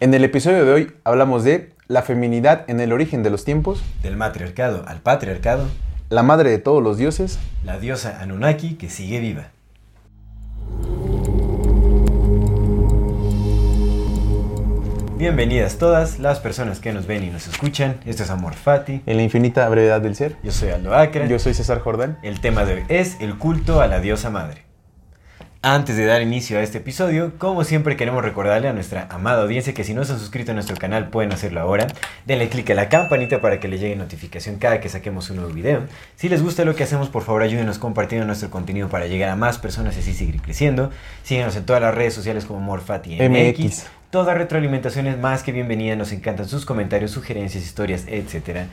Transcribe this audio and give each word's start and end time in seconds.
En 0.00 0.14
el 0.14 0.22
episodio 0.22 0.64
de 0.64 0.72
hoy 0.72 0.92
hablamos 1.02 1.42
de 1.42 1.72
la 1.88 2.02
feminidad 2.02 2.64
en 2.70 2.78
el 2.78 2.92
origen 2.92 3.24
de 3.24 3.30
los 3.30 3.44
tiempos, 3.44 3.82
Del 4.00 4.16
matriarcado 4.16 4.84
al 4.86 5.00
patriarcado, 5.00 5.66
la 6.08 6.22
madre 6.22 6.50
de 6.50 6.58
todos 6.58 6.80
los 6.80 6.98
dioses, 6.98 7.40
la 7.64 7.80
diosa 7.80 8.20
Anunnaki 8.20 8.74
que 8.74 8.90
sigue 8.90 9.18
viva. 9.18 9.48
Bienvenidas 15.16 15.78
todas 15.78 16.20
las 16.20 16.38
personas 16.38 16.78
que 16.78 16.92
nos 16.92 17.08
ven 17.08 17.24
y 17.24 17.30
nos 17.30 17.48
escuchan. 17.48 17.96
Esto 18.06 18.22
es 18.22 18.30
Amor 18.30 18.54
Fati. 18.54 19.02
en 19.04 19.16
la 19.16 19.24
infinita 19.24 19.68
brevedad 19.68 20.00
del 20.00 20.14
ser. 20.14 20.36
Yo 20.44 20.52
soy 20.52 20.68
Aldo 20.68 20.94
Acra. 20.94 21.26
Yo 21.26 21.40
soy 21.40 21.54
César 21.54 21.80
Jordán. 21.80 22.18
El 22.22 22.40
tema 22.40 22.64
de 22.64 22.74
hoy 22.74 22.82
es 22.88 23.20
el 23.20 23.36
culto 23.36 23.80
a 23.80 23.88
la 23.88 23.98
diosa 23.98 24.30
madre. 24.30 24.67
Antes 25.60 25.96
de 25.96 26.06
dar 26.06 26.22
inicio 26.22 26.56
a 26.56 26.62
este 26.62 26.78
episodio, 26.78 27.32
como 27.36 27.64
siempre 27.64 27.96
queremos 27.96 28.22
recordarle 28.22 28.68
a 28.68 28.72
nuestra 28.72 29.08
amada 29.10 29.42
audiencia 29.42 29.74
que 29.74 29.82
si 29.82 29.92
no 29.92 30.04
se 30.04 30.12
han 30.12 30.20
suscrito 30.20 30.52
a 30.52 30.54
nuestro 30.54 30.76
canal 30.76 31.08
pueden 31.08 31.32
hacerlo 31.32 31.60
ahora. 31.60 31.88
Denle 32.26 32.48
clic 32.48 32.70
a 32.70 32.74
la 32.74 32.88
campanita 32.88 33.40
para 33.40 33.58
que 33.58 33.66
les 33.66 33.80
llegue 33.80 33.96
notificación 33.96 34.58
cada 34.58 34.80
que 34.80 34.88
saquemos 34.88 35.30
un 35.30 35.38
nuevo 35.38 35.52
video. 35.52 35.82
Si 36.14 36.28
les 36.28 36.44
gusta 36.44 36.64
lo 36.64 36.76
que 36.76 36.84
hacemos, 36.84 37.08
por 37.08 37.24
favor 37.24 37.42
ayúdenos 37.42 37.80
compartiendo 37.80 38.24
nuestro 38.24 38.50
contenido 38.50 38.88
para 38.88 39.08
llegar 39.08 39.30
a 39.30 39.34
más 39.34 39.58
personas 39.58 39.96
y 39.96 39.98
así 39.98 40.14
seguir 40.14 40.40
creciendo. 40.40 40.92
Síguenos 41.24 41.56
en 41.56 41.66
todas 41.66 41.82
las 41.82 41.92
redes 41.92 42.14
sociales 42.14 42.44
como 42.44 42.60
Morfati 42.60 43.16
MX. 43.16 43.58
MX. 43.58 43.86
Toda 44.10 44.34
retroalimentación 44.34 45.08
es 45.08 45.18
más 45.18 45.42
que 45.42 45.50
bienvenida, 45.50 45.96
nos 45.96 46.12
encantan 46.12 46.48
sus 46.48 46.64
comentarios, 46.64 47.10
sugerencias, 47.10 47.64
historias, 47.64 48.04
etc. 48.06 48.68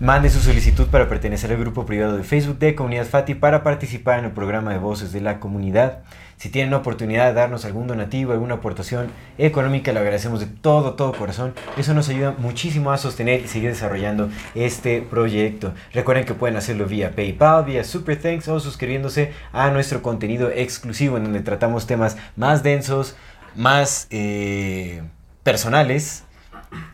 Mande 0.00 0.28
su 0.28 0.40
solicitud 0.40 0.88
para 0.88 1.08
pertenecer 1.08 1.52
al 1.52 1.56
grupo 1.56 1.86
privado 1.86 2.16
de 2.16 2.24
Facebook 2.24 2.58
de 2.58 2.74
Comunidad 2.74 3.06
Fati 3.06 3.36
para 3.36 3.62
participar 3.62 4.18
en 4.18 4.24
el 4.24 4.32
programa 4.32 4.72
de 4.72 4.78
voces 4.78 5.12
de 5.12 5.20
la 5.20 5.38
comunidad. 5.38 6.00
Si 6.36 6.48
tienen 6.48 6.72
la 6.72 6.78
oportunidad 6.78 7.26
de 7.28 7.34
darnos 7.34 7.64
algún 7.64 7.86
donativo, 7.86 8.32
alguna 8.32 8.54
aportación 8.54 9.12
económica, 9.38 9.92
lo 9.92 10.00
agradecemos 10.00 10.40
de 10.40 10.46
todo, 10.46 10.94
todo 10.94 11.12
corazón. 11.12 11.54
Eso 11.76 11.94
nos 11.94 12.08
ayuda 12.08 12.34
muchísimo 12.36 12.90
a 12.90 12.98
sostener 12.98 13.42
y 13.42 13.46
seguir 13.46 13.70
desarrollando 13.70 14.30
este 14.56 15.00
proyecto. 15.00 15.72
Recuerden 15.92 16.24
que 16.24 16.34
pueden 16.34 16.56
hacerlo 16.56 16.86
vía 16.86 17.14
PayPal, 17.14 17.64
vía 17.64 17.84
Super 17.84 18.20
Thanks 18.20 18.48
o 18.48 18.58
suscribiéndose 18.58 19.30
a 19.52 19.70
nuestro 19.70 20.02
contenido 20.02 20.50
exclusivo 20.50 21.18
en 21.18 21.24
donde 21.24 21.40
tratamos 21.40 21.86
temas 21.86 22.16
más 22.34 22.64
densos, 22.64 23.14
más 23.54 24.08
eh, 24.10 25.02
personales 25.44 26.24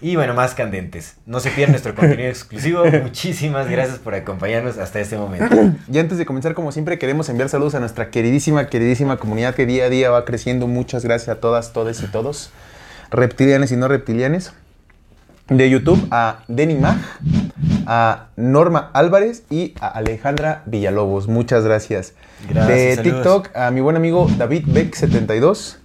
y 0.00 0.16
bueno, 0.16 0.34
más 0.34 0.54
candentes. 0.54 1.16
No 1.26 1.40
se 1.40 1.50
pierdan 1.50 1.72
nuestro 1.72 1.94
contenido 1.94 2.28
exclusivo. 2.28 2.84
Muchísimas 3.02 3.68
gracias 3.68 3.98
por 3.98 4.14
acompañarnos 4.14 4.78
hasta 4.78 5.00
este 5.00 5.16
momento. 5.16 5.54
Y 5.92 5.98
antes 5.98 6.18
de 6.18 6.26
comenzar, 6.26 6.54
como 6.54 6.72
siempre, 6.72 6.98
queremos 6.98 7.28
enviar 7.28 7.48
saludos 7.48 7.74
a 7.74 7.80
nuestra 7.80 8.10
queridísima, 8.10 8.68
queridísima 8.68 9.18
comunidad 9.18 9.54
que 9.54 9.66
día 9.66 9.84
a 9.84 9.88
día 9.88 10.10
va 10.10 10.24
creciendo. 10.24 10.66
Muchas 10.66 11.04
gracias 11.04 11.36
a 11.36 11.40
todas, 11.40 11.72
todes 11.72 12.02
y 12.02 12.06
todos, 12.06 12.50
reptilianes 13.10 13.72
y 13.72 13.76
no 13.76 13.88
reptilianes. 13.88 14.52
De 15.48 15.68
YouTube 15.68 16.06
a 16.12 16.44
Denny 16.46 16.76
Mag, 16.76 16.96
a 17.84 18.28
Norma 18.36 18.90
Álvarez 18.94 19.42
y 19.50 19.74
a 19.80 19.88
Alejandra 19.88 20.62
Villalobos. 20.66 21.26
Muchas 21.26 21.64
gracias. 21.64 22.14
Gracias, 22.48 22.68
de 22.68 22.94
saludos. 22.96 23.22
TikTok 23.22 23.56
a 23.56 23.70
mi 23.72 23.80
buen 23.80 23.96
amigo 23.96 24.28
David 24.38 24.66
Beck72, 24.68 25.78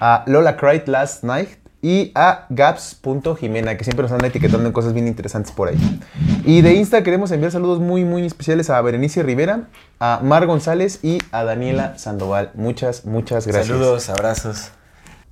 a 0.00 0.24
Lola 0.26 0.56
Cried 0.56 0.86
Last 0.86 1.22
Night 1.22 1.59
y 1.82 2.12
a 2.14 2.46
Gaps.jimena, 2.50 3.76
que 3.76 3.84
siempre 3.84 4.02
nos 4.02 4.12
andan 4.12 4.30
etiquetando 4.30 4.66
en 4.66 4.72
cosas 4.72 4.92
bien 4.92 5.06
interesantes 5.06 5.52
por 5.52 5.68
ahí. 5.68 6.00
Y 6.44 6.60
de 6.60 6.74
Insta 6.74 7.02
queremos 7.02 7.30
enviar 7.30 7.52
saludos 7.52 7.80
muy, 7.80 8.04
muy 8.04 8.26
especiales 8.26 8.70
a 8.70 8.80
Berenice 8.82 9.22
Rivera, 9.22 9.68
a 9.98 10.20
Mar 10.22 10.46
González 10.46 11.00
y 11.02 11.18
a 11.32 11.44
Daniela 11.44 11.98
Sandoval. 11.98 12.50
Muchas, 12.54 13.04
muchas 13.06 13.46
gracias. 13.46 13.68
Saludos, 13.68 14.10
abrazos. 14.10 14.72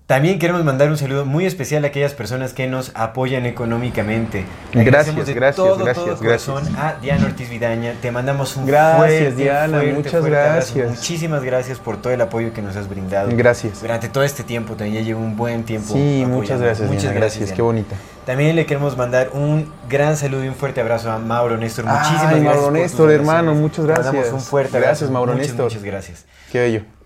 También 0.08 0.38
queremos 0.38 0.64
mandar 0.64 0.88
un 0.88 0.96
saludo 0.96 1.26
muy 1.26 1.44
especial 1.44 1.84
a 1.84 1.88
aquellas 1.88 2.14
personas 2.14 2.54
que 2.54 2.66
nos 2.66 2.92
apoyan 2.94 3.44
económicamente. 3.44 4.46
Gracias, 4.72 5.14
de 5.26 5.34
gracias, 5.34 5.56
todo, 5.56 5.76
gracias, 5.76 5.96
todo 5.96 6.16
gracias. 6.19 6.44
corazón 6.48 6.76
a 6.78 6.94
Diana 6.94 7.26
Ortiz 7.26 7.50
Vidaña. 7.50 7.92
Te 8.00 8.10
mandamos 8.10 8.56
un 8.56 8.64
Gracias, 8.64 8.96
fuerte, 8.96 9.32
Diana, 9.32 9.69
fuerte, 9.80 9.92
muchas 9.92 10.12
fuerte 10.12 10.28
abrazo. 10.38 10.74
gracias. 10.76 10.88
Muchísimas 10.96 11.44
gracias 11.44 11.78
por 11.78 12.00
todo 12.00 12.10
el 12.14 12.22
apoyo 12.22 12.54
que 12.54 12.62
nos 12.62 12.74
has 12.76 12.88
brindado. 12.88 13.28
Gracias. 13.34 13.82
Durante 13.82 14.08
todo 14.08 14.24
este 14.24 14.44
tiempo, 14.44 14.76
también 14.76 15.02
ya 15.02 15.06
llevo 15.06 15.20
un 15.20 15.36
buen 15.36 15.64
tiempo. 15.64 15.88
Sí, 15.92 15.98
apoyando. 16.22 16.36
muchas 16.36 16.60
gracias, 16.62 16.88
Muchas 16.88 17.02
Diana, 17.02 17.16
gracias, 17.20 17.38
gracias. 17.40 17.56
Qué 17.56 17.60
bonita. 17.62 17.96
También 18.25 18.56
le 18.56 18.64
queremos 18.64 18.96
mandar 18.96 19.28
un 19.34 19.70
gran 19.90 20.16
saludo 20.16 20.42
y 20.42 20.48
un 20.48 20.54
fuerte 20.54 20.80
abrazo 20.80 21.12
a 21.12 21.19
Mauro 21.19 21.58
Néstor. 21.58 21.84
Muchísimas 21.84 22.22
Ay, 22.32 22.40
gracias. 22.40 22.54
Mauro 22.56 22.70
Néstor, 22.70 23.10
hermano, 23.12 23.54
muchas 23.54 23.84
Te 23.84 23.92
mandamos 23.92 24.12
gracias. 24.14 24.32
un 24.32 24.40
fuerte 24.40 24.78
Gracias, 24.78 25.02
abrazo. 25.02 25.12
Mauro 25.12 25.32
Muchas, 25.34 25.48
Néstor. 25.48 25.64
Muchas 25.66 25.82
gracias. 25.84 26.25
Qué 26.50 26.60
bello. 26.60 26.97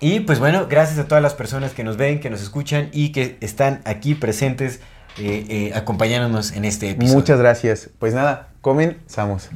Y 0.00 0.20
pues 0.20 0.38
bueno, 0.38 0.66
gracias 0.68 0.98
a 0.98 1.06
todas 1.08 1.22
las 1.22 1.34
personas 1.34 1.72
que 1.72 1.84
nos 1.84 1.96
ven, 1.96 2.20
que 2.20 2.28
nos 2.30 2.42
escuchan 2.42 2.88
y 2.92 3.12
que 3.12 3.38
están 3.40 3.80
aquí 3.84 4.14
presentes 4.14 4.80
eh, 5.18 5.46
eh, 5.48 5.72
acompañándonos 5.74 6.52
en 6.52 6.64
este 6.64 6.90
episodio. 6.90 7.18
Muchas 7.18 7.38
gracias. 7.38 7.90
Pues 7.98 8.12
nada, 8.14 8.48
comenzamos. 8.60 9.48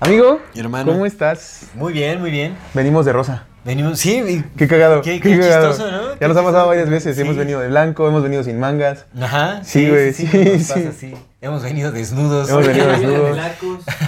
Amigo, 0.00 0.40
Hermano. 0.54 0.92
¿cómo 0.92 1.06
estás? 1.06 1.66
Muy 1.74 1.92
bien, 1.92 2.20
muy 2.20 2.30
bien. 2.30 2.56
Venimos 2.74 3.04
de 3.06 3.12
rosa. 3.12 3.46
Venimos, 3.64 3.98
sí, 4.00 4.16
y- 4.26 4.42
Qué 4.56 4.66
cagado. 4.66 5.02
Qué- 5.02 5.20
qué 5.20 5.32
qué 5.32 5.38
cagado. 5.40 5.68
chistoso, 5.68 5.90
¿no? 5.92 6.12
Ya 6.14 6.18
Qué 6.18 6.28
nos 6.28 6.36
ha 6.36 6.42
pasado 6.42 6.66
varias 6.66 6.88
veces. 6.88 7.14
Sí. 7.16 7.22
Hemos 7.22 7.36
venido 7.36 7.60
de 7.60 7.68
blanco, 7.68 8.08
hemos 8.08 8.22
venido 8.22 8.42
sin 8.42 8.58
mangas. 8.58 9.04
Ajá. 9.20 9.60
Sí, 9.64 9.88
güey, 9.88 10.14
sí, 10.14 10.24
nos 10.24 10.32
sí. 10.62 10.72
pasa 10.74 10.88
así. 10.88 11.14
Hemos 11.42 11.62
venido 11.62 11.92
desnudos. 11.92 12.48
Hemos 12.48 12.66
venido 12.66 12.86
desnudos. 12.92 13.36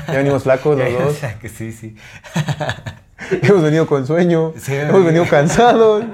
Ya 0.09 0.15
venimos 0.15 0.43
flacos 0.43 0.79
los 0.79 0.93
dos. 0.99 1.17
que 1.41 1.49
sí, 1.51 1.71
sí. 1.73 1.95
hemos 3.43 3.63
venido 3.63 3.87
con 3.87 4.07
sueño. 4.07 4.53
Sí. 4.61 4.75
hemos 4.75 5.05
venido 5.05 5.27
cansados. 5.27 6.05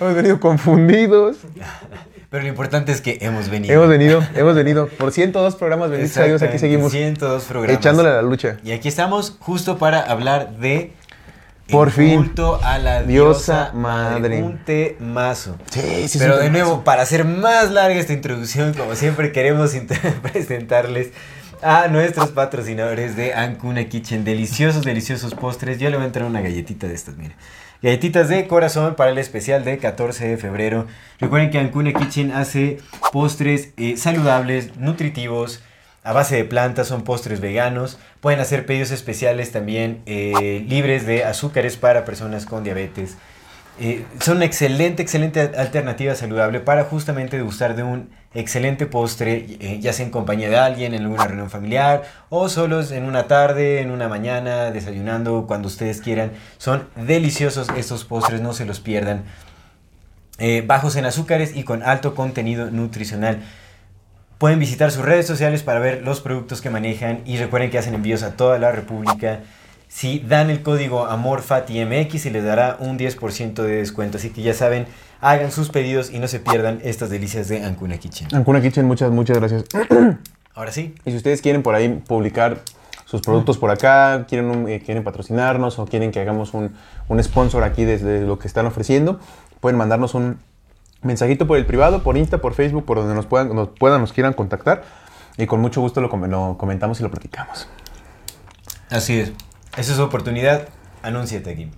hemos 0.00 0.14
venido 0.14 0.40
confundidos. 0.40 1.36
Pero 2.30 2.42
lo 2.42 2.48
importante 2.50 2.92
es 2.92 3.00
que 3.00 3.18
hemos 3.22 3.48
venido. 3.48 3.72
Hemos 3.74 3.88
venido, 3.88 4.22
hemos 4.34 4.54
venido. 4.54 4.88
Por 4.88 5.12
102 5.12 5.56
programas, 5.56 5.90
benditos 5.90 6.16
a 6.18 6.24
Dios, 6.24 6.42
aquí 6.42 6.58
seguimos 6.58 6.92
102 6.92 7.44
programas. 7.44 7.78
echándole 7.78 8.10
a 8.10 8.12
la 8.14 8.22
lucha. 8.22 8.58
Y 8.62 8.72
aquí 8.72 8.88
estamos 8.88 9.36
justo 9.40 9.78
para 9.78 10.00
hablar 10.00 10.56
de 10.58 10.92
el 11.68 11.72
Por 11.72 11.90
fin. 11.90 12.16
culto 12.16 12.60
a 12.62 12.78
la 12.78 13.02
Diosa 13.02 13.70
diosa 13.70 13.72
madre. 13.74 14.42
Un 14.42 14.58
temazo. 14.64 15.56
Sí, 15.70 15.80
sí, 15.80 16.08
sí. 16.08 16.18
Pero 16.18 16.38
de 16.38 16.50
nuevo, 16.50 16.84
para 16.84 17.02
hacer 17.02 17.24
más 17.24 17.70
larga 17.70 17.98
esta 17.98 18.12
introducción, 18.12 18.74
como 18.74 18.94
siempre 18.94 19.32
queremos 19.32 19.74
presentarles 20.22 21.12
a 21.62 21.88
nuestros 21.88 22.30
patrocinadores 22.30 23.16
de 23.16 23.34
Ancuna 23.34 23.88
Kitchen. 23.88 24.24
Deliciosos, 24.24 24.84
deliciosos 24.84 25.34
postres. 25.34 25.78
Yo 25.78 25.90
le 25.90 25.96
voy 25.96 26.04
a 26.04 26.06
entrar 26.06 26.26
una 26.26 26.40
galletita 26.40 26.86
de 26.86 26.94
estas, 26.94 27.16
mire. 27.16 27.34
Galletitas 27.82 28.28
de 28.28 28.46
corazón 28.48 28.96
para 28.96 29.10
el 29.10 29.18
especial 29.18 29.64
de 29.64 29.78
14 29.78 30.26
de 30.26 30.36
febrero. 30.36 30.86
Recuerden 31.20 31.50
que 31.50 31.58
Ancuna 31.58 31.92
Kitchen 31.92 32.32
hace 32.32 32.78
postres 33.12 33.70
eh, 33.76 33.96
saludables, 33.96 34.76
nutritivos, 34.76 35.62
a 36.02 36.12
base 36.12 36.36
de 36.36 36.44
plantas, 36.44 36.88
son 36.88 37.04
postres 37.04 37.40
veganos. 37.40 37.98
Pueden 38.20 38.40
hacer 38.40 38.66
pedidos 38.66 38.90
especiales 38.90 39.52
también 39.52 40.02
eh, 40.06 40.64
libres 40.68 41.06
de 41.06 41.24
azúcares 41.24 41.76
para 41.76 42.04
personas 42.04 42.46
con 42.46 42.64
diabetes. 42.64 43.16
Eh, 43.80 44.04
son 44.20 44.38
una 44.38 44.46
excelente, 44.46 45.02
excelente 45.02 45.40
alternativa 45.40 46.14
saludable 46.16 46.58
para 46.60 46.84
justamente 46.84 47.36
degustar 47.36 47.76
de 47.76 47.84
un 47.84 48.10
excelente 48.34 48.86
postre, 48.86 49.46
eh, 49.60 49.78
ya 49.80 49.92
sea 49.92 50.04
en 50.04 50.10
compañía 50.10 50.50
de 50.50 50.58
alguien, 50.58 50.94
en 50.94 51.02
alguna 51.02 51.24
reunión 51.26 51.50
familiar 51.50 52.04
o 52.28 52.48
solos 52.48 52.92
en 52.92 53.04
una 53.04 53.26
tarde, 53.26 53.80
en 53.80 53.90
una 53.90 54.08
mañana, 54.08 54.70
desayunando, 54.70 55.46
cuando 55.46 55.68
ustedes 55.68 56.00
quieran. 56.00 56.32
Son 56.58 56.88
deliciosos 56.96 57.68
estos 57.76 58.04
postres, 58.04 58.40
no 58.40 58.52
se 58.52 58.66
los 58.66 58.80
pierdan. 58.80 59.24
Eh, 60.38 60.62
bajos 60.66 60.96
en 60.96 61.04
azúcares 61.04 61.56
y 61.56 61.64
con 61.64 61.82
alto 61.82 62.14
contenido 62.14 62.70
nutricional. 62.70 63.40
Pueden 64.38 64.60
visitar 64.60 64.92
sus 64.92 65.04
redes 65.04 65.26
sociales 65.26 65.64
para 65.64 65.80
ver 65.80 66.02
los 66.02 66.20
productos 66.20 66.60
que 66.60 66.70
manejan 66.70 67.22
y 67.26 67.38
recuerden 67.38 67.70
que 67.70 67.78
hacen 67.78 67.94
envíos 67.94 68.22
a 68.22 68.36
toda 68.36 68.56
la 68.58 68.70
República. 68.70 69.40
Si 69.88 70.20
dan 70.20 70.50
el 70.50 70.62
código 70.62 71.06
AMORFATIMX 71.06 72.22
se 72.22 72.30
les 72.30 72.44
dará 72.44 72.76
un 72.78 72.98
10% 72.98 73.54
de 73.62 73.76
descuento. 73.76 74.18
Así 74.18 74.30
que 74.30 74.42
ya 74.42 74.54
saben, 74.54 74.86
hagan 75.20 75.50
sus 75.52 75.68
pedidos 75.70 76.10
y 76.10 76.18
no 76.18 76.28
se 76.28 76.40
pierdan 76.40 76.80
estas 76.84 77.10
delicias 77.10 77.48
de 77.48 77.64
Ancuna 77.64 77.98
Kitchen. 77.98 78.28
Ancuna 78.34 78.60
Kitchen, 78.60 78.86
muchas, 78.86 79.10
muchas 79.10 79.38
gracias. 79.38 79.64
Ahora 80.54 80.72
sí, 80.72 80.94
Y 81.04 81.10
si 81.12 81.16
ustedes 81.16 81.40
quieren 81.42 81.62
por 81.62 81.74
ahí 81.74 81.88
publicar 82.06 82.58
sus 83.04 83.20
productos 83.22 83.58
por 83.58 83.70
acá, 83.70 84.26
quieren, 84.28 84.50
un- 84.50 84.68
eh, 84.68 84.82
quieren 84.84 85.02
patrocinarnos 85.04 85.78
o 85.78 85.86
quieren 85.86 86.10
que 86.10 86.20
hagamos 86.20 86.52
un, 86.54 86.74
un 87.08 87.22
sponsor 87.22 87.62
aquí 87.64 87.84
desde 87.84 88.22
lo 88.22 88.38
que 88.38 88.48
están 88.48 88.66
ofreciendo, 88.66 89.20
pueden 89.60 89.76
mandarnos 89.78 90.14
un, 90.14 90.38
Mensajito 91.00 91.46
por 91.46 91.56
el 91.58 91.64
privado, 91.64 92.02
por 92.02 92.16
Insta, 92.16 92.38
por 92.38 92.54
Facebook, 92.54 92.84
por 92.84 92.96
donde 92.98 93.14
nos 93.14 93.24
puedan, 93.26 93.54
nos 93.54 93.68
puedan, 93.68 94.00
nos 94.00 94.12
quieran 94.12 94.32
contactar. 94.32 94.82
Y 95.36 95.46
con 95.46 95.60
mucho 95.60 95.80
gusto 95.80 96.00
lo, 96.00 96.08
lo 96.08 96.58
comentamos 96.58 96.98
y 96.98 97.04
lo 97.04 97.10
platicamos. 97.10 97.68
Así 98.90 99.20
es. 99.20 99.30
Esa 99.76 99.92
es 99.92 99.96
su 99.96 100.02
oportunidad. 100.02 100.68
Anúnciate 101.02 101.50
aquí. 101.50 101.70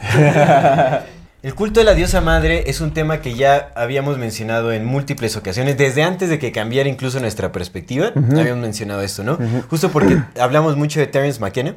El 1.42 1.54
culto 1.54 1.80
de 1.80 1.84
la 1.84 1.94
diosa 1.94 2.20
madre 2.20 2.64
es 2.66 2.82
un 2.82 2.92
tema 2.92 3.22
que 3.22 3.34
ya 3.34 3.70
habíamos 3.74 4.18
mencionado 4.18 4.72
en 4.72 4.84
múltiples 4.84 5.36
ocasiones, 5.36 5.78
desde 5.78 6.02
antes 6.02 6.28
de 6.28 6.38
que 6.38 6.52
cambiara 6.52 6.88
incluso 6.88 7.18
nuestra 7.18 7.50
perspectiva, 7.50 8.12
habíamos 8.14 8.58
mencionado 8.58 9.00
esto, 9.00 9.24
¿no? 9.24 9.38
Justo 9.70 9.90
porque 9.90 10.22
hablamos 10.40 10.76
mucho 10.76 11.00
de 11.00 11.06
Terence 11.06 11.40
McKenna, 11.40 11.76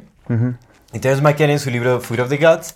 y 0.91 0.99
Terence 0.99 1.21
McKenna 1.21 1.53
en 1.53 1.59
su 1.59 1.69
libro 1.69 2.01
Food 2.01 2.19
of 2.19 2.29
the 2.29 2.37
Gods 2.37 2.75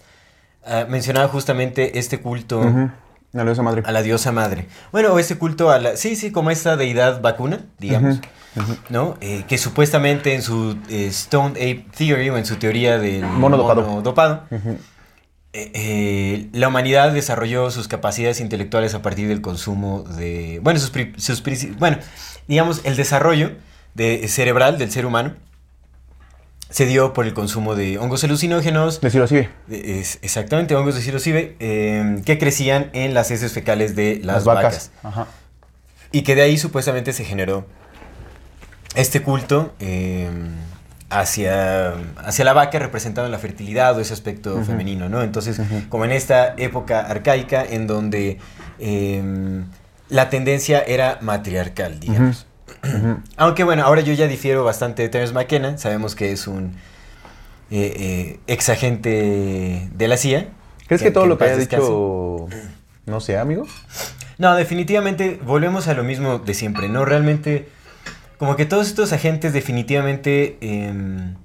ah, 0.65 0.85
mencionaba 0.87 1.27
justamente 1.27 1.99
este 1.99 2.21
culto 2.21 2.59
ujú. 2.59 2.89
La 3.33 3.43
diosa 3.43 3.61
madre. 3.61 3.83
a 3.85 3.91
la 3.91 4.01
diosa 4.01 4.31
madre. 4.31 4.67
Bueno, 4.93 5.13
o 5.13 5.19
este 5.19 5.37
culto 5.37 5.69
a 5.69 5.79
la... 5.79 5.97
Sí, 5.97 6.15
sí, 6.15 6.31
como 6.31 6.49
esta 6.49 6.77
deidad 6.77 7.21
vacuna, 7.21 7.65
digamos. 7.77 8.21
¿No? 8.89 9.17
Eh, 9.21 9.43
que 9.47 9.57
supuestamente 9.57 10.33
en 10.33 10.41
su 10.41 10.77
eh, 10.89 11.07
Stone 11.07 11.51
Ape 11.51 11.85
Theory 11.95 12.29
o 12.29 12.37
en 12.37 12.45
su 12.45 12.55
teoría 12.55 12.97
del 12.97 13.25
Mono 13.25 13.57
dopado. 13.57 14.43
Eh, 15.53 15.71
eh, 15.73 16.49
la 16.53 16.67
humanidad 16.67 17.11
desarrolló 17.13 17.71
sus 17.71 17.88
capacidades 17.88 18.39
intelectuales 18.41 18.94
a 18.94 19.01
partir 19.01 19.27
del 19.27 19.41
consumo 19.41 20.03
de... 20.03 20.59
Bueno, 20.61 20.79
sus, 20.79 20.91
sus 21.17 21.44
bueno 21.77 21.97
digamos, 22.47 22.81
el 22.83 22.95
desarrollo 22.95 23.51
de, 23.95 24.27
cerebral 24.27 24.77
del 24.77 24.91
ser 24.91 25.05
humano 25.05 25.35
se 26.69 26.85
dio 26.85 27.13
por 27.13 27.25
el 27.25 27.33
consumo 27.33 27.75
de 27.75 27.97
hongos 27.97 28.23
alucinógenos, 28.25 28.99
De 28.99 29.09
psilocibe. 29.09 29.49
es- 29.69 30.19
exactamente, 30.21 30.75
hongos 30.75 30.95
de 30.95 31.01
psilocibe, 31.01 31.55
eh, 31.59 32.21
que 32.25 32.38
crecían 32.38 32.89
en 32.94 33.13
las 33.13 33.31
heces 33.31 33.53
fecales 33.53 33.95
de 33.95 34.19
las, 34.23 34.44
vacas. 34.44 34.91
Ajá. 35.01 35.27
Y 36.11 36.21
que 36.23 36.35
de 36.35 36.41
ahí 36.41 36.57
supuestamente 36.57 37.13
se 37.13 37.23
generó 37.23 37.65
este 38.95 39.21
culto 39.21 39.73
eh, 39.79 40.29
hacia, 41.09 41.94
hacia 42.18 42.45
la 42.45 42.54
vaca 42.54 42.80
representando 42.80 43.30
la 43.30 43.39
fertilidad 43.39 43.98
o 43.98 44.01
ese 44.01 44.13
aspecto 44.13 44.62
femenino, 44.63 45.09
¿no? 45.09 45.24
Entonces, 45.24 45.59
como 45.89 46.06
en 46.06 46.12
esta 46.12 46.54
época 46.57 47.00
arcaica 47.01 47.63
en 47.63 47.88
donde 47.88 48.39
eh, 48.80 49.63
la 50.09 50.30
tendencia 50.30 50.81
era 50.81 51.18
matriarcal, 51.21 52.00
digamos. 52.00 52.45
Aunque 53.38 53.63
bueno, 53.63 53.83
ahora 53.83 54.01
yo 54.01 54.13
ya 54.13 54.27
difiero 54.27 54.63
bastante 54.63 55.04
de 55.04 55.09
Terence 55.09 55.33
McKenna, 55.33 55.77
sabemos 55.77 56.15
que 56.15 56.31
es 56.31 56.48
un 56.48 56.75
eh, 57.71 57.94
eh, 57.98 58.39
ex 58.48 58.69
agente 58.69 59.89
de 59.94 60.07
la 60.07 60.18
CIA. 60.18 60.48
¿Crees 60.88 61.01
que, 61.01 61.12
todo 61.12 61.25
lo 61.25 61.38
que 61.38 61.45
haya 61.45 61.57
dicho 61.57 62.48
no 63.06 63.21
sé, 63.21 63.38
amigo? 63.38 63.65
No, 64.38 64.56
definitivamente 64.56 65.39
volvemos 65.44 65.88
a 65.88 65.94
lo 65.94 66.04
mismo 66.04 66.39
de 66.39 66.54
siempre, 66.54 66.89
¿no? 66.89 67.06
Realmente, 67.06 67.68
como 68.37 68.55
que 68.55 68.65
todos 68.65 68.87
estos 68.87 69.13
agentes 69.13 69.53
definitivamente 69.53 70.57
em, 70.61 71.35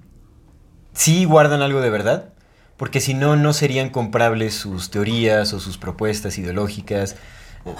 sí 0.93 1.25
guardan 1.25 1.63
algo 1.63 1.81
de 1.81 1.91
verdad, 1.91 2.31
porque 2.77 3.01
si 3.01 3.15
no, 3.15 3.37
no 3.37 3.53
serían 3.53 3.91
comprables 3.91 4.55
sus 4.55 4.91
teorías 4.91 5.53
o 5.53 5.61
sus 5.61 5.79
propuestas 5.79 6.39
ideológicas, 6.39 7.17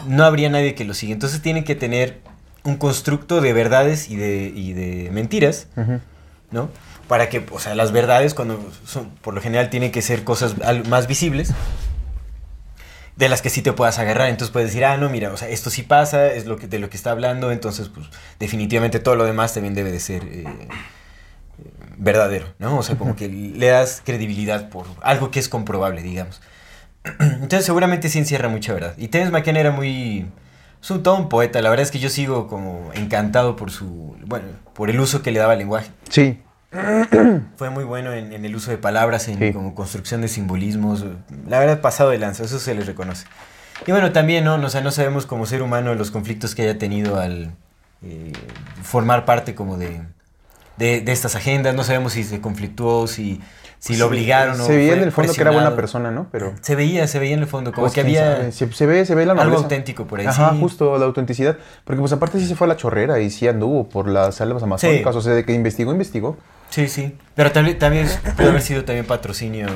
no 0.07 0.25
habría 0.25 0.49
nadie 0.49 0.75
que 0.75 0.85
lo 0.85 0.95
siga. 0.95 1.13
Entonces 1.13 1.43
tienen 1.43 1.65
que 1.65 1.75
tener 1.75 2.21
un 2.63 2.77
constructo 2.77 3.41
de 3.41 3.53
verdades 3.53 4.09
y 4.11 4.17
de, 4.17 4.53
y 4.55 4.73
de 4.73 5.11
mentiras. 5.11 5.67
¿no? 6.53 6.69
Para 7.09 7.29
que, 7.29 7.45
o 7.51 7.59
sea, 7.59 7.75
las 7.75 7.93
verdades, 7.93 8.35
cuando 8.35 8.63
son, 8.87 9.11
por 9.23 9.35
lo 9.35 9.41
general, 9.41 9.71
tienen 9.71 9.91
que 9.91 10.03
ser 10.03 10.23
cosas 10.25 10.55
más 10.89 11.07
visibles, 11.07 11.53
de 13.17 13.29
las 13.29 13.43
que 13.43 13.51
sí 13.51 13.63
te 13.63 13.73
puedas 13.73 13.99
agarrar. 13.99 14.29
Entonces 14.29 14.53
puedes 14.53 14.71
decir, 14.71 14.85
ah, 14.85 14.97
no, 14.97 15.11
mira, 15.11 15.33
o 15.33 15.37
sea, 15.37 15.49
esto 15.49 15.71
sí 15.71 15.83
pasa, 15.83 16.27
es 16.29 16.47
lo 16.47 16.57
que, 16.57 16.67
de 16.67 16.79
lo 16.79 16.91
que 16.91 16.97
está 16.97 17.11
hablando, 17.11 17.53
entonces, 17.53 17.89
pues, 17.89 18.07
definitivamente 18.39 18.99
todo 18.99 19.17
lo 19.17 19.25
demás 19.25 19.55
también 19.55 19.75
debe 19.75 19.93
de 19.93 20.01
ser 20.01 20.25
eh, 20.25 20.45
verdadero, 21.97 22.47
¿no? 22.59 22.79
O 22.79 22.83
sea, 22.83 22.97
como 22.97 23.17
que 23.17 23.29
le 23.29 23.67
das 23.67 24.03
credibilidad 24.05 24.69
por 24.69 24.87
algo 25.03 25.31
que 25.31 25.41
es 25.41 25.49
comprobable, 25.49 26.03
digamos. 26.03 26.41
Entonces, 27.19 27.65
seguramente 27.65 28.09
sí 28.09 28.19
encierra 28.19 28.49
mucha 28.49 28.73
verdad. 28.73 28.95
Y 28.97 29.09
Terence 29.09 29.33
McKenna 29.33 29.61
era 29.61 29.71
muy... 29.71 30.27
Es 30.83 30.91
un, 30.91 31.03
todo 31.05 31.15
un 31.15 31.29
poeta, 31.29 31.63
la 31.63 31.71
verdad 31.71 31.85
es 31.85 31.93
que 31.93 32.01
yo 32.01 32.09
sigo 32.09 32.49
como 32.49 32.91
encantado 32.95 33.55
por 33.55 33.71
su... 33.71 34.17
Bueno, 34.27 34.47
por 34.73 34.91
el 34.91 34.99
uso 34.99 35.23
que 35.23 35.31
le 35.31 35.39
daba 35.39 35.53
al 35.53 35.61
lenguaje. 35.61 35.91
Sí. 36.09 36.41
Fue 37.57 37.71
muy 37.71 37.85
bueno 37.85 38.13
en, 38.13 38.33
en 38.33 38.45
el 38.45 38.57
uso 38.57 38.71
de 38.71 38.79
palabras, 38.79 39.29
en 39.29 39.39
Sí. 39.39 39.53
como 39.53 39.75
construcción 39.75 40.21
de 40.23 40.29
simbolismos. 40.29 41.05
La 41.49 41.59
verdad, 41.59 41.81
pasado 41.81 42.11
de 42.11 42.19
lanza, 42.19 42.45
eso 42.45 42.59
se 42.59 42.75
les 42.75 42.87
reconoce. 42.87 43.27
Y 43.87 43.91
bueno, 43.93 44.13
también, 44.13 44.45
¿no? 44.45 44.55
O 44.55 44.69
sea, 44.69 44.81
no 44.81 44.91
sabemos 44.91 45.27
como 45.27 45.45
ser 45.47 45.63
humano 45.63 45.95
los 45.95 46.11
conflictos 46.11 46.55
que 46.55 46.63
haya 46.63 46.79
tenido 46.79 47.19
al 47.21 47.53
eh, 48.03 48.33
formar 48.83 49.25
parte 49.25 49.55
como 49.55 49.77
de, 49.77 50.01
de, 50.77 51.01
de 51.01 51.13
estas 51.13 51.35
agendas. 51.35 51.75
No 51.75 51.85
sabemos 51.85 52.13
si 52.13 52.23
se 52.23 52.41
conflictuó, 52.41 53.07
si, 53.09 53.41
si 53.81 53.97
lo 53.97 54.07
obligaron 54.07 54.61
o 54.61 54.65
Se 54.65 54.77
veía 54.77 54.93
en 54.95 55.03
el 55.03 55.11
fondo 55.13 55.35
que 55.35 55.41
era 55.41 55.51
buena 55.51 55.75
persona, 55.75 56.11
¿no? 56.13 56.29
Pero. 56.31 56.55
Se 56.63 56.77
veía, 56.77 57.07
se 57.09 57.19
veía 57.19 57.35
en 57.35 57.41
el 57.41 57.49
fondo, 57.49 57.73
como 57.73 57.87
pues, 57.87 57.95
que 57.95 58.01
había... 58.03 58.53
Se, 58.53 58.73
se 58.73 58.87
ve, 58.87 59.05
se 59.05 59.15
ve 59.17 59.27
la 59.27 59.33
algo 59.35 59.57
auténtico 59.59 60.07
por 60.07 60.21
ahí, 60.21 60.27
Ajá, 60.27 60.53
sí. 60.53 60.61
justo, 60.61 60.97
la 60.97 61.05
autenticidad. 61.07 61.59
Porque 61.85 62.01
pues 62.01 62.13
aparte 62.13 62.39
sí 62.39 62.47
se 62.47 62.55
fue 62.55 62.67
a 62.67 62.69
la 62.69 62.77
chorrera 62.77 63.19
y 63.21 63.31
sí 63.31 63.49
anduvo 63.49 63.89
por 63.89 64.07
las 64.09 64.37
selvas 64.37 64.63
amazónicas. 64.63 65.13
Sí. 65.13 65.19
O 65.19 65.23
sea, 65.23 65.35
de 65.35 65.45
que 65.45 65.53
investigó, 65.53 65.91
investigó. 65.93 66.37
Sí, 66.73 66.89
sí. 66.89 67.15
Pero 67.35 67.53
también, 67.53 67.79
también 67.79 68.09
pudo 68.37 68.49
haber 68.49 68.63
sido 68.63 68.85
también 68.85 69.05
patrocinio... 69.07 69.67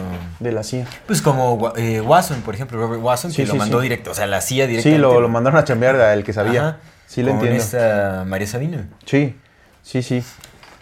De 0.41 0.51
la 0.51 0.63
CIA. 0.63 0.87
Pues 1.07 1.21
como 1.23 1.73
eh, 1.77 2.01
Watson, 2.01 2.41
por 2.41 2.55
ejemplo, 2.55 2.79
Robert 2.79 3.03
Watson, 3.03 3.31
Sí, 3.31 3.43
que 3.43 3.47
lo 3.47 3.53
sí, 3.53 3.59
mandó 3.59 3.79
sí. 3.79 3.83
directo, 3.85 4.13
o 4.13 4.15
sea, 4.15 4.27
la 4.27 4.41
CIA 4.41 4.65
Sí, 4.65 4.71
directamente. 4.71 5.03
lo, 5.03 5.21
lo 5.21 5.29
mandaron 5.29 5.59
a 5.59 5.65
chambear 5.65 5.97
al 5.97 6.25
que 6.25 6.33
sabía. 6.33 6.61
Ajá, 6.69 6.79
sí, 7.07 7.23
lo 7.23 7.29
con 7.33 7.41
entiendo. 7.41 7.63
esta 7.63 8.25
María 8.27 8.47
Sabina. 8.47 8.89
Sí, 9.05 9.37
sí, 9.83 10.03
sí. 10.03 10.23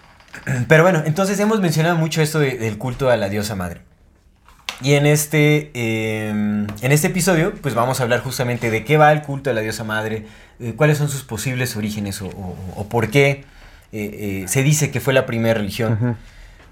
Pero 0.68 0.82
bueno, 0.84 1.02
entonces 1.04 1.38
hemos 1.40 1.60
mencionado 1.60 1.96
mucho 1.96 2.22
esto 2.22 2.38
de- 2.38 2.58
del 2.58 2.78
culto 2.78 3.10
a 3.10 3.16
la 3.16 3.28
diosa 3.28 3.54
madre. 3.56 3.80
Y 4.82 4.94
en 4.94 5.06
este, 5.06 5.70
eh, 5.74 6.28
en 6.30 6.92
este 6.92 7.06
episodio, 7.06 7.54
pues 7.62 7.74
vamos 7.74 8.00
a 8.00 8.02
hablar 8.02 8.20
justamente 8.20 8.70
de 8.70 8.84
qué 8.84 8.96
va 8.96 9.12
el 9.12 9.22
culto 9.22 9.50
a 9.50 9.52
la 9.52 9.60
diosa 9.60 9.84
madre, 9.84 10.26
eh, 10.60 10.74
cuáles 10.76 10.98
son 10.98 11.08
sus 11.08 11.22
posibles 11.22 11.76
orígenes 11.76 12.20
o, 12.22 12.26
o- 12.26 12.56
o 12.76 12.88
por 12.88 13.08
qué 13.10 13.44
eh, 13.94 14.42
eh, 14.42 14.48
se 14.48 14.62
dice 14.62 14.90
que 14.90 15.00
fue 15.00 15.12
la 15.14 15.24
primera 15.26 15.54
religión. 15.54 16.16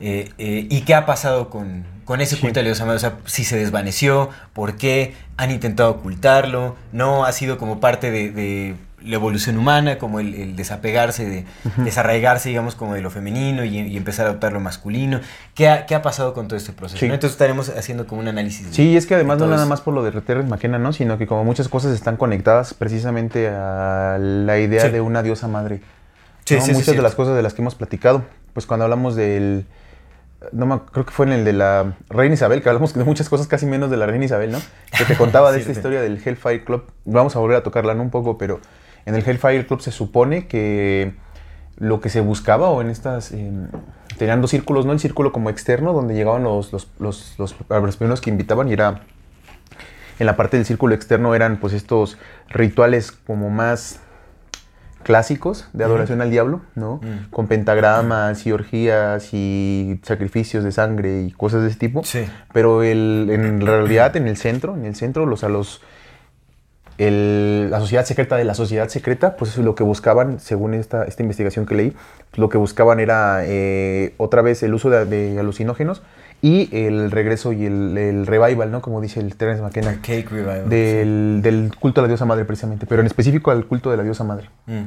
Eh, 0.00 0.66
¿Y 0.68 0.80
qué 0.80 0.94
ha 0.94 1.06
pasado 1.06 1.48
con, 1.48 1.84
con 2.04 2.20
ese 2.20 2.36
culto 2.36 2.58
a 2.58 2.62
la 2.64 2.68
diosa 2.70 2.84
madre? 2.84 2.96
O 2.96 3.00
sea, 3.00 3.14
si 3.26 3.44
se 3.44 3.56
desvaneció, 3.56 4.30
¿por 4.52 4.76
qué? 4.76 5.14
¿Han 5.36 5.50
intentado 5.52 5.90
ocultarlo? 5.90 6.74
¿No 6.92 7.24
ha 7.24 7.30
sido 7.32 7.56
como 7.56 7.78
parte 7.78 8.10
de, 8.10 8.32
de 8.32 8.74
la 9.04 9.14
evolución 9.16 9.58
humana, 9.58 9.98
como 9.98 10.18
el, 10.18 10.34
el 10.34 10.56
desapegarse, 10.56 11.24
de, 11.28 11.44
desarraigarse, 11.76 12.48
digamos, 12.48 12.74
como 12.74 12.94
de 12.94 13.00
lo 13.00 13.10
femenino 13.10 13.64
y, 13.64 13.78
y 13.78 13.96
empezar 13.96 14.26
a 14.26 14.30
adoptar 14.30 14.52
lo 14.52 14.58
masculino? 14.60 15.20
¿Qué 15.54 15.68
ha, 15.68 15.86
qué 15.86 15.94
ha 15.94 16.02
pasado 16.02 16.34
con 16.34 16.48
todo 16.48 16.56
este 16.56 16.72
proceso? 16.72 16.98
Sí. 16.98 17.06
no? 17.06 17.14
Entonces 17.14 17.34
estaremos 17.34 17.68
haciendo 17.68 18.08
como 18.08 18.22
un 18.22 18.28
análisis. 18.28 18.66
de- 18.68 18.72
Sí, 18.74 18.96
es 18.96 19.06
que 19.06 19.14
además 19.14 19.38
de 19.38 19.44
no 19.46 19.52
nada 19.52 19.66
más 19.66 19.80
por 19.82 19.94
lo 19.94 20.02
de 20.02 20.10
Terence 20.20 20.48
McKenna, 20.50 20.78
¿no? 20.80 20.92
Sino 20.92 21.16
que 21.16 21.28
como 21.28 21.44
muchas 21.44 21.68
cosas 21.68 21.92
están 21.94 22.16
conectadas 22.16 22.74
precisamente 22.74 23.48
a 23.48 24.18
la 24.20 24.58
idea 24.58 24.82
Sí. 24.82 24.90
de 24.90 25.00
una 25.00 25.22
diosa 25.22 25.46
madre. 25.46 25.80
Sí, 26.44 26.54
¿no? 26.56 26.60
sí, 26.60 26.70
sí, 26.70 26.74
muchas 26.74 26.96
de 26.96 27.02
las 27.02 27.14
cosas 27.14 27.36
de 27.36 27.42
las 27.42 27.54
que 27.54 27.62
hemos 27.62 27.74
platicado, 27.74 28.24
pues 28.52 28.66
cuando 28.66 28.84
hablamos 28.84 29.16
del... 29.16 29.66
No 30.50 30.66
me, 30.66 30.80
creo 30.90 31.06
que 31.06 31.12
fue 31.12 31.26
en 31.26 31.32
el 31.32 31.44
de 31.44 31.52
la 31.52 31.94
Reina 32.08 32.34
Isabel, 32.34 32.62
que 32.62 32.68
hablamos 32.68 32.94
de 32.94 33.04
muchas 33.04 33.28
cosas 33.28 33.46
casi 33.46 33.64
menos 33.64 33.90
de 33.90 33.96
la 33.96 34.06
Reina 34.06 34.24
Isabel, 34.24 34.50
¿no? 34.50 34.58
Que 34.96 35.04
te 35.04 35.16
contaba 35.18 35.52
de 35.52 35.60
esta 35.60 35.70
historia 35.70 36.02
del 36.02 36.20
Hellfire 36.24 36.64
Club. 36.64 36.84
Vamos 37.04 37.36
a 37.36 37.38
volver 37.38 37.58
a 37.58 37.62
tocarla, 37.62 37.94
¿no? 37.94 38.02
Un 38.02 38.10
poco, 38.10 38.38
pero 38.38 38.60
en 39.06 39.14
el 39.14 39.22
Hellfire 39.26 39.66
Club 39.66 39.80
se 39.80 39.92
supone 39.92 40.48
que 40.48 41.14
lo 41.76 42.00
que 42.00 42.08
se 42.08 42.20
buscaba, 42.20 42.70
o 42.70 42.80
en 42.80 42.90
estas... 42.90 43.30
eh, 43.32 43.52
tenían 44.18 44.40
dos 44.40 44.50
círculos, 44.50 44.84
¿no? 44.84 44.92
El 44.92 45.00
círculo 45.00 45.32
como 45.32 45.48
externo, 45.48 45.92
donde 45.92 46.14
llegaban 46.14 46.42
los, 46.42 46.72
los, 46.72 46.88
los, 46.98 47.34
los, 47.38 47.54
los 47.68 47.96
primeros 47.96 48.20
que 48.20 48.30
invitaban 48.30 48.68
y 48.68 48.72
era 48.72 49.02
en 50.18 50.26
la 50.26 50.36
parte 50.36 50.56
del 50.56 50.66
círculo 50.66 50.94
externo 50.94 51.34
eran 51.34 51.58
pues 51.58 51.72
estos 51.72 52.18
rituales 52.48 53.12
como 53.12 53.50
más 53.50 54.00
clásicos 55.02 55.68
de 55.72 55.84
adoración 55.84 56.20
al 56.20 56.30
diablo, 56.30 56.60
¿no? 56.74 57.00
Mm. 57.02 57.30
Con 57.30 57.46
pentagramas 57.46 58.46
y 58.46 58.52
orgías 58.52 59.32
y 59.32 60.00
sacrificios 60.02 60.64
de 60.64 60.72
sangre 60.72 61.22
y 61.22 61.30
cosas 61.32 61.62
de 61.62 61.68
ese 61.68 61.78
tipo. 61.78 62.02
Sí. 62.04 62.24
Pero 62.52 62.82
el, 62.82 63.28
en 63.30 63.60
realidad 63.60 64.16
en 64.16 64.26
el 64.28 64.36
centro, 64.36 64.76
en 64.76 64.84
el 64.84 64.94
centro, 64.94 65.26
los, 65.26 65.44
a 65.44 65.48
los, 65.48 65.80
el- 66.98 67.70
la 67.70 67.80
sociedad 67.80 68.04
secreta 68.04 68.36
de 68.36 68.44
la 68.44 68.54
sociedad 68.54 68.88
secreta, 68.88 69.36
pues 69.36 69.52
eso 69.52 69.60
es 69.60 69.64
lo 69.64 69.74
que 69.74 69.82
buscaban, 69.82 70.40
según 70.40 70.74
esta, 70.74 71.04
esta 71.04 71.22
investigación 71.22 71.66
que 71.66 71.74
leí, 71.74 71.92
lo 72.34 72.48
que 72.48 72.58
buscaban 72.58 73.00
era 73.00 73.40
eh, 73.44 74.14
otra 74.18 74.42
vez 74.42 74.62
el 74.62 74.74
uso 74.74 74.90
de, 74.90 75.04
de 75.06 75.38
alucinógenos 75.38 76.02
y 76.42 76.68
el 76.76 77.10
regreso 77.10 77.52
y 77.52 77.64
el, 77.64 77.96
el 77.96 78.26
revival, 78.26 78.70
¿no? 78.70 78.82
Como 78.82 79.00
dice 79.00 79.20
el 79.20 79.34
Terence 79.36 79.62
McKenna. 79.62 79.94
Cake 80.02 80.28
revival. 80.28 80.68
Del, 80.68 81.40
del 81.42 81.72
culto 81.78 82.00
a 82.00 82.02
la 82.02 82.08
diosa 82.08 82.24
madre, 82.26 82.44
precisamente, 82.44 82.84
pero 82.84 83.00
en 83.00 83.06
específico 83.06 83.50
al 83.52 83.64
culto 83.64 83.90
de 83.90 83.96
la 83.96 84.02
diosa 84.02 84.24
madre. 84.24 84.50
Mm. 84.66 84.82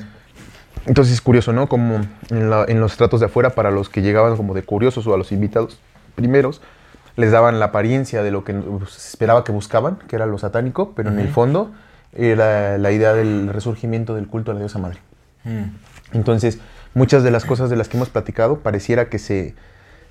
Entonces 0.86 1.14
es 1.14 1.22
curioso, 1.22 1.54
¿no? 1.54 1.68
Como 1.68 2.02
en, 2.30 2.50
la- 2.50 2.66
en 2.68 2.80
los 2.80 2.98
tratos 2.98 3.20
de 3.22 3.28
afuera, 3.28 3.52
para 3.52 3.72
los 3.72 3.90
que 3.90 4.02
llegaban 4.02 4.36
como 4.38 4.54
de 4.54 4.64
curiosos 4.64 5.08
o 5.08 5.14
a 5.14 5.18
los 5.18 5.32
invitados 5.32 5.80
primeros, 6.14 6.62
les 7.16 7.32
daban 7.32 7.60
la 7.60 7.68
apariencia 7.68 8.22
de 8.22 8.30
lo 8.32 8.44
que 8.44 8.54
se 8.88 9.10
esperaba 9.10 9.44
que 9.46 9.52
buscaban, 9.54 9.98
que 10.10 10.18
era 10.18 10.26
lo 10.26 10.38
satánico, 10.38 10.92
pero 10.96 11.10
en 11.10 11.20
el 11.20 11.30
fondo 11.30 11.72
era 12.14 12.78
la 12.78 12.92
idea 12.92 13.14
del 13.14 13.48
resurgimiento 13.48 14.14
del 14.16 14.28
culto 14.28 14.52
a 14.52 14.54
la 14.54 14.60
diosa 14.60 14.80
madre. 14.80 15.00
Mm. 15.46 15.64
Entonces, 16.12 16.60
muchas 16.94 17.24
de 17.24 17.32
las 17.32 17.46
cosas 17.46 17.70
de 17.70 17.78
las 17.78 17.88
que 17.88 17.96
hemos 17.98 18.10
platicado 18.10 18.60
pareciera 18.60 19.06
que 19.10 19.18
se, 19.18 19.56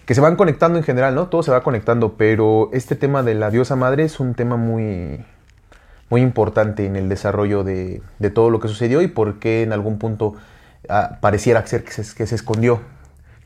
que 0.07 0.15
se 0.15 0.21
van 0.21 0.37
conectando 0.37 0.79
en 0.79 0.85
general, 0.85 1.15
¿no? 1.15 1.29
Todo 1.29 1.43
se 1.43 1.51
va 1.51 1.63
conectando, 1.63 2.15
pero 2.15 2.71
este 2.73 2.95
tema 2.97 3.23
de 3.23 3.35
la 3.35 3.51
diosa 3.51 3.75
madre 3.77 4.05
es 4.05 4.21
un 4.21 4.35
tema 4.35 4.57
muy, 4.57 5.25
muy 6.11 6.21
importante 6.21 6.87
en 6.87 6.97
el 6.97 7.09
desarrollo 7.09 7.65
de, 7.65 8.03
de 8.19 8.31
todo 8.31 8.51
lo 8.51 8.61
que 8.61 8.69
sucedió 8.69 9.01
y 9.03 9.09
por 9.09 9.39
qué 9.39 9.63
en 9.63 9.73
algún 9.73 9.99
punto 9.99 10.35
ah, 10.89 11.19
pareciera 11.21 11.67
ser 11.67 11.85
que 11.85 11.93
se, 11.93 12.15
que 12.15 12.27
se 12.27 12.35
escondió. 12.35 12.81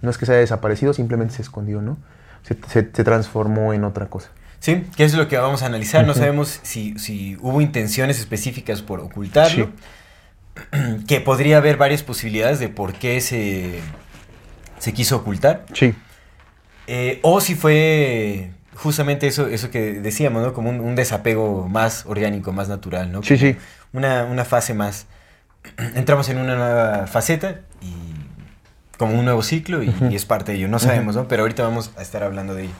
No 0.02 0.10
es 0.10 0.18
que 0.18 0.26
se 0.26 0.32
haya 0.32 0.40
desaparecido, 0.40 0.92
simplemente 0.94 1.34
se 1.34 1.42
escondió, 1.42 1.80
¿no? 1.82 1.96
Se, 2.42 2.54
se- 2.68 2.88
se 2.92 3.04
transformó 3.04 3.72
en 3.72 3.84
otra 3.84 4.06
cosa. 4.06 4.30
Sí, 4.60 4.84
que 4.96 5.04
es 5.04 5.14
lo 5.14 5.28
que 5.28 5.36
vamos 5.38 5.62
a 5.62 5.66
analizar. 5.66 6.04
No 6.06 6.14
sabemos 6.14 6.58
si, 6.62 6.98
si 6.98 7.36
hubo 7.40 7.60
intenciones 7.60 8.18
específicas 8.18 8.82
por 8.82 8.98
ocultarlo. 9.00 9.70
Que 11.06 11.20
podría 11.20 11.58
haber 11.58 11.76
varias 11.76 12.02
posibilidades 12.02 12.58
de 12.58 12.68
por 12.68 12.92
qué 12.94 13.20
se, 13.20 13.78
se 14.78 14.92
quiso 14.92 15.16
ocultar. 15.18 15.64
Sí, 15.72 15.94
Eh, 16.90 17.20
o 17.22 17.40
si 17.42 17.54
fue 17.54 18.50
justamente 18.74 19.26
eso, 19.26 19.46
eso 19.46 19.70
que 19.70 19.92
decíamos, 20.00 20.42
¿no? 20.42 20.54
Como 20.54 20.70
un, 20.70 20.80
un 20.80 20.94
desapego 20.96 21.68
más 21.68 22.06
orgánico, 22.06 22.50
más 22.52 22.68
natural, 22.68 23.12
¿no? 23.12 23.22
sí, 23.22 23.36
Como 23.36 23.40
sí. 23.52 23.56
Una, 23.92 24.24
una 24.24 24.44
fase 24.44 24.72
más. 24.74 25.06
Entramos 25.94 26.28
en 26.30 26.38
una 26.38 26.56
nueva 26.56 27.06
faceta 27.06 27.60
y 27.82 27.92
como 28.96 29.18
un 29.18 29.24
nuevo 29.24 29.42
ciclo 29.42 29.82
y, 29.82 29.94
y 30.10 30.16
es 30.16 30.24
parte 30.24 30.52
de 30.52 30.58
ello. 30.58 30.68
No 30.68 30.78
sabemos, 30.78 31.14
¿no? 31.14 31.28
Pero 31.28 31.42
ahorita 31.42 31.62
vamos 31.62 31.90
a 31.96 32.02
estar 32.02 32.22
hablando 32.22 32.54
de 32.54 32.64
ello. 32.64 32.72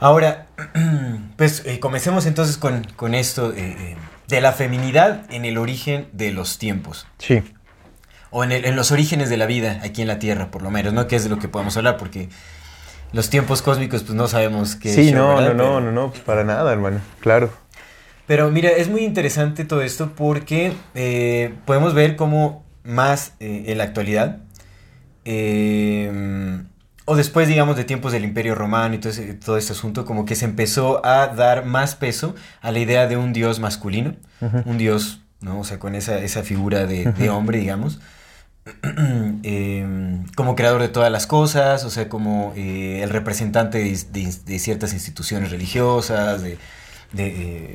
Ahora, 0.00 0.46
pues 1.36 1.62
eh, 1.64 1.80
comencemos 1.80 2.26
entonces 2.26 2.56
con, 2.58 2.84
con 2.96 3.14
esto 3.14 3.52
eh, 3.52 3.76
eh, 3.78 3.96
de 4.28 4.40
la 4.40 4.52
feminidad 4.52 5.22
en 5.30 5.44
el 5.44 5.56
origen 5.58 6.08
de 6.12 6.32
los 6.32 6.58
tiempos. 6.58 7.06
Sí, 7.18 7.42
O 8.30 8.44
en, 8.44 8.52
el- 8.52 8.64
en 8.66 8.76
los 8.76 8.92
orígenes 8.92 9.30
de 9.30 9.36
la 9.36 9.46
vida 9.46 9.80
aquí 9.84 10.02
en 10.02 10.08
la 10.08 10.18
Tierra, 10.18 10.50
por 10.50 10.62
lo 10.62 10.70
menos, 10.70 10.92
¿no? 10.92 11.06
Que 11.06 11.16
es 11.16 11.24
de 11.24 11.30
lo 11.30 11.38
que 11.38 11.48
podemos 11.48 11.76
hablar, 11.76 11.96
porque 11.96 12.28
los 13.14 13.30
tiempos 13.30 13.62
cósmicos, 13.62 14.02
pues 14.02 14.14
no 14.14 14.28
sabemos 14.28 14.76
qué 14.76 14.92
sí, 14.92 15.10
show, 15.10 15.14
no, 15.18 15.30
no, 15.36 15.36
¿verdad? 15.40 15.54
no, 15.54 15.80
no, 15.80 15.92
no, 15.92 16.10
pues 16.10 16.20
para 16.22 16.44
nada, 16.44 16.70
hermano, 16.72 17.00
claro. 17.20 17.50
Pero 18.26 18.50
mira, 18.50 18.70
es 18.70 18.88
muy 18.88 19.02
interesante 19.04 19.64
todo 19.64 19.80
esto 19.82 20.12
porque 20.16 20.72
eh, 20.94 21.54
podemos 21.64 21.94
ver 21.94 22.16
cómo 22.16 22.64
más 22.84 23.32
eh, 23.40 23.64
en 23.68 23.78
la 23.78 23.84
actualidad, 23.84 24.38
eh, 25.24 26.62
o 27.06 27.16
después, 27.16 27.48
digamos, 27.48 27.76
de 27.76 27.84
tiempos 27.84 28.12
del 28.12 28.24
Imperio 28.24 28.54
Romano 28.54 28.94
y 28.94 28.98
todo, 28.98 29.10
ese- 29.10 29.34
todo 29.34 29.58
este 29.58 29.72
asunto, 29.72 30.04
como 30.06 30.24
que 30.24 30.34
se 30.34 30.46
empezó 30.46 31.04
a 31.04 31.26
dar 31.28 31.66
más 31.66 31.94
peso 31.96 32.34
a 32.62 32.72
la 32.72 32.78
idea 32.78 33.06
de 33.06 33.16
un 33.16 33.32
dios 33.32 33.60
masculino, 33.60 34.14
un 34.64 34.78
dios, 34.78 35.20
¿no? 35.40 35.60
O 35.60 35.64
sea, 35.64 35.78
con 35.78 35.94
esa, 35.94 36.18
esa 36.18 36.42
figura 36.42 36.86
de, 36.86 37.12
de 37.12 37.30
hombre, 37.30 37.58
digamos. 37.58 38.00
Eh, 39.42 39.86
como 40.36 40.56
creador 40.56 40.80
de 40.82 40.88
todas 40.88 41.10
las 41.12 41.26
cosas, 41.26 41.84
o 41.84 41.90
sea, 41.90 42.08
como 42.08 42.52
eh, 42.56 43.00
el 43.02 43.10
representante 43.10 43.78
de, 43.78 43.98
de- 44.12 44.34
de 44.44 44.58
ciertas 44.58 44.92
instituciones 44.92 45.50
religiosas, 45.50 46.42
de, 46.42 46.58
de, 47.12 47.26
eh, 47.26 47.72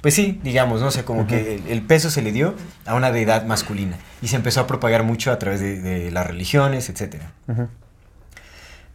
pues 0.00 0.14
sí, 0.14 0.40
digamos, 0.42 0.80
¿no? 0.80 0.86
O 0.86 0.90
sea, 0.90 1.04
como 1.04 1.26
que 1.26 1.56
el, 1.56 1.66
el 1.68 1.82
peso 1.82 2.10
se 2.10 2.22
le 2.22 2.32
dio 2.32 2.54
a 2.86 2.94
una 2.94 3.12
deidad 3.12 3.44
masculina 3.44 3.96
y 4.22 4.28
se 4.28 4.36
empezó 4.36 4.60
a 4.60 4.66
propagar 4.66 5.02
mucho 5.02 5.30
a 5.32 5.38
través 5.38 5.60
de, 5.60 6.10
las 6.10 6.26
religiones, 6.26 6.88
etc. 6.88 7.16
Ujú. 7.48 7.68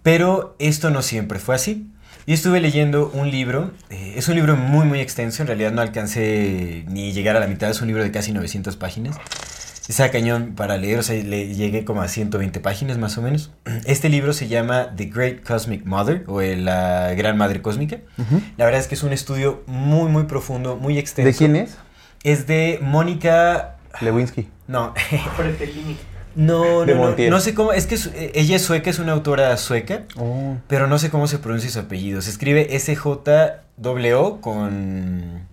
Pero 0.04 0.56
esto 0.60 0.90
no 0.90 1.02
siempre 1.02 1.40
fue 1.40 1.56
así. 1.56 1.88
Y 2.28 2.34
estuve 2.34 2.60
leyendo 2.60 3.10
un 3.14 3.30
libro, 3.30 3.72
eh, 3.92 4.14
es 4.18 4.28
un 4.30 4.36
libro 4.36 4.56
muy 4.56 4.88
muy 4.88 5.00
extenso, 5.00 5.44
en 5.44 5.48
realidad 5.48 5.72
no 5.72 5.82
alcancé 5.84 6.84
ni 6.88 7.12
llegar 7.12 7.36
a 7.36 7.40
la 7.40 7.46
mitad, 7.46 7.70
es 7.70 7.82
un 7.82 7.88
libro 7.88 8.02
de 8.04 8.10
casi 8.10 8.32
900 8.32 8.76
páginas. 8.78 9.16
Está 9.88 10.10
cañón 10.10 10.54
para 10.56 10.78
leer, 10.78 10.98
o 11.00 11.04
sea, 11.04 11.22
le 11.24 11.54
llegué 11.54 11.86
como 11.86 12.02
a 12.02 12.08
120 12.08 12.60
páginas 12.60 12.98
más 12.98 13.18
o 13.18 13.22
menos. 13.22 13.52
Este 13.86 14.10
libro 14.10 14.34
se 14.34 14.48
llama 14.48 14.96
The 14.96 15.06
Great 15.06 15.44
Cosmic 15.46 15.86
Mother, 15.86 16.24
o 16.28 16.42
el, 16.42 16.66
la 16.66 17.14
Gran 17.14 17.38
Madre 17.38 17.62
Cósmica. 17.62 17.98
La 18.58 18.66
verdad 18.66 18.82
es 18.82 18.88
que 18.88 18.96
es 18.96 19.04
un 19.04 19.14
estudio 19.14 19.64
muy 19.68 20.10
muy 20.10 20.24
profundo, 20.24 20.76
muy 20.78 20.98
extenso. 20.98 21.32
¿De 21.32 21.38
quién 21.38 21.56
es? 21.56 21.78
Es 22.24 22.48
de 22.48 22.80
Mónica... 22.82 23.76
Lewinsky. 24.02 24.50
No, 24.68 24.94
no, 26.36 26.82
De 26.86 26.94
no, 26.94 27.00
no, 27.02 27.08
Montiel. 27.08 27.30
no 27.30 27.40
sé 27.40 27.54
cómo, 27.54 27.72
es 27.72 27.86
que 27.86 27.96
es- 27.96 28.08
eh, 28.08 28.32
ella 28.36 28.56
es 28.58 28.62
sueca, 28.64 28.90
es 28.90 29.00
una 29.00 29.12
autora 29.14 29.56
sueca. 29.58 30.04
Oh. 30.18 30.58
Pero 30.68 30.88
no 30.88 30.98
sé 30.98 31.10
cómo 31.12 31.28
se 31.28 31.38
pronuncia 31.40 31.70
su 31.70 31.80
apellido. 31.80 32.22
Se 32.22 32.30
escribe 32.32 32.76
S-J-O 32.76 34.42
con 34.42 35.48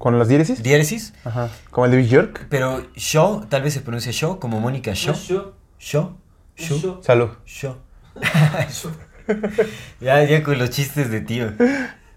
¿Con 0.00 0.18
las 0.18 0.28
diéresis? 0.28 0.62
diéresis. 0.62 1.12
Ajá. 1.26 1.50
¿Como 1.70 1.84
el 1.84 1.92
de 1.92 1.98
Björk? 1.98 2.46
Pero 2.48 2.86
Shaw, 2.96 3.44
tal 3.50 3.60
vez 3.60 3.74
se 3.74 3.82
pronuncia 3.82 4.10
Shaw, 4.10 4.38
como 4.38 4.58
Mónica 4.58 4.94
Shaw. 4.94 5.14
Yo, 5.14 5.52
Shaw. 5.78 6.16
Shaw. 6.56 6.78
yo, 6.80 7.00
Salud. 7.02 7.28
Yo. 7.44 7.76
Ya, 10.00 10.24
ya 10.24 10.42
con 10.42 10.58
los 10.58 10.70
chistes 10.70 11.10
de 11.10 11.20
tío. 11.20 11.52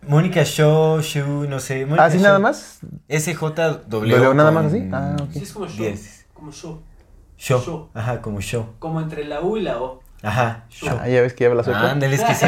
Mónica 0.07 0.43
Shaw, 0.45 1.01
Shu, 1.01 1.45
no 1.49 1.59
sé. 1.59 1.85
Mónica 1.85 2.05
¿Así 2.05 2.19
Shaw. 2.19 2.25
¿Ah, 2.25 2.27
nada 2.29 2.39
más? 2.39 2.79
S-J-W. 3.09 4.15
¿W 4.15 4.33
nada 4.33 4.51
más 4.51 4.65
así? 4.67 4.89
Ah, 4.91 5.17
ok. 5.21 5.31
Sí, 5.33 5.39
es 5.43 5.51
como 5.51 5.67
yo. 5.67 5.83
Como 6.33 6.51
yo. 6.51 6.81
Shaw. 7.37 7.89
Ajá, 7.93 8.21
como 8.21 8.39
Shaw. 8.39 8.65
Como 8.79 9.01
entre 9.01 9.25
la 9.25 9.41
U 9.41 9.57
y 9.57 9.61
la 9.61 9.81
O. 9.81 10.01
Ajá. 10.21 10.67
Shaw. 10.69 10.99
Ah, 11.01 11.09
ya 11.09 11.21
ves 11.21 11.33
que 11.33 11.43
ya 11.43 11.49
habla 11.49 11.65
sueco. 11.65 11.79
Ándale, 11.79 12.15
es 12.15 12.23
que 12.23 12.33
sí. 12.33 12.45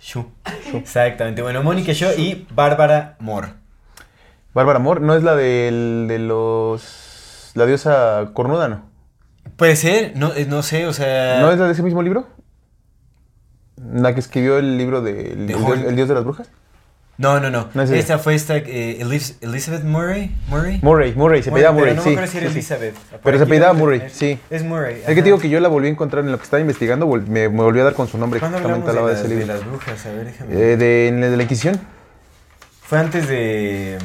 Shu. 0.00 0.26
Exactamente. 0.74 1.40
Bueno, 1.40 1.62
Mónica 1.62 1.94
Shaw 1.94 2.12
y 2.18 2.46
Bárbara 2.54 3.16
Moore. 3.20 3.64
Bárbara 4.56 4.78
Amor, 4.78 5.02
¿no 5.02 5.14
es 5.14 5.22
la 5.22 5.36
del, 5.36 6.06
de 6.08 6.18
los... 6.18 7.50
la 7.54 7.66
diosa 7.66 8.30
cornuda, 8.32 8.68
no? 8.68 8.82
Puede 9.56 9.76
ser, 9.76 10.12
no, 10.16 10.32
eh, 10.34 10.46
no 10.48 10.62
sé, 10.62 10.86
o 10.86 10.92
sea. 10.92 11.40
¿No 11.40 11.50
es 11.52 11.58
la 11.58 11.66
de 11.66 11.72
ese 11.72 11.82
mismo 11.82 12.02
libro? 12.02 12.26
¿La 13.92 14.14
que 14.14 14.20
escribió 14.20 14.56
el 14.58 14.78
libro 14.78 15.02
de 15.02 15.32
El, 15.32 15.46
De 15.46 15.52
el 15.52 15.58
Hol- 15.60 15.76
dios, 15.76 15.88
el 15.90 15.96
dios 15.96 16.08
de 16.08 16.14
las 16.14 16.24
brujas? 16.24 16.48
No, 17.18 17.38
no, 17.40 17.50
no. 17.50 17.68
No 17.74 17.82
es 17.82 17.90
ella. 17.90 17.98
esta 18.00 18.18
fue 18.18 18.34
esta 18.34 18.56
eh, 18.56 18.98
Elizabeth 19.42 19.84
Murray. 19.84 20.34
Murray. 20.48 20.80
Murray, 20.82 21.14
Murray, 21.14 21.42
se 21.42 21.50
apellidaba 21.50 21.74
Murray, 21.74 21.90
pero 21.92 21.96
no 21.96 22.02
sí. 22.02 22.08
me 22.10 22.14
acuerdo 22.16 22.32
si 22.32 22.38
era 22.38 22.46
sí, 22.48 22.52
sí. 22.52 22.58
Elizabeth. 22.58 22.94
Por 22.94 23.20
Pero 23.20 23.38
se 23.38 23.44
debe 23.46 23.72
Murray, 23.74 23.98
tener. 23.98 24.12
sí. 24.14 24.38
Es 24.50 24.64
Murray. 24.64 24.96
Es 25.00 25.06
que 25.06 25.14
te 25.16 25.22
digo 25.22 25.38
que 25.38 25.48
yo 25.50 25.60
la 25.60 25.68
volví 25.68 25.88
a 25.88 25.90
encontrar 25.90 26.24
en 26.24 26.32
lo 26.32 26.38
que 26.38 26.44
estaba 26.44 26.60
investigando, 26.62 27.06
me, 27.06 27.48
me 27.50 27.62
volví 27.62 27.80
a 27.80 27.84
dar 27.84 27.94
con 27.94 28.08
su 28.08 28.16
nombre, 28.18 28.40
¿Cuándo 28.40 28.56
hablamos 28.58 28.86
de, 28.86 28.92
de 28.92 29.12
ese 29.12 29.22
las, 29.22 29.28
de 29.28 29.36
libro. 29.36 29.46
las 29.54 29.66
brujas? 29.66 30.06
A 30.06 30.10
ver, 30.12 30.24
déjame. 30.26 30.52
Eh, 30.54 30.76
de, 30.78 31.12
de 31.30 31.36
la 31.36 31.42
Inquisición. 31.42 31.78
Fue 32.82 32.98
antes 32.98 33.28
de. 33.28 33.98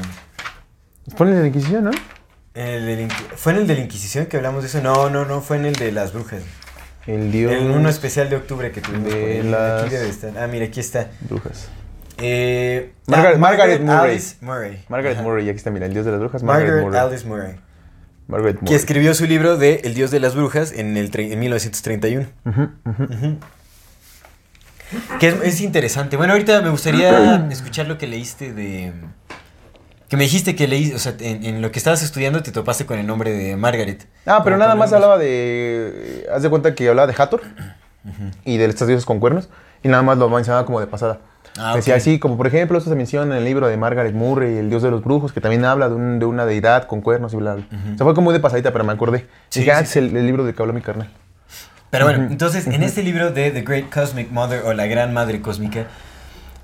Fue 1.16 1.28
en 1.28 1.34
el 1.34 1.36
de 1.38 1.42
la 1.44 1.48
Inquisición, 1.48 1.84
¿no? 1.86 1.92
en 2.54 2.68
el 2.68 2.86
de 2.86 2.96
la 2.98 3.02
Inqui- 3.04 3.36
¿Fue 3.38 3.54
en 3.54 3.60
el 3.60 3.68
de 3.68 3.76
la 3.76 3.82
Inquisición 3.82 4.26
que 4.26 4.38
hablamos 4.38 4.62
de 4.64 4.68
eso? 4.68 4.82
No, 4.82 5.10
no, 5.10 5.26
no, 5.26 5.42
fue 5.42 5.58
en 5.58 5.66
el 5.66 5.74
de 5.76 5.92
las 5.92 6.12
brujas. 6.14 6.42
El 7.08 7.32
dios... 7.32 7.52
En 7.54 7.72
uno 7.72 7.88
especial 7.90 8.30
de 8.30 8.36
octubre 8.36 8.72
que 8.72 8.82
tuvimos. 8.82 9.06
de 9.06 9.12
por 9.12 9.30
ahí. 9.30 9.44
las- 9.44 9.84
Aquí 9.84 9.96
debe 9.96 10.10
estar. 10.10 10.38
Ah, 10.38 10.48
mira, 10.48 10.66
aquí 10.66 10.80
está. 10.80 11.10
Brujas. 11.22 11.70
Eh, 12.18 12.94
Margaret- 13.08 13.36
ah, 13.36 13.40
Margaret 13.40 13.82
Murray. 13.82 14.12
Alice 14.12 14.36
Murray. 14.42 14.84
Margaret 14.90 15.16
Ajá. 15.16 15.24
Murray, 15.24 15.50
aquí 15.50 15.58
está, 15.58 15.72
mira, 15.72 15.86
el 15.88 15.94
dios 15.94 16.06
de 16.06 16.12
las 16.12 16.20
brujas, 16.20 16.44
Margaret, 16.44 16.68
Margaret 16.84 16.86
Murray. 16.86 17.00
Alice 17.08 17.26
Murray. 17.28 17.56
Margaret 18.28 18.56
Que 18.58 18.62
Murray. 18.64 18.76
escribió 18.76 19.14
su 19.16 19.26
libro 19.26 19.58
de 19.58 19.82
El 19.84 19.94
Dios 19.94 20.12
de 20.12 20.20
las 20.20 20.36
Brujas 20.36 20.72
en, 20.74 20.96
el 20.98 21.10
en 21.18 21.40
1931. 21.40 22.28
Ujú, 22.46 22.70
ujú. 22.86 23.04
Ujú. 23.04 23.38
Que 25.20 25.30
es, 25.30 25.36
es 25.44 25.62
interesante. 25.62 26.18
Bueno, 26.18 26.34
ahorita 26.34 26.62
me 26.62 26.70
gustaría 26.70 27.48
escuchar 27.52 27.88
lo 27.88 27.98
que 27.98 28.08
leíste 28.08 28.54
de... 28.54 28.92
Que 30.12 30.18
me 30.18 30.24
dijiste 30.26 30.58
que 30.58 30.68
leíste, 30.68 30.94
o 30.96 31.00
sea, 31.00 31.14
en, 31.22 31.46
en 31.46 31.62
lo 31.62 31.72
que 31.72 31.80
estabas 31.80 32.04
estudiando 32.04 32.44
te 32.44 32.52
topaste 32.52 32.86
con 32.86 33.00
el 33.00 33.08
nombre 33.08 33.32
de 33.32 33.56
Margaret. 33.56 34.08
Ah, 34.26 34.42
pero 34.44 34.58
nada 34.58 34.76
más 34.76 34.92
hablaba 34.92 35.18
de... 35.18 36.28
Haz 36.36 36.42
de 36.44 36.50
cuenta 36.50 36.76
que 36.76 36.90
hablaba 36.90 37.08
de 37.08 37.16
Hathor 37.18 37.42
y 38.44 38.58
de 38.58 38.66
estas 38.66 38.90
diosas 38.90 39.06
con 39.06 39.22
cuernos 39.22 39.48
y 39.84 39.88
nada 39.88 40.04
más 40.04 40.18
lo 40.18 40.28
mencionaba 40.30 40.66
como 40.66 40.82
de 40.82 40.88
pasada. 40.88 41.20
Ah, 41.58 41.74
Decía 41.78 41.96
así, 41.96 42.20
como 42.20 42.36
por 42.36 42.46
ejemplo, 42.48 42.78
esto 42.78 42.90
se 42.90 42.96
menciona 42.98 43.34
en 43.34 43.40
el 43.40 43.46
libro 43.46 43.68
de 43.68 43.78
Margaret 43.78 44.14
Murray, 44.14 44.58
El 44.58 44.70
dios 44.70 44.82
de 44.84 44.92
los 44.92 45.02
brujos, 45.02 45.32
que 45.32 45.40
también 45.40 45.64
habla 45.64 45.88
de, 45.88 45.96
un- 45.96 46.20
de 46.20 46.26
una 46.26 46.46
deidad 46.46 46.88
con 46.88 47.00
cuernos 47.00 47.34
y 47.34 47.38
bla, 47.38 47.54
bla. 47.56 47.66
O 47.72 47.98
sea, 47.98 48.06
fue 48.06 48.14
como 48.14 48.26
muy 48.26 48.34
de 48.34 48.42
pasadita, 48.42 48.74
pero 48.74 48.84
me 48.84 48.92
acordé. 48.92 49.28
Sí, 49.48 49.62
Dije, 49.62 49.72
ah, 49.72 49.80
sí, 49.80 49.84
es 49.86 49.96
el, 49.96 50.16
el 50.18 50.26
libro 50.26 50.44
del 50.44 50.54
que 50.54 50.62
habló 50.62 50.74
mi 50.74 50.82
carnal. 50.82 51.10
Pero 51.90 52.04
bueno, 52.06 52.26
entonces 52.30 52.68
en 52.68 52.84
este 52.84 53.02
libro 53.02 53.32
de 53.32 53.52
The 53.52 53.62
Great 53.62 53.90
Cosmic 53.94 54.30
Mother 54.32 54.64
o 54.66 54.74
La 54.74 54.88
Gran 54.88 55.14
Madre 55.14 55.42
Cósmica, 55.42 55.88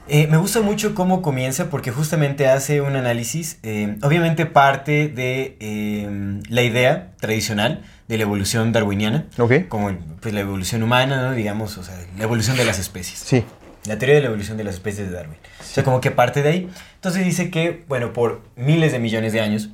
eh, 0.10 0.28
me 0.28 0.38
gusta 0.38 0.62
mucho 0.62 0.96
cómo 0.96 1.22
comienza 1.22 1.70
porque 1.70 1.92
justamente 1.92 2.48
hace 2.48 2.82
un 2.82 2.96
análisis, 2.96 3.60
eh, 3.64 3.98
obviamente 4.02 4.46
parte 4.46 5.08
de 5.10 5.58
eh, 5.60 6.42
la 6.50 6.62
idea 6.64 7.12
tradicional 7.20 7.84
de 8.08 8.18
la 8.18 8.24
evolución 8.24 8.72
darwiniana, 8.72 9.26
¿Ok? 9.38 9.68
como 9.68 9.92
pues, 10.22 10.34
la 10.34 10.42
evolución 10.42 10.84
humana, 10.84 11.22
¿no? 11.22 11.34
digamos, 11.34 11.78
o 11.78 11.84
sea, 11.84 11.96
la 12.18 12.24
evolución 12.24 12.58
de 12.58 12.66
las 12.66 12.80
especies. 12.80 13.20
Sí. 13.20 13.44
La 13.86 13.98
teoría 13.98 14.16
de 14.16 14.22
la 14.22 14.28
evolución 14.28 14.58
de 14.58 14.64
las 14.64 14.76
especies 14.76 15.08
de 15.08 15.14
Darwin. 15.14 15.38
O 15.60 15.64
sea, 15.64 15.84
como 15.84 16.02
que 16.02 16.12
parte 16.12 16.42
de 16.42 16.50
ahí. 16.50 16.70
Entonces 16.96 17.24
dice 17.24 17.50
que, 17.50 17.86
bueno, 17.88 18.12
por 18.12 18.42
miles 18.56 18.92
de 18.92 19.00
millones 19.00 19.34
de 19.34 19.42
años, 19.42 19.70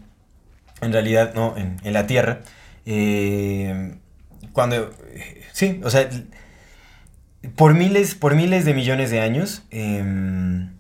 en 0.82 0.94
realidad, 0.94 1.34
no, 1.34 1.56
en, 1.58 1.78
en 1.84 1.94
la 1.94 2.06
Tierra, 2.06 2.42
cuando, 4.52 4.92
sí, 5.52 5.82
o 5.84 5.90
sea, 5.90 6.08
por 7.56 7.74
miles, 7.74 8.16
por 8.16 8.36
miles 8.36 8.66
de 8.66 8.74
millones 8.74 9.12
de 9.12 9.22
años, 9.22 9.64
em, 9.72 10.72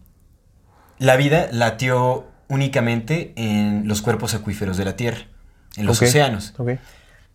la 0.97 1.15
vida 1.17 1.49
latió 1.51 2.27
únicamente 2.47 3.33
en 3.35 3.87
los 3.87 4.01
cuerpos 4.01 4.33
acuíferos 4.33 4.77
de 4.77 4.85
la 4.85 4.95
Tierra, 4.95 5.27
en 5.75 5.85
los 5.85 6.01
océanos. 6.01 6.53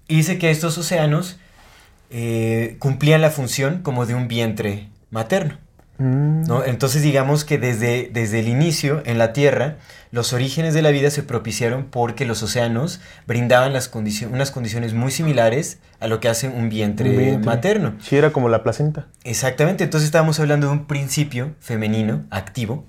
Y 0.06 0.16
dice 0.16 0.38
que 0.38 0.50
estos 0.50 0.78
océanos 0.78 1.38
eh, 2.11 2.76
cumplían 2.78 3.20
la 3.20 3.30
función 3.30 3.82
como 3.82 4.06
de 4.06 4.14
un 4.14 4.28
vientre 4.28 4.88
materno. 5.11 5.58
Mm, 5.98 6.44
¿no? 6.46 6.64
Entonces 6.64 7.02
digamos 7.02 7.44
que 7.44 7.58
desde, 7.58 8.08
desde 8.12 8.38
el 8.40 8.48
inicio 8.48 9.02
en 9.04 9.18
la 9.18 9.32
Tierra, 9.32 9.76
los 10.10 10.32
orígenes 10.32 10.72
de 10.72 10.82
la 10.82 10.90
vida 10.90 11.10
se 11.10 11.22
propiciaron 11.22 11.86
porque 11.90 12.24
los 12.24 12.42
océanos 12.42 13.00
brindaban 13.26 13.72
las 13.72 13.90
unas 14.30 14.50
condiciones 14.50 14.94
muy 14.94 15.10
similares 15.10 15.78
a 16.00 16.06
lo 16.06 16.20
que 16.20 16.28
hace 16.28 16.48
un 16.48 16.68
vientre, 16.68 17.10
un 17.10 17.16
vientre. 17.16 17.44
materno. 17.44 17.94
Sí, 18.00 18.16
era 18.16 18.32
como 18.32 18.48
la 18.48 18.62
placenta. 18.62 19.08
Exactamente, 19.24 19.84
entonces 19.84 20.06
estábamos 20.06 20.38
hablando 20.40 20.68
de 20.68 20.72
un 20.72 20.86
principio 20.86 21.54
femenino 21.60 22.24
activo, 22.30 22.86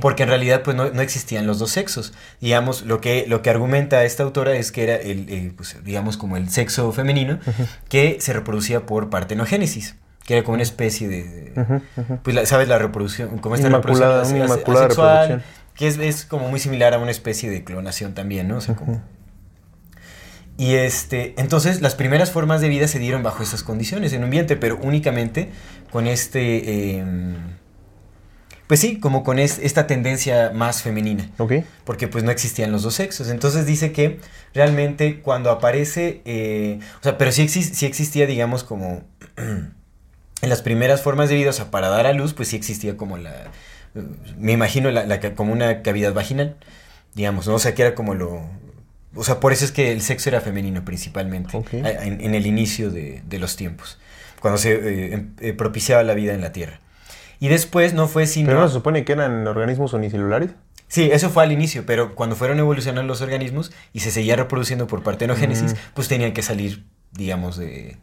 porque 0.00 0.24
en 0.24 0.28
realidad 0.28 0.62
pues 0.62 0.76
no, 0.76 0.90
no 0.90 1.00
existían 1.00 1.46
los 1.46 1.58
dos 1.58 1.70
sexos. 1.70 2.12
Digamos, 2.40 2.82
lo 2.82 3.00
que, 3.00 3.24
lo 3.26 3.40
que 3.40 3.48
argumenta 3.48 4.04
esta 4.04 4.22
autora 4.22 4.54
es 4.54 4.70
que 4.70 4.84
era 4.84 4.96
el, 4.96 5.54
pues, 5.56 5.76
digamos, 5.82 6.18
como 6.18 6.36
el 6.36 6.50
sexo 6.50 6.92
femenino 6.92 7.38
que 7.88 8.18
se 8.20 8.34
reproducía 8.34 8.84
por 8.84 9.08
partenogénesis, 9.08 9.96
que 10.24 10.34
era 10.34 10.42
como 10.44 10.54
una 10.54 10.62
especie 10.62 11.08
de, 11.08 11.52
pues 12.22 12.34
la- 12.34 12.46
sabes 12.46 12.68
la 12.68 12.78
reproducción, 12.78 13.38
como 13.38 13.54
esta 13.54 13.66
Inmaculada, 13.68 14.22
reproducción 14.22 14.36
una 14.42 14.44
inmaculada 14.54 14.84
asexual, 14.86 15.28
reproducción. 15.28 15.54
que 15.74 15.86
es, 15.86 15.98
es 15.98 16.24
como 16.24 16.48
muy 16.48 16.60
similar 16.60 16.94
a 16.94 16.98
una 16.98 17.10
especie 17.10 17.50
de 17.50 17.62
clonación 17.64 18.14
también, 18.14 18.48
¿no? 18.48 18.56
O 18.56 18.60
sea, 18.60 18.74
como... 18.74 19.02
Y 20.56 20.74
este, 20.76 21.34
entonces 21.36 21.80
las 21.82 21.94
primeras 21.96 22.30
formas 22.30 22.60
de 22.60 22.68
vida 22.68 22.86
se 22.86 22.98
dieron 23.00 23.22
bajo 23.24 23.42
estas 23.42 23.62
condiciones, 23.64 24.12
en 24.12 24.22
un 24.22 24.30
vientre, 24.30 24.56
pero 24.56 24.78
únicamente 24.80 25.50
con 25.90 26.06
este, 26.06 26.96
em, 26.98 27.34
pues 28.68 28.78
sí, 28.78 29.00
como 29.00 29.24
con 29.24 29.40
es- 29.40 29.58
esta 29.58 29.86
tendencia 29.88 30.52
más 30.54 30.80
femenina 30.82 31.28
Ok. 31.38 31.54
porque 31.84 32.06
pues 32.06 32.22
no 32.22 32.30
existían 32.30 32.70
los 32.70 32.82
dos 32.84 32.94
sexos. 32.94 33.28
Entonces 33.30 33.66
dice 33.66 33.90
que 33.90 34.20
realmente 34.54 35.20
cuando 35.22 35.50
aparece, 35.50 36.22
eh, 36.24 36.78
o 37.00 37.02
sea, 37.02 37.18
pero 37.18 37.32
sí, 37.32 37.48
sí 37.48 37.84
existía, 37.84 38.26
digamos, 38.26 38.62
como 38.62 39.02
en 40.44 40.50
las 40.50 40.62
primeras 40.62 41.02
formas 41.02 41.28
de 41.28 41.34
vida, 41.34 41.50
o 41.50 41.52
sea, 41.52 41.70
para 41.70 41.88
dar 41.88 42.06
a 42.06 42.12
luz, 42.12 42.34
pues 42.34 42.48
sí 42.48 42.56
existía 42.56 42.96
como 42.96 43.16
la, 43.16 43.50
me 44.38 44.52
imagino, 44.52 44.90
la, 44.90 45.20
como 45.34 45.52
una 45.52 45.82
cavidad 45.82 46.14
vaginal, 46.14 46.56
digamos, 47.14 47.46
¿no? 47.46 47.54
O 47.54 47.58
sea, 47.58 47.74
que 47.74 47.82
era 47.82 47.94
como 47.94 48.14
lo... 48.14 48.42
O 49.16 49.22
sea, 49.22 49.38
por 49.38 49.52
eso 49.52 49.64
es 49.64 49.72
que 49.72 49.92
el 49.92 50.00
sexo 50.00 50.28
era 50.28 50.40
femenino 50.40 50.84
principalmente, 50.84 51.56
en, 51.72 52.20
en 52.20 52.34
el 52.34 52.46
inicio 52.46 52.90
de, 52.90 53.22
de 53.26 53.38
los 53.38 53.56
tiempos, 53.56 53.98
cuando 54.40 54.58
se 54.58 54.72
eh, 54.72 55.14
em- 55.14 55.34
eh, 55.40 55.52
propiciaba 55.52 56.02
la 56.02 56.14
vida 56.14 56.34
en 56.34 56.40
la 56.40 56.52
Tierra. 56.52 56.80
Y 57.38 57.48
después 57.48 57.94
no 57.94 58.08
fue 58.08 58.26
sino... 58.26 58.48
Pero 58.48 58.60
no 58.60 58.68
se 58.68 58.74
supone 58.74 59.04
que 59.04 59.12
eran 59.12 59.46
organismos 59.46 59.92
unicelulares. 59.92 60.50
Sí, 60.88 61.10
eso 61.12 61.30
fue 61.30 61.42
al 61.42 61.52
inicio, 61.52 61.84
pero 61.86 62.14
cuando 62.14 62.36
fueron 62.36 62.58
evolucionando 62.58 63.08
los 63.08 63.20
organismos 63.20 63.72
y 63.92 64.00
se 64.00 64.10
seguía 64.10 64.36
reproduciendo 64.36 64.86
por 64.86 65.02
partenogénesis, 65.02 65.74
pues 65.94 66.08
tenían 66.08 66.32
que 66.32 66.42
salir, 66.42 66.84
digamos, 67.12 67.56
de... 67.56 67.96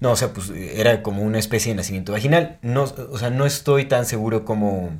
No, 0.00 0.10
o 0.12 0.16
sea, 0.16 0.32
pues 0.32 0.50
era 0.50 1.02
como 1.02 1.22
una 1.22 1.38
especie 1.38 1.72
de 1.72 1.76
nacimiento 1.76 2.12
vaginal. 2.12 2.58
No, 2.62 2.82
o 2.84 3.18
sea, 3.18 3.30
no 3.30 3.46
estoy 3.46 3.84
tan 3.86 4.04
seguro 4.06 4.44
como... 4.44 4.90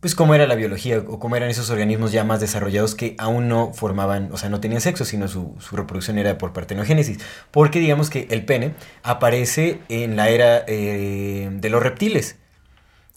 Pues 0.00 0.14
cómo 0.14 0.34
era 0.34 0.46
la 0.46 0.54
biología 0.54 1.04
o 1.06 1.18
cómo 1.18 1.36
eran 1.36 1.50
esos 1.50 1.68
organismos 1.68 2.10
ya 2.10 2.24
más 2.24 2.40
desarrollados 2.40 2.94
que 2.94 3.14
aún 3.18 3.48
no 3.50 3.74
formaban, 3.74 4.30
o 4.32 4.38
sea, 4.38 4.48
no 4.48 4.58
tenían 4.58 4.80
sexo, 4.80 5.04
sino 5.04 5.28
su, 5.28 5.54
su 5.58 5.76
reproducción 5.76 6.16
era 6.16 6.38
por 6.38 6.54
partenogénesis. 6.54 7.18
Porque 7.50 7.80
digamos 7.80 8.08
que 8.08 8.26
el 8.30 8.46
pene 8.46 8.72
aparece 9.02 9.80
en 9.90 10.16
la 10.16 10.30
era 10.30 10.64
eh, 10.66 11.50
de 11.52 11.68
los 11.68 11.82
reptiles, 11.82 12.36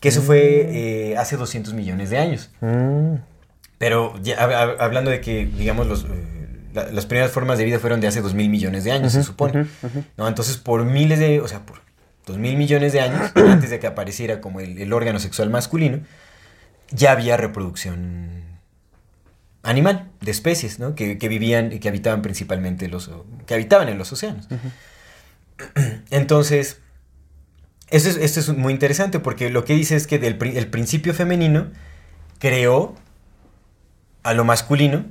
que 0.01 0.09
eso 0.09 0.21
fue 0.21 0.41
eh, 1.11 1.17
hace 1.17 1.37
200 1.37 1.73
millones 1.73 2.09
de 2.09 2.17
años. 2.17 2.51
Mm, 2.59 3.15
Pero 3.77 4.19
ya, 4.21 4.35
hab- 4.37 4.51
hab- 4.53 4.75
hablando 4.81 5.09
de 5.09 5.21
que, 5.21 5.45
digamos, 5.45 5.87
los, 5.87 6.03
eh, 6.03 6.32
la- 6.73 6.91
las 6.91 7.05
primeras 7.05 7.31
formas 7.31 7.57
de 7.57 7.65
vida 7.65 7.79
fueron 7.79 8.01
de 8.01 8.07
hace 8.07 8.21
dos 8.21 8.33
mil 8.33 8.49
millones 8.49 8.83
de 8.83 8.91
años, 8.91 9.13
se 9.13 9.23
supone. 9.23 9.67
¿no? 10.17 10.27
Entonces, 10.27 10.57
por 10.57 10.83
miles 10.85 11.19
de, 11.19 11.39
o 11.41 11.47
sea, 11.47 11.65
por 11.65 11.81
dos 12.25 12.37
mil 12.37 12.55
millones 12.57 12.93
de 12.93 13.01
años, 13.01 13.31
antes 13.35 13.69
de 13.69 13.79
que 13.79 13.87
apareciera 13.87 14.41
como 14.41 14.59
el, 14.59 14.77
el 14.79 14.93
órgano 14.93 15.19
sexual 15.19 15.49
masculino, 15.49 15.99
ya 16.91 17.11
había 17.11 17.37
reproducción 17.37 18.43
animal, 19.63 20.09
de 20.21 20.31
especies, 20.31 20.79
¿no? 20.79 20.93
Que, 20.95 21.17
que 21.17 21.27
vivían 21.29 21.71
y 21.71 21.79
que 21.79 21.87
habitaban 21.89 22.21
principalmente 22.21 22.87
los, 22.89 23.09
que 23.45 23.53
habitaban 23.53 23.87
en 23.89 23.97
los 23.97 24.11
océanos. 24.11 24.47
Entonces, 26.11 26.79
esto 27.89 28.09
es, 28.09 28.17
esto 28.17 28.39
es 28.39 28.49
muy 28.49 28.73
interesante 28.73 29.19
porque 29.19 29.49
lo 29.49 29.65
que 29.65 29.73
dice 29.73 29.95
es 29.95 30.07
que 30.07 30.19
del, 30.19 30.37
el 30.55 30.67
principio 30.67 31.13
femenino 31.13 31.67
creó 32.39 32.95
a 34.23 34.33
lo 34.33 34.45
masculino 34.45 35.05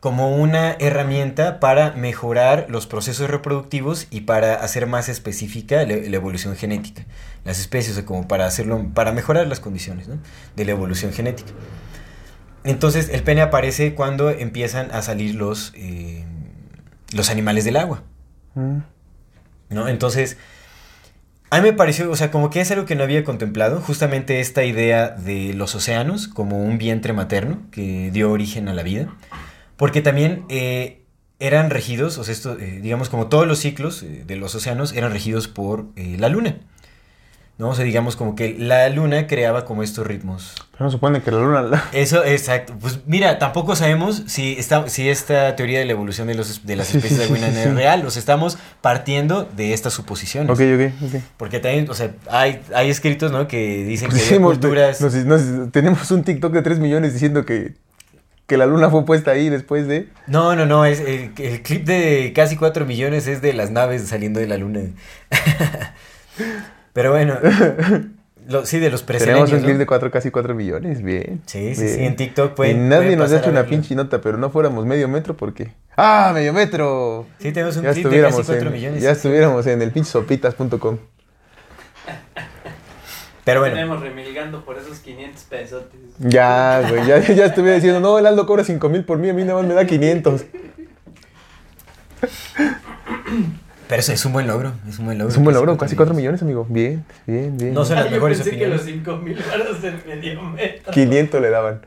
como 0.00 0.36
una 0.36 0.72
herramienta 0.72 1.60
para 1.60 1.92
mejorar 1.92 2.66
los 2.68 2.86
procesos 2.86 3.30
reproductivos 3.30 4.08
y 4.10 4.22
para 4.22 4.56
hacer 4.56 4.86
más 4.86 5.08
específica 5.08 5.84
la, 5.84 5.96
la 5.96 6.16
evolución 6.16 6.56
genética. 6.56 7.04
Las 7.44 7.60
especies, 7.60 7.92
o 7.92 7.94
sea, 7.94 8.04
como 8.04 8.26
para 8.26 8.44
hacerlo, 8.44 8.90
para 8.92 9.12
mejorar 9.12 9.46
las 9.46 9.60
condiciones 9.60 10.08
¿no? 10.08 10.18
de 10.56 10.64
la 10.64 10.72
evolución 10.72 11.12
genética. 11.12 11.52
Entonces, 12.64 13.08
el 13.10 13.22
pene 13.22 13.42
aparece 13.42 13.94
cuando 13.94 14.30
empiezan 14.30 14.90
a 14.90 15.00
salir 15.00 15.36
los, 15.36 15.72
eh, 15.76 16.24
los 17.14 17.30
animales 17.30 17.64
del 17.64 17.76
agua. 17.76 18.02
mm. 18.54 18.78
¿no? 19.70 19.88
Entonces, 19.88 20.36
a 21.50 21.60
mí 21.60 21.62
me 21.62 21.72
pareció, 21.72 22.10
o 22.10 22.16
sea, 22.16 22.30
como 22.30 22.50
que 22.50 22.60
es 22.60 22.70
algo 22.70 22.86
que 22.86 22.96
no 22.96 23.04
había 23.04 23.24
contemplado, 23.24 23.80
justamente 23.80 24.40
esta 24.40 24.64
idea 24.64 25.10
de 25.10 25.54
los 25.54 25.74
océanos 25.74 26.26
como 26.26 26.62
un 26.62 26.78
vientre 26.78 27.12
materno 27.12 27.60
que 27.70 28.10
dio 28.10 28.30
origen 28.30 28.68
a 28.68 28.74
la 28.74 28.82
vida, 28.82 29.14
porque 29.76 30.02
también 30.02 30.44
eh, 30.48 31.04
eran 31.38 31.70
regidos, 31.70 32.18
o 32.18 32.24
sea, 32.24 32.32
esto, 32.32 32.58
eh, 32.58 32.80
digamos, 32.82 33.08
como 33.08 33.28
todos 33.28 33.46
los 33.46 33.60
ciclos 33.60 34.02
eh, 34.02 34.24
de 34.26 34.36
los 34.36 34.54
océanos 34.54 34.92
eran 34.92 35.12
regidos 35.12 35.46
por 35.46 35.86
la 35.96 36.28
luna, 36.28 36.58
¿no? 37.58 37.70
O 37.70 37.74
sea, 37.74 37.84
digamos 37.84 38.16
como 38.16 38.34
que 38.36 38.54
la 38.58 38.88
luna 38.90 39.26
creaba 39.26 39.64
como 39.64 39.82
estos 39.82 40.06
ritmos 40.06 40.54
Pero 40.72 40.84
no 40.84 40.90
supone 40.90 41.22
que 41.22 41.30
la 41.30 41.38
luna. 41.38 41.62
la- 41.62 41.84
eso, 41.92 42.22
exacto. 42.24 42.74
Pues 42.78 43.00
mira, 43.06 43.38
tampoco 43.38 43.74
sabemos 43.76 44.24
si, 44.26 44.56
esta, 44.58 44.88
si 44.90 45.08
esta 45.08 45.56
teoría 45.56 45.78
de 45.78 45.86
la 45.86 45.92
evolución 45.92 46.26
de, 46.26 46.34
los, 46.34 46.66
de 46.66 46.76
las 46.76 46.86
Sí, 46.88 46.98
especies 46.98 47.22
sí, 47.28 47.32
de 47.32 47.38
sí, 47.52 47.58
es 47.60 47.74
real. 47.74 48.02
Los 48.02 48.16
estamos 48.18 48.58
partiendo 48.82 49.44
de 49.56 49.72
estas 49.72 49.94
suposiciones. 49.94 50.50
Ok, 50.50 50.60
ok, 50.60 51.14
ok. 51.14 51.22
Porque 51.38 51.58
también, 51.60 51.88
o 51.88 51.94
sea, 51.94 52.10
hay, 52.30 52.60
hay 52.74 52.90
escritos, 52.90 53.32
¿no? 53.32 53.48
Que 53.48 53.84
dicen 53.84 54.10
que 54.10 54.16
hay 54.16 54.22
Hicimos- 54.22 54.52
culturas... 54.58 55.00
nos- 55.00 55.14
nos- 55.14 55.72
tenemos 55.72 56.10
un 56.10 56.24
TikTok 56.24 56.52
de 56.52 56.60
3 56.62 56.78
millones 56.78 57.14
diciendo 57.14 57.46
que, 57.46 57.72
que 58.46 58.56
la 58.58 58.66
luna 58.66 58.90
fue 58.90 59.04
puesta 59.06 59.30
ahí 59.30 59.48
después 59.48 59.88
de. 59.88 60.08
No, 60.26 60.54
no, 60.54 60.66
no. 60.66 60.84
Es, 60.84 61.00
el, 61.00 61.32
el 61.38 61.62
clip 61.62 61.84
de 61.86 62.32
casi 62.34 62.56
4 62.56 62.84
millones 62.84 63.26
es 63.26 63.40
de 63.40 63.54
las 63.54 63.70
naves 63.70 64.06
saliendo 64.06 64.40
de 64.40 64.46
la 64.46 64.56
luna. 64.58 64.80
Pero 66.96 67.10
bueno, 67.10 67.36
lo- 68.48 68.64
sí, 68.64 68.78
de 68.78 68.88
los 68.88 69.04
Tenemos 69.04 69.52
un 69.52 69.58
clip 69.58 69.72
¿no? 69.74 69.78
de 69.80 69.84
cuatro, 69.86 70.10
casi 70.10 70.30
4 70.30 70.54
millones. 70.54 71.02
Bien. 71.02 71.42
Sí, 71.44 71.74
sí, 71.74 71.82
bien. 71.82 71.94
sí, 71.94 72.04
en 72.06 72.16
TikTok 72.16 72.52
Y 72.52 72.54
pueden- 72.56 72.88
nadie 72.88 73.16
nos 73.16 73.30
ha 73.32 73.36
hecho 73.38 73.50
una 73.50 73.64
pinche 73.66 73.94
nota, 73.94 74.22
pero 74.22 74.38
no 74.38 74.48
fuéramos 74.48 74.86
medio 74.86 75.06
metro 75.06 75.36
porque. 75.36 75.74
¡Ah, 75.94 76.30
medio 76.32 76.54
metro! 76.54 77.26
Sí, 77.38 77.52
tenemos 77.52 77.76
un 77.76 77.82
Ya 77.82 77.92
clip 77.92 78.06
de 78.06 78.22
casi 78.22 78.40
estuviéramos, 78.40 78.46
4 78.46 78.66
en, 78.68 78.72
millones. 78.72 79.02
ya 79.02 79.10
estuviéramos 79.10 79.66
en 79.66 79.82
el 79.82 79.90
pinche 79.92 80.10
sopitas.com. 80.10 80.96
Pero 83.44 83.60
bueno. 83.60 83.74
Tenemos 83.74 84.00
remilgando 84.00 84.64
por 84.64 84.78
esos 84.78 84.98
500 85.00 85.42
pesotes. 85.44 86.00
Ya, 86.18 86.82
güey, 86.88 87.06
ya, 87.06 87.18
ya 87.20 87.44
estuviera 87.44 87.74
diciendo, 87.74 88.00
no, 88.00 88.18
el 88.18 88.24
Aldo 88.24 88.46
cobra 88.46 88.64
5 88.64 88.88
mil 88.88 89.04
por 89.04 89.18
mí, 89.18 89.28
a 89.28 89.34
mí 89.34 89.42
nada 89.44 89.58
más 89.58 89.68
me 89.68 89.74
da 89.74 89.84
500. 89.84 90.46
Pero 93.88 94.00
eso 94.00 94.12
es 94.12 94.24
un 94.24 94.32
buen 94.32 94.46
logro. 94.46 94.72
Es 94.88 94.98
un 94.98 95.06
buen 95.06 95.18
logro. 95.18 95.30
Es 95.30 95.36
un 95.38 95.44
buen 95.44 95.54
Casi 95.54 95.64
logro, 95.66 95.78
casi 95.78 95.96
4 95.96 96.14
millones. 96.14 96.42
amigo. 96.42 96.66
Bien, 96.68 97.04
bien, 97.26 97.56
bien. 97.56 97.72
No 97.74 97.84
son 97.84 97.96
las 97.96 98.06
Yo 98.06 98.10
mejores 98.12 98.38
pensé 98.38 98.50
opiniones. 98.50 98.82
que 98.82 98.90
los 98.92 98.96
5 99.04 99.16
mil 99.18 99.38
varos 99.48 99.82
del 99.82 99.94
medio 100.06 100.42
metro. 100.42 100.92
500 100.92 101.40
le 101.40 101.50
daban. 101.50 101.80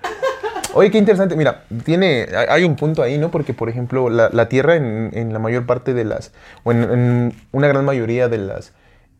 Oye, 0.73 0.91
qué 0.91 0.97
interesante. 0.99 1.35
Mira, 1.35 1.63
tiene, 1.83 2.27
hay 2.47 2.63
un 2.63 2.75
punto 2.75 3.01
ahí, 3.01 3.17
¿no? 3.17 3.31
Porque, 3.31 3.53
por 3.53 3.69
ejemplo, 3.69 4.09
la, 4.09 4.29
la 4.31 4.47
Tierra 4.49 4.75
en, 4.75 5.09
en 5.13 5.33
la 5.33 5.39
mayor 5.39 5.65
parte 5.65 5.93
de 5.93 6.05
las, 6.05 6.31
o 6.63 6.71
en, 6.71 6.83
en 6.83 7.33
una 7.51 7.67
gran 7.67 7.83
mayoría 7.85 8.29
de 8.29 8.37
las 8.37 8.71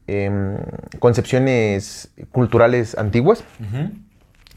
em, 0.08 0.58
concepciones 1.00 2.10
culturales 2.32 2.98
antiguas, 2.98 3.44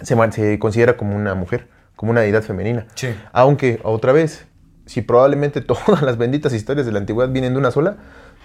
se, 0.03 0.17
se 0.33 0.59
considera 0.59 0.97
como 0.97 1.17
una 1.17 1.35
mujer, 1.35 1.67
como 1.97 2.13
una 2.13 2.21
deidad 2.21 2.43
femenina. 2.43 2.87
Sí. 2.95 3.09
Aunque, 3.33 3.81
otra 3.83 4.13
vez, 4.13 4.45
si 4.93 5.01
probablemente 5.01 5.61
todas 5.63 6.03
las 6.03 6.19
benditas 6.19 6.53
historias 6.53 6.85
de 6.85 6.93
la 6.93 6.99
antigüedad 6.99 7.31
vienen 7.31 7.55
de 7.55 7.59
una 7.59 7.71
sola, 7.71 7.97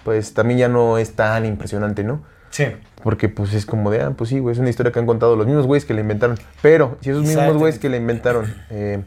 pues 0.04 0.32
también 0.32 0.58
ya 0.58 0.68
no 0.68 0.96
es 0.96 1.12
tan 1.12 1.44
impresionante, 1.44 2.04
¿no? 2.04 2.22
Sí. 2.48 2.64
Porque 3.02 3.28
pues 3.28 3.52
es 3.52 3.66
como 3.66 3.90
de, 3.90 4.00
ah, 4.00 4.14
pues 4.16 4.30
sí, 4.30 4.38
güey, 4.38 4.54
es 4.54 4.58
una 4.58 4.70
historia 4.70 4.90
que 4.90 4.98
han 4.98 5.06
contado 5.06 5.36
los 5.36 5.46
mismos 5.46 5.66
güeyes 5.66 5.84
que 5.84 5.92
la 5.92 6.00
inventaron. 6.00 6.38
Pero 6.62 6.96
si 7.02 7.10
esos 7.10 7.24
mismos 7.24 7.58
güeyes 7.58 7.78
que 7.78 7.90
la 7.90 7.98
inventaron 7.98 8.54
eh, 8.70 9.02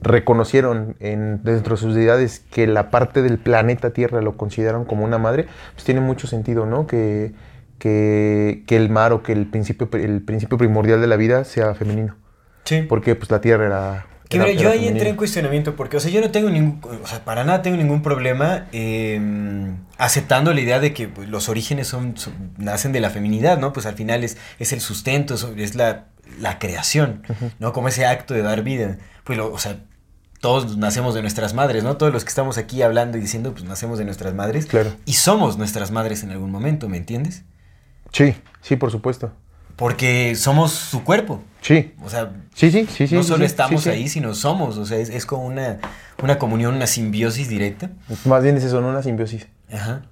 reconocieron 0.00 0.96
en, 1.00 1.42
dentro 1.44 1.76
de 1.76 1.80
sus 1.82 1.94
deidades 1.94 2.40
que 2.50 2.66
la 2.66 2.90
parte 2.90 3.20
del 3.20 3.38
planeta 3.38 3.90
Tierra 3.90 4.22
lo 4.22 4.38
consideraron 4.38 4.86
como 4.86 5.04
una 5.04 5.18
madre, 5.18 5.46
pues 5.74 5.84
tiene 5.84 6.00
mucho 6.00 6.26
sentido, 6.26 6.64
¿no? 6.64 6.86
Que, 6.86 7.34
que, 7.78 8.64
que 8.66 8.76
el 8.76 8.88
mar 8.88 9.12
o 9.12 9.22
que 9.22 9.32
el 9.32 9.46
principio, 9.46 9.90
el 9.92 10.22
principio 10.22 10.56
primordial 10.56 11.02
de 11.02 11.06
la 11.06 11.16
vida 11.16 11.44
sea 11.44 11.74
femenino. 11.74 12.16
Sí. 12.64 12.80
Porque 12.88 13.14
pues 13.14 13.30
la 13.30 13.42
tierra 13.42 13.66
era... 13.66 14.06
Que 14.56 14.56
yo 14.62 14.70
ahí 14.70 14.78
entré 14.88 15.08
en 15.10 15.16
cuestionamiento 15.16 15.76
porque, 15.76 15.96
o 15.96 16.00
sea, 16.00 16.10
yo 16.10 16.20
no 16.20 16.30
tengo 16.30 16.50
ningún, 16.50 16.80
o 17.02 17.06
sea, 17.06 17.24
para 17.24 17.44
nada 17.44 17.62
tengo 17.62 17.76
ningún 17.76 18.02
problema 18.02 18.66
eh, 18.72 19.20
aceptando 19.98 20.52
la 20.52 20.60
idea 20.60 20.80
de 20.80 20.92
que 20.92 21.08
pues, 21.08 21.28
los 21.28 21.48
orígenes 21.48 21.86
son, 21.88 22.16
son- 22.16 22.52
nacen 22.58 22.92
de 22.92 23.00
la 23.00 23.10
feminidad, 23.10 23.58
¿no? 23.58 23.72
Pues 23.72 23.86
al 23.86 23.94
final 23.94 24.24
es, 24.24 24.36
es 24.58 24.72
el 24.72 24.80
sustento, 24.80 25.34
es, 25.34 25.46
es 25.56 25.74
la, 25.74 26.06
la 26.40 26.58
creación, 26.58 27.22
¿no? 27.58 27.72
Como 27.72 27.88
ese 27.88 28.06
acto 28.06 28.34
de 28.34 28.42
dar 28.42 28.62
vida. 28.62 28.98
Pues, 29.24 29.38
lo- 29.38 29.52
o 29.52 29.58
sea, 29.58 29.76
todos 30.40 30.76
nacemos 30.76 31.14
de 31.14 31.22
nuestras 31.22 31.54
madres, 31.54 31.84
¿no? 31.84 31.96
Todos 31.96 32.12
los 32.12 32.22
que 32.24 32.28
estamos 32.28 32.58
aquí 32.58 32.82
hablando 32.82 33.16
y 33.16 33.20
diciendo, 33.20 33.52
pues 33.52 33.64
nacemos 33.64 33.98
de 33.98 34.04
nuestras 34.04 34.34
madres. 34.34 34.66
Claro. 34.66 34.92
Y 35.06 35.14
somos 35.14 35.56
nuestras 35.56 35.90
madres 35.90 36.22
en 36.22 36.30
algún 36.32 36.50
momento, 36.50 36.88
¿me 36.88 36.98
entiendes? 36.98 37.44
Sí, 38.12 38.34
sí, 38.60 38.76
por 38.76 38.90
supuesto. 38.90 39.32
Porque 39.76 40.34
somos 40.36 40.72
su 40.72 41.04
cuerpo. 41.04 41.42
Sí, 41.60 41.94
O 42.04 42.10
sea, 42.10 42.30
sí, 42.54 42.70
sí, 42.70 42.86
sí. 42.86 43.08
sí 43.08 43.14
no 43.14 43.22
solo 43.22 43.38
sí, 43.38 43.44
estamos 43.46 43.82
sí, 43.82 43.90
sí. 43.90 43.96
ahí, 43.96 44.08
sino 44.08 44.34
somos. 44.34 44.76
O 44.76 44.84
sea, 44.84 44.98
es, 44.98 45.08
es 45.08 45.24
como 45.26 45.44
una, 45.46 45.78
una 46.22 46.38
comunión, 46.38 46.74
una 46.74 46.86
simbiosis 46.86 47.48
directa. 47.48 47.90
Más 48.26 48.42
bien 48.42 48.56
es 48.56 48.64
eso, 48.64 48.80
no 48.80 48.88
una 48.88 49.02
simbiosis. 49.02 49.46
Ajá. 49.72 50.02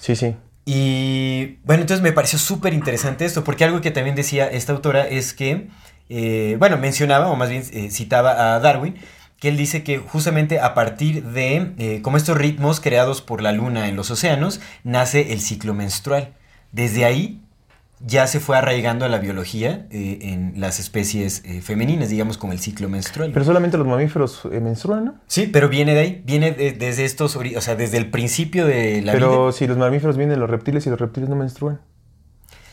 Sí, 0.00 0.16
sí. 0.16 0.34
Y 0.66 1.58
bueno, 1.64 1.82
entonces 1.82 2.02
me 2.02 2.12
pareció 2.12 2.38
súper 2.38 2.72
interesante 2.72 3.24
esto, 3.24 3.44
porque 3.44 3.64
algo 3.64 3.80
que 3.80 3.90
también 3.90 4.16
decía 4.16 4.46
esta 4.46 4.72
autora 4.72 5.06
es 5.06 5.34
que, 5.34 5.68
eh, 6.08 6.56
bueno, 6.58 6.78
mencionaba, 6.78 7.28
o 7.28 7.36
más 7.36 7.50
bien 7.50 7.62
eh, 7.72 7.90
citaba 7.90 8.54
a 8.54 8.60
Darwin, 8.60 8.96
que 9.38 9.48
él 9.48 9.58
dice 9.58 9.82
que 9.82 9.98
justamente 9.98 10.58
a 10.60 10.72
partir 10.72 11.22
de, 11.22 11.74
eh, 11.76 12.00
como 12.00 12.16
estos 12.16 12.38
ritmos 12.38 12.80
creados 12.80 13.20
por 13.20 13.42
la 13.42 13.52
luna 13.52 13.88
en 13.88 13.96
los 13.96 14.10
océanos, 14.10 14.60
nace 14.84 15.32
el 15.34 15.40
ciclo 15.40 15.74
menstrual. 15.74 16.32
Desde 16.72 17.04
ahí 17.04 17.42
ya 18.06 18.26
se 18.26 18.38
fue 18.40 18.56
arraigando 18.56 19.04
a 19.04 19.08
la 19.08 19.18
biología 19.18 19.86
eh, 19.90 20.18
en 20.22 20.54
las 20.60 20.78
especies 20.80 21.42
eh, 21.44 21.62
femeninas, 21.62 22.08
digamos, 22.10 22.36
como 22.38 22.52
el 22.52 22.58
ciclo 22.60 22.88
menstrual. 22.88 23.32
Pero 23.32 23.44
solamente 23.44 23.78
los 23.78 23.86
mamíferos 23.86 24.42
eh, 24.52 24.60
menstruan, 24.60 25.04
¿no? 25.06 25.14
Sí, 25.26 25.48
pero 25.52 25.68
viene 25.68 25.94
de 25.94 26.00
ahí, 26.00 26.22
viene 26.26 26.52
de- 26.52 26.72
desde 26.72 27.04
estos, 27.04 27.36
o 27.36 27.60
sea, 27.60 27.76
desde 27.76 27.96
el 27.98 28.10
principio 28.10 28.66
de 28.66 29.00
la 29.02 29.12
Pero 29.12 29.44
vida. 29.46 29.52
si 29.52 29.66
los 29.66 29.78
mamíferos 29.78 30.16
vienen 30.16 30.34
de 30.34 30.40
los 30.40 30.50
reptiles 30.50 30.86
y 30.86 30.90
los 30.90 31.00
reptiles 31.00 31.28
no 31.30 31.36
menstruan. 31.36 31.80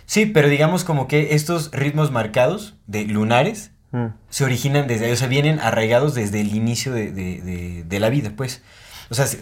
Sí, 0.05 0.25
pero 0.25 0.49
digamos 0.49 0.83
como 0.83 1.07
que 1.07 1.33
estos 1.35 1.71
ritmos 1.71 2.11
marcados 2.11 2.75
de 2.87 3.05
lunares 3.05 3.71
Mm. 3.93 4.07
se 4.29 4.45
originan 4.45 4.87
desde 4.87 5.05
ahí, 5.07 5.11
o 5.11 5.15
sea, 5.17 5.27
vienen 5.27 5.59
arraigados 5.59 6.13
desde 6.15 6.39
el 6.39 6.55
inicio 6.55 6.93
de, 6.93 7.11
de- 7.11 7.83
de- 7.85 7.99
la 7.99 8.09
vida, 8.09 8.31
pues. 8.37 8.61
O 9.09 9.15
sea, 9.15 9.27
se- 9.27 9.39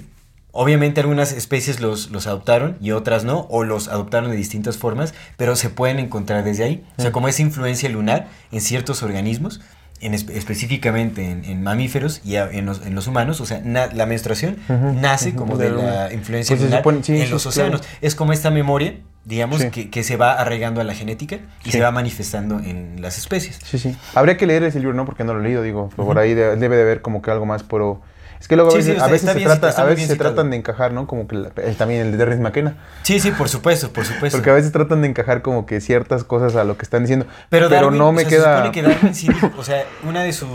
obviamente 0.51 1.01
algunas 1.01 1.31
especies 1.31 1.79
los, 1.79 2.12
los 2.12 2.27
adoptaron 2.27 2.77
y 2.81 2.91
otras 2.91 3.23
no, 3.23 3.47
o 3.49 3.63
los 3.63 3.88
adoptaron 3.88 4.31
de 4.31 4.35
distintas 4.38 4.77
formas, 4.77 5.13
pero 5.38 5.55
se 5.55 5.69
pueden 5.69 5.99
encontrar 5.99 6.43
desde 6.43 6.63
ahí. 6.63 6.83
O 6.97 7.01
sea, 7.01 7.12
como 7.12 7.27
esa 7.27 7.41
influencia 7.41 7.89
lunar 7.89 8.27
en 8.51 8.62
ciertos 8.62 9.03
organismos, 9.03 9.62
en 10.01 10.13
espe- 10.13 10.31
específicamente 10.31 11.29
en, 11.29 11.43
en 11.45 11.62
mamíferos 11.62 12.21
y 12.23 12.38
a- 12.38 12.49
en 12.49 12.65
los, 12.65 12.85
en 12.85 12.95
los 12.95 13.07
humanos, 13.07 13.41
o 13.41 13.45
sea, 13.45 13.62
la 13.65 14.05
menstruación 14.05 14.57
nace 15.01 15.35
como 15.35 15.57
de 15.57 15.69
la 15.71 15.75
luna. 15.75 16.13
influencia 16.13 16.55
Pues 16.55 16.62
se 16.62 16.65
lunar 16.67 16.83
supone- 16.83 17.03
sí, 17.03 17.13
en 17.19 17.25
sí, 17.25 17.31
los 17.31 17.43
claro. 17.43 17.49
océanos. 17.49 17.81
Es 18.01 18.15
como 18.15 18.31
esta 18.33 18.49
memoria, 18.49 18.95
digamos, 19.25 19.62
Sí. 19.62 19.69
que, 19.69 19.89
que 19.89 20.03
se 20.03 20.15
va 20.15 20.33
arraigando 20.33 20.79
a 20.79 20.85
la 20.85 20.93
genética 20.93 21.39
y 21.65 21.71
se 21.71 21.81
va 21.81 21.91
manifestando 21.91 22.59
en 22.59 23.01
las 23.01 23.17
especies. 23.17 23.59
Sí, 23.63 23.77
sí. 23.77 23.95
Habría 24.15 24.38
que 24.38 24.47
leer 24.47 24.63
ese 24.63 24.79
libro, 24.79 24.95
¿no? 24.95 25.05
Porque 25.05 25.25
no 25.25 25.33
lo 25.33 25.41
he 25.41 25.43
leído, 25.43 25.62
digo. 25.63 25.89
Por 25.95 26.17
ahí 26.17 26.33
de- 26.33 26.55
debe 26.55 26.77
de 26.77 26.83
haber 26.83 27.01
como 27.01 27.21
que 27.21 27.29
algo 27.31 27.45
más, 27.45 27.63
pero... 27.63 28.01
Es 28.39 28.47
que 28.47 28.56
luego 28.56 28.69
a 28.69 28.71
Sí, 28.71 28.78
veces, 28.78 29.02
a 29.02 29.06
se, 29.06 29.34
bien 29.36 29.47
trata, 29.49 29.82
a 29.82 29.86
veces 29.86 30.08
se 30.08 30.15
tratan 30.15 30.49
de 30.49 30.56
encajar, 30.58 30.93
¿no? 30.93 31.08
Como 31.08 31.28
que 31.28 31.36
la- 31.36 31.52
el- 31.58 31.75
también 31.75 32.02
el 32.06 32.12
de 32.12 32.17
Derris 32.17 32.39
McKenna. 32.39 32.75
Sí, 33.04 33.19
sí, 33.19 33.32
por 33.32 33.49
supuesto, 33.49 33.91
por 33.91 34.06
supuesto. 34.06 34.38
Porque 34.38 34.49
a 34.49 34.54
veces 34.54 34.71
tratan 34.71 35.02
de 35.02 35.10
encajar 35.10 35.41
como 35.41 35.65
que 35.65 35.82
ciertas 35.82 36.23
cosas 36.23 36.56
a 36.56 36.63
lo 36.63 36.78
que 36.78 36.84
están 36.84 37.04
diciendo. 37.04 37.25
Pero, 37.49 37.67
Darwin, 37.67 37.97
no 37.97 38.12
me 38.13 38.23
o 38.23 38.30
sea, 38.30 38.30
Se 38.30 38.36
queda... 38.38 38.56
supone 38.58 38.71
que 38.71 38.82
Darwin 38.82 39.13
sí 39.13 39.28
o 39.58 39.63
sea, 39.63 39.84
una 40.08 40.23
de 40.23 40.32
sus 40.32 40.47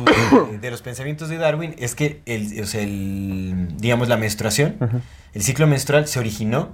de 0.61 0.71
los 0.71 0.81
pensamientos 0.81 1.29
de 1.29 1.37
Darwin 1.37 1.75
es 1.79 1.95
que 1.95 2.23
el, 2.25 2.63
o 2.63 2.67
sea, 2.67 2.81
el 2.83 3.69
digamos 3.79 4.09
la 4.09 4.17
menstruación, 4.17 4.77
el 5.35 5.43
ciclo 5.43 5.67
menstrual 5.67 6.07
se 6.09 6.19
originó 6.19 6.71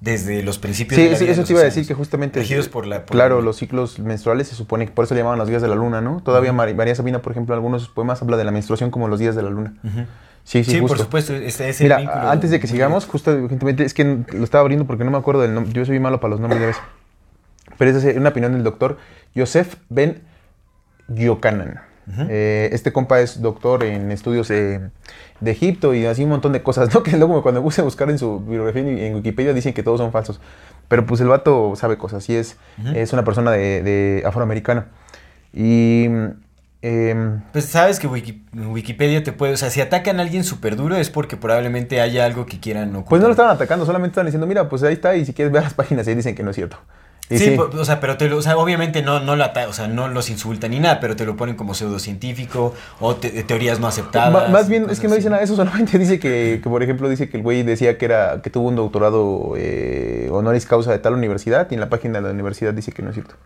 desde 0.00 0.42
los 0.42 0.58
principios 0.58 0.96
Sí, 0.96 1.04
de 1.06 1.10
la 1.12 1.16
sí, 1.16 1.24
vida 1.24 1.32
eso 1.32 1.40
de 1.42 1.46
te 1.46 1.52
iba 1.54 1.62
a 1.62 1.64
decir 1.64 1.86
que 1.86 1.94
justamente... 1.94 2.38
regidos 2.38 2.68
por 2.68 2.86
la 2.86 3.06
por 3.06 3.16
claro, 3.16 3.38
la- 3.38 3.44
los 3.46 3.56
ciclos 3.56 3.98
menstruales 3.98 4.48
se 4.48 4.54
supone 4.54 4.84
que 4.86 4.92
por 4.92 5.04
eso 5.06 5.14
le 5.14 5.20
llamaban 5.20 5.38
los 5.38 5.48
días 5.48 5.62
de 5.62 5.68
la 5.68 5.74
luna, 5.74 6.00
¿no? 6.02 6.20
Todavía 6.22 6.52
Mari- 6.52 6.74
María 6.74 6.94
Sabina, 6.94 7.20
por 7.22 7.32
ejemplo, 7.32 7.54
en 7.54 7.58
algunos 7.58 7.80
de 7.82 7.86
sus 7.86 7.94
poemas 7.94 8.20
habla 8.22 8.36
de 8.36 8.44
la 8.44 8.50
menstruación 8.52 8.90
como 8.90 9.08
los 9.08 9.18
días 9.18 9.34
de 9.34 9.42
la 9.42 9.50
luna. 9.50 9.74
Ujú. 9.82 10.04
Sí, 10.44 10.62
sí, 10.62 10.72
Sí, 10.72 10.80
por 10.80 10.90
justo. 10.90 11.04
supuesto, 11.04 11.34
este 11.34 11.70
es 11.70 11.80
el 11.80 11.86
Mira, 11.86 11.96
vínculo 11.98 12.28
antes 12.30 12.50
de 12.50 12.60
que 12.60 12.66
sigamos, 12.66 13.06
justo 13.06 13.32
urgentemente, 13.32 13.84
es 13.84 13.94
que 13.94 14.04
lo 14.04 14.44
estaba 14.44 14.60
abriendo 14.60 14.86
porque 14.86 15.02
no 15.02 15.10
me 15.10 15.16
acuerdo 15.16 15.40
del 15.40 15.54
nombre. 15.54 15.72
Yo 15.72 15.84
soy 15.86 15.98
malo 15.98 16.20
para 16.20 16.32
los 16.32 16.40
nombres 16.40 16.60
de 16.60 16.66
veces. 16.68 16.82
Pero 17.78 17.90
esa 17.90 18.10
es 18.10 18.16
una 18.16 18.28
opinión 18.28 18.52
del 18.52 18.62
doctor 18.62 18.98
Yosef 19.34 19.76
Ben 19.88 20.22
Yokanan. 21.08 21.80
Eh, 22.28 22.68
este 22.72 22.92
compa 22.92 23.20
es 23.20 23.40
doctor 23.40 23.82
en 23.82 24.12
estudios 24.12 24.50
eh, 24.50 24.90
de 25.40 25.50
Egipto 25.50 25.94
y 25.94 26.04
así 26.04 26.22
un 26.24 26.28
montón 26.28 26.52
de 26.52 26.62
cosas, 26.62 26.92
¿no? 26.94 27.02
Que 27.02 27.16
luego 27.16 27.42
cuando 27.42 27.62
me 27.62 27.64
puse 27.64 27.80
a 27.80 27.84
buscar 27.84 28.10
en 28.10 28.18
su 28.18 28.40
bibliografía 28.40 28.82
en, 28.82 28.98
en 28.98 29.14
Wikipedia 29.14 29.54
dicen 29.54 29.72
que 29.72 29.82
todos 29.82 29.98
son 30.00 30.12
falsos. 30.12 30.40
Pero 30.88 31.06
pues 31.06 31.22
el 31.22 31.28
vato 31.28 31.74
sabe 31.76 31.96
cosas 31.96 32.28
y 32.28 32.36
es, 32.36 32.58
es 32.94 33.14
una 33.14 33.24
persona 33.24 33.50
de, 33.50 33.82
de 33.82 34.22
afroamericana. 34.26 34.88
Y... 35.54 36.08
em, 36.84 37.40
Pues 37.52 37.64
sabes 37.64 37.98
que 37.98 38.06
Wiki- 38.08 38.42
Wikipedia 38.54 39.22
te 39.24 39.32
puede, 39.32 39.54
o 39.54 39.56
sea, 39.56 39.70
si 39.70 39.80
atacan 39.80 40.18
a 40.20 40.22
alguien 40.22 40.44
súper 40.44 40.76
duro 40.76 40.96
es 40.96 41.08
porque 41.10 41.36
probablemente 41.36 42.00
haya 42.00 42.24
algo 42.26 42.44
que 42.46 42.60
quieran 42.60 42.90
ocultar. 42.90 43.08
pues 43.08 43.20
no 43.22 43.28
lo 43.28 43.32
estaban 43.32 43.52
atacando, 43.54 43.86
solamente 43.86 44.12
estaban 44.12 44.26
diciendo, 44.26 44.46
mira, 44.46 44.68
pues 44.68 44.82
ahí 44.82 44.92
está 44.94 45.16
y 45.16 45.24
si 45.24 45.32
quieres 45.32 45.52
ver 45.52 45.62
las 45.62 45.74
páginas 45.74 46.06
ahí 46.06 46.14
dicen 46.14 46.34
que 46.34 46.42
no 46.42 46.50
es 46.50 46.56
cierto. 46.56 46.76
Sí, 47.30 47.56
o 47.58 47.84
sea, 47.86 48.00
pero 48.00 48.18
te 48.18 48.28
lo, 48.28 48.36
o 48.36 48.42
sea, 48.42 48.58
obviamente 48.58 49.00
no, 49.00 49.18
no, 49.18 49.34
lo 49.34 49.44
ata- 49.44 49.66
o 49.66 49.72
sea, 49.72 49.86
no 49.88 50.08
los 50.08 50.28
insultan 50.28 50.72
ni 50.72 50.78
nada, 50.78 51.00
pero 51.00 51.16
te 51.16 51.24
lo 51.24 51.36
ponen 51.36 51.56
como 51.56 51.72
pseudocientífico 51.72 52.74
o 53.00 53.16
te- 53.16 53.42
teorías 53.44 53.80
no 53.80 53.86
aceptadas. 53.86 54.50
Más 54.50 54.68
bien, 54.68 54.90
es 54.90 55.00
que 55.00 55.08
no 55.08 55.14
dice 55.14 55.28
así. 55.28 55.30
nada 55.30 55.38
de 55.38 55.44
eso, 55.46 55.56
solamente 55.56 55.98
dice 55.98 56.18
que, 56.18 56.60
que, 56.62 56.68
por 56.68 56.82
ejemplo, 56.82 57.08
dice 57.08 57.30
que 57.30 57.38
el 57.38 57.42
güey 57.42 57.62
decía 57.62 57.96
que 57.96 58.04
era 58.04 58.42
que 58.42 58.50
tuvo 58.50 58.68
un 58.68 58.76
doctorado 58.76 59.54
eh, 59.56 60.28
honoris 60.30 60.66
causa 60.66 60.92
de 60.92 60.98
tal 60.98 61.14
universidad 61.14 61.66
y 61.70 61.74
en 61.74 61.80
la 61.80 61.88
página 61.88 62.18
de 62.20 62.26
la 62.26 62.30
universidad 62.34 62.74
dice 62.74 62.92
que 62.92 63.00
no 63.02 63.08
es 63.08 63.14
cierto. 63.14 63.36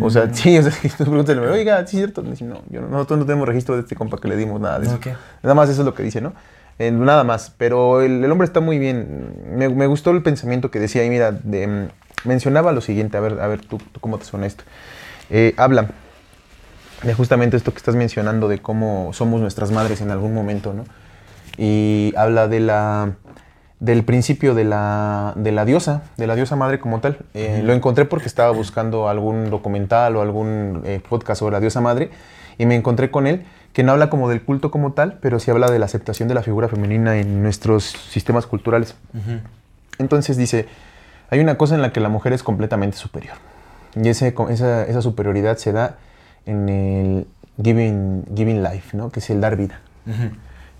O 0.00 0.10
sea, 0.10 0.28
sí, 0.34 0.58
o 0.58 0.62
sea, 0.62 0.72
tú 0.98 1.04
pregúntale, 1.04 1.40
oiga, 1.40 1.78
¿sí 1.86 1.96
es 1.96 2.02
cierto? 2.02 2.22
Dice, 2.22 2.44
no, 2.44 2.62
yo 2.68 2.80
no, 2.80 2.88
nosotros 2.88 3.18
no 3.18 3.26
tenemos 3.26 3.48
registro 3.48 3.76
de 3.76 3.82
este 3.82 3.96
compa 3.96 4.18
que 4.18 4.28
le 4.28 4.36
dimos 4.36 4.60
nada 4.60 4.78
de 4.78 4.86
eso. 4.86 4.98
Nada 5.42 5.54
más 5.54 5.68
eso 5.68 5.82
es 5.82 5.86
lo 5.86 5.94
que 5.94 6.02
dice, 6.02 6.20
¿no? 6.20 6.32
Eh, 6.78 6.90
nada 6.90 7.24
más, 7.24 7.52
pero 7.58 8.00
el, 8.00 8.24
el 8.24 8.30
hombre 8.30 8.46
está 8.46 8.60
muy 8.60 8.78
bien. 8.78 9.34
Me, 9.54 9.68
me 9.68 9.86
gustó 9.86 10.12
el 10.12 10.22
pensamiento 10.22 10.70
que 10.70 10.78
decía 10.78 11.02
ahí, 11.02 11.10
mira, 11.10 11.32
de, 11.32 11.66
mm, 11.66 11.88
mencionaba 12.24 12.72
lo 12.72 12.80
siguiente, 12.80 13.16
a 13.16 13.20
ver, 13.20 13.40
a 13.40 13.46
ver, 13.46 13.60
tú, 13.60 13.78
tú 13.78 14.00
cómo 14.00 14.18
te 14.18 14.24
suena 14.24 14.46
esto. 14.46 14.64
Eh, 15.28 15.54
habla 15.56 15.88
de 17.02 17.14
justamente 17.14 17.56
esto 17.56 17.72
que 17.72 17.78
estás 17.78 17.96
mencionando, 17.96 18.48
de 18.48 18.60
cómo 18.60 19.10
somos 19.12 19.40
nuestras 19.40 19.70
madres 19.70 20.00
en 20.00 20.10
algún 20.10 20.34
momento, 20.34 20.72
¿no? 20.74 20.84
Y 21.56 22.12
habla 22.16 22.48
de 22.48 22.60
la, 22.60 23.12
del 23.80 24.04
principio 24.04 24.54
de 24.54 24.64
la, 24.64 25.32
de 25.36 25.52
la 25.52 25.64
diosa, 25.64 26.02
de 26.18 26.26
la 26.26 26.36
diosa 26.36 26.54
madre 26.54 26.78
como 26.78 27.00
tal. 27.00 27.18
Eh, 27.34 27.62
Lo 27.64 27.72
encontré 27.72 28.04
porque 28.04 28.26
estaba 28.26 28.50
buscando 28.50 29.08
algún 29.08 29.50
documental 29.50 30.16
o 30.16 30.22
algún 30.22 30.82
eh, 30.84 31.00
podcast 31.06 31.40
sobre 31.40 31.54
la 31.54 31.60
diosa 31.60 31.80
madre 31.80 32.10
y 32.58 32.66
me 32.66 32.76
encontré 32.76 33.10
con 33.10 33.26
él 33.26 33.44
que 33.72 33.82
no 33.82 33.92
habla 33.92 34.10
como 34.10 34.28
del 34.28 34.42
culto 34.42 34.70
como 34.70 34.92
tal, 34.92 35.18
pero 35.22 35.38
sí 35.38 35.50
habla 35.50 35.70
de 35.70 35.78
la 35.78 35.86
aceptación 35.86 36.28
de 36.28 36.34
la 36.34 36.42
figura 36.42 36.68
femenina 36.68 37.16
en 37.18 37.42
nuestros 37.42 37.84
sistemas 37.84 38.46
culturales. 38.46 38.94
Entonces 39.98 40.36
dice, 40.36 40.66
hay 41.30 41.40
una 41.40 41.56
cosa 41.56 41.74
en 41.76 41.82
la 41.82 41.92
que 41.92 42.00
la 42.00 42.08
mujer 42.08 42.32
es 42.32 42.42
completamente 42.42 42.96
superior. 42.96 43.36
Y 43.94 44.08
ese, 44.08 44.34
esa, 44.50 44.84
esa 44.84 45.02
superioridad 45.02 45.56
se 45.56 45.72
da 45.72 45.96
en 46.46 46.68
el 46.68 47.26
giving, 47.62 48.24
giving 48.34 48.62
life, 48.62 48.96
¿no? 48.96 49.10
que 49.10 49.20
es 49.20 49.30
el 49.30 49.40
dar 49.40 49.56
vida. 49.56 49.80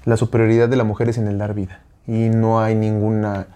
La 0.05 0.17
superioridad 0.17 0.69
de 0.69 0.77
la 0.77 0.85
mujer 0.85 1.09
es 1.09 1.17
en 1.19 1.29
el 1.29 1.39
dar 1.39 1.55
vida. 1.55 1.81
Y 2.07 2.29
no 2.29 2.61
hay 2.61 2.75
ninguna, 2.75 3.47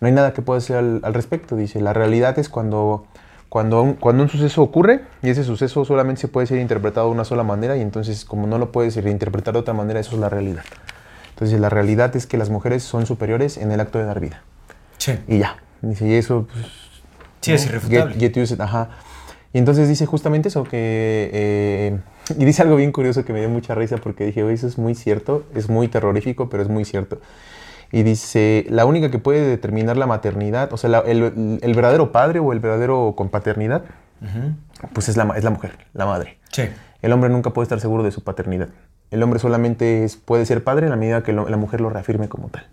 no 0.00 0.06
hay 0.06 0.12
nada 0.12 0.32
que 0.32 0.42
pueda 0.42 0.58
hacer 0.58 0.76
al, 0.76 1.00
al 1.02 1.14
respecto. 1.14 1.56
Dice, 1.56 1.80
la 1.80 1.92
realidad 1.92 2.38
es 2.38 2.48
cuando, 2.48 3.06
cuando, 3.48 3.82
un, 3.82 3.94
cuando 3.94 4.22
un 4.22 4.28
suceso 4.28 4.62
ocurre 4.62 5.02
y 5.22 5.30
ese 5.30 5.44
suceso 5.44 5.84
solamente 5.84 6.20
se 6.20 6.28
puede 6.28 6.46
ser 6.46 6.58
interpretado 6.58 7.06
de 7.06 7.12
una 7.12 7.24
sola 7.24 7.42
manera 7.42 7.76
y 7.76 7.80
entonces 7.80 8.24
como 8.24 8.46
no 8.46 8.58
lo 8.58 8.72
puedes 8.72 8.96
reinterpretar 9.02 9.54
de 9.54 9.60
otra 9.60 9.74
manera, 9.74 10.00
eso 10.00 10.14
es 10.14 10.20
la 10.20 10.28
realidad. 10.28 10.64
Entonces 11.30 11.58
la 11.60 11.70
realidad 11.70 12.14
es 12.16 12.26
que 12.26 12.36
las 12.36 12.50
mujeres 12.50 12.82
son 12.82 13.06
superiores 13.06 13.56
en 13.56 13.72
el 13.72 13.80
acto 13.80 13.98
de 13.98 14.04
dar 14.04 14.20
vida. 14.20 14.42
Sí, 14.98 15.18
Y 15.26 15.38
ya. 15.38 15.56
Dice, 15.82 16.06
y 16.06 16.14
eso, 16.14 16.46
pues. 16.52 16.66
Sí, 17.40 17.52
es 17.52 17.64
irrefutable. 17.64 18.14
Get, 18.14 18.34
get 18.34 18.42
used, 18.42 18.60
ajá. 18.60 18.90
Y 19.52 19.58
entonces 19.58 19.88
dice 19.88 20.06
justamente 20.06 20.48
eso, 20.48 20.64
que. 20.64 21.30
eh, 21.32 21.98
y 22.38 22.44
dice 22.44 22.62
algo 22.62 22.76
bien 22.76 22.92
curioso 22.92 23.24
que 23.24 23.32
me 23.32 23.40
dio 23.40 23.48
mucha 23.48 23.74
risa 23.74 23.96
porque 23.96 24.26
dije, 24.26 24.42
oye, 24.42 24.54
eso 24.54 24.66
es 24.66 24.78
muy 24.78 24.94
cierto, 24.94 25.44
es 25.54 25.68
muy 25.68 25.88
terrorífico, 25.88 26.48
pero 26.48 26.62
es 26.62 26.68
muy 26.68 26.84
cierto. 26.84 27.18
Y 27.92 28.02
dice, 28.04 28.66
la 28.68 28.84
única 28.86 29.10
que 29.10 29.18
puede 29.18 29.46
determinar 29.48 29.96
la 29.96 30.06
maternidad, 30.06 30.72
o 30.72 30.76
sea, 30.76 30.88
la- 30.90 31.00
el, 31.00 31.58
el 31.60 31.74
verdadero 31.74 32.12
padre 32.12 32.38
o 32.38 32.52
el 32.52 32.60
verdadero 32.60 33.14
con 33.16 33.28
paternidad, 33.30 33.82
Ujú. 34.22 34.54
pues 34.92 35.08
es 35.08 35.16
la, 35.16 35.24
es 35.36 35.42
la 35.44 35.50
mujer, 35.50 35.72
la 35.92 36.06
madre. 36.06 36.38
sí. 36.52 36.62
El 37.02 37.12
hombre 37.14 37.30
nunca 37.30 37.50
puede 37.54 37.64
estar 37.64 37.80
seguro 37.80 38.02
de 38.02 38.10
su 38.12 38.22
paternidad. 38.22 38.68
El 39.10 39.22
hombre 39.22 39.38
solamente 39.40 40.04
es- 40.04 40.16
puede 40.16 40.44
ser 40.44 40.62
padre 40.62 40.84
en 40.84 40.90
la 40.90 40.96
medida 40.96 41.22
que 41.22 41.32
lo- 41.32 41.48
la 41.48 41.56
mujer 41.56 41.80
lo 41.80 41.88
reafirme 41.88 42.28
como 42.28 42.48
tal. 42.50 42.66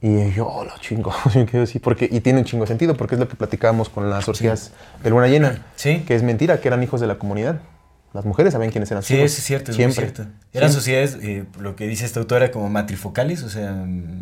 Y 0.00 0.30
yo, 0.32 0.46
oh, 0.46 0.64
lo 0.64 0.76
chingo. 0.78 1.12
Así, 1.62 1.78
porque, 1.78 2.08
y 2.10 2.20
tiene 2.20 2.40
un 2.40 2.44
chingo 2.44 2.66
sentido, 2.66 2.94
porque 2.96 3.14
es 3.14 3.20
lo 3.20 3.26
que 3.28 3.36
platicábamos 3.36 3.88
con 3.88 4.10
las 4.10 4.28
orgías 4.28 4.72
de 5.02 5.10
luna 5.10 5.26
llena. 5.28 5.62
Sí. 5.76 6.04
Que 6.06 6.14
es 6.14 6.22
mentira, 6.22 6.60
que 6.60 6.68
eran 6.68 6.82
hijos 6.82 7.00
de 7.00 7.06
la 7.06 7.16
comunidad. 7.16 7.60
Las 8.14 8.24
mujeres 8.24 8.52
sabían 8.52 8.70
quiénes 8.70 8.90
eran 8.90 9.02
Sí, 9.02 9.14
eso 9.16 9.24
es 9.38 9.44
cierto, 9.44 9.72
es 9.72 9.76
Siempre. 9.76 10.04
muy 10.06 10.12
cierto. 10.14 10.32
Eran 10.52 10.72
sociedades, 10.72 11.18
eh, 11.20 11.44
lo 11.60 11.74
que 11.76 11.86
dice 11.88 12.04
esta 12.06 12.20
autora, 12.20 12.50
como 12.52 12.70
matrifocales, 12.70 13.42
o 13.42 13.48
sea, 13.50 13.72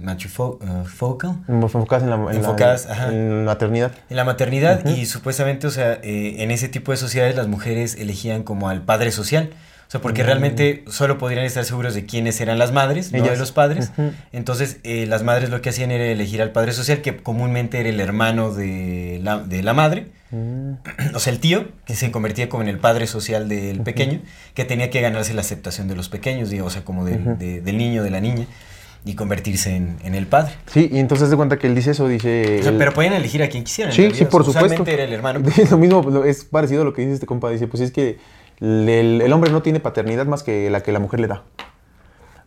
matrifocal. 0.02 1.36
Enfocadas 1.48 2.02
en 2.02 2.10
la, 2.10 2.16
en 2.16 2.24
la- 2.24 2.32
Enfocadas, 2.32 2.86
ajá. 2.86 3.08
en 3.12 3.38
la 3.44 3.52
maternidad. 3.52 3.92
En 4.10 4.16
la 4.16 4.24
maternidad 4.24 4.84
y 4.86 5.06
supuestamente, 5.06 5.66
o 5.66 5.70
sea, 5.70 6.00
eh, 6.02 6.36
en 6.38 6.50
ese 6.50 6.68
tipo 6.68 6.90
de 6.92 6.96
sociedades 6.96 7.36
las 7.36 7.48
mujeres 7.48 7.94
elegían 7.96 8.42
como 8.42 8.68
al 8.68 8.82
padre 8.82 9.10
social. 9.12 9.50
O 9.88 9.90
sea, 9.92 10.00
porque 10.00 10.22
realmente 10.22 10.84
solo 10.88 11.18
podrían 11.18 11.44
estar 11.44 11.66
seguros 11.66 11.92
de 11.94 12.06
quiénes 12.06 12.40
eran 12.40 12.58
las 12.58 12.72
madres, 12.72 13.12
no 13.12 13.18
de 13.18 13.22
Mm. 13.22 13.26
Ellas. 13.26 13.38
los 13.38 13.52
padres. 13.52 13.92
Entonces, 14.32 14.78
eh, 14.84 15.04
las 15.06 15.22
madres 15.22 15.50
lo 15.50 15.60
que 15.60 15.68
hacían 15.68 15.90
era 15.90 16.04
elegir 16.06 16.40
al 16.40 16.50
padre 16.50 16.72
social, 16.72 17.02
que 17.02 17.14
comúnmente 17.18 17.78
era 17.78 17.90
el 17.90 18.00
hermano 18.00 18.54
de 18.54 19.20
la, 19.22 19.36
de 19.38 19.62
la 19.62 19.74
madre. 19.74 20.06
Mm. 20.32 20.72
O 21.14 21.18
sea, 21.20 21.32
el 21.32 21.38
tío, 21.38 21.66
que 21.86 21.94
se 21.94 22.10
convertía 22.10 22.48
como 22.48 22.62
en 22.62 22.68
el 22.68 22.78
padre 22.78 23.06
social 23.06 23.48
del 23.48 23.82
pequeño, 23.82 24.20
que 24.54 24.64
tenía 24.64 24.90
que 24.90 25.00
ganarse 25.00 25.34
la 25.34 25.42
aceptación 25.42 25.86
de 25.88 25.94
los 25.94 26.08
pequeños, 26.08 26.50
digo, 26.50 26.66
o 26.66 26.70
sea, 26.70 26.84
como 26.84 27.04
del- 27.04 27.38
de- 27.38 27.60
del 27.60 27.78
niño, 27.78 28.02
de 28.02 28.10
la 28.10 28.20
niña, 28.20 28.46
y 29.04 29.14
convertirse 29.14 29.74
en, 29.76 29.96
en 30.04 30.14
el 30.14 30.26
padre. 30.26 30.52
Sí, 30.66 30.88
y 30.92 30.98
entonces 30.98 31.28
de 31.30 31.36
cuenta 31.36 31.58
que 31.58 31.66
él 31.66 31.74
dice 31.74 31.90
eso, 31.90 32.08
dice... 32.08 32.58
O 32.60 32.62
sea, 32.62 32.72
el- 32.72 32.78
pero 32.78 32.92
podían 32.94 33.12
elegir 33.14 33.42
a 33.42 33.48
quien 33.48 33.64
quisieran. 33.64 33.92
Sí, 33.92 34.10
sí, 34.14 34.24
por 34.24 34.44
supuesto. 34.44 34.84
era 34.86 35.04
el 35.04 35.12
hermano. 35.12 35.40
Es 35.58 35.70
lo 35.70 35.78
mismo, 35.78 36.24
es 36.24 36.44
parecido 36.44 36.82
a 36.82 36.84
lo 36.84 36.92
que 36.92 37.02
dice 37.02 37.14
este 37.14 37.26
compa. 37.26 37.50
Dice, 37.50 37.66
pues 37.68 37.80
es 37.82 37.90
que 37.92 38.18
el, 38.60 39.20
el 39.22 39.32
hombre 39.32 39.50
no 39.50 39.60
tiene 39.62 39.80
paternidad 39.80 40.24
más 40.26 40.42
que 40.42 40.70
la 40.70 40.82
que 40.82 40.92
la 40.92 40.98
mujer 41.00 41.20
le 41.20 41.26
da. 41.26 41.42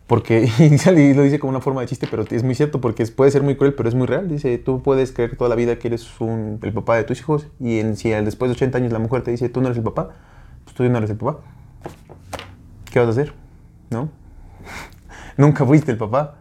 Porque, 0.06 0.48
y 0.58 1.14
lo 1.14 1.22
dice 1.22 1.38
como 1.38 1.50
una 1.50 1.60
forma 1.60 1.80
de 1.80 1.88
chiste, 1.88 2.06
pero 2.08 2.24
es 2.30 2.42
muy 2.42 2.54
cierto 2.54 2.80
porque 2.80 3.04
puede 3.06 3.30
ser 3.30 3.42
muy 3.42 3.56
cruel, 3.56 3.74
pero 3.74 3.88
es 3.88 3.94
muy 3.94 4.06
real. 4.06 4.28
Dice, 4.28 4.58
tú 4.58 4.82
puedes 4.82 5.12
creer 5.12 5.36
toda 5.36 5.50
la 5.50 5.56
vida 5.56 5.78
que 5.78 5.88
eres 5.88 6.08
el 6.20 6.72
papá 6.72 6.96
de 6.96 7.04
tus 7.04 7.18
hijos 7.20 7.48
y 7.60 7.80
en, 7.80 7.96
si 7.96 8.10
después 8.10 8.50
de 8.50 8.54
80 8.54 8.78
años 8.78 8.92
la 8.92 8.98
mujer 8.98 9.22
te 9.22 9.30
dice, 9.30 9.48
tú 9.48 9.60
no 9.60 9.66
eres 9.66 9.78
el 9.78 9.84
papá, 9.84 10.10
pues 10.64 10.76
tú 10.76 10.84
no 10.84 10.98
eres 10.98 11.10
el 11.10 11.16
papá. 11.16 11.40
¿Qué 12.90 12.98
vas 13.00 13.08
a 13.08 13.10
hacer? 13.10 13.32
¿No? 13.90 14.08
Nunca 15.36 15.66
fuiste 15.66 15.90
el 15.90 15.98
papá. 15.98 16.36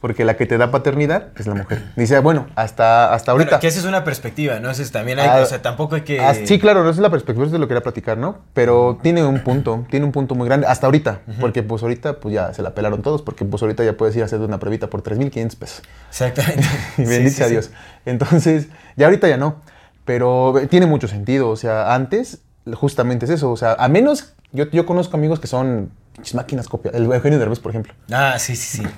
Porque 0.00 0.24
la 0.24 0.36
que 0.36 0.46
te 0.46 0.56
da 0.56 0.70
paternidad 0.70 1.28
es 1.36 1.46
la 1.46 1.54
mujer. 1.54 1.82
Dice, 1.94 2.18
bueno, 2.20 2.46
hasta, 2.54 3.12
hasta 3.12 3.32
ahorita. 3.32 3.50
Bueno, 3.50 3.60
que 3.60 3.66
esa 3.66 3.80
es 3.80 3.84
una 3.84 4.02
perspectiva, 4.02 4.58
¿no? 4.58 4.70
Ese 4.70 4.82
es 4.82 4.92
también 4.92 5.18
hay, 5.18 5.28
Ah, 5.28 5.40
o 5.42 5.46
sea, 5.46 5.60
tampoco 5.60 5.94
hay 5.94 6.00
que... 6.02 6.20
Ah, 6.20 6.34
sí, 6.34 6.58
claro, 6.58 6.80
esa 6.82 6.90
es 6.90 6.98
la 6.98 7.10
perspectiva, 7.10 7.44
eso 7.44 7.54
es 7.54 7.60
lo 7.60 7.66
que 7.66 7.74
quería 7.74 7.82
platicar, 7.82 8.16
¿no? 8.16 8.38
Pero 8.54 8.98
tiene 9.02 9.22
un 9.24 9.40
punto, 9.40 9.84
tiene 9.90 10.06
un 10.06 10.12
punto 10.12 10.34
muy 10.34 10.46
grande, 10.46 10.66
hasta 10.66 10.86
ahorita, 10.86 11.20
porque 11.38 11.62
pues 11.62 11.82
ahorita 11.82 12.14
pues 12.14 12.34
ya 12.34 12.54
se 12.54 12.62
la 12.62 12.74
pelaron 12.74 13.02
todos, 13.02 13.20
porque 13.20 13.44
pues 13.44 13.62
ahorita 13.62 13.84
ya 13.84 13.92
puedes 13.92 14.16
ir 14.16 14.22
a 14.22 14.24
hacer 14.24 14.40
una 14.40 14.58
pruebita 14.58 14.88
por 14.88 15.02
3.500 15.02 15.56
pesos. 15.58 15.82
Exactamente. 16.08 16.64
Y 16.96 17.04
bendito 17.04 17.36
sí, 17.36 17.44
sí. 17.44 17.50
Dios. 17.50 17.70
Entonces, 18.06 18.68
ya 18.96 19.04
ahorita 19.06 19.28
ya 19.28 19.36
no, 19.36 19.60
pero 20.06 20.54
tiene 20.70 20.86
mucho 20.86 21.08
sentido, 21.08 21.50
o 21.50 21.56
sea, 21.56 21.94
antes 21.94 22.38
justamente 22.72 23.26
es 23.26 23.32
eso, 23.32 23.50
o 23.50 23.56
sea, 23.56 23.74
a 23.74 23.88
menos, 23.88 24.32
yo, 24.52 24.70
yo 24.70 24.86
conozco 24.86 25.16
amigos 25.18 25.40
que 25.40 25.46
son 25.46 25.90
pinches 26.14 26.34
máquinas 26.34 26.68
copia, 26.68 26.90
el 26.94 27.04
Eugenio 27.04 27.38
Derbez, 27.38 27.58
por 27.60 27.70
ejemplo. 27.70 27.92
Ah, 28.10 28.36
sí, 28.38 28.56
sí, 28.56 28.78
sí. 28.78 28.88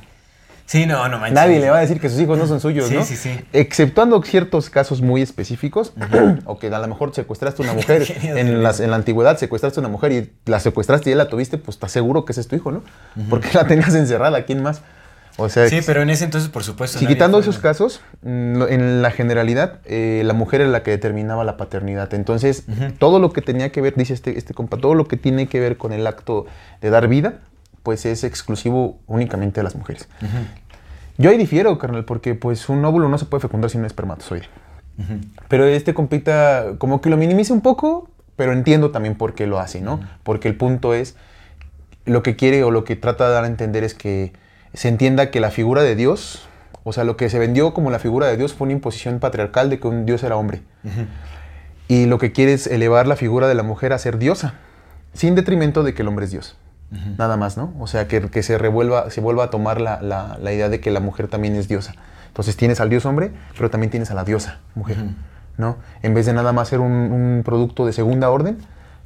Sí, 0.73 0.87
no, 0.87 1.07
no 1.09 1.19
manches. 1.19 1.35
Nadie 1.35 1.61
le 1.61 1.69
va 1.69 1.77
a 1.77 1.81
decir 1.83 2.01
que 2.01 2.09
sus 2.09 2.19
hijos 2.19 2.39
no 2.39 2.47
son 2.47 2.59
suyos, 2.59 2.89
Sí, 2.89 2.95
¿no? 2.95 3.05
sí, 3.05 3.15
sí. 3.17 3.39
Exceptuando 3.53 4.23
ciertos 4.23 4.71
casos 4.71 5.03
muy 5.03 5.21
específicos, 5.21 5.93
o 6.47 6.59
que 6.59 6.69
a 6.69 6.79
lo 6.79 6.89
mejor 6.89 7.15
secuestraste 7.15 7.61
una 7.61 7.75
mujer 7.75 8.07
en, 8.23 8.35
de 8.47 8.53
las- 8.55 8.81
en 8.81 8.89
la 8.89 8.97
antigüedad, 8.97 9.37
secuestraste 9.37 9.81
una 9.81 9.91
mujer 9.91 10.13
y 10.13 10.33
la 10.51 10.61
secuestraste 10.61 11.11
y 11.11 11.13
ya 11.13 11.17
la 11.19 11.29
tuviste, 11.29 11.59
pues 11.59 11.77
estás 11.77 11.93
seguro 11.93 12.25
que 12.25 12.33
ese 12.33 12.41
es 12.41 12.49
tu 12.49 12.57
hijo, 12.57 12.73
¿no? 12.73 12.83
Porque 13.29 13.49
la 13.53 13.67
tenías 13.67 13.95
encerrada, 13.95 14.45
¿quién 14.47 14.63
más? 14.63 14.81
O 15.37 15.49
sea, 15.51 15.69
Sí, 15.69 15.81
pero 15.85 16.01
en 16.03 16.09
ese 16.09 16.25
entonces, 16.25 16.49
por 16.51 16.65
supuesto. 16.65 16.99
si 16.99 17.07
quitando 17.07 17.39
esos 17.39 17.59
casos, 17.59 18.01
mm, 18.23 18.63
en 18.69 19.03
la 19.03 19.11
generalidad, 19.11 19.81
eh, 19.85 20.23
la 20.25 20.33
mujer 20.35 20.61
era 20.63 20.71
la 20.71 20.83
que 20.83 20.91
determinaba 20.91 21.43
la 21.45 21.57
paternidad. 21.59 22.13
Entonces, 22.15 22.65
todo 22.99 23.19
lo 23.19 23.33
que 23.33 23.41
tenía 23.43 23.73
que 23.73 23.81
ver, 23.83 23.95
dice 23.95 24.13
este, 24.15 24.39
este 24.39 24.55
compa, 24.55 24.77
todo 24.79 24.95
lo 24.95 25.07
que 25.09 25.17
tiene 25.19 25.49
que 25.49 25.59
ver 25.61 25.77
con 25.79 25.93
el 25.93 26.07
acto 26.07 26.45
de 26.83 26.91
dar 26.91 27.09
vida, 27.09 27.41
pues 27.83 28.05
es 28.07 28.23
exclusivo 28.25 29.01
únicamente 29.09 29.59
de 29.61 29.65
las 29.65 29.75
mujeres. 29.75 30.07
Yo 31.23 31.31
ahí 31.31 31.39
difiero, 31.39 31.79
carnal, 31.79 32.05
porque 32.05 32.35
pues 32.35 32.69
un 32.69 32.85
óvulo 32.85 33.09
no 33.09 33.17
se 33.17 33.27
puede 33.27 33.41
fecundar 33.41 33.71
sin 33.71 33.81
un 33.81 33.87
espermatozoide. 33.87 34.47
Pero 35.47 35.65
este 35.67 35.95
compita 35.95 36.75
como 36.79 37.01
que 37.01 37.11
lo 37.11 37.17
minimiza 37.17 37.55
un 37.55 37.61
poco, 37.61 38.09
pero 38.35 38.53
entiendo 38.53 38.91
también 38.91 39.15
por 39.15 39.35
qué 39.35 39.47
lo 39.47 39.61
hace, 39.61 39.81
¿no? 39.81 40.01
Porque 40.25 40.49
el 40.49 40.57
punto 40.57 40.95
es, 40.95 41.15
lo 42.07 42.25
que 42.25 42.35
quiere 42.35 42.65
o 42.65 42.73
lo 42.73 42.83
que 42.83 42.97
trata 42.97 43.29
de 43.29 43.35
dar 43.35 43.45
a 43.45 43.47
entender 43.47 43.85
es 43.85 43.95
que 43.95 44.33
se 44.75 44.89
entienda 44.89 45.31
que 45.31 45.39
la 45.39 45.53
figura 45.53 45.83
de 45.83 45.95
Dios, 45.95 46.49
o 46.83 46.93
sea, 46.93 47.05
lo 47.05 47.17
que 47.17 47.31
se 47.31 47.39
vendió 47.39 47.73
como 47.73 47.93
la 47.93 48.01
figura 48.01 48.27
de 48.27 48.37
Dios 48.37 48.53
fue 48.53 48.65
una 48.65 48.73
imposición 48.73 49.21
patriarcal 49.21 49.71
de 49.71 49.79
que 49.79 49.87
un 49.87 50.07
Dios 50.07 50.25
era 50.25 50.37
hombre. 50.37 50.63
Y 51.87 52.07
lo 52.07 52.19
que 52.19 52.33
quiere 52.33 52.55
es 52.55 52.67
elevar 52.67 53.07
la 53.07 53.15
figura 53.15 53.47
de 53.47 53.55
la 53.55 53.63
mujer 53.63 53.93
a 53.93 53.99
ser 53.99 54.19
diosa, 54.19 54.55
sin 55.15 55.37
detrimento 55.37 55.85
de 55.85 55.95
que 55.95 56.03
el 56.03 56.09
hombre 56.09 56.25
es 56.25 56.33
Dios. 56.33 56.57
Nada 57.17 57.37
más, 57.39 57.57
¿no? 57.57 57.73
O 57.81 57.87
sea, 57.87 58.07
que, 58.07 58.21
que 58.29 58.43
se 58.43 58.59
revuelva, 58.59 59.11
se 59.11 59.21
vuelva 59.23 59.45
a 59.45 59.51
tomar 59.51 59.81
la, 59.81 60.03
la- 60.03 60.39
la 60.43 60.53
idea 60.53 60.69
de 60.69 60.79
que 60.81 60.91
la 60.91 61.01
mujer 61.01 61.27
también 61.29 61.57
es 61.57 61.67
diosa. 61.67 61.95
Entonces 62.29 62.57
tienes 62.57 62.81
al 62.81 62.91
dios 62.91 63.07
hombre, 63.07 63.33
pero 63.57 63.71
también 63.71 63.91
tienes 63.91 64.11
a 64.11 64.15
la 64.15 64.25
diosa 64.25 64.59
mujer, 64.75 64.99
¿no? 65.59 65.77
En 66.03 66.13
vez 66.15 66.27
de 66.27 66.33
nada 66.35 66.53
más 66.53 66.69
ser 66.69 66.81
un, 66.81 66.93
un 66.93 67.43
producto 67.45 67.87
de 67.87 67.93
segunda 67.93 68.29
orden, 68.31 68.59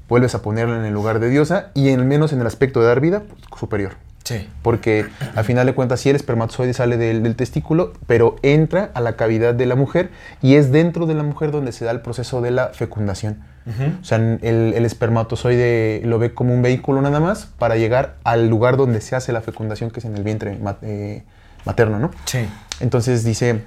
vuelves 0.09 0.35
a 0.35 0.43
ponerla 0.43 0.77
en 0.79 0.85
el 0.85 0.95
lugar 0.95 1.19
de 1.21 1.29
diosa 1.29 1.69
y 1.75 1.89
en 1.91 2.07
menos 2.09 2.33
en 2.33 2.41
el 2.41 2.47
aspecto 2.47 2.81
de 2.81 2.87
dar 2.87 3.01
vida, 3.01 3.23
superior. 3.57 3.93
Sí. 4.25 4.49
Porque 4.63 5.07
al 5.37 5.45
final 5.45 5.67
de 5.67 5.75
cuentas, 5.75 6.01
sí 6.01 6.11
el 6.11 6.17
espermatozoide 6.17 6.73
sale 6.75 6.97
del, 6.97 7.23
del 7.23 7.37
testículo, 7.37 7.93
pero 8.09 8.35
entra 8.43 8.91
a 8.95 9.01
la 9.01 9.15
cavidad 9.15 9.55
de 9.55 9.67
la 9.67 9.77
mujer 9.77 10.11
y 10.43 10.57
es 10.57 10.73
dentro 10.73 11.07
de 11.07 11.15
la 11.15 11.23
mujer 11.23 11.53
donde 11.53 11.71
se 11.71 11.85
da 11.85 11.93
el 11.93 12.01
proceso 12.01 12.41
de 12.41 12.51
la 12.51 12.69
fecundación. 12.69 13.45
O 14.01 14.05
sea, 14.05 14.19
el, 14.19 14.39
el 14.43 14.85
espermatozoide 14.85 16.01
lo 16.05 16.21
ve 16.21 16.33
como 16.33 16.55
un 16.55 16.63
vehículo 16.63 17.03
nada 17.03 17.19
más 17.19 17.47
para 17.59 17.77
llegar 17.77 18.15
al 18.23 18.49
lugar 18.49 18.77
donde 18.77 19.01
se 19.01 19.17
hace 19.17 19.33
la 19.33 19.41
fecundación, 19.41 19.91
que 19.91 19.99
es 19.99 20.07
en 20.07 20.17
el 20.17 20.23
vientre 20.23 20.57
eh, 20.83 21.25
materno, 21.65 21.99
¿no? 21.99 22.13
Sí. 22.27 22.47
Entonces 22.79 23.25
dice, 23.25 23.63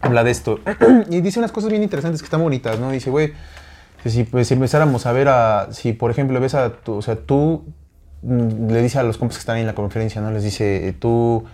habla 0.00 0.24
de 0.24 0.32
esto. 0.32 0.58
y 1.10 1.20
dice 1.20 1.38
unas 1.38 1.52
cosas 1.52 1.70
bien 1.70 1.82
interesantes 1.84 2.22
que 2.22 2.26
están 2.26 2.42
bonitas, 2.42 2.80
¿no? 2.80 2.90
Dice, 2.90 3.10
güey, 3.10 3.32
si, 4.04 4.24
pues, 4.24 4.48
si 4.48 4.54
empezáramos 4.54 5.06
a 5.06 5.12
ver 5.12 5.28
a, 5.28 5.68
si 5.70 5.92
por 5.92 6.10
ejemplo 6.10 6.40
ves 6.40 6.54
a 6.54 6.72
tu, 6.72 6.94
o 6.94 7.02
sea, 7.02 7.16
tú 7.16 7.64
mm, 8.22 8.70
le 8.70 8.82
dice 8.82 8.98
a 8.98 9.04
los 9.04 9.16
compas 9.16 9.36
que 9.36 9.40
están 9.40 9.56
ahí 9.56 9.60
en 9.60 9.66
la 9.66 9.74
conferencia, 9.74 10.20
¿no? 10.20 10.32
Les 10.32 10.42
dice, 10.42 10.88
eh, 10.88 10.92
tú, 10.92 11.44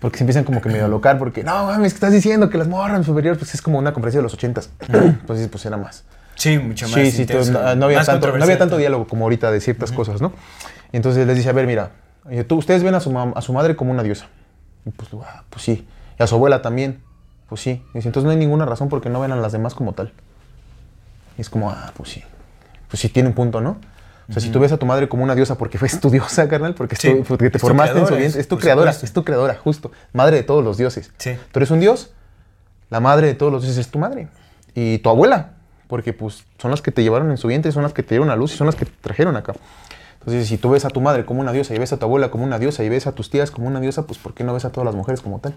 porque 0.00 0.18
se 0.18 0.24
empiezan 0.24 0.42
como 0.42 0.60
que 0.60 0.68
medio 0.68 0.86
a 0.86 0.88
locar, 0.88 1.18
porque, 1.18 1.44
no, 1.44 1.66
mames, 1.66 1.92
que 1.92 1.96
estás 1.98 2.12
diciendo 2.12 2.50
que 2.50 2.58
las 2.58 2.66
morras 2.66 3.06
superiores, 3.06 3.38
pues 3.38 3.54
es 3.54 3.62
como 3.62 3.78
una 3.78 3.92
conferencia 3.92 4.18
de 4.18 4.24
los 4.24 4.34
ochentas. 4.34 4.70
pues 5.26 5.38
dices, 5.38 5.48
pues 5.48 5.64
era 5.66 5.76
más. 5.76 6.04
Sí, 6.42 6.58
mucho 6.58 6.86
más. 6.88 6.94
Sí, 6.94 7.10
sí, 7.12 7.22
intenso, 7.22 7.52
no, 7.52 7.74
no 7.76 7.84
había 7.86 7.98
más 7.98 8.06
tanto, 8.06 8.36
no 8.36 8.42
había 8.44 8.58
tanto 8.58 8.76
diálogo 8.76 9.06
como 9.06 9.24
ahorita 9.24 9.50
de 9.52 9.60
ciertas 9.60 9.92
cosas, 9.92 10.20
¿no? 10.20 10.32
Y 10.92 10.96
entonces 10.96 11.26
les 11.26 11.36
dice, 11.36 11.48
a 11.48 11.52
ver, 11.52 11.66
mira, 11.66 11.90
eh, 12.30 12.42
tú, 12.44 12.56
ustedes 12.56 12.82
ven 12.82 12.94
a 12.94 13.00
su, 13.00 13.12
mam- 13.12 13.32
a 13.36 13.40
su 13.42 13.52
madre 13.52 13.76
como 13.76 13.90
una 13.92 14.02
diosa. 14.02 14.26
Y 14.84 14.90
pues, 14.90 15.08
ah, 15.24 15.44
pues 15.50 15.62
sí. 15.62 15.86
Y 16.18 16.22
a 16.22 16.26
su 16.26 16.34
abuela 16.34 16.60
también. 16.62 17.00
Pues 17.48 17.60
sí. 17.60 17.82
Y 17.94 17.98
dice, 17.98 18.08
entonces 18.08 18.24
no 18.24 18.30
hay 18.30 18.36
ninguna 18.36 18.64
razón 18.66 18.88
porque 18.88 19.08
no 19.08 19.20
ven 19.20 19.30
a 19.32 19.36
las 19.36 19.52
demás 19.52 19.74
como 19.74 19.92
tal. 19.92 20.12
Y 21.38 21.40
es 21.42 21.48
como, 21.50 21.70
ah, 21.70 21.92
pues 21.96 22.10
sí. 22.10 22.22
Pues 22.88 23.00
sí 23.00 23.08
tiene 23.08 23.28
un 23.28 23.34
punto, 23.34 23.60
¿no? 23.60 23.78
O 24.28 24.32
sea, 24.32 24.40
si 24.42 24.48
tú 24.50 24.60
ves 24.60 24.72
a 24.72 24.78
tu 24.78 24.86
madre 24.86 25.08
como 25.08 25.22
una 25.24 25.34
diosa 25.34 25.56
porque 25.58 25.78
fue 25.78 25.88
tu 26.00 26.10
diosa, 26.10 26.48
carnal, 26.48 26.74
porque, 26.74 26.96
Sí, 26.96 27.10
tu- 27.14 27.24
porque 27.24 27.50
te 27.50 27.58
es 27.58 27.62
formaste 27.62 27.98
en 27.98 28.06
su 28.06 28.14
vientre, 28.16 28.40
es- 28.40 28.48
tu 28.48 28.58
creadora, 28.58 28.92
supuesto. 28.92 29.06
es 29.06 29.12
tu 29.12 29.24
creadora, 29.24 29.54
justo. 29.62 29.92
Madre 30.12 30.36
de 30.38 30.42
todos 30.42 30.64
los 30.64 30.76
dioses. 30.78 31.12
Sí. 31.18 31.32
Tú 31.52 31.58
eres 31.58 31.70
un 31.70 31.80
dios, 31.80 32.12
la 32.90 33.00
madre 33.00 33.26
de 33.28 33.34
todos 33.34 33.52
los 33.52 33.62
dioses 33.62 33.78
es 33.78 33.90
tu 33.90 33.98
madre. 33.98 34.28
Y 34.74 34.98
tu 34.98 35.08
abuela, 35.10 35.50
porque 35.92 36.14
pues 36.14 36.44
son 36.56 36.70
las 36.70 36.80
que 36.80 36.90
te 36.90 37.02
llevaron 37.02 37.30
en 37.30 37.36
su 37.36 37.48
vientre, 37.48 37.70
son 37.70 37.82
las 37.82 37.92
que 37.92 38.02
te 38.02 38.14
dieron 38.14 38.30
a 38.30 38.34
luz 38.34 38.54
y 38.54 38.56
son 38.56 38.66
las 38.66 38.76
que 38.76 38.86
te 38.86 38.92
trajeron 39.02 39.36
acá. 39.36 39.52
Entonces, 40.20 40.48
si 40.48 40.56
tú 40.56 40.70
ves 40.70 40.86
a 40.86 40.88
tu 40.88 41.02
madre 41.02 41.26
como 41.26 41.42
una 41.42 41.52
diosa 41.52 41.74
y 41.74 41.78
ves 41.78 41.92
a 41.92 41.98
tu 41.98 42.06
abuela 42.06 42.30
como 42.30 42.44
una 42.44 42.58
diosa 42.58 42.82
y 42.82 42.88
ves 42.88 43.06
a 43.06 43.12
tus 43.12 43.28
tías 43.28 43.50
como 43.50 43.66
una 43.66 43.78
diosa, 43.78 44.06
pues 44.06 44.18
¿por 44.18 44.32
qué 44.32 44.42
no 44.42 44.54
ves 44.54 44.64
a 44.64 44.70
todas 44.72 44.86
las 44.86 44.94
mujeres 44.94 45.20
como 45.20 45.38
tal? 45.40 45.52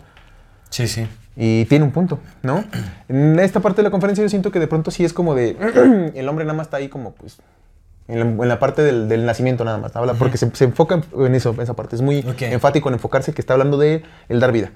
Sí, 0.71 0.89
sí. 0.89 1.07
Y 1.37 1.63
tiene 1.67 1.85
un 1.85 1.91
punto, 1.91 2.19
¿no? 2.43 2.65
En 3.07 3.39
esta 3.39 3.61
parte 3.61 3.77
de 3.77 3.83
la 3.83 3.91
conferencia 3.91 4.25
yo 4.25 4.29
siento 4.29 4.51
que 4.51 4.59
de 4.59 4.67
pronto 4.67 4.91
sí 4.91 5.05
es 5.05 5.13
como 5.13 5.35
de, 5.35 6.11
el 6.15 6.27
hombre 6.27 6.43
nada 6.43 6.57
más 6.57 6.67
está 6.67 6.75
ahí 6.77 6.89
como 6.89 7.13
pues, 7.13 7.37
en 8.09 8.19
la, 8.19 8.25
en 8.43 8.49
la 8.49 8.59
parte 8.59 8.81
del, 8.81 9.07
del 9.07 9.25
nacimiento 9.25 9.63
nada 9.63 9.77
más, 9.77 9.95
habla, 9.95 10.15
porque 10.15 10.35
se, 10.37 10.53
se 10.53 10.65
enfoca 10.65 11.01
en, 11.17 11.33
eso, 11.33 11.51
en 11.53 11.61
esa 11.61 11.75
parte, 11.75 11.95
es 11.95 12.01
muy 12.01 12.25
Ok. 12.27 12.41
enfático 12.41 12.89
en 12.89 12.95
enfocarse 12.95 13.33
que 13.33 13.39
está 13.39 13.53
hablando 13.53 13.77
de 13.77 14.03
el 14.27 14.41
dar 14.41 14.51
vida, 14.51 14.71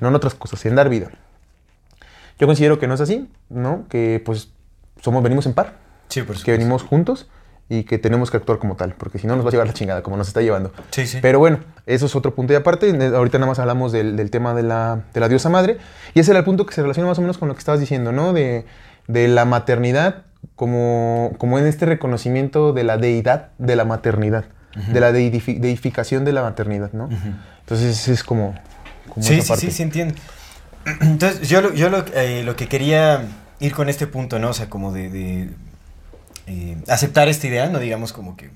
no 0.00 0.06
en 0.06 0.14
otras 0.14 0.34
cosas, 0.34 0.64
en 0.66 0.76
dar 0.76 0.88
vida. 0.88 1.08
Yo 2.38 2.46
considero 2.46 2.78
que 2.78 2.86
no 2.86 2.94
es 2.94 3.00
así, 3.00 3.28
¿no? 3.48 3.86
Que 3.88 4.22
pues 4.24 4.50
somos, 5.00 5.22
venimos 5.22 5.46
en 5.46 5.54
par, 5.54 5.74
Sí, 6.08 6.22
por 6.22 6.42
que 6.42 6.52
venimos 6.52 6.82
juntos 6.82 7.28
y 7.68 7.84
que 7.84 7.98
tenemos 7.98 8.32
que 8.32 8.36
actuar 8.36 8.58
como 8.58 8.74
tal, 8.74 8.94
porque 8.94 9.18
si 9.20 9.28
no 9.28 9.36
nos 9.36 9.44
va 9.44 9.50
a 9.50 9.52
llevar 9.52 9.66
la 9.68 9.72
chingada, 9.74 10.02
como 10.02 10.16
nos 10.16 10.26
está 10.26 10.40
llevando. 10.42 10.72
Sí, 10.90 11.06
sí. 11.06 11.18
Pero 11.22 11.38
bueno, 11.38 11.60
eso 11.86 12.06
es 12.06 12.16
otro 12.16 12.34
punto 12.34 12.52
y 12.52 12.56
aparte. 12.56 12.90
Ahorita 13.14 13.38
nada 13.38 13.48
más 13.48 13.60
hablamos 13.60 13.92
del, 13.92 14.16
del 14.16 14.30
tema 14.32 14.54
de 14.54 14.64
la, 14.64 15.02
de 15.14 15.20
la 15.20 15.28
diosa 15.28 15.50
madre. 15.50 15.78
Y 16.12 16.18
ese 16.20 16.32
era 16.32 16.40
el 16.40 16.44
punto 16.44 16.66
que 16.66 16.74
se 16.74 16.82
relaciona 16.82 17.08
más 17.08 17.18
o 17.18 17.20
menos 17.20 17.38
con 17.38 17.46
lo 17.46 17.54
que 17.54 17.60
estabas 17.60 17.78
diciendo, 17.80 18.10
¿no? 18.10 18.32
De, 18.32 18.66
de 19.06 19.28
la 19.28 19.44
maternidad 19.44 20.24
como, 20.56 21.32
como 21.38 21.58
en 21.60 21.66
este 21.66 21.86
reconocimiento 21.86 22.72
de 22.72 22.82
la 22.82 22.96
deidad 22.96 23.50
de 23.58 23.76
la 23.76 23.84
maternidad, 23.84 24.46
de 24.92 25.00
la 25.00 25.12
deificación 25.12 26.24
de 26.24 26.32
la 26.32 26.42
maternidad, 26.42 26.92
¿no? 26.92 27.08
Entonces 27.60 28.08
es 28.08 28.24
como, 28.24 28.54
como 29.08 29.24
Sí, 29.24 29.34
esa 29.34 29.42
sí, 29.42 29.48
parte. 29.48 29.66
sí, 29.66 29.70
sí, 29.70 29.82
entiendo. 29.84 30.14
Entonces, 31.02 31.48
yo, 31.48 31.60
lo, 31.60 31.72
yo 31.72 31.88
lo, 31.88 32.04
eh, 32.14 32.42
lo 32.44 32.56
que 32.56 32.66
quería 32.68 33.22
ir 33.60 33.72
con 33.74 33.88
este 33.88 34.06
punto, 34.06 34.38
¿no? 34.38 34.50
O 34.50 34.54
sea, 34.54 34.68
como 34.68 34.92
de, 34.92 35.08
de, 35.10 35.48
eh, 36.46 36.76
aceptar 36.88 37.28
esta 37.28 37.46
idea, 37.46 37.68
no 37.68 37.78
digamos 37.78 38.12
como 38.12 38.36
que 38.36 38.50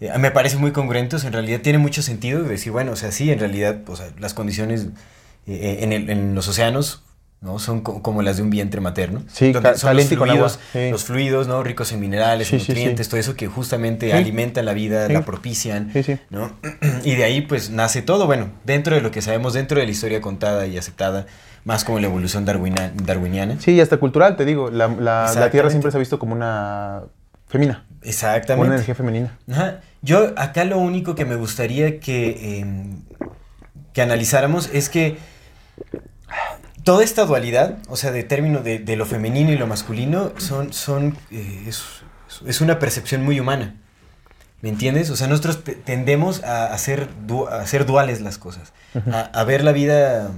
eh, 0.00 0.10
me 0.18 0.30
parece 0.30 0.56
muy 0.56 0.72
congruente, 0.72 1.16
o 1.16 1.18
sea, 1.18 1.28
en 1.28 1.32
realidad 1.34 1.60
tiene 1.62 1.78
mucho 1.78 2.02
sentido 2.02 2.42
decir, 2.42 2.72
bueno, 2.72 2.92
o 2.92 2.96
sea, 2.96 3.12
sí, 3.12 3.30
en 3.30 3.38
realidad, 3.38 3.80
o 3.88 3.96
sea, 3.96 4.08
las 4.18 4.34
condiciones 4.34 4.86
eh, 5.46 5.78
en, 5.80 5.92
el- 5.92 6.10
en 6.10 6.34
los 6.34 6.48
océanos, 6.48 7.02
¿no? 7.40 7.58
Son 7.58 7.80
co- 7.82 8.02
como 8.02 8.22
las 8.22 8.36
de 8.38 8.42
un 8.42 8.50
vientre 8.50 8.80
materno. 8.80 9.22
Sí, 9.32 9.52
son 9.52 9.62
los 9.62 9.80
con 9.82 10.30
agua, 10.30 10.48
fluidos, 10.48 10.58
sí. 10.72 10.90
los 10.90 11.04
fluidos, 11.04 11.46
¿no? 11.48 11.62
Ricos 11.62 11.92
en 11.92 12.00
minerales, 12.00 12.48
Sí, 12.48 12.54
en 12.56 12.60
sí, 12.60 12.66
sí. 12.66 12.72
nutrientes, 12.72 13.08
todo 13.08 13.20
eso 13.20 13.36
que 13.36 13.46
justamente 13.46 14.12
alimentan 14.12 14.64
la 14.64 14.72
vida, 14.74 15.08
la 15.08 15.24
propician, 15.24 15.90
Sí, 15.92 16.02
sí. 16.02 16.18
¿no? 16.30 16.52
Y 17.04 17.14
de 17.14 17.24
ahí, 17.24 17.42
pues, 17.42 17.70
nace 17.70 18.02
todo, 18.02 18.26
bueno, 18.26 18.50
dentro 18.64 18.94
de 18.96 19.00
lo 19.02 19.10
que 19.10 19.22
sabemos, 19.22 19.52
dentro 19.54 19.78
de 19.78 19.84
la 19.86 19.92
historia 19.92 20.20
contada 20.20 20.66
y 20.66 20.76
aceptada, 20.78 21.26
más 21.66 21.84
como 21.84 21.98
la 22.00 22.06
evolución 22.06 22.46
darwina- 22.46 22.92
darwiniana. 22.94 23.56
Sí, 23.60 23.72
y 23.72 23.80
hasta 23.82 23.98
cultural, 23.98 24.36
te 24.36 24.44
digo. 24.46 24.70
La, 24.70 24.86
la- 24.88 25.30
la. 25.34 25.50
Tierra 25.50 25.68
siempre 25.68 25.90
se 25.90 25.98
ha 25.98 26.00
visto 26.00 26.18
como 26.18 26.32
una 26.34 27.02
femina. 27.48 27.84
Exactamente. 28.02 28.66
Una 28.66 28.74
energía 28.76 28.94
femenina. 28.94 29.36
Ajá. 29.50 29.80
Yo 30.00 30.32
acá 30.36 30.64
lo 30.64 30.78
único 30.78 31.14
que 31.14 31.24
me 31.26 31.34
gustaría 31.34 31.98
que, 32.00 32.60
eh, 32.60 32.66
que 33.92 34.00
analizáramos 34.00 34.70
es 34.72 34.88
que 34.88 35.18
toda 36.84 37.02
esta 37.02 37.24
dualidad, 37.24 37.78
o 37.88 37.96
sea, 37.96 38.12
de 38.12 38.22
término 38.22 38.60
de, 38.60 38.78
de 38.78 38.96
lo 38.96 39.04
femenino 39.06 39.50
y 39.50 39.56
lo 39.56 39.66
masculino, 39.66 40.32
son, 40.38 40.72
son, 40.72 41.16
eh, 41.32 41.64
es, 41.66 41.82
es 42.46 42.60
una 42.60 42.78
percepción 42.78 43.24
muy 43.24 43.40
humana. 43.40 43.74
¿Me 44.62 44.68
entiendes? 44.70 45.10
O 45.10 45.16
sea, 45.16 45.26
nosotros 45.26 45.64
te- 45.64 45.74
tendemos 45.74 46.42
a 46.44 46.72
hacer, 46.72 47.08
du- 47.26 47.48
a 47.48 47.60
hacer 47.60 47.84
duales 47.86 48.20
las 48.20 48.38
cosas, 48.38 48.72
a, 49.12 49.20
a 49.20 49.44
ver 49.44 49.62
la 49.64 49.72
vida 49.72 50.30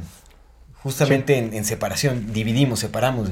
justamente 0.82 1.38
en, 1.38 1.54
en 1.54 1.64
separación, 1.64 2.32
dividimos, 2.32 2.80
separamos. 2.80 3.30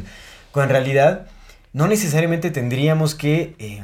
Cuando 0.52 0.74
en 0.74 0.82
realidad 0.82 1.26
no 1.72 1.86
necesariamente 1.86 2.50
tendríamos 2.50 3.14
que 3.14 3.54
eh, 3.58 3.82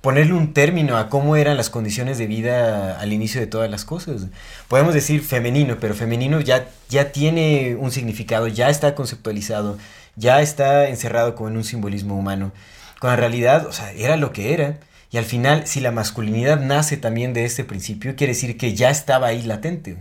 ponerle 0.00 0.34
un 0.34 0.54
término 0.54 0.96
a 0.96 1.08
cómo 1.08 1.34
eran 1.34 1.56
las 1.56 1.68
condiciones 1.68 2.16
de 2.16 2.28
vida 2.28 3.00
al 3.00 3.12
inicio 3.12 3.40
de 3.40 3.48
todas 3.48 3.68
las 3.68 3.84
cosas. 3.84 4.26
Podemos 4.68 4.94
decir 4.94 5.20
femenino, 5.20 5.78
pero 5.80 5.94
femenino 5.94 6.40
ya, 6.40 6.68
ya 6.88 7.10
tiene 7.10 7.74
un 7.74 7.90
significado, 7.90 8.46
ya 8.46 8.70
está 8.70 8.94
conceptualizado, 8.94 9.78
ya 10.14 10.40
está 10.42 10.88
encerrado 10.88 11.34
como 11.34 11.48
en 11.48 11.56
un 11.56 11.64
simbolismo 11.64 12.16
humano. 12.16 12.52
Cuando 13.00 13.14
en 13.14 13.20
realidad, 13.20 13.66
o 13.66 13.72
sea, 13.72 13.90
era 13.90 14.16
lo 14.16 14.32
que 14.32 14.54
era. 14.54 14.78
Y 15.10 15.16
al 15.16 15.24
final, 15.24 15.66
si 15.66 15.80
la 15.80 15.90
masculinidad 15.90 16.60
nace 16.60 16.96
también 16.96 17.32
de 17.32 17.44
este 17.44 17.64
principio, 17.64 18.14
quiere 18.14 18.34
decir 18.34 18.56
que 18.56 18.74
ya 18.74 18.90
estaba 18.90 19.26
ahí 19.26 19.42
latente. 19.42 19.96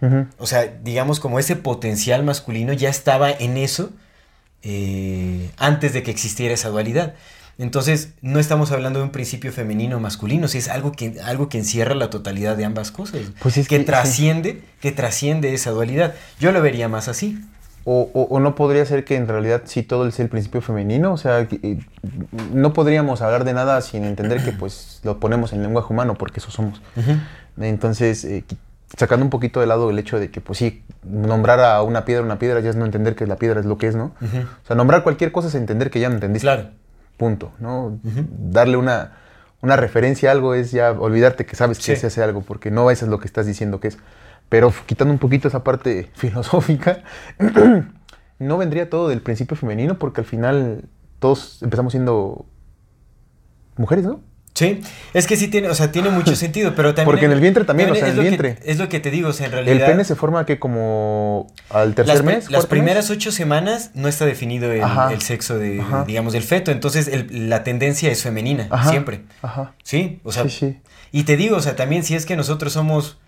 Ujú. 0.00 0.26
O 0.38 0.46
sea, 0.46 0.66
digamos 0.84 1.20
como 1.20 1.38
ese 1.38 1.56
potencial 1.56 2.22
masculino 2.22 2.72
ya 2.72 2.88
estaba 2.90 3.30
en 3.30 3.56
eso 3.56 3.90
eh, 4.62 5.50
antes 5.56 5.92
de 5.92 6.02
que 6.02 6.10
existiera 6.10 6.54
esa 6.54 6.68
dualidad. 6.68 7.14
Entonces, 7.58 8.10
no 8.20 8.38
estamos 8.38 8.70
hablando 8.72 8.98
de 8.98 9.04
un 9.06 9.10
principio 9.12 9.50
femenino 9.50 9.96
o 9.96 10.00
masculino, 10.00 10.46
si 10.48 10.58
es 10.58 10.68
algo 10.68 10.92
que, 10.92 11.18
algo 11.24 11.48
que 11.48 11.56
encierra 11.58 11.94
la 11.94 12.10
totalidad 12.10 12.54
de 12.56 12.66
ambas 12.66 12.90
cosas. 12.90 13.22
Pues 13.40 13.56
es 13.56 13.66
que, 13.68 13.78
que- 13.78 13.84
trasciende, 13.84 14.60
que 14.80 14.92
trasciende 14.92 15.54
esa 15.54 15.70
dualidad. 15.70 16.14
Yo 16.38 16.52
lo 16.52 16.60
vería 16.60 16.88
más 16.88 17.08
así. 17.08 17.38
O, 17.88 18.10
o- 18.12 18.24
o 18.24 18.40
no 18.40 18.56
podría 18.56 18.84
ser 18.84 19.04
que 19.04 19.14
en 19.16 19.28
realidad 19.28 19.62
sí 19.64 19.82
todo 19.84 20.06
es 20.08 20.18
el 20.20 20.28
principio 20.28 20.60
femenino, 20.60 21.12
o 21.12 21.16
sea, 21.16 21.46
que, 21.46 21.60
eh, 21.62 21.78
no 22.52 22.72
podríamos 22.72 23.22
hablar 23.22 23.44
de 23.44 23.54
nada 23.54 23.80
sin 23.80 24.04
entender 24.04 24.44
que 24.44 24.50
pues 24.58 25.00
lo 25.04 25.18
ponemos 25.20 25.52
en 25.54 25.62
lenguaje 25.62 25.92
humano, 25.92 26.14
porque 26.18 26.40
eso 26.40 26.50
somos. 26.50 26.82
Entonces, 27.58 28.24
eh, 28.24 28.44
sacando 28.96 29.24
un 29.24 29.30
poquito 29.30 29.60
de 29.60 29.66
lado 29.66 29.90
el 29.90 29.98
hecho 29.98 30.18
de 30.18 30.30
que 30.30 30.40
pues 30.40 30.58
sí, 30.58 30.84
nombrar 31.04 31.60
a 31.60 31.82
una 31.82 32.04
piedra 32.04 32.24
una 32.24 32.38
piedra 32.38 32.60
ya 32.60 32.70
es 32.70 32.76
no 32.76 32.84
entender 32.84 33.14
que 33.14 33.26
la 33.26 33.36
piedra 33.36 33.60
es 33.60 33.66
lo 33.66 33.78
que 33.78 33.88
es, 33.88 33.96
¿no? 33.96 34.14
O 34.22 34.66
sea, 34.66 34.74
nombrar 34.74 35.02
cualquier 35.02 35.32
cosa 35.32 35.48
es 35.48 35.54
entender 35.54 35.90
que 35.90 36.00
ya 36.00 36.08
no 36.08 36.14
entendiste. 36.14 36.44
Claro. 36.44 36.70
Punto, 37.16 37.52
¿no? 37.60 37.98
Darle 38.02 38.76
una, 38.76 39.12
una 39.62 39.76
referencia 39.76 40.30
a 40.30 40.32
algo 40.32 40.54
es 40.54 40.72
ya 40.72 40.92
olvidarte 40.92 41.46
que 41.46 41.56
sabes 41.56 41.78
que 41.78 41.96
se 41.96 42.06
hace 42.06 42.22
algo, 42.22 42.42
porque 42.42 42.70
no 42.70 42.90
eso 42.90 43.04
es 43.04 43.10
lo 43.10 43.18
que 43.18 43.26
estás 43.26 43.46
diciendo 43.46 43.80
que 43.80 43.88
es. 43.88 43.98
Pero 44.48 44.72
quitando 44.86 45.12
un 45.12 45.18
poquito 45.18 45.48
esa 45.48 45.62
parte 45.64 46.10
filosófica, 46.14 47.02
no 48.38 48.58
vendría 48.58 48.88
todo 48.90 49.08
del 49.08 49.22
principio 49.22 49.56
femenino, 49.56 49.98
porque 49.98 50.20
al 50.20 50.26
final 50.26 50.84
todos 51.18 51.62
empezamos 51.62 51.92
siendo 51.92 52.46
mujeres, 53.76 54.04
¿no? 54.04 54.20
Sí, 54.56 54.80
es 55.12 55.26
que 55.26 55.36
sí 55.36 55.48
tiene, 55.48 55.68
o 55.68 55.74
sea, 55.74 55.92
tiene 55.92 56.08
mucho 56.08 56.34
sentido, 56.44 56.74
pero 56.74 56.94
también... 56.94 57.04
Porque 57.12 57.26
en 57.26 57.32
el 57.32 57.40
vientre 57.40 57.64
también, 57.64 57.90
o 57.90 57.94
sea, 57.94 58.08
en 58.08 58.12
el 58.12 58.16
que- 58.16 58.22
vientre. 58.22 58.58
es 58.64 58.78
lo 58.78 58.88
que 58.88 59.00
te 59.00 59.10
digo, 59.10 59.28
o 59.28 59.32
sea, 59.34 59.46
en 59.48 59.52
El 59.52 59.64
realidad... 59.66 59.86
pene 59.88 60.04
se 60.04 60.14
forma 60.16 60.46
que 60.46 60.58
como 60.58 61.46
al 61.68 61.94
tercer 61.94 62.14
las, 62.16 62.24
mes. 62.24 62.50
las 62.50 62.64
primeras 62.64 63.10
mes. 63.10 63.16
ocho 63.18 63.30
semanas 63.32 63.90
no 63.92 64.08
está 64.08 64.24
definido 64.24 64.72
el, 64.72 64.82
el 65.12 65.20
sexo 65.20 65.58
de, 65.58 65.80
Ajá. 65.82 66.04
digamos, 66.06 66.32
del 66.32 66.42
feto. 66.42 66.70
Entonces 66.70 67.06
el- 67.06 67.50
la 67.50 67.64
tendencia 67.64 68.10
es 68.10 68.22
femenina, 68.22 68.66
Ajá. 68.70 68.88
siempre. 68.90 69.24
Ajá. 69.42 69.74
Sí, 69.84 70.20
o 70.24 70.32
sea, 70.32 70.44
Sí, 70.44 70.50
sí. 70.50 70.76
y 71.12 71.24
te 71.24 71.36
digo, 71.36 71.56
o 71.58 71.60
sea, 71.60 71.76
también 71.76 72.02
si 72.02 72.14
es 72.14 72.24
que 72.24 72.34
nosotros 72.34 72.72
somos 72.72 73.18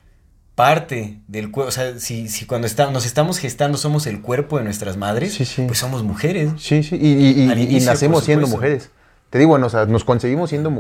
parte 0.55 1.19
del 1.29 1.51
cuerpo, 1.51 1.69
o 1.69 1.73
sea, 1.73 1.99
si, 2.01 2.29
si 2.29 2.45
cuando 2.47 2.67
está, 2.67 2.91
nos 2.91 3.07
estamos 3.07 3.39
gestando 3.39 3.79
somos 3.79 4.07
el 4.07 4.21
cuerpo 4.23 4.59
de 4.59 4.65
nuestras 4.65 4.97
madres, 4.97 5.35
Sí, 5.35 5.45
pues 5.67 5.79
somos 5.79 6.03
mujeres. 6.03 6.51
Sí, 6.59 6.83
sí, 6.83 6.97
y, 7.01 7.07
y- 7.13 7.45
y- 7.45 7.51
Al 7.51 7.59
y 7.59 7.63
inicio, 7.65 7.91
nacemos 7.91 8.25
siendo 8.25 8.47
mujeres. 8.49 8.91
Te 9.31 9.39
digo, 9.39 9.51
bueno, 9.51 9.67
o 9.67 9.71
sea, 9.71 9.85
nos 9.85 10.05
concebimos 10.05 10.49
siendo... 10.49 10.71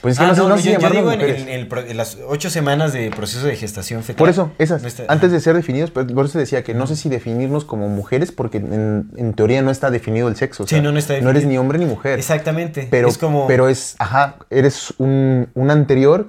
Pues 0.00 0.12
es 0.14 0.18
que 0.18 0.24
Ah, 0.24 0.28
no, 0.28 0.34
no, 0.34 0.48
no 0.48 0.56
no, 0.56 0.62
yo, 0.62 0.78
yo 0.78 0.90
digo 0.90 1.12
en, 1.12 1.96
las 1.96 2.16
ocho 2.26 2.48
semanas 2.48 2.94
de 2.94 3.10
proceso 3.10 3.46
de 3.46 3.54
gestación 3.54 4.02
fetal. 4.02 4.16
Por 4.18 4.28
eso, 4.30 4.50
esas, 4.58 4.80
No 4.80 4.88
está- 4.88 5.04
antes 5.08 5.30
de 5.30 5.40
ser 5.40 5.54
definidos, 5.56 5.90
pero 5.90 6.06
por 6.06 6.24
eso 6.24 6.38
decía 6.38 6.64
que 6.64 6.72
no 6.72 6.86
sé 6.86 6.96
si 6.96 7.10
definirnos 7.10 7.66
como 7.66 7.88
mujeres, 7.88 8.32
porque 8.32 8.58
en, 8.58 9.34
teoría 9.36 9.60
no 9.60 9.70
está 9.70 9.90
definido 9.90 10.28
el 10.28 10.36
sexo. 10.36 10.62
o 10.62 10.66
Sí, 10.66 10.76
sea, 10.76 10.82
no, 10.82 10.90
no 10.92 10.98
está 10.98 11.14
eres 11.16 11.24
definido. 11.26 11.48
ni 11.50 11.58
hombre 11.58 11.78
ni 11.78 11.84
mujer. 11.84 12.18
Exactamente. 12.18 12.88
Pero 12.90 13.08
es 13.08 13.18
como... 13.18 13.46
pero 13.46 13.68
es, 13.68 13.94
ajá, 13.98 14.36
eres 14.48 14.94
un, 14.96 15.48
un 15.52 15.70
anterior 15.70 16.28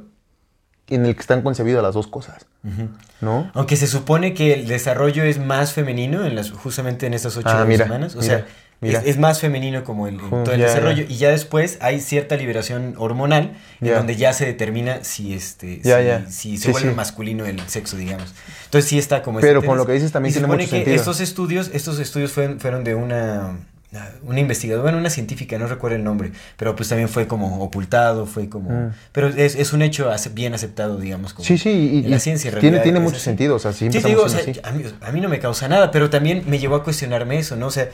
en 0.90 1.06
el 1.06 1.16
que 1.16 1.22
están 1.22 1.42
concebidas 1.44 1.82
las 1.82 1.94
dos 1.94 2.08
cosas, 2.08 2.46
¿no? 3.22 3.50
Aunque 3.54 3.76
se 3.78 3.88
supone 3.88 4.34
que 4.34 4.54
el 4.54 4.68
desarrollo 4.68 5.24
es 5.24 5.40
más 5.40 5.72
femenino 5.74 6.26
en 6.26 6.36
las, 6.36 6.52
justamente 6.52 7.08
en 7.08 7.14
estas 7.14 7.38
ocho 7.38 7.48
Ah, 7.50 7.64
mira, 7.66 7.86
semanas. 7.86 8.16
O 8.16 8.20
mira, 8.22 8.38
sea, 8.40 8.46
mira. 8.82 9.00
Es, 9.00 9.08
es 9.08 9.18
más 9.18 9.40
femenino 9.40 9.84
como 9.84 10.08
el, 10.08 10.18
todo 10.18 10.52
el 10.52 10.62
desarrollo. 10.62 11.06
Y 11.08 11.18
ya 11.18 11.30
después 11.30 11.78
hay 11.82 12.00
cierta 12.00 12.36
liberación 12.36 12.96
hormonal 12.98 13.58
en 13.82 13.94
donde 13.94 14.16
ya 14.16 14.34
se 14.34 14.46
determina 14.46 15.04
si 15.04 15.34
este 15.34 15.82
si, 16.30 16.58
se 16.58 16.66
Sí, 16.66 16.72
vuelve 16.72 16.90
sí. 16.90 16.96
masculino 16.96 17.46
el 17.46 17.60
sexo, 17.68 17.98
digamos. 17.98 18.34
Entonces 18.66 18.90
sí 18.90 18.98
está 18.98 19.22
como 19.24 19.40
Pero 19.40 19.64
con 19.64 19.78
lo 19.78 19.86
que 19.86 19.94
dices 19.94 20.12
también 20.12 20.32
Y 20.32 20.34
se 20.34 20.40
tiene 20.40 20.48
supone 20.48 20.64
mucho 20.64 20.72
que 20.72 20.78
sentido. 20.78 20.96
estos 20.96 21.20
estudios, 21.22 21.70
estos 21.74 22.00
estudios 22.00 22.32
fueron, 22.32 22.60
fueron 22.60 22.84
de 22.84 22.96
una 22.96 23.58
una 24.24 24.42
investigadora, 24.42 24.84
bueno, 24.84 24.98
una 24.98 25.10
científica, 25.10 25.58
no 25.58 25.66
recuerdo 25.68 25.96
el 25.96 26.04
nombre, 26.04 26.32
pero 26.58 26.76
pues 26.76 26.90
también 26.90 27.08
fue 27.08 27.26
como 27.26 27.64
ocultado, 27.64 28.26
fue 28.26 28.50
como... 28.50 28.70
Mm. 28.70 28.92
Pero 29.14 29.30
es, 29.30 29.56
es 29.56 29.72
un 29.72 29.82
hecho 29.82 30.12
bien 30.34 30.54
aceptado, 30.54 30.98
digamos. 31.00 31.34
Como 31.34 31.46
Sí, 31.46 31.58
sí, 31.58 31.70
y, 31.70 32.04
en 32.04 32.10
la 32.12 32.18
y 32.18 32.20
ciencia, 32.20 32.52
en 32.52 32.60
tiene, 32.60 32.80
tiene 32.80 33.00
mucho 33.00 33.16
así. 33.16 33.26
sentido, 33.26 33.56
o 33.56 33.60
sea, 33.60 33.72
sí 33.72 33.88
digo, 33.88 34.24
o 34.24 34.30
sea, 34.30 34.42
a 34.64 34.72
mí, 34.72 34.84
a 35.02 35.12
mí 35.14 35.22
no 35.22 35.30
me 35.30 35.40
causa 35.40 35.68
nada, 35.70 35.90
pero 35.92 36.10
también 36.10 36.44
me 36.48 36.60
llevó 36.60 36.76
a 36.76 36.84
cuestionarme 36.84 37.40
eso, 37.40 37.56
¿no? 37.56 37.68
O 37.68 37.72
sea, 37.72 37.90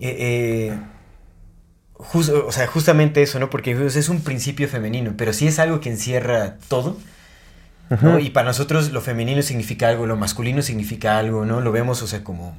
eh, 0.00 0.70
eh, 0.70 0.78
o 1.96 2.52
sea 2.52 2.66
justamente 2.66 3.22
eso, 3.22 3.38
¿no? 3.40 3.50
Porque 3.50 3.72
es 3.86 4.08
un 4.08 4.20
principio 4.20 4.68
femenino, 4.68 5.14
pero 5.16 5.32
sí 5.32 5.46
es 5.48 5.58
algo 5.58 5.80
que 5.80 5.90
encierra 5.90 6.56
todo, 6.68 6.96
¿no? 8.02 8.18
Y 8.18 8.30
para 8.30 8.46
nosotros 8.46 8.92
lo 8.92 9.00
femenino 9.00 9.42
significa 9.42 9.88
algo, 9.88 10.06
lo 10.06 10.16
masculino 10.16 10.62
significa 10.62 11.18
algo, 11.18 11.44
¿no? 11.44 11.60
Lo 11.60 11.72
vemos, 11.72 12.02
o 12.02 12.06
sea, 12.06 12.22
como 12.22 12.56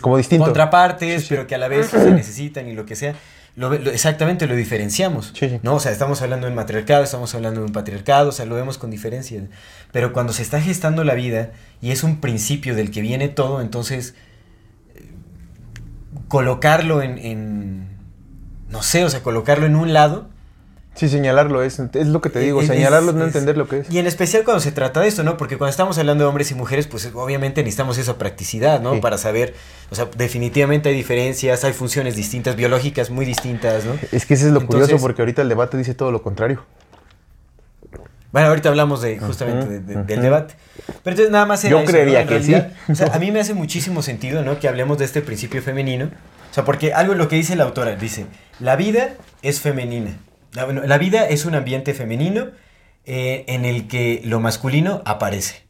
Como 0.00 0.16
distinto. 0.16 0.46
contrapartes, 0.46 1.22
Sí, 1.22 1.28
sí. 1.28 1.34
pero 1.34 1.46
que 1.46 1.54
a 1.54 1.58
la 1.58 1.68
vez 1.68 1.88
se 1.88 2.10
necesitan 2.10 2.66
y 2.68 2.72
lo 2.74 2.86
que 2.86 2.96
sea. 2.96 3.14
Lo, 3.56 3.68
ve- 3.68 3.78
lo- 3.80 3.90
exactamente 3.90 4.46
lo 4.46 4.56
diferenciamos. 4.56 5.32
Sí, 5.38 5.48
sí. 5.48 5.60
¿no? 5.62 5.74
O 5.74 5.80
sea, 5.80 5.92
estamos 5.92 6.22
hablando 6.22 6.46
de 6.46 6.50
un 6.52 6.56
matriarcado, 6.56 7.04
estamos 7.04 7.34
hablando 7.34 7.60
de 7.60 7.66
un 7.66 7.72
patriarcado, 7.72 8.30
o 8.30 8.32
sea, 8.32 8.46
lo 8.46 8.54
vemos 8.56 8.78
con 8.78 8.90
diferencia. 8.90 9.42
Pero 9.92 10.12
cuando 10.12 10.32
se 10.32 10.42
está 10.42 10.60
gestando 10.60 11.04
la 11.04 11.14
vida 11.14 11.50
y 11.82 11.90
es 11.92 12.02
un 12.02 12.20
principio 12.20 12.74
del 12.74 12.90
que 12.90 13.00
viene 13.02 13.28
todo, 13.28 13.60
entonces 13.60 14.14
colocarlo 16.30 17.02
en, 17.02 17.18
en- 17.18 17.88
no 18.70 18.82
sé, 18.82 19.04
o 19.04 19.10
sea, 19.10 19.20
colocarlo 19.22 19.66
en 19.66 19.74
un 19.74 19.92
lado. 19.92 20.28
Sí, 20.94 21.08
señalarlo 21.08 21.62
es, 21.62 21.78
es 21.80 22.06
lo 22.06 22.20
que 22.20 22.30
te 22.30 22.38
digo, 22.38 22.60
es- 22.60 22.68
señalarlo 22.68 23.10
es 23.10 23.16
no 23.16 23.22
es- 23.24 23.26
entender 23.34 23.56
lo 23.58 23.66
que 23.68 23.80
es. 23.80 23.90
Y 23.90 23.98
en 23.98 24.06
especial 24.06 24.44
cuando 24.44 24.60
se 24.60 24.70
trata 24.70 25.00
de 25.00 25.08
esto, 25.08 25.24
¿no? 25.24 25.36
Porque 25.36 25.58
cuando 25.58 25.70
estamos 25.70 25.98
hablando 25.98 26.22
de 26.24 26.28
hombres 26.28 26.48
y 26.52 26.54
mujeres, 26.54 26.86
pues 26.86 27.10
obviamente 27.12 27.62
necesitamos 27.62 27.98
esa 27.98 28.16
practicidad, 28.16 28.80
¿no? 28.80 28.94
Sí. 28.94 29.00
Para 29.00 29.18
saber, 29.18 29.54
o 29.90 29.94
sea, 29.96 30.08
definitivamente 30.16 30.88
hay 30.88 30.94
diferencias, 30.94 31.64
hay 31.64 31.72
funciones 31.72 32.14
distintas, 32.14 32.54
biológicas 32.54 33.10
muy 33.10 33.26
distintas, 33.26 33.84
¿no? 33.84 33.92
Es 34.12 34.24
que 34.24 34.34
ese 34.34 34.46
es 34.46 34.52
lo 34.52 34.64
curioso 34.66 34.98
porque 34.98 35.22
ahorita 35.22 35.42
el 35.42 35.48
debate 35.48 35.76
dice 35.76 35.94
todo 35.94 36.12
lo 36.12 36.22
contrario. 36.22 36.64
Bueno, 38.32 38.48
ahorita 38.48 38.68
hablamos 38.68 39.02
de 39.02 39.18
justamente 39.18 39.66
de- 39.66 39.80
de- 39.80 40.04
del 40.04 40.22
debate. 40.22 40.54
Pero 40.86 41.14
entonces 41.14 41.30
nada 41.30 41.46
más 41.46 41.64
era 41.64 41.72
Yo 41.72 41.78
eso, 41.80 41.90
creería 41.90 42.22
que 42.26 42.38
realidad, 42.38 42.72
sí. 42.86 42.92
O 42.92 42.94
sea, 42.94 43.08
a 43.14 43.18
mí 43.18 43.30
me 43.32 43.40
hace 43.40 43.54
muchísimo 43.64 44.02
sentido, 44.02 44.42
¿no? 44.42 44.58
Que 44.60 44.68
hablemos 44.68 44.98
de 44.98 45.04
este 45.04 45.20
principio 45.22 45.60
femenino. 45.62 46.06
O 46.50 46.54
sea, 46.54 46.64
porque 46.64 46.92
algo 46.92 47.14
lo 47.14 47.28
que 47.28 47.36
dice 47.36 47.56
la 47.56 47.64
autora, 47.64 47.96
dice, 47.96 48.26
la 48.60 48.76
vida 48.76 49.10
es 49.42 49.60
femenina. 49.60 50.16
La, 50.52 50.64
bueno, 50.64 50.82
la 50.84 50.98
vida 50.98 51.26
es 51.28 51.44
un 51.44 51.54
ambiente 51.54 51.94
femenino 51.94 52.48
eh, 53.04 53.44
en 53.48 53.64
el 53.64 53.88
que 53.88 54.20
lo 54.24 54.40
masculino 54.40 55.02
aparece. 55.06 55.62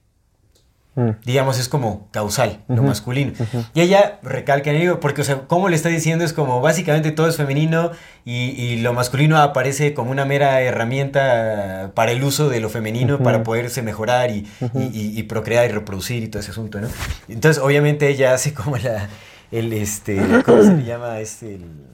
Mm. 0.97 1.11
Digamos, 1.25 1.59
es 1.61 1.69
como 1.69 2.09
causal, 2.11 2.59
lo 2.67 2.83
masculino. 2.83 3.33
Y 3.75 3.81
ella 3.81 4.19
recalca 4.25 4.71
en 4.71 4.77
ello, 4.77 4.99
porque, 4.99 5.21
o 5.21 5.25
sea, 5.25 5.43
como 5.47 5.69
le 5.69 5.77
está 5.77 5.89
diciendo, 5.89 6.25
es 6.25 6.33
como 6.33 6.61
básicamente 6.61 7.13
todo 7.13 7.29
es 7.29 7.37
femenino 7.37 7.93
y, 8.25 8.51
y 8.61 8.81
lo 8.81 8.93
masculino 8.93 9.39
aparece 9.39 9.95
como 9.95 10.11
una 10.11 10.25
mera 10.25 10.61
herramienta 10.63 11.93
para 11.95 12.11
el 12.11 12.25
uso 12.25 12.49
de 12.49 12.59
lo 12.61 12.69
femenino, 12.71 13.19
para 13.21 13.45
poderse 13.45 13.83
mejorar 13.83 14.31
y, 14.33 14.49
y- 14.75 15.23
procrear 15.23 15.65
y 15.71 15.73
reproducir 15.73 16.25
y 16.25 16.29
todo 16.29 16.41
ese 16.41 16.51
asunto, 16.51 16.81
¿no? 16.81 16.89
Entonces, 17.29 17.63
obviamente, 17.63 18.09
ella 18.09 18.35
hace 18.35 18.53
como 18.53 18.77
la. 18.77 19.09
El 19.53 19.73
este. 19.73 20.17
¿Cómo 20.45 20.63
se 20.63 20.77
le 20.77 20.85
llama? 20.85 21.21
Este. 21.21 21.55
el- 21.55 21.87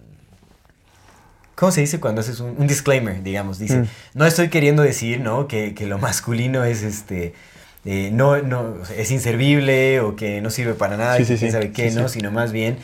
¿Cómo 1.55 1.73
se 1.73 1.81
dice 1.81 2.01
cuando 2.01 2.21
haces 2.21 2.41
un, 2.41 2.55
un 2.59 2.67
disclaimer, 2.67 3.23
digamos? 3.23 3.59
Dice, 3.59 3.79
Mm. 3.79 3.87
no 4.15 4.27
estoy 4.27 4.49
queriendo 4.49 4.83
decir, 4.83 5.21
¿no? 5.21 5.49
Que, 5.49 5.75
que 5.75 5.87
lo 5.87 5.99
masculino 5.99 6.65
es 6.65 6.83
este. 6.83 7.35
Eh, 7.87 8.11
no, 8.13 8.37
no, 8.43 8.75
es 8.97 9.11
inservible 9.13 10.01
o 10.01 10.17
que 10.17 10.41
no 10.41 10.51
sirve 10.51 10.75
para 10.75 10.97
nada, 10.97 11.17
Sí, 11.19 11.25
sí, 11.25 11.37
quién 11.39 11.53
sabe 11.53 11.71
qué, 11.73 11.91
¿no? 11.93 12.09
Sino 12.09 12.31
más 12.33 12.51
bien 12.53 12.79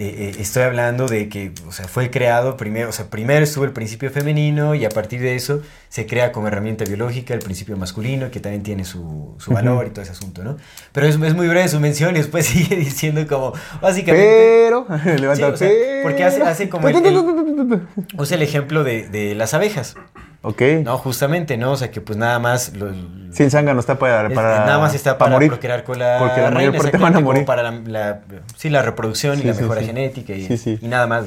eh, 0.00 0.32
eh, 0.36 0.40
estoy 0.40 0.62
hablando 0.62 1.08
de 1.08 1.28
que, 1.28 1.50
o 1.66 1.72
sea, 1.72 1.88
fue 1.88 2.08
creado 2.08 2.56
primero, 2.56 2.88
o 2.88 2.92
sea, 2.92 3.06
primero 3.10 3.42
estuvo 3.42 3.64
el 3.64 3.72
principio 3.72 4.12
femenino 4.12 4.76
y 4.76 4.84
a 4.84 4.90
partir 4.90 5.20
de 5.20 5.34
eso 5.34 5.60
se 5.88 6.06
crea 6.06 6.30
como 6.30 6.46
herramienta 6.46 6.84
biológica 6.84 7.34
el 7.34 7.40
principio 7.40 7.76
masculino, 7.76 8.30
que 8.30 8.38
también 8.38 8.62
tiene 8.62 8.84
su, 8.84 9.34
su 9.40 9.50
valor 9.50 9.88
y 9.88 9.90
todo 9.90 10.02
ese 10.02 10.12
asunto, 10.12 10.44
¿no? 10.44 10.56
Pero 10.92 11.08
es, 11.08 11.16
es 11.20 11.34
muy 11.34 11.48
breve 11.48 11.66
su 11.66 11.80
mención 11.80 12.14
y 12.14 12.18
después 12.18 12.46
sigue 12.54 12.76
diciendo 12.76 13.26
como, 13.26 13.54
básicamente... 13.82 14.66
Pero, 14.68 14.86
levanta, 15.18 15.34
Sí, 15.34 15.42
o 15.52 15.56
sea, 15.56 15.68
pero. 15.68 16.02
porque 16.04 16.22
hace- 16.22 16.42
hace 16.42 16.68
como 16.68 16.88
el- 16.88 17.04
el- 17.04 17.80
Usa 18.16 18.36
el 18.36 18.42
ejemplo 18.42 18.84
de, 18.84 19.08
de 19.08 19.34
las 19.34 19.52
abejas, 19.52 19.96
Ok. 20.42 20.62
¿no? 20.84 20.96
Justamente, 20.98 21.56
¿no? 21.56 21.72
O 21.72 21.76
sea, 21.76 21.90
que 21.90 22.00
pues 22.00 22.16
nada 22.16 22.38
más... 22.38 22.72
lo- 22.76 22.92
Sí, 23.32 23.42
el 23.42 23.50
zángano 23.50 23.80
está 23.80 23.98
para, 23.98 24.28
para 24.32 24.64
nada 24.64 24.78
más 24.78 24.94
está 24.94 25.18
para, 25.18 25.32
morir. 25.32 25.50
procrear 25.50 25.84
con 25.84 25.98
la 25.98 26.18
Porque 26.18 26.40
la 26.40 26.50
mayor 26.50 26.76
parte 26.78 26.96
van 26.96 27.16
a 27.16 27.20
morir. 27.20 27.44
para 27.44 27.62
la, 27.62 27.72
la- 27.84 28.20
sí, 28.56 28.70
la 28.70 28.82
reproducción 28.82 29.38
y 29.38 29.42
la 29.42 29.54
sí, 29.54 29.62
mejora 29.62 29.80
sí. 29.80 29.86
genética 29.88 30.32
y, 30.34 30.78
nada 30.82 31.06
más. 31.06 31.26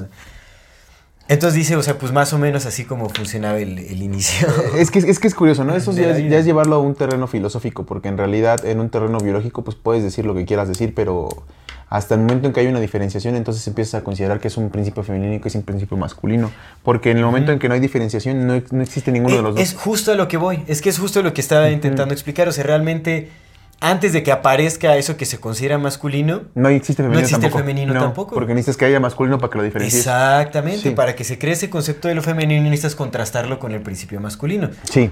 Entonces 1.27 1.55
dice, 1.55 1.75
o 1.77 1.83
sea, 1.83 1.97
pues 1.97 2.11
más 2.11 2.33
o 2.33 2.37
menos 2.37 2.65
así 2.65 2.83
como 2.83 3.07
funcionaba 3.09 3.57
el, 3.59 3.77
el 3.79 4.01
inicio. 4.01 4.47
Es 4.77 4.91
que, 4.91 4.99
es 4.99 5.19
que 5.19 5.27
es 5.27 5.35
curioso, 5.35 5.63
¿no? 5.63 5.75
Eso 5.75 5.91
es, 5.91 5.97
ya 5.97 6.37
es 6.37 6.45
llevarlo 6.45 6.75
a 6.75 6.79
un 6.79 6.95
terreno 6.95 7.27
filosófico, 7.27 7.85
porque 7.85 8.09
en 8.09 8.17
realidad 8.17 8.65
en 8.65 8.79
un 8.79 8.89
terreno 8.89 9.17
biológico 9.19 9.63
pues 9.63 9.77
puedes 9.77 10.03
decir 10.03 10.25
lo 10.25 10.33
que 10.33 10.45
quieras 10.45 10.67
decir, 10.67 10.93
pero 10.95 11.29
hasta 11.91 12.15
el 12.15 12.21
momento 12.21 12.47
en 12.47 12.53
que 12.53 12.61
hay 12.61 12.67
una 12.67 12.79
diferenciación, 12.79 13.35
entonces 13.35 13.67
empiezas 13.67 14.01
a 14.01 14.03
considerar 14.03 14.39
que 14.39 14.47
es 14.47 14.55
un 14.57 14.69
principio 14.69 15.03
femenino 15.03 15.33
y 15.35 15.39
que 15.41 15.49
es 15.49 15.55
un 15.55 15.63
principio 15.63 15.97
masculino. 15.97 16.49
Porque 16.83 17.11
en 17.11 17.17
el 17.17 17.23
momento 17.25 17.51
en 17.51 17.59
que 17.59 17.67
no 17.67 17.73
hay 17.75 17.81
diferenciación, 17.81 18.47
no, 18.47 18.61
no 18.71 18.81
existe 18.81 19.11
ninguno 19.11 19.35
de 19.35 19.41
los 19.43 19.57
Eh, 19.57 19.61
es 19.61 19.73
dos. 19.73 19.81
justo 19.83 20.11
a 20.13 20.15
lo 20.15 20.27
que 20.29 20.37
voy, 20.37 20.63
es 20.67 20.81
que 20.81 20.89
es 20.89 20.97
justo 20.97 21.21
lo 21.21 21.33
que 21.33 21.41
estaba 21.41 21.69
intentando 21.69 22.13
explicar, 22.13 22.47
o 22.47 22.51
sea, 22.53 22.63
realmente 22.63 23.29
antes 23.81 24.13
de 24.13 24.23
que 24.23 24.31
aparezca 24.31 24.95
eso 24.95 25.17
que 25.17 25.25
se 25.25 25.39
considera 25.39 25.77
masculino, 25.79 26.43
No 26.55 26.69
existe 26.69 27.03
femenino 27.03 27.19
No 27.19 27.19
existe 27.25 27.35
el 27.47 27.51
tampoco. 27.51 27.59
femenino 27.67 27.93
No, 27.93 27.99
tampoco. 27.99 28.35
Porque 28.35 28.53
necesitas 28.53 28.77
que 28.77 28.85
haya 28.85 28.99
masculino 29.01 29.37
para 29.37 29.51
que 29.51 29.57
lo 29.57 29.63
diferencies. 29.65 30.01
exactamente, 30.05 30.89
Sí. 30.89 30.89
para 30.91 31.15
que 31.15 31.23
se 31.25 31.37
cree 31.39 31.53
ese 31.53 31.69
concepto 31.69 32.07
de 32.07 32.15
lo 32.15 32.21
femenino 32.21 32.63
necesitas 32.63 32.95
contrastarlo 32.95 33.59
con 33.59 33.73
el 33.73 33.81
principio 33.81 34.21
masculino. 34.21 34.69
Sí. 34.89 35.11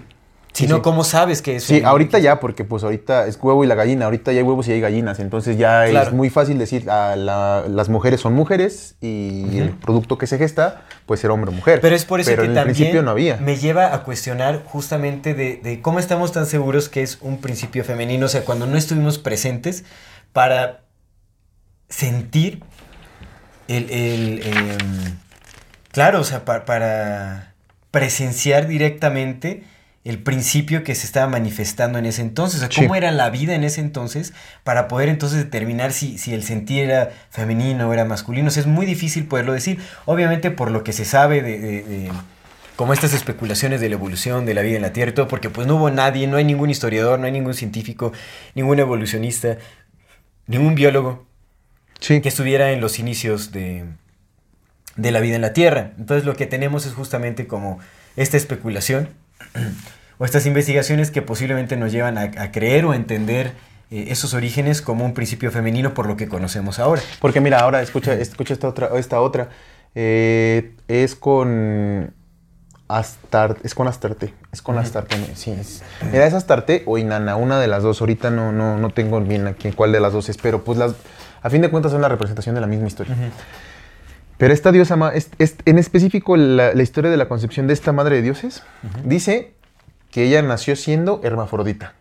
Si 0.52 0.68
Sí. 0.68 0.74
¿cómo 0.82 1.04
sabes 1.04 1.42
que 1.42 1.56
es 1.58 1.64
Sí, 1.64 1.82
ahorita 1.86 2.20
ya, 2.20 2.40
porque 2.40 2.66
pues 2.66 2.84
ahorita 2.84 3.28
es 3.28 3.38
huevo 3.42 3.64
y 3.64 3.68
la 3.68 3.76
gallina, 3.76 4.06
ahorita 4.06 4.32
ya 4.34 4.40
hay 4.40 4.44
huevos 4.44 4.68
y 4.68 4.72
hay 4.74 4.82
gallinas, 4.82 5.20
entonces 5.20 5.58
ya 5.58 5.86
Claro. 5.90 6.08
es 6.08 6.14
muy 6.14 6.30
fácil 6.30 6.58
decir, 6.58 6.90
ah, 6.90 7.16
la- 7.16 7.64
las 7.70 7.88
mujeres 7.88 8.20
son 8.20 8.34
mujeres 8.34 8.96
y 9.00 9.58
el 9.60 9.70
producto 9.70 10.18
que 10.18 10.28
se 10.28 10.38
gesta 10.38 10.82
puede 11.06 11.22
ser 11.22 11.30
hombre 11.32 11.52
o 11.52 11.54
mujer. 11.54 11.80
Pero 11.82 11.96
es 11.96 12.04
por 12.04 12.20
eso 12.20 12.32
Pero 12.32 12.42
que 12.42 12.46
en 12.48 12.52
el 12.52 12.56
también 12.58 12.76
principio 12.76 13.04
no 13.04 13.12
había. 13.12 13.38
me 13.38 13.56
lleva 13.58 13.94
a 13.94 14.04
cuestionar 14.04 14.64
justamente 14.66 15.34
de, 15.34 15.58
de 15.64 15.82
cómo 15.82 16.00
estamos 16.00 16.32
tan 16.34 16.46
seguros 16.46 16.90
que 16.90 17.04
es 17.04 17.20
un 17.22 17.38
principio 17.40 17.84
femenino, 17.86 18.26
o 18.26 18.30
sea, 18.30 18.44
cuando 18.44 18.66
no 18.66 18.76
estuvimos 18.76 19.18
presentes 19.20 19.86
para 20.34 20.82
sentir 21.88 22.64
el, 23.68 23.90
el, 23.92 24.42
em, 24.44 25.18
claro, 25.92 26.20
o 26.22 26.24
sea, 26.24 26.44
pa- 26.44 26.66
para 26.66 27.54
presenciar 27.92 28.68
directamente 28.68 29.64
el 30.10 30.20
principio 30.22 30.84
que 30.84 30.96
se 30.96 31.06
estaba 31.06 31.28
manifestando 31.28 32.00
en 32.00 32.06
ese 32.06 32.22
entonces, 32.22 32.58
o 32.58 32.60
sea, 32.62 32.70
Sí. 32.72 32.82
cómo 32.82 32.96
era 32.96 33.12
la 33.12 33.30
vida 33.30 33.54
en 33.56 33.64
ese 33.64 33.82
entonces 33.82 34.34
para 34.64 34.88
poder 34.88 35.10
entonces 35.10 35.38
determinar 35.40 35.92
si, 35.94 36.18
si 36.18 36.34
el 36.34 36.44
sentir 36.44 36.84
era 36.86 37.12
femenino 37.30 37.88
o 37.90 37.94
era 37.94 38.06
masculino. 38.06 38.48
O 38.48 38.52
sea, 38.52 38.62
es 38.62 38.68
muy 38.68 38.86
difícil 38.86 39.26
poderlo 39.26 39.54
decir, 39.54 39.80
obviamente 40.06 40.52
por 40.52 40.72
lo 40.72 40.84
que 40.84 40.94
se 40.94 41.06
sabe 41.06 41.42
de, 41.42 41.60
de- 41.60 41.84
de- 41.84 42.12
como 42.76 42.94
estas 42.94 43.14
especulaciones 43.14 43.82
de 43.82 43.90
la 43.90 43.96
evolución 43.96 44.46
de 44.46 44.54
la 44.54 44.62
vida 44.62 44.78
en 44.78 44.82
la 44.82 44.94
Tierra 44.94 45.12
y 45.12 45.14
todo, 45.14 45.28
porque 45.28 45.50
pues 45.50 45.68
no 45.68 45.76
hubo 45.76 45.92
nadie, 45.92 46.28
no 46.28 46.38
hay 46.38 46.46
ningún 46.46 46.70
historiador, 46.70 47.20
no 47.20 47.26
hay 47.26 47.32
ningún 47.34 47.54
científico, 47.54 48.14
ningún 48.56 48.80
evolucionista, 48.80 49.58
ningún 50.48 50.76
biólogo 50.76 51.26
Sí. 52.00 52.22
que 52.22 52.30
estuviera 52.30 52.72
en 52.72 52.80
los 52.80 52.98
inicios 52.98 53.52
de, 53.52 53.84
de 54.96 55.12
la 55.12 55.20
vida 55.20 55.36
en 55.36 55.42
la 55.42 55.52
Tierra. 55.52 55.92
Entonces 55.98 56.26
lo 56.26 56.36
que 56.38 56.46
tenemos 56.48 56.86
es 56.86 56.94
justamente 56.94 57.48
como 57.48 57.80
esta 58.16 58.38
especulación 58.38 59.10
o 60.20 60.26
estas 60.26 60.46
investigaciones 60.46 61.10
que 61.10 61.24
posiblemente 61.24 61.76
nos 61.78 61.92
llevan 61.92 62.18
a, 62.20 62.24
a 62.38 62.52
creer 62.52 62.86
o 62.86 62.92
a 62.92 62.96
entender 62.96 63.54
eh, 63.90 64.06
esos 64.10 64.36
orígenes 64.36 64.84
como 64.84 65.04
un 65.06 65.16
principio 65.16 65.50
femenino 65.50 65.96
por 65.96 66.06
lo 66.06 66.16
que 66.18 66.28
conocemos 66.28 66.78
ahora. 66.78 67.02
Porque 67.20 67.42
mira, 67.42 67.60
ahora 67.62 67.82
escucha, 67.82 68.14
escucha 68.14 68.54
esta 68.54 68.68
otra, 68.68 68.90
esta 68.98 69.20
otra. 69.22 69.50
Eh, 69.96 70.76
es 70.88 71.16
con 71.16 72.14
Astarte, 72.88 73.62
es 73.64 73.74
con 73.76 73.88
Astarte, 73.88 74.34
es 74.52 74.62
con 74.62 74.78
Astarte, 74.78 75.16
sí. 75.36 75.52
Es, 75.52 75.84
mira, 76.12 76.26
es 76.28 76.34
Astarte 76.34 76.84
o 76.86 76.98
Inanna, 76.98 77.36
una 77.36 77.60
de 77.60 77.68
las 77.68 77.82
dos. 77.84 78.02
Ahorita 78.02 78.30
no, 78.30 78.52
no, 78.52 78.78
no 78.78 78.90
tengo 78.92 79.20
bien 79.22 79.48
aquí 79.48 79.72
cuál 79.72 79.92
de 79.92 80.00
las 80.00 80.12
dos 80.14 80.28
es, 80.30 80.38
pero 80.38 80.64
pues 80.64 80.78
las, 80.78 80.94
a 81.42 81.50
fin 81.50 81.62
de 81.62 81.70
cuentas 81.70 81.92
son 81.92 82.02
la 82.02 82.10
representación 82.10 82.56
de 82.56 82.62
la 82.62 82.68
misma 82.68 82.88
historia. 82.88 83.16
Pero 84.38 84.54
esta 84.54 84.72
diosa, 84.72 84.96
ma- 84.96 85.10
es- 85.14 85.30
es- 85.38 85.56
en 85.66 85.78
específico 85.78 86.36
la, 86.38 86.74
la 86.74 86.84
historia 86.84 87.12
de 87.12 87.18
la 87.18 87.28
concepción 87.28 87.68
de 87.68 87.74
esta 87.74 87.92
madre 87.92 88.18
de 88.18 88.22
dioses, 88.22 88.64
dice 89.04 89.54
que 90.12 90.24
ella 90.24 90.42
nació 90.42 90.76
siendo 90.76 91.22
hermafrodita, 91.24 91.94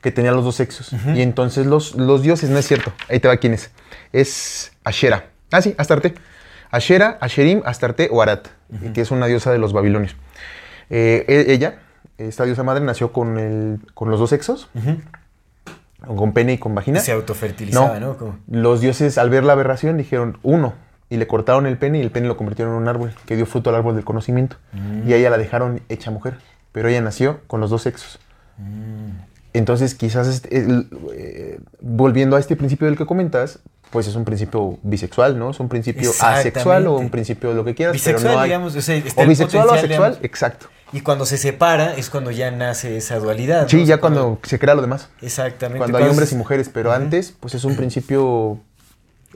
que 0.00 0.10
tenía 0.12 0.32
los 0.32 0.44
dos 0.44 0.56
sexos. 0.56 0.92
Y 1.14 1.22
entonces 1.22 1.66
los, 1.66 1.94
los 1.94 2.22
dioses, 2.22 2.50
no 2.50 2.58
es 2.58 2.66
cierto, 2.66 2.92
ahí 3.08 3.20
te 3.20 3.28
va 3.28 3.36
quién 3.36 3.54
es. 3.54 3.70
Es 4.12 4.72
Ashera. 4.84 5.26
Ah, 5.50 5.60
sí, 5.62 5.74
Astarte. 5.78 6.14
Ashera, 6.70 7.18
Asherim, 7.20 7.60
Astarte 7.66 8.08
o 8.10 8.22
Arat, 8.22 8.48
que 8.94 9.00
es 9.02 9.10
una 9.10 9.26
diosa 9.26 9.52
de 9.52 9.58
los 9.58 9.72
babilonios. 9.72 10.16
Eh, 10.90 11.24
e- 11.28 11.52
ella, 11.52 11.80
esta 12.18 12.44
diosa 12.44 12.62
madre, 12.62 12.82
nació 12.84 13.12
con, 13.12 13.38
el, 13.38 13.80
con 13.94 14.10
los 14.10 14.18
dos 14.18 14.30
sexos, 14.30 14.70
con 16.06 16.32
pene 16.32 16.54
y 16.54 16.58
con 16.58 16.74
vagina. 16.74 17.00
Se 17.00 17.12
autofertilizaba, 17.12 18.00
¿no? 18.00 18.16
Como- 18.16 18.38
Los 18.50 18.80
dioses, 18.80 19.18
al 19.18 19.28
ver 19.30 19.44
la 19.44 19.52
aberración, 19.52 19.96
dijeron 19.98 20.38
uno. 20.42 20.72
Y 21.10 21.18
le 21.18 21.26
cortaron 21.26 21.66
el 21.66 21.76
pene 21.76 21.98
y 21.98 22.00
el 22.00 22.10
pene 22.10 22.26
lo 22.26 22.38
convirtieron 22.38 22.74
en 22.74 22.80
un 22.80 22.88
árbol 22.88 23.12
que 23.26 23.36
dio 23.36 23.44
fruto 23.44 23.68
al 23.68 23.76
árbol 23.76 23.94
del 23.94 24.04
conocimiento. 24.04 24.56
Y 25.06 25.12
a 25.12 25.16
ella 25.16 25.28
la 25.28 25.36
dejaron 25.36 25.82
hecha 25.90 26.10
mujer. 26.10 26.38
Pero 26.72 26.88
ella 26.88 27.00
nació 27.00 27.40
con 27.46 27.60
los 27.60 27.70
dos 27.70 27.82
sexos. 27.82 28.18
Entonces, 29.54 29.94
quizás, 29.94 30.26
este- 30.28 30.56
el- 30.56 30.88
eh, 31.14 31.60
volviendo 31.80 32.36
a 32.36 32.40
este 32.40 32.56
principio 32.56 32.86
del 32.86 32.96
que 32.96 33.04
comentas, 33.04 33.58
pues 33.90 34.06
es 34.06 34.14
un 34.14 34.24
principio 34.24 34.78
bisexual, 34.82 35.38
¿no? 35.38 35.50
Es 35.50 35.60
un 35.60 35.68
principio 35.68 36.10
asexual 36.20 36.86
o 36.86 36.96
un 36.96 37.10
principio 37.10 37.50
de 37.50 37.56
lo 37.56 37.64
que 37.64 37.74
quieras. 37.74 37.92
Bisexual, 37.92 38.22
pero 38.22 38.34
no 38.34 38.40
hay, 38.40 38.48
digamos, 38.48 38.74
o 38.74 38.80
sea, 38.80 38.94
bisexual 39.26 39.68
o 39.68 39.72
asexual, 39.72 39.88
digamos. 40.12 40.18
exacto. 40.24 40.66
Y 40.94 41.00
cuando 41.00 41.24
se 41.26 41.36
separa 41.38 41.94
es 41.96 42.08
cuando 42.10 42.30
ya 42.30 42.50
nace 42.50 42.96
esa 42.98 43.18
dualidad. 43.18 43.66
Sí, 43.68 43.84
ya 43.84 43.98
cuando 43.98 44.38
se 44.42 44.58
crea 44.58 44.74
lo 44.74 44.80
demás. 44.82 45.08
Exactamente. 45.20 45.78
Cuando 45.78 45.98
hay 45.98 46.08
hombres 46.08 46.32
y 46.32 46.36
mujeres, 46.36 46.70
pero 46.72 46.92
antes, 46.92 47.34
pues 47.38 47.54
es 47.54 47.64
un 47.64 47.76
principio 47.76 48.58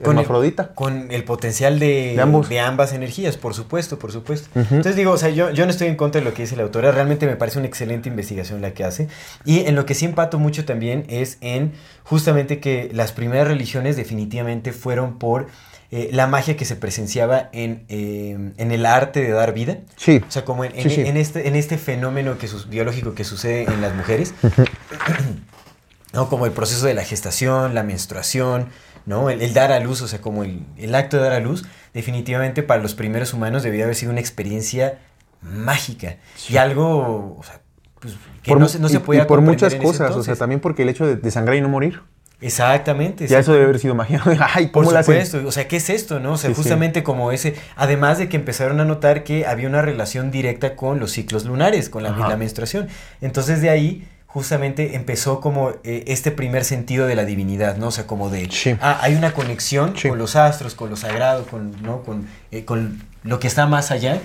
Con 0.03 0.17
el- 0.17 0.23
hermafrodita. 0.23 0.73
Con 0.75 1.11
el 1.11 1.23
potencial 1.23 1.79
de, 1.79 2.13
De 2.15 2.21
ambos. 2.21 2.49
ambas 2.63 2.93
energías, 2.93 3.35
por 3.37 3.53
supuesto, 3.53 3.97
por 3.97 4.11
supuesto. 4.11 4.47
Entonces 4.55 4.95
digo, 4.95 5.11
o 5.11 5.17
sea, 5.17 5.29
yo, 5.29 5.49
yo 5.51 5.65
no 5.65 5.71
estoy 5.71 5.87
en 5.87 5.95
contra 5.95 6.21
de 6.21 6.25
lo 6.25 6.33
que 6.33 6.43
dice 6.43 6.55
la 6.55 6.63
autora, 6.63 6.91
realmente 6.91 7.25
me 7.25 7.35
parece 7.35 7.57
una 7.57 7.67
excelente 7.67 8.07
investigación 8.09 8.61
la 8.61 8.71
que 8.73 8.83
hace. 8.83 9.07
Y 9.45 9.61
en 9.61 9.75
lo 9.75 9.85
que 9.85 9.93
sí 9.95 10.05
empato 10.05 10.37
mucho 10.39 10.65
también 10.65 11.05
es 11.09 11.37
en 11.41 11.73
justamente 12.03 12.59
que 12.59 12.89
las 12.93 13.11
primeras 13.11 13.47
religiones 13.47 13.95
definitivamente 13.97 14.71
fueron 14.71 15.17
por 15.17 15.47
eh, 15.89 16.09
la 16.11 16.27
magia 16.27 16.57
que 16.57 16.65
se 16.65 16.75
presenciaba 16.75 17.49
en, 17.53 17.85
eh, 17.87 18.51
en 18.57 18.71
el 18.71 18.85
arte 18.85 19.21
de 19.21 19.29
dar 19.31 19.53
vida. 19.53 19.77
Sí. 19.95 20.21
O 20.27 20.29
sea, 20.29 20.43
como 20.43 20.65
en, 20.65 20.75
en- 20.75 20.83
Sí, 20.83 20.89
sí. 20.95 21.01
en 21.01 21.15
este, 21.15 21.47
en 21.47 21.55
este 21.55 21.77
fenómeno 21.77 22.37
que 22.37 22.47
sus- 22.49 22.67
biológico 22.69 23.15
que 23.15 23.23
sucede 23.23 23.63
en 23.63 23.79
las 23.81 23.95
mujeres. 23.95 24.33
¿no? 26.13 26.29
Como 26.29 26.45
el 26.45 26.51
proceso 26.51 26.85
de 26.85 26.93
la 26.93 27.03
gestación, 27.03 27.73
la 27.73 27.83
menstruación, 27.83 28.69
¿no? 29.07 29.31
El, 29.31 29.41
el 29.41 29.53
dar 29.55 29.71
a 29.71 29.79
luz, 29.79 30.03
o 30.03 30.07
sea, 30.07 30.21
como 30.21 30.43
el, 30.43 30.59
el 30.77 30.93
acto 30.93 31.17
de 31.17 31.23
dar 31.23 31.33
a 31.33 31.39
luz, 31.39 31.65
definitivamente 31.95 32.61
para 32.61 32.79
los 32.83 32.93
primeros 32.93 33.33
humanos 33.33 33.63
debió 33.63 33.83
haber 33.85 33.95
sido 33.95 34.11
una 34.11 34.21
experiencia 34.21 34.99
mágica. 35.41 36.17
Y 36.49 36.57
algo, 36.57 37.37
o 37.39 37.43
sea, 37.43 37.61
pues, 37.99 38.13
que 38.43 38.51
Por 38.51 38.59
no 38.59 38.67
se, 38.67 38.77
no 38.79 38.87
y- 38.87 38.91
se 38.91 38.99
podía 38.99 39.23
y 39.23 39.25
por 39.25 39.41
muchas 39.41 39.73
cosas, 39.75 40.15
o 40.15 40.21
sea, 40.21 40.35
también 40.35 40.61
porque 40.61 40.83
el 40.83 40.89
hecho 40.89 41.07
de, 41.07 41.15
de 41.15 41.31
sangrar 41.31 41.55
y 41.57 41.61
no 41.61 41.69
morir. 41.69 42.01
Exactamente. 42.39 43.25
Ya 43.27 43.39
eso 43.39 43.51
debe 43.51 43.63
haber 43.65 43.79
sido 43.79 43.95
magia. 43.95 44.21
Ay, 44.53 44.67
Por 44.67 44.85
¿cómo 44.85 44.95
hacen? 44.97 45.25
supuesto, 45.25 45.47
o 45.47 45.51
sea, 45.51 45.67
¿qué 45.67 45.77
es 45.77 45.89
esto, 45.89 46.19
no? 46.19 46.33
O 46.33 46.37
sea, 46.37 46.49
Sí, 46.51 46.55
sí. 46.55 46.61
justamente 46.61 47.01
como 47.03 47.31
ese, 47.31 47.55
además 47.75 48.19
de 48.19 48.29
que 48.29 48.37
empezaron 48.37 48.79
a 48.79 48.85
notar 48.85 49.23
que 49.23 49.47
había 49.47 49.67
una 49.67 49.81
relación 49.81 50.29
directa 50.29 50.75
con 50.75 50.99
los 50.99 51.11
ciclos 51.11 51.45
lunares, 51.45 51.89
con 51.89 52.03
la, 52.03 52.11
la 52.11 52.37
menstruación. 52.37 52.89
Entonces 53.21 53.61
de 53.61 53.69
ahí, 53.71 54.07
justamente 54.27 54.95
empezó 54.95 55.39
como 55.41 55.71
eh, 55.83 56.03
este 56.07 56.31
primer 56.31 56.63
sentido 56.63 57.07
de 57.07 57.15
la 57.15 57.25
divinidad, 57.25 57.77
¿no? 57.77 57.87
O 57.87 57.91
sea, 57.91 58.05
como 58.05 58.29
de, 58.29 58.49
Sí. 58.51 58.75
ah, 58.81 58.99
hay 59.01 59.15
una 59.15 59.33
conexión 59.33 59.93
Sí. 59.97 60.09
con 60.09 60.17
los 60.19 60.35
astros, 60.35 60.75
con 60.75 60.89
lo 60.89 60.95
sagrado, 60.95 61.45
con, 61.45 61.81
¿no? 61.81 62.03
con, 62.03 62.27
eh, 62.51 62.63
con 62.65 63.01
lo 63.23 63.39
que 63.39 63.47
está 63.47 63.65
más 63.65 63.89
allá. 63.89 64.19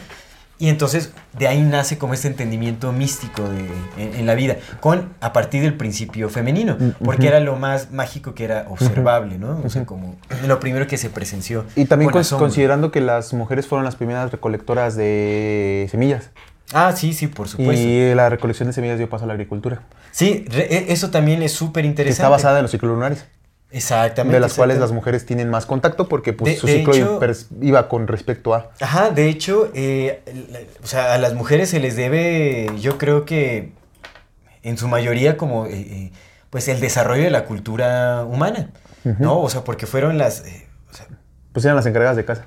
Y 0.58 0.68
entonces 0.68 1.12
de 1.36 1.48
ahí 1.48 1.60
nace 1.62 1.98
como 1.98 2.14
este 2.14 2.28
entendimiento 2.28 2.92
místico 2.92 3.42
de, 3.48 3.66
en, 3.96 4.14
en 4.14 4.26
la 4.26 4.34
vida, 4.34 4.58
con 4.80 5.12
a 5.20 5.32
partir 5.32 5.62
del 5.62 5.74
principio 5.74 6.28
femenino, 6.28 6.76
porque 7.02 7.22
ujú. 7.22 7.28
era 7.28 7.40
lo 7.40 7.56
más 7.56 7.90
mágico 7.90 8.34
que 8.34 8.44
era 8.44 8.66
observable, 8.68 9.38
¿no? 9.38 9.60
O 9.64 9.70
sea, 9.70 9.84
como 9.86 10.14
lo 10.46 10.60
primero 10.60 10.86
que 10.86 10.98
se 10.98 11.10
presenció. 11.10 11.64
Y 11.74 11.86
también 11.86 12.12
con 12.12 12.22
considerando 12.38 12.92
que 12.92 13.00
las 13.00 13.32
mujeres 13.32 13.66
fueron 13.66 13.84
las 13.84 13.96
primeras 13.96 14.30
recolectoras 14.30 14.94
de 14.94 15.88
semillas. 15.90 16.30
Ah, 16.72 16.92
sí, 16.96 17.12
sí, 17.12 17.26
por 17.26 17.48
supuesto. 17.48 17.84
Y 17.86 18.14
la 18.14 18.28
recolección 18.28 18.68
de 18.68 18.72
semillas 18.72 18.98
dio 18.98 19.08
paso 19.08 19.24
a 19.24 19.26
la 19.26 19.32
agricultura. 19.34 19.82
Sí, 20.10 20.44
re- 20.48 20.68
e- 20.74 20.92
eso 20.92 21.10
también 21.10 21.42
es 21.42 21.52
súper 21.52 21.84
interesante. 21.84 22.12
está 22.22 22.28
basada 22.28 22.58
en 22.58 22.62
los 22.62 22.70
ciclos 22.70 22.92
lunares. 22.92 23.26
Exactamente. 23.70 24.34
De 24.34 24.40
las 24.40 24.52
cuales 24.54 24.78
las 24.78 24.92
mujeres 24.92 25.24
tienen 25.24 25.48
más 25.48 25.64
contacto 25.64 26.06
porque 26.08 26.32
pues, 26.34 26.54
De- 26.54 26.60
su 26.60 26.66
de 26.66 26.76
ciclo 26.78 26.94
hecho- 26.94 27.46
iba 27.62 27.88
con 27.88 28.06
respecto 28.06 28.54
a... 28.54 28.70
Ajá, 28.80 29.10
de 29.10 29.28
hecho, 29.28 29.70
eh, 29.74 30.20
o 30.82 30.86
sea, 30.86 31.14
a 31.14 31.18
las 31.18 31.32
mujeres 31.34 31.70
se 31.70 31.80
les 31.80 31.96
debe, 31.96 32.68
yo 32.78 32.98
creo 32.98 33.24
que 33.24 33.72
en 34.62 34.76
su 34.76 34.88
mayoría 34.88 35.36
como, 35.38 35.64
eh, 35.66 35.70
eh, 35.72 36.12
pues 36.50 36.68
el 36.68 36.80
desarrollo 36.80 37.22
de 37.24 37.30
la 37.30 37.46
cultura 37.46 38.24
humana, 38.26 38.70
¿no? 39.04 39.40
O 39.40 39.48
sea, 39.48 39.64
porque 39.64 39.86
fueron 39.86 40.18
las, 40.18 40.46
eh, 40.46 40.66
o 40.90 40.94
sea, 40.94 41.06
Pues 41.52 41.64
eran 41.64 41.74
las 41.76 41.86
encargadas 41.86 42.16
de 42.16 42.24
casa. 42.26 42.44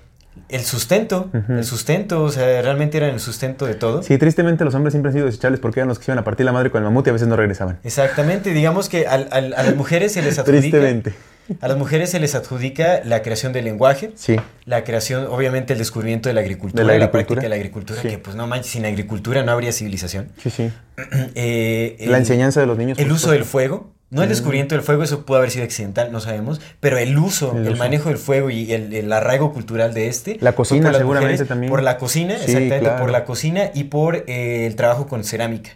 El 0.50 0.62
sustento, 0.62 1.30
el 1.50 1.64
sustento, 1.64 2.24
o 2.24 2.30
sea, 2.32 2.62
realmente 2.62 2.98
eran 2.98 3.10
el 3.12 3.20
sustento 3.20 3.66
de 3.66 3.74
todo. 3.76 4.04
Sí, 4.04 4.18
tristemente 4.18 4.64
los 4.64 4.76
hombres 4.76 4.94
siempre 4.94 5.10
han 5.10 5.14
sido 5.14 5.26
desechables 5.26 5.60
porque 5.60 5.80
eran 5.80 5.88
los 5.90 6.00
que 6.00 6.06
iban 6.08 6.20
a 6.20 6.24
partir 6.24 6.46
la 6.46 6.52
madre 6.52 6.70
con 6.72 6.80
el 6.82 6.86
mamut 6.86 7.06
y 7.08 7.10
a 7.10 7.14
veces 7.14 7.28
no 7.28 7.36
regresaban. 7.36 7.80
Exactamente, 7.84 8.52
digamos 8.54 8.90
que 8.90 9.08
al- 9.08 9.28
al- 9.32 9.54
a 9.56 9.64
las 9.64 9.76
mujeres 9.76 10.12
se 10.14 10.22
les 10.22 10.38
adjudica, 10.38 10.60
Tristemente. 10.62 11.14
a 11.62 11.68
las 11.68 11.78
mujeres 11.78 12.10
se 12.12 12.20
les 12.20 12.36
adjudica 12.36 13.02
la 13.04 13.22
creación 13.24 13.54
del 13.54 13.66
lenguaje, 13.66 14.12
Sí. 14.16 14.36
La 14.66 14.84
creación, 14.84 15.28
obviamente, 15.30 15.74
el 15.74 15.80
descubrimiento 15.80 16.30
de 16.30 16.34
la 16.34 16.42
agricultura, 16.42 16.82
De 16.84 16.88
la 16.88 16.98
la 16.98 17.06
agricultura. 17.06 17.26
práctica 17.26 17.42
de 17.42 17.50
la 17.50 17.56
agricultura, 17.56 18.02
Sí. 18.02 18.08
que 18.10 18.18
pues 18.20 18.36
no 18.36 18.48
manches, 18.48 18.72
sin 18.72 18.86
agricultura 18.86 19.44
no 19.44 19.52
habría 19.52 19.72
civilización. 19.72 20.30
Sí, 20.38 20.50
sí. 20.50 20.72
Eh, 21.36 21.98
la 22.08 22.18
enseñanza 22.18 22.60
de 22.62 22.68
los 22.68 22.78
niños. 22.78 22.98
El 23.00 23.12
uso 23.12 23.32
del 23.32 23.46
fuego. 23.46 23.95
No 24.16 24.24
el 24.24 24.30
descubrimiento 24.30 24.74
del 24.76 24.84
fuego, 24.84 25.04
eso 25.04 25.26
pudo 25.26 25.38
haber 25.38 25.52
sido 25.52 25.66
accidental, 25.66 26.12
no 26.12 26.20
sabemos. 26.20 26.62
Pero 26.80 26.98
el 26.98 27.18
uso, 27.18 27.52
El 27.56 27.68
el, 27.68 27.74
uso. 27.74 27.78
manejo 27.80 28.10
del 28.10 28.18
fuego 28.18 28.50
y 28.50 28.72
el, 28.74 28.94
el 28.94 29.12
arraigo 29.12 29.54
cultural 29.54 29.94
de 29.94 30.08
este. 30.08 30.38
La 30.42 30.54
cocina 30.54 30.92
seguramente 30.94 31.34
mujeres, 31.34 31.48
también. 31.48 31.70
Por 31.70 31.84
la 31.84 31.98
cocina, 31.98 32.36
Sí, 32.38 32.44
exactamente, 32.46 32.80
claro. 32.80 33.00
por 33.02 33.12
la 33.12 33.26
cocina 33.26 33.72
y 33.74 33.86
por 33.86 34.24
eh, 34.28 34.66
el 34.66 34.76
trabajo 34.76 35.08
con 35.08 35.24
cerámica. 35.24 35.72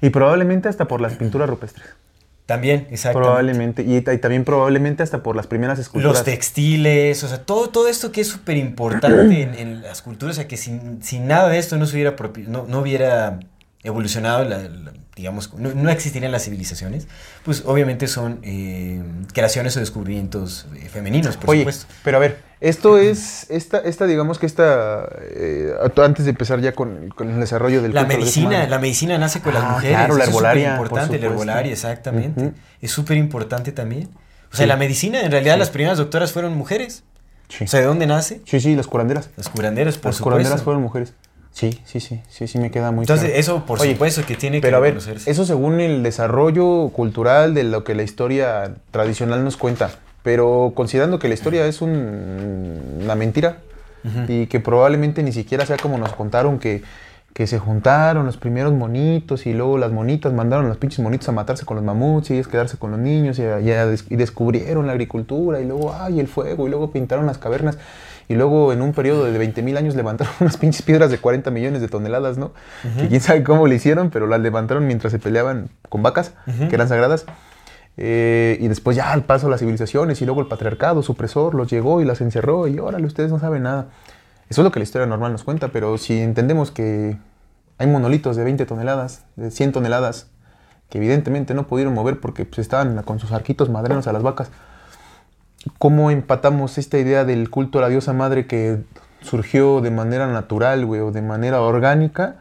Y 0.00 0.10
probablemente 0.10 0.68
hasta 0.68 0.86
por 0.86 1.00
las 1.00 1.14
pinturas 1.14 1.48
rupestres. 1.50 1.86
También, 2.46 2.86
exactamente. 2.90 3.26
Probablemente. 3.26 3.82
Y, 3.82 3.96
y 3.96 4.18
también 4.18 4.44
probablemente 4.44 5.02
hasta 5.02 5.22
por 5.22 5.36
las 5.36 5.46
primeras 5.46 5.78
esculturas. 5.78 6.16
Los 6.18 6.24
textiles, 6.24 7.22
o 7.22 7.28
sea, 7.28 7.42
todo, 7.44 7.68
todo 7.68 7.88
esto 7.88 8.10
que 8.10 8.22
es 8.22 8.28
súper 8.28 8.56
importante 8.56 9.42
en, 9.42 9.54
en 9.54 9.82
las 9.82 10.00
culturas, 10.00 10.36
o 10.36 10.40
sea, 10.40 10.48
que 10.48 10.56
sin, 10.56 11.02
sin 11.02 11.26
nada 11.26 11.50
de 11.50 11.58
esto 11.58 11.76
no 11.76 11.84
se 11.84 11.96
hubiera, 11.96 12.16
no, 12.46 12.64
no 12.66 12.78
hubiera 12.80 13.40
evolucionado, 13.88 14.44
la- 14.44 14.58
la- 14.68 14.92
digamos, 15.16 15.52
no, 15.54 15.74
no 15.74 15.90
existirían 15.90 16.30
las 16.30 16.44
civilizaciones, 16.44 17.08
pues 17.44 17.64
obviamente 17.66 18.06
son 18.06 18.38
eh, 18.44 19.02
creaciones 19.34 19.76
o 19.76 19.80
descubrimientos 19.80 20.66
eh, 20.76 20.88
femeninos, 20.88 21.36
por 21.36 21.50
Oye, 21.50 21.60
supuesto. 21.62 21.86
pero 22.04 22.18
a 22.18 22.20
ver, 22.20 22.40
esto 22.60 22.98
es, 22.98 23.50
esta, 23.50 23.78
esta 23.78 24.06
digamos 24.06 24.38
que 24.38 24.46
esta, 24.46 25.08
eh, 25.32 25.72
antes 26.04 26.24
de 26.24 26.30
empezar 26.30 26.60
ya 26.60 26.72
con, 26.72 27.08
con 27.08 27.30
el 27.30 27.40
desarrollo 27.40 27.82
del 27.82 27.94
La 27.94 28.04
medicina, 28.04 28.68
la 28.68 28.78
medicina 28.78 29.18
nace 29.18 29.40
con 29.40 29.54
las 29.54 29.64
Ah, 29.64 29.70
mujeres. 29.72 29.96
claro, 29.96 30.16
la 30.16 30.22
es 30.24 30.28
herbolaria, 30.30 30.76
por 30.76 30.86
importante, 30.86 31.18
la 31.18 31.26
herbolaria, 31.26 31.72
exactamente. 31.72 32.40
Ujú. 32.40 32.54
Es 32.80 32.90
súper 32.92 33.16
importante 33.16 33.72
también. 33.72 34.08
O 34.52 34.56
sea, 34.56 34.64
Sí. 34.66 34.68
la 34.68 34.76
medicina, 34.76 35.20
en 35.22 35.32
realidad, 35.32 35.58
las 35.58 35.70
primeras 35.70 35.98
doctoras 35.98 36.32
fueron 36.32 36.56
mujeres. 36.56 37.02
Sí. 37.48 37.64
O 37.64 37.66
sea, 37.66 37.80
¿de 37.80 37.86
dónde 37.86 38.06
nace? 38.06 38.40
sí, 38.44 38.60
sí, 38.60 38.76
las 38.76 38.86
curanderas. 38.86 39.30
Las 39.36 39.48
curanderas, 39.48 39.96
por 39.98 40.06
las 40.10 40.16
supuesto. 40.16 40.24
curanderas 40.24 40.62
fueron 40.62 40.82
mujeres. 40.82 41.12
Sí, 41.58 41.80
sí, 41.84 41.98
sí, 41.98 42.20
sí, 42.28 42.46
sí 42.46 42.58
me 42.58 42.70
queda 42.70 42.92
muy 42.92 43.02
Entonces, 43.02 43.26
claro. 43.30 43.40
eso 43.40 43.66
por 43.66 43.80
Oye, 43.80 43.94
supuesto 43.94 44.24
que 44.24 44.36
tiene 44.36 44.60
Pero 44.60 44.74
que 44.74 44.76
a 44.76 44.80
ver, 44.80 44.94
reconocerse. 44.94 45.28
eso 45.28 45.44
según 45.44 45.80
el 45.80 46.04
desarrollo 46.04 46.90
cultural 46.90 47.52
de 47.52 47.64
lo 47.64 47.82
que 47.82 47.96
la 47.96 48.04
historia 48.04 48.74
tradicional 48.92 49.42
nos 49.42 49.56
cuenta. 49.56 49.90
Pero 50.22 50.70
considerando 50.76 51.18
que 51.18 51.26
la 51.26 51.34
historia 51.34 51.66
es 51.66 51.82
un- 51.82 53.00
una 53.02 53.14
mentira 53.16 53.56
y 54.28 54.46
que 54.46 54.60
probablemente 54.60 55.22
ni 55.24 55.32
siquiera 55.32 55.66
sea 55.66 55.76
como 55.78 55.98
nos 55.98 56.12
contaron 56.12 56.60
que, 56.60 56.82
que 57.34 57.48
se 57.48 57.58
juntaron 57.58 58.24
los 58.24 58.36
primeros 58.36 58.72
monitos 58.72 59.44
y 59.46 59.52
luego 59.52 59.78
las 59.78 59.90
monitas 59.90 60.32
mandaron 60.32 60.66
a 60.66 60.68
los 60.68 60.76
pinches 60.78 61.00
monitos 61.00 61.28
a 61.28 61.32
matarse 61.32 61.64
con 61.66 61.74
los 61.76 61.84
mamuts 61.84 62.30
y 62.30 62.34
ellos 62.34 62.46
quedarse 62.46 62.76
con 62.78 62.92
los 62.92 63.00
niños 63.00 63.38
y, 63.40 63.42
y 63.42 64.14
y 64.14 64.16
descubrieron 64.16 64.86
la 64.86 64.92
agricultura 64.92 65.60
y 65.60 65.64
luego, 65.66 65.92
ay, 65.98 66.20
el 66.20 66.28
fuego 66.28 66.68
y 66.68 66.70
luego 66.70 66.92
pintaron 66.92 67.26
las 67.26 67.38
cavernas. 67.38 67.78
Y 68.28 68.34
luego 68.34 68.72
en 68.72 68.82
un 68.82 68.92
periodo 68.92 69.24
de 69.24 69.38
20.000 69.38 69.78
años 69.78 69.94
levantaron 69.94 70.32
unas 70.40 70.56
pinches 70.56 70.82
piedras 70.82 71.10
de 71.10 71.18
40 71.18 71.50
millones 71.50 71.80
de 71.80 71.88
toneladas, 71.88 72.36
¿no? 72.38 72.52
Que 72.98 73.08
quién 73.08 73.20
sabe 73.20 73.42
cómo 73.42 73.66
lo 73.66 73.74
hicieron, 73.74 74.10
pero 74.10 74.26
las 74.26 74.40
levantaron 74.40 74.86
mientras 74.86 75.12
se 75.12 75.18
peleaban 75.18 75.70
con 75.88 76.02
vacas, 76.02 76.34
que 76.68 76.74
eran 76.74 76.88
sagradas. 76.88 77.26
Eh, 78.00 78.58
y 78.60 78.68
después 78.68 78.96
ya 78.96 79.12
al 79.12 79.24
paso 79.24 79.48
las 79.48 79.58
civilizaciones 79.58 80.22
y 80.22 80.24
luego 80.24 80.40
el 80.40 80.46
patriarcado 80.46 81.02
supresor 81.02 81.56
los 81.56 81.68
llegó 81.68 82.00
y 82.00 82.04
las 82.04 82.20
encerró 82.20 82.68
y 82.68 82.78
órale, 82.78 83.04
ustedes 83.06 83.30
no 83.32 83.40
saben 83.40 83.64
nada. 83.64 83.88
Eso 84.48 84.60
es 84.60 84.64
lo 84.64 84.70
que 84.70 84.78
la 84.78 84.84
historia 84.84 85.06
normal 85.06 85.32
nos 85.32 85.42
cuenta, 85.42 85.68
pero 85.68 85.98
si 85.98 86.20
entendemos 86.20 86.70
que 86.70 87.18
hay 87.76 87.86
monolitos 87.86 88.36
de 88.36 88.44
20 88.44 88.66
toneladas, 88.66 89.24
de 89.36 89.50
100 89.50 89.72
toneladas, 89.72 90.30
que 90.88 90.98
evidentemente 90.98 91.54
no 91.54 91.66
pudieron 91.66 91.92
mover 91.92 92.20
porque 92.20 92.44
pues, 92.44 92.60
estaban 92.60 93.02
con 93.02 93.18
sus 93.18 93.32
arquitos 93.32 93.68
madrenos 93.68 94.06
a 94.06 94.12
las 94.12 94.22
vacas, 94.22 94.50
¿cómo 95.78 96.10
empatamos 96.10 96.78
esta 96.78 96.98
idea 96.98 97.24
del 97.24 97.50
culto 97.50 97.78
a 97.78 97.82
la 97.82 97.88
diosa 97.88 98.12
madre 98.12 98.46
que 98.46 98.78
surgió 99.20 99.80
de 99.80 99.90
manera 99.90 100.26
natural, 100.26 100.84
güey, 100.86 101.00
o 101.00 101.10
de 101.10 101.22
manera 101.22 101.60
orgánica, 101.60 102.36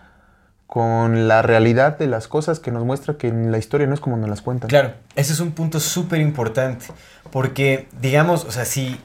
con 0.68 1.28
la 1.28 1.42
realidad 1.42 1.98
de 1.98 2.08
las 2.08 2.28
cosas 2.28 2.60
que 2.60 2.72
nos 2.72 2.84
muestra 2.84 3.18
que 3.18 3.32
la 3.32 3.58
historia 3.58 3.88
no 3.88 3.94
es 3.94 4.00
como 4.00 4.18
nos 4.18 4.30
las 4.30 4.42
cuentan? 4.42 4.70
Claro, 4.70 4.94
ese 5.16 5.34
es 5.34 5.40
un 5.40 5.52
punto 5.52 5.80
súper 5.80 6.20
importante. 6.22 6.88
Porque, 7.32 7.88
digamos, 8.02 8.46
o 8.46 8.52
sea, 8.52 8.66
si, 8.66 9.00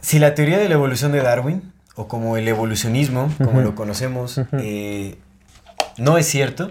si 0.00 0.18
la 0.18 0.34
teoría 0.34 0.58
de 0.58 0.68
la 0.68 0.74
evolución 0.74 1.12
de 1.12 1.20
Darwin, 1.20 1.72
o 1.94 2.08
como 2.08 2.36
el 2.36 2.48
evolucionismo, 2.48 3.30
como 3.38 3.60
lo 3.60 3.74
conocemos, 3.74 4.40
eh, 4.52 5.18
no 5.98 6.16
es 6.16 6.26
cierto, 6.26 6.70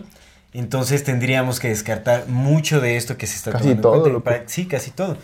entonces 0.53 1.03
tendríamos 1.03 1.59
que 1.59 1.70
descartar 1.70 2.28
mucho 2.28 2.82
de 2.82 2.97
esto 2.97 3.18
que 3.18 3.28
se 3.28 3.36
está 3.36 3.51
Casi 3.51 3.76
tomando 3.76 4.07
en 4.07 4.14
todo, 4.14 4.24
cuenta. 4.24 4.43
Sí, 4.47 4.66
casi 4.66 4.91
todo. 4.91 5.18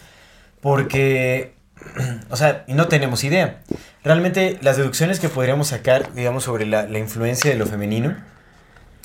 Porque, 0.61 1.53
o 2.29 2.35
sea, 2.35 2.63
y 2.67 2.73
no 2.73 2.87
tenemos 2.87 3.23
idea. 3.23 3.61
Realmente 4.03 4.57
las 4.61 4.77
deducciones 4.77 5.19
que 5.19 5.29
podríamos 5.29 5.67
sacar, 5.67 6.13
digamos, 6.13 6.43
sobre 6.43 6.65
la, 6.65 6.83
la 6.83 6.99
influencia 6.99 7.51
de 7.51 7.57
lo 7.57 7.65
femenino, 7.65 8.15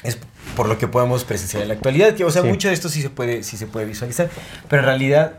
es 0.05 0.19
por 0.57 0.69
lo 0.69 0.79
que 0.79 0.89
podemos 0.89 1.25
presenciar 1.25 1.63
en 1.63 1.69
la 1.69 1.75
actualidad. 1.75 2.15
Que, 2.15 2.25
o 2.25 2.31
sea, 2.31 2.43
Sí. 2.43 2.49
mucho 2.49 2.69
de 2.69 2.75
esto 2.75 2.89
sí 2.89 3.03
se 3.03 3.11
puede, 3.11 3.43
sí 3.43 3.57
se 3.57 3.67
puede 3.67 3.87
visualizar. 3.87 4.29
Pero 4.69 4.81
en 4.83 4.87
realidad. 4.87 5.33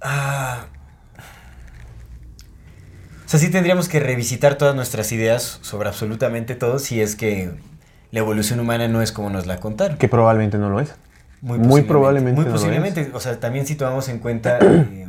ah, 0.00 0.66
o 3.24 3.28
sea, 3.28 3.40
sí 3.40 3.50
tendríamos 3.50 3.88
que 3.88 3.98
revisitar 3.98 4.54
todas 4.56 4.76
nuestras 4.76 5.10
ideas 5.10 5.58
sobre 5.62 5.88
absolutamente 5.88 6.54
todo 6.54 6.78
si 6.78 7.00
es 7.00 7.16
que 7.16 7.50
la 8.12 8.20
evolución 8.20 8.60
humana 8.60 8.86
no 8.86 9.02
es 9.02 9.10
como 9.10 9.30
nos 9.30 9.46
la 9.46 9.58
contaron. 9.58 9.96
Que 9.98 10.06
probablemente 10.08 10.58
no 10.58 10.70
lo 10.70 10.80
es. 10.80 10.94
Muy, 11.40 11.58
Muy 11.58 11.82
posiblemente. 11.82 11.88
probablemente 11.88 12.36
Muy 12.36 12.44
no 12.44 12.50
lo 12.50 12.56
posiblemente. 12.56 13.10
O 13.14 13.20
sea, 13.20 13.40
también 13.40 13.66
si 13.66 13.74
tomamos 13.74 14.08
en 14.08 14.20
cuenta 14.20 14.58
eh, 14.62 15.05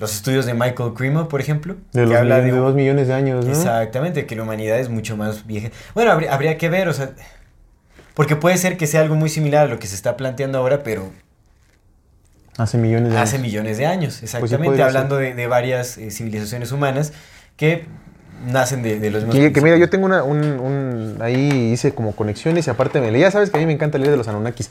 los 0.00 0.14
estudios 0.14 0.46
de 0.46 0.54
Michael 0.54 0.94
Cremo, 0.94 1.28
por 1.28 1.40
ejemplo, 1.40 1.76
De, 1.92 2.02
los 2.02 2.10
que 2.10 2.16
habla 2.16 2.36
millones- 2.38 2.54
de 2.54 2.58
dos 2.60 2.74
millones 2.74 3.06
de 3.08 3.14
años, 3.14 3.44
¿no? 3.44 3.52
Exactamente, 3.52 4.26
que 4.26 4.34
la 4.34 4.42
humanidad 4.42 4.80
es 4.80 4.88
mucho 4.88 5.16
más 5.16 5.46
vieja. 5.46 5.68
Bueno, 5.94 6.10
habría, 6.10 6.34
habría 6.34 6.58
que 6.58 6.68
ver, 6.68 6.88
o 6.88 6.92
sea, 6.92 7.10
porque 8.14 8.34
puede 8.34 8.56
ser 8.58 8.76
que 8.76 8.86
sea 8.86 9.02
algo 9.02 9.14
muy 9.14 9.28
similar 9.28 9.66
a 9.66 9.68
lo 9.70 9.78
que 9.78 9.86
se 9.86 9.94
está 9.94 10.16
planteando 10.16 10.58
ahora, 10.58 10.82
pero 10.82 11.12
Hace 12.56 12.76
millones 12.78 13.12
de 13.12 13.18
hace 13.18 13.36
años. 13.36 13.46
millones 13.46 13.78
de 13.78 13.86
años, 13.86 14.16
Pues 14.20 14.34
exactamente, 14.34 14.82
hablando 14.82 15.16
de, 15.16 15.34
de 15.34 15.46
varias 15.46 15.96
eh, 15.96 16.10
civilizaciones 16.10 16.72
humanas 16.72 17.12
que 17.56 17.86
nacen 18.46 18.82
de, 18.82 18.98
de 18.98 19.10
los 19.10 19.24
mismos 19.24 19.36
Que, 19.36 19.52
que 19.52 19.60
mira, 19.60 19.76
yo 19.76 19.90
tengo 19.90 20.06
una, 20.06 20.22
un, 20.22 20.38
un- 20.42 21.16
ahí 21.20 21.70
hice 21.72 21.94
como 21.94 22.12
conexiones 22.16 22.66
y 22.66 22.70
aparte 22.70 23.00
me 23.00 23.10
leí, 23.10 23.20
ya 23.20 23.30
sabes 23.30 23.50
que 23.50 23.58
a 23.58 23.60
mí 23.60 23.66
me 23.66 23.72
encanta 23.72 23.98
leer 23.98 24.10
de 24.10 24.16
los 24.16 24.28
Anunnakis. 24.28 24.70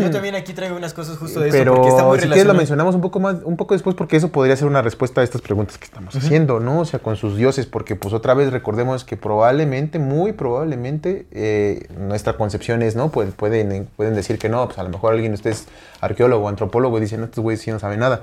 Yo 0.00 0.10
también 0.10 0.34
aquí 0.34 0.52
traigo 0.52 0.76
unas 0.76 0.92
cosas 0.92 1.16
justo 1.16 1.40
de 1.40 1.48
eso, 1.48 1.56
Pero 1.56 1.74
porque 1.74 1.88
está 1.88 2.04
muy 2.04 2.18
si 2.20 2.26
quieres 2.26 2.46
lo 2.46 2.54
mencionamos 2.54 2.94
un 2.94 3.00
poco 3.00 3.18
más, 3.20 3.36
un 3.44 3.56
poco 3.56 3.74
después 3.74 3.96
porque 3.96 4.16
eso 4.16 4.28
podría 4.30 4.54
ser 4.56 4.66
una 4.68 4.82
respuesta 4.82 5.20
a 5.22 5.24
estas 5.24 5.40
preguntas 5.40 5.78
que 5.78 5.84
estamos 5.86 6.14
haciendo, 6.14 6.60
¿no? 6.60 6.80
O 6.80 6.84
sea, 6.84 7.00
con 7.00 7.16
sus 7.16 7.36
dioses, 7.36 7.66
porque 7.66 7.96
pues 7.96 8.12
otra 8.14 8.34
vez 8.34 8.52
recordemos 8.52 9.04
que 9.04 9.16
probablemente, 9.16 9.98
muy 9.98 10.32
probablemente, 10.32 11.26
eh, 11.32 11.86
nuestra 11.98 12.34
concepción 12.34 12.82
es, 12.82 12.96
¿no? 12.96 13.10
Pues 13.10 13.30
pueden, 13.34 13.88
pueden 13.96 14.14
decir 14.14 14.38
que 14.38 14.48
no, 14.48 14.66
pues 14.66 14.78
a 14.78 14.82
lo 14.82 14.90
mejor 14.90 15.14
alguien 15.14 15.32
de 15.32 15.36
ustedes 15.36 15.66
arqueólogo 16.00 16.44
o 16.44 16.48
antropólogo 16.48 17.00
dicen, 17.00 17.20
no, 17.20 17.26
estos 17.26 17.42
güeyes 17.42 17.60
sí 17.62 17.70
no 17.70 17.78
saben 17.78 18.00
nada. 18.00 18.22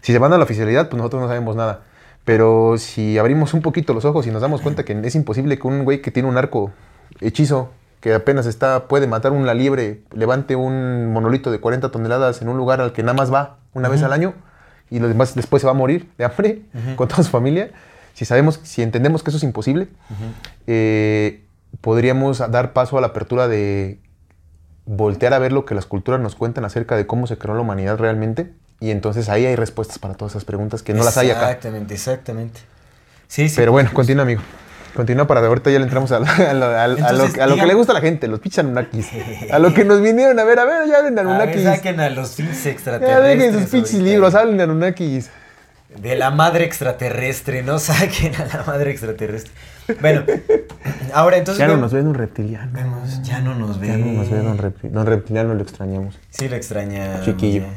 Si 0.00 0.12
se 0.12 0.18
van 0.18 0.32
a 0.32 0.38
la 0.38 0.44
oficialidad, 0.44 0.88
pues 0.88 0.98
nosotros 0.98 1.22
no 1.22 1.28
sabemos 1.28 1.54
nada. 1.56 1.80
Pero 2.24 2.76
si 2.78 3.18
abrimos 3.18 3.54
un 3.54 3.62
poquito 3.62 3.94
los 3.94 4.04
ojos 4.04 4.26
y 4.26 4.30
nos 4.30 4.42
damos 4.42 4.60
cuenta 4.60 4.84
que 4.84 4.92
es 4.92 5.14
imposible 5.14 5.58
que 5.58 5.66
un 5.66 5.84
güey 5.84 6.00
que 6.00 6.10
tiene 6.10 6.28
un 6.28 6.36
arco 6.36 6.70
hechizo 7.20 7.70
que 8.00 8.14
apenas 8.14 8.46
está, 8.46 8.88
puede 8.88 9.06
matar 9.06 9.32
una 9.32 9.54
liebre, 9.54 10.02
levante 10.12 10.56
un 10.56 11.12
monolito 11.12 11.50
de 11.50 11.60
40 11.60 11.90
toneladas 11.90 12.42
en 12.42 12.48
un 12.48 12.56
lugar 12.56 12.80
al 12.80 12.92
que 12.92 13.02
nada 13.02 13.14
más 13.14 13.32
va 13.32 13.58
una 13.74 13.88
vez 13.88 14.02
al 14.02 14.12
año 14.12 14.34
y 14.90 14.98
los 14.98 15.08
demás 15.08 15.34
después 15.34 15.62
se 15.62 15.66
va 15.66 15.70
a 15.70 15.74
morir 15.74 16.10
de 16.18 16.24
hambre 16.24 16.62
con 16.96 17.08
toda 17.08 17.22
su 17.22 17.30
familia, 17.30 17.70
si 18.12 18.24
sabemos, 18.24 18.60
si 18.64 18.82
entendemos 18.82 19.22
que 19.22 19.30
eso 19.30 19.36
es 19.38 19.44
imposible, 19.44 19.88
eh, 20.66 21.44
podríamos 21.80 22.38
dar 22.38 22.72
paso 22.72 22.98
a 22.98 23.00
la 23.00 23.08
apertura 23.08 23.48
de 23.48 24.00
voltear 24.84 25.32
a 25.32 25.38
ver 25.38 25.52
lo 25.52 25.64
que 25.64 25.74
las 25.74 25.86
culturas 25.86 26.20
nos 26.20 26.34
cuentan 26.34 26.64
acerca 26.64 26.96
de 26.96 27.06
cómo 27.06 27.26
se 27.26 27.38
creó 27.38 27.54
la 27.54 27.62
humanidad 27.62 27.98
realmente 27.98 28.52
y 28.82 28.90
entonces 28.90 29.28
ahí 29.28 29.46
hay 29.46 29.56
respuestas 29.56 29.98
para 29.98 30.14
todas 30.14 30.32
esas 30.32 30.44
preguntas 30.44 30.82
que 30.82 30.92
no 30.94 31.04
las 31.04 31.16
hay 31.16 31.30
acá. 31.30 31.46
Exactamente, 31.50 31.94
exactamente. 31.94 32.60
Sí, 33.28 33.48
sí. 33.48 33.54
Pero 33.56 33.72
bueno, 33.72 33.90
continúa, 33.94 34.24
amigo. 34.24 34.42
Continúa 34.94 35.26
para 35.26 35.40
ahorita 35.46 35.70
ya 35.70 35.78
le 35.78 35.84
entramos 35.84 36.12
a, 36.12 36.18
lo- 36.18 36.26
a 36.26 36.52
lo, 36.52 36.66
a 36.66 36.86
lo- 36.88 36.98
Entonces, 36.98 37.40
a 37.40 37.46
lo 37.46 37.54
que 37.56 37.64
le 37.64 37.72
gusta 37.72 37.92
a 37.92 37.94
la 37.94 38.02
gente, 38.02 38.28
los 38.28 38.40
pinches 38.40 38.58
Anunnakis. 38.58 39.08
A 39.50 39.58
lo 39.58 39.72
que 39.72 39.84
nos 39.86 40.02
vinieron 40.02 40.38
a 40.38 40.44
ver, 40.44 40.58
a 40.58 40.66
ver, 40.66 40.86
ya 40.86 40.98
hablen 40.98 41.14
de 41.14 41.20
A 41.22 41.24
Anunnakis. 41.24 41.62
saquen 41.62 41.98
a 42.00 42.10
los 42.10 42.34
fins 42.34 42.64
Ya 42.64 42.70
extraterrestres. 42.72 43.38
dejen 43.38 43.60
sus 43.60 43.70
pinches 43.70 43.94
libros, 44.00 44.34
hablen 44.34 44.58
de 44.58 44.64
Anunnakis. 44.64 45.30
De 45.98 46.14
la 46.16 46.30
madre 46.30 46.64
extraterrestre, 46.64 47.62
no 47.62 47.78
saquen 47.78 48.34
a 48.36 48.44
la 48.44 48.64
madre 48.66 48.90
extraterrestre. 48.90 49.52
Bueno, 50.00 50.24
ahora 51.14 51.38
entonces. 51.38 51.58
Ya 51.58 51.68
no 51.68 51.76
nos 51.78 51.92
ve 51.92 52.02
Don 52.02 52.14
Reptiliano. 52.14 52.70
vemos, 52.72 53.22
ya 53.22 53.40
no 53.40 53.54
nos 53.54 53.78
ve. 53.80 53.88
Ya 53.88 53.96
no 53.96 54.06
nos 54.12 54.30
ve 54.30 54.38
Don 54.38 54.58
Reptiliano. 54.58 54.98
Don 54.98 55.06
Reptiliano 55.06 55.54
lo 55.54 55.62
extrañamos. 55.62 56.18
Sí, 56.30 56.48
lo 56.48 56.56
extraña. 56.56 57.20
Chiquillo. 57.24 57.62
Ya, 57.62 57.68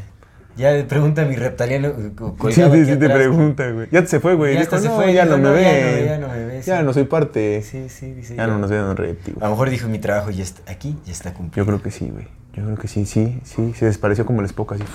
ya 0.58 0.86
pregunta 0.88 1.24
a 1.24 1.26
mi 1.26 1.36
reptiliano. 1.36 1.90
eh, 1.90 2.12
Sí, 2.52 2.62
sí, 2.64 2.86
sí 2.86 2.96
te 2.98 3.10
pregunta, 3.10 3.70
güey. 3.72 3.88
Ya 3.92 4.06
se 4.06 4.20
fue, 4.20 4.36
güey. 4.36 4.54
Ya 4.56 4.62
Dijo, 4.62 4.78
se 4.80 4.88
no, 4.88 4.96
fue, 4.96 5.14
ya 5.14 5.26
dijo, 5.26 5.38
no 5.38 5.52
me 5.52 5.62
ya 5.62 5.72
ve. 5.72 6.00
no, 6.02 6.06
ya 6.06 6.18
no 6.20 6.28
me 6.30 6.46
ve, 6.46 6.64
sí. 6.64 6.68
Ya 6.70 6.82
no 6.84 6.94
soy 6.94 7.04
parte. 7.06 7.62
Sí, 7.62 7.90
sí, 7.90 8.14
dice. 8.14 8.36
Ya 8.36 8.48
no 8.48 8.58
nos 8.58 8.70
ve 8.70 8.78
Don 8.78 8.96
Reptil. 8.98 9.36
A 9.42 9.46
lo 9.46 9.52
mejor 9.52 9.70
dijo 9.70 9.88
mi 9.88 10.00
trabajo 10.00 10.32
ya 10.32 10.44
está 10.44 10.72
aquí, 10.72 10.98
ya 11.06 11.12
está 11.12 11.34
cumplido. 11.34 11.64
Yo 11.64 11.68
creo 11.68 11.82
que 11.82 11.92
sí, 11.92 12.10
güey. 12.10 12.28
Yo 12.54 12.64
creo 12.64 12.78
que 12.78 12.88
sí, 12.88 13.06
sí, 13.06 13.40
sí. 13.44 13.74
Se 13.78 13.86
despareció 13.86 14.26
como 14.26 14.42
el 14.42 14.46
Spock 14.48 14.74
así. 14.74 14.84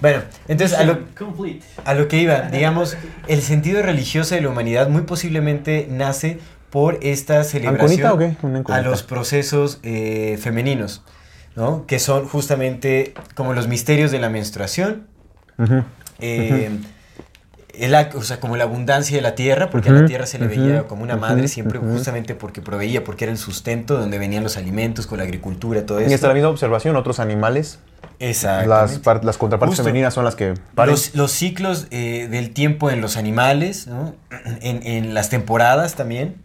Bueno, 0.00 0.22
entonces 0.48 0.76
a 0.76 0.84
lo, 0.84 0.98
a 1.84 1.94
lo 1.94 2.08
que 2.08 2.18
iba, 2.18 2.42
digamos, 2.50 2.96
el 3.28 3.40
sentido 3.42 3.80
religioso 3.80 4.34
de 4.34 4.40
la 4.42 4.48
humanidad 4.48 4.88
muy 4.88 5.02
posiblemente 5.02 5.86
nace 5.88 6.40
por 6.70 6.98
esta 7.02 7.44
celebración 7.44 8.36
a 8.66 8.80
los 8.80 9.02
procesos 9.04 9.78
eh, 9.84 10.36
femeninos, 10.42 11.04
¿no? 11.56 11.86
Que 11.86 11.98
son 11.98 12.26
justamente 12.28 13.14
como 13.34 13.52
los 13.52 13.68
misterios 13.68 14.10
de 14.10 14.18
la 14.18 14.28
menstruación, 14.28 15.06
Ujú. 15.58 15.82
eh, 16.20 16.70
el 17.76 17.94
ac- 17.94 18.14
o 18.14 18.22
sea, 18.22 18.38
como 18.38 18.56
la 18.56 18.64
abundancia 18.64 19.16
de 19.16 19.22
la 19.22 19.34
tierra, 19.34 19.68
porque 19.70 19.88
a 19.88 19.92
la 19.92 20.06
tierra 20.06 20.26
se 20.26 20.38
le 20.38 20.46
veía 20.46 20.84
como 20.84 21.02
una 21.02 21.16
madre 21.16 21.48
siempre 21.48 21.78
justamente 21.80 22.34
porque 22.36 22.60
proveía, 22.62 23.02
porque 23.02 23.24
era 23.24 23.32
el 23.32 23.38
sustento 23.38 23.98
donde 23.98 24.18
venían 24.18 24.44
los 24.44 24.56
alimentos, 24.56 25.06
con 25.08 25.18
la 25.18 25.24
agricultura, 25.24 25.84
todo 25.84 25.98
eso. 25.98 26.10
Y 26.10 26.14
hasta 26.14 26.28
la 26.28 26.34
misma 26.34 26.50
observación, 26.50 26.94
otros 26.94 27.18
animales, 27.18 27.80
las, 28.20 29.00
las 29.24 29.38
contrapartes 29.38 29.70
Justo. 29.76 29.82
femeninas 29.82 30.14
son 30.14 30.24
las 30.24 30.36
que. 30.36 30.54
Los, 30.76 31.16
los 31.16 31.32
ciclos 31.32 31.88
eh, 31.90 32.28
del 32.30 32.50
tiempo 32.52 32.90
en 32.90 33.00
los 33.00 33.16
animales, 33.16 33.88
¿no? 33.88 34.14
en, 34.60 34.86
en 34.86 35.12
las 35.14 35.28
temporadas 35.30 35.94
también, 35.96 36.36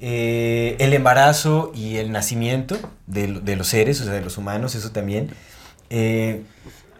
eh, 0.00 0.76
el 0.78 0.92
embarazo 0.94 1.72
y 1.74 1.96
el 1.96 2.10
nacimiento 2.12 2.76
de, 3.06 3.28
lo- 3.28 3.40
de 3.40 3.56
los 3.56 3.68
seres, 3.68 4.00
o 4.00 4.04
sea, 4.04 4.12
de 4.14 4.22
los 4.22 4.38
humanos, 4.38 4.74
eso 4.74 4.90
también, 4.92 5.30
eh, 5.90 6.42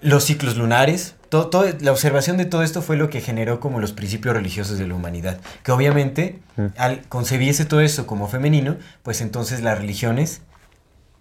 los 0.03 0.25
ciclos 0.25 0.57
lunares, 0.57 1.15
todo, 1.29 1.49
todo- 1.49 1.67
la 1.81 1.93
observación 1.93 2.37
de 2.37 2.45
todo 2.45 2.63
esto 2.63 2.83
fue 2.83 2.97
lo 2.97 3.09
que 3.11 3.21
generó 3.21 3.61
como 3.61 3.81
los 3.81 3.93
principios 3.93 4.35
religiosos 4.35 4.79
de 4.79 4.87
la 4.87 4.95
humanidad, 4.95 5.41
que 5.63 5.73
obviamente 5.73 6.39
Mm. 6.57 6.67
al 6.77 7.03
concebirse 7.09 7.65
todo 7.65 7.81
esto 7.81 8.07
como 8.07 8.29
femenino, 8.29 8.77
pues 9.03 9.21
entonces 9.21 9.61
las 9.63 9.79
religiones 9.79 10.43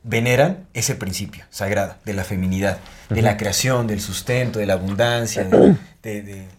veneran 0.04 0.66
ese 0.74 0.96
principio 0.96 1.44
sagrado 1.50 1.96
de 2.06 2.14
la 2.14 2.24
feminidad, 2.24 2.78
de 3.10 3.22
la 3.22 3.36
creación, 3.38 3.86
del 3.86 4.00
sustento, 4.02 4.60
de 4.60 4.66
la 4.66 4.74
abundancia, 4.74 5.44
de- 5.50 5.78
de- 6.04 6.22
de- 6.24 6.59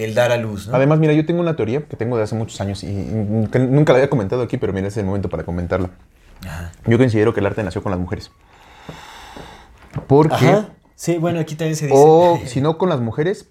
del 0.00 0.14
dar 0.14 0.32
a 0.32 0.36
luz. 0.36 0.68
¿no? 0.68 0.76
Además, 0.76 0.98
mira, 0.98 1.12
yo 1.12 1.24
tengo 1.26 1.40
una 1.40 1.56
teoría 1.56 1.82
que 1.82 1.96
tengo 1.96 2.16
de 2.16 2.24
hace 2.24 2.34
muchos 2.34 2.60
años 2.60 2.82
y, 2.84 2.86
nunca 2.92 3.92
la 3.92 3.98
había 3.98 4.10
comentado 4.10 4.42
aquí, 4.42 4.56
pero 4.56 4.72
mira, 4.72 4.88
es 4.88 4.96
el 4.96 5.04
momento 5.04 5.28
para 5.28 5.44
comentarla. 5.44 5.90
Ajá. 6.46 6.72
Yo 6.86 6.98
considero 6.98 7.34
que 7.34 7.40
el 7.40 7.46
arte 7.46 7.62
nació 7.62 7.82
con 7.82 7.90
las 7.90 8.00
mujeres. 8.00 8.30
Porque, 10.06 10.34
Ajá. 10.34 10.68
Sí, 10.94 11.16
bueno, 11.18 11.40
aquí 11.40 11.54
también 11.54 11.76
se 11.76 11.86
dice. 11.86 11.98
o 11.98 12.38
si 12.46 12.60
no 12.60 12.78
con 12.78 12.88
las 12.88 13.00
mujeres, 13.00 13.48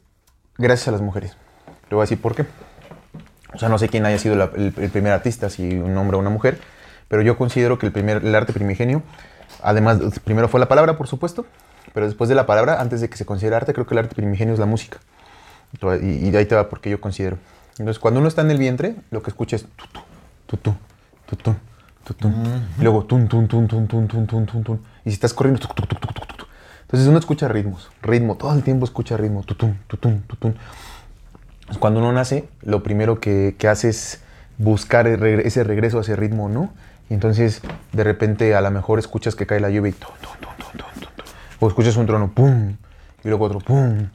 gracias 0.57 0.87
a 0.87 0.91
las 0.91 1.01
mujeres. 1.01 1.35
Le 1.89 1.95
voy 1.95 2.01
a 2.01 2.03
decir 2.03 2.21
por 2.21 2.35
qué. 2.35 2.45
O 3.53 3.57
sea, 3.57 3.69
no 3.69 3.77
sé 3.79 3.89
quién 3.89 4.05
haya 4.05 4.19
sido 4.19 4.35
la- 4.35 4.51
el, 4.55 4.73
el 4.77 4.89
primer 4.91 5.11
artista, 5.11 5.49
si 5.49 5.75
un 5.77 5.97
hombre 5.97 6.17
o 6.17 6.19
una 6.19 6.29
mujer, 6.29 6.59
pero 7.07 7.23
yo 7.23 7.37
considero 7.37 7.79
que 7.79 7.87
el, 7.87 7.91
primer, 7.91 8.23
el 8.23 8.35
arte 8.35 8.53
primigenio, 8.53 9.01
además, 9.63 9.97
primero 10.23 10.47
fue 10.47 10.59
la 10.59 10.67
palabra, 10.67 10.97
por 10.97 11.07
supuesto, 11.07 11.47
pero 11.93 12.05
después 12.05 12.29
de 12.29 12.35
la 12.35 12.45
palabra, 12.45 12.79
antes 12.79 13.01
de 13.01 13.09
que 13.09 13.17
se 13.17 13.25
considere 13.25 13.55
arte, 13.55 13.73
creo 13.73 13.87
que 13.87 13.95
el 13.95 13.99
arte 13.99 14.15
primigenio 14.15 14.53
es 14.53 14.59
la 14.59 14.67
música. 14.67 14.99
Y, 16.01 16.27
y 16.27 16.31
de 16.31 16.37
ahí 16.37 16.45
te 16.45 16.55
va 16.55 16.69
porque 16.69 16.89
yo 16.89 16.99
considero. 16.99 17.37
Entonces, 17.77 17.99
cuando 17.99 18.19
uno 18.19 18.27
está 18.27 18.41
en 18.41 18.51
el 18.51 18.57
vientre, 18.57 18.95
lo 19.11 19.21
que 19.21 19.29
escucha 19.29 19.55
es 19.55 19.65
tutú, 19.75 20.01
tutú, 20.47 20.75
tutú, 21.25 21.55
tutú. 22.03 22.33
Y 22.79 22.83
luego 22.83 23.05
tun, 23.05 23.27
tun, 23.27 23.47
tun, 23.47 23.67
tun, 23.67 23.87
tun, 23.87 24.07
tun, 24.07 24.27
tun, 24.27 24.45
tun, 24.45 24.63
tun. 24.63 24.81
Y 25.05 25.11
si 25.11 25.13
estás 25.13 25.33
corriendo, 25.33 25.59
tuc, 25.59 25.75
tuc, 25.75 25.87
tuc, 25.87 25.99
entonces 26.81 27.07
uno 27.07 27.19
escucha 27.19 27.47
ritmos, 27.47 27.91
ritmo, 28.01 28.35
todo 28.35 28.51
el 28.53 28.63
tiempo 28.63 28.83
escucha 28.83 29.15
ritmo, 29.15 29.43
tutun, 29.43 29.77
tutun. 29.87 30.23
Pues 31.67 31.77
Cuando 31.77 31.99
uno 31.99 32.11
nace, 32.11 32.49
lo 32.63 32.81
primero 32.81 33.19
que, 33.19 33.55
que 33.59 33.67
hace 33.67 33.89
es 33.89 34.21
buscar 34.57 35.05
regre- 35.05 35.43
ese 35.45 35.63
regreso 35.63 35.99
a 35.99 36.01
ese 36.01 36.15
ritmo, 36.15 36.49
¿no? 36.49 36.73
Y 37.11 37.13
entonces, 37.13 37.61
de 37.93 38.03
repente, 38.03 38.55
a 38.55 38.61
lo 38.61 38.71
mejor 38.71 38.97
escuchas 38.97 39.35
que 39.35 39.45
cae 39.45 39.59
la 39.59 39.69
lluvia 39.69 39.91
y 39.91 39.93
tun, 39.93 40.09
tun, 40.19 40.31
tun. 40.41 40.49
O 41.59 41.67
escuchas 41.67 41.95
un 41.97 42.07
trono, 42.07 42.31
pum, 42.31 42.75
y 43.23 43.27
luego 43.27 43.45
otro, 43.45 43.59
pum. 43.59 44.07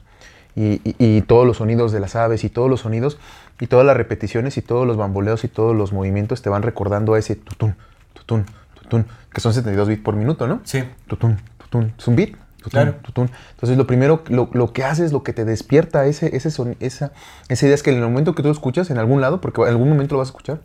Y, 0.55 0.81
y- 0.83 0.95
y 0.97 1.21
todos 1.21 1.45
los 1.45 1.57
sonidos 1.57 1.91
de 1.91 1.99
las 1.99 2.15
aves 2.15 2.43
y 2.43 2.49
todos 2.49 2.69
los 2.69 2.81
sonidos 2.81 3.17
y 3.59 3.67
todas 3.67 3.85
las 3.85 3.97
repeticiones 3.97 4.57
y 4.57 4.61
todos 4.61 4.87
los 4.87 4.95
bamboleos 4.97 5.43
y 5.43 5.47
todos 5.49 5.75
los 5.75 5.91
movimientos 5.93 6.41
te 6.41 6.49
van 6.49 6.61
recordando 6.63 7.13
a 7.13 7.19
ese 7.19 7.35
tutun, 7.35 7.75
tutun, 8.13 8.45
tutun, 8.81 9.05
que 9.33 9.41
son 9.41 9.53
72 9.53 9.87
bits 9.89 10.01
por 10.03 10.15
minuto, 10.15 10.47
¿no? 10.47 10.61
Sí. 10.63 10.83
Tutun, 11.07 11.37
tutun. 11.57 11.93
Es 11.97 12.07
un 12.07 12.15
beat. 12.15 12.29
Tutun, 12.29 12.71
Claro. 12.71 12.95
tutun. 13.03 13.29
Entonces, 13.51 13.77
lo 13.77 13.85
primero, 13.85 14.23
lo, 14.29 14.49
lo 14.53 14.73
que 14.73 14.83
haces, 14.83 15.11
lo 15.11 15.21
que 15.23 15.33
te 15.33 15.45
despierta 15.45 16.05
ese, 16.07 16.35
ese 16.35 16.49
son, 16.49 16.75
esa, 16.79 17.11
esa 17.47 17.65
idea 17.67 17.75
es 17.75 17.83
que 17.83 17.91
en 17.91 17.97
el 17.97 18.03
momento 18.03 18.33
que 18.33 18.41
tú 18.41 18.49
escuchas 18.49 18.89
en 18.89 18.97
algún 18.97 19.21
lado, 19.21 19.39
porque 19.39 19.61
en 19.61 19.67
algún 19.67 19.89
momento 19.89 20.15
lo 20.15 20.19
vas 20.19 20.29
a 20.29 20.31
escuchar, 20.31 20.59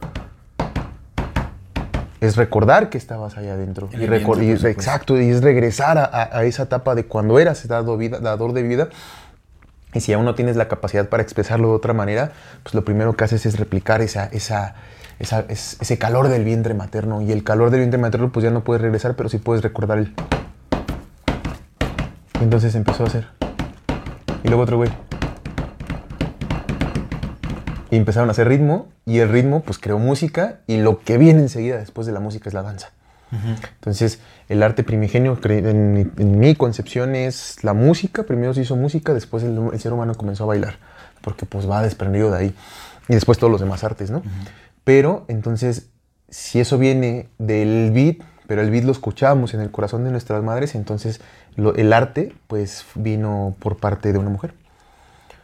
es 2.21 2.37
recordar 2.37 2.91
que 2.91 2.99
estabas 2.99 3.37
allá 3.39 3.55
adentro. 3.55 3.89
Y 3.93 4.05
y- 4.43 4.53
exacto, 4.79 5.19
y 5.21 5.31
es 5.31 5.43
regresar 5.43 5.97
a, 5.99 6.05
a- 6.05 6.39
a 6.39 6.45
esa 6.45 6.65
etapa 6.65 6.95
de 6.95 7.05
cuando 7.07 7.39
eras 7.39 7.67
dado 7.67 7.97
vida, 7.97 8.19
dador 8.21 8.53
de 8.53 8.63
vida. 8.63 8.89
Y 9.93 10.01
si 10.01 10.13
aún 10.13 10.25
no 10.25 10.35
tienes 10.35 10.57
la 10.57 10.69
capacidad 10.69 11.09
para 11.09 11.23
expresarlo 11.23 11.69
de 11.71 11.75
otra 11.75 11.93
manera, 11.93 12.33
pues 12.63 12.75
lo 12.75 12.85
primero 12.85 13.17
que 13.17 13.25
haces 13.25 13.45
es 13.47 13.59
replicar 13.59 14.03
esa, 14.03 14.27
esa, 14.27 14.75
esa- 15.19 15.45
es- 15.49 15.77
ese 15.81 15.99
calor 15.99 16.29
del 16.29 16.45
vientre 16.45 16.75
materno. 16.75 17.21
Y 17.23 17.33
el 17.33 17.43
calor 17.43 17.71
del 17.71 17.81
vientre 17.81 17.99
materno, 18.01 18.31
pues 18.31 18.45
ya 18.45 18.51
no 18.51 18.63
puedes 18.63 18.81
regresar, 18.83 19.17
pero 19.17 19.29
sí 19.29 19.39
puedes 19.39 19.63
recordar 19.63 19.99
el. 19.99 20.15
Y 22.41 22.45
entonces 22.45 22.75
empezó 22.77 23.03
a 23.05 23.07
hacer. 23.09 23.27
Y 24.45 24.49
luego 24.49 24.63
otro 24.63 24.77
güey. 24.77 24.91
Y 27.91 27.97
empezaron 27.97 28.29
a 28.29 28.33
hacer 28.33 28.47
ritmo. 28.49 28.89
Y 29.05 29.19
el 29.19 29.29
ritmo, 29.29 29.63
pues 29.63 29.79
creó 29.79 29.99
música. 29.99 30.61
Y 30.69 30.79
lo 30.79 31.01
que 31.01 31.19
viene 31.19 31.41
enseguida 31.41 31.79
después 31.79 32.07
de 32.07 32.13
la 32.13 32.21
música 32.21 32.49
es 32.49 32.55
la 32.55 32.63
danza. 32.63 32.91
Entonces, 33.75 34.21
el 34.49 34.63
arte 34.63 34.83
primigenio, 34.83 35.39
en 35.45 35.93
mi, 35.93 36.01
en 36.01 36.39
mi 36.39 36.55
concepción, 36.57 37.15
es 37.15 37.63
la 37.63 37.73
música. 37.75 38.25
Primero 38.25 38.55
se 38.55 38.63
hizo 38.63 38.77
música, 38.77 39.15
después 39.15 39.45
el, 39.45 39.57
el 39.73 39.81
ser 39.81 39.93
humano 39.93 40.15
comenzó 40.15 40.45
a 40.45 40.49
bailar, 40.49 40.79
porque 41.21 41.47
pues 41.47 41.69
va 41.71 41.83
desprendido 41.83 42.31
de 42.31 42.37
ahí. 42.39 42.55
Y 43.09 43.15
después 43.15 43.39
todos 43.39 43.51
los 43.51 43.61
demás 43.61 43.85
artes, 43.85 44.11
¿no? 44.11 44.23
Pero, 44.85 45.25
entonces, 45.29 45.87
si 46.29 46.61
eso 46.61 46.79
viene 46.79 47.29
del 47.39 47.91
beat, 47.93 48.17
pero 48.47 48.63
el 48.63 48.71
beat 48.71 48.85
lo 48.85 48.93
escuchamos 48.93 49.55
en 49.55 49.61
el 49.61 49.71
corazón 49.71 50.05
de 50.05 50.11
nuestras 50.11 50.43
madres, 50.43 50.75
entonces 50.75 51.21
lo- 51.57 51.75
el 51.77 51.93
arte, 51.93 52.33
pues, 52.49 52.85
vino 52.97 53.55
por 53.61 53.77
parte 53.79 54.13
de 54.13 54.19
una 54.19 54.31
mujer. 54.31 54.55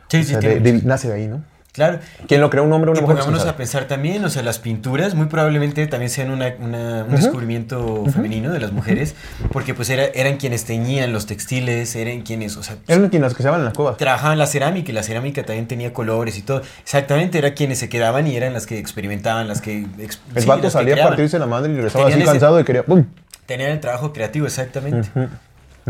Sí, 0.09 0.19
O 0.19 0.23
sí, 0.23 0.29
sea, 0.31 0.41
tiene 0.41 0.57
de- 0.57 0.61
de- 0.61 0.73
mucho- 0.75 0.89
nace 0.89 1.09
de 1.09 1.15
ahí, 1.15 1.29
¿no? 1.29 1.45
Claro. 1.77 2.01
¿Quién 2.27 2.41
lo 2.41 2.51
creó, 2.51 2.65
un 2.65 2.73
hombre 2.73 2.91
o 2.91 2.95
Y 2.95 2.99
una 2.99 3.03
mujer? 3.03 3.19
pongámonos 3.19 3.47
a 3.47 3.57
pensar 3.57 3.85
también, 3.87 4.25
o 4.25 4.31
sea, 4.31 4.43
las 4.43 4.59
pinturas 4.59 5.15
muy 5.15 5.27
probablemente 5.27 5.87
también 5.87 6.11
sean 6.11 6.31
una- 6.31 6.55
una- 6.59 7.05
un 7.05 7.15
descubrimiento 7.15 8.05
femenino 8.13 8.51
de 8.51 8.59
las 8.61 8.73
mujeres, 8.73 9.15
porque 9.53 9.75
pues 9.75 9.91
era- 9.91 10.07
eran 10.07 10.39
quienes 10.39 10.65
teñían 10.65 11.13
los 11.13 11.27
textiles, 11.27 11.95
eran 11.95 12.23
quienes, 12.23 12.57
o 12.57 12.63
sea, 12.63 12.77
Eran 12.89 13.09
quienes 13.11 13.35
que 13.35 13.43
se 13.43 13.49
en 13.51 13.65
las 13.65 13.75
cuevas. 13.75 13.97
trabajaban 13.99 14.39
la 14.39 14.47
cerámica 14.47 14.91
y 14.91 14.95
la 14.95 15.03
cerámica 15.03 15.45
también 15.45 15.69
tenía 15.69 15.93
colores 15.93 16.37
y 16.39 16.43
todo. 16.43 16.63
Exactamente, 16.83 17.39
era 17.39 17.53
quienes 17.55 17.79
se 17.79 17.89
quedaban 17.89 18.27
y 18.27 18.35
eran 18.37 18.53
las 18.55 18.67
que 18.67 18.79
experimentaban, 18.79 19.47
las 19.47 19.61
que... 19.61 19.87
ex- 19.99 20.21
El 20.35 20.43
sí, 20.43 20.49
vato 20.49 20.71
salía 20.71 21.05
a 21.05 21.09
partirse 21.09 21.39
la 21.39 21.47
madre 21.47 21.73
y 21.73 21.77
regresaba 21.77 22.05
Tenían 22.07 22.21
así 22.21 22.23
ese- 22.31 22.33
cansado 22.33 22.59
y 22.59 22.65
quería 22.65 22.85
¡pum! 22.85 23.05
Tenían 23.45 23.71
el 23.71 23.81
trabajo 23.81 24.13
creativo, 24.13 24.47
exactamente. 24.47 25.09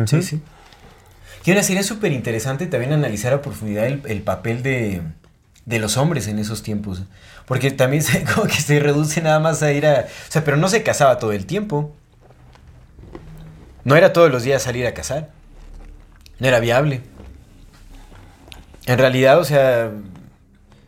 Sí, 0.06 0.20
sí. 0.22 0.42
Y 1.44 1.52
una 1.52 1.62
serie 1.62 1.84
súper 1.84 2.10
interesante 2.12 2.66
también 2.66 2.92
analizar 2.92 3.32
a 3.32 3.40
profundidad 3.40 3.86
el, 3.86 4.02
el 4.06 4.22
papel 4.22 4.64
de, 4.64 5.00
de 5.66 5.78
los 5.78 5.96
hombres 5.98 6.26
en 6.28 6.38
esos 6.38 6.62
tiempos. 6.62 7.02
Porque 7.44 7.70
también 7.70 8.02
se, 8.02 8.24
como 8.34 8.46
que 8.46 8.54
se 8.54 8.80
reduce 8.80 9.20
nada 9.20 9.38
más 9.40 9.62
a 9.62 9.72
ir 9.72 9.86
a... 9.86 10.06
O 10.06 10.30
sea, 10.32 10.42
pero 10.44 10.56
no 10.56 10.68
se 10.68 10.82
casaba 10.82 11.18
todo 11.18 11.32
el 11.32 11.44
tiempo. 11.44 11.94
No 13.84 13.94
era 13.96 14.12
todos 14.12 14.30
los 14.32 14.42
días 14.42 14.62
salir 14.62 14.86
a 14.86 14.94
cazar. 14.94 15.28
No 16.40 16.48
era 16.48 16.58
viable. 16.60 17.02
En 18.86 18.98
realidad, 18.98 19.38
o 19.38 19.44
sea, 19.44 19.90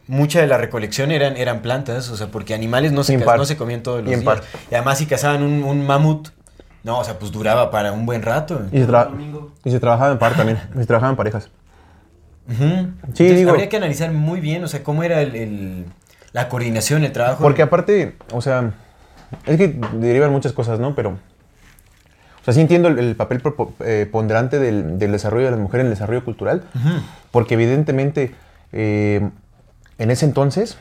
mucha 0.07 0.41
de 0.41 0.47
la 0.47 0.59
recolección 0.59 1.11
eran, 1.11 1.37
eran 1.37 1.62
plantas, 1.62 2.09
o 2.11 2.16
sea, 2.16 2.29
porque 2.29 2.55
animales 2.55 2.93
no 2.93 3.03
se, 3.05 3.16
no 3.16 3.45
se 3.45 3.57
comían 3.57 3.83
todos 3.83 4.03
los 4.05 4.12
Impar. 4.12 4.41
días. 4.41 4.53
Y 4.70 4.74
además 4.74 4.99
si 4.99 5.07
cazaban 5.07 5.43
un, 5.43 5.64
un 5.64 5.85
mamut, 5.87 6.29
no, 6.85 6.99
o 7.01 7.05
sea, 7.05 7.18
pues 7.18 7.33
duraba 7.33 7.70
para 7.70 7.93
un 7.93 8.07
buen 8.07 8.22
rato. 8.22 8.62
Y 8.72 8.79
se, 8.79 8.87
tra- 8.89 9.07
Domingo. 9.11 9.53
y 9.64 9.70
se 9.70 9.81
trabajaba 9.81 10.12
en 10.12 10.18
par 10.18 10.35
también. 10.37 10.61
Y 10.76 10.79
se 10.79 10.87
trabajaba 10.87 11.11
en 11.11 11.16
parejas. 11.16 11.51
Sí, 12.49 12.55
Entonces, 12.55 13.36
digo- 13.36 13.51
Habría 13.51 13.68
que 13.68 13.76
analizar 13.76 14.11
muy 14.12 14.40
bien, 14.40 14.64
o 14.64 14.68
sea, 14.68 14.82
cómo 14.82 15.03
era 15.03 15.20
el, 15.22 15.34
el- 15.36 15.84
la 16.32 16.49
coordinación, 16.49 17.05
el 17.05 17.12
trabajo. 17.12 17.42
Porque 17.42 17.62
aparte, 17.62 18.16
o 18.32 18.40
sea, 18.40 18.72
es 19.46 19.57
que 19.59 19.78
derivan 19.94 20.30
muchas 20.32 20.53
cosas, 20.53 20.78
¿no? 20.78 20.94
Pero, 20.94 21.11
o 21.11 22.44
sea, 22.44 22.55
sí 22.55 22.61
entiendo 22.61 22.88
el, 22.88 22.99
el 22.99 23.16
papel 23.16 23.42
eh, 23.80 24.09
ponderante 24.11 24.59
del, 24.59 24.99
del 24.99 25.12
desarrollo 25.12 25.46
de 25.46 25.51
la 25.53 25.57
mujer 25.57 25.80
en 25.80 25.86
el 25.86 25.92
desarrollo 25.92 26.24
cultural, 26.24 26.62
porque 27.30 27.55
evidentemente 27.55 28.34
eh, 28.72 29.28
en 29.99 30.11
ese 30.11 30.24
entonces, 30.26 30.78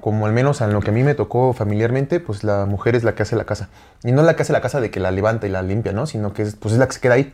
como 0.00 0.26
al 0.26 0.32
menos 0.32 0.60
en 0.60 0.72
lo 0.72 0.80
que 0.80 0.90
a 0.90 0.92
mí 0.92 1.02
me 1.02 1.14
tocó 1.14 1.52
familiarmente, 1.52 2.20
pues 2.20 2.44
la 2.44 2.66
mujer 2.66 2.94
es 2.96 3.04
la 3.04 3.14
que 3.14 3.22
hace 3.22 3.36
la 3.36 3.44
casa. 3.44 3.68
Y 4.04 4.12
no 4.12 4.22
la 4.22 4.36
que 4.36 4.42
hace 4.42 4.52
la 4.52 4.60
casa 4.60 4.80
de 4.80 4.90
que 4.90 5.00
la 5.00 5.10
levanta 5.10 5.46
y 5.46 5.50
la 5.50 5.62
limpia, 5.62 5.92
¿no? 5.92 6.06
Sino 6.06 6.32
que 6.32 6.42
es, 6.42 6.56
pues 6.56 6.72
es 6.74 6.78
la 6.78 6.86
que 6.86 6.92
se 6.92 7.00
queda 7.00 7.14
ahí. 7.14 7.32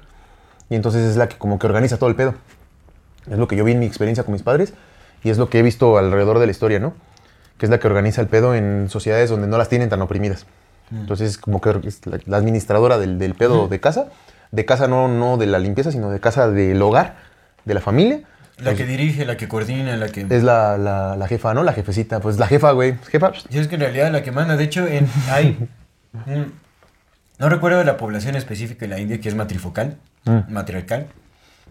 Y 0.71 0.75
entonces 0.77 1.03
es 1.03 1.17
la 1.17 1.29
que 1.29 1.37
como 1.37 1.59
que 1.59 1.67
organiza 1.67 1.97
todo 1.99 2.09
el 2.09 2.17
pedo. 2.17 2.35
Es 3.31 3.39
lo 3.39 3.47
que 3.49 3.57
yo 3.57 3.65
vi 3.65 3.73
en 3.73 3.79
mi 3.79 3.87
experiencia 3.87 4.25
con 4.25 4.33
mis 4.33 4.43
padres 4.43 4.75
y 5.25 5.31
es 5.31 5.39
lo 5.39 5.49
que 5.49 5.59
he 5.61 5.63
visto 5.63 5.99
alrededor 5.99 6.39
de 6.39 6.47
la 6.47 6.53
historia, 6.53 6.79
¿no? 6.81 6.95
Que 7.59 7.67
es 7.67 7.71
la 7.71 7.79
que 7.79 7.87
organiza 7.87 8.21
el 8.21 8.27
pedo 8.29 8.55
en 8.55 8.89
sociedades 8.89 9.31
donde 9.31 9.47
no 9.47 9.59
las 9.59 9.69
tienen 9.69 9.89
tan 9.89 10.03
oprimidas. 10.03 10.47
Entonces, 10.91 11.39
como 11.39 11.61
que 11.61 11.75
es 11.87 12.07
la, 12.07 12.19
la 12.27 12.37
administradora 12.37 12.99
del, 12.99 13.19
del 13.19 13.35
pedo 13.35 13.69
de 13.69 13.81
casa, 13.81 14.07
de 14.51 14.65
casa 14.67 14.89
no, 14.89 15.09
no 15.09 15.39
de 15.39 15.47
la 15.47 15.59
limpieza, 15.59 15.91
sino 15.91 16.11
de 16.11 16.21
casa 16.21 16.51
del 16.51 16.83
hogar, 16.83 17.17
de 17.65 17.75
la 17.75 17.81
familia. 17.81 18.21
La 18.59 18.75
que 18.75 18.85
dirige, 18.85 19.25
la 19.25 19.37
que 19.37 19.49
coordina, 19.49 19.97
la 19.97 20.09
que... 20.09 20.27
Es 20.29 20.43
la, 20.43 20.77
la, 20.77 21.17
la 21.17 21.27
jefa, 21.27 21.55
¿no? 21.55 21.63
La 21.63 21.73
jefecita. 21.73 22.21
Pues 22.21 22.39
la 22.39 22.47
jefa, 22.47 22.73
güey. 22.73 22.97
Jefa. 23.11 23.33
Sí, 23.49 23.59
es 23.59 23.69
que 23.69 23.77
en 23.77 23.81
realidad 23.81 24.13
la 24.13 24.23
que 24.23 24.31
manda, 24.33 24.57
de 24.57 24.65
hecho, 24.65 24.87
en, 24.87 25.09
hay... 25.31 25.57
no 27.39 27.49
recuerdo 27.49 27.83
la 27.85 27.97
población 27.97 28.37
específica 28.37 28.81
de 28.81 28.89
la 28.89 28.99
India 29.01 29.21
que 29.21 29.29
es 29.29 29.35
matrifocal, 29.35 29.97
Mm. 30.25 30.53
matriarcal. 30.53 31.07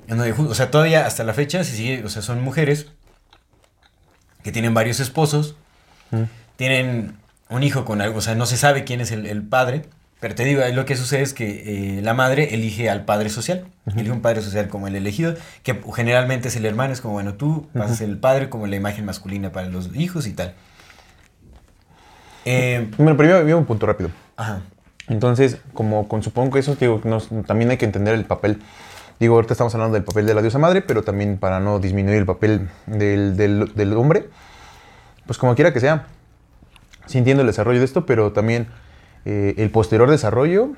O 0.10 0.54
sea, 0.56 0.72
todavía 0.72 1.06
hasta 1.06 1.24
la 1.24 1.34
fecha 1.34 1.64
se 1.64 1.76
sigue, 1.76 2.04
o 2.04 2.10
sea, 2.10 2.22
son 2.22 2.41
mujeres 2.41 2.88
que 4.43 4.52
tienen 4.52 4.74
varios 4.74 4.99
esposos, 4.99 5.56
Mm. 6.12 6.24
tienen 6.58 7.16
un 7.49 7.64
hijo 7.64 7.86
con 7.86 8.02
algo, 8.02 8.18
o 8.18 8.22
sea, 8.22 8.36
no 8.36 8.45
se 8.45 8.58
sabe 8.58 8.84
quién 8.84 8.99
es 9.02 9.12
el, 9.12 9.26
el 9.26 9.41
padre, 9.43 9.84
pero 10.20 10.36
te 10.36 10.43
digo, 10.43 10.62
ahí 10.64 10.74
lo 10.74 10.86
que 10.86 10.95
sucede 10.95 11.22
es 11.22 11.34
que 11.34 11.97
eh, 11.97 12.02
la 12.02 12.14
madre 12.14 12.54
elige 12.54 12.89
al 12.89 13.06
padre 13.06 13.30
social, 13.30 13.66
elige 13.95 14.12
un 14.12 14.22
padre 14.22 14.41
social 14.41 14.68
como 14.68 14.88
el 14.88 14.95
elegido, 14.95 15.36
que 15.64 15.82
generalmente 15.95 16.49
es 16.49 16.56
el 16.56 16.66
hermano, 16.66 16.93
es 16.93 17.02
como, 17.02 17.14
bueno, 17.16 17.34
tú 17.36 17.68
vas 17.74 17.91
a 17.91 17.95
ser 17.95 18.10
el 18.10 18.18
padre 18.18 18.49
como 18.49 18.68
la 18.68 18.76
imagen 18.76 19.06
masculina 19.06 19.52
para 19.52 19.68
los 19.68 19.95
hijos 19.95 20.28
y 20.28 20.34
tal. 20.34 20.54
Eh, 22.45 22.89
Bueno, 22.97 23.16
primero 23.18 23.43
vi 23.45 23.54
un 23.54 23.66
punto 23.66 23.86
rápido. 23.86 24.10
ajá. 24.36 24.62
Entonces, 25.08 25.58
como 25.74 26.08
con, 26.08 26.24
supongo 26.24 26.52
que 26.52 26.60
eso, 26.60 26.76
digo, 26.76 27.02
nos- 27.04 27.28
también 27.45 27.70
hay 27.72 27.78
que 27.78 27.86
entender 27.86 28.14
el 28.14 28.24
papel. 28.24 28.62
Digo, 29.22 29.36
ahorita 29.36 29.53
estamos 29.53 29.76
hablando 29.76 29.93
del 29.93 30.03
papel 30.03 30.26
de 30.26 30.34
la 30.34 30.41
diosa 30.41 30.57
madre, 30.57 30.82
pero 30.82 31.03
también 31.03 31.38
para 31.38 31.59
no 31.59 31.78
disminuir 31.78 32.17
el 32.17 32.26
papel 32.26 32.69
del, 32.88 33.38
del- 33.38 33.72
del 33.76 33.93
hombre, 33.93 34.30
pues 35.28 35.38
como 35.38 35.53
quiera 35.53 35.72
que 35.72 35.80
sea, 35.80 36.07
sí 37.05 37.19
entiendo 37.19 37.41
el 37.41 37.47
desarrollo 37.47 37.78
de 37.78 37.86
esto, 37.86 38.07
pero 38.07 38.32
también 38.32 38.65
eh, 39.26 39.53
el 39.57 39.69
posterior 39.69 40.09
desarrollo 40.09 40.69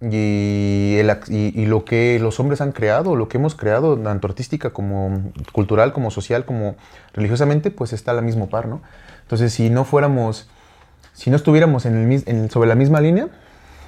y, 0.00 0.96
el 0.98 1.16
y- 1.28 1.52
y 1.62 1.66
lo 1.66 1.84
que 1.84 2.18
los 2.20 2.40
hombres 2.40 2.60
han 2.60 2.72
creado, 2.72 3.14
lo 3.14 3.28
que 3.28 3.38
hemos 3.38 3.54
creado, 3.54 3.96
tanto 3.96 4.26
artística 4.26 4.70
como 4.70 5.30
cultural, 5.52 5.92
como 5.92 6.10
social, 6.10 6.44
como 6.44 6.74
religiosamente, 7.14 7.70
pues 7.70 7.92
está 7.92 8.10
a 8.10 8.14
la 8.14 8.20
mismo 8.20 8.48
par, 8.50 8.66
¿no? 8.66 8.82
Entonces, 9.22 9.52
si 9.52 9.70
no 9.70 9.84
fuéramos, 9.84 10.48
si 11.12 11.30
no 11.30 11.36
estuviéramos 11.36 11.86
en 11.86 11.94
el, 12.12 12.22
en- 12.26 12.50
sobre 12.50 12.68
la 12.68 12.74
misma 12.74 13.00
línea, 13.00 13.28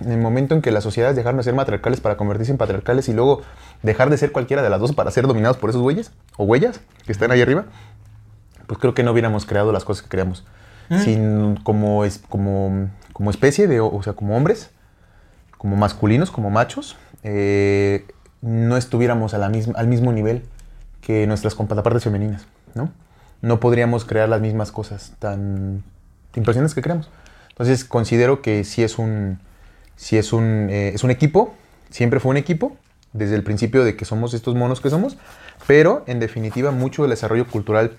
en 0.01 0.13
el 0.13 0.19
momento 0.19 0.55
en 0.55 0.63
que 0.63 0.71
las 0.71 0.85
sociedades 0.85 1.17
dejaron 1.17 1.39
de 1.39 1.45
ser 1.45 1.55
matriarcales 1.55 2.01
para 2.01 2.17
convertirse 2.17 2.53
en 2.53 2.59
patriarcales 2.59 3.09
y 3.09 3.13
luego 3.13 3.43
dejar 3.83 4.11
de 4.11 4.17
ser 4.17 4.33
cualquiera 4.33 4.63
de 4.63 4.71
las 4.71 4.81
dos 4.81 4.93
para 4.93 5.11
ser 5.11 5.27
dominados 5.27 5.57
por 5.57 5.71
esos 5.71 5.83
güeyes 5.83 6.13
o 6.37 6.45
huellas 6.45 6.81
que 7.07 7.13
están 7.13 7.31
ahí 7.31 7.41
arriba, 7.41 7.67
pues 8.67 8.79
creo 8.79 8.95
que 8.95 9.03
no 9.03 9.13
hubiéramos 9.13 9.47
creado 9.47 9.73
las 9.73 9.85
cosas 9.85 10.03
que 10.03 10.09
creamos. 10.09 10.45
Sin, 11.03 11.57
como, 11.63 12.05
es, 12.05 12.23
como, 12.29 12.91
como 13.15 13.31
especie, 13.31 13.67
de, 13.67 13.81
o 13.81 14.03
sea, 14.03 14.13
como 14.13 14.37
hombres, 14.37 14.71
como 15.57 15.77
masculinos, 15.77 16.31
como 16.31 16.51
machos, 16.51 16.97
eh, 17.23 18.07
no 18.43 18.77
estuviéramos 18.77 19.33
a 19.33 19.39
la 19.39 19.49
misma, 19.49 19.73
al 19.79 19.89
mismo 19.89 20.13
nivel 20.13 20.45
que 21.01 21.27
nuestras 21.27 21.55
contrapartes 21.55 22.05
femeninas, 22.05 22.47
¿no? 22.75 22.91
No 23.41 23.61
podríamos 23.61 24.05
crear 24.05 24.29
las 24.29 24.43
mismas 24.43 24.73
cosas 24.73 25.15
tan 25.19 25.83
impresionantes 26.35 26.75
que 26.75 26.83
creamos. 26.83 27.09
Entonces 27.49 27.85
considero 27.85 28.43
que 28.43 28.65
sí 28.65 28.83
es 28.83 28.99
un, 28.99 29.39
sí 29.97 30.17
es 30.17 30.33
un, 30.33 30.69
eh, 30.71 30.93
es 30.95 31.05
un 31.05 31.11
equipo, 31.11 31.55
siempre 31.91 32.21
fue 32.21 32.31
un 32.31 32.37
equipo, 32.37 32.77
desde 33.13 33.37
el 33.37 33.43
principio 33.45 33.85
de 33.85 33.97
que 33.97 34.05
somos 34.05 34.35
estos 34.35 34.55
monos 34.55 34.81
que 34.81 34.91
somos, 34.91 35.17
pero 35.67 36.03
en 36.07 36.19
definitiva 36.21 36.71
mucho 36.73 37.03
del 37.03 37.11
desarrollo 37.11 37.47
cultural 37.47 37.97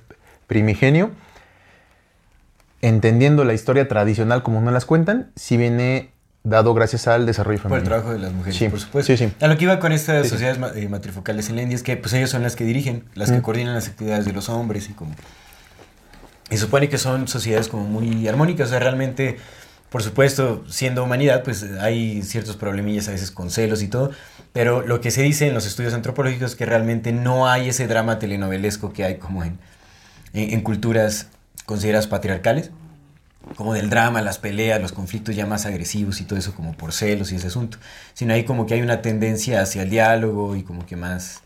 primigenio, 0.47 1.11
entendiendo 2.81 3.43
la 3.43 3.53
historia 3.53 3.87
tradicional 3.87 4.43
como 4.43 4.61
no 4.61 4.71
las 4.71 4.85
cuentan, 4.85 5.31
sí 5.35 5.57
viene 5.57 6.11
dado 6.43 6.73
gracias 6.75 7.07
al 7.07 7.25
desarrollo 7.25 7.59
Por 7.63 7.71
el 7.71 7.83
femenino. 7.83 7.89
trabajo 7.89 8.13
de 8.13 8.19
las 8.19 8.31
mujeres, 8.33 8.55
Sí, 8.57 8.69
por 8.69 8.79
supuesto. 8.79 9.15
sí, 9.15 9.25
sí. 9.25 9.33
A 9.41 9.47
lo 9.47 9.57
que 9.57 9.63
iba 9.63 9.79
con 9.79 9.91
estas 9.91 10.27
sociedades 10.27 10.59
eh, 10.75 10.87
matrifocales 10.89 11.49
en 11.49 11.55
la 11.55 11.63
India 11.63 11.75
es 11.75 11.81
que 11.81 11.97
pues 11.97 12.13
ellos 12.13 12.29
son 12.29 12.43
las 12.43 12.55
que 12.55 12.63
dirigen, 12.65 13.05
las 13.15 13.31
que 13.31 13.39
Mm. 13.39 13.41
coordinan 13.41 13.73
las 13.73 13.87
actividades 13.87 14.25
de 14.25 14.33
los 14.33 14.49
hombres 14.49 14.89
y 14.89 14.93
como... 14.93 15.15
Y 16.51 16.57
supone 16.57 16.89
que 16.89 16.99
son 16.99 17.27
sociedades 17.27 17.67
como 17.69 17.85
muy 17.85 18.27
armónicas, 18.27 18.67
o 18.67 18.69
sea, 18.69 18.79
realmente, 18.79 19.37
por 19.95 20.03
supuesto, 20.03 20.61
siendo 20.67 21.05
humanidad, 21.05 21.41
pues 21.45 21.63
hay 21.79 22.21
ciertos 22.21 22.57
problemillas 22.57 23.07
a 23.07 23.11
veces 23.11 23.31
con 23.31 23.49
celos 23.49 23.81
y 23.81 23.87
todo, 23.87 24.11
pero 24.51 24.85
lo 24.85 24.99
que 24.99 25.09
se 25.09 25.21
dice 25.21 25.47
en 25.47 25.53
los 25.53 25.65
estudios 25.65 25.93
antropológicos 25.93 26.51
es 26.51 26.57
que 26.57 26.65
realmente 26.65 27.13
no 27.13 27.47
hay 27.47 27.69
ese 27.69 27.87
drama 27.87 28.19
telenovelesco 28.19 28.91
que 28.91 29.05
hay 29.05 29.15
como 29.19 29.45
en, 29.45 29.57
en, 30.33 30.51
en 30.51 30.59
culturas 30.63 31.29
consideradas 31.65 32.07
patriarcales, 32.07 32.71
como 33.55 33.73
del 33.73 33.89
drama, 33.89 34.21
las 34.21 34.37
peleas, 34.37 34.81
los 34.81 34.91
conflictos 34.91 35.33
ya 35.33 35.45
más 35.45 35.65
agresivos 35.65 36.19
y 36.19 36.25
todo 36.25 36.37
eso 36.37 36.53
como 36.53 36.73
por 36.73 36.91
celos 36.91 37.31
y 37.31 37.37
ese 37.37 37.47
asunto, 37.47 37.77
sino 38.13 38.33
ahí 38.33 38.43
como 38.43 38.65
que 38.65 38.73
hay 38.73 38.81
una 38.81 39.01
tendencia 39.01 39.61
hacia 39.61 39.83
el 39.83 39.89
diálogo 39.89 40.57
y 40.57 40.63
como 40.63 40.85
que 40.85 40.97
más 40.97 41.39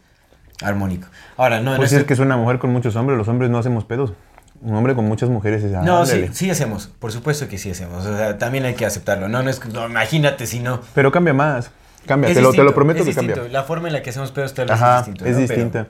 armónico. 0.64 1.08
Ahora, 1.38 1.62
no, 1.62 1.76
Pues 1.76 1.92
este- 1.92 2.02
es 2.02 2.08
que 2.08 2.14
es 2.14 2.20
una 2.20 2.36
mujer 2.36 2.58
con 2.58 2.72
muchos 2.72 2.96
hombres, 2.96 3.16
los 3.16 3.28
hombres 3.28 3.52
no 3.52 3.60
hacemos 3.60 3.86
pedos. 3.86 4.14
Un 4.62 4.76
hombre 4.76 4.94
con 4.94 5.06
muchas 5.06 5.30
mujeres 5.30 5.64
es 5.64 5.72
No, 5.72 6.06
sí, 6.06 6.30
sí 6.34 6.50
hacemos, 6.50 6.88
por 7.00 7.12
supuesto 7.12 7.48
que 7.48 7.58
sí 7.58 7.72
hacemos, 7.72 8.06
o 8.06 8.18
sea, 8.18 8.38
también 8.38 8.66
hay 8.66 8.74
que 8.74 8.86
aceptarlo, 8.86 9.30
no, 9.30 9.42
no 9.42 9.50
es, 9.50 9.64
no, 9.66 9.88
imagínate 9.88 10.46
si 10.48 10.60
no. 10.60 10.82
Pero 10.94 11.12
cambia 11.12 11.34
más. 11.34 11.72
Cambia, 12.06 12.34
te 12.34 12.42
lo, 12.42 12.52
te 12.52 12.64
lo 12.64 12.74
prometo 12.74 13.00
es 13.00 13.06
que 13.06 13.10
distinto. 13.12 13.36
cambia. 13.36 13.52
La 13.54 13.64
forma 13.64 13.88
en 13.88 13.94
la 13.94 14.02
que 14.02 14.10
hacemos 14.10 14.32
pedos 14.32 14.54
tal 14.54 14.66
vez 14.68 14.74
Ajá, 14.76 15.00
es 15.00 15.06
distinto. 15.06 15.26
es 15.26 15.32
¿no? 15.32 15.48
Pero- 15.48 15.48
distinta. 15.62 15.88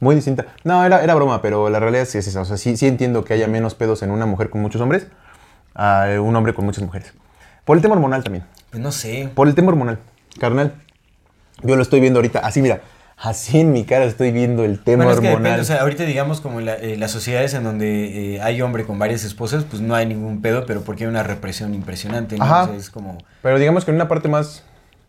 Muy 0.00 0.14
distinta. 0.14 0.46
No, 0.64 0.82
era, 0.84 1.02
era 1.04 1.14
broma, 1.14 1.42
pero 1.42 1.68
la 1.68 1.78
realidad 1.78 2.06
sí 2.06 2.16
es 2.16 2.26
esa. 2.26 2.40
O 2.40 2.44
sea, 2.46 2.56
sí, 2.56 2.76
sí 2.78 2.86
entiendo 2.86 3.22
que 3.22 3.34
haya 3.34 3.46
menos 3.46 3.74
pedos 3.74 4.02
en 4.02 4.10
una 4.10 4.24
mujer 4.24 4.48
con 4.48 4.62
muchos 4.62 4.80
hombres 4.80 5.06
a 5.74 6.06
un 6.20 6.34
hombre 6.34 6.54
con 6.54 6.64
muchas 6.64 6.82
mujeres. 6.82 7.12
Por 7.66 7.76
el 7.76 7.82
tema 7.82 7.94
hormonal 7.94 8.24
también. 8.24 8.44
Pues 8.70 8.82
no 8.82 8.92
sé. 8.92 9.30
Por 9.34 9.46
el 9.46 9.54
tema 9.54 9.68
hormonal. 9.68 9.98
Carnal, 10.38 10.74
yo 11.62 11.76
lo 11.76 11.82
estoy 11.82 12.00
viendo 12.00 12.18
ahorita. 12.18 12.38
Así, 12.40 12.62
mira. 12.62 12.80
Así 13.22 13.60
en 13.60 13.72
mi 13.72 13.84
cara 13.84 14.04
estoy 14.06 14.32
viendo 14.32 14.64
el 14.64 14.78
tema 14.78 15.04
Bueno, 15.04 15.18
es 15.18 15.20
que 15.20 15.26
hormonal. 15.28 15.52
depende, 15.52 15.60
o 15.62 15.64
sea, 15.66 15.82
ahorita 15.82 16.04
digamos 16.04 16.40
como 16.40 16.60
la- 16.62 16.76
eh, 16.76 16.96
las 16.96 17.10
sociedades 17.10 17.52
en 17.52 17.64
donde 17.64 18.36
eh, 18.36 18.40
hay 18.40 18.62
hombre 18.62 18.84
con 18.86 18.98
varias 18.98 19.24
esposas, 19.24 19.64
pues 19.64 19.82
no 19.82 19.94
hay 19.94 20.06
ningún 20.06 20.40
pedo, 20.40 20.64
pero 20.64 20.80
porque 20.80 21.04
hay 21.04 21.10
una 21.10 21.22
represión 21.22 21.74
impresionante, 21.74 22.38
¿no? 22.38 22.44
Ajá. 22.44 22.62
O 22.62 22.66
sea, 22.68 22.76
es 22.76 22.88
como... 22.88 23.18
Pero 23.42 23.58
digamos 23.58 23.84
que 23.84 23.90
en 23.90 23.96
una 23.96 24.08
parte 24.08 24.28
más 24.28 24.64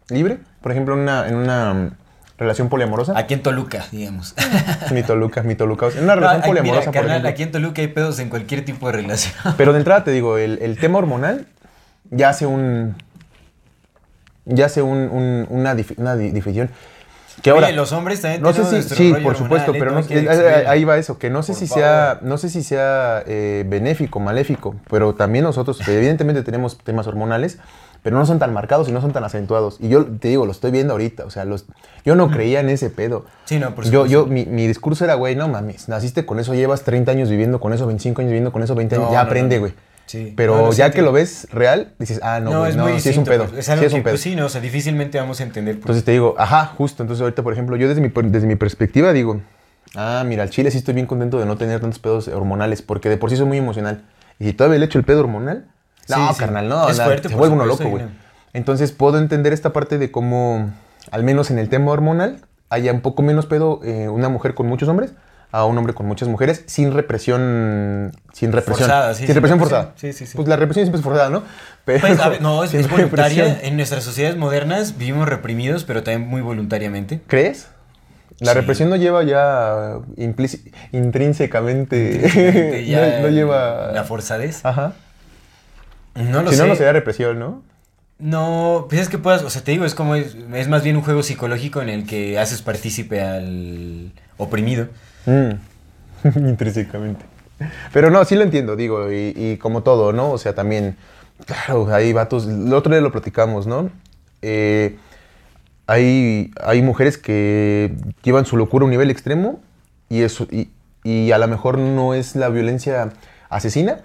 libre, 0.09 0.39
por 0.61 0.73
ejemplo, 0.73 0.95
en 0.95 0.99
una, 1.01 1.25
en 1.29 1.35
una 1.35 1.91
relación 2.37 2.67
poliamorosa. 2.67 3.17
Aquí 3.17 3.33
en 3.33 3.43
Toluca, 3.43 3.85
digamos. 3.93 4.35
Mi 4.91 5.03
Toluca, 5.03 5.41
mi 5.43 5.55
Toluca. 5.55 5.87
En 5.95 6.03
una 6.03 6.15
relación 6.15 6.41
poliamorosa, 6.41 6.89
mira, 6.89 7.01
por 7.01 7.09
ejemplo. 7.11 7.29
aquí 7.29 7.43
en 7.43 7.51
Toluca 7.51 7.81
hay 7.81 7.87
pedos 7.87 8.19
en 8.19 8.27
cualquier 8.27 8.65
tipo 8.65 8.87
de 8.87 8.93
relación. 8.93 9.33
Pero 9.57 9.71
de 9.71 9.79
entrada 9.79 10.03
te 10.03 10.11
digo, 10.11 10.37
el, 10.37 10.59
el 10.61 10.77
tema 10.77 10.97
hormonal 10.99 11.47
ya 12.09 12.27
hace 12.29 12.45
un. 12.45 12.95
Ya 14.45 14.65
hace 14.65 14.81
un, 14.81 14.97
un- 14.97 15.45
una, 15.49 15.75
dif- 15.75 15.93
una 15.97 16.15
di- 16.17 16.31
difusión. 16.31 16.69
Que 17.41 17.49
ahora. 17.49 17.67
Oye, 17.67 17.75
los 17.75 17.91
hombres 17.91 18.21
también 18.21 18.41
no 18.41 18.53
sé 18.53 18.81
si. 18.83 18.95
Sí, 18.95 19.13
por 19.23 19.35
supuesto, 19.35 19.71
pero 19.73 19.91
no, 19.91 20.01
ahí 20.67 20.83
va 20.83 20.97
eso. 20.97 21.17
Que 21.17 21.29
no 21.29 21.43
sé 21.43 21.53
Por 21.53 21.59
si 21.59 21.67
favor. 21.67 21.83
sea. 21.83 22.19
No 22.21 22.37
sé 22.37 22.49
si 22.49 22.63
sea 22.63 23.23
eh, 23.25 23.63
benéfico, 23.67 24.19
maléfico. 24.19 24.75
Pero 24.89 25.15
también 25.15 25.43
nosotros, 25.45 25.79
evidentemente, 25.87 26.43
tenemos 26.43 26.77
temas 26.77 27.07
hormonales. 27.07 27.57
pero 28.03 28.17
no 28.17 28.25
son 28.25 28.39
tan 28.39 28.51
marcados 28.51 28.89
y 28.89 28.91
no 28.91 28.99
son 28.99 29.11
tan 29.13 29.23
acentuados. 29.23 29.77
Y 29.79 29.87
yo 29.89 30.05
te 30.05 30.27
digo, 30.29 30.45
lo 30.47 30.51
estoy 30.51 30.71
viendo 30.71 30.93
ahorita, 30.93 31.23
o 31.25 31.29
sea, 31.29 31.45
los, 31.45 31.65
yo 32.03 32.15
no 32.15 32.31
creía 32.31 32.59
en 32.59 32.69
ese 32.69 32.89
pedo. 32.89 33.25
Sí, 33.45 33.59
no, 33.59 33.75
por 33.75 33.85
Yo, 33.85 33.91
supuesto. 34.05 34.07
yo, 34.07 34.25
mi, 34.25 34.45
mi 34.45 34.65
discurso 34.67 35.03
era, 35.05 35.13
güey, 35.13 35.35
no 35.35 35.47
mames, 35.47 35.87
naciste 35.87 36.25
con 36.25 36.39
eso, 36.39 36.55
llevas 36.55 36.81
30 36.81 37.11
años 37.11 37.29
viviendo 37.29 37.59
con 37.59 37.73
eso, 37.73 37.85
25 37.85 38.21
años 38.21 38.31
viviendo 38.31 38.51
con 38.51 38.63
eso, 38.63 38.73
20 38.73 38.95
años, 38.95 39.05
No, 39.07 39.13
ya 39.13 39.21
no, 39.21 39.27
aprende, 39.27 39.59
no. 39.59 39.71
Sí. 40.11 40.33
Pero 40.35 40.57
No, 40.57 40.61
no, 40.63 40.71
ya 40.73 40.91
que 40.91 41.01
lo 41.01 41.13
ves 41.13 41.47
real, 41.51 41.93
dices, 41.97 42.19
ah, 42.21 42.41
no, 42.41 42.59
güey, 42.59 42.71
es 42.71 42.75
no, 42.75 42.83
muy 42.83 42.99
sí 42.99 43.09
es 43.09 43.17
un 43.17 43.23
distinto, 43.23 43.31
pedo. 43.31 43.45
pues, 43.45 43.59
Es 43.59 43.69
algo 43.69 43.79
sí 43.81 43.85
es 43.85 43.91
que, 43.93 43.97
un 43.99 44.03
pedo. 44.03 44.11
pues, 44.11 44.21
sí, 44.21 44.35
no, 44.35 44.45
o 44.47 44.49
sea, 44.49 44.59
difícilmente 44.59 45.17
vamos 45.17 45.39
a 45.39 45.43
entender. 45.43 45.75
pues. 45.75 45.83
Entonces 45.83 46.03
te 46.03 46.11
digo, 46.11 46.35
ajá, 46.37 46.65
justo. 46.65 47.01
Entonces 47.01 47.21
ahorita, 47.21 47.43
por 47.43 47.53
ejemplo, 47.53 47.77
yo 47.77 47.87
desde 47.87 48.01
mi, 48.01 48.09
desde 48.29 48.45
mi 48.45 48.57
perspectiva 48.57 49.13
digo, 49.13 49.39
ah, 49.95 50.23
mira, 50.27 50.43
al 50.43 50.49
chile 50.49 50.69
sí 50.69 50.79
estoy 50.79 50.95
bien 50.95 51.05
contento 51.07 51.39
de 51.39 51.45
no 51.45 51.55
tener 51.55 51.79
tantos 51.79 51.99
pedos 51.99 52.27
hormonales, 52.27 52.81
porque 52.81 53.07
de 53.07 53.15
por 53.15 53.29
sí 53.29 53.37
soy 53.37 53.45
muy 53.45 53.57
emocional. 53.57 54.03
Y 54.37 54.45
si 54.47 54.53
todavía 54.53 54.79
le 54.79 54.85
echo 54.85 54.97
el 54.99 55.05
pedo 55.05 55.21
hormonal, 55.21 55.65
no, 56.09 56.33
Sí, 56.33 56.39
carnal, 56.39 56.67
no, 56.67 56.89
Es 56.89 57.01
fuerte, 57.01 57.29
se 57.29 57.35
vuelve 57.35 57.55
uno 57.55 57.65
loco, 57.65 57.87
güey. 57.87 58.03
no. 58.03 58.09
Entonces 58.51 58.91
puedo 58.91 59.17
entender 59.17 59.53
esta 59.53 59.71
parte 59.71 59.97
de 59.97 60.11
cómo, 60.11 60.71
al 61.11 61.23
menos 61.23 61.51
en 61.51 61.57
el 61.59 61.69
tema 61.69 61.91
hormonal, 61.91 62.41
haya 62.69 62.91
un 62.91 62.99
poco 62.99 63.21
menos 63.21 63.45
pedo 63.45 63.79
eh, 63.85 64.09
una 64.09 64.27
mujer 64.27 64.55
con 64.55 64.67
muchos 64.67 64.89
hombres 64.89 65.13
a 65.51 65.65
un 65.65 65.77
hombre 65.77 65.93
con 65.93 66.05
muchas 66.05 66.29
mujeres 66.29 66.63
sin 66.67 66.93
represión, 66.93 68.11
sin 68.33 68.51
represión. 68.51 68.87
Forzada, 68.87 69.13
sí, 69.13 69.19
sin 69.19 69.27
sin 69.27 69.35
represión 69.35 69.59
represión. 69.59 69.81
forzada. 69.83 69.93
Sí, 69.97 70.13
sí, 70.13 70.25
sí. 70.25 70.35
Pues 70.35 70.47
la 70.47 70.55
represión 70.55 70.85
siempre 70.85 70.99
es 70.99 71.03
forzada, 71.03 71.29
¿no? 71.29 71.43
Pero, 71.85 71.99
Pues, 72.07 72.19
a 72.19 72.29
ver, 72.29 72.41
no, 72.41 72.63
es, 72.65 72.71
voluntaria. 72.89 73.43
represión. 73.45 73.57
En 73.61 73.75
nuestras 73.75 74.03
sociedades 74.03 74.37
modernas 74.37 74.97
vivimos 74.97 75.27
reprimidos, 75.27 75.83
pero 75.83 76.03
también 76.03 76.29
muy 76.29 76.41
voluntariamente. 76.41 77.21
¿Crees? 77.27 77.67
La 78.39 78.53
Sí. 78.53 78.57
represión 78.59 78.89
no 78.89 78.95
lleva 78.95 79.23
ya 79.23 79.97
intrínsecamente. 80.91 82.83
Ya 82.87 83.17
no, 83.17 83.23
no 83.23 83.27
lleva. 83.29 83.91
La 83.93 84.03
forzadez. 84.03 84.65
Ajá. 84.65 84.93
No 86.15 86.41
lo 86.43 86.49
si 86.51 86.57
sé. 86.57 86.61
no, 86.63 86.67
no 86.69 86.75
sería 86.75 86.93
represión, 86.93 87.39
¿no? 87.39 87.61
No, 88.19 88.85
pues 88.89 89.01
es 89.01 89.09
que 89.09 89.17
puedas, 89.17 89.41
o 89.43 89.49
sea, 89.49 89.63
te 89.63 89.71
digo, 89.71 89.83
es 89.85 89.95
como, 89.95 90.13
es, 90.15 90.35
es 90.53 90.67
más 90.67 90.83
bien 90.83 90.95
un 90.95 91.01
juego 91.01 91.23
psicológico 91.23 91.81
en 91.81 91.89
el 91.89 92.05
que 92.05 92.37
haces 92.37 92.61
partícipe 92.61 93.21
al 93.21 94.11
oprimido. 94.37 94.89
Mm. 95.25 95.51
Intrínsecamente. 96.49 97.25
Pero 97.93 98.09
no, 98.09 98.23
sí 98.25 98.35
lo 98.35 98.43
entiendo, 98.43 98.75
digo, 98.75 99.11
y, 99.11 99.57
como 99.61 99.83
todo, 99.83 100.13
¿no? 100.13 100.31
O 100.31 100.37
sea, 100.37 100.55
también, 100.55 100.95
claro, 101.45 101.93
hay 101.93 102.11
vatos. 102.13 102.47
El 102.47 102.73
otro 102.73 102.91
día 102.91 103.01
lo 103.01 103.11
platicamos, 103.11 103.67
¿no? 103.67 103.89
Eh, 104.41 104.97
hay, 105.85 106.51
hay 106.63 106.81
mujeres 106.81 107.17
que 107.17 107.95
llevan 108.23 108.45
su 108.45 108.57
locura 108.57 108.83
a 108.83 108.85
un 108.85 108.91
nivel 108.91 109.11
extremo 109.11 109.59
y, 110.09 110.21
eso, 110.21 110.47
y, 110.49 110.69
y 111.03 111.31
a 111.31 111.37
lo 111.37 111.47
mejor 111.47 111.77
no 111.77 112.13
es 112.13 112.35
la 112.35 112.49
violencia 112.49 113.11
asesina, 113.49 113.99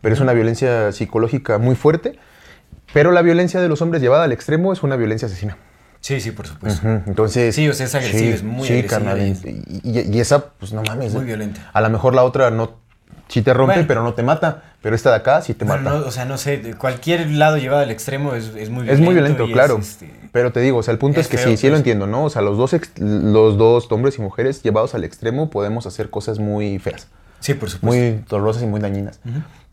pero 0.00 0.14
es 0.14 0.20
una 0.20 0.32
violencia 0.32 0.92
psicológica 0.92 1.58
muy 1.58 1.74
fuerte. 1.74 2.18
Pero 2.92 3.10
la 3.12 3.22
violencia 3.22 3.60
de 3.60 3.68
los 3.68 3.80
hombres 3.80 4.02
llevada 4.02 4.24
al 4.24 4.32
extremo 4.32 4.72
es 4.72 4.82
una 4.82 4.96
violencia 4.96 5.26
asesina. 5.26 5.56
Sí, 6.02 6.20
sí, 6.20 6.32
por 6.32 6.46
supuesto. 6.46 6.86
Entonces. 7.06 7.54
Sí, 7.54 7.66
o 7.68 7.72
sea, 7.72 7.86
es 7.86 7.94
agresiva, 7.94 8.34
es 8.34 8.42
muy 8.42 8.68
agresiva, 8.68 8.90
carnal, 8.90 9.20
es- 9.20 9.42
y, 9.44 9.62
y- 9.84 10.10
y 10.14 10.20
esa, 10.20 10.44
pues 10.50 10.72
no 10.74 10.82
mames. 10.82 11.14
Muy 11.14 11.22
eh. 11.22 11.26
violenta. 11.26 11.70
A 11.72 11.80
lo 11.80 11.88
mejor 11.88 12.14
la 12.14 12.24
otra 12.24 12.50
no. 12.50 12.82
Sí 13.28 13.40
te 13.40 13.54
rompe, 13.54 13.72
Bueno. 13.74 13.88
pero 13.88 14.02
no 14.02 14.12
te 14.12 14.22
mata. 14.22 14.64
Pero 14.82 14.94
esta 14.96 15.08
de 15.10 15.16
acá 15.16 15.40
sí 15.40 15.54
te 15.54 15.64
Bueno, 15.64 15.84
mata. 15.84 15.98
no, 16.00 16.06
o 16.06 16.10
sea, 16.10 16.24
no 16.26 16.36
sé, 16.36 16.74
cualquier 16.76 17.30
lado 17.30 17.56
llevado 17.56 17.82
al 17.82 17.90
extremo 17.90 18.34
es, 18.34 18.46
es 18.56 18.68
muy 18.68 18.82
violento. 18.82 18.92
es 18.92 19.00
muy 19.00 19.14
violento, 19.14 19.44
es, 19.44 19.52
claro. 19.52 19.78
este, 19.78 20.10
Pero 20.32 20.52
te 20.52 20.60
digo, 20.60 20.78
o 20.78 20.82
sea, 20.82 20.92
el 20.92 20.98
punto 20.98 21.20
es, 21.20 21.26
es 21.26 21.30
que 21.30 21.38
feo, 21.38 21.48
sí, 21.50 21.56
sí 21.56 21.66
lo 21.68 21.72
pues. 21.74 21.80
entiendo, 21.80 22.06
¿no? 22.08 22.24
O 22.24 22.30
sea, 22.30 22.42
los 22.42 22.58
dos, 22.58 22.74
ex- 22.74 22.90
los 22.98 23.56
dos 23.56 23.86
hombres 23.92 24.18
y 24.18 24.22
mujeres 24.22 24.62
llevados 24.64 24.94
al 24.96 25.04
extremo 25.04 25.48
podemos 25.50 25.86
hacer 25.86 26.10
cosas 26.10 26.40
muy 26.40 26.78
feas, 26.80 27.06
Sí, 27.38 27.54
por 27.54 27.70
supuesto. 27.70 27.86
muy 27.86 28.22
dolorosas 28.28 28.64
y 28.64 28.66
muy 28.66 28.80
dañinas. 28.80 29.20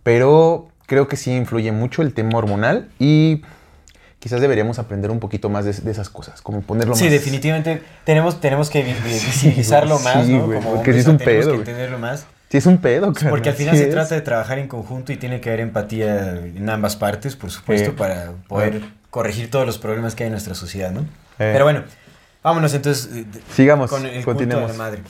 Pero 0.03 0.69
creo 0.85 1.07
que 1.07 1.17
sí 1.17 1.31
influye 1.35 1.71
mucho 1.71 2.01
el 2.01 2.13
tema 2.13 2.37
hormonal 2.37 2.87
y 2.99 3.41
quizás 4.19 4.41
deberíamos 4.41 4.79
aprender 4.79 5.11
un 5.11 5.19
poquito 5.19 5.49
más 5.49 5.65
de, 5.65 5.73
de 5.73 5.91
esas 5.91 6.09
cosas, 6.09 6.41
como 6.41 6.61
ponerlo 6.61 6.95
Sí, 6.95 7.05
más. 7.05 7.13
definitivamente 7.13 7.81
tenemos, 8.03 8.39
tenemos 8.41 8.69
que 8.69 8.83
vi- 8.83 8.93
vi- 8.93 9.13
visibilizarlo 9.13 9.97
Sí, 9.97 10.03
más, 10.03 10.27
¿no? 10.27 10.45
güey, 10.45 10.59
Como 10.59 10.75
porque 10.75 10.93
sí 10.93 10.99
es 10.99 11.07
un 11.07 11.17
tenemos 11.17 11.45
pedo, 11.45 11.51
que 11.53 11.59
entenderlo 11.59 11.99
más. 11.99 12.25
Sí, 12.49 12.57
es 12.57 12.65
un 12.65 12.79
pedo, 12.79 13.13
carnal, 13.13 13.29
Porque 13.31 13.49
al 13.49 13.55
final 13.55 13.75
sí 13.75 13.81
se 13.81 13.87
es. 13.89 13.93
trata 13.93 14.15
de 14.15 14.21
trabajar 14.21 14.57
en 14.59 14.67
conjunto 14.67 15.11
y 15.13 15.17
tiene 15.17 15.39
que 15.39 15.49
haber 15.49 15.59
empatía 15.61 16.31
en 16.35 16.67
ambas 16.69 16.95
partes, 16.95 17.35
por 17.35 17.51
supuesto, 17.51 17.91
Sí. 17.91 17.95
para 17.97 18.31
poder 18.47 18.81
Ah. 18.83 18.93
corregir 19.11 19.49
todos 19.51 19.65
los 19.65 19.77
problemas 19.77 20.15
que 20.15 20.23
hay 20.23 20.27
en 20.27 20.33
nuestra 20.33 20.55
sociedad, 20.55 20.91
¿no? 20.91 21.01
Eh. 21.01 21.05
Pero 21.53 21.63
bueno, 21.63 21.83
vámonos 22.43 22.73
entonces 22.73 23.09
eh, 23.15 23.25
de- 23.31 23.41
Sigamos, 23.53 23.89
con 23.89 24.05
el 24.05 24.25
continuemos. 24.25 24.71
la 24.71 24.77
madre. 24.77 25.01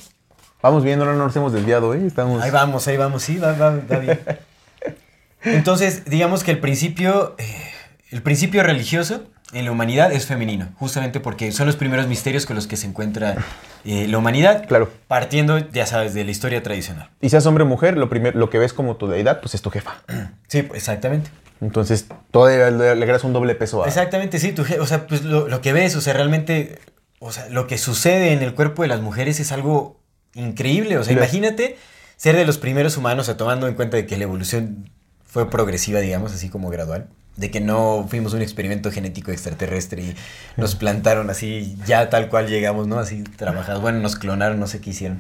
Vamos 0.62 0.84
viendo, 0.84 1.06
no 1.06 1.14
nos 1.14 1.34
hemos 1.38 1.54
desviado, 1.54 1.94
¿eh? 1.94 2.06
Estamos... 2.06 2.44
Ahí 2.44 2.52
vamos, 2.52 2.86
ahí 2.90 2.98
vamos, 2.98 3.24
sí, 3.24 3.38
va, 3.38 3.54
va, 3.54 3.70
va 3.90 3.98
bien. 4.00 4.20
Entonces, 5.44 6.04
digamos 6.06 6.44
que 6.44 6.52
el 6.52 6.60
principio, 6.60 7.36
eh, 7.38 7.69
el 8.12 8.22
principio 8.22 8.64
religioso 8.64 9.24
en 9.54 9.66
la 9.66 9.72
humanidad 9.72 10.12
es 10.12 10.26
femenino, 10.26 10.70
justamente 10.78 11.20
porque 11.20 11.52
son 11.52 11.68
los 11.68 11.76
primeros 11.76 12.08
misterios 12.08 12.46
con 12.46 12.56
los 12.56 12.68
que 12.68 12.78
se 12.78 12.88
encuentra 12.88 13.36
eh, 13.84 14.08
la 14.08 14.18
humanidad, 14.18 14.68
Claro. 14.68 14.92
partiendo, 15.08 15.58
ya 15.72 15.86
sabes, 15.86 16.14
de 16.14 16.24
la 16.24 16.32
historia 16.32 16.62
tradicional. 16.62 17.10
Y 17.22 17.30
seas 17.30 17.46
hombre 17.46 17.64
o 17.64 17.68
mujer, 17.68 17.98
lo, 17.98 18.10
primer, 18.10 18.36
lo 18.36 18.50
que 18.50 18.60
ves 18.60 18.74
como 18.74 18.96
tu 18.96 19.08
deidad, 19.08 19.42
pues 19.42 19.56
es 19.56 19.62
tu 19.62 19.70
jefa. 19.70 20.02
Sí, 20.48 20.68
exactamente. 20.74 21.30
Entonces, 21.62 22.08
todavía 22.32 22.72
le, 22.72 22.90
agregas 22.90 23.24
un 23.24 23.34
doble 23.34 23.54
peso 23.54 23.84
a... 23.84 23.88
Exactamente, 23.88 24.40
sí, 24.40 24.52
tu 24.52 24.64
o 24.80 24.86
sea, 24.88 25.06
pues 25.08 25.24
lo, 25.24 25.48
lo 25.48 25.62
que 25.62 25.74
ves, 25.74 25.96
o 25.96 26.02
sea, 26.02 26.14
realmente, 26.14 26.80
o 27.20 27.32
sea, 27.32 27.50
lo 27.50 27.68
que 27.68 27.78
sucede 27.78 28.34
en 28.34 28.42
el 28.42 28.56
cuerpo 28.56 28.82
de 28.82 28.88
las 28.88 29.02
mujeres 29.02 29.40
es 29.40 29.52
algo 29.52 30.00
increíble, 30.34 30.98
o 30.98 31.04
sea, 31.04 31.14
imagínate 31.14 31.78
ser 32.16 32.36
de 32.36 32.46
los 32.46 32.58
primeros 32.58 32.98
humanos, 32.98 33.24
o 33.24 33.28
sea, 33.28 33.38
tomando 33.38 33.68
en 33.68 33.76
cuenta 33.76 33.98
de 33.98 34.06
que 34.06 34.18
la 34.18 34.24
evolución 34.24 34.90
fue 35.26 35.50
progresiva, 35.50 36.00
digamos, 36.00 36.34
así 36.34 36.50
como 36.50 36.70
gradual, 36.70 37.08
de 37.40 37.50
que 37.52 37.62
no 37.62 38.06
fuimos 38.10 38.34
un 38.34 38.42
experimento 38.42 38.92
genético 38.92 39.32
extraterrestre 39.32 40.02
y 40.04 40.16
nos 40.58 40.76
plantaron 40.76 41.30
así, 41.30 41.78
ya 41.86 42.10
tal 42.10 42.30
cual 42.30 42.48
llegamos, 42.48 42.88
¿no? 42.88 43.00
Así 43.00 43.24
trabajados, 43.24 43.82
bueno, 43.82 44.00
nos 44.00 44.16
clonaron, 44.16 44.60
no 44.60 44.68
sé 44.68 44.82
qué 44.82 44.90
hicieron. 44.92 45.20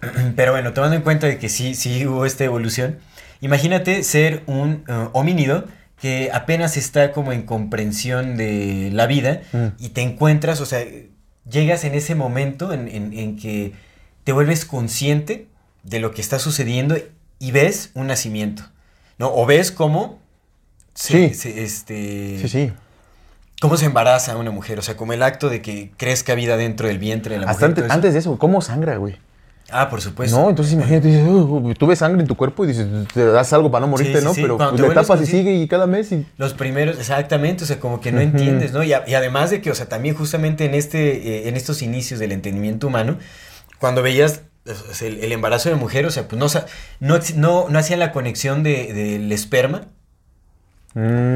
Pero 0.36 0.52
bueno, 0.52 0.72
tomando 0.72 0.96
en 0.96 1.02
cuenta 1.02 1.26
de 1.26 1.38
que 1.38 1.48
sí, 1.48 1.74
sí 1.74 2.06
hubo 2.06 2.24
esta 2.24 2.44
evolución, 2.44 2.98
imagínate 3.40 4.02
ser 4.04 4.42
un 4.46 4.84
eh, 4.88 5.08
homínido 5.12 5.64
que 6.00 6.30
apenas 6.32 6.76
está 6.76 7.10
como 7.12 7.32
en 7.32 7.42
comprensión 7.42 8.36
de 8.36 8.90
la 8.92 9.06
vida 9.06 9.40
Mm. 9.52 9.66
y 9.80 9.88
te 9.88 10.02
encuentras, 10.02 10.60
o 10.60 10.66
sea, 10.66 10.84
llegas 11.50 11.82
en 11.84 11.94
ese 11.94 12.14
momento 12.14 12.72
en, 12.72 12.86
en- 12.88 13.12
en 13.18 13.36
que 13.36 13.72
te 14.22 14.30
vuelves 14.32 14.64
consciente 14.64 15.48
de 15.82 15.98
lo 15.98 16.12
que 16.12 16.20
está 16.20 16.38
sucediendo 16.38 16.96
y 17.40 17.50
ves 17.50 17.90
un 17.94 18.06
nacimiento, 18.08 18.62
¿no? 19.18 19.32
O 19.34 19.46
ves 19.46 19.72
cómo 19.72 20.20
se, 21.00 21.28
Sí. 21.28 21.34
se, 21.34 21.62
este, 21.62 22.38
Sí, 22.42 22.48
sí. 22.48 22.72
cómo 23.60 23.76
se 23.76 23.86
embaraza 23.86 24.36
una 24.36 24.50
mujer, 24.50 24.80
o 24.80 24.82
sea, 24.82 24.96
como 24.96 25.12
el 25.12 25.22
acto 25.22 25.48
de 25.48 25.62
que 25.62 25.92
crezca 25.96 26.34
vida 26.34 26.56
dentro 26.56 26.88
del 26.88 26.98
vientre 26.98 27.36
de 27.36 27.40
la 27.44 27.50
Hasta 27.52 27.68
mujer. 27.68 27.86
antes, 27.90 28.12
de 28.14 28.18
eso, 28.18 28.36
¿cómo 28.36 28.60
sangra, 28.62 28.96
güey? 28.96 29.16
Ah, 29.70 29.90
por 29.90 30.00
supuesto. 30.00 30.36
no, 30.36 30.48
entonces 30.50 30.72
imagínate, 30.74 31.06
dices, 31.08 31.22
"Uh, 31.28 31.74
tú 31.78 31.86
ves 31.86 31.98
sangre 32.00 32.22
en 32.22 32.26
tu 32.26 32.36
cuerpo 32.36 32.64
y 32.64 32.68
dices, 32.68 32.86
te 33.14 33.24
das 33.26 33.52
algo 33.52 33.70
para 33.70 33.82
no 33.86 33.90
morirte, 33.92 34.18
sí, 34.18 34.24
¿no? 34.24 34.32
sí. 34.34 34.40
Pero 34.42 34.56
pues, 34.56 34.74
te 34.74 34.88
tapas 34.94 35.20
y 35.20 35.26
sigue 35.26 35.54
y 35.54 35.68
cada 35.68 35.86
mes 35.86 36.10
y... 36.10 36.26
Los 36.38 36.54
primeros, 36.54 36.98
exactamente, 36.98 37.62
o 37.64 37.66
sea, 37.66 37.78
como 37.78 38.00
que 38.00 38.10
no 38.10 38.20
entiendes, 38.20 38.72
¿no? 38.72 38.82
Y, 38.82 38.92
a- 38.94 39.04
y 39.06 39.14
además 39.14 39.50
de 39.50 39.60
que, 39.60 39.70
o 39.70 39.74
sea, 39.76 39.86
también 39.86 40.14
justamente 40.16 40.64
en, 40.64 40.74
este, 40.74 41.44
eh, 41.44 41.48
en 41.48 41.56
estos 41.56 41.82
inicios 41.82 42.18
del 42.18 42.32
entendimiento 42.32 42.86
humano, 42.88 43.18
cuando 43.78 44.02
veías 44.02 44.40
o 44.66 44.94
sea, 44.94 45.06
el, 45.06 45.20
el 45.22 45.30
embarazo 45.32 45.68
de 45.68 45.74
mujer, 45.76 46.06
o 46.06 46.10
sea, 46.10 46.26
pues 46.28 46.38
no, 46.40 46.46
no, 47.00 47.18
no, 47.36 47.68
no 47.68 47.78
hacían 47.78 48.00
la 48.00 48.10
conexión 48.10 48.62
de- 48.62 48.92
del 48.92 49.30
esperma 49.32 49.82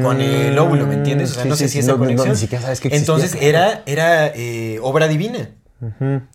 con 0.03 0.19
el 0.21 0.57
óvulo, 0.59 0.85
¿me 0.87 0.95
entiendes? 0.95 1.31
O 1.31 1.33
sea, 1.35 1.43
Mm, 1.43 1.45
Sí, 1.45 1.49
no 1.49 1.55
sé 1.55 1.67
sí, 1.67 1.73
si 1.73 1.79
esa 1.79 1.91
no, 1.91 1.97
no, 1.97 1.99
conexión. 2.03 2.29
ni 2.29 2.35
siquiera 2.35 2.61
sabes 2.63 2.79
que 2.81 2.87
existía, 2.89 3.13
Entonces 3.13 3.41
era, 3.41 3.83
era 3.85 4.27
eh, 4.35 4.79
obra 4.81 5.07
divina. 5.07 5.49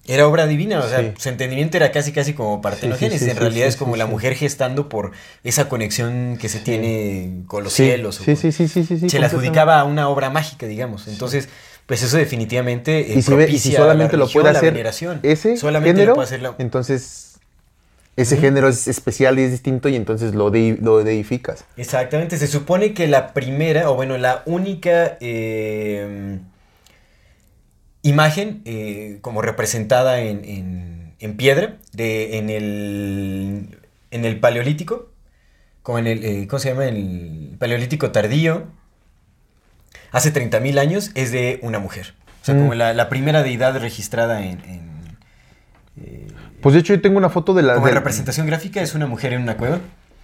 Era 0.07 0.27
obra 0.29 0.47
divina, 0.47 0.79
o 0.81 0.87
sea, 0.89 1.01
Sí. 1.01 1.13
su 1.17 1.29
entendimiento 1.31 1.79
era 1.79 1.91
casi 1.91 2.13
casi 2.13 2.35
como 2.35 2.61
partenogénesis. 2.61 3.21
Sí, 3.21 3.25
sí, 3.27 3.31
en 3.31 3.39
realidad 3.39 3.67
es 3.67 3.77
como 3.77 3.97
la 3.97 4.05
mujer 4.07 4.35
gestando 4.35 4.91
por 4.91 5.13
esa 5.43 5.71
conexión 5.71 6.37
que 6.39 6.51
se 6.51 6.59
tiene 6.61 7.45
con 7.47 7.65
los 7.65 7.73
cielos. 7.73 8.21
o 8.21 8.25
sí, 8.25 8.37
sí, 8.37 8.53
sí, 8.53 8.69
sí, 8.69 8.83
se 8.85 8.93
le 8.93 8.99
completamente. 8.99 9.25
adjudicaba 9.37 9.81
a 9.81 9.85
una 9.85 10.09
obra 10.11 10.29
mágica, 10.29 10.67
digamos. 10.67 11.09
Entonces, 11.09 11.49
pues 11.87 12.03
eso 12.03 12.19
definitivamente 12.19 13.13
eh, 13.13 13.19
Y 13.19 13.23
si, 13.23 13.33
ve- 13.33 13.45
y 13.45 13.59
si 13.59 13.71
propicia 13.71 13.79
solamente 13.79 14.13
la 14.13 14.19
lo 14.19 14.25
religión, 14.27 14.43
puede 14.43 14.53
la 14.53 14.59
hacer 14.59 14.73
veneración. 14.75 15.21
ese 15.23 15.57
solamente 15.57 15.93
género, 15.93 16.11
lo 16.11 16.15
puede 16.17 16.27
hacer 16.27 16.43
la... 16.43 16.55
entonces 16.59 17.38
ese 18.21 18.37
género 18.37 18.69
es 18.69 18.89
especial 18.89 19.39
y 19.39 19.43
es 19.43 19.51
distinto 19.53 19.89
y 19.89 19.97
entonces 19.97 20.35
lo, 20.35 20.51
de- 20.51 20.79
lo 20.81 21.03
deificas. 21.05 21.65
Exactamente, 21.77 22.37
se 22.37 22.47
supone 22.47 22.93
que 22.95 23.07
la 23.09 23.33
primera, 23.33 23.91
o 23.91 23.95
bueno, 23.95 24.19
la 24.19 24.43
única 24.47 25.17
eh, 25.21 26.39
imagen 28.03 28.63
eh, 28.65 29.19
como 29.23 29.43
representada 29.43 30.21
en, 30.21 30.45
en- 30.45 31.15
en 31.21 31.37
piedra 31.37 31.77
de, 31.93 32.39
en, 32.39 32.49
el, 32.51 33.79
en 34.11 34.25
el 34.25 34.39
paleolítico, 34.41 35.11
como 35.83 35.99
en 35.99 36.07
el, 36.07 36.25
eh, 36.25 36.47
¿cómo 36.49 36.61
se 36.61 36.69
llama? 36.71 36.85
El 36.87 37.57
paleolítico 37.59 38.11
tardío, 38.13 38.67
hace 40.13 40.31
30.000 40.33 40.79
años, 40.79 41.11
es 41.15 41.33
de 41.33 41.59
una 41.63 41.79
mujer. 41.79 42.15
O 42.43 42.45
sea, 42.45 42.55
Mm. 42.55 42.59
como 42.61 42.75
la, 42.75 42.95
la 42.95 43.09
primera 43.09 43.43
deidad 43.43 43.79
registrada 43.79 44.45
en... 44.45 44.61
en, 44.65 44.89
eh, 46.01 46.27
Pues 46.61 46.75
de 46.75 46.81
hecho 46.81 46.95
yo 46.95 47.01
tengo 47.01 47.19
una 47.19 47.29
foto 47.29 47.55
de 47.55 47.63
la... 47.63 47.75
como 47.75 47.87
del- 47.87 47.95
representación 47.95 48.47
gráfica 48.47 48.81
es 48.83 48.95
una 48.95 49.07
mujer 49.07 49.33
en 49.33 49.43
una 49.43 49.57
cueva. 49.57 49.79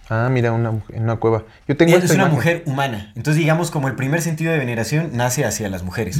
Ah, 0.09 0.29
mira, 0.31 0.51
una, 0.51 0.71
mujer- 0.71 0.95
en 0.97 1.03
una 1.03 1.15
cueva. 1.15 1.43
Yo 1.67 1.75
tengo 1.77 1.95
es 1.97 2.03
esta 2.03 2.13
una 2.13 2.23
imagen. 2.23 2.35
mujer 2.35 2.63
humana. 2.65 3.11
Entonces, 3.15 3.39
digamos, 3.39 3.71
como 3.71 3.87
el 3.87 3.95
primer 3.95 4.21
sentido 4.21 4.51
de 4.51 4.59
veneración 4.59 5.09
nace 5.13 5.45
hacia 5.45 5.67
las 5.69 5.81
mujeres. 5.83 6.19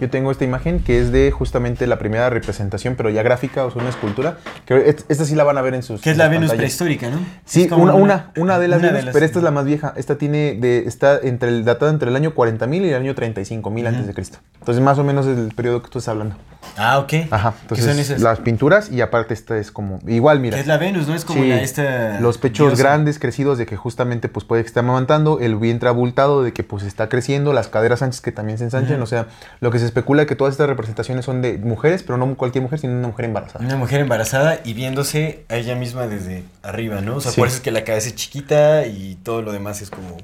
Yo 0.00 0.10
tengo 0.10 0.30
esta 0.32 0.44
imagen 0.44 0.80
que 0.80 1.00
es 1.00 1.12
de 1.12 1.30
justamente 1.30 1.86
la 1.86 1.98
primera 1.98 2.28
representación, 2.30 2.94
pero 2.96 3.10
ya 3.10 3.22
gráfica, 3.22 3.64
o 3.64 3.70
sea, 3.70 3.80
una 3.80 3.90
escultura. 3.90 4.38
Que 4.66 4.88
est- 4.90 5.08
esta 5.08 5.24
sí 5.24 5.34
la 5.36 5.44
van 5.44 5.56
a 5.56 5.62
ver 5.62 5.74
en 5.74 5.82
sus. 5.82 6.00
Que 6.00 6.10
es 6.10 6.16
la 6.16 6.24
Venus 6.28 6.48
pantallas. 6.50 6.58
prehistórica, 6.58 7.10
¿no? 7.10 7.18
Sí, 7.44 7.68
una, 7.70 7.94
una, 7.94 8.32
una 8.36 8.58
de 8.58 8.68
las 8.68 8.80
una 8.80 8.90
Venus, 8.90 9.10
pero 9.12 9.24
esta 9.24 9.38
es 9.38 9.44
la 9.44 9.50
más 9.52 9.64
vieja. 9.64 9.94
Esta 9.96 10.16
tiene 10.18 10.54
de, 10.60 10.78
está 10.86 11.18
entre 11.22 11.48
el, 11.50 11.64
datada 11.64 11.92
entre 11.92 12.10
el 12.10 12.16
año 12.16 12.34
40.000 12.34 12.82
y 12.84 12.88
el 12.88 12.94
año 12.96 13.14
35.000 13.14 13.86
antes 13.86 14.06
de 14.06 14.14
Cristo. 14.14 14.38
Entonces, 14.58 14.82
más 14.82 14.98
o 14.98 15.04
menos 15.04 15.26
es 15.26 15.38
el 15.38 15.54
periodo 15.54 15.82
que 15.82 15.90
tú 15.90 15.98
estás 15.98 16.08
hablando. 16.10 16.36
Ah, 16.76 16.98
ok. 16.98 17.12
Ajá. 17.30 17.52
¿Qué 17.52 17.58
Entonces, 17.62 17.86
son 17.86 17.98
esas? 17.98 18.20
las 18.22 18.40
pinturas 18.40 18.90
y 18.90 19.00
aparte 19.02 19.34
esta 19.34 19.58
es 19.58 19.70
como 19.70 19.98
igual, 20.08 20.40
mira. 20.40 20.56
Que 20.56 20.62
es 20.62 20.66
la 20.66 20.78
Venus, 20.78 21.06
¿no? 21.06 21.14
Es 21.14 21.24
como 21.24 21.42
Sí, 21.42 21.48
la, 21.50 21.60
esta... 21.60 22.20
los 22.20 22.38
pechos 22.38 22.68
diosa. 22.68 22.82
grandes, 22.82 23.18
crecidos, 23.18 23.58
de 23.58 23.66
que 23.66 23.76
justamente 23.76 24.28
pues 24.28 24.44
puede 24.44 24.62
que 24.62 24.68
esté 24.68 24.80
amamantando, 24.80 25.38
el 25.40 25.56
vientre 25.56 25.88
abultado, 25.90 26.42
de 26.42 26.52
que 26.54 26.64
pues 26.64 26.82
está 26.82 27.08
creciendo, 27.10 27.52
las 27.52 27.68
caderas 27.68 28.00
anchas 28.02 28.20
que 28.22 28.32
también 28.32 28.56
se 28.58 28.64
ensanchan, 28.64 29.00
o 29.02 29.06
sea, 29.06 29.26
lo 29.60 29.70
que 29.70 29.78
se 29.78 29.83
especula 29.86 30.22
es 30.22 30.28
que 30.28 30.36
todas 30.36 30.52
estas 30.52 30.68
representaciones 30.68 31.24
son 31.24 31.42
de 31.42 31.58
mujeres, 31.58 32.02
pero 32.02 32.16
no 32.18 32.34
cualquier 32.36 32.62
mujer, 32.62 32.78
sino 32.78 32.92
una 32.98 33.08
mujer 33.08 33.24
embarazada. 33.26 33.64
Una 33.64 33.76
mujer 33.76 34.00
embarazada 34.00 34.60
y 34.64 34.72
viéndose 34.74 35.44
a 35.48 35.56
ella 35.56 35.74
misma 35.74 36.06
desde 36.06 36.44
arriba, 36.62 37.00
¿no? 37.00 37.16
O 37.16 37.20
sea, 37.20 37.32
Sí. 37.32 37.40
por 37.40 37.48
eso 37.48 37.56
es 37.58 37.62
que 37.62 37.70
la 37.70 37.84
cabeza 37.84 38.08
es 38.08 38.14
chiquita 38.14 38.86
y 38.86 39.16
todo 39.22 39.42
lo 39.42 39.52
demás 39.52 39.82
es 39.82 39.90
como 39.90 40.16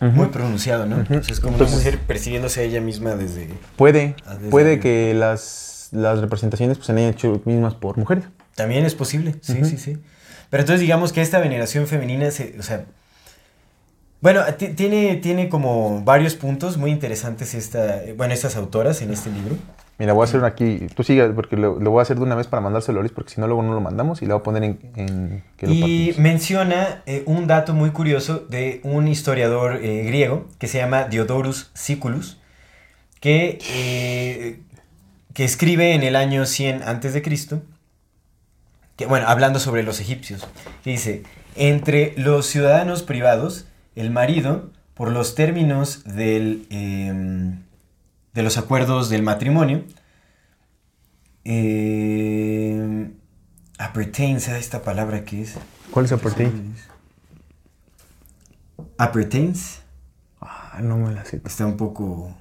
muy 0.00 0.26
pronunciado, 0.28 0.84
¿no? 0.86 0.96
Ujú. 0.96 1.18
O 1.18 1.22
sea, 1.22 1.32
es 1.32 1.40
como 1.40 1.52
Entonces- 1.54 1.76
una 1.76 1.84
mujer 1.84 1.98
percibiéndose 2.06 2.60
a 2.60 2.64
ella 2.64 2.80
misma 2.80 3.14
desde... 3.14 3.48
Puede, 3.76 4.16
desde 4.34 4.50
puede 4.50 4.66
arriba. 4.70 4.82
que 4.82 5.14
las, 5.14 5.88
las 5.92 6.18
representaciones 6.20 6.76
pues 6.78 6.86
se 6.86 6.92
hayan 6.92 7.10
hecho 7.10 7.40
mismas 7.44 7.74
por 7.74 7.96
mujeres. 7.98 8.24
También 8.56 8.84
es 8.84 8.94
posible, 8.96 9.36
sí, 9.42 9.64
sí, 9.64 9.78
sí. 9.78 9.98
Pero 10.50 10.62
entonces 10.62 10.80
digamos 10.80 11.12
que 11.12 11.20
esta 11.22 11.38
veneración 11.38 11.86
femenina, 11.86 12.30
se, 12.30 12.56
o 12.58 12.62
sea... 12.62 12.84
Bueno, 14.22 14.42
ti- 14.56 14.68
tiene, 14.68 15.16
tiene 15.16 15.48
como 15.50 16.02
varios 16.04 16.34
puntos 16.36 16.76
muy 16.78 16.90
interesantes 16.90 17.52
esta, 17.54 18.00
bueno, 18.16 18.32
estas 18.32 18.56
autoras 18.56 19.02
en 19.02 19.12
este 19.12 19.30
libro. 19.30 19.56
Mira, 19.98 20.14
voy 20.14 20.22
a 20.22 20.24
hacer 20.24 20.38
una 20.38 20.48
aquí, 20.48 20.86
tú 20.94 21.02
sigue, 21.04 21.28
porque 21.30 21.56
lo, 21.56 21.78
lo 21.78 21.90
voy 21.90 21.98
a 21.98 22.02
hacer 22.02 22.16
de 22.16 22.22
una 22.22 22.34
vez 22.34 22.46
para 22.46 22.60
mandárselo 22.60 23.00
a 23.00 23.02
Luis, 23.02 23.12
porque 23.12 23.30
si 23.34 23.40
no 23.40 23.46
luego 23.46 23.62
no 23.62 23.74
lo 23.74 23.80
mandamos 23.80 24.22
y 24.22 24.26
le 24.26 24.32
voy 24.32 24.40
a 24.40 24.42
poner 24.42 24.62
en, 24.64 24.78
en 24.96 25.44
que 25.56 25.66
lo 25.66 25.72
Y 25.74 25.80
partimos. 25.80 26.18
menciona 26.18 27.02
eh, 27.06 27.22
un 27.26 27.46
dato 27.46 27.74
muy 27.74 27.90
curioso 27.90 28.38
de 28.48 28.80
un 28.84 29.06
historiador 29.08 29.76
eh, 29.82 30.04
griego 30.04 30.48
que 30.58 30.66
se 30.68 30.78
llama 30.78 31.04
Diodorus 31.04 31.70
Siculus, 31.74 32.38
que, 33.20 33.58
eh, 33.70 34.60
que 35.34 35.44
escribe 35.44 35.94
en 35.94 36.04
el 36.04 36.16
año 36.16 36.46
100 36.46 36.82
antes 36.84 37.12
de 37.12 37.22
Cristo, 37.22 37.60
que 38.96 39.06
bueno, 39.06 39.26
hablando 39.28 39.58
sobre 39.58 39.82
los 39.82 40.00
egipcios, 40.00 40.46
que 40.84 40.90
dice, 40.90 41.22
entre 41.56 42.14
los 42.16 42.46
ciudadanos 42.46 43.02
privados, 43.02 43.66
el 43.94 44.10
marido, 44.10 44.70
por 44.94 45.10
los 45.10 45.34
términos 45.34 46.04
del, 46.04 46.66
em, 46.70 47.62
de 48.34 48.42
los 48.42 48.58
acuerdos 48.58 49.10
del 49.10 49.22
matrimonio, 49.22 49.84
em, 51.44 53.12
appertains 53.78 54.48
a 54.48 54.58
esta 54.58 54.82
palabra 54.82 55.24
que 55.24 55.42
es. 55.42 55.54
¿Cuál 55.90 56.06
es 56.06 56.12
aparte? 56.12 56.50
Appertains. 58.98 59.80
Ah, 60.40 60.80
no 60.82 60.96
me 60.96 61.12
la 61.12 61.24
sé. 61.24 61.40
Está 61.44 61.66
un 61.66 61.76
poco. 61.76 62.34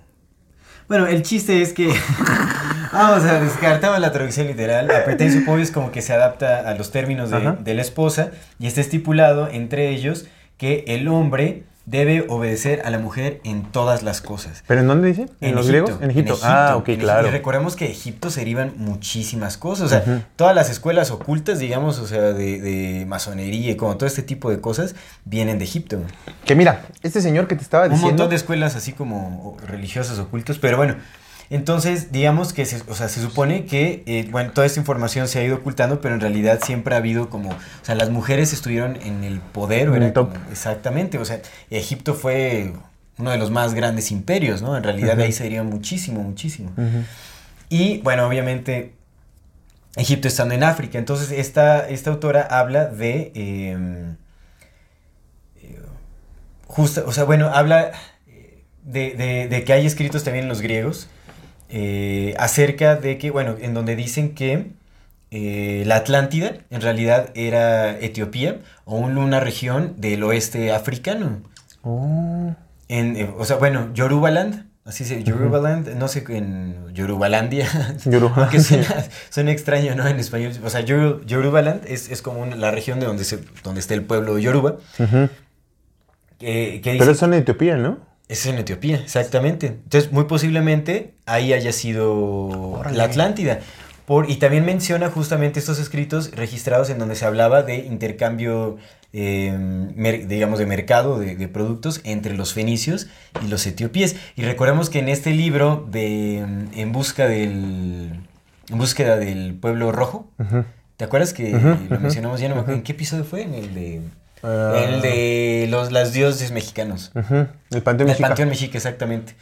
Bueno, 0.88 1.08
el 1.08 1.24
chiste 1.24 1.62
es 1.62 1.74
que. 1.74 1.94
Vamos 2.94 3.24
a 3.24 3.40
descartar 3.40 4.00
la 4.02 4.12
traducción 4.12 4.48
literal. 4.48 4.92
Appertains 4.92 5.34
supongo 5.34 5.60
es 5.60 5.72
como 5.72 5.92
que 5.92 6.02
se 6.02 6.14
adapta 6.14 6.70
a 6.70 6.76
los 6.76 6.92
términos 6.92 7.32
de 7.32 7.74
la 7.74 7.82
esposa 7.82 8.32
y 8.60 8.68
está 8.68 8.82
estipulado 8.82 9.48
entre 9.50 9.90
ellos 9.90 10.26
que 10.62 10.84
el 10.86 11.08
hombre 11.08 11.64
debe 11.88 12.24
obedecer 12.30 12.84
a 12.86 12.92
la 12.92 13.00
mujer 13.00 13.42
en 13.44 13.64
todas 13.64 14.04
las 14.04 14.22
cosas. 14.22 14.64
¿Pero 14.68 14.82
en 14.82 14.88
dónde 14.88 15.08
dice? 15.08 15.26
¿En, 15.42 15.56
los 15.56 15.68
Egipto, 15.68 15.86
griegos? 15.88 16.04
En 16.04 16.12
Egipto. 16.12 16.38
Ah, 16.44 16.76
ok, 16.78 16.88
en 16.88 16.94
Egipto. 16.94 17.06
claro. 17.08 17.28
Y 17.28 17.32
recordemos 17.32 17.76
que 17.76 17.86
de 17.86 17.92
Egipto 17.92 18.30
se 18.30 18.42
derivan 18.42 18.74
muchísimas 18.78 19.58
cosas. 19.58 19.88
O 19.88 19.90
sea, 19.90 20.28
todas 20.36 20.54
las 20.54 20.70
escuelas 20.70 21.10
ocultas, 21.10 21.58
digamos, 21.58 21.98
o 21.98 22.06
sea, 22.06 22.22
de, 22.22 22.62
de 22.62 23.08
masonería 23.08 23.72
y 23.72 23.76
como 23.76 23.98
todo 23.98 24.06
este 24.06 24.22
tipo 24.22 24.52
de 24.52 24.62
cosas, 24.62 24.94
vienen 25.26 25.58
de 25.58 25.64
Egipto. 25.64 25.98
Que 26.46 26.54
mira, 26.54 26.86
este 27.02 27.22
señor 27.22 27.48
que 27.48 27.56
te 27.56 27.64
estaba 27.64 27.86
Un 27.86 27.94
diciendo... 27.94 28.12
montón 28.12 28.30
de 28.30 28.36
escuelas 28.36 28.76
así 28.76 28.94
como 28.94 29.58
religiosas 29.66 30.20
ocultas, 30.20 30.60
pero 30.60 30.78
bueno, 30.78 30.98
entonces 31.52 32.12
digamos 32.12 32.54
que 32.54 32.66
se, 32.66 32.82
o 32.90 32.96
sea, 32.96 33.08
se 33.10 33.22
supone 33.22 33.66
que, 33.66 34.04
eh, 34.06 34.28
bueno, 34.32 34.52
toda 34.52 34.66
esta 34.66 34.80
información 34.80 35.28
se 35.28 35.40
ha 35.40 35.44
ido 35.44 35.58
ocultando, 35.58 36.02
pero 36.02 36.16
en 36.16 36.22
realidad 36.22 36.60
siempre 36.64 36.96
ha 36.96 36.98
habido 36.98 37.30
como, 37.30 37.50
o 37.50 37.56
sea, 37.84 37.94
las 37.96 38.10
mujeres 38.10 38.54
estuvieron 38.54 38.96
en 39.04 39.24
el 39.24 39.40
poder, 39.40 39.88
En 39.90 39.96
era 39.96 40.06
el 40.08 40.14
top. 40.14 40.34
como- 40.34 40.52
exactamente, 40.52 41.18
o 41.18 41.26
sea, 41.26 41.42
Egipto 41.70 42.14
fue 42.16 42.74
uno 43.18 43.30
de 43.32 43.38
los 43.38 43.52
más 43.52 43.74
grandes 43.74 44.12
imperios, 44.12 44.62
¿no? 44.62 44.76
En 44.76 44.84
realidad 44.84 45.16
de 45.18 45.24
ahí 45.26 45.32
se 45.32 45.44
deriva 45.44 45.64
muchísimo, 45.64 46.24
muchísimo. 46.24 46.72
Y 47.70 48.00
bueno, 48.00 48.26
obviamente 48.28 48.94
Egipto 49.96 50.28
estando 50.28 50.56
en 50.56 50.64
África. 50.64 50.98
Entonces 50.98 51.32
esta, 51.32 51.88
esta 51.88 52.10
autora 52.12 52.42
habla 52.42 52.86
de... 52.86 53.32
eh, 53.36 53.78
justa, 56.68 57.04
o 57.06 57.12
sea, 57.12 57.26
bueno, 57.26 57.50
habla 57.54 57.92
eh, 58.28 58.64
de, 58.84 59.12
de- 59.16 59.48
de 59.50 59.64
que 59.64 59.74
hay 59.74 59.86
escritos 59.86 60.24
también 60.24 60.46
en 60.46 60.50
los 60.50 60.62
griegos 60.62 61.10
eh, 61.72 62.36
acerca 62.38 62.96
de 62.96 63.18
que, 63.18 63.32
bueno, 63.32 63.56
en 63.62 63.74
donde 63.74 63.96
dicen 63.96 64.36
que 64.36 64.68
eh, 65.32 65.84
la 65.88 65.96
Atlántida 65.96 66.56
en 66.70 66.82
realidad 66.82 67.30
era 67.36 67.98
Etiopía 68.00 68.58
o 68.86 68.98
un- 68.98 69.18
una 69.18 69.40
región 69.40 69.94
del 69.98 70.24
oeste 70.24 70.74
africano. 70.74 71.42
Oh. 71.84 72.54
En, 72.90 73.16
eh, 73.16 73.30
o 73.38 73.46
sea, 73.46 73.56
bueno, 73.58 73.90
Yorubaland, 73.94 74.70
Así 74.84 75.06
se 75.06 75.24
Yorubaland, 75.24 75.90
no 75.96 76.08
sé, 76.08 76.24
en 76.30 76.92
Yorubalandia. 76.94 77.68
Yorubalandia. 78.06 78.60
Suena, 78.62 79.06
suena 79.30 79.52
extraño, 79.52 79.96
¿no? 79.96 80.08
En 80.08 80.20
español. 80.20 80.54
O 80.66 80.70
sea, 80.72 80.82
Yoru- 80.82 81.24
Yorubaland 81.26 81.86
es, 81.88 82.10
es 82.10 82.24
como 82.24 82.42
un- 82.42 82.60
la 82.60 82.72
región 82.72 83.00
de 83.00 83.06
donde, 83.06 83.24
se, 83.24 83.40
donde 83.64 83.80
está 83.80 83.94
el 83.94 84.04
pueblo 84.04 84.40
Yoruba. 84.40 84.78
Que 86.40 86.82
dice- 86.84 86.98
Pero 86.98 87.12
eso 87.12 87.26
en 87.26 87.34
Etiopía, 87.36 87.78
¿no? 87.78 88.00
Es 88.32 88.46
en 88.46 88.58
Etiopía, 88.58 88.96
exactamente. 88.96 89.68
Entonces, 89.68 90.12
muy 90.12 90.24
posiblemente 90.24 91.14
ahí 91.26 91.54
haya 91.54 91.72
sido 91.72 92.82
la 92.94 93.04
Atlántida. 93.04 93.60
Por, 94.06 94.30
y 94.30 94.38
también 94.38 94.66
menciona 94.66 95.10
justamente 95.10 95.60
estos 95.60 95.80
escritos 95.80 96.32
registrados 96.32 96.90
en 96.90 96.98
donde 96.98 97.16
se 97.16 97.26
hablaba 97.26 97.62
de 97.64 97.78
intercambio, 97.78 98.78
eh, 99.14 99.56
mer- 99.96 100.28
digamos, 100.28 100.60
de 100.60 100.66
mercado 100.66 101.20
de, 101.20 101.36
de 101.36 101.48
productos 101.48 102.02
entre 102.04 102.34
los 102.36 102.54
fenicios 102.54 103.08
y 103.44 103.48
los 103.48 103.66
etíopes. 103.68 104.16
Y 104.36 104.42
recordemos 104.42 104.90
que 104.90 105.00
en 105.00 105.10
este 105.10 105.32
libro 105.32 105.88
de 105.90 106.40
En 106.76 106.92
busca 106.92 107.28
del... 107.28 108.20
En 108.70 108.78
búsqueda 108.78 109.18
del 109.18 109.54
pueblo 109.56 109.92
rojo. 109.92 110.30
¿te 110.98 111.06
acuerdas 111.06 111.34
que 111.34 111.52
lo 111.90 112.00
mencionamos 112.00 112.40
ya? 112.40 112.48
No 112.48 112.56
me 112.56 112.62
acuerdo. 112.62 112.78
¿En 112.78 112.84
qué 112.84 112.94
episodio 112.94 113.24
fue? 113.24 113.42
En 113.44 113.54
el 113.54 113.74
de... 113.74 114.02
Ah. 114.44 114.86
el 114.88 115.02
de 115.02 115.68
los, 115.70 115.92
las 115.92 116.14
dioses 116.14 116.52
mexicanos. 116.52 117.12
El 117.16 117.82
Panteón 117.84 118.10
El 118.10 118.14
Mexica. 118.14 118.28
Panteón 118.28 118.50
Mexica, 118.50 118.78
exactamente. 118.78 119.36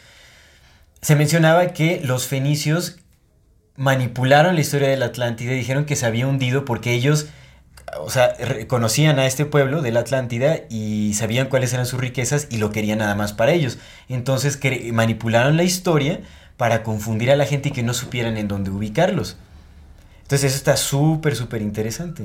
Se 1.02 1.16
mencionaba 1.16 1.68
que 1.68 2.02
los 2.04 2.28
fenicios 2.28 2.98
manipularon 3.76 4.56
la 4.56 4.62
historia 4.62 4.90
de 4.90 4.98
la 4.98 5.06
Atlántida 5.06 5.54
y 5.54 5.58
dijeron 5.58 5.86
que 5.86 5.96
se 5.96 6.06
había 6.06 6.28
hundido 6.28 6.66
porque 6.66 6.92
ellos, 6.92 7.28
o 8.02 8.10
sea, 8.10 8.36
conocían 8.68 9.20
a 9.20 9.26
este 9.26 9.46
pueblo 9.46 9.82
de 9.82 9.92
la 9.92 10.02
Atlántida 10.02 10.62
y 10.70 11.14
sabían 11.14 11.48
cuáles 11.48 11.74
eran 11.74 11.86
sus 11.86 12.02
riquezas 12.02 12.48
y 12.50 12.58
lo 12.58 12.72
querían 12.72 12.98
nada 12.98 13.16
más 13.16 13.32
para 13.32 13.54
ellos. 13.54 13.78
Entonces 14.10 14.60
manipularon 14.92 15.56
la 15.56 15.64
historia 15.64 16.20
para 16.58 16.84
confundir 16.84 17.32
a 17.32 17.38
la 17.38 17.46
gente 17.46 17.70
y 17.70 17.72
que 17.72 17.84
no 17.84 17.94
supieran 17.94 18.36
en 18.36 18.50
dónde 18.50 18.70
ubicarlos. 18.70 19.38
Entonces 20.24 20.52
eso 20.52 20.58
está 20.58 20.76
súper, 20.76 21.36
súper 21.36 21.62
interesante. 21.62 22.24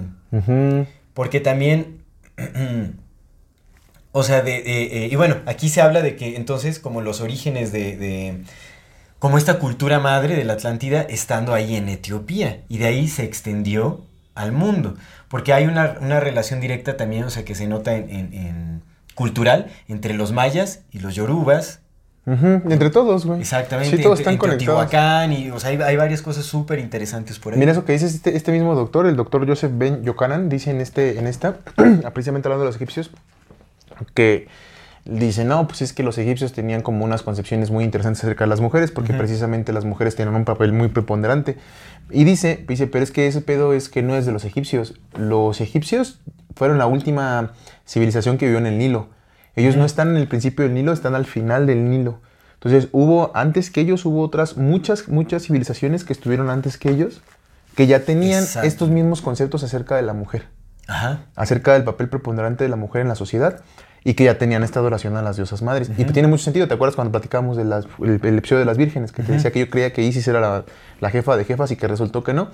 Porque 1.14 1.38
también, 1.38 2.03
o 4.12 4.22
sea, 4.22 4.42
de, 4.42 4.56
eh, 4.56 5.08
y 5.10 5.16
bueno, 5.16 5.36
aquí 5.46 5.68
se 5.68 5.80
habla 5.80 6.02
de 6.02 6.16
que 6.16 6.36
entonces 6.36 6.78
como 6.78 7.00
los 7.00 7.20
orígenes 7.20 7.72
de, 7.72 8.42
como 9.18 9.38
esta 9.38 9.58
cultura 9.58 10.00
madre 10.00 10.36
de 10.36 10.44
la 10.44 10.54
Atlántida 10.54 11.02
estando 11.02 11.54
ahí 11.54 11.76
en 11.76 11.88
Etiopía 11.88 12.62
y 12.68 12.78
de 12.78 12.86
ahí 12.86 13.08
se 13.08 13.24
extendió 13.24 14.06
al 14.34 14.52
mundo, 14.52 14.96
porque 15.28 15.52
hay 15.52 15.66
una, 15.66 15.96
una 16.00 16.20
relación 16.20 16.60
directa 16.60 16.96
también, 16.96 17.24
o 17.24 17.30
sea, 17.30 17.44
que 17.44 17.54
se 17.54 17.68
nota 17.68 17.94
en 17.94 18.82
cultural 19.14 19.70
entre 19.88 20.14
los 20.14 20.32
mayas 20.32 20.80
y 20.90 20.98
los 20.98 21.14
yorubas, 21.14 21.80
Entre 22.26 22.88
todos, 22.88 23.26
güey. 23.26 23.40
exactamente, 23.40 23.96
Sí, 23.96 24.02
todos 24.02 24.18
están 24.18 24.38
conectados. 24.38 24.88
Teotihuacán, 24.88 25.32
y, 25.32 25.50
o 25.50 25.60
sea, 25.60 25.70
hay, 25.70 25.76
hay 25.82 25.96
varias 25.96 26.22
cosas 26.22 26.44
súper 26.46 26.78
interesantes 26.78 27.38
por 27.38 27.52
ahí. 27.52 27.58
Mira 27.58 27.72
eso 27.72 27.84
que 27.84 27.92
dice 27.92 28.06
este, 28.06 28.34
este 28.34 28.50
mismo 28.50 28.74
doctor, 28.74 29.06
el 29.06 29.16
doctor 29.16 29.46
Joseph 29.46 29.72
Ben 29.74 30.02
Yokanan, 30.04 30.48
dice 30.48 30.70
en, 30.70 30.80
este, 30.80 31.18
en 31.18 31.26
esta, 31.26 31.58
precisamente 32.14 32.48
hablando 32.48 32.64
de 32.64 32.68
los 32.68 32.76
egipcios, 32.76 33.10
que 34.14 34.48
dice, 35.04 35.44
no, 35.44 35.66
pues 35.66 35.82
es 35.82 35.92
que 35.92 36.02
los 36.02 36.16
egipcios 36.16 36.52
tenían 36.52 36.80
como 36.80 37.04
unas 37.04 37.22
concepciones 37.22 37.70
muy 37.70 37.84
interesantes 37.84 38.24
acerca 38.24 38.44
de 38.44 38.48
las 38.48 38.60
mujeres, 38.60 38.90
porque 38.90 39.12
precisamente 39.12 39.72
las 39.72 39.84
mujeres 39.84 40.16
tienen 40.16 40.34
un 40.34 40.44
papel 40.44 40.72
muy 40.72 40.88
preponderante. 40.88 41.58
Y 42.10 42.24
dice, 42.24 42.64
dice, 42.66 42.86
pero 42.86 43.04
es 43.04 43.10
que 43.10 43.26
ese 43.26 43.40
pedo 43.40 43.74
es 43.74 43.88
que 43.88 44.02
no 44.02 44.16
es 44.16 44.24
de 44.26 44.32
los 44.32 44.44
egipcios. 44.44 44.94
Los 45.16 45.60
egipcios 45.60 46.20
fueron 46.56 46.78
la 46.78 46.86
última 46.86 47.52
civilización 47.86 48.38
que 48.38 48.46
vivió 48.46 48.58
en 48.58 48.66
el 48.66 48.78
Nilo. 48.78 49.08
Ellos 49.56 49.76
no 49.76 49.84
están 49.84 50.10
en 50.10 50.16
el 50.16 50.28
principio 50.28 50.64
del 50.64 50.74
Nilo, 50.74 50.92
están 50.92 51.14
al 51.14 51.26
final 51.26 51.66
del 51.66 51.88
Nilo. 51.88 52.20
Entonces 52.54 52.88
hubo, 52.92 53.30
antes 53.34 53.70
que 53.70 53.82
ellos, 53.82 54.04
hubo 54.06 54.22
otras, 54.22 54.56
muchas, 54.56 55.08
muchas 55.08 55.44
civilizaciones 55.44 56.04
que 56.04 56.12
estuvieron 56.12 56.48
antes 56.50 56.78
que 56.78 56.90
ellos, 56.90 57.20
que 57.76 57.86
ya 57.86 58.00
tenían 58.00 58.42
Exacto. 58.42 58.66
estos 58.66 58.90
mismos 58.90 59.20
conceptos 59.20 59.62
acerca 59.62 59.96
de 59.96 60.02
la 60.02 60.14
mujer, 60.14 60.46
Ajá. 60.88 61.26
acerca 61.36 61.74
del 61.74 61.84
papel 61.84 62.08
preponderante 62.08 62.64
de 62.64 62.70
la 62.70 62.76
mujer 62.76 63.02
en 63.02 63.08
la 63.08 63.16
sociedad 63.16 63.60
y 64.02 64.14
que 64.14 64.24
ya 64.24 64.36
tenían 64.36 64.62
esta 64.62 64.80
adoración 64.80 65.16
a 65.16 65.22
las 65.22 65.36
diosas 65.36 65.62
madres. 65.62 65.90
Y 65.96 66.04
tiene 66.04 66.28
mucho 66.28 66.44
sentido, 66.44 66.68
¿te 66.68 66.74
acuerdas 66.74 66.94
cuando 66.94 67.10
platicábamos 67.10 67.56
del 67.56 67.72
el, 67.72 68.38
episodio 68.38 68.60
de 68.60 68.66
las 68.66 68.76
vírgenes? 68.76 69.12
Que 69.12 69.22
te 69.22 69.32
decía 69.32 69.50
que 69.50 69.60
yo 69.60 69.70
creía 69.70 69.94
que 69.94 70.02
Isis 70.02 70.28
era 70.28 70.40
la, 70.40 70.64
la 71.00 71.10
jefa 71.10 71.36
de 71.38 71.44
jefas 71.44 71.70
y 71.70 71.76
que 71.76 71.88
resultó 71.88 72.22
que 72.22 72.34
no. 72.34 72.48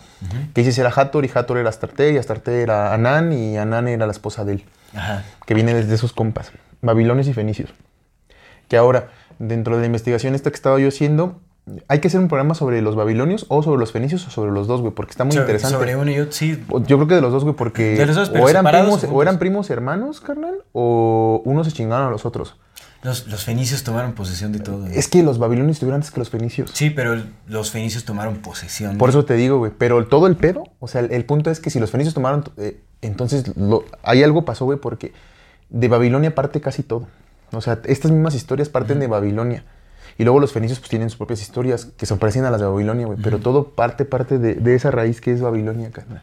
Que 0.55 0.61
Isis 0.61 0.79
era 0.79 0.91
Hathor 0.91 1.25
y 1.25 1.31
Hathor 1.35 1.59
era 1.59 1.69
Astarte 1.69 2.13
y 2.13 2.19
Astarte 2.19 2.63
era 2.63 2.95
Anán 2.95 3.33
y 3.33 3.57
Anán 3.59 3.89
era 3.89 4.07
la 4.07 4.13
esposa 4.13 4.45
de 4.45 4.53
él 4.55 4.65
Ajá. 4.95 5.25
que 5.45 5.55
viene 5.55 5.75
desde 5.75 5.93
esos 5.95 6.13
compas, 6.13 6.53
babilonios 6.83 7.27
y 7.29 7.33
fenicios. 7.33 7.71
Que 8.69 8.77
ahora, 8.77 9.09
dentro 9.39 9.75
de 9.77 9.81
la 9.81 9.87
investigación 9.87 10.35
esta 10.35 10.51
que 10.51 10.57
estaba 10.57 10.79
yo 10.79 10.89
haciendo, 10.89 11.41
hay 11.89 12.01
que 12.01 12.09
hacer 12.09 12.21
un 12.21 12.29
programa 12.29 12.55
sobre 12.55 12.83
los 12.83 12.97
babilonios 12.97 13.47
o 13.49 13.63
sobre 13.63 13.79
los 13.79 13.93
fenicios 13.93 14.27
o 14.27 14.31
sobre 14.31 14.51
los 14.53 14.67
dos, 14.67 14.81
güey, 14.81 14.93
porque 14.93 15.11
está 15.13 15.25
muy 15.25 15.33
Sobre- 15.33 15.45
interesante. 15.45 15.77
Sobre 15.77 15.97
uno 15.97 16.11
y 16.11 16.19
otro, 16.21 16.33
sí. 16.33 16.63
Yo 16.87 16.97
creo 16.97 17.07
que 17.09 17.15
de 17.15 17.21
los 17.21 17.33
dos, 17.33 17.45
güey, 17.45 17.55
porque 17.57 17.97
De 17.97 18.07
los 18.07 18.17
dos, 18.17 18.31
o, 18.31 18.49
eran 18.49 18.65
primos, 18.65 19.05
o 19.11 19.23
eran 19.23 19.39
primos 19.39 19.71
hermanos, 19.71 20.21
carnal, 20.21 20.55
o 20.73 21.43
unos 21.45 21.67
se 21.67 21.73
chingaron 21.73 22.09
a 22.09 22.11
los 22.11 22.25
otros. 22.25 22.57
Los, 23.03 23.27
los 23.29 23.45
fenicios 23.45 23.83
tomaron 23.83 24.13
posesión 24.13 24.53
de 24.53 24.59
todo. 24.61 24.87
Es 24.87 25.09
que 25.09 25.23
los 25.23 25.39
babilonios 25.39 25.77
estuvieron 25.77 25.97
antes 25.97 26.11
que 26.11 26.19
los 26.21 26.29
fenicios. 26.29 26.71
Sí, 26.75 26.91
pero 26.91 27.15
el- 27.15 27.33
los 27.47 27.71
fenicios 27.71 28.05
tomaron 28.05 28.37
posesión. 28.39 28.99
Por 28.99 29.09
eso 29.09 29.25
te 29.25 29.35
digo, 29.35 29.57
güey. 29.59 29.73
Pero 29.77 30.07
todo 30.07 30.27
el 30.27 30.37
pedo, 30.37 30.65
o 30.81 30.87
sea, 30.89 31.01
el, 31.01 31.11
el 31.13 31.25
punto 31.25 31.51
es 31.51 31.61
que 31.61 31.71
si 31.71 31.81
los 31.81 31.91
fenicios 31.91 32.13
tomaron, 32.15 32.45
eh, 32.59 32.79
entonces 33.01 33.57
lo, 33.57 33.85
ahí 34.03 34.23
algo 34.23 34.45
pasó, 34.45 34.67
güey, 34.67 34.79
porque 34.79 35.13
de 35.71 35.89
Babilonia 35.89 36.35
parte 36.35 36.61
casi 36.61 36.83
todo. 36.83 37.09
O 37.53 37.61
sea, 37.61 37.81
estas 37.85 38.11
mismas 38.11 38.35
historias 38.35 38.69
parten 38.69 39.01
de 39.01 39.07
Babilonia. 39.07 39.65
Y 40.19 40.25
luego 40.25 40.39
los 40.39 40.53
fenicios 40.53 40.79
pues 40.81 40.91
tienen 40.91 41.09
sus 41.09 41.17
propias 41.17 41.41
historias 41.41 41.87
que 41.97 42.05
se 42.05 42.15
parecen 42.17 42.45
a 42.45 42.51
las 42.51 42.61
de 42.61 42.67
Babilonia, 42.67 43.07
güey. 43.07 43.19
Pero 43.23 43.39
todo 43.39 43.71
parte, 43.71 44.05
parte 44.05 44.39
de, 44.39 44.55
de 44.55 44.75
esa 44.75 44.91
raíz 44.91 45.21
que 45.21 45.33
es 45.33 45.41
Babilonia, 45.41 45.91
carnal. 45.91 46.23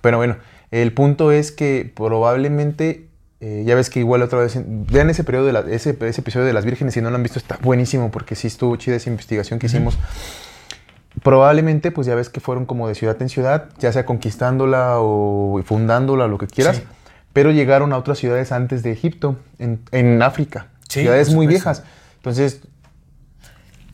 Pero 0.00 0.18
bueno, 0.18 0.36
el 0.70 0.92
punto 0.92 1.32
es 1.32 1.50
que 1.50 1.90
probablemente, 1.96 3.08
eh, 3.40 3.64
ya 3.66 3.74
ves 3.74 3.90
que 3.90 3.98
igual 4.00 4.22
otra 4.22 4.38
vez, 4.38 4.56
vean 4.64 5.10
ese, 5.10 5.24
periodo 5.24 5.46
de 5.46 5.52
la- 5.52 5.60
ese, 5.68 5.96
ese 6.00 6.20
episodio 6.20 6.46
de 6.46 6.52
las 6.52 6.64
vírgenes, 6.64 6.94
si 6.94 7.00
no 7.02 7.10
lo 7.10 7.16
han 7.16 7.22
visto, 7.24 7.38
está 7.40 7.58
buenísimo 7.60 8.10
porque 8.12 8.36
sí 8.36 8.46
estuvo 8.46 8.76
chida 8.76 8.94
esa 8.96 9.10
investigación 9.10 9.58
que 9.58 9.66
hicimos. 9.66 9.98
Probablemente, 11.22 11.90
pues 11.90 12.06
ya 12.06 12.14
ves 12.14 12.28
que 12.28 12.38
fueron 12.38 12.64
como 12.66 12.86
de 12.86 12.94
ciudad 12.94 13.20
en 13.20 13.28
ciudad, 13.28 13.70
ya 13.78 13.90
sea 13.92 14.06
conquistándola 14.06 14.96
o 15.00 15.60
fundándola, 15.64 16.28
lo 16.28 16.38
que 16.38 16.46
quieras, 16.46 16.76
Sí. 16.76 16.82
Pero 17.38 17.52
llegaron 17.52 17.92
a 17.92 17.98
otras 17.98 18.18
ciudades 18.18 18.50
antes 18.50 18.82
de 18.82 18.90
Egipto, 18.90 19.36
en, 19.60 19.78
en 19.92 20.20
África, 20.22 20.66
Sí, 20.88 21.02
ciudades 21.02 21.32
muy 21.32 21.46
viejas. 21.46 21.84
Entonces, 22.16 22.62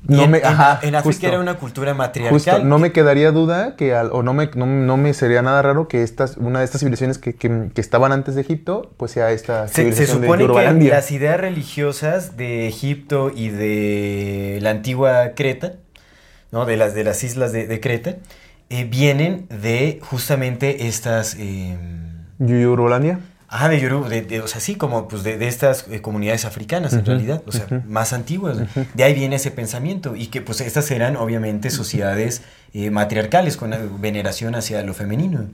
Y 0.08 0.18
en, 0.20 0.30
me- 0.30 0.38
ajá, 0.42 0.80
en 0.82 0.94
África 0.94 1.02
justo. 1.02 1.26
era 1.26 1.40
una 1.40 1.54
cultura 1.58 1.92
matriarcal. 1.92 2.32
Justo, 2.32 2.58
no 2.64 2.78
me 2.78 2.92
quedaría 2.92 3.32
duda 3.32 3.76
que, 3.76 3.94
al- 3.94 4.10
o 4.12 4.22
no 4.22 4.32
me, 4.32 4.48
no, 4.54 4.64
no 4.64 4.96
me 4.96 5.12
sería 5.12 5.42
nada 5.42 5.60
raro 5.60 5.88
que 5.88 6.02
estas, 6.02 6.38
una 6.38 6.60
de 6.60 6.64
estas 6.64 6.80
civilizaciones 6.80 7.18
que, 7.18 7.34
que- 7.34 7.68
que 7.74 7.80
estaban 7.82 8.12
antes 8.12 8.34
de 8.34 8.40
Egipto, 8.40 8.92
pues 8.96 9.12
sea 9.12 9.30
esta 9.30 9.68
Se, 9.68 9.74
se 9.74 9.80
civilización 9.82 10.20
de 10.22 10.26
supone 10.26 10.46
que 10.80 10.88
las 10.88 11.10
ideas 11.10 11.38
religiosas 11.38 12.36
de 12.38 12.66
Egipto 12.66 13.30
y 13.34 13.50
de 13.50 14.58
la 14.62 14.70
antigua 14.70 15.32
Creta, 15.36 15.72
¿no? 16.50 16.64
de, 16.64 16.78
las, 16.78 16.94
de 16.94 17.04
las 17.04 17.22
islas 17.24 17.52
de, 17.52 17.66
de 17.66 17.80
Creta, 17.80 18.16
eh, 18.70 18.84
vienen 18.84 19.46
de 19.48 20.00
justamente 20.02 20.86
estas... 20.88 21.36
eh, 21.38 21.76
Yorubalandia. 22.40 23.20
Ajá, 23.54 23.68
de 23.68 23.80
Yoruba, 23.80 24.08
de, 24.08 24.22
de- 24.22 24.40
o 24.40 24.48
sea, 24.48 24.60
sí, 24.60 24.74
como 24.74 25.06
pues 25.06 25.22
de, 25.22 25.38
de 25.38 25.46
estas 25.46 25.86
eh, 25.88 26.00
comunidades 26.00 26.44
africanas 26.44 26.92
en 26.92 27.06
realidad, 27.06 27.42
o 27.46 27.52
sea, 27.52 27.66
más 27.86 28.12
antiguas. 28.12 28.58
De 28.94 29.04
ahí 29.04 29.14
viene 29.14 29.36
ese 29.36 29.52
pensamiento 29.52 30.16
y 30.16 30.26
que 30.26 30.40
pues 30.42 30.60
estas 30.60 30.90
eran 30.90 31.16
obviamente 31.16 31.70
sociedades 31.70 32.42
eh, 32.72 32.90
matriarcales 32.90 33.56
con 33.56 33.72
veneración 34.00 34.56
hacia 34.56 34.82
lo 34.82 34.92
femenino. 34.92 35.44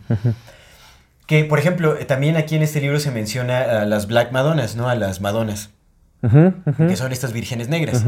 Que, 1.27 1.45
por 1.45 1.59
ejemplo, 1.59 1.97
eh, 1.99 2.05
también 2.07 2.37
aquí 2.37 2.57
en 2.57 2.63
este 2.63 2.81
libro 2.81 2.99
se 3.01 3.11
menciona 3.11 3.61
a 3.61 3.85
las 3.85 4.07
Black 4.07 4.33
Madonas, 4.33 4.77
¿no? 4.77 4.89
A 4.89 4.95
las 4.95 5.21
Madonas, 5.21 5.69
que 6.89 6.97
son 6.97 7.13
estas 7.13 7.33
vírgenes 7.33 7.69
negras. 7.69 8.03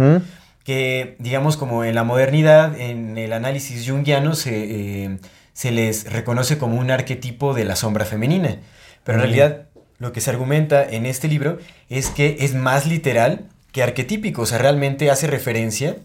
Que 0.65 1.17
digamos 1.19 1.57
como 1.57 1.85
en 1.85 1.95
la 1.95 2.05
modernidad, 2.05 2.81
en 2.81 3.19
el 3.19 3.33
análisis 3.33 3.89
junguiano, 3.89 4.35
se, 4.35 5.05
eh, 5.05 5.19
se 5.53 5.71
les 5.71 6.11
reconoce 6.11 6.57
como 6.57 6.77
un 6.79 6.91
arquetipo 6.91 7.53
de 7.53 7.65
la 7.65 7.77
sombra 7.77 8.05
femenina. 8.05 8.57
Pero 9.05 9.19
en 9.19 9.23
realidad 9.25 9.67
lo 10.03 10.13
que 10.13 10.21
se 10.21 10.31
argumenta 10.31 10.85
en 10.85 11.07
este 11.07 11.29
libro 11.29 11.59
es 11.89 12.11
que 12.11 12.37
es 12.41 12.55
más 12.55 12.87
literal 12.87 13.47
que 13.73 13.83
arquetípico, 13.83 14.43
o 14.43 14.47
sea, 14.47 14.59
realmente 14.59 15.11
hace 15.11 15.27
referencia 15.27 15.97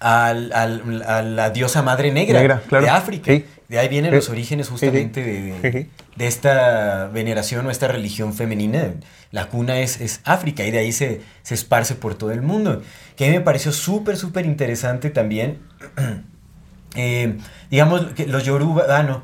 al- 0.00 0.52
al- 0.52 1.02
a 1.06 1.22
la 1.22 1.50
diosa 1.50 1.82
madre 1.82 2.10
negra, 2.12 2.40
Negra, 2.40 2.62
claro. 2.68 2.84
de 2.84 2.90
África. 2.90 3.32
Sí. 3.32 3.44
De 3.68 3.78
ahí 3.78 3.88
vienen 3.88 4.10
Sí. 4.10 4.16
los 4.16 4.28
orígenes 4.28 4.68
justamente 4.68 5.22
de, 5.22 5.86
de- 6.16 6.26
esta 6.26 7.06
veneración 7.08 7.64
o 7.66 7.70
esta 7.70 7.88
religión 7.88 8.34
femenina. 8.34 8.94
La 9.30 9.46
cuna 9.48 9.78
es, 9.78 10.00
es 10.00 10.20
África 10.24 10.64
y 10.64 10.70
de 10.70 10.78
ahí 10.80 10.92
se, 10.92 11.22
se 11.42 11.54
esparce 11.54 11.94
por 11.94 12.14
todo 12.16 12.32
el 12.32 12.42
mundo. 12.42 12.82
Que 13.16 13.24
a 13.24 13.28
mí 13.28 13.34
me 13.34 13.40
pareció 13.40 13.72
súper, 13.72 14.16
súper 14.18 14.44
interesante 14.44 15.08
también. 15.10 15.58
Eh, 16.94 17.38
digamos 17.70 18.04
que 18.12 18.26
los 18.26 18.44
yoruba, 18.44 18.84
ah, 18.90 19.02
no. 19.02 19.22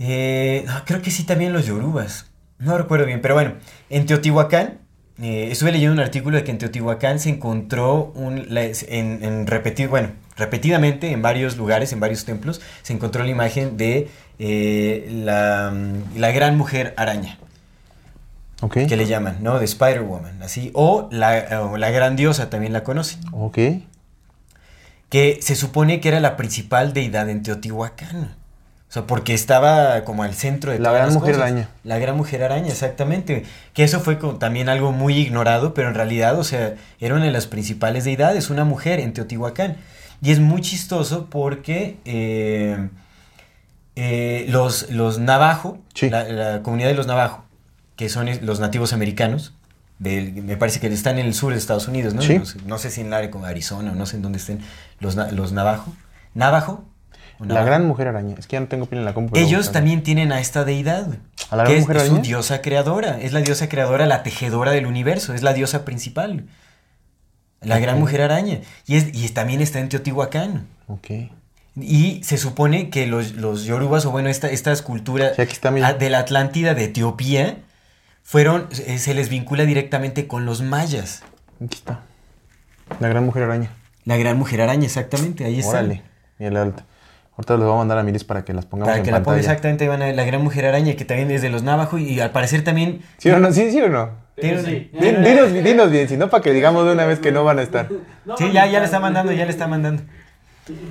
Eh, 0.00 0.64
no, 0.66 0.84
creo 0.84 1.00
que 1.00 1.12
sí 1.12 1.22
también 1.22 1.52
los 1.52 1.64
yorubas. 1.66 2.26
No 2.58 2.78
recuerdo 2.78 3.06
bien, 3.06 3.20
pero 3.20 3.34
bueno, 3.34 3.54
en 3.90 4.06
Teotihuacán 4.06 4.78
eh, 5.22 5.48
estuve 5.50 5.72
leyendo 5.72 5.92
un 5.94 6.00
artículo 6.00 6.36
de 6.36 6.44
que 6.44 6.50
en 6.50 6.58
Teotihuacán 6.58 7.18
se 7.20 7.30
encontró 7.30 8.12
un, 8.14 8.46
en, 8.50 9.24
en 9.24 9.46
repetir, 9.46 9.88
bueno, 9.88 10.10
repetidamente 10.36 11.10
en 11.10 11.22
varios 11.22 11.56
lugares, 11.56 11.92
en 11.92 12.00
varios 12.00 12.24
templos, 12.24 12.60
se 12.82 12.92
encontró 12.92 13.24
la 13.24 13.30
imagen 13.30 13.76
de 13.76 14.08
eh, 14.38 15.06
la, 15.10 15.74
la 16.16 16.30
gran 16.32 16.56
mujer 16.56 16.94
araña, 16.96 17.38
Ok. 18.62 18.86
que 18.88 18.96
le 18.96 19.06
llaman, 19.06 19.38
¿no? 19.42 19.58
De 19.58 19.64
Spider-Woman, 19.66 20.42
así, 20.42 20.70
o 20.74 21.08
la, 21.10 21.62
o 21.70 21.76
la 21.76 21.90
gran 21.90 22.16
diosa, 22.16 22.48
también 22.50 22.72
la 22.72 22.82
conocen, 22.84 23.20
Ok. 23.32 23.58
que 25.08 25.38
se 25.40 25.54
supone 25.56 26.00
que 26.00 26.08
era 26.08 26.20
la 26.20 26.36
principal 26.36 26.92
deidad 26.92 27.28
en 27.30 27.42
Teotihuacán. 27.42 28.34
O 28.88 28.92
sea, 28.92 29.02
porque 29.06 29.34
estaba 29.34 30.04
como 30.04 30.22
al 30.22 30.34
centro 30.34 30.70
de 30.72 30.78
La 30.78 30.90
todas 30.90 30.94
gran 30.94 31.06
las 31.08 31.14
mujer 31.14 31.34
cosas. 31.34 31.48
araña. 31.50 31.68
La 31.84 31.98
gran 31.98 32.16
mujer 32.16 32.42
araña, 32.44 32.68
exactamente. 32.68 33.44
Que 33.74 33.82
eso 33.84 34.00
fue 34.00 34.18
como 34.18 34.36
también 34.36 34.68
algo 34.68 34.92
muy 34.92 35.18
ignorado, 35.18 35.74
pero 35.74 35.88
en 35.88 35.94
realidad, 35.94 36.38
o 36.38 36.44
sea, 36.44 36.74
era 37.00 37.14
una 37.16 37.24
de 37.24 37.32
las 37.32 37.46
principales 37.46 38.04
deidades, 38.04 38.48
una 38.48 38.64
mujer 38.64 39.00
en 39.00 39.12
Teotihuacán. 39.12 39.76
Y 40.22 40.30
es 40.30 40.38
muy 40.40 40.60
chistoso 40.62 41.26
porque 41.28 41.96
eh, 42.04 42.88
eh, 43.96 44.46
los, 44.48 44.90
los 44.90 45.18
navajo, 45.18 45.78
Sí. 45.94 46.10
la, 46.10 46.24
la 46.24 46.62
comunidad 46.62 46.88
de 46.88 46.94
los 46.94 47.06
navajo, 47.06 47.44
que 47.96 48.08
son 48.08 48.28
los 48.42 48.60
nativos 48.60 48.92
americanos, 48.92 49.54
del- 49.98 50.32
me 50.42 50.56
parece 50.56 50.78
que 50.80 50.86
están 50.88 51.18
en 51.18 51.26
el 51.26 51.34
sur 51.34 51.52
de 51.52 51.58
Estados 51.58 51.88
Unidos, 51.88 52.12
¿no? 52.14 52.22
Sí. 52.22 52.38
No, 52.38 52.44
sé, 52.46 52.58
no 52.66 52.78
sé 52.78 52.90
si 52.90 53.00
en 53.00 53.08
el 53.08 53.14
área 53.14 53.30
como 53.30 53.46
Arizona 53.46 53.92
no 53.92 54.04
sé 54.06 54.16
en 54.16 54.22
dónde 54.22 54.38
estén 54.38 54.60
los, 55.00 55.16
los 55.16 55.52
navajo. 55.52 55.92
¿Navajo? 56.34 56.84
¿O 57.38 57.44
La 57.44 57.64
gran 57.64 57.86
mujer 57.86 58.08
araña. 58.08 58.34
Es 58.38 58.46
que 58.46 58.54
ya 58.54 58.60
no 58.60 58.68
tengo 58.68 58.86
pila 58.86 59.00
en 59.00 59.04
la 59.04 59.14
compu. 59.14 59.36
Ellos 59.36 59.72
también 59.72 60.02
tienen 60.02 60.32
a 60.32 60.40
esta 60.40 60.64
deidad, 60.64 61.18
¿A 61.50 61.56
la 61.56 61.64
que 61.64 61.70
gran 61.70 61.76
es, 61.76 61.80
mujer 61.82 61.96
es 61.96 62.08
su 62.08 62.18
diosa 62.18 62.62
creadora, 62.62 63.18
es 63.20 63.32
la 63.32 63.40
diosa 63.40 63.68
creadora, 63.68 64.06
la 64.06 64.22
tejedora 64.22 64.72
del 64.72 64.86
universo, 64.86 65.34
es 65.34 65.42
la 65.42 65.52
diosa 65.52 65.84
principal. 65.84 66.46
La 67.60 67.78
gran 67.78 67.98
mujer 67.98 68.22
araña. 68.22 68.60
Y, 68.86 68.96
es, 68.96 69.08
y 69.12 69.28
también 69.30 69.60
está 69.60 69.80
en 69.80 69.88
Teotihuacán. 69.88 70.66
Ok. 70.86 71.08
Y 71.78 72.22
se 72.22 72.38
supone 72.38 72.88
que 72.88 73.06
los, 73.06 73.32
los 73.32 73.64
yorubas, 73.64 74.06
o 74.06 74.10
bueno, 74.10 74.28
esta, 74.30 74.48
estas 74.48 74.80
culturas 74.82 75.36
Sí, 75.36 75.42
de 75.98 76.10
la 76.10 76.20
Atlántida 76.20 76.74
de 76.74 76.84
Etiopía, 76.84 77.58
fueron, 78.22 78.68
eh, 78.86 78.98
se 78.98 79.14
les 79.14 79.28
vincula 79.28 79.64
directamente 79.64 80.26
con 80.26 80.46
los 80.46 80.62
mayas. 80.62 81.22
Aquí 81.62 81.76
está. 81.76 82.00
La 83.00 83.08
gran 83.08 83.24
mujer 83.24 83.42
araña. 83.42 83.70
La 84.04 84.16
gran 84.16 84.38
mujer 84.38 84.60
araña, 84.60 84.86
exactamente, 84.86 85.44
ahí 85.44 85.58
está. 85.58 85.72
Órale. 85.72 86.02
Mira, 86.38 86.52
la 86.52 86.62
alta. 86.62 86.84
Ahorita 87.36 87.54
les 87.56 87.64
voy 87.64 87.74
a 87.74 87.78
mandar 87.78 87.98
a 87.98 88.02
Miris 88.02 88.24
para 88.24 88.44
que 88.44 88.54
las 88.54 88.64
pongamos 88.64 88.88
Para 88.90 88.98
en 88.98 89.04
que 89.04 89.10
la 89.10 89.18
ponga 89.18 89.36
pantalla. 89.36 89.40
exactamente, 89.40 89.88
van 89.88 90.02
a 90.02 90.12
la 90.12 90.24
gran 90.24 90.42
mujer 90.42 90.64
araña, 90.66 90.94
que 90.94 91.04
también 91.04 91.30
es 91.30 91.42
de 91.42 91.50
los 91.50 91.62
navajo 91.62 91.98
y 91.98 92.18
al 92.20 92.30
parecer 92.30 92.64
también... 92.64 93.02
¿Sí 93.18 93.28
o 93.30 93.38
no? 93.38 93.52
¿Sí, 93.52 93.70
sí 93.70 93.80
o 93.80 93.88
no? 93.88 94.10
Sí. 94.40 94.90
Dinos, 94.92 95.52
dinos 95.52 95.90
bien, 95.90 96.08
si 96.08 96.16
no, 96.16 96.28
para 96.30 96.42
que 96.42 96.52
digamos 96.52 96.86
de 96.86 96.92
una 96.92 97.04
vez 97.06 97.18
que 97.20 97.32
no 97.32 97.44
van 97.44 97.58
a 97.58 97.62
estar. 97.62 97.88
Sí, 98.38 98.50
ya, 98.52 98.66
ya 98.66 98.80
le 98.80 98.84
está 98.86 98.98
mandando, 99.00 99.32
ya 99.32 99.44
le 99.44 99.50
está 99.50 99.66
mandando. 99.68 100.02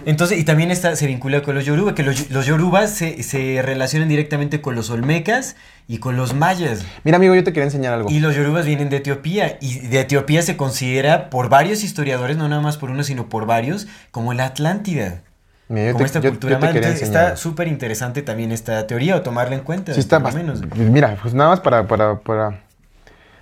Entonces, 0.06 0.40
y 0.40 0.46
también 0.46 0.72
está, 0.72 0.96
se 0.96 1.06
vincula 1.06 1.42
con 1.42 1.54
los 1.54 1.66
yoruba, 1.66 1.94
que 1.96 2.04
los, 2.04 2.30
los 2.32 2.46
yorubas 2.46 2.92
se, 2.92 3.24
se 3.24 3.62
relacionan 3.62 4.08
directamente 4.08 4.62
con 4.62 4.74
los 4.74 4.90
olmecas 4.90 5.58
y 5.88 5.98
con 5.98 6.16
los 6.16 6.34
mayas. 6.34 6.86
Mira, 7.04 7.18
amigo, 7.18 7.36
yo 7.36 7.44
te 7.44 7.52
quería 7.52 7.66
enseñar 7.66 7.94
algo. 7.94 8.10
Y 8.10 8.20
los 8.22 8.34
yorubas 8.36 8.66
vienen 8.66 8.90
de 8.90 8.98
Etiopía, 8.98 9.58
y 9.60 9.80
de 9.80 10.00
Etiopía 10.00 10.44
se 10.44 10.56
considera 10.56 11.30
por 11.30 11.50
varios 11.50 11.84
historiadores, 11.84 12.38
no 12.38 12.48
nada 12.48 12.62
más 12.62 12.78
por 12.78 12.90
uno, 12.90 13.04
sino 13.04 13.28
por 13.28 13.46
varios, 13.46 13.88
como 14.12 14.34
la 14.34 14.46
Atlántida. 14.46 15.24
Mira, 15.68 15.92
como 15.94 16.00
te, 16.00 16.06
esta 16.06 16.20
yo- 16.20 16.30
cultura 16.30 16.56
yo 16.56 16.60
te 16.60 16.66
Entonces, 16.78 17.02
está 17.02 17.36
súper 17.38 17.68
interesante 17.68 18.22
también 18.22 18.52
esta 18.52 18.86
teoría, 18.88 19.16
o 19.16 19.22
tomarla 19.22 19.56
en 19.56 19.62
cuenta. 19.62 19.94
Sí, 19.94 20.00
está 20.00 20.20
bast- 20.20 20.34
menos. 20.36 20.62
Mira, 20.76 21.18
pues 21.22 21.34
nada 21.34 21.50
más 21.50 21.60
para, 21.60 21.88
para, 21.88 22.20
para... 22.20 22.62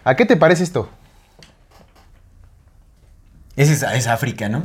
¿A 0.05 0.15
qué 0.15 0.25
te 0.25 0.37
parece 0.37 0.63
esto? 0.63 0.89
Ese 3.55 3.73
es, 3.73 3.83
es 3.83 4.07
África, 4.07 4.49
¿no? 4.49 4.63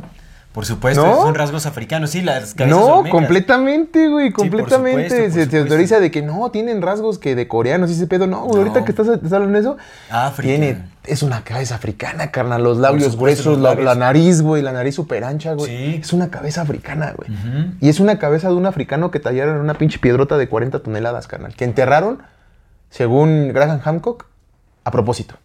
Por 0.51 0.65
supuesto, 0.65 1.05
¿No? 1.05 1.21
son 1.21 1.35
rasgos 1.35 1.67
africanos, 1.67 2.09
sí, 2.09 2.21
las 2.23 2.55
cabezas 2.55 2.79
No, 2.79 2.85
olmecas. 2.97 3.11
completamente, 3.11 4.09
güey, 4.09 4.31
por 4.31 4.49
completamente. 4.49 5.03
supuesto, 5.09 5.15
por 5.25 5.33
se, 5.33 5.43
supuesto. 5.45 5.67
teoriza 5.69 5.99
de 5.99 6.09
que 6.09 6.23
no, 6.23 6.49
tienen 6.49 6.81
rasgos 6.81 7.19
que 7.19 7.35
de 7.35 7.47
coreanos 7.47 7.91
y 7.91 7.93
ese 7.93 8.07
pedo. 8.07 8.25
No, 8.25 8.41
güey, 8.41 8.53
No. 8.55 8.57
ahorita 8.61 8.83
que 8.83 8.91
estás, 8.91 9.07
estás 9.09 9.31
hablando 9.31 9.53
de 9.53 9.59
eso, 9.61 9.77
África. 10.09 10.47
tiene, 10.49 10.85
es 11.05 11.21
una 11.21 11.43
cabeza 11.43 11.75
africana, 11.75 12.31
carnal. 12.31 12.63
Los 12.63 12.79
labios 12.79 13.11
supuesto, 13.13 13.43
gruesos, 13.43 13.45
los 13.53 13.59
la, 13.61 13.69
labios. 13.69 13.85
la 13.85 13.95
nariz, 13.95 14.41
güey, 14.41 14.63
la 14.63 14.71
nariz 14.71 14.95
súper 14.95 15.23
ancha, 15.23 15.53
güey. 15.53 15.69
Sí. 15.93 15.99
Es 16.01 16.13
una 16.13 16.29
cabeza 16.31 16.61
africana, 16.61 17.13
güey. 17.15 17.29
Y 17.79 17.87
es 17.87 17.99
una 17.99 18.17
cabeza 18.17 18.47
de 18.49 18.55
un 18.55 18.65
africano 18.65 19.11
que 19.11 19.19
tallaron 19.19 19.55
en 19.57 19.61
una 19.61 19.75
pinche 19.75 19.99
piedrota 19.99 20.37
de 20.39 20.49
40 20.49 20.79
toneladas, 20.79 21.27
carnal. 21.27 21.53
Que 21.55 21.63
enterraron, 21.65 22.23
según 22.89 23.49
Graham 23.53 23.79
Hancock, 23.81 24.25
a 24.83 24.89
propósito. 24.91 25.35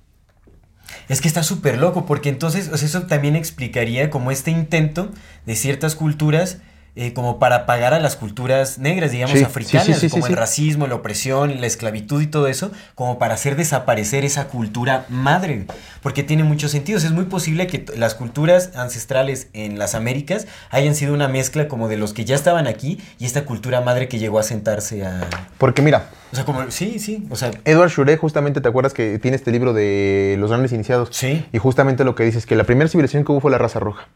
Es 1.09 1.21
que 1.21 1.29
está 1.29 1.43
súper 1.43 1.79
loco, 1.79 2.07
porque 2.07 2.29
entonces 2.29 2.69
eso 2.69 3.03
también 3.03 3.37
explicaría 3.37 4.11
como 4.11 4.31
este 4.31 4.51
intento 4.51 5.11
de 5.47 5.57
ciertas 5.57 5.95
culturas 5.95 6.59
eh, 6.97 7.13
como 7.13 7.41
para 7.41 7.67
pagar 7.67 7.93
a 7.93 7.99
las 7.99 8.15
culturas 8.15 8.79
negras, 8.79 9.11
digamos, 9.11 9.37
Sí, 9.37 9.45
africanas, 9.45 9.87
sí, 9.87 9.95
sí, 9.95 10.09
sí, 10.09 10.11
como 10.11 10.29
el 10.29 10.37
racismo, 10.37 10.87
la 10.87 10.95
opresión, 10.95 11.61
la 11.61 11.67
esclavitud 11.67 12.23
y 12.23 12.29
todo 12.29 12.47
eso, 12.47 12.71
como 12.95 13.19
para 13.19 13.35
hacer 13.35 13.57
desaparecer 13.57 14.25
esa 14.25 14.47
cultura 14.47 15.05
madre, 15.09 15.67
porque 16.03 16.23
tiene 16.23 16.45
muchos 16.45 16.71
sentidos. 16.71 17.03
Es 17.03 17.11
muy 17.11 17.25
posible 17.25 17.67
que 17.67 17.85
las 17.97 18.15
culturas 18.15 18.71
ancestrales 18.77 19.49
en 19.55 19.79
las 19.79 19.97
Américas 19.97 20.47
hayan 20.71 20.95
sido 20.95 21.15
una 21.15 21.27
mezcla 21.27 21.67
como 21.67 21.89
de 21.89 21.97
los 21.97 22.13
que 22.13 22.25
ya 22.25 22.37
estaban 22.37 22.69
aquí 22.69 23.01
y 23.19 23.25
esta 23.25 23.45
cultura 23.45 23.81
madre 23.81 24.07
que 24.09 24.19
llegó 24.21 24.39
a 24.39 24.45
sentarse 24.45 25.05
a... 25.05 25.29
Porque 25.59 25.83
mira, 25.83 26.11
O 26.31 26.37
sea, 26.37 26.45
como... 26.45 26.71
Sí, 26.71 27.01
sí, 27.01 27.27
o 27.31 27.35
sea... 27.37 27.51
Edward 27.65 27.91
Shure, 27.91 28.17
justamente, 28.17 28.61
¿te 28.61 28.69
acuerdas 28.69 28.95
que 28.95 29.19
tiene 29.19 29.37
este 29.37 29.51
libro 29.51 29.73
de 29.73 30.37
los 30.39 30.51
grandes 30.51 30.73
iniciados? 30.73 31.09
Sí. 31.11 31.45
Y 31.53 31.59
justamente 31.59 32.05
lo 32.05 32.15
que 32.15 32.23
dice 32.23 32.39
es 32.39 32.47
que 32.47 32.55
la 32.55 32.65
primera 32.65 32.89
civilización 32.89 33.25
que 33.25 33.33
hubo 33.33 33.41
fue 33.41 33.51
la 33.51 33.59
raza 33.59 33.81
roja. 33.81 34.07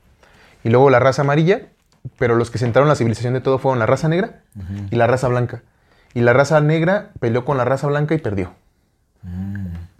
Y 0.63 0.69
luego 0.71 0.91
la 0.91 0.99
raza 1.01 1.23
amarilla, 1.23 1.63
pero 2.18 2.36
los 2.36 2.51
que 2.51 2.59
sentaron 2.59 2.89
la 2.89 2.94
civilización 2.94 3.35
de 3.35 3.40
todo 3.40 3.59
fueron 3.59 3.78
la 3.78 3.86
raza 3.86 4.09
negra 4.09 4.43
y 4.90 4.97
la 4.97 5.06
raza 5.06 5.28
blanca. 5.28 5.62
Y 6.14 6.20
la 6.20 6.32
raza 6.32 6.60
negra 6.60 7.10
peleó 7.20 7.44
con 7.44 7.56
la 7.59 7.64
raza 7.64 7.86
blanca 7.86 8.14
y 8.14 8.18
perdió. 8.18 8.52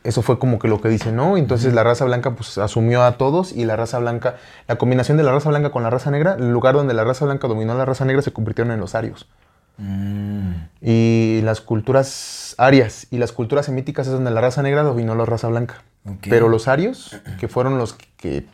Eso 0.05 0.23
fue 0.23 0.39
como 0.39 0.59
que 0.59 0.69
lo 0.69 0.81
que 0.81 0.89
dice, 0.89 1.13
¿no? 1.13 1.37
Entonces 1.37 1.75
la 1.75 1.83
raza 1.83 2.05
blanca 2.05 2.31
pues 2.35 2.57
asumió 2.57 3.03
a 3.03 3.19
todos 3.19 3.53
y 3.53 3.65
la 3.65 3.77
raza 3.77 3.99
blanca, 3.99 4.37
la 4.67 4.77
combinación 4.77 5.19
de 5.19 5.25
la 5.25 5.33
raza 5.33 5.51
blanca 5.51 5.71
con 5.71 5.83
la 5.83 5.91
raza 5.91 6.11
negra, 6.11 6.37
el 6.39 6.51
lugar 6.51 6.75
donde 6.77 6.95
la 6.95 7.05
raza 7.05 7.25
blanca 7.25 7.47
dominó 7.49 7.73
a 7.73 7.77
la 7.77 7.85
raza 7.85 8.05
negra 8.05 8.23
se 8.23 8.33
convirtieron 8.33 8.73
en 8.73 8.81
los 8.81 8.95
arios. 8.95 9.29
Mm, 9.77 10.53
Y 10.81 11.41
las 11.43 11.61
culturas 11.61 12.55
arias 12.59 13.07
y 13.11 13.19
las 13.19 13.33
culturas 13.33 13.67
semíticas 13.67 14.07
es 14.07 14.13
donde 14.13 14.31
la 14.31 14.41
raza 14.41 14.63
negra 14.63 14.83
dominó 14.83 15.15
la 15.15 15.25
raza 15.25 15.49
blanca. 15.49 15.83
Pero 16.31 16.49
los 16.49 16.69
arios, 16.69 17.21
que 17.39 17.49
fueron 17.49 17.77
los 17.77 17.93
que 17.93 18.47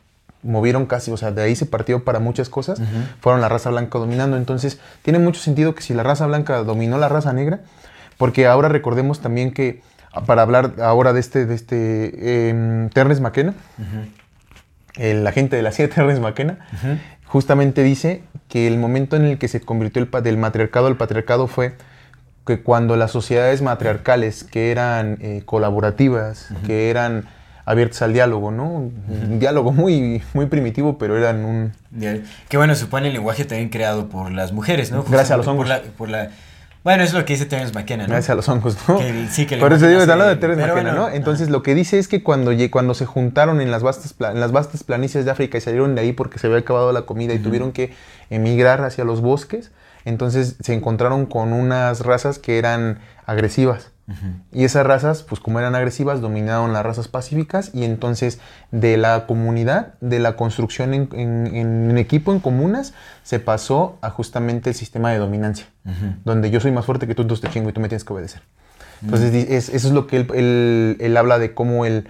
movieron 0.45 0.87
casi, 0.87 1.11
o 1.11 1.16
sea, 1.16 1.33
de 1.33 1.43
ahí 1.43 1.57
se 1.57 1.66
partió 1.66 2.05
para 2.05 2.21
muchas 2.21 2.49
cosas, 2.49 2.81
fueron 3.21 3.41
la 3.41 3.49
raza 3.49 3.71
blanca 3.71 3.99
dominando. 3.99 4.37
Entonces, 4.37 4.79
tiene 5.03 5.19
mucho 5.19 5.41
sentido 5.41 5.75
que 5.75 5.83
si 5.83 5.95
la 5.95 6.03
raza 6.03 6.27
blanca 6.27 6.62
dominó 6.62 6.99
la 6.99 7.09
raza 7.09 7.33
negra, 7.33 7.61
porque 8.19 8.47
ahora 8.47 8.69
recordemos 8.69 9.21
también 9.21 9.53
que, 9.53 9.83
ah, 10.12 10.25
para 10.25 10.43
hablar 10.43 10.75
ahora 10.81 11.12
de 11.12 11.21
este, 11.21 11.47
de 11.47 11.55
este 11.55 12.49
em, 12.51 12.91
Terence 12.91 13.21
McKenna, 13.21 13.55
el 14.97 15.27
agente 15.27 15.57
de 15.57 15.62
la 15.62 15.73
CIA, 15.73 15.89
Terence 15.95 16.21
McKenna, 16.21 16.59
justamente 17.27 17.83
dice 17.83 18.23
que 18.49 18.66
el 18.66 18.79
momento 18.79 19.16
en 19.16 19.25
el 19.25 19.39
que 19.39 19.49
se 19.49 19.61
convirtió 19.61 20.03
el, 20.03 20.23
del 20.23 20.37
matriarcado 20.37 20.87
al 20.87 20.97
patriarcado 20.97 21.47
fue 21.47 21.75
que 22.47 22.61
cuando 22.61 22.97
las 22.97 23.11
sociedades 23.11 23.62
matriarcales, 23.62 24.45
que 24.45 24.71
eran 24.71 25.16
eh, 25.21 25.43
colaborativas, 25.47 26.51
que 26.66 26.91
eran 26.91 27.25
abiertas 27.65 28.03
al 28.03 28.12
diálogo, 28.12 28.51
¿no? 28.51 28.65
Un 28.70 29.39
diálogo 29.39 29.73
muy, 29.73 30.23
muy 30.35 30.47
primitivo, 30.47 30.99
pero 30.99 31.16
eran 31.16 31.45
un... 31.45 31.73
Que 32.49 32.57
bueno, 32.57 32.74
supone 32.74 33.09
el 33.09 33.15
lenguaje 33.15 33.45
también 33.45 33.69
creado 33.70 34.09
por 34.09 34.31
las 34.32 34.53
mujeres, 34.53 34.91
¿no? 34.93 35.03
Gracias 35.05 35.31
a 35.31 35.36
los 35.36 35.47
hongos. 35.47 35.66
Por 35.66 35.69
la, 35.69 35.82
por 35.97 36.09
la- 36.09 36.31
bueno, 36.82 37.03
es 37.03 37.15
lo 37.15 37.24
que 37.24 37.32
dice 37.32 37.47
Terence 37.47 37.73
McKenna, 37.73 38.03
¿no? 38.03 38.11
Gracias 38.11 38.28
a 38.28 38.35
los 38.35 38.47
hongos, 38.47 38.77
¿no? 38.86 38.99
Que- 38.99 39.28
sí, 39.31 39.47
que 39.47 39.57
Por 39.57 39.73
eso 39.73 39.86
digo, 39.86 40.03
hablando 40.03 40.27
de 40.27 40.36
Terence 40.36 40.61
McKenna, 40.61 40.93
bueno, 40.93 41.09
¿no? 41.09 41.15
Entonces, 41.15 41.49
lo 41.49 41.62
que 41.62 41.74
dice 41.74 41.99
es 41.99 42.09
que 42.09 42.23
cuando, 42.23 42.51
cuando 42.70 42.93
se 42.93 43.07
juntaron 43.07 43.62
en 43.62 43.70
las, 43.70 43.82
vastas, 43.82 44.15
en 44.20 44.39
las 44.39 44.53
vastas 44.53 44.85
planicies 44.85 45.24
de 45.24 45.31
África 45.31 45.57
y 45.57 45.62
salieron 45.62 45.95
de 45.95 46.03
ahí 46.03 46.12
porque 46.12 46.39
se 46.39 46.47
había 46.49 46.59
acabado 46.59 46.93
la 46.93 47.03
comida 47.03 47.32
y 47.32 47.39
tuvieron 47.39 47.73
que 47.73 47.95
emigrar 48.28 48.85
hacia 48.85 49.05
los 49.05 49.23
bosques, 49.23 49.70
entonces 50.05 50.57
se 50.61 50.74
encontraron 50.74 51.24
con 51.24 51.55
unas 51.55 52.01
razas 52.01 52.39
que 52.39 52.59
eran 52.59 52.99
agresivas. 53.24 53.91
Y 54.52 54.64
esas 54.64 54.85
razas, 54.86 55.22
pues 55.22 55.40
como 55.40 55.59
eran 55.60 55.74
agresivas, 55.74 56.20
dominaron 56.20 56.72
las 56.74 56.85
razas 56.85 57.09
pacíficas 57.09 57.70
y 57.72 57.85
entonces 57.85 58.39
de 58.70 58.97
la 58.98 59.26
comunidad, 59.26 59.94
de 60.02 60.18
la 60.18 60.36
construcción 60.36 60.93
en, 60.93 61.09
en- 61.12 61.47
en 61.90 61.97
equipo, 61.98 62.32
en 62.32 62.40
comunas, 62.40 62.93
se 63.22 63.39
pasó 63.40 63.97
a 64.02 64.10
justamente 64.10 64.68
el 64.70 64.76
sistema 64.76 65.10
de 65.10 65.18
dominancia, 65.18 65.66
donde 66.24 66.51
yo 66.51 66.60
soy 66.60 66.70
más 66.70 66.85
fuerte 66.85 67.06
que 67.06 67.14
tú, 67.14 67.22
entonces 67.22 67.47
te 67.47 67.51
chingo 67.52 67.70
y 67.70 67.72
tú 67.72 67.81
me 67.81 67.89
tienes 67.89 68.05
que 68.05 68.12
obedecer. 68.12 68.43
Entonces 69.02 69.32
di- 69.32 69.47
es- 69.55 69.68
eso 69.70 69.89
es 69.89 69.94
lo 69.94 70.06
que 70.06 70.16
él, 70.18 70.26
él- 70.35 70.97
él 71.01 71.16
habla 71.16 71.39
de 71.39 71.55
cómo 71.55 71.86
el, 71.86 72.06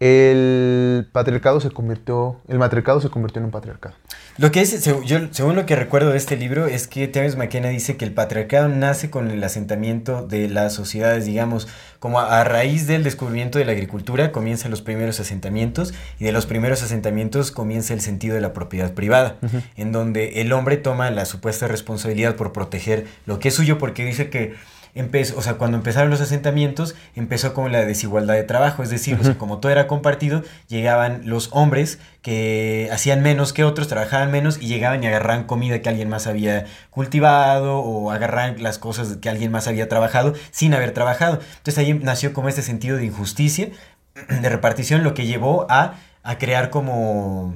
el 0.00 1.08
patriarcado 1.12 1.60
se 1.60 1.70
convirtió, 1.70 2.36
el 2.48 2.58
matriarcado 2.58 3.00
se 3.00 3.10
convirtió 3.10 3.40
en 3.40 3.46
un 3.46 3.50
patriarcado. 3.50 3.94
Lo 4.38 4.52
que 4.52 4.60
es, 4.60 4.86
seg- 4.86 5.02
yo, 5.04 5.18
según 5.32 5.56
lo 5.56 5.66
que 5.66 5.74
recuerdo 5.74 6.10
de 6.10 6.16
este 6.16 6.36
libro, 6.36 6.66
es 6.66 6.86
que 6.86 7.08
Terence 7.08 7.36
McKenna 7.36 7.70
dice 7.70 7.96
que 7.96 8.04
el 8.04 8.12
patriarcado 8.12 8.68
nace 8.68 9.10
con 9.10 9.30
el 9.32 9.42
asentamiento 9.42 10.24
de 10.24 10.48
las 10.48 10.72
sociedades, 10.74 11.26
digamos, 11.26 11.66
como 11.98 12.20
a, 12.20 12.40
a 12.40 12.44
raíz 12.44 12.86
del 12.86 13.02
descubrimiento 13.02 13.58
de 13.58 13.64
la 13.64 13.72
agricultura 13.72 14.30
comienzan 14.30 14.70
los 14.70 14.80
primeros 14.80 15.18
asentamientos 15.18 15.92
y 16.20 16.24
de 16.24 16.30
los 16.30 16.46
primeros 16.46 16.84
asentamientos 16.84 17.50
comienza 17.50 17.94
el 17.94 18.00
sentido 18.00 18.36
de 18.36 18.40
la 18.40 18.52
propiedad 18.52 18.92
privada, 18.92 19.38
en 19.76 19.90
donde 19.90 20.40
el 20.40 20.52
hombre 20.52 20.76
toma 20.76 21.10
la 21.10 21.24
supuesta 21.24 21.66
responsabilidad 21.66 22.36
por 22.36 22.52
proteger 22.52 23.06
lo 23.26 23.40
que 23.40 23.48
es 23.48 23.54
suyo, 23.54 23.76
porque 23.78 24.04
dice 24.04 24.30
que 24.30 24.54
empezó, 24.98 25.38
o 25.38 25.42
sea, 25.42 25.54
cuando 25.54 25.76
empezaron 25.76 26.10
los 26.10 26.20
asentamientos, 26.20 26.94
empezó 27.14 27.54
con 27.54 27.70
la 27.72 27.84
desigualdad 27.84 28.34
de 28.34 28.42
trabajo, 28.42 28.82
es 28.82 28.90
decir, 28.90 29.16
o 29.20 29.24
sea, 29.24 29.38
como 29.38 29.58
todo 29.58 29.72
era 29.72 29.86
compartido, 29.86 30.42
llegaban 30.68 31.22
los 31.24 31.50
hombres 31.52 31.98
que 32.22 32.88
hacían 32.92 33.22
menos 33.22 33.52
que 33.52 33.64
otros, 33.64 33.88
trabajaban 33.88 34.30
menos 34.30 34.60
y 34.60 34.66
llegaban 34.66 35.02
y 35.02 35.06
agarraban 35.06 35.44
comida 35.44 35.80
que 35.80 35.88
alguien 35.88 36.08
más 36.08 36.26
había 36.26 36.66
cultivado 36.90 37.78
o 37.78 38.10
agarraban 38.10 38.62
las 38.62 38.78
cosas 38.78 39.16
que 39.16 39.28
alguien 39.28 39.52
más 39.52 39.68
había 39.68 39.88
trabajado 39.88 40.34
sin 40.50 40.74
haber 40.74 40.92
trabajado. 40.92 41.40
Entonces 41.58 41.78
ahí 41.78 41.94
nació 41.94 42.32
como 42.32 42.48
este 42.48 42.62
sentido 42.62 42.96
de 42.96 43.06
injusticia, 43.06 43.70
de 44.28 44.48
repartición, 44.48 45.04
lo 45.04 45.14
que 45.14 45.26
llevó 45.26 45.66
a, 45.70 45.94
a 46.22 46.38
crear 46.38 46.70
como 46.70 47.54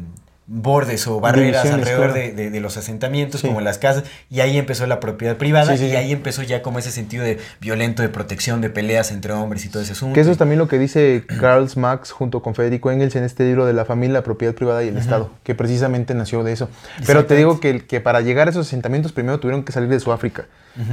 bordes 0.54 1.06
o 1.06 1.18
barreras 1.18 1.62
Divisiones, 1.62 1.88
alrededor 1.88 2.12
claro. 2.12 2.26
de, 2.28 2.32
de- 2.44 2.50
de 2.50 2.60
los 2.60 2.76
asentamientos, 2.76 3.40
Sí. 3.40 3.46
como 3.48 3.62
las 3.62 3.78
casas, 3.78 4.04
y 4.28 4.40
ahí 4.40 4.58
empezó 4.58 4.86
la 4.86 5.00
propiedad 5.00 5.36
privada, 5.38 5.76
Sí, 5.76 5.84
sí, 5.86 5.90
y 5.92 5.96
ahí 5.96 6.12
empezó 6.12 6.42
ya 6.42 6.60
como 6.60 6.78
ese 6.78 6.90
sentido 6.90 7.24
de 7.24 7.38
violento, 7.60 8.02
de 8.02 8.10
protección, 8.10 8.60
de 8.60 8.68
peleas 8.68 9.10
entre 9.12 9.32
hombres 9.32 9.64
y 9.64 9.70
todo 9.70 9.82
ese 9.82 9.92
asunto. 9.92 10.14
Que 10.14 10.20
eso 10.20 10.30
es 10.30 10.36
también 10.36 10.58
lo 10.58 10.68
que 10.68 10.78
dice 10.78 11.24
Karl 11.40 11.68
Marx 11.76 12.10
junto 12.12 12.42
con 12.42 12.54
Federico 12.54 12.90
Engels 12.90 13.16
en 13.16 13.24
este 13.24 13.44
libro 13.44 13.64
de 13.64 13.72
la 13.72 13.84
familia, 13.86 14.14
la 14.18 14.22
propiedad 14.24 14.54
privada 14.54 14.84
y 14.84 14.88
el 14.88 14.98
Estado, 14.98 15.30
que 15.42 15.54
precisamente 15.54 16.14
nació 16.14 16.44
de 16.44 16.52
eso. 16.52 16.68
Pero 17.06 17.24
te 17.24 17.34
digo 17.34 17.58
que, 17.58 17.86
que 17.86 18.00
para 18.00 18.20
llegar 18.20 18.48
a 18.48 18.50
esos 18.50 18.66
asentamientos 18.66 19.12
primero 19.12 19.40
tuvieron 19.40 19.64
que 19.64 19.72
salir 19.72 19.88
de 19.88 20.00
Sudáfrica. 20.00 20.44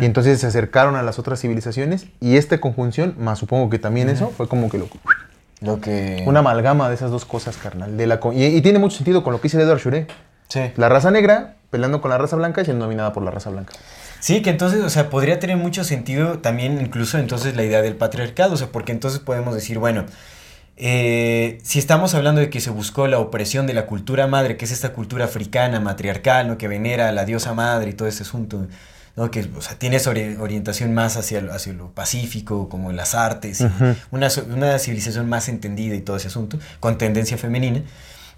Y 0.02 0.06
entonces 0.06 0.40
se 0.40 0.48
acercaron 0.48 0.95
a 0.95 1.03
las 1.03 1.19
otras 1.19 1.40
civilizaciones 1.41 2.07
y 2.19 2.38
esta 2.38 2.60
conjunción, 2.60 3.15
más 3.18 3.40
supongo 3.40 3.69
que 3.69 3.80
también 3.80 4.10
eso, 4.10 4.31
fue 4.36 4.48
como 4.48 4.69
que 4.69 4.77
lo, 4.77 4.88
Lo 5.61 5.81
que... 5.81 6.23
una 6.26 6.40
amalgama 6.40 6.88
de 6.90 6.95
esas 6.95 7.11
dos 7.11 7.26
cosas, 7.26 7.57
carnal. 7.57 7.98
De 7.98 8.07
la, 8.07 8.19
co- 8.19 8.34
y, 8.34 8.44
y 8.45 8.61
tiene 8.61 8.80
mucho 8.80 8.98
sentido 8.98 9.23
con 9.23 9.34
lo 9.34 9.40
que 9.41 9.44
dice 9.49 9.61
Edward 9.61 9.80
Shure. 9.80 10.07
Sí. 10.48 10.72
La 10.77 10.90
raza 10.90 11.11
negra 11.11 11.56
peleando 11.69 12.02
con 12.02 12.10
la 12.10 12.18
raza 12.18 12.36
blanca 12.36 12.61
y 12.61 12.65
siendo 12.65 12.86
dominada 12.86 13.14
por 13.14 13.23
la 13.23 13.31
raza 13.31 13.49
blanca. 13.49 13.73
Sí, 14.19 14.41
que 14.41 14.49
entonces, 14.49 14.81
o 14.81 14.90
sea, 14.90 15.10
podría 15.10 15.40
tener 15.40 15.57
mucho 15.57 15.84
sentido 15.84 16.40
también 16.40 16.81
incluso 16.81 17.18
entonces 17.19 17.56
la 17.56 17.64
idea 17.64 17.81
del 17.81 17.95
patriarcado, 17.95 18.53
o 18.53 18.57
sea, 18.57 18.68
porque 18.68 18.91
entonces 18.91 19.19
podemos 19.19 19.53
decir, 19.53 19.80
bueno, 19.80 20.06
eh, 20.77 21.60
si 21.64 21.77
estamos 21.80 22.15
hablando 22.15 22.41
de 22.41 22.49
que 22.49 22.61
se 22.61 22.69
buscó 22.69 23.07
la 23.07 23.19
opresión 23.19 23.68
de 23.68 23.73
la 23.73 23.86
cultura 23.86 24.27
madre, 24.27 24.57
que 24.57 24.65
es 24.65 24.72
esta 24.72 24.94
cultura 24.94 25.26
africana, 25.26 25.80
matriarcal, 25.80 26.48
¿no? 26.48 26.57
que 26.57 26.68
venera 26.68 27.10
a 27.10 27.11
la 27.11 27.26
diosa 27.26 27.53
madre 27.53 27.91
y 27.91 27.94
todo 27.94 28.07
ese 28.07 28.23
asunto, 28.23 28.65
¿no? 29.20 29.30
que 29.32 29.48
o 29.56 29.62
sea, 29.62 29.78
tiene 29.78 29.98
esa 29.98 30.12
ori- 30.12 30.40
orientación 30.40 30.94
más 30.94 31.18
hacia, 31.18 31.41
lo- 31.41 31.54
hacia 31.54 31.74
lo 31.74 31.91
pacífico, 31.91 32.70
como 32.70 32.91
las 32.91 33.14
artes, 33.16 33.64
una, 34.12 34.30
una 34.52 34.80
civilización 34.80 35.28
más 35.30 35.50
entendida 35.50 35.94
y 35.96 36.02
todo 36.02 36.18
ese 36.18 36.28
asunto, 36.30 36.58
con 36.80 36.98
tendencia 36.98 37.38
femenina. 37.38 37.84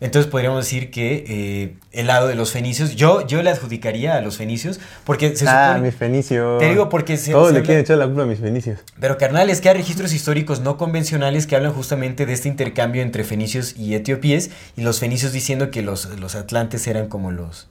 Entonces 0.03 0.31
podríamos 0.31 0.65
decir 0.65 0.89
que 0.89 1.25
eh, 1.27 1.75
el 1.91 2.07
lado 2.07 2.27
de 2.27 2.33
los 2.33 2.51
fenicios, 2.51 2.95
yo, 2.95 3.27
yo 3.27 3.43
le 3.43 3.51
adjudicaría 3.51 4.15
a 4.15 4.21
los 4.21 4.35
fenicios, 4.35 4.79
porque 5.03 5.35
se 5.35 5.45
ah, 5.47 5.73
supone... 5.73 5.85
mis 5.91 5.95
fenicios. 5.95 6.57
Te 6.57 6.69
digo 6.69 6.89
porque 6.89 7.17
se- 7.17 7.33
Todos 7.33 7.49
se 7.49 7.53
le 7.53 7.59
habla- 7.59 7.65
quieren 7.67 7.83
echar 7.83 7.97
la 7.99 8.07
culpa 8.07 8.23
a 8.23 8.25
mis 8.25 8.39
fenicios. 8.39 8.79
Pero 8.99 9.19
carnal, 9.19 9.51
es 9.51 9.61
que 9.61 9.69
hay 9.69 9.75
registros 9.77 10.11
históricos 10.13 10.59
no 10.61 10.75
convencionales 10.77 11.45
que 11.45 11.55
hablan 11.55 11.71
justamente 11.73 12.25
de 12.25 12.33
este 12.33 12.47
intercambio 12.49 13.03
entre 13.03 13.23
fenicios 13.23 13.75
y 13.77 13.93
etiopíes, 13.93 14.49
y 14.75 14.81
los 14.81 14.99
fenicios 14.99 15.33
diciendo 15.33 15.69
que 15.69 15.83
los, 15.83 16.07
los 16.19 16.33
atlantes 16.33 16.87
eran 16.87 17.07
como 17.07 17.29
los... 17.31 17.67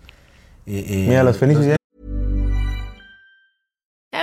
eh, 0.68 0.84
eh, 0.86 1.06
Mira, 1.08 1.24
los 1.24 1.36
fenicios 1.36 1.66
ya 1.66 1.74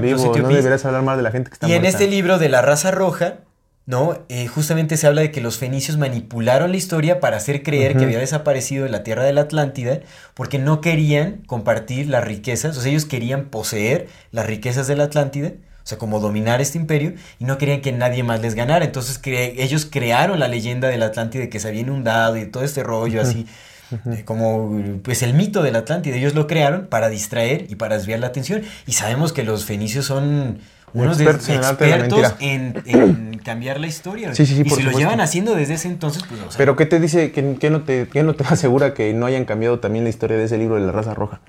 Vivos, 0.00 0.22
no 0.42 0.48
deberías 0.56 0.84
hablar 0.84 1.16
de 1.16 1.22
la 1.22 1.30
gente 1.30 1.50
que 1.50 1.54
está 1.54 1.68
Y 1.68 1.72
en 1.72 1.84
este 1.84 2.06
libro 2.10 2.38
de 2.38 2.48
la 2.48 2.62
raza 2.62 2.90
roja, 2.90 3.34
¿no? 3.86 4.18
Eh, 4.28 4.46
justamente 4.48 4.96
se 4.98 5.06
habla 5.06 5.22
de 5.22 5.30
que 5.30 5.40
los 5.40 5.56
fenicios 5.56 5.96
manipularon 5.96 6.70
la 6.72 6.76
historia 6.76 7.20
para 7.20 7.38
hacer 7.38 7.62
creer 7.62 7.96
que 7.96 8.04
había 8.04 8.18
desaparecido 8.18 8.84
en 8.84 8.92
la 8.92 9.02
tierra 9.02 9.24
de 9.24 9.32
la 9.32 9.42
Atlántida 9.42 10.00
porque 10.34 10.58
no 10.58 10.80
querían 10.82 11.42
compartir 11.46 12.08
las 12.08 12.22
riquezas, 12.24 12.76
o 12.76 12.80
sea, 12.82 12.90
ellos 12.90 13.06
querían 13.06 13.46
poseer 13.46 14.08
las 14.30 14.44
riquezas 14.46 14.86
de 14.88 14.96
la 14.96 15.04
Atlántida, 15.04 15.52
o 15.82 15.86
sea, 15.88 15.96
como 15.96 16.20
dominar 16.20 16.60
este 16.60 16.76
imperio, 16.76 17.14
y 17.38 17.44
no 17.46 17.56
querían 17.56 17.80
que 17.80 17.92
nadie 17.92 18.22
más 18.22 18.42
les 18.42 18.54
ganara. 18.54 18.84
Entonces 18.84 19.22
cre- 19.22 19.54
ellos 19.56 19.86
crearon 19.90 20.38
la 20.38 20.48
leyenda 20.48 20.88
de 20.88 20.98
la 20.98 21.06
Atlántida 21.06 21.48
que 21.48 21.58
se 21.58 21.68
había 21.68 21.80
inundado 21.80 22.36
y 22.36 22.44
todo 22.44 22.62
este 22.64 22.82
rollo 22.82 23.22
así. 23.22 23.46
Eh, 23.92 24.22
Como 24.24 25.00
pues 25.02 25.22
el 25.22 25.34
mito 25.34 25.62
de 25.62 25.72
la 25.72 25.78
Atlántida, 25.80 26.16
ellos 26.16 26.34
lo 26.34 26.46
crearon 26.46 26.86
para 26.86 27.08
distraer 27.08 27.66
y 27.68 27.76
para 27.76 27.96
desviar 27.96 28.20
la 28.20 28.26
atención. 28.28 28.62
Y 28.86 28.92
sabemos 28.92 29.32
que 29.32 29.42
los 29.42 29.64
fenicios 29.64 30.06
son 30.06 30.58
unos 30.94 31.18
de- 31.18 31.24
Expertos 31.24 31.48
en 31.50 31.54
de 31.56 31.60
la 31.60 31.68
expertos 31.70 32.34
en, 32.40 32.82
en 32.86 33.38
cambiar 33.44 33.78
la 33.80 33.86
historia. 33.86 34.34
Sí, 34.34 34.46
sí, 34.46 34.54
sí, 34.56 34.62
y 34.64 34.70
si 34.70 34.82
lo 34.82 34.90
llevan 34.92 35.20
haciendo 35.20 35.54
desde 35.54 35.74
ese 35.74 35.88
entonces, 35.88 36.22
pues, 36.28 36.40
o 36.40 36.50
sea, 36.50 36.58
Pero 36.58 36.76
¿qué 36.76 36.86
te 36.86 36.98
dice? 37.00 37.30
¿Qué, 37.32 37.56
qué 37.60 37.70
no 37.70 37.82
te, 37.82 38.08
qué 38.08 38.22
no 38.22 38.34
te 38.34 38.44
asegura 38.48 38.94
que 38.94 39.12
no 39.14 39.26
hayan 39.26 39.44
cambiado 39.44 39.80
también 39.80 40.04
la 40.04 40.10
historia 40.10 40.36
de 40.36 40.44
ese 40.44 40.56
libro 40.58 40.76
de 40.76 40.82
la 40.86 40.92
raza 40.92 41.14
roja? 41.14 41.40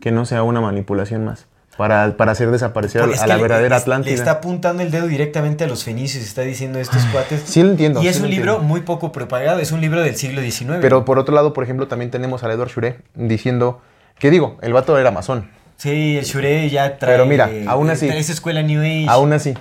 Que 0.00 0.10
no 0.12 0.26
sea 0.26 0.42
una 0.42 0.60
manipulación 0.60 1.24
más. 1.24 1.46
Para, 1.76 2.16
para 2.16 2.32
hacer 2.32 2.50
desaparecer 2.50 3.02
a, 3.02 3.26
la 3.26 3.36
verdadera 3.36 3.76
le- 3.76 3.82
Atlántida. 3.82 4.10
Le 4.12 4.16
está 4.16 4.30
apuntando 4.30 4.82
el 4.82 4.90
dedo 4.90 5.06
directamente 5.06 5.64
a 5.64 5.66
los 5.66 5.84
fenicios, 5.84 6.24
está 6.24 6.40
diciendo 6.42 6.78
estos 6.78 7.04
cuates. 7.06 7.42
Sí 7.44 7.62
lo 7.62 7.70
entiendo. 7.70 8.02
Y 8.02 8.08
es 8.08 8.20
un 8.20 8.30
libro 8.30 8.52
entiendo. 8.52 8.62
muy 8.68 8.80
poco 8.80 9.12
propagado, 9.12 9.60
es 9.60 9.72
un 9.72 9.80
libro 9.82 10.00
del 10.02 10.16
siglo 10.16 10.40
XIX. 10.40 10.78
Pero 10.80 11.04
por 11.04 11.18
otro 11.18 11.34
lado, 11.34 11.52
por 11.52 11.64
ejemplo, 11.64 11.86
también 11.86 12.10
tenemos 12.10 12.42
a 12.44 12.50
Edward 12.50 12.70
Shure 12.70 12.96
diciendo 13.14 13.82
que 14.18 14.30
digo, 14.30 14.56
el 14.62 14.72
vato 14.72 14.98
era 14.98 15.10
masón. 15.10 15.50
Sí, 15.76 16.16
el 16.16 16.24
Shure 16.24 16.70
ya 16.70 16.96
trae. 16.96 17.12
Pero 17.12 17.26
mira, 17.26 17.50
aún 17.66 17.90
así- 17.90 18.06
trae 18.06 18.18
esa 18.20 18.32
escuela 18.32 18.62
New 18.62 18.80
Age. 18.80 19.06
Aún 19.08 19.34
así, 19.34 19.52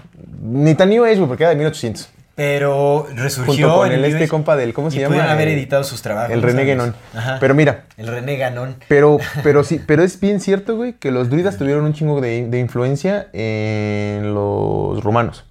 ni 0.41 0.73
tan 0.75 0.89
New 0.89 1.03
Age, 1.03 1.17
porque 1.27 1.43
era 1.43 1.49
de 1.49 1.57
1800. 1.57 2.09
Pero 2.35 3.07
resurgió. 3.15 3.69
Junto 3.69 3.75
con 3.77 3.91
en 3.91 4.03
el 4.03 4.05
este 4.05 4.27
compa 4.27 4.57
del, 4.57 4.73
¿cómo 4.73 4.91
se 4.91 4.97
y 4.97 4.99
llama? 4.99 5.15
pudieron 5.15 5.31
haber 5.31 5.47
editado 5.47 5.85
sus 5.85 6.01
trabajos. 6.01 6.31
El 6.31 6.41
¿no 6.41 6.47
René. 6.47 6.93
Ajá. 7.13 7.37
Pero 7.39 7.55
mira, 7.55 7.85
El 7.95 8.07
René 8.07 8.35
Ganón. 8.35 8.75
Pero, 8.89 9.19
pero 9.43 9.63
sí, 9.63 9.81
pero 9.85 10.03
es 10.03 10.19
bien 10.19 10.41
cierto, 10.41 10.75
güey, 10.75 10.93
que 10.93 11.11
los 11.11 11.29
druidas 11.29 11.57
tuvieron 11.57 11.85
un 11.85 11.93
chingo 11.93 12.19
de, 12.19 12.47
de 12.47 12.59
influencia 12.59 13.27
en 13.31 14.33
los 14.33 15.01
romanos. 15.03 15.45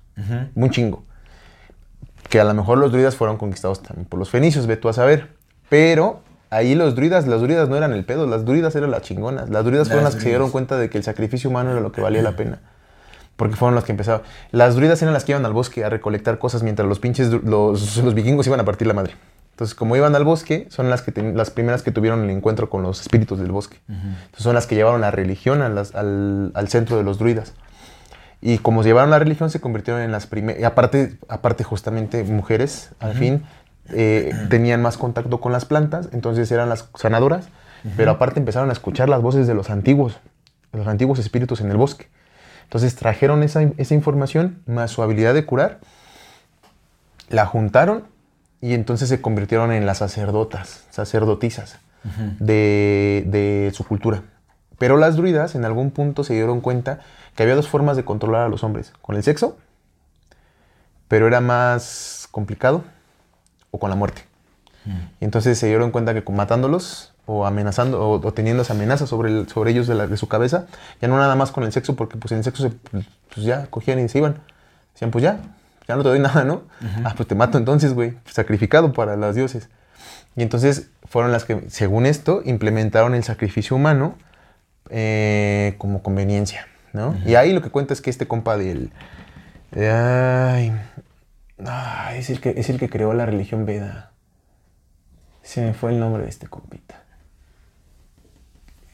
Un 0.54 0.70
chingo. 0.70 1.04
Que 2.28 2.38
a 2.38 2.44
lo 2.44 2.54
mejor 2.54 2.78
los 2.78 2.92
druidas 2.92 3.16
fueron 3.16 3.36
conquistados 3.38 3.82
también 3.82 4.06
por 4.06 4.18
los 4.18 4.30
fenicios, 4.30 4.66
ve 4.66 4.76
tú 4.76 4.88
a 4.88 4.92
saber. 4.92 5.28
Pero 5.70 6.20
ahí 6.50 6.74
los 6.74 6.94
druidas, 6.94 7.26
las 7.26 7.40
druidas 7.40 7.68
no 7.68 7.76
eran 7.76 7.92
el 7.92 8.04
pedo, 8.04 8.26
las 8.26 8.44
druidas 8.44 8.76
eran 8.76 8.90
las 8.90 9.02
chingonas. 9.02 9.48
Las 9.48 9.64
druidas 9.64 9.88
fueron 9.88 10.04
Las 10.04 10.14
las 10.14 10.22
que 10.22 10.24
se 10.24 10.28
dieron 10.28 10.50
cuenta 10.50 10.76
de 10.76 10.90
que 10.90 10.98
el 10.98 11.04
sacrificio 11.04 11.48
humano 11.48 11.72
era 11.72 11.80
lo 11.80 11.92
que 11.92 12.02
valía 12.02 12.22
la 12.22 12.36
pena. 12.36 12.60
Porque 13.36 13.56
fueron 13.56 13.74
las 13.74 13.84
que 13.84 13.92
empezaron. 13.92 14.22
Las 14.52 14.76
druidas 14.76 15.00
eran 15.02 15.12
las 15.14 15.24
que 15.24 15.32
iban 15.32 15.44
al 15.44 15.52
bosque 15.52 15.84
a 15.84 15.88
recolectar 15.90 16.38
cosas 16.38 16.62
mientras 16.62 16.88
los 16.88 17.00
pinches, 17.00 17.30
los, 17.30 17.96
los 17.96 18.14
vikingos 18.14 18.46
iban 18.46 18.60
a 18.60 18.64
partir 18.64 18.86
la 18.86 18.94
madre. 18.94 19.14
Entonces, 19.52 19.74
como 19.74 19.96
iban 19.96 20.14
al 20.16 20.24
bosque, 20.24 20.66
son 20.70 20.90
las, 20.90 21.02
que 21.02 21.12
ten- 21.12 21.36
las 21.36 21.50
primeras 21.50 21.82
que 21.82 21.90
tuvieron 21.92 22.22
el 22.24 22.30
encuentro 22.30 22.68
con 22.70 22.82
los 22.82 23.00
espíritus 23.00 23.38
del 23.38 23.52
bosque. 23.52 23.78
Entonces, 23.88 24.42
son 24.42 24.54
las 24.54 24.66
que 24.66 24.74
llevaron 24.74 25.00
la 25.00 25.10
religión 25.10 25.62
a 25.62 25.68
las- 25.68 25.94
al, 25.94 26.50
al 26.54 26.68
centro 26.68 26.96
de 26.96 27.02
los 27.04 27.18
druidas. 27.18 27.54
Y 28.40 28.58
como 28.58 28.82
llevaron 28.82 29.10
la 29.10 29.18
religión, 29.18 29.50
se 29.50 29.60
convirtieron 29.60 30.02
en 30.02 30.12
las 30.12 30.26
primeras. 30.26 30.62
Aparte, 30.64 31.16
aparte, 31.28 31.64
justamente, 31.64 32.22
mujeres, 32.24 32.90
al 33.00 33.14
fin, 33.14 33.42
eh, 33.90 34.32
tenían 34.50 34.82
más 34.82 34.96
contacto 34.98 35.40
con 35.40 35.52
las 35.52 35.64
plantas, 35.64 36.08
entonces 36.12 36.50
eran 36.52 36.68
las 36.68 36.88
sanadoras, 36.96 37.48
pero 37.96 38.10
aparte 38.12 38.38
empezaron 38.40 38.70
a 38.70 38.72
escuchar 38.72 39.08
las 39.08 39.22
voces 39.22 39.46
de 39.46 39.54
los 39.54 39.70
antiguos, 39.70 40.18
de 40.72 40.78
los 40.78 40.88
antiguos 40.88 41.18
espíritus 41.18 41.60
en 41.60 41.70
el 41.70 41.76
bosque. 41.76 42.08
Entonces 42.74 42.96
trajeron 42.96 43.44
esa, 43.44 43.62
esa 43.76 43.94
información 43.94 44.60
más 44.66 44.90
su 44.90 45.00
habilidad 45.00 45.32
de 45.32 45.46
curar, 45.46 45.78
la 47.28 47.46
juntaron 47.46 48.02
y 48.60 48.74
entonces 48.74 49.08
se 49.08 49.20
convirtieron 49.20 49.70
en 49.70 49.86
las 49.86 49.98
sacerdotas, 49.98 50.82
sacerdotisas 50.90 51.78
de, 52.40 53.22
de 53.28 53.70
su 53.72 53.84
cultura. 53.84 54.24
Pero 54.76 54.96
las 54.96 55.14
druidas 55.14 55.54
en 55.54 55.64
algún 55.64 55.92
punto 55.92 56.24
se 56.24 56.34
dieron 56.34 56.60
cuenta 56.60 56.98
que 57.36 57.44
había 57.44 57.54
dos 57.54 57.68
formas 57.68 57.96
de 57.96 58.04
controlar 58.04 58.42
a 58.42 58.48
los 58.48 58.64
hombres, 58.64 58.92
con 59.02 59.14
el 59.14 59.22
sexo, 59.22 59.56
pero 61.06 61.28
era 61.28 61.40
más 61.40 62.26
complicado, 62.32 62.82
o 63.70 63.78
con 63.78 63.88
la 63.88 63.94
muerte. 63.94 64.22
Y 65.20 65.24
entonces 65.24 65.56
se 65.60 65.68
dieron 65.68 65.92
cuenta 65.92 66.12
que 66.12 66.28
matándolos 66.32 67.13
o 67.26 67.46
amenazando 67.46 68.00
o, 68.00 68.20
o 68.26 68.32
teniendo 68.32 68.62
esa 68.62 68.74
amenaza 68.74 69.06
sobre, 69.06 69.30
el- 69.30 69.48
sobre 69.48 69.70
ellos 69.70 69.86
de, 69.86 69.94
la- 69.94 70.06
de 70.06 70.16
su 70.16 70.28
cabeza, 70.28 70.66
ya 71.00 71.08
no 71.08 71.16
nada 71.16 71.34
más 71.36 71.50
con 71.52 71.64
el 71.64 71.72
sexo, 71.72 71.96
porque 71.96 72.16
pues 72.18 72.32
en 72.32 72.38
el 72.38 72.44
sexo 72.44 72.62
se, 72.64 72.70
pues 72.92 73.06
ya 73.46 73.66
cogían 73.66 73.98
y 74.00 74.08
se 74.08 74.18
iban. 74.18 74.36
Decían, 74.92 75.10
pues 75.10 75.22
ya, 75.24 75.38
ya 75.88 75.96
no 75.96 76.02
te 76.02 76.08
doy 76.10 76.18
nada, 76.20 76.44
¿no? 76.44 76.62
Ah, 77.04 77.14
pues 77.16 77.28
te 77.28 77.34
mato 77.34 77.58
entonces, 77.58 77.94
güey, 77.94 78.14
sacrificado 78.26 78.92
para 78.92 79.16
los 79.16 79.34
dioses. 79.34 79.68
Y 80.36 80.42
entonces 80.42 80.90
fueron 81.08 81.32
las 81.32 81.44
que, 81.44 81.64
según 81.70 82.06
esto, 82.06 82.42
implementaron 82.44 83.14
el 83.14 83.22
sacrificio 83.24 83.76
humano 83.76 84.16
eh, 84.90 85.74
como 85.78 86.02
conveniencia, 86.02 86.66
¿no? 86.92 87.16
Y 87.24 87.36
ahí 87.36 87.52
lo 87.52 87.62
que 87.62 87.70
cuenta 87.70 87.94
es 87.94 88.00
que 88.00 88.10
este 88.10 88.26
compa 88.28 88.56
del... 88.56 88.90
de- 89.70 89.90
ay, 89.90 90.72
ay, 91.66 92.18
es, 92.18 92.30
el 92.30 92.40
que, 92.40 92.54
es 92.56 92.68
el 92.68 92.78
que 92.78 92.90
creó 92.90 93.14
la 93.14 93.26
religión 93.26 93.64
Veda. 93.64 94.10
Se 95.42 95.60
me 95.62 95.72
fue 95.74 95.90
el 95.92 96.00
nombre 96.00 96.22
de 96.24 96.28
este 96.28 96.46
compita. 96.48 97.02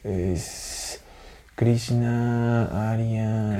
Es... 0.03 1.01
Krishna, 1.55 2.91
Arya... 2.91 3.59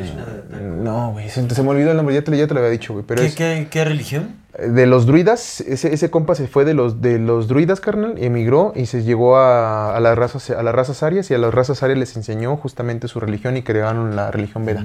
No, 0.59 1.11
güey, 1.11 1.29
se, 1.29 1.47
se 1.47 1.63
me 1.63 1.69
olvidó 1.69 1.91
el 1.91 1.97
nombre, 1.97 2.15
ya 2.15 2.23
te, 2.23 2.35
ya 2.35 2.47
te 2.47 2.53
lo 2.53 2.59
había 2.59 2.71
dicho, 2.71 2.93
güey. 2.93 3.05
Pero 3.05 3.21
¿Qué, 3.21 3.27
es, 3.27 3.35
qué, 3.35 3.67
qué 3.69 3.85
religión? 3.85 4.41
de 4.57 4.85
los 4.85 5.05
druidas, 5.05 5.61
ese, 5.61 5.93
ese 5.93 6.09
compa 6.09 6.35
se 6.35 6.47
fue 6.47 6.65
de 6.65 6.73
los, 6.73 7.01
de 7.01 7.19
los 7.19 7.47
druidas, 7.47 7.79
carnal, 7.79 8.15
emigró 8.17 8.73
y 8.75 8.85
se 8.85 9.03
llegó 9.03 9.37
a, 9.37 9.95
a 9.95 9.99
las 9.99 10.17
razas, 10.17 10.49
a 10.49 10.61
las 10.61 10.75
razas 10.75 11.03
arias 11.03 11.31
y 11.31 11.33
a 11.33 11.37
las 11.37 11.53
razas 11.53 11.83
arias 11.83 11.99
les 11.99 12.15
enseñó 12.17 12.57
justamente 12.57 13.07
su 13.07 13.19
religión 13.19 13.55
y 13.55 13.63
crearon 13.63 14.15
la 14.15 14.31
religión 14.31 14.65
Veda. 14.65 14.83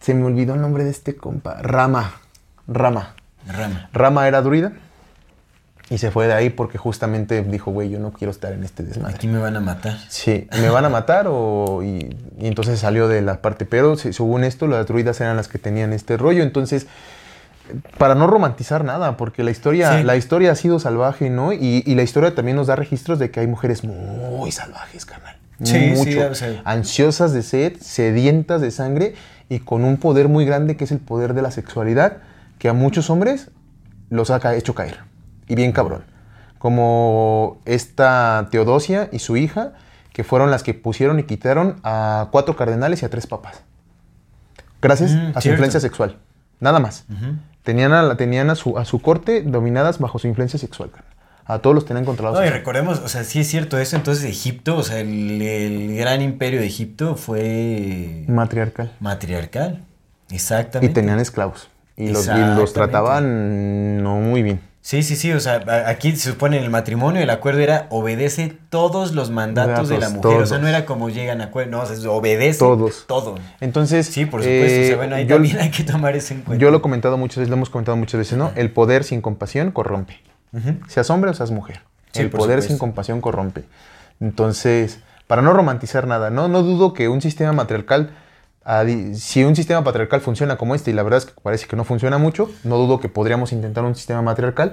Se 0.00 0.14
me 0.14 0.24
olvidó 0.24 0.54
el 0.54 0.60
nombre 0.60 0.84
de 0.84 0.90
este 0.90 1.16
compa. 1.16 1.62
Rama. 1.62 2.12
Rama. 2.68 3.14
Rama. 3.46 3.88
Rama 3.92 4.28
era 4.28 4.42
druida 4.42 4.72
y 5.92 5.98
se 5.98 6.10
fue 6.10 6.26
de 6.26 6.32
ahí 6.32 6.50
porque 6.50 6.78
justamente 6.78 7.42
dijo, 7.42 7.70
güey, 7.70 7.90
yo 7.90 7.98
no 8.00 8.12
quiero 8.12 8.30
estar 8.30 8.52
en 8.52 8.64
este 8.64 8.82
desmadre. 8.82 9.14
Aquí 9.14 9.28
me 9.28 9.38
van 9.38 9.56
a 9.56 9.60
matar. 9.60 9.98
Sí, 10.08 10.48
me 10.60 10.68
van 10.70 10.84
a 10.84 10.88
matar 10.88 11.26
o... 11.28 11.82
Y, 11.82 12.16
y 12.38 12.46
entonces 12.46 12.78
salió 12.80 13.08
de 13.08 13.20
la 13.22 13.42
parte. 13.42 13.66
Pero 13.66 13.96
se- 13.96 14.12
según 14.12 14.44
esto, 14.44 14.66
las 14.66 14.86
druidas 14.86 15.20
eran 15.20 15.36
las 15.36 15.48
que 15.48 15.58
tenían 15.58 15.92
este 15.92 16.16
rollo. 16.16 16.42
Entonces, 16.42 16.86
para 17.98 18.14
no 18.14 18.26
romantizar 18.26 18.84
nada, 18.84 19.16
porque 19.16 19.42
la 19.44 19.50
historia, 19.50 19.98
Sí. 19.98 20.02
la 20.04 20.16
historia 20.16 20.52
ha 20.52 20.54
sido 20.54 20.78
salvaje, 20.78 21.30
¿no? 21.30 21.52
Y, 21.52 21.82
y 21.86 21.94
la 21.94 22.02
historia 22.02 22.34
también 22.34 22.56
nos 22.56 22.66
da 22.66 22.76
registros 22.76 23.18
de 23.18 23.30
que 23.30 23.40
hay 23.40 23.46
mujeres 23.46 23.84
muy 23.84 24.50
salvajes, 24.50 25.06
carnal. 25.06 25.36
Sí, 25.62 25.94
sí, 25.96 26.14
Mucho. 26.16 26.30
o 26.30 26.34
sea. 26.34 26.60
Ansiosas 26.64 27.32
de 27.32 27.42
sed, 27.42 27.74
sedientas 27.80 28.60
de 28.60 28.70
sangre 28.72 29.14
y 29.48 29.60
con 29.60 29.84
un 29.84 29.96
poder 29.96 30.28
muy 30.28 30.44
grande 30.44 30.76
que 30.76 30.84
es 30.84 30.90
el 30.90 30.98
poder 30.98 31.34
de 31.34 31.42
la 31.42 31.50
sexualidad, 31.50 32.16
que 32.58 32.68
a 32.68 32.72
muchos 32.72 33.10
hombres 33.10 33.50
los 34.10 34.30
ha 34.30 34.54
hecho 34.56 34.74
caer. 34.74 34.98
Y 35.52 35.54
bien 35.54 35.72
cabrón. 35.72 36.02
Como 36.58 37.60
esta 37.66 38.48
Teodosia 38.50 39.08
y 39.12 39.18
su 39.18 39.36
hija, 39.36 39.72
que 40.12 40.24
fueron 40.24 40.50
las 40.50 40.62
que 40.62 40.72
pusieron 40.72 41.18
y 41.18 41.24
quitaron 41.24 41.80
a 41.84 42.28
cuatro 42.30 42.56
cardenales 42.56 43.02
y 43.02 43.04
a 43.04 43.10
tres 43.10 43.26
papas. 43.26 43.62
Gracias 44.80 45.10
Mm, 45.12 45.16
a 45.16 45.34
su 45.34 45.40
cierto. 45.40 45.48
influencia 45.50 45.80
sexual. 45.80 46.16
Nada 46.60 46.78
más. 46.80 47.04
Tenían, 47.62 47.92
a, 47.92 48.02
la- 48.02 48.16
tenían 48.16 48.48
a, 48.50 48.54
su, 48.54 48.78
a 48.78 48.84
su 48.84 49.00
corte 49.02 49.42
dominadas 49.42 49.98
bajo 49.98 50.18
su 50.18 50.26
influencia 50.26 50.58
sexual. 50.58 50.90
A 51.44 51.58
todos 51.58 51.74
los 51.74 51.84
tenían 51.84 52.04
controlados. 52.04 52.40
No, 52.40 52.46
y 52.46 52.50
recordemos, 52.50 53.00
o 53.00 53.08
sea, 53.08 53.24
sí 53.24 53.40
es 53.40 53.48
cierto 53.48 53.78
eso. 53.78 53.96
Entonces, 53.96 54.24
Egipto, 54.24 54.76
o 54.76 54.82
sea, 54.82 55.00
el, 55.00 55.42
el 55.42 55.96
gran 55.96 56.22
imperio 56.22 56.60
de 56.60 56.66
Egipto 56.66 57.16
fue 57.16 58.24
Matriarcal. 58.28 58.92
matriarcal. 59.00 59.82
Y 60.30 60.36
Exactamente. 60.36 60.94
tenían 60.94 61.18
esclavos. 61.20 61.68
Y 61.96 62.08
los, 62.10 62.26
y 62.26 62.30
los 62.56 62.72
trataban 62.72 64.02
no 64.02 64.16
muy 64.16 64.42
bien. 64.42 64.60
Sí, 64.84 65.04
sí, 65.04 65.14
sí, 65.14 65.32
o 65.32 65.38
sea, 65.38 65.62
aquí 65.86 66.10
se 66.16 66.30
supone 66.32 66.58
en 66.58 66.64
el 66.64 66.70
matrimonio 66.70 67.22
el 67.22 67.30
acuerdo 67.30 67.60
era 67.60 67.86
obedece 67.90 68.52
todos 68.68 69.12
los 69.12 69.30
mandatos 69.30 69.88
de 69.88 69.96
la 69.98 70.08
mujer, 70.10 70.42
o 70.42 70.46
sea, 70.46 70.58
no 70.58 70.66
era 70.66 70.84
como 70.86 71.08
llegan 71.08 71.40
a 71.40 71.44
acuerdo, 71.44 71.70
no, 71.70 71.80
o 71.82 71.86
sea, 71.86 72.10
obedece 72.10 72.58
Todos. 72.58 73.04
todo. 73.06 73.36
Entonces, 73.60 74.06
Sí, 74.08 74.26
por 74.26 74.42
supuesto, 74.42 74.64
o 74.64 74.82
eh, 74.82 74.86
sea, 74.88 74.96
bueno, 74.96 75.14
ahí 75.14 75.24
yo- 75.26 75.36
también 75.36 75.58
hay 75.60 75.70
que 75.70 75.84
tomar 75.84 76.16
eso 76.16 76.34
en 76.34 76.40
cuenta. 76.42 76.60
Yo 76.60 76.72
lo 76.72 76.78
he 76.78 76.80
comentado 76.80 77.16
muchas 77.16 77.36
veces, 77.38 77.48
lo 77.50 77.54
hemos 77.56 77.70
comentado 77.70 77.96
muchas 77.96 78.18
veces, 78.18 78.36
¿no? 78.36 78.50
El 78.56 78.72
poder 78.72 79.04
sin 79.04 79.20
compasión 79.20 79.70
corrompe. 79.70 80.20
Seas 80.88 81.08
hombre 81.10 81.30
o 81.30 81.34
seas 81.34 81.52
mujer. 81.52 81.80
Sí, 82.12 82.20
el 82.22 82.30
poder 82.30 82.56
supuesto. 82.58 82.68
sin 82.68 82.78
compasión 82.78 83.20
corrompe. 83.20 83.64
Entonces, 84.20 84.98
para 85.26 85.42
no 85.42 85.52
romantizar 85.52 86.06
nada, 86.06 86.30
¿no? 86.30 86.48
No 86.48 86.62
dudo 86.62 86.92
que 86.92 87.08
un 87.08 87.22
sistema 87.22 87.52
matriarcal, 87.52 88.10
di- 88.84 89.14
si 89.16 89.44
un 89.44 89.56
sistema 89.56 89.82
patriarcal 89.84 90.20
funciona 90.20 90.56
como 90.56 90.74
este, 90.74 90.90
y 90.90 90.94
la 90.94 91.02
verdad 91.02 91.18
es 91.18 91.26
que 91.26 91.32
parece 91.42 91.66
que 91.66 91.76
no 91.76 91.84
funciona 91.84 92.18
mucho, 92.18 92.50
no 92.64 92.76
dudo 92.78 93.00
que 93.00 93.08
podríamos 93.08 93.52
intentar 93.52 93.84
un 93.84 93.94
sistema 93.94 94.22
matriarcal. 94.22 94.72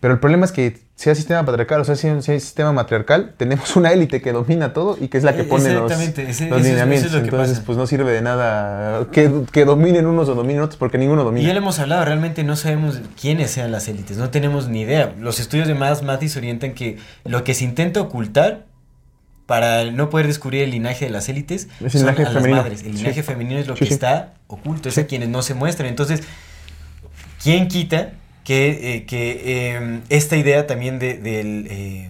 Pero 0.00 0.14
el 0.14 0.20
problema 0.20 0.46
es 0.46 0.52
que 0.52 0.78
sea 0.94 1.14
sistema 1.14 1.44
patriarcal 1.44 1.82
o 1.82 1.84
sea, 1.84 1.94
sea 1.94 2.22
sea 2.22 2.40
sistema 2.40 2.72
matriarcal, 2.72 3.34
tenemos 3.36 3.76
una 3.76 3.92
élite 3.92 4.22
que 4.22 4.32
domina 4.32 4.72
todo 4.72 4.96
y 4.98 5.08
que 5.08 5.18
es 5.18 5.24
la 5.24 5.34
que 5.34 5.42
Eh, 5.42 5.44
pone 5.44 5.74
los, 5.74 5.92
ese- 5.92 6.48
los 6.48 6.62
lineamientos. 6.62 7.08
es 7.08 7.12
lo 7.12 7.18
Entonces, 7.18 7.56
pasa. 7.58 7.66
pues 7.66 7.76
no 7.76 7.86
sirve 7.86 8.10
de 8.12 8.22
nada 8.22 9.06
que, 9.12 9.30
que 9.52 9.66
dominen 9.66 10.06
unos 10.06 10.30
o 10.30 10.34
dominen 10.34 10.62
otros, 10.62 10.78
porque 10.78 10.96
ninguno 10.96 11.20
Y 11.20 11.24
domina. 11.26 11.46
ya 11.48 11.52
lo 11.52 11.58
hemos 11.60 11.78
hablado, 11.80 12.02
realmente 12.06 12.44
no 12.44 12.56
sabemos 12.56 12.98
quiénes 13.20 13.50
sean 13.50 13.72
las 13.72 13.88
élites, 13.88 14.16
no 14.16 14.30
tenemos 14.30 14.68
ni 14.68 14.80
idea. 14.80 15.12
Los 15.18 15.38
estudios 15.38 15.68
de 15.68 15.74
Mads 15.74 16.02
Mathis 16.02 16.34
orientan 16.38 16.72
que 16.72 16.96
lo 17.26 17.44
que 17.44 17.52
se 17.52 17.64
intenta 17.64 18.00
ocultar 18.00 18.64
para 19.50 19.90
no 19.90 20.10
poder 20.10 20.28
descubrir 20.28 20.62
el 20.62 20.70
linaje 20.70 21.06
de 21.06 21.10
las 21.10 21.28
élites 21.28 21.66
Es 21.80 21.82
el 21.82 21.90
son 21.90 22.00
linaje 22.02 22.22
a 22.22 22.24
las 22.26 22.34
femenino. 22.34 22.62
madres. 22.62 22.82
El 22.84 22.92
Sí. 22.92 22.98
linaje 22.98 23.24
femenino 23.24 23.58
es 23.58 23.66
lo 23.66 23.74
Sí, 23.74 23.80
que 23.80 23.86
sí. 23.86 23.94
está 23.94 24.34
oculto, 24.46 24.88
es 24.88 24.96
a 24.96 25.08
quienes 25.08 25.28
no 25.28 25.42
se 25.42 25.54
muestran. 25.54 25.88
Entonces, 25.88 26.22
¿quién 27.42 27.66
quita 27.66 28.12
que, 28.44 28.94
eh, 28.94 29.04
que 29.06 29.42
eh, 29.44 30.00
esta 30.08 30.36
idea 30.36 30.68
también 30.68 31.00
de- 31.00 31.14
del, 31.14 31.66
eh, 31.68 32.09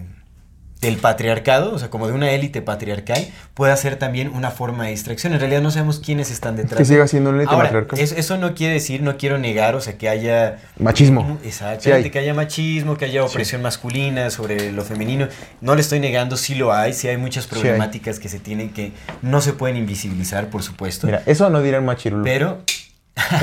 del 0.81 0.97
patriarcado, 0.97 1.73
o 1.75 1.79
sea, 1.79 1.89
como 1.91 2.07
de 2.07 2.13
una 2.13 2.31
élite 2.31 2.61
patriarcal, 2.63 3.25
pueda 3.53 3.77
ser 3.77 3.97
también 3.97 4.29
una 4.33 4.49
forma 4.49 4.85
de 4.85 4.89
distracción? 4.91 5.31
En 5.33 5.39
realidad 5.39 5.61
no 5.61 5.69
sabemos 5.69 5.99
quiénes 5.99 6.31
están 6.31 6.55
detrás. 6.55 6.79
Que 6.79 6.85
siga 6.85 7.07
siendo 7.07 7.29
una 7.29 7.39
élite 7.39 7.53
Ahora, 7.53 7.65
matriarcal. 7.65 7.99
eso, 7.99 8.15
eso 8.15 8.37
no 8.37 8.55
quiere 8.55 8.73
decir, 8.73 9.03
no 9.03 9.15
quiero 9.15 9.37
negar, 9.37 9.75
o 9.75 9.81
sea, 9.81 9.97
que 9.99 10.09
haya... 10.09 10.57
Machismo. 10.79 11.37
Exactamente, 11.43 11.83
Sí 11.83 11.91
hay. 11.91 12.09
que 12.09 12.17
haya 12.19 12.33
machismo, 12.33 12.97
que 12.97 13.05
haya 13.05 13.23
opresión 13.23 13.61
masculina 13.61 14.31
sobre 14.31 14.71
lo 14.71 14.83
femenino. 14.83 15.27
No 15.61 15.75
le 15.75 15.81
estoy 15.81 15.99
negando, 15.99 16.35
sí 16.35 16.55
lo 16.55 16.73
hay, 16.73 16.93
sí 16.93 17.07
hay 17.07 17.17
muchas 17.17 17.45
hay. 17.45 17.51
problemáticas 17.51 18.19
que 18.19 18.27
se 18.27 18.39
tienen 18.39 18.73
que... 18.73 18.91
No 19.21 19.39
se 19.41 19.53
pueden 19.53 19.77
invisibilizar, 19.77 20.47
por 20.49 20.63
supuesto. 20.63 21.05
Mira, 21.05 21.21
eso 21.27 21.49
no 21.51 21.61
dirá 21.61 21.77
el 21.77 21.83
machirulo. 21.83 22.23
pero... 22.23 22.63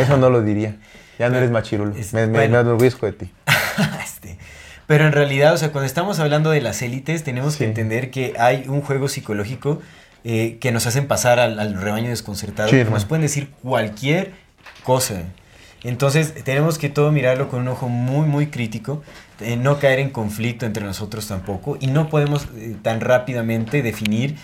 Eso 0.01 0.17
no 0.17 0.29
lo 0.29 0.43
diría. 0.43 0.77
Ya 1.21 1.29
no 1.29 1.37
eres 1.39 1.51
machirulo. 1.53 1.95
Es- 1.95 2.13
me, 2.13 2.27
me, 2.27 2.33
bueno. 2.33 2.55
me 2.55 2.61
enorgullezco 2.63 3.07
de 3.07 3.13
ti. 3.13 3.33
Este, 4.03 4.37
pero 4.89 5.07
en 5.07 5.13
realidad, 5.13 5.53
o 5.53 5.59
sea, 5.59 5.71
cuando 5.71 5.87
estamos 5.87 6.19
hablando 6.19 6.49
de 6.51 6.63
las 6.63 6.81
élites, 6.81 7.23
tenemos 7.23 7.57
que 7.57 7.67
entender 7.67 8.11
que 8.11 8.33
hay 8.39 8.65
un 8.67 8.81
juego 8.81 9.09
psicológico 9.09 9.83
eh, 10.25 10.57
que 10.63 10.73
nos 10.73 10.87
hacen 10.87 11.07
pasar 11.07 11.39
al, 11.39 11.61
al 11.61 11.75
rebaño 11.75 12.09
desconcertado. 12.09 12.71
Sí, 12.71 12.77
que 12.77 12.85
nos 12.87 13.05
pueden 13.05 13.21
decir 13.21 13.51
cualquier 13.63 14.33
cosa. 14.85 15.25
Entonces, 15.85 16.33
tenemos 16.43 16.79
que 16.79 16.89
todo 16.89 17.13
mirarlo 17.13 17.51
con 17.51 17.61
un 17.61 17.69
ojo 17.69 17.91
muy, 17.91 18.27
muy 18.27 18.47
crítico, 18.47 19.03
eh, 19.41 19.59
no 19.59 19.79
caer 19.79 19.99
en 19.99 20.09
conflicto 20.09 20.65
entre 20.65 20.85
nosotros 20.85 21.29
tampoco, 21.29 21.77
y 21.79 21.89
no 21.89 22.09
podemos 22.09 22.49
eh, 22.57 22.75
tan 22.81 23.03
rápidamente 23.03 23.83
definir 23.83 24.37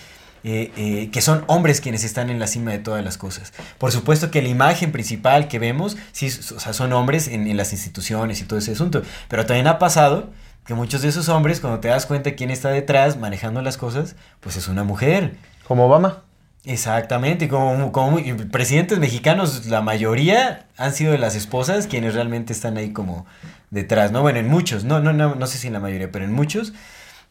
eh, 0.45 0.71
eh, 0.77 1.11
que 1.11 1.23
son 1.23 1.43
hombres 1.47 1.81
quienes 1.81 2.05
están 2.05 2.31
en 2.31 2.39
la 2.39 2.47
cima 2.47 2.71
de 2.71 2.79
todas 2.79 3.03
las 3.03 3.19
cosas. 3.19 3.53
Por 3.79 3.93
supuesto 3.93 4.31
que 4.31 4.43
la 4.43 4.49
imagen 4.49 4.93
principal 4.93 5.49
que 5.49 5.59
vemos, 5.59 5.97
sí, 6.13 6.27
o 6.27 6.61
sea, 6.61 6.73
son 6.73 6.93
hombres 6.93 7.29
en, 7.29 7.47
en 7.47 7.57
las 7.57 7.73
instituciones 7.73 8.41
y 8.41 8.45
todo 8.45 8.59
ese 8.59 8.73
asunto, 8.73 9.03
pero 9.29 9.47
también 9.47 9.67
ha 9.67 9.79
pasado 9.79 10.31
que 10.67 10.75
muchos 10.75 11.03
de 11.03 11.09
esos 11.09 11.29
hombres, 11.29 11.61
cuando 11.61 11.81
te 11.81 11.89
das 11.89 12.07
cuenta 12.07 12.35
quién 12.35 12.51
está 12.51 12.71
detrás 12.71 13.19
manejando 13.19 13.61
las 13.63 13.77
cosas, 13.77 14.17
pues 14.41 14.57
es 14.57 14.69
una 14.69 14.85
mujer. 14.85 15.37
Como 15.67 15.87
Obama. 15.87 16.23
Exactamente, 16.67 17.49
como, 17.49 17.93
como 17.93 18.19
presidentes 18.51 18.99
mexicanos, 18.99 19.67
la 19.67 19.83
mayoría 19.83 20.67
han 20.79 20.95
sido 20.95 21.17
las 21.19 21.37
esposas 21.37 21.87
quienes 21.87 22.15
realmente 22.15 22.55
están 22.55 22.79
ahí 22.79 22.91
como 22.93 23.27
detrás, 23.71 24.13
¿no? 24.13 24.23
Bueno, 24.23 24.39
en 24.39 24.49
muchos, 24.49 24.85
no, 24.85 25.01
no, 25.01 25.13
no, 25.13 25.35
no 25.35 25.47
sé 25.47 25.59
si 25.59 25.67
en 25.67 25.75
la 25.75 25.81
mayoría, 25.81 26.11
pero 26.11 26.25
en 26.25 26.33
muchos. 26.33 26.73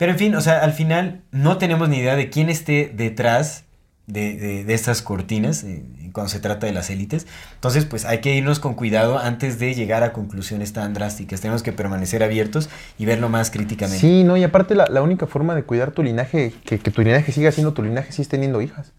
Pero 0.04 0.12
en 0.12 0.18
fin, 0.20 0.36
o 0.36 0.42
sea, 0.42 0.60
al 0.60 0.74
final 0.74 1.22
no 1.32 1.58
tenemos 1.58 1.88
ni 1.88 2.00
idea 2.00 2.18
de 2.18 2.30
quién 2.30 2.50
esté 2.50 2.92
detrás 2.94 3.64
de, 4.06 4.36
de- 4.36 4.64
de 4.66 4.74
estas 4.74 5.02
cortinas 5.02 5.64
eh, 5.64 5.86
cuando 6.12 6.28
se 6.30 6.42
trata 6.42 6.68
de 6.68 6.74
las 6.74 6.90
élites. 6.90 7.26
Entonces, 7.54 7.86
pues 7.86 8.04
hay 8.04 8.18
que 8.20 8.36
irnos 8.36 8.60
con 8.60 8.74
cuidado 8.74 9.18
antes 9.18 9.60
de 9.60 9.74
llegar 9.74 10.04
a 10.04 10.12
conclusiones 10.12 10.74
tan 10.74 10.94
drásticas. 10.94 11.40
Tenemos 11.40 11.64
que 11.64 11.72
permanecer 11.72 12.22
abiertos 12.22 12.70
y 13.00 13.06
verlo 13.06 13.30
más 13.30 13.50
críticamente. 13.50 14.02
Sí, 14.02 14.26
no, 14.26 14.36
y 14.36 14.44
aparte 14.44 14.76
la, 14.76 14.88
la 14.90 15.02
única 15.02 15.26
forma 15.26 15.56
de 15.56 15.64
cuidar 15.64 15.92
tu 15.92 16.04
linaje, 16.04 16.52
que, 16.66 16.80
que 16.80 16.92
tu 16.92 17.02
linaje 17.02 17.32
siga 17.32 17.54
siendo 17.54 17.72
tu 17.72 17.82
linaje, 17.82 18.12
sí 18.12 18.22
es 18.22 18.28
teniendo 18.28 18.62
hijas. 18.62 18.92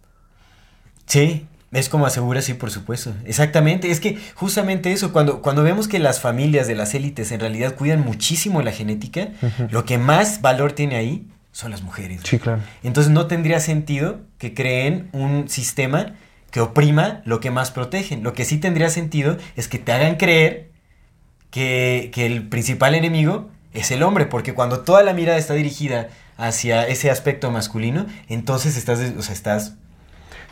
Sí, 1.04 1.46
es 1.74 1.88
como 1.88 2.06
asegura, 2.06 2.40
sí, 2.40 2.54
por 2.54 2.70
supuesto. 2.70 3.12
Exactamente, 3.24 3.90
es 3.90 4.00
que 4.00 4.18
justamente 4.34 4.92
eso, 4.92 5.12
cuando, 5.12 5.42
cuando 5.42 5.62
vemos 5.62 5.88
que 5.88 5.98
las 5.98 6.20
familias 6.20 6.66
de 6.66 6.74
las 6.74 6.94
élites 6.94 7.32
en 7.32 7.40
realidad 7.40 7.74
cuidan 7.74 8.04
muchísimo 8.04 8.62
la 8.62 8.72
genética, 8.72 9.28
lo 9.70 9.84
que 9.84 9.98
más 9.98 10.40
valor 10.40 10.72
tiene 10.72 10.96
ahí 10.96 11.26
son 11.52 11.70
las 11.70 11.82
mujeres. 11.82 12.20
Sí, 12.24 12.38
claro. 12.38 12.62
Entonces 12.82 13.12
no 13.12 13.26
tendría 13.26 13.60
sentido 13.60 14.20
que 14.38 14.54
creen 14.54 15.08
un 15.12 15.48
sistema 15.48 16.14
que 16.50 16.60
oprima 16.60 17.22
lo 17.24 17.40
que 17.40 17.50
más 17.50 17.70
protegen. 17.72 18.22
Lo 18.22 18.32
que 18.32 18.44
sí 18.44 18.58
tendría 18.58 18.88
sentido 18.88 19.36
es 19.56 19.66
que 19.66 19.78
te 19.78 19.92
hagan 19.92 20.16
creer 20.16 20.70
que, 21.50 22.10
que 22.12 22.26
el 22.26 22.48
principal 22.48 22.94
enemigo 22.94 23.50
es 23.72 23.90
el 23.90 24.04
hombre, 24.04 24.26
porque 24.26 24.54
cuando 24.54 24.80
toda 24.80 25.02
la 25.02 25.12
mirada 25.12 25.38
está 25.38 25.54
dirigida 25.54 26.08
hacia 26.36 26.86
ese 26.86 27.10
aspecto 27.10 27.50
masculino, 27.50 28.06
entonces 28.28 28.76
estás, 28.76 29.00
o 29.16 29.22
sea, 29.22 29.34
estás 29.34 29.74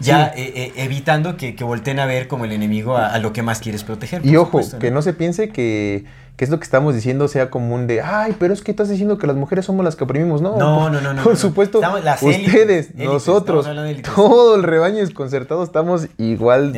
ya 0.02 0.26
eh, 0.36 0.52
eh, 0.54 0.72
evitando 0.76 1.36
que, 1.36 1.54
que 1.54 1.64
volteen 1.64 1.98
a 2.00 2.06
ver 2.06 2.28
como 2.28 2.44
el 2.44 2.52
enemigo 2.52 2.96
a, 2.96 3.08
a 3.08 3.18
lo 3.18 3.32
que 3.32 3.42
más 3.42 3.60
quieres 3.60 3.84
proteger. 3.84 4.24
Y 4.24 4.36
ojo, 4.36 4.46
supuesto, 4.46 4.78
que 4.78 4.90
no 4.90 5.02
se 5.02 5.12
piense 5.12 5.48
que, 5.50 6.04
que 6.36 6.44
es 6.44 6.50
lo 6.50 6.58
que 6.58 6.64
estamos 6.64 6.94
diciendo 6.94 7.28
sea 7.28 7.50
común 7.50 7.86
de, 7.86 8.00
ay, 8.00 8.34
pero 8.38 8.54
es 8.54 8.62
que 8.62 8.70
estás 8.70 8.88
diciendo 8.88 9.18
que 9.18 9.26
las 9.26 9.36
mujeres 9.36 9.64
somos 9.66 9.84
las 9.84 9.96
que 9.96 10.04
oprimimos. 10.04 10.40
No, 10.42 10.56
No, 10.56 10.90
no, 10.90 11.00
no, 11.00 11.12
no, 11.14 11.22
Por 11.22 11.34
no. 11.34 11.38
supuesto, 11.38 11.80
las 12.02 12.22
ustedes, 12.22 12.88
élites, 12.90 12.94
nosotros, 12.96 13.66
todo 14.14 14.56
el 14.56 14.62
rebaño 14.62 14.96
desconcertado 14.96 15.62
estamos 15.62 16.08
igual, 16.18 16.74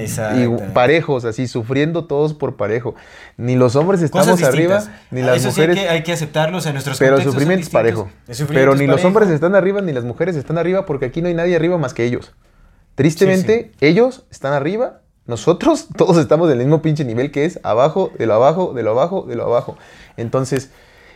parejos, 0.75 1.25
así, 1.25 1.47
sufriendo 1.47 2.05
todos 2.05 2.35
por 2.35 2.57
parejo. 2.57 2.95
Ni 3.37 3.57
los 3.57 3.77
hombres 3.77 4.03
estamos 4.03 4.43
arriba, 4.43 4.85
ni 5.11 5.23
las 5.23 5.39
Eso 5.39 5.49
mujeres. 5.49 5.77
sí 5.77 5.81
hay 5.81 5.87
que, 5.87 5.93
hay 5.93 6.03
que 6.03 6.13
aceptarlo, 6.13 6.59
o 6.59 6.61
sea, 6.61 6.73
nuestros 6.73 6.99
Pero 6.99 7.21
sufrimiento 7.21 7.63
es 7.65 7.71
parejo. 7.71 8.11
Sufrimiento 8.29 8.55
Pero 8.55 8.75
ni 8.75 8.87
los 8.87 9.05
hombres 9.05 9.29
están 9.31 9.55
arriba 9.55 9.81
ni 9.81 9.93
las 9.93 10.05
mujeres 10.05 10.37
están 10.37 10.59
arriba 10.59 10.85
porque 10.87 11.07
aquí 11.07 11.23
no 11.23 11.29
hay 11.29 11.35
nadie 11.35 11.57
arriba 11.57 11.79
más 11.79 11.95
que 11.95 12.05
ellos. 12.05 12.33
Tristemente, 12.95 13.73
ellos 13.81 14.25
están 14.31 14.53
arriba, 14.53 15.01
nosotros 15.27 15.89
todos 15.97 16.17
estamos 16.19 16.49
del 16.49 16.59
mismo 16.59 16.83
pinche 16.83 17.05
nivel 17.05 17.31
que 17.31 17.45
es 17.45 17.59
abajo, 17.63 18.13
de 18.19 18.27
lo 18.27 18.35
abajo, 18.35 18.73
de 18.75 18.83
lo 18.83 18.91
abajo, 18.93 19.25
de 19.29 19.35
lo 19.37 19.45
abajo. 19.45 19.77
Entonces, 20.17 20.71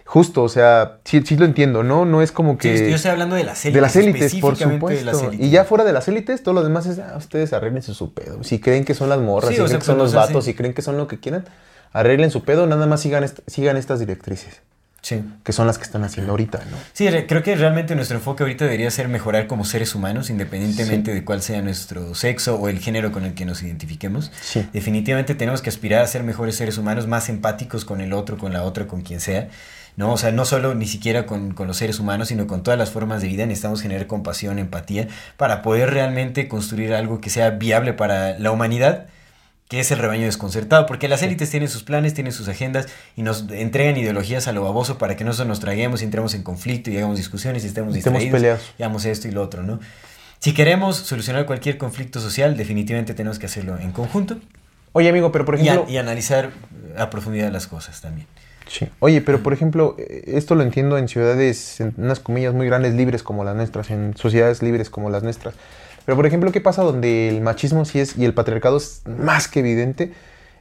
justo, 0.05 0.43
o 0.43 0.49
sea, 0.49 0.99
sí, 1.05 1.23
sí 1.25 1.37
lo 1.37 1.45
entiendo, 1.45 1.83
¿no? 1.85 2.05
No 2.05 2.23
es 2.23 2.33
como 2.33 2.53
Sí, 2.53 2.59
que... 2.59 2.91
yo 2.91 2.97
estoy 2.97 3.11
hablando 3.13 3.37
de 3.37 3.45
las 3.45 3.65
élites. 3.65 3.75
de 3.75 3.81
las 3.81 3.97
élites, 3.97 4.35
por 4.37 4.59
las 4.59 4.73
supuesto. 4.73 5.19
élites. 5.31 5.47
Y 5.47 5.51
ya 5.51 5.65
fuera 5.65 5.85
de 5.85 5.93
las 5.93 6.09
élites, 6.09 6.43
todo 6.43 6.55
lo 6.55 6.65
demás 6.65 6.87
es, 6.87 6.99
ah, 6.99 7.15
ustedes 7.17 7.53
arreglense 7.53 7.95
su 7.95 8.13
pedo. 8.15 8.43
Si 8.43 8.59
creen 8.61 8.85
que 8.85 8.95
son 8.95 9.09
las 9.09 9.21
morras, 9.21 9.51
Sí, 9.51 9.57
si 9.57 9.61
creen 9.61 9.69
sea, 9.69 9.79
que 9.79 9.85
son 9.85 9.99
los 9.99 10.15
vatos, 10.15 10.45
si 10.47 10.55
creen 10.55 10.75
que 10.75 10.83
son 10.83 10.97
lo 10.97 11.07
que 11.07 11.21
quieran, 11.21 11.45
arreglen 11.93 12.31
su 12.31 12.43
pedo, 12.43 12.67
nada 12.67 12.87
más 12.87 13.01
sigan, 13.03 13.23
est- 13.23 13.41
sigan 13.47 13.77
estas 13.77 14.01
directrices, 14.01 14.63
Sí. 15.01 15.23
que 15.45 15.53
son 15.53 15.67
las 15.67 15.79
que 15.79 15.85
están 15.85 16.03
haciendo 16.05 16.33
ahorita, 16.33 16.59
¿no? 16.71 16.77
Sí, 16.93 17.09
re- 17.09 17.27
creo 17.27 17.43
que 17.43 17.55
realmente 17.55 17.95
nuestro 17.95 18.17
enfoque 18.19 18.43
ahorita 18.43 18.65
debería 18.65 18.91
ser 18.91 19.09
mejorar 19.09 19.47
como 19.47 19.65
seres 19.65 19.95
humanos, 19.95 20.29
independientemente 20.29 21.15
de 21.15 21.25
cuál 21.25 21.41
sea 21.41 21.63
nuestro 21.63 22.15
sexo 22.15 22.57
o 22.57 22.69
el 22.69 22.81
género 22.81 23.13
con 23.13 23.25
el 23.25 23.35
que 23.35 23.45
nos 23.45 23.63
identifiquemos. 23.63 24.33
Sí. 24.43 24.67
Definitivamente 24.73 25.35
tenemos 25.35 25.63
que 25.63 25.71
aspirar 25.71 26.03
a 26.03 26.07
ser 26.07 26.25
mejores 26.25 26.57
seres 26.57 26.79
humanos, 26.79 27.07
más 27.07 27.29
empáticos 27.29 27.85
con 27.85 28.01
el 28.01 28.13
otro, 28.13 28.37
con 28.39 28.53
la 28.53 28.65
otra, 28.65 28.87
con 28.87 29.03
quien 29.03 29.21
sea. 29.21 29.49
¿no? 29.97 30.13
O 30.13 30.17
sea, 30.17 30.31
no 30.31 30.45
solo 30.45 30.75
ni 30.77 30.87
siquiera 30.87 31.27
con, 31.27 31.55
con 31.55 31.67
los 31.67 31.77
seres 31.77 31.99
humanos, 31.99 32.29
sino 32.29 32.47
con 32.47 32.63
todas 32.63 32.79
las 32.79 32.91
formas 32.91 33.21
de 33.21 33.27
vida. 33.29 33.47
Necesitamos 33.47 33.83
generar 33.83 34.07
compasión, 34.07 34.59
empatía, 34.61 35.09
para 35.37 35.61
poder 35.63 35.91
realmente 35.91 36.47
construir 36.47 36.95
algo 36.95 37.21
que 37.21 37.31
sea 37.31 37.51
viable 37.51 37.95
para 37.95 38.39
la 38.39 38.53
humanidad 38.53 39.07
que 39.69 39.81
es 39.81 39.91
el 39.91 39.99
rebaño 39.99 40.25
desconcertado, 40.25 40.87
porque 40.87 41.09
las 41.09 41.23
élites 41.23 41.51
tienen 41.51 41.69
sus 41.69 41.83
planes, 41.85 42.15
tienen 42.15 42.33
sus 42.33 42.49
agendas 42.49 42.87
y 43.17 43.23
nos 43.23 43.45
entregan 43.51 43.97
ideologías 43.97 44.49
a 44.49 44.53
lo 44.53 44.63
baboso 44.65 44.97
para 44.99 45.17
que 45.17 45.25
nosotros 45.25 45.47
nos 45.49 45.61
traguemos 45.61 46.01
y 46.01 46.05
entremos 46.07 46.33
en 46.35 46.43
conflicto 46.43 46.91
y 46.91 46.97
hagamos 46.97 47.19
discusiones 47.19 47.65
y 47.65 47.67
estemos 47.69 47.93
distraídos 47.95 48.61
y 48.79 48.83
hagamos 48.83 49.05
esto 49.05 49.29
y 49.29 49.31
lo 49.31 49.43
otro, 49.43 49.63
¿no? 49.63 49.79
Si 50.39 50.55
queremos 50.55 50.97
solucionar 50.97 51.45
cualquier 51.47 51.77
conflicto 51.79 52.21
social, 52.21 52.57
definitivamente 52.57 53.13
tenemos 53.13 53.39
que 53.39 53.47
hacerlo 53.47 53.77
en 53.79 53.93
conjunto 53.93 54.39
Oye, 54.93 55.11
amigo, 55.11 55.31
pero 55.33 55.45
por 55.45 55.57
y, 55.57 55.69
a- 55.69 55.73
ejemplo... 55.75 55.93
y 55.93 55.99
analizar 55.99 56.51
a 56.97 57.11
profundidad 57.11 57.53
las 57.53 57.67
cosas 57.67 58.01
también. 58.01 58.27
Sí. 58.67 58.89
Oye, 59.01 59.21
pero 59.21 59.43
por 59.43 59.53
ejemplo, 59.53 59.95
eh, 59.99 60.25
esto 60.29 60.55
lo 60.55 60.63
entiendo 60.63 60.97
en 60.99 61.09
ciudades, 61.09 61.81
en 61.81 61.93
unas 61.99 62.21
comillas 62.21 62.55
muy 62.55 62.67
grandes, 62.67 62.95
libres 62.95 63.23
como 63.23 63.45
las 63.45 63.55
nuestras, 63.55 63.91
en 63.91 64.17
sociedades 64.17 64.63
libres 64.63 64.89
como 64.91 65.11
las 65.11 65.23
nuestras. 65.23 65.55
Pero 66.09 66.17
por 66.17 66.25
ejemplo, 66.25 66.51
¿qué 66.53 66.63
pasa 66.63 66.81
donde 66.83 67.29
el 67.29 67.43
machismo 67.43 67.85
sí 67.85 68.01
es 68.01 68.17
y 68.17 68.25
el 68.25 68.33
patriarcado 68.33 68.79
es 68.79 69.03
más 69.05 69.47
que 69.47 69.61
evidente? 69.61 70.11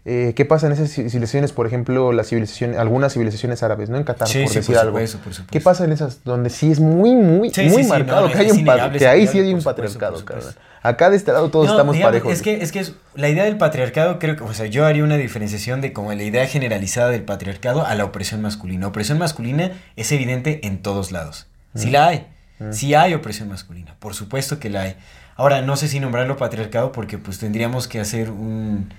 Eh, 0.04 0.34
¿Qué 0.36 0.44
pasa 0.44 0.68
en 0.68 0.74
esas 0.74 0.90
civilizaciones, 0.92 1.54
por 1.54 1.66
ejemplo, 1.66 2.12
las 2.12 2.28
civilizaciones, 2.28 2.78
algunas 2.78 3.14
civilizaciones 3.14 3.64
árabes, 3.64 3.90
¿no? 3.90 3.96
En 3.96 4.04
Qatar, 4.04 4.28
Sí, 4.28 4.42
por 4.42 4.50
sí, 4.50 4.56
decir 4.56 4.76
por 4.76 4.82
algo. 4.82 4.92
supuesto, 4.98 5.18
por 5.20 5.34
supuesto. 5.34 5.52
¿Qué 5.54 5.62
pasa 5.62 5.86
en 5.86 5.94
esas 5.94 6.26
donde 6.26 6.50
sí 6.50 6.70
es 6.70 6.82
muy, 6.82 7.12
muy, 7.16 7.50
Sí, 7.54 7.64
muy 7.70 7.86
marcado 7.86 8.28
no, 8.28 8.34
que, 8.34 8.40
hay 8.40 8.52
un 8.52 8.60
innegable, 8.60 9.00
que 9.00 9.08
ahí 9.08 9.20
innegable, 9.22 9.32
sí 9.32 9.48
hay 9.48 9.54
un 9.54 9.64
por 9.64 9.74
supuesto, 9.74 10.00
patriarcado, 10.00 10.26
por? 10.26 10.54
Acá 10.84 11.10
de 11.10 11.16
este 11.16 11.32
lado 11.32 11.50
todos 11.50 11.68
No, 11.68 11.72
estamos 11.72 11.96
digamos, 11.96 12.10
parejos. 12.12 12.34
Es 12.34 12.42
que, 12.42 12.62
es 12.62 12.74
que 12.74 12.80
es- 12.82 12.96
la 13.16 13.30
idea 13.30 13.46
del 13.46 13.56
patriarcado, 13.58 14.20
creo 14.20 14.36
que, 14.36 14.44
o 14.44 14.54
sea, 14.54 14.66
yo 14.66 14.86
haría 14.86 15.06
una 15.06 15.16
diferenciación 15.16 15.80
de 15.80 15.94
como 15.94 16.12
la 16.14 16.24
idea 16.24 16.46
generalizada 16.46 17.08
del 17.10 17.24
patriarcado 17.24 17.86
a 17.86 17.96
la 17.96 18.04
opresión 18.04 18.42
masculina. 18.42 18.88
Opresión 18.88 19.18
masculina 19.18 19.72
es 19.96 20.12
evidente 20.12 20.68
en 20.68 20.82
todos 20.82 21.14
lados. 21.14 21.48
Sí 21.74 21.90
la 21.90 22.08
hay. 22.08 22.28
Sí 22.72 22.96
hay 22.96 23.14
opresión 23.14 23.48
masculina. 23.48 23.96
Por 24.00 24.14
supuesto 24.14 24.60
que 24.60 24.70
la 24.70 24.82
hay. 24.82 24.96
Ahora, 25.38 25.62
no 25.62 25.78
sé 25.78 25.88
si 25.88 26.00
nombrarlo 26.02 26.36
patriarcado 26.36 26.92
porque 26.92 27.18
pues 27.18 27.38
tendríamos 27.40 27.88
que 27.88 28.00
hacer 28.02 28.32
un... 28.32 28.92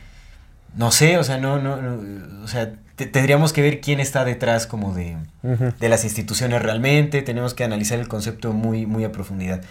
No 0.76 0.90
sé, 0.92 1.18
o 1.18 1.24
sea, 1.24 1.38
no, 1.38 1.60
no, 1.60 1.76
no, 1.82 2.44
o 2.44 2.48
sea, 2.48 2.72
te- 2.94 3.06
tendríamos 3.06 3.52
que 3.52 3.62
ver 3.62 3.80
quién 3.80 4.00
está 4.00 4.24
detrás 4.24 4.66
como 4.66 4.94
de, 4.94 5.16
de 5.42 5.88
las 5.88 6.04
instituciones 6.04 6.62
realmente, 6.62 7.22
tenemos 7.22 7.54
que 7.54 7.64
analizar 7.64 7.98
el 7.98 8.06
concepto 8.06 8.52
muy, 8.52 8.86
muy 8.86 9.02
a 9.04 9.10
profundidad. 9.10 9.62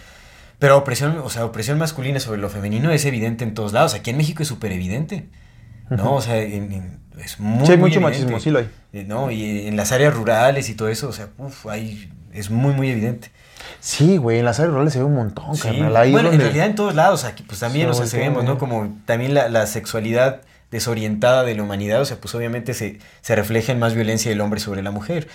Pero 0.58 0.76
opresión, 0.76 1.18
o 1.18 1.30
sea, 1.30 1.44
opresión 1.44 1.78
masculina 1.78 2.20
sobre 2.20 2.40
lo 2.40 2.50
femenino 2.50 2.90
es 2.90 3.04
evidente 3.04 3.44
en 3.44 3.54
todos 3.54 3.72
lados. 3.72 3.94
Aquí 3.94 4.10
en 4.10 4.16
México 4.16 4.42
es 4.42 4.48
súper 4.48 4.72
evidente. 4.72 5.28
¿No? 5.88 6.14
O 6.14 6.20
sea, 6.20 6.36
en- 6.38 6.72
en- 6.72 6.98
es 7.18 7.38
muy. 7.40 7.64
Sí, 7.64 7.72
hay 7.72 7.78
muy 7.78 7.90
mucho 7.90 8.00
evidente. 8.00 8.24
machismo, 8.32 8.40
sí 8.40 8.50
lo 8.50 8.58
hay. 8.58 8.68
Eh, 8.92 9.04
¿No? 9.08 9.30
Y 9.30 9.68
en 9.68 9.76
las 9.76 9.92
áreas 9.92 10.12
rurales 10.12 10.68
y 10.68 10.74
todo 10.74 10.88
eso, 10.88 11.08
o 11.08 11.12
sea, 11.12 11.28
uf, 11.38 11.64
es 12.34 12.50
muy, 12.50 12.74
muy 12.74 12.90
evidente. 12.90 13.30
Sí, 13.80 14.16
güey, 14.16 14.38
en 14.38 14.44
las 14.44 14.58
áreas 14.58 14.72
rurales 14.72 14.92
se 14.92 14.98
ve 14.98 15.04
un 15.04 15.14
montón, 15.14 15.54
Sí. 15.56 15.62
carnal. 15.62 15.96
Ahí 15.96 16.12
Bueno, 16.12 16.30
en 16.32 16.40
realidad 16.40 16.66
en 16.66 16.74
todos 16.74 16.94
lados, 16.94 17.24
aquí 17.24 17.42
pues 17.42 17.60
también, 17.60 17.86
Se 17.86 17.90
o 17.90 17.94
sea, 17.94 18.06
se 18.06 18.16
voltea, 18.16 18.30
vemos, 18.30 18.44
¿no? 18.44 18.58
Como 18.58 18.96
también 19.06 19.34
la, 19.34 19.48
la 19.48 19.66
sexualidad 19.66 20.40
desorientada 20.70 21.44
de 21.44 21.54
la 21.54 21.62
humanidad, 21.62 22.00
o 22.00 22.04
sea, 22.04 22.18
pues 22.20 22.34
obviamente 22.34 22.74
se, 22.74 22.98
se 23.22 23.34
refleja 23.36 23.72
en 23.72 23.78
más 23.78 23.94
violencia 23.94 24.30
del 24.30 24.40
hombre 24.40 24.60
sobre 24.60 24.82
la 24.82 24.90
mujer. 24.90 25.28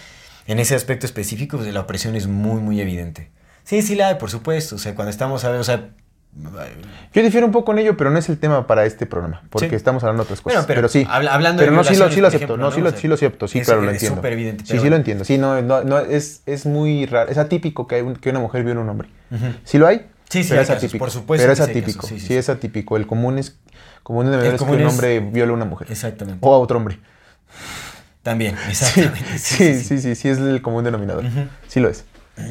En 0.46 0.60
ese 0.60 0.76
aspecto 0.76 1.06
específico, 1.06 1.58
pues 1.58 1.74
la 1.74 1.80
opresión 1.80 2.16
es 2.16 2.28
muy, 2.28 2.62
muy 2.62 2.80
evidente. 2.82 3.30
Sí, 3.64 3.82
sí 3.82 3.96
la 3.96 4.10
hay, 4.10 4.16
por 4.16 4.30
supuesto, 4.30 4.76
o 4.76 4.80
sea, 4.80 4.94
cuando 4.94 5.10
estamos, 5.10 5.44
a 5.46 5.50
ver, 5.50 5.60
o 5.60 5.64
sea... 5.64 5.90
Yo 7.14 7.22
difiero 7.22 7.46
un 7.46 7.52
poco 7.52 7.72
en 7.74 7.80
ello, 7.80 7.96
pero 7.96 8.10
no 8.10 8.18
es 8.18 8.28
el 8.28 8.40
tema 8.40 8.66
para 8.66 8.86
este 8.86 9.06
programa, 9.06 9.44
porque 9.52 9.70
Sí. 9.70 9.76
estamos 9.76 10.04
hablando 10.04 10.24
de 10.24 10.26
otras 10.26 10.42
cosas. 10.42 10.56
Bueno, 10.56 10.68
pero 10.68 10.78
pero, 10.82 10.88
sí. 10.90 11.06
habla- 11.08 11.34
hablando 11.34 11.60
pero 11.60 11.72
de 11.72 11.78
no, 11.78 11.84
sí 11.84 11.96
lo, 11.96 12.10
sí 12.12 12.22
lo 12.22 12.28
acepto, 12.28 12.46
ejemplo, 12.46 12.58
no, 12.58 12.72
sí 12.72 12.82
lo, 12.82 12.88
O 12.88 12.92
sea, 12.92 13.00
sí 13.00 13.08
lo 13.08 13.14
acepto, 13.16 13.48
sí, 13.48 13.60
es- 13.60 13.66
claro, 13.68 13.82
lo 13.82 13.90
es 13.90 13.94
entiendo. 13.96 14.16
súper 14.18 14.34
evidente, 14.34 14.66
Sí, 14.66 14.80
sí 14.80 14.90
lo 14.90 14.96
entiendo. 14.96 15.24
Sí, 15.26 15.38
no, 15.38 15.62
no, 15.62 15.84
no, 15.84 16.00
es, 16.00 16.42
es 16.48 16.66
muy 16.66 17.06
raro, 17.06 17.30
es 17.30 17.38
atípico 17.38 17.86
que, 17.88 17.96
hay 17.96 18.02
un- 18.02 18.16
que 18.16 18.32
una 18.32 18.40
mujer 18.40 18.64
viole 18.64 18.80
a 18.80 18.84
un 18.84 18.90
hombre. 18.90 19.10
Ujú. 19.30 19.46
¿Sí 19.64 19.78
lo 19.78 19.86
hay? 19.88 20.08
Sí, 20.30 20.42
sí, 20.42 20.50
pero 20.50 20.62
hay 20.62 20.64
es 20.64 20.68
casos, 20.70 20.84
atípico. 20.84 20.98
por 21.00 21.12
supuesto 21.12 21.44
Pero 21.44 21.54
es 21.54 21.60
atípico, 21.60 22.02
casos, 22.02 22.20
sí, 22.22 22.36
es 22.36 22.50
atípico. 22.50 22.98
El 22.98 23.06
común 23.06 23.38
es, 23.38 23.60
común 24.02 24.32
de 24.32 24.38
es 24.56 24.62
que 24.62 24.64
un 24.72 24.84
hombre 24.86 25.20
viole 25.20 25.52
a 25.52 25.56
una 25.56 25.66
mujer. 25.66 25.88
Exactamente. 25.92 26.40
O 26.42 26.54
a 26.56 26.58
otro 26.58 26.78
hombre. 26.78 26.98
También, 28.24 28.56
exactamente. 28.70 29.38
sí, 29.38 29.76
sí, 29.80 30.00
sí, 30.00 30.16
sí, 30.16 30.30
es 30.30 30.38
el 30.40 30.62
común 30.64 30.84
denominador. 30.84 31.26
Sí 31.68 31.80
lo 31.80 31.90
es. 31.90 32.06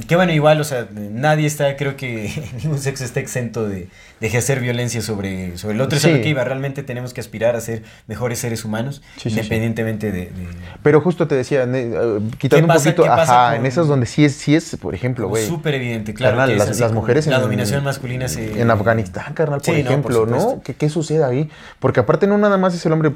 Que 0.06 0.14
bueno, 0.14 0.32
igual, 0.32 0.60
o 0.60 0.64
sea, 0.64 0.88
nadie 0.92 1.46
está, 1.46 1.76
creo 1.76 1.96
que 1.96 2.30
ningún 2.62 2.78
sexo 2.78 3.04
está 3.04 3.20
exento 3.20 3.68
de, 3.68 3.88
de 4.22 4.28
ejercer 4.28 4.60
violencia 4.60 5.02
sobre, 5.02 5.58
sobre 5.58 5.74
el 5.74 5.80
otro. 5.82 5.96
Es 5.96 6.02
Sí. 6.04 6.08
a 6.10 6.16
lo 6.16 6.22
que 6.22 6.28
iba, 6.30 6.42
realmente 6.44 6.82
tenemos 6.82 7.12
que 7.12 7.20
aspirar 7.20 7.56
a 7.56 7.60
ser 7.60 7.82
mejores 8.06 8.38
seres 8.38 8.64
humanos, 8.64 9.02
Sí, 9.20 9.28
independientemente 9.28 10.12
de, 10.12 10.20
de- 10.26 10.32
Pero 10.82 11.00
justo 11.00 11.26
te 11.26 11.34
decía, 11.34 11.64
eh, 11.64 12.20
quitando 12.38 12.64
un 12.66 12.68
pasa- 12.68 12.84
poquito, 12.84 13.02
qué 13.02 13.08
pasa 13.08 13.22
ajá, 13.46 13.50
con- 13.56 13.60
en 13.60 13.66
esas 13.66 13.88
donde 13.88 14.06
sí 14.06 14.24
es, 14.24 14.34
sí 14.36 14.54
es, 14.54 14.76
por 14.80 14.94
ejemplo, 14.94 15.28
güey. 15.28 15.44
súper 15.46 15.74
evidente, 15.74 16.14
claro. 16.14 16.36
Carnal, 16.36 16.48
que 16.50 16.54
es 16.54 16.58
las, 16.60 16.70
así 16.70 16.80
las 16.80 16.92
mujeres 16.92 17.26
La 17.26 17.36
en, 17.36 17.42
dominación 17.42 17.84
masculina 17.84 18.28
se... 18.28 18.60
en 18.60 18.70
Afganistán, 18.70 19.34
carnal, 19.34 19.60
por 19.60 19.64
Sí, 19.74 19.82
no, 19.82 20.00
por 20.02 20.12
ejemplo, 20.12 20.26
¿no? 20.26 20.62
¿Qué, 20.62 20.74
¿Qué 20.74 20.88
sucede 20.88 21.24
ahí? 21.24 21.50
Porque 21.80 21.98
aparte 22.00 22.28
no 22.28 22.38
nada 22.38 22.56
más 22.58 22.74
es 22.74 22.86
el 22.86 22.92
hombre 22.92 23.10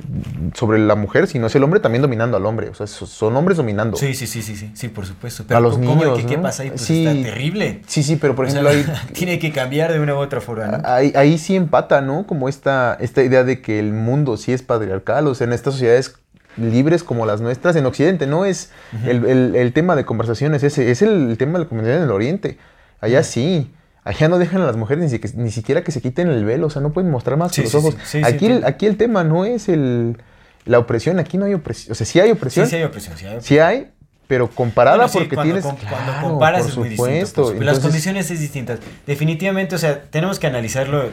sobre 0.55 0.79
la 0.81 0.97
mujer, 0.97 1.29
sino 1.29 1.47
es 1.47 1.55
el 1.55 1.63
hombre 1.63 1.79
también 1.81 2.03
dominando 2.03 2.37
al 2.37 2.45
hombre. 2.47 2.69
O 2.71 2.75
sea, 2.75 2.89
so- 2.89 3.07
son 3.07 3.37
hombres 3.37 3.57
dominando. 3.57 3.97
Sí, 3.97 4.13
sí, 4.15 4.27
sí, 4.27 4.43
sí, 4.43 4.57
sí, 4.57 4.71
sí, 4.75 4.89
por 4.89 5.07
supuesto. 5.07 5.45
A 5.55 5.61
los 5.61 5.75
¿cómo- 5.79 5.95
niños, 5.95 6.19
¿qué, 6.19 6.27
qué 6.27 6.37
¿no? 6.37 6.43
pasa 6.43 6.65
ahí? 6.65 6.71
Pues 6.71 6.81
Sí. 6.83 7.07
está 7.07 7.23
terrible. 7.23 7.83
Sí, 7.87 8.03
sí, 8.03 8.17
pero 8.17 8.35
por 8.35 8.47
O 8.47 8.51
sea, 8.51 8.61
ejemplo 8.63 8.93
ahí, 8.93 8.99
tiene 9.13 9.39
que 9.39 9.53
cambiar 9.53 9.93
de 9.93 10.01
una 10.01 10.15
u 10.15 10.19
otra 10.19 10.41
forma, 10.41 10.67
¿no? 10.67 10.79
Ahí, 10.97 11.13
ahí 11.15 11.39
sí 11.39 11.57
empata, 11.57 12.01
¿no? 12.01 12.27
Como 12.27 12.49
esta, 12.49 12.97
esta 13.01 13.23
idea 13.23 13.45
de 13.45 13.61
que 13.63 13.79
el 13.79 13.93
mundo 13.93 14.37
sí 14.37 14.53
es 14.53 14.63
patriarcal, 14.63 15.27
o 15.29 15.35
sea, 15.35 15.47
en 15.47 15.53
estas 15.53 15.75
sociedades 15.75 16.17
libres 16.57 17.03
como 17.05 17.27
las 17.27 17.41
nuestras, 17.41 17.77
en 17.77 17.85
Occidente, 17.87 18.27
no 18.27 18.45
es 18.45 18.71
el, 19.05 19.25
el- 19.27 19.55
el 19.57 19.73
tema 19.73 19.95
de 19.95 20.05
conversación 20.05 20.55
es 20.55 20.63
ese, 20.63 20.91
es 20.91 21.03
el, 21.03 21.37
tema 21.39 21.59
de 21.59 21.65
la 21.65 21.69
comunidad 21.69 21.97
en 21.99 22.03
el 22.05 22.11
Oriente. 22.11 22.59
Allá 23.01 23.23
sí. 23.23 23.73
Allá 24.05 24.29
no 24.29 24.39
dejan 24.39 24.63
a 24.63 24.67
las 24.67 24.77
mujeres 24.77 25.11
ni, 25.13 25.43
ni 25.43 25.51
siquiera 25.51 25.83
que 25.83 25.91
se 25.93 26.01
quiten 26.01 26.29
el 26.29 26.45
velo, 26.45 26.69
o 26.69 26.71
sea, 26.71 26.81
no 26.81 26.93
pueden 26.93 27.11
mostrar 27.11 27.37
más 27.37 27.53
Sí, 27.53 27.63
que 27.63 27.65
los 27.65 27.75
ojos. 27.75 27.97
sí, 28.05 28.21
aquí, 28.25 28.47
el, 28.47 28.65
aquí 28.65 28.87
el 28.87 28.97
tema 28.97 29.25
no 29.25 29.45
es 29.45 29.69
el, 29.69 30.17
la 30.65 30.79
opresión, 30.79 31.19
aquí 31.19 31.37
no 31.39 31.45
hay 31.45 31.55
opresión. 31.55 31.91
O 31.93 31.95
sea, 31.97 32.07
sí 32.07 32.21
hay 32.21 32.29
Sí, 32.29 32.33
opresión, 32.33 32.67
sí 32.69 32.77
hay 32.77 32.85
opresión, 32.85 33.17
sí 33.19 33.27
hay 33.27 33.33
opresión. 33.35 33.43
sí 33.43 33.59
hay, 33.59 33.91
pero 34.27 34.49
comparada 34.51 34.97
Bueno, 34.97 35.09
sí, 35.13 35.19
porque 35.19 35.35
cuando, 35.37 35.55
tienes... 35.61 35.89
cuando 35.89 36.13
comparas 36.23 36.63
por 36.63 36.71
es 36.71 36.77
muy 36.77 36.91
supuesto. 36.91 37.41
distinto. 37.43 37.65
las 37.65 37.79
condiciones 37.81 38.31
es 38.31 38.41
distintas. 38.41 38.81
Definitivamente, 39.07 39.75
o 39.75 39.79
sea, 39.79 40.03
tenemos 40.03 40.39
que 40.39 40.47
analizarlo 40.47 41.05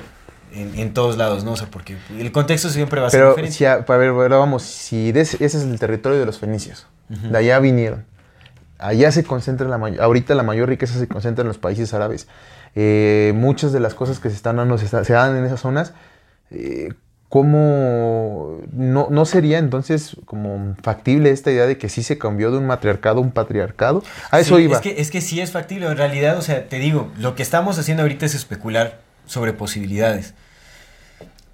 en, 0.54 0.78
en 0.80 0.94
todos 0.94 1.18
lados, 1.18 1.44
¿no? 1.44 1.52
O 1.54 1.56
sea, 1.58 1.68
porque 1.70 1.98
el 2.18 2.32
contexto 2.32 2.70
siempre 2.70 3.02
va 3.02 3.08
a 3.08 3.10
ser 3.10 3.28
diferente. 3.30 3.56
si 3.56 3.66
a, 3.66 3.74
a 3.74 3.98
ver, 3.98 4.10
ahora 4.10 4.38
vamos, 4.38 4.64
si 4.64 5.10
ese, 5.16 5.44
es 5.44 5.56
el 5.56 5.80
territorio 5.80 6.20
de 6.20 6.26
los 6.26 6.40
fenicios, 6.40 6.88
de 7.10 7.38
allá 7.38 7.60
vinieron, 7.60 8.06
allá 8.80 9.12
se 9.12 9.24
concentra 9.24 9.68
la 9.68 9.78
mayor, 9.78 10.02
ahorita 10.02 10.34
la 10.36 10.44
mayor 10.44 10.70
riqueza 10.70 10.98
se 10.98 11.08
concentra 11.08 11.42
en 11.44 11.48
los 11.48 11.58
países 11.60 11.94
árabes. 11.94 12.28
Eh, 12.76 13.32
muchas 13.36 13.72
de 13.72 13.80
las 13.80 13.94
cosas 13.94 14.20
que 14.20 14.30
se 14.30 14.36
están 14.36 14.56
dando 14.58 14.78
se, 14.80 14.86
está- 14.86 15.04
se 15.04 15.14
dan 15.14 15.38
en 15.38 15.46
esas 15.46 15.60
zonas. 15.60 15.94
eh, 16.50 16.94
¿Cómo 17.34 18.60
no, 18.74 19.08
no 19.10 19.26
sería 19.26 19.58
entonces 19.58 20.18
como 20.26 20.76
factible 20.84 21.32
esta 21.32 21.50
idea 21.52 21.66
de 21.66 21.80
que 21.80 21.90
sí 21.90 22.04
se 22.04 22.20
cambió 22.20 22.52
de 22.52 22.60
un 22.60 22.68
matriarcado 22.68 23.18
a 23.18 23.22
un 23.22 23.32
patriarcado? 23.32 24.04
A 24.30 24.40
eso 24.40 24.58
Sí, 24.58 24.66
iba. 24.66 24.76
Es 24.76 24.82
que, 24.82 25.02
es 25.02 25.10
que 25.10 25.20
sí 25.20 25.42
es 25.42 25.52
factible. 25.52 25.88
En 25.88 25.98
realidad, 25.98 26.38
o 26.38 26.44
sea, 26.44 26.70
te 26.70 26.78
digo, 26.78 27.12
lo 27.18 27.34
que 27.34 27.42
estamos 27.42 27.80
haciendo 27.80 28.04
ahorita 28.04 28.28
es 28.28 28.36
especular 28.36 29.00
sobre 29.26 29.52
posibilidades. 29.54 30.36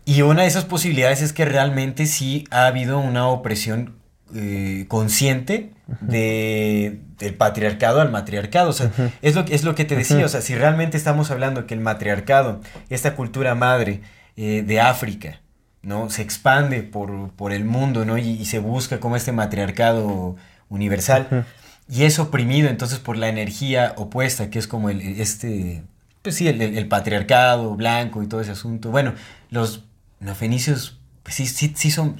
Y 0.04 0.22
una 0.22 0.42
de 0.42 0.50
esas 0.50 0.66
posibilidades 0.66 1.22
es 1.22 1.32
que 1.32 1.46
realmente 1.46 2.08
sí 2.08 2.44
ha 2.52 2.66
habido 2.66 3.00
una 3.00 3.28
opresión 3.30 3.96
eh, 4.36 4.84
consciente 4.90 5.72
de, 6.02 7.00
del 7.20 7.36
patriarcado 7.36 8.02
al 8.02 8.12
matriarcado. 8.12 8.70
O 8.72 8.74
sea, 8.74 8.92
es, 9.22 9.34
lo, 9.34 9.46
que- 9.46 9.56
es 9.56 9.64
lo 9.64 9.76
que 9.76 9.86
te 9.86 9.96
decía. 9.96 10.26
O 10.26 10.30
sea, 10.30 10.42
si 10.42 10.56
realmente 10.56 10.98
estamos 10.98 11.32
hablando 11.32 11.66
que 11.68 11.74
el 11.74 11.80
matriarcado, 11.80 12.60
esta 12.90 13.16
cultura 13.16 13.56
madre 13.56 14.02
eh, 14.36 14.62
de 14.68 14.82
África, 14.82 15.40
¿no? 15.82 16.10
Se 16.10 16.22
expande 16.22 16.84
por, 16.84 17.30
por 17.32 17.52
el 17.54 17.66
mundo, 17.66 18.06
¿no? 18.06 18.18
Y, 18.18 18.30
y 18.30 18.46
se 18.46 18.60
busca 18.60 19.00
como 19.00 19.16
este 19.16 19.32
matriarcado 19.32 20.36
universal. 20.70 21.46
Y 21.90 22.04
es 22.04 22.20
oprimido 22.20 22.70
entonces 22.70 23.00
por 23.00 23.18
la 23.18 23.30
energía 23.30 23.94
opuesta, 23.98 24.50
que 24.50 24.60
es 24.60 24.68
como 24.68 24.90
el, 24.90 25.02
este, 25.20 25.82
pues 26.22 26.36
sí, 26.36 26.48
el, 26.48 26.62
el- 26.62 26.78
el 26.78 26.88
patriarcado 26.88 27.76
blanco 27.76 28.22
y 28.22 28.28
todo 28.28 28.42
ese 28.42 28.52
asunto. 28.52 28.92
Bueno, 28.92 29.14
los, 29.50 29.84
los 30.20 30.38
fenicios, 30.38 31.00
pues 31.24 31.36
sí, 31.36 31.48
sí, 31.48 31.74
sí 31.76 31.90
son, 31.92 32.18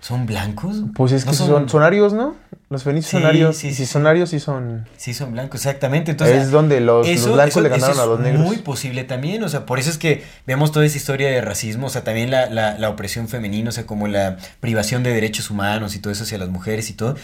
son 0.00 0.26
blancos. 0.26 0.82
Pues 0.94 1.12
es 1.12 1.24
¿No 1.26 1.32
que 1.32 1.36
son, 1.36 1.68
son 1.68 1.82
arios, 1.82 2.12
¿no? 2.12 2.34
Los 2.70 2.84
fenicios 2.84 3.10
son 3.10 3.20
Sí, 3.22 3.26
arios. 3.26 3.56
sí, 3.56 3.70
sí, 3.70 3.74
si 3.84 3.86
son 3.86 4.02
sí. 4.02 4.08
arios, 4.08 4.30
sí 4.30 4.40
son... 4.40 4.86
Sí, 4.96 5.12
son 5.12 5.32
blancos, 5.32 5.60
exactamente. 5.60 6.12
Entonces, 6.12 6.44
es 6.44 6.50
donde 6.50 6.80
los, 6.80 7.06
los 7.08 7.32
blancos 7.34 7.62
le 7.62 7.68
ganaron 7.68 7.92
eso 7.92 8.02
a 8.02 8.06
los 8.06 8.18
es 8.20 8.24
negros. 8.24 8.42
muy 8.44 8.56
posible 8.58 9.04
también, 9.04 9.42
o 9.42 9.48
sea, 9.48 9.66
por 9.66 9.78
eso 9.78 9.90
es 9.90 9.98
que 9.98 10.24
vemos 10.46 10.70
toda 10.72 10.86
esa 10.86 10.96
historia 10.96 11.28
de 11.28 11.40
racismo, 11.40 11.88
o 11.88 11.90
sea, 11.90 12.04
también 12.04 12.30
la, 12.30 12.48
la, 12.48 12.78
la 12.78 12.88
opresión 12.88 13.28
femenina, 13.28 13.70
o 13.70 13.72
sea, 13.72 13.86
como 13.86 14.06
la 14.08 14.36
privación 14.60 15.02
de 15.02 15.12
derechos 15.12 15.50
humanos 15.50 15.96
y 15.96 15.98
todo 15.98 16.12
eso 16.12 16.22
hacia 16.22 16.38
las 16.38 16.48
mujeres 16.48 16.88
y 16.90 16.94
todo, 16.94 17.16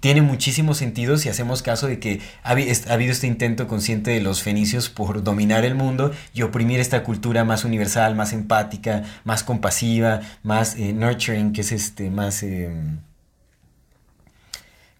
tiene 0.00 0.22
muchísimo 0.22 0.74
sentido 0.74 1.16
si 1.16 1.28
hacemos 1.28 1.62
caso 1.62 1.86
de 1.86 1.98
que 1.98 2.20
ha, 2.42 2.52
habido 2.52 3.12
este 3.12 3.26
intento 3.26 3.66
consciente 3.66 4.10
de 4.10 4.20
los 4.20 4.42
fenicios 4.42 4.88
por 4.88 5.22
dominar 5.22 5.64
el 5.64 5.74
mundo 5.74 6.12
y 6.34 6.42
oprimir 6.42 6.80
esta 6.80 7.02
cultura 7.02 7.44
más 7.44 7.64
universal, 7.64 8.14
más 8.14 8.32
empática, 8.32 9.04
más 9.24 9.42
compasiva, 9.42 10.20
más 10.42 10.76
eh, 10.76 10.92
nurturing, 10.92 11.52
que 11.52 11.62
es 11.62 11.72
este, 11.72 12.10
más... 12.10 12.42
eh, 12.42 12.70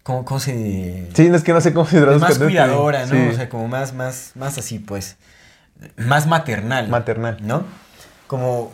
¿Cómo, 0.03 0.23
cómo 0.23 0.39
se...? 0.39 1.09
Sí, 1.13 1.25
es 1.25 1.43
que 1.43 1.51
no 1.51 1.59
sé 1.59 1.73
cómo 1.73 1.85
se 1.85 1.99
traduzca. 1.99 2.29
más 2.29 2.39
cuidadora, 2.39 3.05
¿no? 3.05 3.11
sí. 3.11 3.27
O 3.29 3.33
sea, 3.33 3.49
como 3.49 3.67
más, 3.67 3.93
más, 3.93 4.31
más 4.35 4.57
así, 4.57 4.79
pues. 4.79 5.17
Más 5.97 6.27
maternal. 6.27 6.87
Maternal. 6.87 7.37
¿No? 7.41 7.65
Como, 8.25 8.71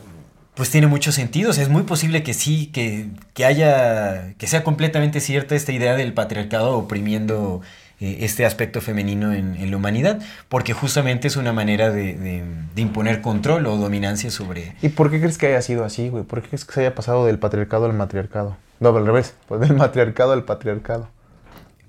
pues 0.55 0.69
tiene 0.69 0.87
mucho 0.87 1.11
sentido. 1.11 1.49
O 1.51 1.53
sea, 1.53 1.63
es 1.63 1.69
muy 1.69 1.83
posible 1.83 2.23
que 2.23 2.33
sí, 2.33 2.67
que, 2.67 3.07
que 3.33 3.45
haya, 3.45 4.33
que 4.37 4.47
sea 4.47 4.63
completamente 4.63 5.19
cierta 5.19 5.55
esta 5.55 5.71
idea 5.71 5.95
del 5.95 6.13
patriarcado 6.13 6.77
oprimiendo 6.77 7.61
eh, 7.99 8.17
este 8.21 8.45
aspecto 8.45 8.79
femenino 8.81 9.33
en, 9.33 9.55
en 9.55 9.71
la 9.71 9.77
humanidad, 9.77 10.19
porque 10.49 10.73
justamente 10.73 11.27
es 11.27 11.37
una 11.37 11.53
manera 11.53 11.89
de, 11.91 12.15
de- 12.15 12.43
de 12.75 12.81
imponer 12.81 13.21
control 13.21 13.65
o 13.67 13.77
dominancia 13.77 14.29
sobre... 14.31 14.75
¿Y 14.81 14.89
por 14.89 15.09
qué 15.09 15.19
crees 15.19 15.37
que 15.37 15.47
haya 15.47 15.61
sido 15.61 15.85
así, 15.85 16.09
güey? 16.09 16.23
¿Por 16.23 16.41
qué 16.41 16.49
crees 16.49 16.65
que 16.65 16.73
se 16.73 16.81
haya 16.81 16.95
pasado 16.95 17.25
del 17.25 17.39
patriarcado 17.39 17.85
al 17.85 17.93
matriarcado? 17.93 18.57
No, 18.79 18.89
al 18.95 19.05
revés, 19.05 19.33
pues 19.47 19.61
del 19.61 19.73
matriarcado 19.75 20.33
al 20.33 20.43
patriarcado. 20.43 21.07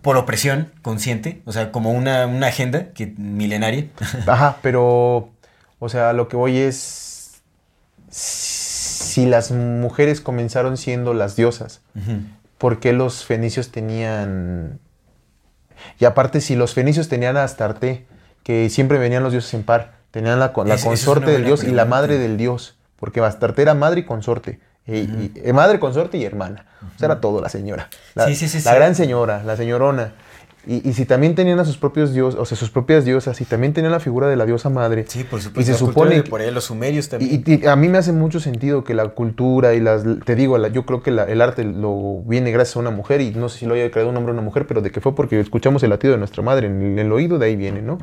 por 0.03 0.17
opresión 0.19 0.71
consciente, 0.83 1.41
o 1.47 1.53
sea, 1.53 1.73
como 1.73 1.91
una, 1.91 2.27
una 2.27 2.47
agenda 2.49 2.91
que, 2.93 3.07
milenaria. 3.17 3.87
Ajá, 4.27 4.59
pero, 4.63 5.31
o 5.79 5.89
sea, 5.89 6.13
lo 6.13 6.29
que 6.29 6.37
voy 6.37 6.59
es, 6.59 7.41
si 9.15 9.27
las 9.27 9.51
mujeres 9.53 10.21
comenzaron 10.21 10.77
siendo 10.77 11.15
las 11.15 11.37
diosas. 11.37 11.81
¿por 12.59 12.81
qué 12.81 12.93
los 12.93 13.25
fenicios 13.25 13.71
tenían... 13.71 14.79
Y 16.01 16.05
aparte, 16.07 16.41
si 16.41 16.57
los 16.57 16.73
fenicios 16.75 17.09
tenían 17.09 17.37
a 17.37 17.45
Astarte, 17.45 18.07
que 18.43 18.71
siempre 18.71 18.99
venían 18.99 19.23
los 19.23 19.33
dioses 19.33 19.53
en 19.55 19.63
par, 19.65 19.93
tenían 20.11 20.39
la, 20.39 20.47
es 20.47 20.53
consorte 20.85 21.31
del 21.33 21.45
dios 21.45 21.63
y 21.65 21.73
la 21.73 21.85
madre 21.85 22.19
del 22.19 22.37
dios, 22.37 22.77
porque 22.97 23.21
Astarte 23.21 23.63
era 23.63 23.75
madre 23.75 24.01
y 24.01 24.05
consorte. 24.05 24.61
y- 24.87 24.97
y- 24.99 25.33
eh, 25.37 25.53
madre, 25.53 25.79
consorte 25.79 26.17
y 26.19 26.25
hermana. 26.25 26.67
O 26.95 26.99
sea, 26.99 27.07
era 27.07 27.21
todo 27.21 27.41
la 27.41 27.49
señora. 27.49 27.89
La, 28.15 28.27
Sí, 28.27 28.35
sí, 28.35 28.49
sí, 28.49 28.61
la 28.65 28.75
gran 28.75 28.95
señora, 28.95 29.43
la 29.45 29.57
señorona. 29.57 30.13
Y, 30.67 30.89
y 30.89 30.93
si 30.95 31.05
también 31.05 31.35
tenían 31.35 31.61
a 31.61 31.65
sus 31.65 31.77
propios 31.77 32.13
dioses, 32.15 32.41
o 32.41 32.45
sea, 32.45 32.57
sus 32.57 32.71
propias 32.71 33.05
diosas, 33.05 33.41
y 33.41 33.45
también 33.45 33.73
tenían 33.75 33.93
la 33.93 34.01
figura 34.01 34.29
de 34.29 34.37
la 34.37 34.47
diosa 34.47 34.71
madre. 34.71 35.05
Sí, 35.07 35.23
por 35.25 35.39
Y 35.39 35.43
supuesto. 35.43 35.67
se 35.67 35.73
la 35.73 35.79
supone 35.79 36.23
que- 36.23 36.31
por 36.31 36.41
ahí 36.41 36.51
los 36.51 36.65
sumerios 36.65 37.09
también. 37.09 37.43
y, 37.47 37.65
y 37.65 37.67
a 37.67 37.77
mí 37.77 37.89
me 37.89 37.99
hace 37.99 38.13
mucho 38.13 38.41
sentido 38.41 38.83
que 38.85 38.95
la 38.95 39.09
cultura 39.09 39.75
y 39.75 39.81
las... 39.81 40.05
Te 40.25 40.35
digo, 40.35 40.57
la- 40.59 40.69
yo 40.69 40.87
creo 40.87 41.03
que 41.03 41.11
la- 41.11 41.25
el 41.25 41.41
arte 41.43 41.65
lo 41.65 42.23
viene 42.25 42.51
gracias 42.51 42.77
a 42.77 42.81
una 42.81 42.91
mujer 42.91 43.21
y 43.21 43.33
no 43.33 43.49
sé 43.49 43.59
si 43.59 43.67
lo 43.67 43.75
haya 43.75 43.91
creado 43.91 44.09
un 44.11 44.17
hombre 44.17 44.31
o 44.31 44.35
una 44.35 44.43
mujer, 44.43 44.67
pero 44.67 44.81
de 44.81 44.91
que 44.91 45.01
fue 45.01 45.15
porque 45.15 45.39
escuchamos 45.39 45.83
el 45.83 45.91
latido 45.91 46.13
de 46.13 46.19
nuestra 46.19 46.43
madre 46.43 46.67
en 46.69 46.81
el, 46.81 46.93
en 46.93 46.99
el 46.99 47.13
oído, 47.13 47.39
de 47.39 47.47
ahí 47.47 47.57
viene, 47.57 47.83
¿no? 47.83 47.99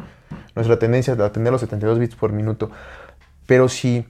Nuestra 0.56 0.78
tendencia 0.78 1.16
a 1.20 1.26
atender 1.26 1.52
los 1.52 1.62
72 1.62 1.98
bits 1.98 2.16
por 2.16 2.32
minuto. 2.32 2.70
Pero 3.48 3.70
si, 3.70 4.06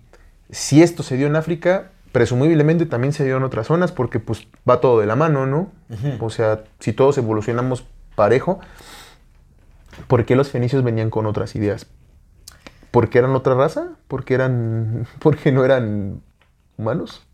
si 0.50 0.82
esto 0.84 1.04
se 1.04 1.16
dio 1.16 1.28
en 1.28 1.36
África, 1.36 1.92
presumiblemente 2.12 2.86
también 2.86 3.14
se 3.14 3.24
dio 3.24 3.38
en 3.38 3.44
otras 3.44 3.68
zonas 3.68 3.92
porque 3.94 4.20
pues 4.20 4.48
va 4.70 4.82
todo 4.82 5.00
de 5.00 5.06
la 5.06 5.16
mano, 5.16 5.46
¿no? 5.46 5.72
Ujú. 5.90 6.26
O 6.26 6.30
sea, 6.30 6.64
si 6.80 6.92
todos 6.94 7.18
evolucionamos 7.18 7.86
parejo, 8.22 8.60
¿por 10.08 10.26
qué 10.26 10.36
los 10.36 10.52
fenicios 10.52 10.84
venían 10.84 11.10
con 11.10 11.26
otras 11.26 11.56
ideas? 11.56 11.88
¿Porque 12.92 13.18
eran 13.18 13.32
otra 13.36 13.56
raza? 13.56 13.88
¿Porque 14.08 14.36
eran. 14.36 15.08
porque 15.20 15.52
no 15.52 15.66
eran 15.66 16.22
humanos? 16.78 17.26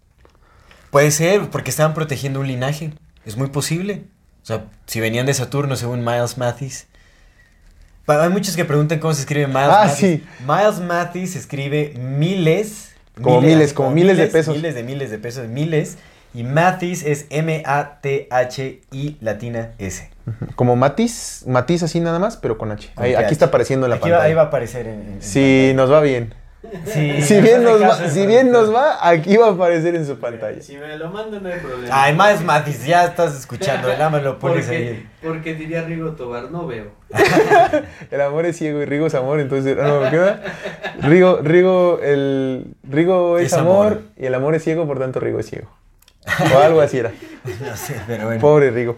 Puede 0.90 1.12
ser, 1.12 1.50
porque 1.50 1.72
estaban 1.72 1.94
protegiendo 1.94 2.40
un 2.40 2.48
linaje. 2.48 2.94
Es 3.26 3.36
muy 3.36 3.50
posible. 3.50 4.06
O 4.44 4.46
sea, 4.46 4.68
si 4.86 5.02
venían 5.02 5.26
de 5.26 5.34
Saturno, 5.34 5.76
según 5.76 6.06
Miles 6.06 6.38
Mathis. 6.38 6.88
Hay 8.08 8.30
muchos 8.30 8.56
que 8.56 8.64
preguntan 8.64 9.00
cómo 9.00 9.14
se 9.14 9.20
escribe 9.20 9.48
Miles 9.48 9.64
Ah, 9.70 9.84
Mathis. 9.88 9.98
sí. 10.00 10.24
Miles 10.48 10.80
Mathis 10.80 11.36
escribe 11.36 11.96
miles. 12.00 12.96
Como 13.22 13.42
miles, 13.42 13.66
así 13.66 13.74
como 13.74 13.92
miles 13.92 14.18
de 14.18 14.28
pesos. 14.28 14.56
Miles 14.56 14.74
de 14.74 14.84
miles 14.84 15.10
de 15.12 15.18
pesos, 15.18 15.48
miles. 15.50 15.98
Y 16.38 16.44
Mathis 16.44 17.04
es 17.04 17.26
M-A-T-H-I 17.32 19.18
latina 19.22 19.72
S. 19.80 20.10
Como 20.56 20.76
Matiz, 20.76 21.44
Matiz 21.48 21.82
así 21.84 22.00
nada 22.00 22.20
más, 22.20 22.38
pero 22.38 22.58
con 22.60 22.72
H. 22.72 22.92
Con 22.94 23.04
Ahí- 23.06 23.14
TH. 23.14 23.18
aquí 23.24 23.34
está 23.34 23.46
apareciendo 23.46 23.86
en 23.88 23.92
la 23.92 23.96
Aquí 23.96 24.10
va, 24.10 24.18
pantalla. 24.18 24.28
ahí 24.30 24.34
va 24.36 24.42
a 24.44 24.46
aparecer 24.46 24.88
en, 24.88 25.02
en- 25.14 25.22
Si 25.22 25.72
nos 25.76 25.92
va 25.92 26.02
bien. 26.02 26.34
Sí, 26.86 27.22
Si 27.22 27.40
bien, 27.42 27.64
nos 27.64 27.82
va, 27.82 28.04
el 28.04 28.12
si 28.12 28.28
bien 28.28 28.52
nos 28.52 28.74
va, 28.74 29.08
aquí 29.10 29.38
va 29.38 29.48
a 29.48 29.52
aparecer 29.54 29.96
en 29.96 30.06
su 30.06 30.20
pantalla. 30.20 30.62
Si 30.62 30.76
me 30.78 30.98
lo 30.98 31.10
mando 31.10 31.40
no 31.40 31.50
hay 31.50 31.60
problema. 31.60 32.12
Miles 32.12 32.44
Mathis, 32.44 32.86
ya 32.86 33.06
estás 33.06 33.36
escuchando. 33.40 33.88
Nada 33.88 34.10
más 34.10 34.22
lo 34.22 34.38
pones 34.40 34.66
porque, 34.66 34.78
ahí. 34.78 35.08
porque 35.24 35.56
diría 35.56 35.84
Rigo 35.84 36.12
Tobar, 36.12 36.52
no 36.52 36.68
veo. 36.68 36.92
El 38.12 38.22
amor 38.22 38.46
es 38.46 38.58
ciego 38.58 38.82
y 38.82 38.86
Rigo 38.86 39.08
es 39.08 39.16
amor, 39.16 39.40
entonces. 39.40 39.76
No, 39.78 40.10
¿qué 40.12 40.18
va? 40.18 40.40
Rigo, 41.02 41.40
Rigo, 41.42 42.00
el. 42.04 42.76
Rigo 42.84 43.38
es, 43.40 43.48
Es 43.48 43.54
amor, 43.54 43.88
amor. 43.88 44.02
y 44.18 44.26
el 44.26 44.36
amor 44.36 44.54
es 44.56 44.64
ciego, 44.64 44.86
por 44.86 45.00
tanto 45.00 45.20
Rigo 45.20 45.40
es 45.40 45.50
ciego. 45.50 45.70
O 46.54 46.58
algo 46.60 46.82
así 46.82 46.98
era. 47.00 47.12
No 47.62 47.78
sé, 47.78 47.96
pero 48.06 48.26
bueno. 48.26 48.42
Pobre 48.42 48.72
Rigo. 48.72 48.98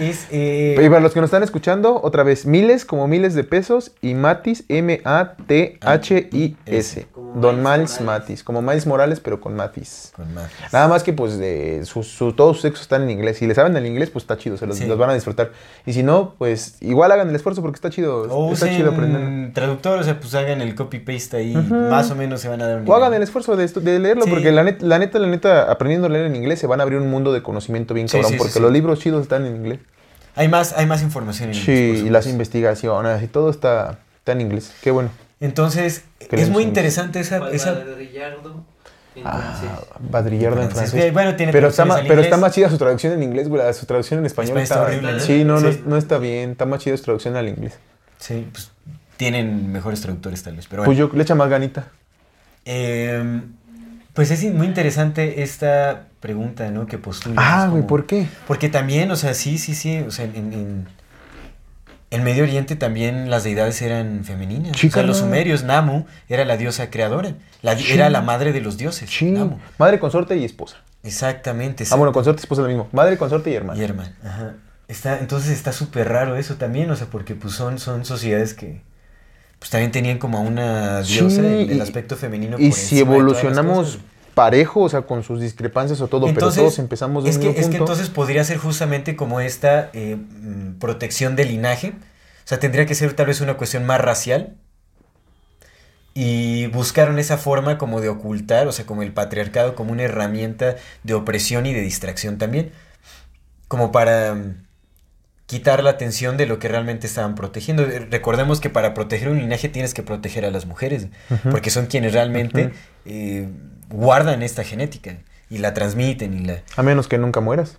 Es, 0.00 0.26
eh, 0.30 0.74
Y 0.82 0.88
para 0.88 1.00
los 1.00 1.12
que 1.12 1.20
nos 1.20 1.28
están 1.28 1.42
escuchando, 1.42 2.00
otra 2.02 2.22
vez, 2.22 2.46
miles 2.46 2.84
como 2.84 3.06
miles 3.08 3.34
de 3.34 3.44
pesos 3.44 3.92
y 4.00 4.14
Matis, 4.14 4.64
M-A-T-H-I-S. 5.84 7.06
Don 7.36 7.62
Miles. 7.64 8.00
Matis, 8.00 8.44
como 8.44 8.62
Miles 8.62 8.86
Morales, 8.86 9.18
pero 9.20 9.40
con 9.40 9.56
Matis. 9.56 10.12
con 10.14 10.32
Mathis. 10.34 10.72
Nada 10.72 10.86
más 10.86 11.02
que 11.02 11.12
pues 11.12 11.36
de 11.38 11.80
su, 11.84 12.04
su- 12.04 12.32
todos 12.32 12.56
sus 12.56 12.62
textos 12.62 12.82
están 12.82 13.02
en 13.02 13.10
inglés. 13.10 13.38
Si 13.38 13.46
le 13.48 13.54
saben 13.56 13.76
el 13.76 13.86
inglés, 13.86 14.10
pues 14.10 14.22
está 14.22 14.36
chido, 14.38 14.56
se 14.56 14.66
los, 14.66 14.76
Sí. 14.78 14.86
los 14.86 14.96
van 14.98 15.10
a 15.10 15.14
disfrutar. 15.14 15.50
Y 15.84 15.92
si 15.94 16.04
no, 16.04 16.34
pues 16.38 16.76
igual 16.80 17.10
hagan 17.10 17.28
el 17.30 17.34
esfuerzo 17.34 17.60
porque 17.60 17.74
está 17.76 17.90
chido. 17.90 18.22
O 18.30 18.52
está 18.52 18.68
chido 18.70 18.92
aprender. 18.92 19.52
traductor, 19.52 19.98
o 19.98 20.04
sea, 20.04 20.20
pues 20.20 20.32
hagan 20.36 20.60
el 20.60 20.76
copy-paste 20.76 21.36
ahí. 21.38 21.54
Más 21.54 22.08
o 22.12 22.14
menos 22.14 22.40
se 22.40 22.48
van 22.48 22.62
a 22.62 22.68
dar 22.68 22.80
un 22.82 22.88
O 22.88 22.94
hagan 22.94 23.12
el 23.14 23.22
esfuerzo 23.22 23.56
de, 23.56 23.64
esto- 23.64 23.80
de 23.80 23.98
leerlo, 23.98 24.24
Sí. 24.26 24.30
porque 24.30 24.52
la, 24.52 24.62
net- 24.62 24.80
la 24.82 24.98
neta, 25.00 25.18
la 25.18 25.26
neta, 25.26 25.70
aprendiendo 25.72 26.06
a 26.06 26.10
leer 26.10 26.26
en 26.26 26.36
inglés 26.36 26.60
se 26.60 26.68
van 26.68 26.78
a 26.80 26.84
abrir 26.84 27.00
un 27.00 27.10
mundo 27.10 27.32
de 27.32 27.42
conocimiento 27.42 27.94
bien 27.94 28.06
Sí, 28.08 28.12
cabrón, 28.12 28.28
sí, 28.30 28.34
sí, 28.34 28.38
porque 28.38 28.52
sí. 28.52 28.60
los 28.60 28.70
libros 28.70 29.00
chidos 29.00 29.22
están 29.22 29.44
en 29.46 29.56
inglés. 29.56 29.80
Hay 30.36 30.48
más, 30.48 30.72
hay 30.72 30.86
más 30.86 31.02
información 31.02 31.50
en 31.50 31.54
Sí, 31.54 31.70
inglés, 31.72 31.98
por 32.00 32.06
y 32.06 32.10
las 32.10 32.26
investigaciones 32.26 33.22
y 33.22 33.26
todo 33.28 33.50
está, 33.50 33.98
Está 34.18 34.32
en 34.32 34.40
inglés. 34.40 34.72
Qué 34.82 34.90
bueno. 34.90 35.10
Entonces, 35.40 36.04
es 36.18 36.48
muy 36.48 36.62
interesante 36.62 37.20
esa... 37.20 37.38
¿Cuál 37.40 37.54
esa... 37.54 37.74
Badrillardo 37.74 38.64
en 39.14 39.22
Ah? 39.26 39.60
Badrillardo 40.00 40.62
en 40.62 40.70
Francés. 40.70 40.90
francés. 40.92 41.12
Bueno, 41.12 41.36
tiene 41.36 41.52
pero, 41.52 41.68
está 41.68 41.84
más, 41.84 42.00
pero 42.08 42.22
está 42.22 42.36
más 42.38 42.52
chida 42.52 42.70
su 42.70 42.78
traducción 42.78 43.12
en 43.12 43.22
inglés, 43.22 43.48
güey. 43.48 43.62
Su 43.74 43.84
traducción 43.86 44.20
en 44.20 44.26
español 44.26 44.58
Español 44.58 44.62
está 44.62 44.82
horrible, 44.82 45.12
¿no? 45.12 45.20
Sí, 45.20 45.44
no, 45.44 45.60
no, 45.60 45.70
Sí. 45.72 45.82
no 45.86 45.96
está 45.98 46.18
bien. 46.18 46.52
Está 46.52 46.64
más 46.66 46.80
chida 46.80 46.96
su 46.96 47.04
traducción 47.04 47.36
al 47.36 47.48
inglés. 47.48 47.78
Sí, 48.18 48.48
pues 48.50 48.72
tienen 49.18 49.70
mejores 49.70 50.00
traductores 50.00 50.42
tal 50.42 50.56
vez, 50.56 50.66
pero 50.68 50.84
Pues 50.84 50.96
yo 50.98 51.10
le 51.12 51.22
echa 51.22 51.34
más 51.34 51.48
ganita. 51.50 51.88
Eh, 52.64 53.42
pues 54.14 54.30
es 54.30 54.42
muy 54.52 54.66
interesante 54.66 55.42
esta 55.42 56.04
pregunta, 56.20 56.70
¿no? 56.70 56.86
Que 56.86 56.96
postula. 56.98 57.34
Ah, 57.36 57.68
güey, 57.68 57.86
¿por 57.86 58.06
qué? 58.06 58.26
Porque 58.46 58.68
también, 58.68 59.10
o 59.10 59.16
sea, 59.16 59.34
sí, 59.34 59.58
sí, 59.58 59.74
sí, 59.74 59.98
o 59.98 60.10
sea, 60.10 60.24
en, 60.24 60.52
en, 60.52 60.88
en 62.10 62.22
Medio 62.24 62.44
Oriente 62.44 62.76
también 62.76 63.28
las 63.28 63.44
deidades 63.44 63.82
eran 63.82 64.24
femeninas. 64.24 64.76
Sí, 64.78 64.86
o 64.86 64.90
sea, 64.90 65.02
los 65.02 65.18
sumerios, 65.18 65.64
Namu 65.64 66.04
era 66.28 66.44
la 66.44 66.56
diosa 66.56 66.90
creadora, 66.90 67.34
la, 67.62 67.74
di- 67.74 67.82
Sí. 67.82 67.92
era 67.92 68.08
la 68.08 68.22
madre 68.22 68.52
de 68.52 68.60
los 68.60 68.76
dioses. 68.78 69.10
Sí. 69.10 69.30
Namu. 69.32 69.58
Madre, 69.78 69.98
consorte 69.98 70.36
y 70.36 70.44
esposa. 70.44 70.76
Exactamente. 71.02 71.84
Ah, 71.90 71.96
bueno, 71.96 72.12
consorte 72.12 72.40
y 72.40 72.44
esposa 72.44 72.62
es 72.62 72.64
lo 72.64 72.68
mismo. 72.68 72.88
Madre, 72.92 73.18
consorte 73.18 73.50
y 73.50 73.54
hermana. 73.54 73.78
Y 73.80 73.84
hermana, 73.84 74.14
ajá. 74.24 74.54
Está, 74.86 75.18
entonces 75.18 75.50
está 75.50 75.72
súper 75.72 76.08
raro 76.08 76.36
eso 76.36 76.54
también, 76.56 76.90
o 76.90 76.96
sea, 76.96 77.06
porque 77.08 77.34
pues 77.34 77.54
son, 77.54 77.78
son 77.78 78.04
sociedades 78.04 78.52
que 78.54 78.82
pues 79.64 79.70
también 79.70 79.92
tenían 79.92 80.18
como 80.18 80.36
a 80.36 80.40
una 80.42 81.00
diosa 81.00 81.40
Sí, 81.40 81.46
el, 81.46 81.70
el 81.70 81.80
aspecto 81.80 82.16
femenino. 82.16 82.58
Y 82.58 82.68
por 82.68 82.78
si 82.78 83.00
evolucionamos 83.00 83.98
parejo, 84.34 84.82
o 84.82 84.88
sea, 84.90 85.02
con 85.02 85.22
sus 85.22 85.40
discrepancias 85.40 86.02
o 86.02 86.08
todo, 86.08 86.28
Entonces, 86.28 86.54
pero 86.54 86.66
todos 86.66 86.78
empezamos 86.78 87.24
de 87.24 87.30
es 87.30 87.36
un 87.36 87.42
que, 87.42 87.48
mismo 87.48 87.62
es 87.62 87.68
que 87.70 87.76
entonces 87.78 88.10
podría 88.10 88.44
ser 88.44 88.58
justamente 88.58 89.16
como 89.16 89.40
esta 89.40 89.88
eh, 89.94 90.16
mm, 90.16 90.74
protección 90.80 91.34
del 91.34 91.48
linaje. 91.48 91.94
O 91.96 92.46
sea, 92.46 92.60
tendría 92.60 92.84
que 92.84 92.94
ser 92.94 93.14
tal 93.14 93.24
vez 93.24 93.40
una 93.40 93.54
cuestión 93.56 93.86
más 93.86 94.02
racial. 94.02 94.54
Y 96.12 96.66
buscaron 96.66 97.18
esa 97.18 97.38
forma 97.38 97.78
como 97.78 98.02
de 98.02 98.10
ocultar, 98.10 98.68
o 98.68 98.72
sea, 98.72 98.84
como 98.84 99.02
el 99.02 99.12
patriarcado 99.14 99.74
como 99.74 99.92
una 99.92 100.02
herramienta 100.02 100.76
de 101.04 101.14
opresión 101.14 101.64
y 101.64 101.72
de 101.72 101.80
distracción 101.80 102.36
también. 102.36 102.70
Como 103.66 103.92
para 103.92 104.34
mm, 104.34 104.63
quitar 105.46 105.82
la 105.84 105.90
atención 105.90 106.36
de 106.36 106.46
lo 106.46 106.58
que 106.58 106.68
realmente 106.68 107.06
estaban 107.06 107.34
protegiendo. 107.34 107.82
Eh, 107.84 108.06
Recordemos 108.10 108.60
que 108.60 108.70
para 108.70 108.94
proteger 108.94 109.28
un 109.28 109.38
linaje 109.38 109.68
tienes 109.68 109.92
que 109.94 110.02
proteger 110.02 110.44
a 110.44 110.50
las 110.50 110.66
mujeres, 110.66 111.08
porque 111.50 111.70
son 111.70 111.86
quienes 111.86 112.12
realmente 112.12 112.70
eh, 113.04 113.48
guardan 113.90 114.42
esta 114.42 114.64
genética 114.64 115.16
y 115.50 115.58
la 115.58 115.74
transmiten 115.74 116.34
y 116.34 116.44
la... 116.46 116.62
A 116.76 116.82
menos 116.82 117.06
que 117.08 117.18
nunca 117.18 117.40
mueras. 117.40 117.78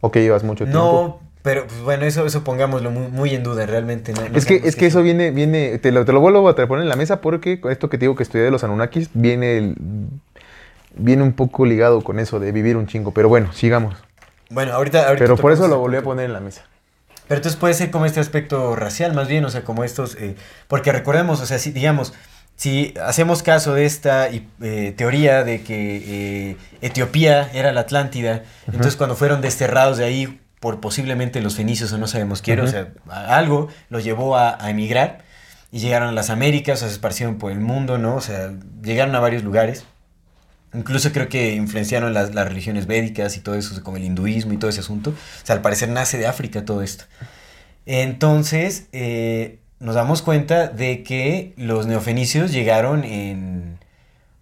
O 0.00 0.10
que 0.10 0.22
llevas 0.22 0.44
mucho 0.44 0.64
tiempo. 0.64 0.78
No, 0.78 1.20
pero 1.42 1.66
pues, 1.66 1.80
bueno, 1.80 2.04
eso, 2.04 2.24
eso 2.26 2.44
pongámoslo 2.44 2.90
muy, 2.90 3.08
muy 3.08 3.34
en 3.34 3.42
duda, 3.42 3.66
realmente. 3.66 4.12
No, 4.12 4.28
no 4.28 4.36
Es 4.36 4.46
que, 4.46 4.60
es 4.64 4.76
que 4.76 4.86
eso 4.86 5.02
viene, 5.02 5.30
viene, 5.32 5.78
te 5.78 5.90
lo, 5.90 6.04
te 6.04 6.12
lo 6.12 6.20
vuelvo 6.20 6.48
a 6.48 6.54
poner 6.54 6.82
en 6.82 6.88
la 6.88 6.96
mesa 6.96 7.20
porque 7.20 7.60
esto 7.68 7.88
que 7.90 7.98
te 7.98 8.04
digo 8.04 8.14
que 8.14 8.22
estudié 8.22 8.44
de 8.44 8.50
los 8.50 8.62
Anunnakis 8.62 9.10
viene, 9.14 9.58
el- 9.58 9.76
viene 10.96 11.22
un 11.22 11.32
poco 11.32 11.66
ligado 11.66 12.02
con 12.02 12.20
eso 12.20 12.38
de 12.38 12.52
vivir 12.52 12.76
un 12.76 12.86
chingo. 12.86 13.12
Pero 13.12 13.28
bueno, 13.28 13.52
sigamos. 13.52 13.96
Bueno, 14.50 14.72
ahorita... 14.72 15.06
ahorita 15.08 15.24
Pero 15.24 15.36
por 15.36 15.52
eso 15.52 15.68
lo 15.68 15.78
volví 15.78 15.96
a 15.96 16.02
poner 16.02 16.26
en 16.26 16.32
la 16.32 16.40
mesa. 16.40 16.62
Pero 17.28 17.38
entonces 17.38 17.58
puede 17.58 17.74
ser 17.74 17.90
como 17.90 18.06
este 18.06 18.20
aspecto 18.20 18.76
racial, 18.76 19.12
más 19.12 19.26
bien, 19.28 19.44
o 19.44 19.50
sea, 19.50 19.62
como 19.64 19.82
estos... 19.84 20.14
eh, 20.16 20.36
porque 20.68 20.92
recordemos, 20.92 21.40
o 21.40 21.46
sea, 21.46 21.58
si, 21.58 21.72
digamos, 21.72 22.14
si 22.54 22.94
hacemos 23.02 23.42
caso 23.42 23.74
de 23.74 23.84
esta 23.84 24.28
eh, 24.28 24.94
teoría 24.96 25.42
de 25.44 25.62
que 25.62 26.50
eh, 26.52 26.56
Etiopía 26.80 27.50
era 27.52 27.72
la 27.72 27.80
Atlántida, 27.82 28.44
entonces 28.66 28.96
cuando 28.96 29.16
fueron 29.16 29.40
desterrados 29.40 29.98
de 29.98 30.04
ahí 30.04 30.40
por 30.60 30.80
posiblemente 30.80 31.40
los 31.42 31.56
fenicios 31.56 31.92
o 31.92 31.98
no 31.98 32.06
sabemos 32.06 32.40
quién, 32.40 32.60
o 32.60 32.62
Ujú. 32.62 32.70
sea, 32.72 32.88
algo 33.10 33.68
los 33.90 34.04
llevó 34.04 34.36
a, 34.36 34.56
a 34.64 34.70
emigrar 34.70 35.18
y 35.70 35.80
llegaron 35.80 36.08
a 36.08 36.12
las 36.12 36.30
Américas, 36.30 36.76
o 36.76 36.80
sea, 36.80 36.88
se 36.88 36.94
esparcieron 36.94 37.36
por 37.38 37.52
el 37.52 37.60
mundo, 37.60 37.98
¿no? 37.98 38.14
O 38.14 38.20
sea, 38.20 38.52
llegaron 38.82 39.14
a 39.16 39.20
varios 39.20 39.42
lugares. 39.42 39.84
Incluso 40.76 41.12
creo 41.12 41.28
que 41.28 41.54
influenciaron 41.54 42.12
las, 42.12 42.34
religiones 42.34 42.86
védicas 42.86 43.36
y 43.36 43.40
todo 43.40 43.54
eso, 43.54 43.82
como 43.82 43.96
el 43.96 44.04
hinduismo 44.04 44.52
y 44.52 44.58
todo 44.58 44.70
ese 44.70 44.80
asunto. 44.80 45.10
O 45.10 45.46
sea, 45.46 45.56
al 45.56 45.62
parecer 45.62 45.88
nace 45.88 46.18
de 46.18 46.26
África 46.26 46.64
todo 46.64 46.82
esto. 46.82 47.04
Entonces, 47.86 48.88
eh, 48.92 49.58
nos 49.80 49.94
damos 49.94 50.22
cuenta 50.22 50.68
de 50.68 51.02
que 51.02 51.54
los 51.56 51.86
neofenicios 51.86 52.52
llegaron 52.52 53.04
en, 53.04 53.78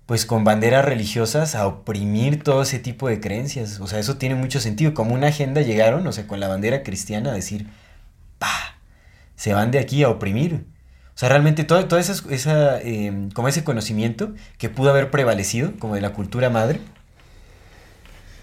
pues 0.06 0.26
con 0.26 0.44
banderas 0.44 0.84
religiosas 0.84 1.54
a 1.54 1.66
oprimir 1.66 2.42
todo 2.42 2.62
ese 2.62 2.78
tipo 2.78 3.08
de 3.08 3.20
creencias. 3.20 3.80
O 3.80 3.86
sea, 3.86 3.98
eso 3.98 4.16
tiene 4.16 4.34
mucho 4.34 4.60
sentido. 4.60 4.94
Como 4.94 5.14
una 5.14 5.28
agenda 5.28 5.62
llegaron, 5.62 6.06
o 6.06 6.12
sea, 6.12 6.26
con 6.26 6.40
la 6.40 6.48
bandera 6.48 6.82
cristiana 6.82 7.30
a 7.30 7.34
decir, 7.34 7.68
pa, 8.38 8.78
se 9.36 9.54
van 9.54 9.70
de 9.70 9.78
aquí 9.78 10.02
a 10.02 10.10
oprimir. 10.10 10.66
O 11.14 11.18
sea, 11.18 11.28
realmente 11.28 11.62
todo, 11.64 11.84
todo 11.86 12.00
esa, 12.00 12.14
esa, 12.30 12.80
eh, 12.80 13.28
como 13.34 13.46
ese 13.48 13.62
conocimiento 13.62 14.32
que 14.58 14.68
pudo 14.68 14.90
haber 14.90 15.10
prevalecido, 15.10 15.72
como 15.78 15.94
de 15.94 16.00
la 16.00 16.12
cultura 16.12 16.50
madre, 16.50 16.80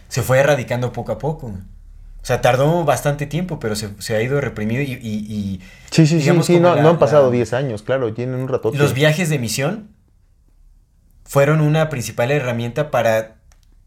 se 0.07 0.21
fue 0.21 0.39
erradicando 0.39 0.91
poco 0.93 1.11
a 1.11 1.17
poco. 1.17 1.47
O 1.47 2.25
sea, 2.25 2.39
tardó 2.41 2.83
bastante 2.85 3.25
tiempo, 3.25 3.59
pero 3.59 3.75
se, 3.75 3.89
se 3.99 4.15
ha 4.15 4.21
ido 4.21 4.39
reprimido 4.41 4.81
y... 4.83 4.93
y- 4.93 4.99
y, 5.01 5.59
Sí, 5.89 6.05
sí, 6.05 6.07
sí, 6.07 6.17
digamos, 6.17 6.45
sí, 6.45 6.53
como 6.53 6.69
no, 6.69 6.75
la- 6.75 6.81
no 6.83 6.89
han 6.89 6.99
pasado 6.99 7.25
la- 7.29 7.35
10 7.35 7.53
años, 7.53 7.81
claro, 7.83 8.13
tienen 8.13 8.35
un 8.35 8.47
rato. 8.47 8.71
Los 8.73 8.93
viajes 8.93 9.29
de 9.29 9.39
misión 9.39 9.89
fueron 11.25 11.61
una 11.61 11.89
principal 11.89 12.31
herramienta 12.31 12.91
para 12.91 13.35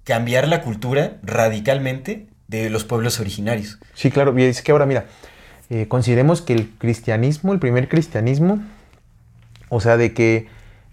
cambiar 0.04 0.48
la 0.48 0.62
cultura 0.62 1.18
radicalmente 1.22 2.26
de 2.48 2.70
los 2.70 2.84
pueblos 2.84 3.20
originarios. 3.20 3.78
Sí, 3.94 4.10
claro, 4.10 4.38
y 4.38 4.42
es 4.44 4.62
que 4.62 4.72
ahora 4.72 4.86
mira, 4.86 5.06
eh, 5.74 5.88
consideremos 5.88 6.40
que 6.40 6.52
el 6.52 6.70
cristianismo, 6.78 7.52
el 7.52 7.58
primer 7.58 7.88
cristianismo, 7.88 8.62
o 9.70 9.80
sea, 9.80 9.96
de 9.96 10.14
que, 10.14 10.46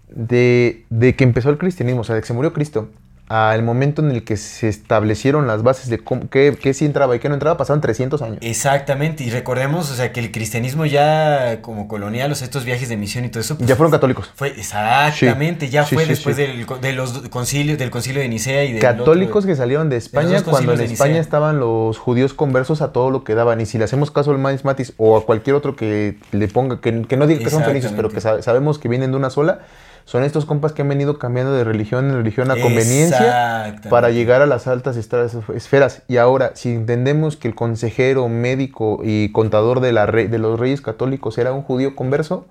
de, 0.08 0.84
de 0.90 1.14
que 1.14 1.22
empezó 1.22 1.50
el 1.50 1.58
cristianismo, 1.58 2.00
o 2.00 2.04
sea, 2.04 2.16
de 2.16 2.20
que 2.20 2.26
se 2.26 2.32
murió 2.32 2.52
Cristo, 2.52 2.90
al 3.34 3.62
momento 3.62 4.02
en 4.02 4.10
el 4.10 4.24
que 4.24 4.36
se 4.36 4.68
establecieron 4.68 5.46
las 5.46 5.62
bases 5.62 5.88
de 5.88 5.98
cómo, 5.98 6.28
qué, 6.28 6.54
qué 6.60 6.74
sí 6.74 6.84
entraba 6.84 7.16
y 7.16 7.18
qué 7.18 7.28
no 7.30 7.34
entraba, 7.34 7.56
pasaron 7.56 7.80
300 7.80 8.20
años. 8.20 8.38
Exactamente, 8.42 9.24
y 9.24 9.30
recordemos, 9.30 9.90
o 9.90 9.94
sea, 9.94 10.12
que 10.12 10.20
el 10.20 10.30
cristianismo 10.32 10.84
ya 10.84 11.60
como 11.62 11.88
colonial, 11.88 12.30
o 12.30 12.34
sea, 12.34 12.44
estos 12.44 12.64
viajes 12.66 12.90
de 12.90 12.98
misión 12.98 13.24
y 13.24 13.30
todo 13.30 13.40
eso, 13.40 13.56
pues, 13.56 13.66
Ya 13.68 13.74
fueron 13.76 13.90
católicos. 13.90 14.30
fue 14.34 14.48
exactamente, 14.48 15.70
ya 15.70 15.84
Sí, 15.86 15.94
fue 15.94 16.04
sí, 16.04 16.10
después. 16.10 16.36
Del, 16.36 16.66
de 16.80 16.92
los 16.92 17.12
concilios, 17.30 17.78
del 17.78 17.90
concilio 17.90 18.20
de 18.20 18.28
Nicea 18.28 18.64
y 18.64 18.72
del 18.72 18.82
Católicos 18.82 19.36
otro- 19.44 19.48
que 19.48 19.56
salieron 19.56 19.88
de 19.88 19.96
España 19.96 20.32
dos 20.40 20.42
cuando 20.42 20.72
en 20.72 20.78
de 20.78 20.84
España 20.84 21.18
estaban 21.18 21.58
los 21.58 21.98
judíos 21.98 22.34
conversos 22.34 22.82
a 22.82 22.92
todo 22.92 23.10
lo 23.10 23.24
que 23.24 23.34
daban. 23.34 23.60
Y 23.60 23.66
si 23.66 23.78
le 23.78 23.84
hacemos 23.84 24.10
caso 24.10 24.30
al 24.32 24.38
Manis 24.38 24.64
Matis 24.64 24.92
o 24.98 25.16
a 25.16 25.24
cualquier 25.24 25.56
otro 25.56 25.74
que 25.74 26.18
le 26.32 26.48
ponga, 26.48 26.80
que, 26.80 27.02
que 27.02 27.16
no 27.16 27.26
diga 27.26 27.42
que 27.44 27.50
son 27.50 27.64
fenicios, 27.64 27.92
pero 27.96 28.10
que 28.10 28.20
sabemos 28.20 28.78
que 28.78 28.88
vienen 28.88 29.10
de 29.10 29.16
una 29.16 29.30
sola, 29.30 29.60
son 30.04 30.24
estos 30.24 30.44
compas 30.46 30.72
que 30.72 30.82
han 30.82 30.88
venido 30.88 31.18
cambiando 31.18 31.52
de 31.54 31.64
religión 31.64 32.10
en 32.10 32.16
religión 32.16 32.50
a 32.50 32.56
conveniencia 32.60 33.76
para 33.88 34.10
llegar 34.10 34.42
a 34.42 34.46
las 34.46 34.66
altas 34.66 34.96
esferas. 34.96 36.02
Y 36.08 36.16
ahora, 36.16 36.52
si 36.54 36.70
entendemos 36.70 37.36
que 37.36 37.48
el 37.48 37.54
consejero, 37.54 38.28
médico 38.28 39.00
y 39.04 39.30
contador 39.32 39.80
de, 39.80 39.92
la 39.92 40.06
re- 40.06 40.28
de 40.28 40.38
los 40.38 40.58
reyes 40.58 40.80
católicos 40.80 41.38
era 41.38 41.52
un 41.52 41.62
judío 41.62 41.94
converso, 41.96 42.46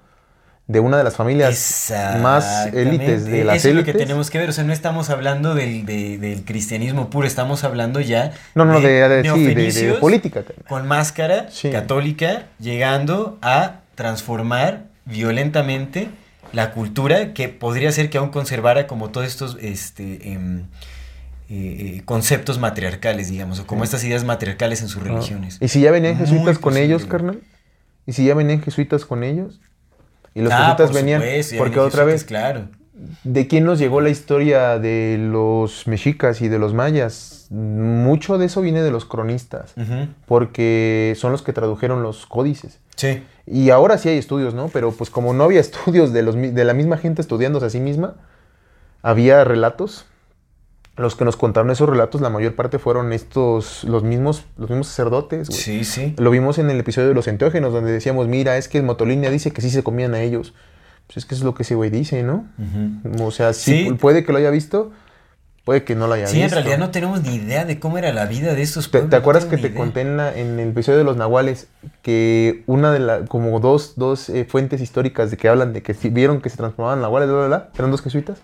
de 0.67 0.79
una 0.79 0.97
de 0.97 1.03
las 1.03 1.17
familias 1.17 1.91
más 2.21 2.67
élites 2.67 3.25
de 3.25 3.41
Exactamente. 3.41 3.43
las 3.43 3.55
Eso 3.57 3.69
es 3.69 3.75
lo 3.75 3.83
que 3.83 3.91
élites. 3.91 4.07
tenemos 4.07 4.29
que 4.29 4.37
ver, 4.37 4.49
o 4.49 4.53
sea, 4.53 4.63
no 4.63 4.71
estamos 4.71 5.09
hablando 5.09 5.53
del, 5.53 5.85
de- 5.85 6.17
del 6.17 6.45
cristianismo 6.45 7.09
puro, 7.09 7.27
estamos 7.27 7.65
hablando 7.65 7.99
ya 7.99 8.31
No, 8.55 8.63
no, 8.63 8.79
de, 8.79 8.89
de- 9.09 9.71
sí, 9.71 9.91
política. 9.99 10.43
con 10.69 10.87
máscara 10.87 11.47
Sí. 11.49 11.71
católica 11.71 12.43
llegando 12.59 13.37
a 13.41 13.81
transformar 13.95 14.83
violentamente 15.05 16.07
la 16.53 16.71
cultura 16.71 17.33
que 17.33 17.49
podría 17.49 17.91
ser 17.91 18.09
que 18.09 18.17
aún 18.17 18.29
conservara 18.29 18.87
como 18.87 19.09
todos 19.09 19.27
estos 19.27 19.57
este, 19.61 20.31
em, 20.33 20.59
eh, 21.49 21.97
eh, 21.97 22.01
conceptos 22.05 22.59
matriarcales, 22.59 23.29
digamos, 23.29 23.59
o 23.59 23.67
como 23.67 23.83
estas 23.83 24.03
ideas 24.03 24.23
matriarcales 24.23 24.81
en 24.81 24.87
sus 24.87 25.03
religiones. 25.03 25.57
¿Y 25.61 25.67
si 25.67 25.81
ya 25.81 25.91
venían 25.91 26.17
jesuitas 26.17 26.57
con 26.57 26.73
posible, 26.73 26.85
ellos, 26.85 27.05
carnal? 27.05 27.39
¿Y 28.05 28.13
si 28.13 28.25
ya 28.25 28.33
venían 28.35 28.61
jesuitas 28.61 29.05
con 29.05 29.23
ellos? 29.23 29.59
Y 30.33 30.41
los 30.41 30.51
Ah, 30.53 30.57
jesuitas 30.59 30.87
por 30.91 30.95
venían. 30.95 31.21
supuesto, 31.21 31.57
porque 31.57 31.71
venían 31.75 31.87
otra 31.87 32.03
vez, 32.05 32.23
Claro. 32.23 32.67
¿de 33.23 33.47
quién 33.47 33.65
nos 33.65 33.79
llegó 33.79 33.99
la 33.99 34.09
historia 34.09 34.79
de 34.79 35.17
los 35.19 35.87
mexicas 35.87 36.41
y 36.41 36.47
de 36.47 36.57
los 36.59 36.73
mayas? 36.73 37.47
Mucho 37.49 38.37
de 38.37 38.45
eso 38.45 38.61
viene 38.61 38.81
de 38.81 38.91
los 38.91 39.03
cronistas, 39.05 39.73
porque 40.25 41.13
son 41.17 41.31
los 41.33 41.41
que 41.41 41.51
tradujeron 41.53 42.01
los 42.03 42.25
códices. 42.25 42.79
Sí. 42.95 43.23
Y 43.51 43.69
ahora 43.69 43.97
sí 43.97 44.07
hay 44.09 44.17
estudios, 44.17 44.53
¿no? 44.53 44.69
Pero 44.69 44.91
pues 44.91 45.09
como 45.09 45.33
no 45.33 45.43
había 45.43 45.59
estudios 45.67 46.13
de, 46.13 46.21
los, 46.23 46.35
de 46.35 46.63
la 46.65 46.73
misma 46.73 46.97
gente 46.97 47.21
estudiándose 47.21 47.65
a 47.65 47.69
sí 47.69 47.79
misma, 47.79 48.15
había 49.01 49.43
relatos. 49.43 50.05
Los 50.97 51.15
que 51.15 51.23
nos 51.25 51.37
contaron 51.37 51.71
esos 51.71 51.87
relatos, 51.89 52.19
la 52.21 52.29
mayor 52.29 52.53
parte 52.55 52.77
fueron 52.77 53.13
estos, 53.13 53.85
los 53.85 54.03
mismos, 54.03 54.43
los 54.57 54.69
mismos 54.69 54.87
sacerdotes, 54.87 55.47
güey. 55.49 55.59
Sí, 55.59 55.83
sí. 55.85 56.13
Lo 56.17 56.29
vimos 56.31 56.57
en 56.59 56.69
el 56.69 56.79
episodio 56.79 57.07
de 57.07 57.13
los 57.13 57.27
enteógenos, 57.27 57.71
donde 57.73 57.91
decíamos, 57.91 58.27
mira, 58.27 58.57
es 58.57 58.67
que 58.67 58.77
el 58.77 58.83
Motolinia 58.83 59.31
dice 59.31 59.51
que 59.51 59.61
sí 59.61 59.69
se 59.69 59.83
comían 59.83 60.13
a 60.13 60.21
ellos. 60.21 60.53
Pues 61.07 61.17
es 61.17 61.25
que 61.25 61.33
eso 61.33 61.43
es 61.43 61.45
lo 61.45 61.55
que 61.55 61.63
ese 61.63 61.75
güey 61.75 61.89
dice, 61.89 62.23
¿no? 62.23 62.45
Ujú. 62.59 63.23
O 63.25 63.31
sea, 63.31 63.53
sí, 63.53 63.85
Sí. 63.87 63.93
puede 63.93 64.23
que 64.25 64.31
lo 64.33 64.37
haya 64.37 64.49
visto, 64.51 64.91
Puede 65.63 65.83
que 65.83 65.93
no 65.95 66.07
lo 66.07 66.13
haya 66.13 66.25
Sí, 66.25 66.41
en 66.41 66.49
realidad 66.49 66.79
no 66.79 66.89
tenemos 66.89 67.21
ni 67.21 67.35
idea 67.35 67.65
de 67.65 67.79
cómo 67.79 67.99
era 67.99 68.11
la 68.11 68.25
vida 68.25 68.55
de 68.55 68.63
estos 68.63 68.85
¿Te, 68.85 68.91
pueblos. 68.93 69.09
te 69.11 69.15
acuerdas 69.15 69.45
que 69.45 69.57
te 69.57 69.73
conté 69.75 70.01
en, 70.01 70.17
la- 70.17 70.35
en 70.35 70.59
el 70.59 70.69
episodio 70.69 70.97
de 70.97 71.03
los 71.03 71.17
nahuales 71.17 71.67
que 72.01 72.63
una 72.65 72.91
de 72.91 72.99
las, 72.99 73.29
como 73.29 73.59
dos, 73.59 73.93
dos 73.95 74.29
eh, 74.29 74.45
fuentes 74.45 74.81
históricas 74.81 75.29
de 75.29 75.37
que 75.37 75.49
hablan 75.49 75.71
de 75.73 75.83
que 75.83 75.93
si 75.93 76.09
vieron 76.09 76.41
que 76.41 76.49
se 76.49 76.57
transformaban 76.57 76.97
en 76.97 77.03
nahuales, 77.03 77.29
bla, 77.29 77.37
bla, 77.39 77.47
bla, 77.47 77.69
eran 77.77 77.91
dos 77.91 78.01
jesuitas? 78.01 78.39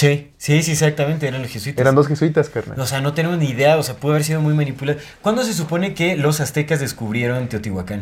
Sí, 0.00 0.30
sí, 0.38 0.62
sí, 0.62 0.72
exactamente, 0.72 1.28
eran 1.28 1.42
los 1.42 1.50
jesuitas. 1.50 1.78
Eran 1.78 1.94
dos 1.94 2.08
jesuitas, 2.08 2.48
carnal. 2.48 2.80
O 2.80 2.86
sea, 2.86 3.02
no 3.02 3.12
tenemos 3.12 3.36
ni 3.36 3.50
idea, 3.50 3.76
o 3.76 3.82
sea, 3.82 3.96
pudo 3.96 4.12
haber 4.12 4.24
sido 4.24 4.40
muy 4.40 4.54
manipulado. 4.54 4.98
¿Cuándo 5.20 5.42
se 5.44 5.52
supone 5.52 5.92
que 5.92 6.16
los 6.16 6.40
aztecas 6.40 6.80
descubrieron 6.80 7.48
Teotihuacán? 7.48 8.00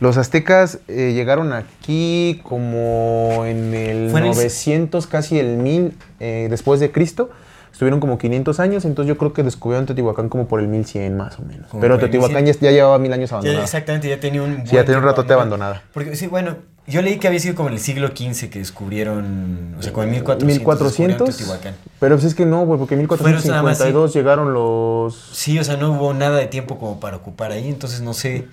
Los 0.00 0.18
aztecas 0.18 0.80
eh, 0.88 1.12
llegaron 1.14 1.54
aquí 1.54 2.42
como 2.44 3.46
en 3.46 3.72
el 3.72 4.10
Fue 4.10 4.20
en 4.20 4.26
el- 4.26 4.32
900, 4.34 5.06
casi 5.06 5.38
el 5.38 5.56
1000 5.56 5.94
eh, 6.20 6.48
después 6.50 6.78
de 6.78 6.90
Cristo. 6.92 7.30
Estuvieron 7.72 8.00
como 8.00 8.18
500 8.18 8.60
años, 8.60 8.84
entonces 8.84 9.08
yo 9.08 9.16
creo 9.16 9.32
que 9.32 9.42
descubrieron 9.42 9.86
Teotihuacán 9.86 10.28
como 10.28 10.46
por 10.46 10.60
el 10.60 10.68
1100 10.68 11.16
más 11.16 11.38
o 11.38 11.42
menos. 11.42 11.68
Como 11.68 11.80
Pero 11.80 11.98
Teotihuacán 11.98 12.44
1100. 12.44 12.60
ya, 12.60 12.70
ya 12.70 12.76
llevaba 12.76 12.98
mil 12.98 13.12
años 13.14 13.30
Ya, 13.30 13.36
abandonado. 13.36 13.64
exactamente, 13.64 14.10
ya 14.10 14.20
tenía 14.20 14.42
un. 14.42 14.66
Sí, 14.66 14.74
ya 14.74 14.84
tenía 14.84 14.98
un 14.98 15.04
ratote 15.04 15.32
abandonada. 15.32 15.82
Porque 15.94 16.16
sí, 16.16 16.26
bueno, 16.26 16.56
yo 16.90 17.02
leí 17.02 17.18
que 17.18 17.28
había 17.28 17.40
sido 17.40 17.54
como 17.54 17.68
en 17.68 17.76
el 17.76 17.80
siglo 17.80 18.08
XV 18.08 18.50
que 18.50 18.58
descubrieron, 18.58 19.76
o 19.78 19.82
sea, 19.82 19.92
como 19.92 20.04
en 20.04 20.10
1400. 20.10 20.48
1400. 20.58 20.88
descubrieron 20.88 21.26
Teotihuacán. 21.36 21.74
Pero 21.98 22.16
pues 22.16 22.24
es 22.26 22.34
que 22.34 22.44
no, 22.44 22.64
güey, 22.66 22.78
porque 22.78 22.94
en 22.94 23.06
Fueron 23.06 23.42
nada 23.46 23.62
más, 23.62 23.78
1452 23.78 24.14
llegaron 24.14 24.52
los... 24.52 25.14
Sí, 25.32 25.58
o 25.58 25.64
sea, 25.64 25.76
no 25.76 25.92
hubo 25.92 26.12
nada 26.12 26.38
de 26.38 26.46
tiempo 26.46 26.78
como 26.78 27.00
para 27.00 27.16
ocupar 27.16 27.52
ahí, 27.52 27.68
entonces 27.68 28.00
no 28.00 28.12
sé. 28.12 28.46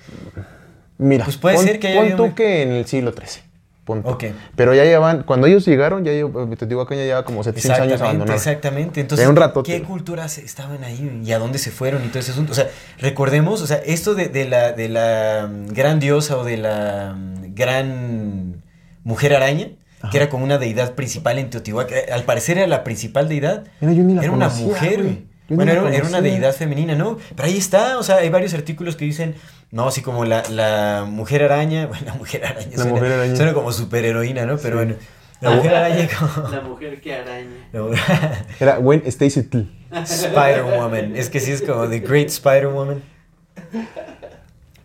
Mira, 0.97 1.25
Pues 1.25 1.37
puede 1.37 1.55
pon, 1.55 1.65
ser 1.65 1.79
que 1.79 1.87
haya 1.87 2.15
pon 2.15 2.29
tú 2.29 2.35
que 2.35 2.63
en 2.63 2.71
el 2.71 2.85
siglo 2.85 3.11
XIII. 3.11 3.46
Pon 3.87 4.03
tú. 4.03 4.09
Ok. 4.09 4.25
Pero 4.55 4.75
ya 4.75 4.83
llevan, 4.83 5.23
cuando 5.23 5.47
ellos 5.47 5.65
llegaron, 5.65 6.03
ya 6.05 6.11
Teotihuacán 6.11 6.97
ya 6.99 7.05
lleva 7.05 7.23
como 7.25 7.43
700 7.43 7.79
años 7.79 8.01
abandonado. 8.01 8.37
exactamente. 8.37 9.01
Entonces, 9.01 9.27
un. 9.27 9.63
¿qué 9.63 9.81
culturas 9.81 10.37
estaban 10.37 10.83
ahí 10.83 11.21
y 11.23 11.31
a 11.31 11.39
dónde 11.39 11.57
se 11.57 11.71
fueron 11.71 12.03
y 12.05 12.09
todo 12.09 12.19
ese 12.19 12.31
asunto? 12.31 12.51
O 12.51 12.55
sea, 12.55 12.67
recordemos, 12.99 13.61
o 13.61 13.67
sea, 13.67 13.77
esto 13.77 14.13
de, 14.13 14.27
de 14.27 14.45
la, 14.45 14.73
de 14.73 14.89
la 14.89 15.49
mm, 15.51 15.67
gran 15.73 15.99
diosa 15.99 16.37
o 16.37 16.43
de 16.43 16.57
la 16.57 17.15
mm, 17.17 17.55
gran 17.55 18.61
mujer 19.03 19.33
araña, 19.33 19.69
que 20.11 20.17
era 20.17 20.29
como 20.29 20.43
una 20.43 20.57
deidad 20.57 20.93
principal 20.93 21.39
en 21.39 21.49
Teotihuacán. 21.49 21.97
eh, 21.97 22.11
Al 22.11 22.23
parecer 22.23 22.57
era 22.57 22.67
la 22.67 22.83
principal 22.83 23.29
deidad. 23.29 23.63
Mira, 23.79 23.93
yo 23.93 24.03
ni 24.03 24.13
la 24.13 24.21
era 24.23 24.31
una 24.31 24.49
mujer, 24.49 25.01
güey. 25.03 25.26
Bueno, 25.49 25.71
era, 25.71 25.95
era 25.95 26.05
una 26.07 26.21
deidad 26.21 26.53
femenina, 26.53 26.95
¿no? 26.95 27.17
Pero 27.35 27.47
ahí 27.47 27.57
está, 27.57 27.97
o 27.97 28.03
sea, 28.03 28.17
hay 28.17 28.29
varios 28.29 28.53
artículos 28.53 28.95
que 28.97 29.05
dicen, 29.05 29.35
no, 29.71 29.87
así 29.87 30.01
como 30.01 30.25
la, 30.25 30.43
la 30.49 31.05
mujer 31.09 31.43
araña, 31.43 31.85
bueno, 31.87 32.05
la 32.05 32.13
mujer 32.15 32.45
araña, 32.45 32.67
La 32.71 32.75
suena, 32.77 32.91
mujer 32.91 33.11
araña. 33.13 33.35
suena 33.35 33.53
como 33.53 33.71
superheroína, 33.71 34.45
¿no? 34.45 34.57
Pero 34.57 34.77
bueno, 34.77 34.95
la 35.39 35.51
mujer 35.51 35.73
araña 35.75 36.07
como... 36.19 36.49
La 36.49 36.61
mujer 36.61 36.99
que 36.99 37.13
araña. 37.15 37.69
Era 38.59 38.77
Gwen 38.77 39.03
Stacy 39.05 39.43
Tl. 39.43 39.61
Spider-Woman. 40.03 41.15
Es 41.15 41.29
que 41.29 41.39
sí 41.39 41.51
es 41.51 41.61
como 41.61 41.87
The 41.87 41.99
Great 41.99 42.27
Spider-Woman. 42.27 43.01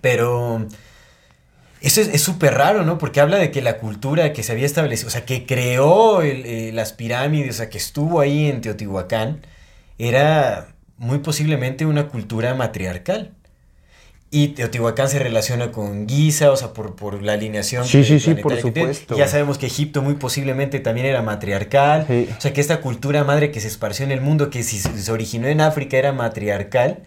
Pero 0.01 0.67
eso 1.81 2.01
es 2.01 2.09
es 2.09 2.23
súper 2.23 2.55
raro, 2.55 2.85
¿no? 2.85 2.99
Porque 2.99 3.21
habla 3.21 3.39
de 3.39 3.51
que 3.51 3.63
la 3.63 3.79
cultura 3.79 4.33
que 4.33 4.43
se 4.43 4.53
había 4.53 4.67
establecido, 4.67 5.09
o 5.09 5.11
sea, 5.11 5.25
que 5.25 5.47
creó 5.47 6.23
el- 6.23 6.45
eh, 6.47 6.71
las 6.73 6.93
pirámides, 6.93 7.51
o 7.51 7.59
sea, 7.59 7.71
que 7.71 7.79
estuvo 7.79 8.21
ahí 8.21 8.49
en 8.49 8.61
Teotihuacán, 8.61 9.45
era 10.09 10.69
muy 10.99 11.19
posiblemente 11.19 11.87
una 11.87 12.09
cultura 12.09 12.55
matriarcal. 12.55 13.33
Y 14.35 14.49
Teotihuacán 14.49 15.11
se 15.11 15.19
relaciona 15.19 15.73
con 15.73 16.09
Giza, 16.09 16.51
o 16.53 16.57
sea, 16.57 16.73
por, 16.73 16.97
por 16.97 17.23
la 17.23 17.35
alineación. 17.35 17.85
Sí, 17.85 18.03
sí, 18.03 18.19
sí, 18.19 18.35
por 18.35 18.59
supuesto. 18.59 19.15
Ya 19.15 19.29
sabemos 19.29 19.59
que 19.59 19.67
Egipto 19.67 20.01
muy 20.01 20.15
posiblemente 20.15 20.81
también 20.81 21.07
era 21.07 21.21
matriarcal. 21.21 22.07
Sí. 22.09 22.29
O 22.39 22.41
sea, 22.41 22.55
que 22.55 22.63
esta 22.63 22.81
cultura 22.81 23.25
madre 23.25 23.51
que 23.51 23.61
se 23.61 23.69
esparció 23.69 24.07
en 24.07 24.11
el 24.13 24.23
mundo, 24.23 24.49
que 24.49 24.63
si 24.63 24.79
se 24.79 25.13
originó 25.13 25.49
en 25.49 25.61
África, 25.61 25.99
era 25.99 26.13
matriarcal. 26.13 27.01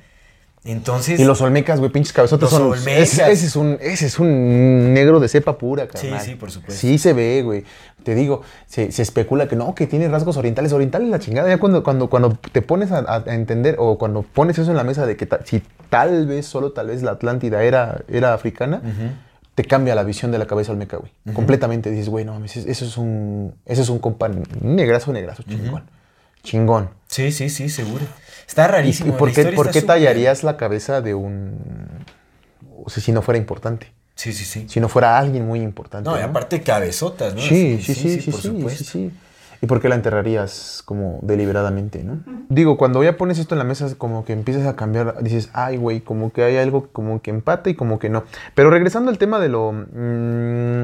Entonces. 0.65 1.19
Y 1.19 1.23
los 1.26 1.41
olmecas, 1.41 1.80
güey, 1.80 1.91
pinches 1.91 2.13
cabezotes 2.13 2.43
Los 2.43 2.51
son. 2.59 2.72
olmecas. 2.73 3.13
Ese, 3.13 3.31
ese 3.31 3.45
es 3.47 3.55
un, 3.55 3.77
ese 3.81 4.05
es 4.05 4.19
un 4.19 4.93
negro 4.93 5.19
de 5.19 5.27
cepa 5.27 5.57
pura, 5.57 5.88
Sí, 5.95 6.07
carnal. 6.09 6.22
sí, 6.22 6.35
por 6.35 6.51
supuesto. 6.51 6.80
Sí 6.80 6.99
se 6.99 7.13
ve, 7.13 7.41
güey. 7.43 7.63
Te 8.06 8.15
digo, 8.15 8.41
se, 8.68 8.94
se 8.94 9.02
especula 9.02 9.49
que 9.49 9.57
no, 9.57 9.76
que 9.76 9.86
tiene 9.88 10.07
rasgos 10.07 10.38
orientales. 10.38 10.72
Orientales 10.72 11.10
la 11.10 11.19
chingada. 11.19 11.49
Ya 11.49 11.57
cuando, 11.57 11.84
cuando, 11.84 12.10
cuando 12.10 12.38
te 12.53 12.61
pones 12.61 12.94
a, 12.94 12.99
a 13.27 13.34
entender, 13.36 13.76
o 13.80 13.98
cuando 13.98 14.22
pones 14.22 14.57
eso 14.57 14.72
en 14.72 14.77
la 14.77 14.86
mesa 14.86 15.06
de 15.06 15.18
que 15.18 15.26
ta- 15.26 15.41
si 15.44 15.61
tal 15.90 16.26
vez, 16.27 16.45
solo 16.45 16.72
tal 16.72 16.88
vez 16.88 17.03
la 17.03 17.11
Atlántida 17.11 17.64
era, 17.64 18.02
era 18.07 18.34
africana, 18.34 18.82
te 19.56 19.64
cambia 19.65 19.95
la 19.95 20.03
visión 20.03 20.32
de 20.32 20.38
la 20.38 20.45
cabeza 20.48 20.72
olmeca, 20.72 20.98
güey. 20.98 21.11
Completamente 21.34 21.90
dices, 21.91 22.07
güey, 22.10 22.23
no 22.23 22.34
mames, 22.34 22.56
eso 22.57 22.86
es 22.86 22.98
un. 22.98 23.56
Eso 23.65 23.82
es 23.82 23.90
un 23.90 23.99
compa 23.99 24.30
negrazo, 24.61 25.11
negrazo, 25.11 25.44
chingón. 25.44 25.84
Chingón. 26.44 26.90
Sí, 27.07 27.32
sí, 27.32 27.49
sí, 27.49 27.69
seguro. 27.69 28.06
Está 28.48 28.65
¿Y, 28.65 28.68
rarísimo. 28.68 29.14
y 29.15 29.18
por 29.18 29.32
qué, 29.34 29.45
por 29.48 29.72
qué 29.72 29.82
tallarías 29.82 30.44
la 30.44 30.57
cabeza 30.57 31.02
de 31.02 31.15
un... 31.15 31.57
O 32.86 32.90
sea, 32.90 33.02
si 33.02 33.11
no 33.11 33.23
fuera 33.23 33.40
importante. 33.40 33.91
Sí, 34.15 34.33
sí, 34.33 34.45
sí. 34.45 34.65
Si 34.69 34.79
no 34.79 34.87
fuera 34.89 35.17
alguien 35.17 35.45
muy 35.45 35.61
importante. 35.61 36.09
No, 36.09 36.17
y 36.17 36.21
aparte 36.21 36.61
cabezotas, 36.61 37.35
¿no? 37.35 37.41
Sí, 37.41 37.79
sí, 37.81 37.93
sí, 37.93 38.19
sí, 38.19 38.31
por 38.31 38.41
sí, 38.41 38.47
supuesto. 38.47 38.83
sí, 38.83 38.85
sí. 38.85 39.11
¿Y 39.61 39.67
por 39.67 39.81
qué 39.81 39.89
la 39.89 39.95
enterrarías 39.95 40.83
como 40.85 41.19
deliberadamente, 41.21 42.03
no? 42.03 42.19
Digo, 42.49 42.77
cuando 42.77 43.03
ya 43.03 43.17
pones 43.17 43.39
esto 43.39 43.55
en 43.55 43.59
la 43.59 43.65
mesa, 43.65 43.85
es 43.85 43.95
como 43.95 44.25
que 44.25 44.33
empiezas 44.33 44.67
a 44.67 44.75
cambiar, 44.75 45.23
dices, 45.23 45.49
ay, 45.53 45.77
güey, 45.77 46.01
como 46.01 46.31
que 46.31 46.43
hay 46.43 46.57
algo 46.57 46.89
como 46.91 47.21
que 47.21 47.31
empata 47.31 47.69
y 47.69 47.75
como 47.75 47.97
que 47.97 48.09
no. 48.09 48.23
Pero 48.53 48.69
regresando 48.69 49.11
al 49.11 49.17
tema 49.17 49.39
de 49.39 49.49
lo... 49.49 49.71
mm, 49.71 50.83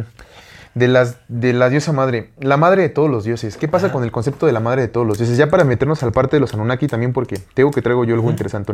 de, 0.73 0.87
las, 0.87 1.17
de 1.27 1.53
la 1.53 1.69
diosa 1.69 1.91
madre, 1.91 2.31
la 2.39 2.57
madre 2.57 2.83
de 2.83 2.89
todos 2.89 3.09
los 3.09 3.23
dioses. 3.23 3.57
¿Qué 3.57 3.67
pasa 3.67 3.91
con 3.91 4.03
el 4.03 4.11
concepto 4.11 4.45
de 4.45 4.53
la 4.53 4.59
madre 4.59 4.83
de 4.83 4.87
todos 4.87 5.05
los 5.05 5.17
dioses? 5.17 5.37
Ya 5.37 5.49
para 5.49 5.63
meternos 5.63 6.01
al 6.03 6.11
parte 6.11 6.37
de 6.37 6.39
los 6.39 6.53
Anunnaki 6.53 6.87
también, 6.87 7.13
porque 7.13 7.37
tengo 7.53 7.71
que 7.71 7.81
traigo 7.81 8.05
yo 8.05 8.15
algo 8.15 8.29
interesante. 8.29 8.73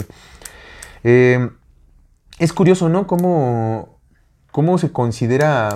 Eh, 1.03 1.49
es 2.39 2.53
curioso, 2.53 2.87
¿no? 2.87 3.07
Cómo, 3.07 3.96
cómo 4.51 4.77
se 4.77 4.91
considera 4.91 5.69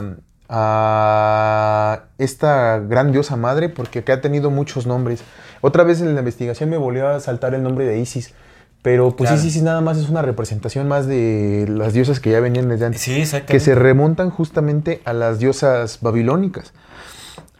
a 0.49 2.03
esta 2.17 2.79
gran 2.79 3.11
diosa 3.11 3.35
madre, 3.35 3.69
porque 3.69 3.99
acá 3.99 4.13
ha 4.13 4.21
tenido 4.21 4.49
muchos 4.51 4.85
nombres. 4.85 5.23
Otra 5.61 5.83
vez 5.83 6.01
en 6.01 6.13
la 6.13 6.19
investigación 6.19 6.69
me 6.69 6.77
volvió 6.77 7.07
a 7.07 7.19
saltar 7.19 7.53
el 7.53 7.63
nombre 7.63 7.85
de 7.85 7.99
Isis, 7.99 8.33
pero 8.81 9.15
pues 9.15 9.29
Claro. 9.29 9.45
Isis 9.45 9.61
nada 9.63 9.81
más 9.81 9.97
es 9.97 10.09
una 10.09 10.21
representación 10.21 10.87
más 10.87 11.07
de 11.07 11.65
las 11.69 11.93
diosas 11.93 12.19
que 12.19 12.31
ya 12.31 12.39
venían 12.39 12.67
desde 12.69 12.85
antes, 12.85 13.01
Sí, 13.01 13.13
exactamente. 13.21 13.53
que 13.53 13.59
se 13.59 13.75
remontan 13.75 14.29
justamente 14.29 15.01
a 15.05 15.13
las 15.13 15.39
diosas 15.39 15.99
babilónicas. 16.01 16.73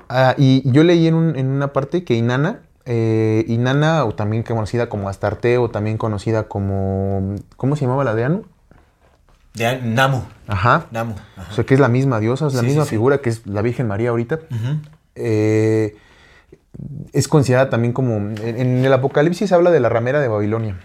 Ah, 0.09 0.35
y 0.37 0.69
yo 0.71 0.83
leí 0.83 1.07
en, 1.07 1.13
un- 1.15 1.35
en 1.37 1.47
una 1.47 1.71
parte 1.71 2.03
que 2.03 2.15
Inanna, 2.15 2.59
eh, 2.85 3.45
Inanna, 3.47 4.03
o 4.05 4.13
también 4.13 4.43
conocida 4.43 4.89
como 4.89 5.07
Astarte, 5.07 5.57
o 5.57 5.69
también 5.69 5.97
conocida 5.97 6.43
como... 6.43 7.35
¿Cómo 7.55 7.75
se 7.77 7.85
llamaba 7.85 8.03
la 8.03 8.15
de 8.15 8.25
Anu? 8.25 8.43
De 9.53 9.81
Namu. 9.81 10.21
Ajá. 10.47 10.85
Namu. 10.91 11.15
ajá. 11.37 11.51
O 11.51 11.53
sea, 11.53 11.63
que 11.65 11.73
es 11.73 11.79
la 11.79 11.87
misma 11.89 12.19
diosa, 12.19 12.47
es 12.47 12.53
la 12.53 12.61
Sí, 12.61 12.67
misma 12.67 12.83
sí, 12.83 12.89
sí. 12.89 12.95
figura 12.95 13.19
que 13.19 13.29
es 13.29 13.45
la 13.47 13.61
Virgen 13.61 13.87
María 13.87 14.09
ahorita. 14.11 14.39
Eh, 15.15 15.95
es 17.11 17.27
considerada 17.27 17.69
también 17.69 17.91
como... 17.93 18.15
En, 18.15 18.37
en 18.57 18.85
el 18.85 18.93
Apocalipsis 18.93 19.51
habla 19.51 19.71
de 19.71 19.79
la 19.81 19.89
ramera 19.89 20.21
de 20.21 20.27
Babilonia. 20.29 20.77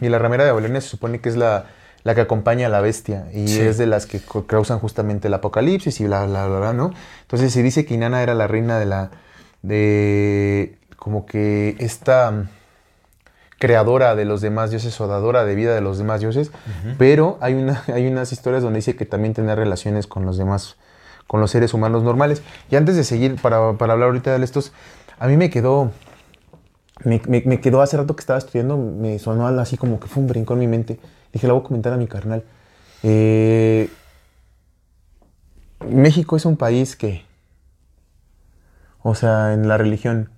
Y 0.00 0.08
la 0.08 0.18
ramera 0.18 0.44
de 0.44 0.52
Babilonia 0.52 0.80
se 0.80 0.88
supone 0.88 1.20
que 1.20 1.28
es 1.28 1.36
la, 1.36 1.66
la 2.04 2.14
que 2.14 2.20
acompaña 2.20 2.66
a 2.66 2.70
la 2.70 2.80
bestia. 2.80 3.26
Y 3.34 3.58
es 3.58 3.76
de 3.76 3.86
las 3.86 4.06
que 4.06 4.20
causan 4.46 4.78
justamente 4.78 5.26
el 5.28 5.34
Apocalipsis 5.34 6.00
y 6.00 6.04
bla, 6.04 6.24
bla, 6.26 6.46
bla, 6.46 6.58
bla, 6.60 6.72
¿no? 6.72 6.92
Entonces 7.22 7.52
se 7.52 7.62
dice 7.62 7.84
que 7.84 7.94
Inanna 7.94 8.22
era 8.22 8.34
la 8.34 8.46
reina 8.46 8.78
de 8.78 8.86
la... 8.86 9.10
de... 9.62 10.78
como 10.96 11.26
que 11.26 11.74
esta... 11.80 12.44
creadora 13.62 14.16
de 14.16 14.24
los 14.24 14.40
demás 14.40 14.70
dioses 14.72 15.00
o 15.00 15.06
dadora 15.06 15.44
de 15.44 15.54
vida 15.54 15.72
de 15.72 15.80
los 15.80 15.96
demás 15.96 16.20
dioses, 16.20 16.50
pero 16.98 17.38
hay, 17.40 17.54
una, 17.54 17.84
hay 17.94 18.08
unas 18.08 18.32
historias 18.32 18.64
donde 18.64 18.78
dice 18.78 18.96
que 18.96 19.06
también 19.06 19.34
tenía 19.34 19.54
relaciones 19.54 20.08
con 20.08 20.26
los 20.26 20.36
demás, 20.36 20.74
con 21.28 21.40
los 21.40 21.52
seres 21.52 21.72
humanos 21.72 22.02
normales. 22.02 22.42
Y 22.72 22.74
antes 22.74 22.96
de 22.96 23.04
seguir, 23.04 23.36
para, 23.40 23.74
para 23.74 23.92
hablar 23.92 24.08
ahorita 24.08 24.36
de 24.36 24.44
estos, 24.44 24.72
a 25.20 25.28
mí 25.28 25.36
me 25.36 25.48
quedó, 25.48 25.92
me, 27.04 27.22
me- 27.28 27.42
me 27.46 27.60
quedó 27.60 27.82
hace 27.82 27.96
rato 27.96 28.16
que 28.16 28.20
estaba 28.20 28.40
estudiando, 28.40 28.76
me 28.76 29.20
sonó 29.20 29.46
algo 29.46 29.60
así 29.60 29.76
como 29.76 30.00
que 30.00 30.08
fue 30.08 30.22
un 30.24 30.28
brinco 30.28 30.54
en 30.54 30.58
mi 30.58 30.66
mente. 30.66 30.98
Dije, 31.32 31.46
la 31.46 31.52
voy 31.52 31.62
a 31.62 31.64
comentar 31.64 31.92
a 31.92 31.96
mi 31.96 32.08
carnal. 32.08 32.42
Eh, 33.04 33.88
México 35.88 36.34
es 36.36 36.44
un 36.46 36.56
país 36.56 36.96
que, 36.96 37.24
o 39.02 39.14
sea, 39.14 39.52
en 39.54 39.68
la 39.68 39.78
religión, 39.78 40.30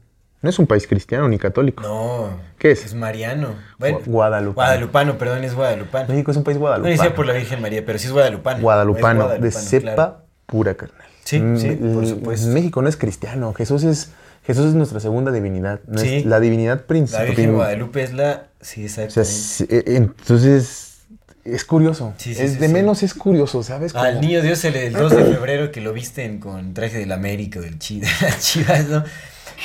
no 0.45 0.51
es 0.51 0.59
un 0.61 0.67
país 0.69 0.87
cristiano 0.87 1.29
ni 1.29 1.39
católico. 1.39 1.83
No. 1.83 2.39
¿Qué 2.59 2.71
es? 2.71 2.85
Es 2.85 2.95
mariano. 2.95 3.55
Bueno, 3.79 3.99
Gu- 4.01 4.05
Guadalupano. 4.07 4.55
Guadalupano, 4.55 5.19
perdón, 5.19 5.43
es 5.43 5.55
guadalupano. 5.55 6.07
México 6.09 6.31
es 6.31 6.37
un 6.37 6.45
país 6.45 6.57
No 6.57 6.61
guadalupano. 6.61 6.93
decía 6.95 7.15
por 7.15 7.27
la 7.27 7.33
Virgen 7.33 7.61
María, 7.63 7.85
pero 7.85 7.99
sí 7.99 8.07
es 8.07 8.13
guadalupano. 8.13 8.61
Guadalupano, 8.61 9.33
Es 9.33 9.41
de 9.41 9.51
cepa 9.51 9.95
claro. 9.95 10.17
pura, 10.47 10.75
carnal. 10.75 11.01
Sí, 11.25 11.41
Mm, 11.41 11.57
sí, 11.57 11.71
por 11.73 12.07
supuesto. 12.07 12.47
México 12.49 12.83
no 12.83 12.89
es 12.89 12.97
cristiano. 12.97 13.53
Jesús 13.55 13.83
es, 13.83 14.11
Jesús 14.47 14.67
es 14.67 14.75
nuestra 14.75 15.01
segunda 15.01 15.33
divinidad. 15.33 15.81
no 15.87 15.97
es 15.97 16.03
Sí. 16.09 16.25
la 16.25 16.39
divinidad 16.39 16.77
La 16.81 16.87
principal. 16.87 17.27
Virgen 17.27 17.47
de 17.47 17.53
Guadalupe 17.57 18.03
es 18.03 18.13
la. 18.13 18.45
Sí, 18.61 18.85
O 18.85 18.89
sea, 18.91 19.05
exactamente. 19.05 19.33
sí, 19.33 19.67
eh, 19.71 19.83
entonces, 19.87 20.99
es 21.45 21.65
curioso. 21.65 22.15
Sí, 22.19 22.35
sí, 22.35 22.43
es 22.43 22.53
sí, 22.53 22.59
de 22.59 22.69
menos 22.69 23.03
es 23.03 23.13
curioso, 23.15 23.63
¿sabes? 23.63 23.95
Al 23.95 24.21
niño 24.21 24.41
Dios 24.43 24.65
el, 24.65 24.77
el 24.77 24.93
2 24.93 25.15
de 25.17 25.25
febrero 25.25 25.71
que 25.73 25.81
lo 25.81 25.93
visten 25.93 26.41
con 26.41 26.73
traje 26.75 26.99
del 26.99 27.13
América 27.13 27.59
o 27.59 27.63
del 27.63 27.79
Chivas, 27.79 28.89
¿no? 28.89 29.05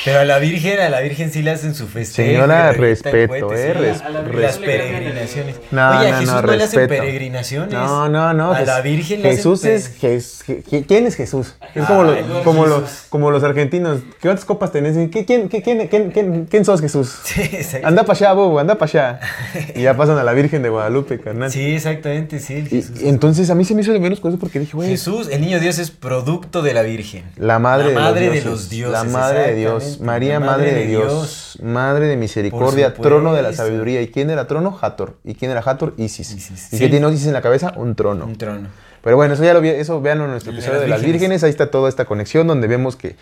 Pero 0.06 0.20
a 0.20 0.26
la 0.26 0.40
Virgen, 0.40 0.80
a 0.80 0.90
la 0.90 1.02
Virgen 1.02 1.32
sí 1.32 1.42
le 1.42 1.52
hacen 1.52 1.76
su 1.76 1.86
festejo. 1.88 2.30
Señora, 2.32 2.72
respeto, 2.72 3.48
cohetes, 3.48 3.60
eh, 3.60 3.74
sí. 3.74 3.80
res- 3.80 4.02
A 4.02 4.10
la 4.10 4.22
Y 4.22 4.34
las 4.38 4.58
peregrinaciones. 4.58 5.56
No, 5.72 5.90
Oye, 5.90 6.08
a 6.08 6.12
no, 6.12 6.18
Jesús 6.20 6.34
no, 6.34 6.42
no, 6.42 6.52
le 6.56 6.64
hacen 6.64 6.88
peregrinaciones. 6.88 7.74
No, 7.74 8.10
no, 8.10 8.34
no. 8.34 8.52
A 8.52 8.56
pues, 8.56 8.68
la 8.68 8.82
Virgen 8.82 9.22
le 9.22 9.32
Jesús 9.36 9.60
hacen 9.60 9.72
es. 9.74 10.02
Jes- 10.02 10.64
Je- 10.72 10.86
¿Quién 10.88 11.06
es 11.06 11.16
Jesús? 11.16 11.56
Es 11.76 11.86
como, 11.86 12.02
Ah, 12.02 12.04
los, 12.06 12.44
como, 12.44 12.64
Jesús. 12.64 12.80
los, 12.82 12.92
como 13.10 13.32
los 13.32 13.44
argentinos. 13.44 14.00
¿Qué 14.22 14.30
otras 14.30 14.46
copas 14.46 14.72
tenés? 14.72 14.96
¿Qué- 15.10 15.26
¿Quién, 15.26 15.50
qué- 15.50 15.62
quién, 15.62 15.88
quién, 15.90 16.12
quién, 16.12 16.46
quién 16.46 16.66
sos 16.66 16.80
Jesús? 16.80 17.14
Sí, 17.26 17.42
exacto. 17.42 17.86
Anda 17.86 18.04
para 18.04 18.18
allá, 18.18 18.34
bobo, 18.34 18.60
anda 18.60 18.76
para 18.76 18.90
allá. 18.90 19.20
Y 19.76 19.82
ya 19.84 19.96
pasan 19.98 20.18
a 20.18 20.24
la 20.24 20.32
Virgen 20.34 20.62
de 20.64 20.70
Guadalupe, 20.70 21.20
carnal. 21.20 21.52
Sí, 21.52 21.76
exactamente, 21.76 22.40
sí. 22.40 22.54
el 22.56 22.68
Jesús. 22.70 23.02
y 23.02 23.10
entonces 23.10 23.50
a 23.50 23.56
mí 23.56 23.66
se 23.66 23.76
me 23.76 23.82
hizo 23.82 23.92
de 23.92 24.00
menos 24.00 24.20
con 24.22 24.32
eso 24.32 24.40
porque 24.40 24.60
dije, 24.60 24.74
güey, 24.76 24.90
Jesús, 24.90 25.28
el 25.30 25.42
niño 25.42 25.60
Dios 25.60 25.78
es 25.78 25.92
producto 25.92 26.62
de 26.62 26.74
la 26.74 26.84
Virgen. 26.84 27.26
la 27.36 27.60
madre, 27.60 27.94
La 27.94 28.00
madre 28.00 28.22
de, 28.30 28.30
de 28.30 28.36
los 28.42 28.46
los 28.50 28.70
dioses, 28.70 28.92
La 28.94 29.04
madre 29.04 29.48
de 29.50 29.56
Dios. 29.56 29.89
Exactamente. 29.94 30.06
María, 30.06 30.40
madre, 30.40 30.74
de 30.74 30.88
Dios. 30.88 31.58
Madre 31.62 32.08
de 32.08 32.18
misericordia, 32.18 32.94
trono 32.94 33.34
de 33.34 33.42
la 33.42 33.54
sabiduría. 33.54 34.02
¿Y 34.02 34.10
quién 34.10 34.30
era 34.30 34.48
trono? 34.48 34.78
Hathor. 34.82 35.18
¿Y 35.24 35.36
quién 35.36 35.52
era 35.52 35.62
Hathor? 35.62 35.94
Isis. 35.98 36.32
Isis, 36.32 36.74
¿Y 36.74 36.78
sí. 36.78 36.80
qué 36.80 36.90
tiene 36.90 37.10
Isis 37.10 37.28
en 37.28 37.34
la 37.34 37.42
cabeza? 37.42 37.74
Un 37.76 37.96
trono. 37.96 38.26
Un 38.26 38.38
trono. 38.38 38.70
Pero 39.02 39.16
bueno, 39.16 39.34
eso 39.34 39.44
ya 39.44 39.54
lo 39.54 39.62
vi, 39.62 39.70
eso 39.70 40.02
véanlo 40.02 40.26
en 40.26 40.32
nuestro 40.32 40.52
De 40.52 40.58
episodio 40.58 40.80
las 40.80 40.86
de 40.86 40.90
las 40.90 41.04
vírgenes. 41.04 41.44
Ahí 41.44 41.50
está 41.50 41.72
toda 41.72 41.90
esta 41.90 42.06
conexión 42.06 42.48
donde 42.48 42.68
vemos 42.68 42.96
que, 42.96 43.16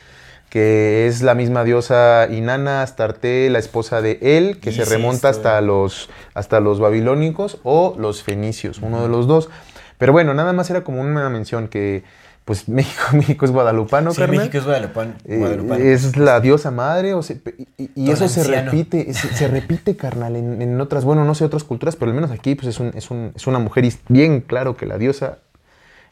que 0.49 1.07
es 1.07 1.22
la 1.22 1.35
misma 1.35 1.64
diosa 1.64 2.27
Inanna, 2.31 2.81
Astarte, 2.81 3.49
la 3.49 3.60
esposa 3.60 4.02
de 4.02 4.19
él, 4.22 4.60
que 4.60 4.72
se 4.72 4.85
remonta 4.85 5.30
hasta 5.30 5.60
los, 5.61 6.10
hasta 6.34 6.60
los 6.60 6.80
babilónicos 6.80 7.60
o 7.64 7.95
los 7.98 8.23
fenicios, 8.23 8.80
uno 8.80 9.02
de 9.02 9.10
los 9.10 9.27
dos. 9.27 9.49
Pero 9.98 10.14
bueno, 10.14 10.34
nada 10.34 10.53
más 10.53 10.69
era 10.69 10.84
como 10.84 11.02
una 11.02 11.30
mención 11.30 11.68
que 11.68 12.03
pues 12.48 12.68
México, 12.69 13.03
México 13.11 13.44
es 13.44 13.52
guadalupano, 13.52 14.11
Sí, 14.11 14.22
carnal. 14.22 14.38
México 14.38 14.57
es 14.60 14.64
guadalupano. 14.64 15.14
Eh, 15.26 15.38
guadalupano. 15.38 15.84
es 15.84 16.15
la 16.15 16.40
diosa 16.40 16.72
madre, 16.72 17.14
o 17.14 17.22
se- 17.22 17.41
y, 17.78 17.90
y 17.94 18.10
eso 18.10 18.28
se 18.30 18.44
repite, 18.45 19.14
se, 19.14 19.28
se 19.36 19.48
repite, 19.49 19.98
carnal, 19.98 20.38
en, 20.38 20.61
en 20.61 20.80
otras, 20.80 21.03
bueno, 21.03 21.26
no 21.26 21.36
sé 21.36 21.44
otras 21.44 21.65
culturas, 21.65 21.98
pero 21.98 22.10
al 22.10 22.15
menos 22.15 22.32
aquí 22.32 22.56
pues 22.56 22.69
es, 22.69 22.80
un- 22.80 22.94
es, 22.95 23.11
un- 23.11 23.34
es 23.36 23.45
una 23.48 23.60
mujer 23.60 23.84
y 23.84 23.90
es 23.90 23.99
bien 24.07 24.40
claro 24.40 24.78
que 24.78 24.86
la 24.86 24.98
diosa 24.98 25.40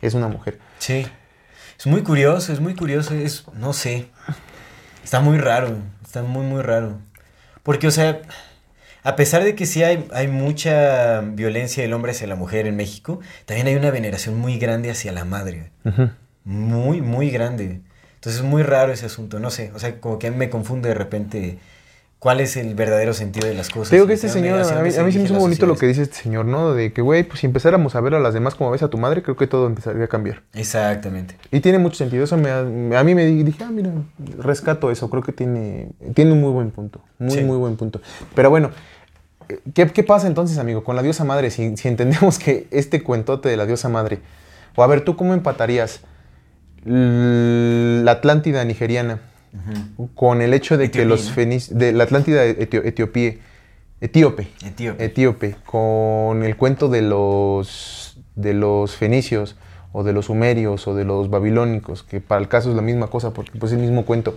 es 0.01 0.13
una 0.13 0.27
mujer. 0.27 0.59
Sí. 0.77 1.07
Es 1.79 1.87
muy 1.87 2.01
curioso, 2.03 2.51
es 2.51 2.59
muy 2.59 2.75
curioso, 2.75 3.13
es, 3.13 3.45
no 3.53 3.71
sé. 3.71 4.07
Está 5.05 5.21
muy 5.21 5.37
raro, 5.37 5.69
está 6.03 6.21
muy, 6.21 6.45
muy 6.45 6.61
raro. 6.61 6.97
Porque, 7.63 7.87
o 7.87 7.91
sea, 7.91 8.21
a 9.03 9.15
pesar 9.15 9.43
de 9.43 9.55
que 9.55 9.65
sí 9.65 9.83
hay, 9.83 10.05
hay 10.13 10.27
mucha 10.27 11.21
violencia 11.21 11.81
del 11.83 11.93
hombre 11.93 12.11
hacia 12.11 12.27
la 12.27 12.35
mujer 12.35 12.67
en 12.67 12.75
México, 12.75 13.19
también 13.45 13.67
hay 13.67 13.75
una 13.75 13.91
veneración 13.91 14.37
muy 14.37 14.57
grande 14.57 14.89
hacia 14.91 15.11
la 15.11 15.23
madre. 15.25 15.71
Muy, 16.45 17.01
muy 17.01 17.29
grande. 17.31 17.81
Entonces 18.15 18.41
es 18.41 18.47
muy 18.47 18.63
raro 18.63 18.91
ese 18.93 19.05
asunto, 19.07 19.39
no 19.39 19.49
sé. 19.51 19.71
O 19.75 19.79
sea, 19.79 19.99
como 19.99 20.17
que 20.19 20.27
a 20.27 20.31
mí 20.31 20.37
me 20.37 20.49
confunde 20.49 20.89
de 20.89 20.95
repente 20.95 21.59
cuál 22.19 22.39
es 22.39 22.57
el 22.57 22.73
verdadero 22.73 23.13
sentido 23.13 23.47
de 23.47 23.53
las 23.53 23.69
cosas. 23.69 23.91
Digo 23.91 24.07
que 24.07 24.13
este 24.13 24.29
señor, 24.29 24.59
a 24.59 24.81
mí, 24.81 24.89
se 24.91 25.03
me 25.03 25.09
hizo 25.09 25.33
muy 25.33 25.41
bonito 25.41 25.65
lo 25.67 25.75
que 25.75 25.85
dice 25.85 26.01
este 26.03 26.15
señor, 26.15 26.45
¿no? 26.45 26.73
De 26.73 26.91
que, 26.91 27.01
güey, 27.03 27.23
pues 27.23 27.39
si 27.41 27.45
empezáramos 27.45 27.93
a 27.95 28.01
ver 28.01 28.15
a 28.15 28.19
las 28.19 28.33
demás 28.33 28.55
como 28.55 28.71
ves 28.71 28.81
a 28.81 28.89
tu 28.89 28.97
madre, 28.97 29.21
creo 29.21 29.35
que 29.35 29.45
todo 29.45 29.67
empezaría 29.67 30.05
a 30.05 30.07
cambiar. 30.07 30.41
Exactamente. 30.53 31.35
Y 31.51 31.59
tiene 31.59 31.77
mucho 31.77 31.97
sentido. 31.97 32.23
Eso 32.23 32.35
me, 32.37 32.49
a 32.49 32.63
mí 33.03 33.13
me 33.15 33.25
di- 33.25 33.43
dije, 33.43 33.63
ah, 33.63 33.69
mira, 33.71 33.91
rescato 34.39 34.89
eso. 34.89 35.07
Creo 35.09 35.21
que 35.21 35.33
tiene, 35.33 35.89
tiene 36.15 36.31
un 36.31 36.41
muy 36.41 36.51
buen 36.51 36.71
punto. 36.71 37.01
Muy, 37.19 37.31
Sí. 37.31 37.41
muy 37.41 37.57
buen 37.57 37.75
punto. 37.75 38.01
Pero 38.33 38.49
bueno, 38.49 38.71
¿qué, 39.75 39.87
qué 39.91 40.03
pasa 40.03 40.25
entonces, 40.25 40.57
amigo, 40.57 40.83
con 40.83 40.95
la 40.95 41.03
diosa 41.03 41.25
madre? 41.25 41.51
Si, 41.51 41.77
si 41.77 41.87
entendemos 41.87 42.39
que 42.39 42.67
este 42.71 43.03
cuentote 43.03 43.49
de 43.49 43.57
la 43.57 43.65
diosa 43.67 43.89
madre, 43.89 44.19
o 44.75 44.83
a 44.83 44.87
ver, 44.87 45.01
¿tú 45.01 45.15
cómo 45.15 45.33
empatarías 45.35 46.01
la 46.85 48.11
Atlántida 48.11 48.63
nigeriana 48.63 49.19
con 50.13 50.41
el 50.41 50.53
hecho 50.53 50.77
de 50.77 50.91
que 50.91 51.05
los 51.05 51.25
¿no? 51.27 51.31
fenicios, 51.33 51.77
de 51.79 51.91
la 51.93 52.03
Atlántida 52.03 52.45
etio- 52.45 52.83
etiopía, 52.85 53.35
etíope, 54.01 54.47
Etíope. 54.63 55.05
etíope, 55.05 55.55
con 55.65 56.43
el 56.43 56.55
cuento 56.57 56.89
de 56.89 57.01
los, 57.01 58.17
de 58.35 58.53
los 58.53 58.95
fenicios 58.95 59.55
o 59.93 60.03
de 60.03 60.11
los 60.13 60.25
sumerios 60.25 60.87
o 60.87 60.93
de 60.95 61.05
los 61.05 61.29
babilónicos, 61.29 62.03
que 62.03 62.19
para 62.19 62.41
el 62.41 62.47
caso 62.49 62.69
es 62.69 62.75
la 62.75 62.81
misma 62.81 63.07
cosa 63.07 63.31
porque 63.31 63.57
pues 63.57 63.71
es 63.71 63.77
el 63.77 63.83
mismo 63.85 64.05
cuento. 64.05 64.35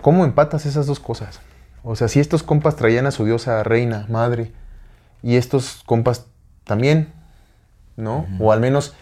¿Cómo 0.00 0.24
empatas 0.24 0.64
esas 0.66 0.86
dos 0.86 0.98
cosas? 0.98 1.40
O 1.84 1.94
sea, 1.94 2.08
si 2.08 2.18
estos 2.18 2.42
compas 2.42 2.76
traían 2.76 3.06
a 3.06 3.10
su 3.10 3.24
diosa 3.26 3.62
reina, 3.62 4.06
madre, 4.08 4.52
y 5.22 5.36
estos 5.36 5.82
compas 5.84 6.26
también, 6.64 7.12
¿no? 7.96 8.26
O 8.38 8.52
al 8.52 8.60
menos, 8.60 8.94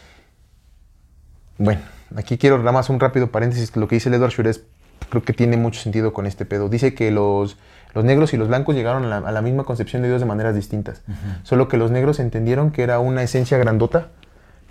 bueno, 1.58 1.80
aquí 2.16 2.38
quiero 2.38 2.58
nada 2.58 2.72
más 2.72 2.88
un 2.90 3.00
rápido 3.00 3.30
paréntesis, 3.30 3.70
que 3.70 3.80
lo 3.80 3.88
que 3.88 3.96
dice 3.96 4.08
el 4.08 4.14
Edward 4.16 4.32
Shures 4.32 4.62
creo 5.10 5.22
que 5.22 5.32
tiene 5.32 5.56
mucho 5.56 5.80
sentido 5.80 6.12
con 6.12 6.26
este 6.26 6.44
pedo. 6.44 6.68
Dice 6.68 6.94
que 6.94 7.10
los, 7.10 7.56
los 7.94 8.04
negros 8.04 8.34
y 8.34 8.36
los 8.36 8.48
blancos 8.48 8.74
llegaron 8.74 9.04
a 9.04 9.08
la, 9.20 9.28
a 9.28 9.32
la 9.32 9.42
misma 9.42 9.64
concepción 9.64 10.02
de 10.02 10.08
Dios 10.08 10.20
de 10.20 10.26
maneras 10.26 10.54
distintas. 10.54 11.02
Solo 11.44 11.68
que 11.68 11.76
los 11.76 11.90
negros 11.90 12.18
entendieron 12.20 12.70
que 12.72 12.82
era 12.82 12.98
una 12.98 13.22
esencia 13.22 13.56
grandota, 13.58 14.08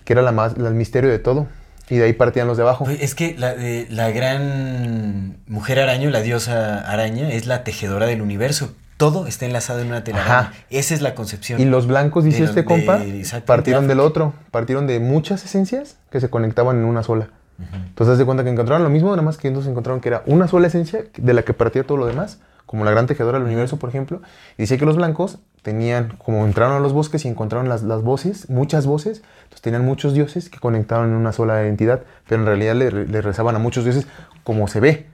que 0.04 0.14
era 0.14 0.22
la 0.22 0.32
más, 0.32 0.58
la- 0.58 0.70
el 0.70 0.76
misterio 0.76 1.10
de 1.10 1.20
todo, 1.20 1.48
y 1.90 1.96
de 1.98 2.04
ahí 2.06 2.14
partían 2.14 2.48
los 2.48 2.58
de 2.58 2.64
abajo. 2.64 2.86
Pues 2.86 3.02
es 3.02 3.16
que 3.16 3.36
la, 3.38 3.56
de- 3.56 3.88
la 3.90 4.12
gran 4.12 5.38
mujer 5.48 5.80
araña, 5.80 6.10
la 6.10 6.22
diosa 6.22 6.80
araña, 6.80 7.30
es 7.32 7.48
la 7.48 7.64
tejedora 7.64 8.06
del 8.06 8.22
universo. 8.22 8.74
Todo 8.98 9.28
está 9.28 9.46
enlazado 9.46 9.80
en 9.80 9.88
una 9.88 10.04
telaraña. 10.04 10.54
Esa 10.70 10.94
es 10.96 11.02
la 11.02 11.14
concepción. 11.16 11.62
Y 11.62 11.66
los 11.66 11.88
blancos, 11.88 12.24
dice 12.24 12.44
este 12.44 12.66
compa, 12.66 13.00
partieron 13.46 13.88
del 13.88 14.00
otro, 14.00 14.34
partieron 14.52 14.88
de 14.88 15.00
muchas 15.00 15.46
esencias 15.46 15.98
que 16.10 16.20
se 16.20 16.30
conectaban 16.30 16.78
en 16.78 16.86
una 16.86 17.04
sola. 17.04 17.30
Entonces, 17.74 18.14
haz 18.14 18.20
de 18.20 18.26
cuenta 18.26 18.44
que 18.44 18.50
encontraron 18.50 18.84
lo 18.84 18.90
mismo, 18.90 19.10
nada 19.10 19.24
más 19.24 19.38
que 19.38 19.48
entonces 19.48 19.70
encontraron 19.70 20.00
que 20.00 20.10
era 20.10 20.24
una 20.26 20.48
sola 20.48 20.68
esencia 20.68 21.06
de 21.16 21.34
la 21.34 21.44
que 21.44 21.54
partía 21.54 21.84
todo 21.84 21.98
lo 21.98 22.06
demás, 22.06 22.40
como 22.68 22.86
la 22.86 22.92
gran 22.92 23.08
tejedora 23.08 23.40
del 23.40 23.48
universo, 23.48 23.78
por 23.78 23.90
ejemplo. 23.90 24.22
Y 24.58 24.64
dice 24.64 24.78
que 24.78 24.86
los 24.86 24.98
blancos 24.98 25.40
tenían, 25.64 26.18
como 26.18 26.46
entraron 26.46 26.76
a 26.76 26.80
los 26.80 26.94
bosques 26.94 27.26
y 27.26 27.28
encontraron 27.28 27.68
las, 27.68 27.82
las 27.84 28.04
voces, 28.04 28.50
muchas 28.50 28.86
voces, 28.86 29.24
entonces 29.44 29.62
tenían 29.62 29.86
muchos 29.86 30.14
dioses 30.14 30.50
que 30.50 30.60
conectaban 30.60 31.10
en 31.10 31.16
una 31.16 31.32
sola 31.32 31.66
entidad, 31.66 32.04
pero 32.28 32.42
en 32.42 32.48
realidad 32.48 32.76
le, 32.76 32.92
le 32.92 33.22
rezaban 33.22 33.56
a 33.56 33.60
muchos 33.60 33.84
dioses 33.84 34.06
como 34.44 34.68
se 34.68 34.80
ve. 34.80 35.08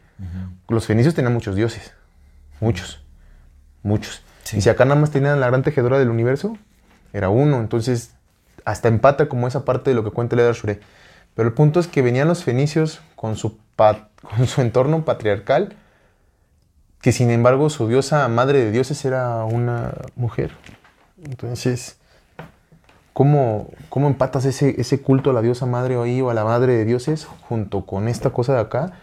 Los 0.68 0.86
fenicios 0.86 1.16
tenían 1.16 1.34
muchos 1.34 1.56
dioses, 1.56 1.94
muchos, 2.60 3.03
muchos. 3.84 4.22
Sí. 4.44 4.58
Y 4.58 4.62
si 4.62 4.70
acá 4.70 4.86
nada 4.86 5.00
más 5.00 5.12
tenían 5.12 5.40
la 5.40 5.48
gran 5.48 5.64
tejedora 5.64 6.00
del 6.00 6.10
universo, 6.10 6.58
era 7.14 7.30
uno. 7.30 7.60
Entonces, 7.60 8.14
hasta 8.66 8.88
empata 8.88 9.30
como 9.30 9.48
esa 9.48 9.66
parte 9.66 9.92
de 9.92 9.96
lo 9.96 10.04
que 10.04 10.12
cuenta 10.12 10.36
el 10.36 10.42
Edar 10.42 10.56
Shure. 10.56 10.80
Pero 11.36 11.48
el 11.48 11.54
punto 11.54 11.80
es 11.80 11.88
que 11.88 12.02
venían 12.02 12.28
los 12.28 12.44
fenicios 12.44 13.02
con 13.16 13.36
su, 13.36 13.58
con 13.76 14.48
su 14.48 14.62
entorno 14.62 15.06
patriarcal, 15.06 15.76
que 17.02 17.12
sin 17.12 17.30
embargo 17.32 17.70
su 17.70 17.88
diosa 17.88 18.28
madre 18.28 18.64
de 18.64 18.72
dioses 18.72 19.04
era 19.06 19.44
una 19.44 19.94
mujer. 20.16 20.52
Entonces, 21.24 21.98
¿cómo, 23.14 23.70
cómo 23.90 24.08
empatas 24.08 24.46
ese, 24.46 24.80
ese 24.80 25.02
culto 25.02 25.32
a 25.32 25.34
la 25.34 25.42
diosa 25.42 25.66
madre 25.66 26.02
ahí 26.02 26.22
o 26.22 26.30
a 26.30 26.34
la 26.34 26.46
madre 26.46 26.74
de 26.74 26.86
dioses 26.86 27.26
junto 27.26 27.86
con 27.86 28.08
esta 28.08 28.30
cosa 28.30 28.54
de 28.54 28.62
acá 28.62 28.94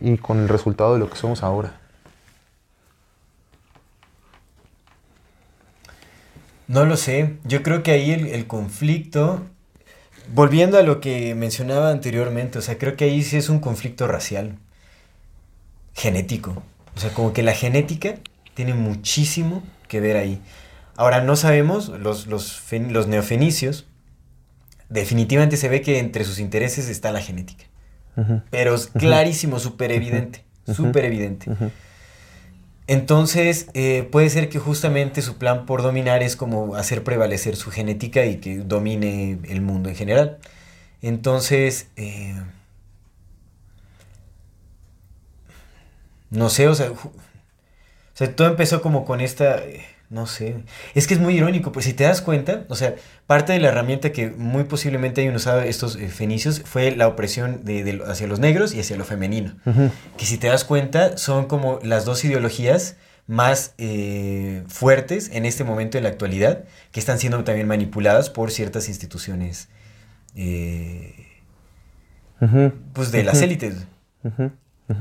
y 0.00 0.16
con 0.16 0.38
el 0.38 0.48
resultado 0.48 0.94
de 0.94 1.00
lo 1.00 1.10
que 1.10 1.16
somos 1.16 1.42
ahora? 1.42 1.74
No 6.70 6.84
lo 6.84 6.96
sé. 6.96 7.34
Yo 7.42 7.64
creo 7.64 7.82
que 7.82 7.90
ahí 7.90 8.12
el, 8.12 8.28
el 8.28 8.46
conflicto. 8.46 9.44
Volviendo 10.32 10.78
a 10.78 10.82
lo 10.82 11.00
que 11.00 11.34
mencionaba 11.34 11.90
anteriormente, 11.90 12.60
o 12.60 12.62
sea, 12.62 12.78
creo 12.78 12.96
que 12.96 13.06
ahí 13.06 13.24
sí 13.24 13.36
es 13.36 13.48
un 13.48 13.58
conflicto 13.58 14.06
racial. 14.06 14.56
Genético. 15.94 16.62
O 16.94 17.00
sea, 17.00 17.10
como 17.10 17.32
que 17.32 17.42
la 17.42 17.54
genética 17.54 18.14
tiene 18.54 18.74
muchísimo 18.74 19.64
que 19.88 19.98
ver 19.98 20.16
ahí. 20.16 20.40
Ahora, 20.94 21.20
no 21.20 21.34
sabemos, 21.34 21.88
los, 21.88 22.28
los, 22.28 22.62
los 22.72 23.08
neofenicios, 23.08 23.88
definitivamente 24.88 25.56
se 25.56 25.68
ve 25.68 25.82
que 25.82 25.98
entre 25.98 26.24
sus 26.24 26.38
intereses 26.38 26.88
está 26.88 27.10
la 27.10 27.20
genética. 27.20 27.64
Pero 28.50 28.76
es 28.76 28.86
clarísimo, 28.86 29.58
súper 29.58 29.90
evidente. 29.90 30.44
Súper 30.72 31.06
evidente. 31.06 31.50
Entonces, 32.90 33.68
eh, 33.74 34.08
puede 34.10 34.30
ser 34.30 34.48
que 34.48 34.58
justamente 34.58 35.22
su 35.22 35.38
plan 35.38 35.64
por 35.64 35.80
dominar 35.82 36.24
es 36.24 36.34
como 36.34 36.74
hacer 36.74 37.04
prevalecer 37.04 37.54
su 37.54 37.70
genética 37.70 38.26
y 38.26 38.38
que 38.38 38.56
domine 38.58 39.38
el 39.48 39.60
mundo 39.60 39.88
en 39.88 39.94
general. 39.94 40.38
Entonces, 41.00 41.86
eh, 41.94 42.34
no 46.30 46.48
sé, 46.48 46.68
o 46.68 46.74
sea, 46.74 46.90
o 46.92 46.98
sea, 48.14 48.34
todo 48.36 48.48
empezó 48.48 48.82
como 48.82 49.04
con 49.04 49.20
esta, 49.20 49.58
eh, 49.64 49.84
no 50.10 50.26
sé, 50.26 50.56
es 50.94 51.06
que 51.06 51.14
es 51.14 51.20
muy 51.20 51.36
irónico, 51.36 51.70
pues 51.70 51.86
si 51.86 51.92
te 51.92 52.02
das 52.02 52.20
cuenta, 52.20 52.64
o 52.68 52.74
sea, 52.74 52.96
parte 53.28 53.52
de 53.52 53.60
la 53.60 53.68
herramienta 53.68 54.10
que 54.10 54.28
muy 54.28 54.64
posiblemente 54.64 55.20
hayan 55.20 55.36
usado 55.36 55.60
estos 55.60 55.94
eh, 55.94 56.08
fenicios 56.08 56.62
fue 56.64 56.94
la 56.96 57.06
opresión 57.06 57.64
de, 57.64 57.84
de 57.84 58.02
hacia 58.04 58.26
los 58.26 58.40
negros 58.40 58.74
y 58.74 58.80
hacia 58.80 58.96
lo 58.96 59.04
femenino. 59.04 59.54
Que 60.18 60.26
si 60.26 60.36
te 60.36 60.48
das 60.48 60.64
cuenta 60.64 61.16
son 61.16 61.46
como 61.46 61.78
las 61.84 62.04
dos 62.04 62.24
ideologías 62.24 62.96
más 63.28 63.74
eh, 63.78 64.64
fuertes 64.66 65.30
en 65.32 65.46
este 65.46 65.62
momento 65.62 65.96
en 65.96 66.02
la 66.02 66.10
actualidad, 66.10 66.64
que 66.90 66.98
están 66.98 67.20
siendo 67.20 67.44
también 67.44 67.68
manipuladas 67.68 68.30
por 68.30 68.50
ciertas 68.50 68.88
instituciones 68.88 69.68
eh, 70.34 71.14
pues 72.92 73.12
de 73.12 73.22
las 73.22 73.40
élites. 73.42 73.86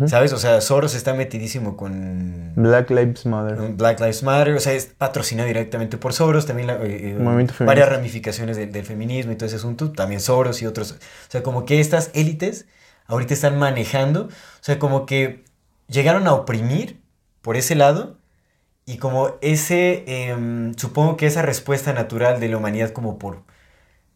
¿Sabes? 0.08 0.34
O 0.34 0.38
sea, 0.38 0.62
Soros 0.62 0.94
está 0.96 1.14
metidísimo 1.14 1.76
con 1.76 2.54
Black 2.56 2.90
Lives 2.92 3.26
Matter. 3.26 3.58
Black 3.74 4.00
Lives 4.00 4.24
Matter, 4.24 4.54
o 4.54 4.60
sea, 4.60 4.74
es 4.74 4.86
patrocinado 4.86 5.48
directamente 5.48 5.98
por 5.98 6.14
Soros, 6.14 6.46
también 6.46 6.68
la, 6.68 6.76
eh, 6.76 7.18
eh, 7.18 7.48
varias 7.66 7.90
ramificaciones 7.90 8.58
del, 8.58 8.72
del 8.72 8.86
feminismo 8.86 9.32
y 9.32 9.36
todo 9.36 9.48
ese 9.48 9.56
asunto, 9.56 9.92
también 9.92 10.22
Soros 10.22 10.62
y 10.62 10.66
otros. 10.66 10.92
O 10.92 11.32
sea, 11.32 11.44
como 11.44 11.66
que 11.66 11.80
estas 11.80 12.12
élites 12.14 12.68
ahorita 13.08 13.34
están 13.34 13.58
manejando, 13.58 14.26
o 14.26 14.62
sea, 14.62 14.80
como 14.80 15.06
que 15.06 15.44
llegaron 15.88 16.28
a 16.28 16.34
oprimir 16.34 17.02
por 17.42 17.58
ese 17.58 17.76
lado 17.76 18.18
y 18.86 18.98
como 18.98 19.36
ese, 19.42 20.04
em, 20.08 20.74
supongo 20.76 21.18
que 21.18 21.28
esa 21.28 21.42
respuesta 21.42 21.94
natural 21.94 22.40
de 22.40 22.50
la 22.50 22.58
humanidad 22.58 22.92
como 22.92 23.20
por 23.20 23.44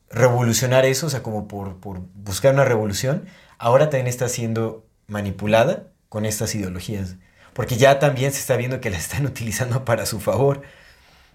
revolucionar 0.09 0.85
eso, 0.85 1.07
o 1.07 1.09
sea, 1.09 1.23
como 1.23 1.47
por, 1.47 1.79
por 1.79 2.01
buscar 2.13 2.53
una 2.53 2.65
revolución, 2.65 3.25
ahora 3.57 3.89
también 3.89 4.07
está 4.07 4.29
siendo 4.29 4.85
manipulada 5.14 5.88
con 6.10 6.26
estas 6.26 6.56
ideologías. 6.56 7.15
Porque 7.53 7.77
ya 7.77 7.99
también 7.99 8.31
se 8.34 8.40
está 8.40 8.57
viendo 8.57 8.81
que 8.81 8.90
las 8.91 9.02
están 9.03 9.26
utilizando 9.34 9.85
para 9.85 10.06
su 10.06 10.19
favor. 10.19 10.64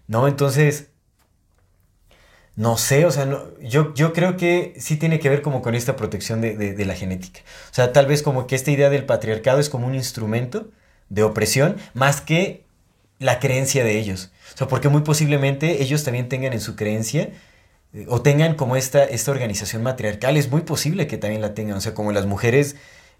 ¿No? 0.09 0.29
Entonces, 0.29 0.89
no 2.57 2.77
sé, 2.77 3.07
o 3.07 3.11
sea, 3.13 3.25
no- 3.25 3.57
yo, 3.61 3.95
yo 3.95 4.13
creo 4.13 4.37
que 4.37 4.75
sí 4.79 4.97
tiene 4.97 5.21
que 5.21 5.29
ver 5.29 5.43
como 5.43 5.63
con 5.63 5.75
esta 5.77 5.95
protección 5.97 6.41
de, 6.41 6.57
de- 6.57 6.75
de 6.75 6.85
la 6.85 6.95
genética. 6.95 7.41
O 7.71 7.75
sea, 7.75 7.93
tal 7.93 8.07
vez 8.07 8.23
como 8.23 8.47
que 8.47 8.57
esta 8.57 8.71
idea 8.73 8.91
del 8.91 9.05
patriarcado 9.07 9.61
es 9.61 9.69
como 9.69 9.87
un 9.87 9.95
instrumento 9.95 10.69
de 11.09 11.23
opresión 11.23 11.77
más 11.95 12.21
que 12.21 12.65
la 13.21 13.39
creencia 13.41 13.85
de 13.85 13.99
ellos. 13.99 14.33
O 14.55 14.59
sea, 14.59 14.69
porque 14.69 14.89
muy 14.89 15.03
posiblemente 15.03 15.83
ellos 15.83 16.03
también 16.05 16.29
tengan 16.29 16.53
en 16.53 16.61
su 16.61 16.75
creencia 16.77 17.31
eh, 17.95 18.07
o 18.09 18.23
tengan 18.23 18.55
como 18.57 18.77
esta, 18.77 19.05
esta 19.05 19.31
organización 19.31 19.83
matriarcal. 19.85 20.37
Es 20.37 20.51
muy 20.51 20.63
posible 20.63 21.07
que 21.07 21.19
también 21.19 21.43
la 21.43 21.55
tengan. 21.55 21.77
O 21.77 21.81
sea, 21.81 21.95
como 21.95 22.13
las 22.13 22.27
mujeres, 22.27 22.77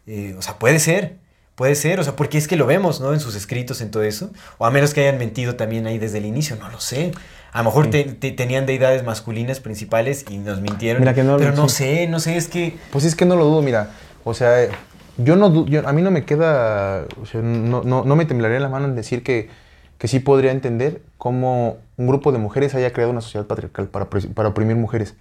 eh, 0.09 0.35
o 0.37 0.43
sea, 0.43 0.59
puede 0.59 0.79
ser. 0.81 1.17
Puede 1.55 1.75
ser, 1.75 1.99
o 1.99 2.05
sea, 2.05 2.15
porque 2.15 2.39
es 2.39 2.47
que 2.47 2.55
lo 2.57 2.67
vemos, 2.67 3.01
¿no? 3.01 3.13
En 3.13 3.19
sus 3.19 3.35
escritos, 3.35 3.81
en 3.81 3.91
todo 3.91 4.05
eso. 4.05 4.31
O 4.59 4.67
a 4.67 4.71
menos 4.71 4.95
que 4.95 5.01
hayan 5.01 5.19
mentido 5.19 5.57
también 5.57 5.89
ahí 5.89 5.99
desde 5.99 6.19
el 6.19 6.25
inicio, 6.25 6.55
no 6.55 6.69
lo 6.71 6.79
sé. 6.79 7.11
A 7.53 7.59
lo 7.59 7.65
mejor 7.65 7.91
te- 7.91 8.05
te- 8.05 8.31
tenían 8.31 8.65
deidades 8.65 9.03
masculinas 9.03 9.59
principales 9.59 10.25
y 10.31 10.39
nos 10.39 10.61
mintieron. 10.61 11.01
Mira 11.01 11.15
que 11.15 11.25
no- 11.25 11.37
pero 11.37 11.51
no 11.57 11.69
sí. 11.69 11.77
sé, 11.79 12.07
no 12.07 12.21
sé, 12.21 12.37
es 12.37 12.47
que... 12.47 12.79
Pues 12.93 13.05
es 13.05 13.17
que 13.17 13.25
no 13.25 13.35
lo 13.35 13.45
dudo, 13.45 13.61
mira. 13.63 13.91
O 14.23 14.35
sea, 14.35 14.69
yo 15.17 15.35
no 15.35 15.67
yo- 15.67 15.89
a 15.89 15.93
mí 15.93 16.01
no 16.01 16.13
me 16.13 16.25
queda, 16.25 17.07
o 17.21 17.27
sea, 17.27 17.41
no, 17.43 17.83
no, 17.83 18.05
no 18.05 18.15
me 18.15 18.25
temblaría 18.25 18.61
la 18.61 18.69
mano 18.69 18.85
en 18.87 18.95
decir 18.95 19.25
que, 19.25 19.51
que 19.99 20.07
sí 20.07 20.21
podría 20.21 20.53
entender 20.53 21.03
cómo 21.17 21.79
un 21.97 22.07
grupo 22.07 22.31
de 22.31 22.39
mujeres 22.39 22.73
haya 22.77 22.93
creado 22.93 23.11
una 23.11 23.21
sociedad 23.21 23.47
patriarcal 23.49 23.89
para, 23.89 24.07
para 24.09 24.49
oprimir 24.51 24.77
mujeres. 24.77 25.17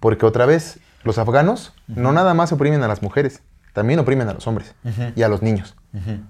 Porque 0.00 0.26
otra 0.26 0.46
vez, 0.46 0.80
los 1.04 1.16
afganos 1.18 1.74
no 1.86 2.10
nada 2.10 2.34
más 2.34 2.50
oprimen 2.50 2.82
a 2.82 2.88
las 2.88 3.02
mujeres, 3.02 3.42
también 3.72 3.98
oprimen 4.00 4.28
a 4.28 4.34
los 4.34 4.46
hombres 4.46 4.74
y 5.16 5.22
a 5.22 5.28
los 5.28 5.42
niños. 5.42 5.76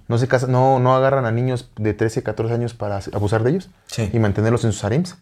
No, 0.09 0.17
se 0.19 0.27
casan, 0.29 0.53
no, 0.53 0.79
no 0.81 0.95
agarran 0.97 1.27
a 1.27 1.31
niños 1.33 1.71
de 1.77 1.93
13, 1.95 2.23
14 2.23 2.55
años 2.55 2.75
para 2.75 3.01
abusar 3.13 3.43
de 3.43 3.51
ellos 3.51 3.69
Sí. 3.87 4.09
y 4.13 4.19
mantenerlos 4.19 4.65
en 4.65 4.73
sus 4.73 4.83
harems. 4.85 5.17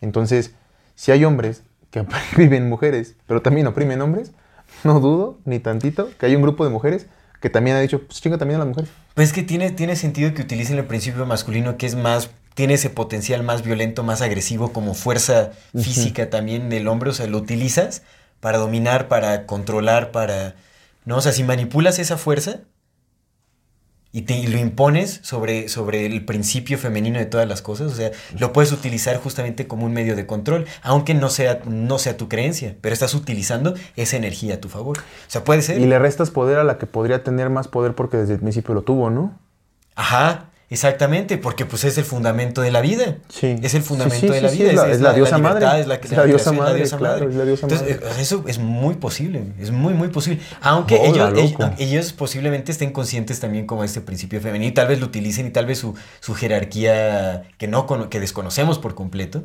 Entonces, 0.00 0.52
si 0.94 1.12
hay 1.12 1.24
hombres 1.24 1.62
que 1.90 2.00
oprimen 2.32 2.68
mujeres, 2.68 3.14
pero 3.26 3.42
también 3.42 3.66
oprimen 3.66 4.00
hombres, 4.00 4.32
no 4.84 5.00
dudo 5.00 5.38
ni 5.44 5.58
tantito 5.58 6.10
que 6.18 6.26
hay 6.26 6.36
un 6.36 6.42
grupo 6.42 6.64
de 6.64 6.70
mujeres 6.70 7.06
que 7.40 7.50
también 7.50 7.76
ha 7.76 7.80
dicho, 7.80 8.00
pues 8.06 8.20
chinga 8.22 8.38
también 8.38 8.56
a 8.56 8.64
las 8.64 8.68
mujeres. 8.68 8.90
Pues 9.14 9.28
es 9.28 9.34
que 9.34 9.42
tiene, 9.42 9.70
tiene 9.70 9.96
sentido 9.96 10.32
que 10.34 10.42
utilicen 10.42 10.78
el 10.78 10.86
principio 10.86 11.26
masculino 11.26 11.76
que 11.76 11.86
es 11.86 11.94
más, 11.94 12.30
tiene 12.54 12.74
ese 12.74 12.88
potencial 12.90 13.42
más 13.42 13.62
violento, 13.62 14.02
más 14.02 14.22
agresivo 14.22 14.72
como 14.72 14.94
fuerza 14.94 15.50
física 15.74 16.30
también 16.30 16.70
del 16.70 16.88
hombre, 16.88 17.10
o 17.10 17.12
sea, 17.12 17.26
lo 17.26 17.36
utilizas 17.38 18.02
para 18.40 18.58
dominar, 18.58 19.08
para 19.08 19.46
controlar, 19.46 20.10
para... 20.10 20.54
¿No? 21.04 21.16
O 21.16 21.20
sea, 21.20 21.32
si 21.32 21.44
manipulas 21.44 21.98
esa 21.98 22.16
fuerza 22.16 22.60
y, 24.10 24.22
te, 24.22 24.34
y 24.38 24.46
lo 24.46 24.58
impones 24.58 25.20
sobre, 25.22 25.68
sobre 25.68 26.06
el 26.06 26.24
principio 26.24 26.78
femenino 26.78 27.18
de 27.18 27.26
todas 27.26 27.48
las 27.48 27.62
cosas, 27.62 27.92
o 27.92 27.94
sea, 27.94 28.12
lo 28.38 28.52
puedes 28.52 28.72
utilizar 28.72 29.16
justamente 29.18 29.66
como 29.66 29.84
un 29.86 29.92
medio 29.92 30.16
de 30.16 30.26
control, 30.26 30.66
aunque 30.82 31.14
no 31.14 31.28
sea, 31.28 31.60
no 31.66 31.98
sea 31.98 32.16
tu 32.16 32.28
creencia, 32.28 32.76
pero 32.80 32.92
estás 32.92 33.14
utilizando 33.14 33.74
esa 33.96 34.16
energía 34.16 34.54
a 34.54 34.60
tu 34.60 34.68
favor. 34.68 34.98
O 34.98 35.30
sea, 35.30 35.44
puede 35.44 35.62
ser... 35.62 35.80
Y 35.80 35.86
le 35.86 35.98
restas 35.98 36.30
poder 36.30 36.58
a 36.58 36.64
la 36.64 36.78
que 36.78 36.86
podría 36.86 37.24
tener 37.24 37.50
más 37.50 37.68
poder 37.68 37.94
porque 37.94 38.16
desde 38.16 38.34
el 38.34 38.40
principio 38.40 38.74
lo 38.74 38.82
tuvo, 38.82 39.10
¿no? 39.10 39.38
Ajá, 39.96 40.50
exactamente, 40.70 41.38
porque 41.38 41.66
pues 41.66 41.84
es 41.84 41.96
el 41.98 42.04
fundamento 42.04 42.60
de 42.62 42.70
la 42.70 42.80
vida. 42.80 43.16
Sí. 43.28 43.56
Es 43.62 43.74
el 43.74 43.82
fundamento 43.82 44.26
sí, 44.26 44.32
de 44.32 44.40
la 44.40 44.50
vida. 44.50 44.68
es 44.70 44.74
la- 44.76 44.90
es 44.90 45.00
la 45.00 45.12
diosa 45.12 45.36
libertad, 45.36 45.60
madre. 45.60 45.80
Es 45.80 45.86
la, 45.86 46.16
la 46.18 46.24
diosa 46.26 46.52
madre, 46.52 46.82
Entonces, 46.82 48.00
eso 48.18 48.44
es 48.46 48.58
muy 48.58 48.94
posible, 48.94 49.44
es 49.60 49.70
muy, 49.70 49.94
muy 49.94 50.08
posible. 50.08 50.40
Aunque 50.60 50.96
ellos, 51.06 51.32
ellos, 51.36 51.54
ellos 51.78 52.12
posiblemente 52.12 52.72
estén 52.72 52.92
conscientes 52.92 53.40
también 53.40 53.66
como 53.66 53.84
este 53.84 54.00
principio 54.00 54.40
femenino 54.40 54.68
y 54.70 54.72
tal 54.74 54.88
vez 54.88 55.00
lo 55.00 55.06
utilicen 55.06 55.46
y 55.46 55.50
tal 55.50 55.66
vez 55.66 55.78
su, 55.78 55.94
su 56.20 56.34
jerarquía 56.34 57.44
que, 57.58 57.68
no 57.68 57.86
que 58.10 58.20
desconocemos 58.20 58.78
por 58.78 58.94
completo, 58.94 59.44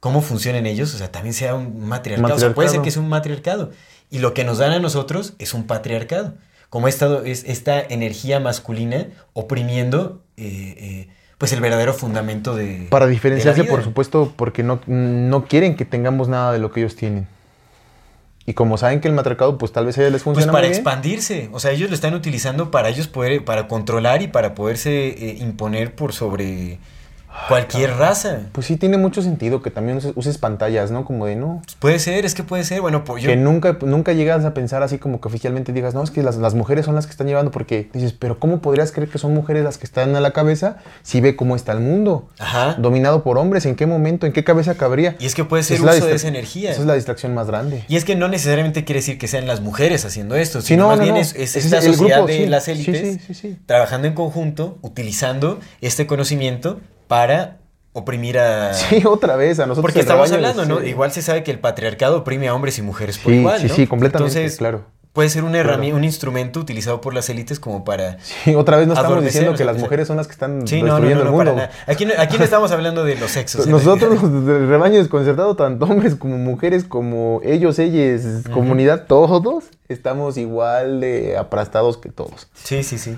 cómo 0.00 0.20
funcionan 0.20 0.66
ellos, 0.66 0.94
o 0.94 0.98
sea, 0.98 1.10
también 1.12 1.34
sea 1.34 1.54
un 1.54 1.86
matriarcado. 1.86 2.34
O 2.34 2.38
sea, 2.38 2.54
puede 2.54 2.68
ser 2.68 2.80
que 2.82 2.90
sea 2.90 3.02
un 3.02 3.08
matriarcado. 3.08 3.70
Y 4.10 4.20
lo 4.20 4.34
que 4.34 4.44
nos 4.44 4.58
dan 4.58 4.70
a 4.72 4.78
nosotros 4.78 5.34
es 5.38 5.52
un 5.54 5.66
patriarcado. 5.66 6.34
Como 6.70 6.88
esta, 6.88 7.22
es 7.24 7.44
esta 7.44 7.80
energía 7.80 8.38
masculina 8.40 9.06
oprimiendo 9.32 10.22
eh, 10.36 10.74
eh, 10.78 11.08
pues 11.38 11.52
el 11.52 11.60
verdadero 11.60 11.92
fundamento 11.94 12.54
de. 12.54 12.86
Para 12.90 13.06
diferenciarse, 13.06 13.64
por 13.64 13.82
supuesto, 13.82 14.32
porque 14.36 14.62
no, 14.62 14.80
no 14.86 15.44
quieren 15.44 15.76
que 15.76 15.84
tengamos 15.84 16.28
nada 16.28 16.52
de 16.52 16.58
lo 16.58 16.70
que 16.72 16.80
ellos 16.80 16.96
tienen. 16.96 17.26
Y 18.48 18.54
como 18.54 18.78
saben 18.78 19.00
que 19.00 19.08
el 19.08 19.14
matriarcado, 19.14 19.58
pues 19.58 19.72
tal 19.72 19.86
vez 19.86 19.98
a 19.98 20.02
ellos 20.02 20.12
les 20.12 20.22
Pues 20.22 20.34
funciona 20.36 20.52
para 20.52 20.62
muy 20.66 20.70
bien. 20.70 20.80
expandirse. 20.80 21.50
O 21.52 21.58
sea, 21.58 21.72
ellos 21.72 21.88
lo 21.90 21.94
están 21.96 22.14
utilizando 22.14 22.70
para 22.70 22.88
ellos 22.88 23.08
poder, 23.08 23.44
para 23.44 23.66
controlar 23.66 24.22
y 24.22 24.28
para 24.28 24.54
poderse 24.54 25.08
eh, 25.08 25.36
imponer 25.40 25.94
por 25.96 26.12
sobre 26.12 26.78
cualquier 27.48 27.96
raza. 27.96 28.40
Pues 28.52 28.66
sí, 28.66 28.76
tiene 28.76 28.96
mucho 28.98 29.22
sentido 29.22 29.62
que 29.62 29.70
también 29.70 29.98
uses, 29.98 30.12
uses 30.14 30.38
pantallas, 30.38 30.90
¿no? 30.90 31.04
Como 31.04 31.26
de, 31.26 31.36
no, 31.36 31.62
Puede 31.78 31.98
ser, 31.98 32.24
es 32.24 32.34
que 32.34 32.42
puede 32.42 32.64
ser. 32.64 32.80
Bueno, 32.80 33.04
pues 33.04 33.22
yo. 33.22 33.30
que 33.30 33.36
nunca, 33.36 33.78
nunca 33.82 34.12
llegas 34.12 34.44
a 34.44 34.54
pensar 34.54 34.82
así 34.82 34.98
como 34.98 35.20
que 35.20 35.28
oficialmente 35.28 35.72
digas, 35.72 35.94
no, 35.94 36.02
es 36.02 36.10
que 36.10 36.22
las, 36.22 36.36
las 36.36 36.54
mujeres 36.54 36.84
son 36.86 36.94
las 36.94 37.06
que 37.06 37.12
están 37.12 37.26
llevando, 37.26 37.50
porque 37.50 37.88
dices, 37.92 38.12
pero 38.12 38.38
¿cómo 38.38 38.60
podrías 38.60 38.92
creer 38.92 39.08
que 39.08 39.18
son 39.18 39.34
mujeres 39.34 39.64
las 39.64 39.78
que 39.78 39.86
están 39.86 40.14
a 40.16 40.20
la 40.20 40.32
cabeza 40.32 40.78
si 41.02 41.20
ve 41.20 41.36
cómo 41.36 41.56
está 41.56 41.72
el 41.72 41.80
mundo? 41.80 42.28
Ajá. 42.38 42.74
Dominado 42.78 43.22
por 43.22 43.38
hombres, 43.38 43.66
¿en 43.66 43.76
qué 43.76 43.86
momento, 43.86 44.26
en 44.26 44.32
qué 44.32 44.44
cabeza 44.44 44.74
cabría? 44.76 45.16
Y 45.18 45.26
es 45.26 45.34
que 45.34 45.44
puede 45.44 45.62
ser 45.62 45.76
Es 45.78 45.82
la 45.82 45.94
uso 45.94 46.06
de 46.06 46.14
esa 46.14 46.28
energía. 46.28 46.72
Esa 46.72 46.80
es 46.80 46.86
la 46.86 46.94
distracción 46.94 47.34
más 47.34 47.46
grande. 47.46 47.84
Y 47.88 47.96
es 47.96 48.04
que 48.04 48.16
no 48.16 48.28
necesariamente 48.28 48.84
quiere 48.84 49.00
decir 49.00 49.18
que 49.18 49.28
sean 49.28 49.46
las 49.46 49.60
mujeres 49.60 50.04
haciendo 50.04 50.34
esto, 50.36 50.60
Sí, 50.60 50.68
sino 50.68 50.84
no, 50.84 50.88
más 50.90 50.98
no, 50.98 51.02
bien 51.04 51.14
no. 51.16 51.20
es, 51.20 51.34
esta 51.34 51.58
es 51.78 51.84
el 51.86 51.94
sociedad 51.94 52.18
grupo, 52.18 52.28
de 52.32 52.38
sí. 52.38 52.46
las 52.46 52.64
Sí, 52.64 52.70
élites 52.72 53.14
sí, 53.14 53.20
sí, 53.26 53.34
sí. 53.34 53.58
trabajando 53.66 54.08
en 54.08 54.14
conjunto, 54.14 54.78
utilizando 54.82 55.60
este 55.80 56.06
conocimiento 56.06 56.80
para 57.08 57.58
oprimir 57.92 58.38
a... 58.38 58.74
Sí, 58.74 59.02
otra 59.06 59.36
vez, 59.36 59.58
a 59.58 59.62
nosotros 59.66 59.82
Porque 59.82 60.00
el 60.00 60.04
estamos 60.04 60.30
hablando, 60.32 60.64
¿no? 60.66 60.82
Igual 60.82 61.12
se 61.12 61.22
sabe 61.22 61.42
que 61.42 61.50
el 61.50 61.58
patriarcado 61.58 62.18
oprime 62.18 62.48
a 62.48 62.54
hombres 62.54 62.78
y 62.78 62.82
mujeres 62.82 63.16
por 63.18 63.32
Sí, 63.32 63.38
igual, 63.38 63.60
sí, 63.60 63.68
¿no? 63.68 63.74
sí, 63.74 63.86
completamente, 63.86 64.32
Entonces, 64.38 64.58
claro. 64.58 64.84
puede 65.14 65.30
ser 65.30 65.44
una 65.44 65.62
Claro. 65.62 65.82
herrami- 65.82 65.94
un 65.94 66.04
instrumento 66.04 66.60
utilizado 66.60 67.00
por 67.00 67.14
las 67.14 67.30
élites 67.30 67.58
como 67.58 67.84
para... 67.84 68.18
Sí, 68.20 68.54
otra 68.54 68.76
vez 68.76 68.86
no 68.86 68.92
estamos 68.92 69.24
diciendo 69.24 69.54
que 69.54 69.64
las 69.64 69.78
mujeres 69.78 70.06
son 70.08 70.18
las 70.18 70.26
que 70.26 70.32
están 70.34 70.66
Sí, 70.68 70.82
no, 70.82 70.98
no, 70.98 71.08
no, 71.08 71.14
no, 71.14 71.22
el 71.22 71.30
mundo. 71.30 71.56
Aquí, 71.86 72.04
no- 72.04 72.12
aquí 72.18 72.36
no 72.36 72.44
estamos 72.44 72.70
hablando 72.70 73.02
de 73.02 73.16
los 73.16 73.30
sexos. 73.30 73.64
en 73.64 73.72
Nosotros, 73.72 74.20
del 74.46 74.68
rebaño 74.68 74.98
desconcertado, 74.98 75.56
tanto 75.56 75.86
hombres 75.86 76.16
como 76.16 76.36
mujeres, 76.36 76.84
como 76.84 77.40
ellos, 77.44 77.78
ellas, 77.78 78.42
comunidad, 78.52 79.06
todos 79.06 79.64
estamos 79.88 80.36
igual 80.36 81.00
de 81.00 81.38
aplastados 81.38 81.96
que 81.96 82.10
todos. 82.10 82.48
Sí, 82.52 82.82
sí, 82.82 82.98
sí. 82.98 83.16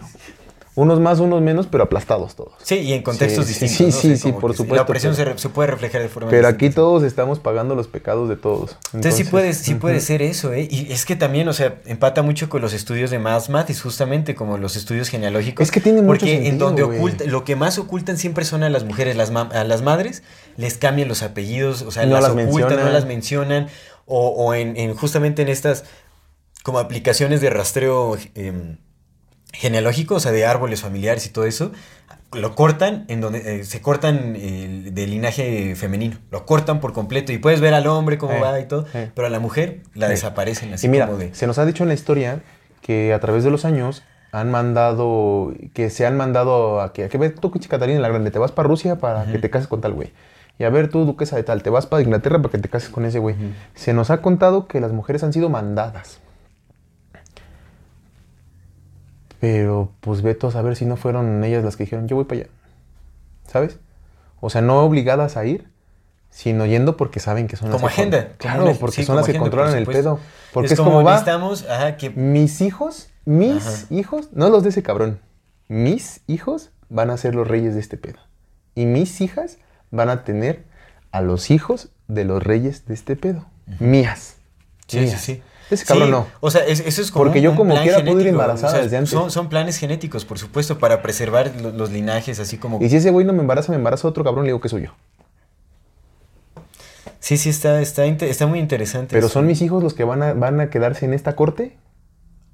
Unos 0.79 1.01
más, 1.01 1.19
unos 1.19 1.43
menos, 1.43 1.67
pero 1.67 1.83
aplastados 1.83 2.37
todos. 2.37 2.53
Sí, 2.63 2.77
y 2.77 2.93
en 2.93 3.03
contextos 3.03 3.47
Sí, 3.47 3.53
distintos. 3.67 3.77
sí, 3.77 3.83
¿no? 3.83 3.89
O 3.89 3.93
sea, 3.93 4.01
sí, 4.01 4.17
sí, 4.17 4.33
por 4.33 4.55
supuesto, 4.55 4.77
La 4.77 4.83
opresión 4.83 5.13
pero- 5.17 5.37
se, 5.37 5.49
puede 5.49 5.67
reflejar 5.73 6.03
de 6.03 6.09
forma 6.09 6.31
Pero 6.31 6.47
aquí 6.47 6.71
todos 6.71 7.03
estamos 7.03 7.41
pagando 7.41 7.75
los 7.75 7.89
pecados 7.89 8.29
de 8.29 8.37
todos. 8.37 8.77
Entonces, 8.95 9.17
sí 9.17 9.25
puede, 9.25 9.55
sí 9.55 9.75
puede 9.75 9.99
ser 9.99 10.23
eso, 10.23 10.53
¿eh? 10.53 10.69
Y 10.71 10.93
es 10.93 11.05
que 11.05 11.17
también, 11.17 11.49
o 11.49 11.53
sea, 11.53 11.81
empata 11.87 12.23
mucho 12.23 12.49
con 12.49 12.63
los 12.63 12.75
estudios 12.75 13.11
de 13.11 13.19
Math 13.19 13.49
Mathis, 13.49 13.83
justamente, 13.83 14.37
como 14.37 14.57
los 14.57 14.77
estudios 14.77 15.09
genealógicos. 15.09 15.65
Es 15.65 15.73
que 15.73 15.81
tiene 15.81 16.01
mucho 16.01 16.21
Porque 16.21 16.47
en 16.47 16.59
donde 16.59 16.85
güey. 16.85 16.99
oculta, 16.99 17.25
lo 17.25 17.45
que 17.45 17.57
más 17.57 17.77
ocultan 17.79 18.17
siempre 18.17 18.45
son 18.45 18.63
a 18.63 18.71
las 18.71 18.85
mujeres, 18.85 19.17
las 19.17 19.31
a 19.33 19.65
las 19.65 19.83
madres, 19.83 20.23
les 20.57 20.79
cambian 20.79 21.09
los 21.09 21.23
apellidos, 21.25 21.83
o 21.83 21.91
sea, 21.91 22.07
No 22.07 22.21
las, 22.21 22.33
las 22.35 22.47
ocultan, 22.47 22.77
no 22.79 22.89
las 22.91 23.05
mencionan, 23.05 23.67
o, 24.07 24.29
o 24.29 24.55
en, 24.55 24.77
en 24.77 24.95
justamente 24.95 25.43
en 25.43 25.49
estas 25.49 25.83
como 26.63 26.79
aplicaciones 26.79 27.41
de 27.41 27.51
rastreo 27.51 28.17
em, 28.37 28.77
genealógico, 29.53 30.17
o 30.17 30.21
sea, 30.21 30.33
de 30.33 30.47
árboles 30.47 30.81
familiares 30.81 31.27
y 31.27 31.31
todo 31.31 31.45
eso, 31.45 31.73
lo 32.33 32.55
cortan 32.55 33.05
en 33.09 33.21
donde 33.21 33.61
eh, 33.61 33.65
se 33.65 33.81
cortan 33.81 34.37
el 34.37 34.95
de 34.95 35.07
linaje 35.07 35.75
femenino, 35.77 36.19
lo 36.31 36.45
cortan 36.45 36.81
por 36.81 36.93
completo 36.93 37.33
y 37.33 37.39
puedes 37.39 37.61
ver 37.61 37.75
al 37.75 37.87
hombre 37.87 38.19
cómo 38.19 38.35
Eh, 38.35 38.41
va 38.41 38.61
y 38.61 38.67
todo, 38.67 38.87
eh. 38.95 39.11
pero 39.15 39.27
a 39.27 39.31
la 39.31 39.41
mujer 39.41 39.81
la 39.95 40.09
desaparecen 40.09 40.73
así 40.75 40.87
Y 40.87 40.91
mira, 40.91 41.07
como 41.07 41.19
de 41.19 41.35
se 41.35 41.47
nos 41.47 41.59
ha 41.59 41.65
dicho 41.65 41.83
en 41.85 41.89
la 41.89 41.95
historia 41.95 42.41
que 42.83 43.15
a 43.15 43.21
través 43.21 43.45
de 43.45 43.51
los 43.51 43.65
años 43.65 44.03
han 44.31 44.51
mandado, 44.51 45.55
que 45.73 45.89
se 45.89 46.07
han 46.07 46.17
mandado 46.17 46.83
a 46.83 46.93
que, 46.93 47.05
a 47.05 47.09
que 47.09 47.17
ver 47.17 47.35
tú, 47.35 47.51
Catarina 47.51 47.99
la 48.01 48.09
Grande, 48.09 48.31
te 48.31 48.39
vas 48.39 48.53
para 48.53 48.69
Rusia 48.69 48.97
para 48.97 49.25
que 49.25 49.39
te 49.39 49.49
cases 49.49 49.69
con 49.69 49.81
tal 49.81 49.95
güey. 49.95 50.13
Y 50.59 50.65
a 50.65 50.71
ver 50.71 50.91
tú, 50.91 51.05
duquesa 51.05 51.37
de 51.37 51.45
tal, 51.45 51.63
te 51.63 51.71
vas 51.71 51.87
para 51.87 52.03
Inglaterra 52.03 52.39
para 52.39 52.51
que 52.51 52.59
te 52.59 52.69
cases 52.69 52.91
con 52.91 53.07
ese 53.07 53.21
güey. 53.21 53.37
Se 53.75 53.95
nos 53.95 54.11
ha 54.11 54.21
contado 54.21 54.67
que 54.67 54.81
las 54.81 54.93
mujeres 54.93 55.23
han 55.23 55.33
sido 55.33 55.49
mandadas. 55.49 56.21
Pero 59.41 59.93
pues 60.01 60.23
veto 60.23 60.49
a 60.49 60.53
saber 60.53 60.75
si 60.77 60.85
no 60.85 60.97
fueron 60.97 61.43
ellas 61.45 61.65
las 61.65 61.77
que 61.77 61.85
dijeron, 61.85 62.09
yo 62.09 62.17
voy 62.17 62.25
para 62.25 62.41
allá. 62.43 62.51
¿Sabes? 63.47 63.79
O 64.41 64.51
sea, 64.51 64.61
no 64.63 64.81
obligadas 64.83 65.37
a 65.37 65.45
ir, 65.45 65.69
sino 66.31 66.67
yendo 66.67 66.97
porque 66.97 67.21
saben 67.21 67.47
que 67.47 67.57
son 67.57 67.71
Como 67.71 67.87
las 67.87 67.95
que 67.97 68.03
con- 68.03 68.15
agenda. 68.15 68.33
Claro, 68.39 68.65
como 68.67 68.79
porque 68.79 68.97
sí, 68.97 69.03
son 69.05 69.15
como 69.15 69.17
las 69.21 69.27
que 69.27 69.31
agenda, 69.33 69.43
controlan 69.45 69.77
el 69.79 69.87
pedo. 69.87 70.19
Porque 70.53 70.75
es, 70.75 70.79
como, 70.81 71.03
va, 71.05 71.13
necesitamos, 71.13 71.67
ajá, 71.69 71.97
que 71.97 72.11
mis 72.11 72.61
hijos, 72.61 73.09
mis 73.25 73.67
Ajá. 73.67 73.87
hijos, 73.91 74.29
no 74.33 74.49
los 74.51 74.63
de 74.65 74.71
ese 74.71 74.83
cabrón, 74.83 75.21
mis 75.69 76.21
hijos 76.27 76.71
van 76.89 77.11
a 77.11 77.17
ser 77.17 77.35
los 77.35 77.47
reyes 77.47 77.75
de 77.75 77.81
este 77.81 77.97
pedo. 77.97 78.19
Y 78.75 78.87
mis 78.87 79.21
hijas 79.21 79.59
van 79.91 80.09
a 80.11 80.25
tener 80.25 80.65
a 81.13 81.21
los 81.21 81.51
hijos 81.51 81.91
de 82.09 82.25
los 82.25 82.43
reyes 82.43 82.87
de 82.87 82.95
este 82.95 83.17
pedo. 83.17 83.47
Mías. 83.79 84.37
Sí, 84.87 85.01
Mías. 85.01 85.21
sí, 85.21 85.35
sí. 85.37 85.43
Ese 85.71 85.85
cabrón 85.85 86.07
Sí, 86.07 86.13
no. 86.13 86.27
O 86.41 86.51
sea, 86.51 86.65
es- 86.65 86.81
eso 86.81 87.03
es 87.03 87.11
como. 87.11 87.25
Porque 87.27 87.39
un- 87.41 87.45
yo 87.45 87.57
como 87.57 87.73
plan 87.75 87.83
quiera 87.83 88.05
puedo 88.05 88.21
ir 88.21 88.29
embarazada 88.29 88.79
desde 88.79 88.97
antes. 88.97 89.11
Son, 89.11 89.31
son 89.31 89.49
planes 89.49 89.77
genéticos, 89.79 90.25
por 90.25 90.39
supuesto, 90.39 90.79
para 90.79 91.03
preservar 91.03 91.53
lo- 91.61 91.71
los 91.73 91.91
linajes, 91.91 92.41
así 92.41 92.57
como. 92.59 92.81
Y 92.83 92.89
si 92.89 92.97
ese 92.97 93.11
güey 93.11 93.27
no 93.27 93.33
me 93.33 93.41
embaraza, 93.41 93.71
me 93.73 93.77
embaraza 93.77 94.09
otro 94.09 94.25
cabrón, 94.25 94.45
le 94.45 94.49
digo 94.51 94.61
que 94.61 94.69
soy 94.69 94.85
yo. 94.85 94.91
Sí, 97.21 97.37
sí, 97.37 97.51
está, 97.51 97.81
está, 97.81 98.05
está 98.07 98.47
muy 98.47 98.59
interesante. 98.61 99.13
Pero 99.15 99.27
eso. 99.27 99.35
son 99.35 99.47
mis 99.47 99.61
hijos 99.61 99.83
los 99.83 99.93
que 99.95 100.05
van 100.05 100.23
a, 100.23 100.33
van 100.35 100.61
a 100.61 100.71
quedarse 100.71 101.05
en 101.05 101.15
esta 101.15 101.35
corte 101.37 101.77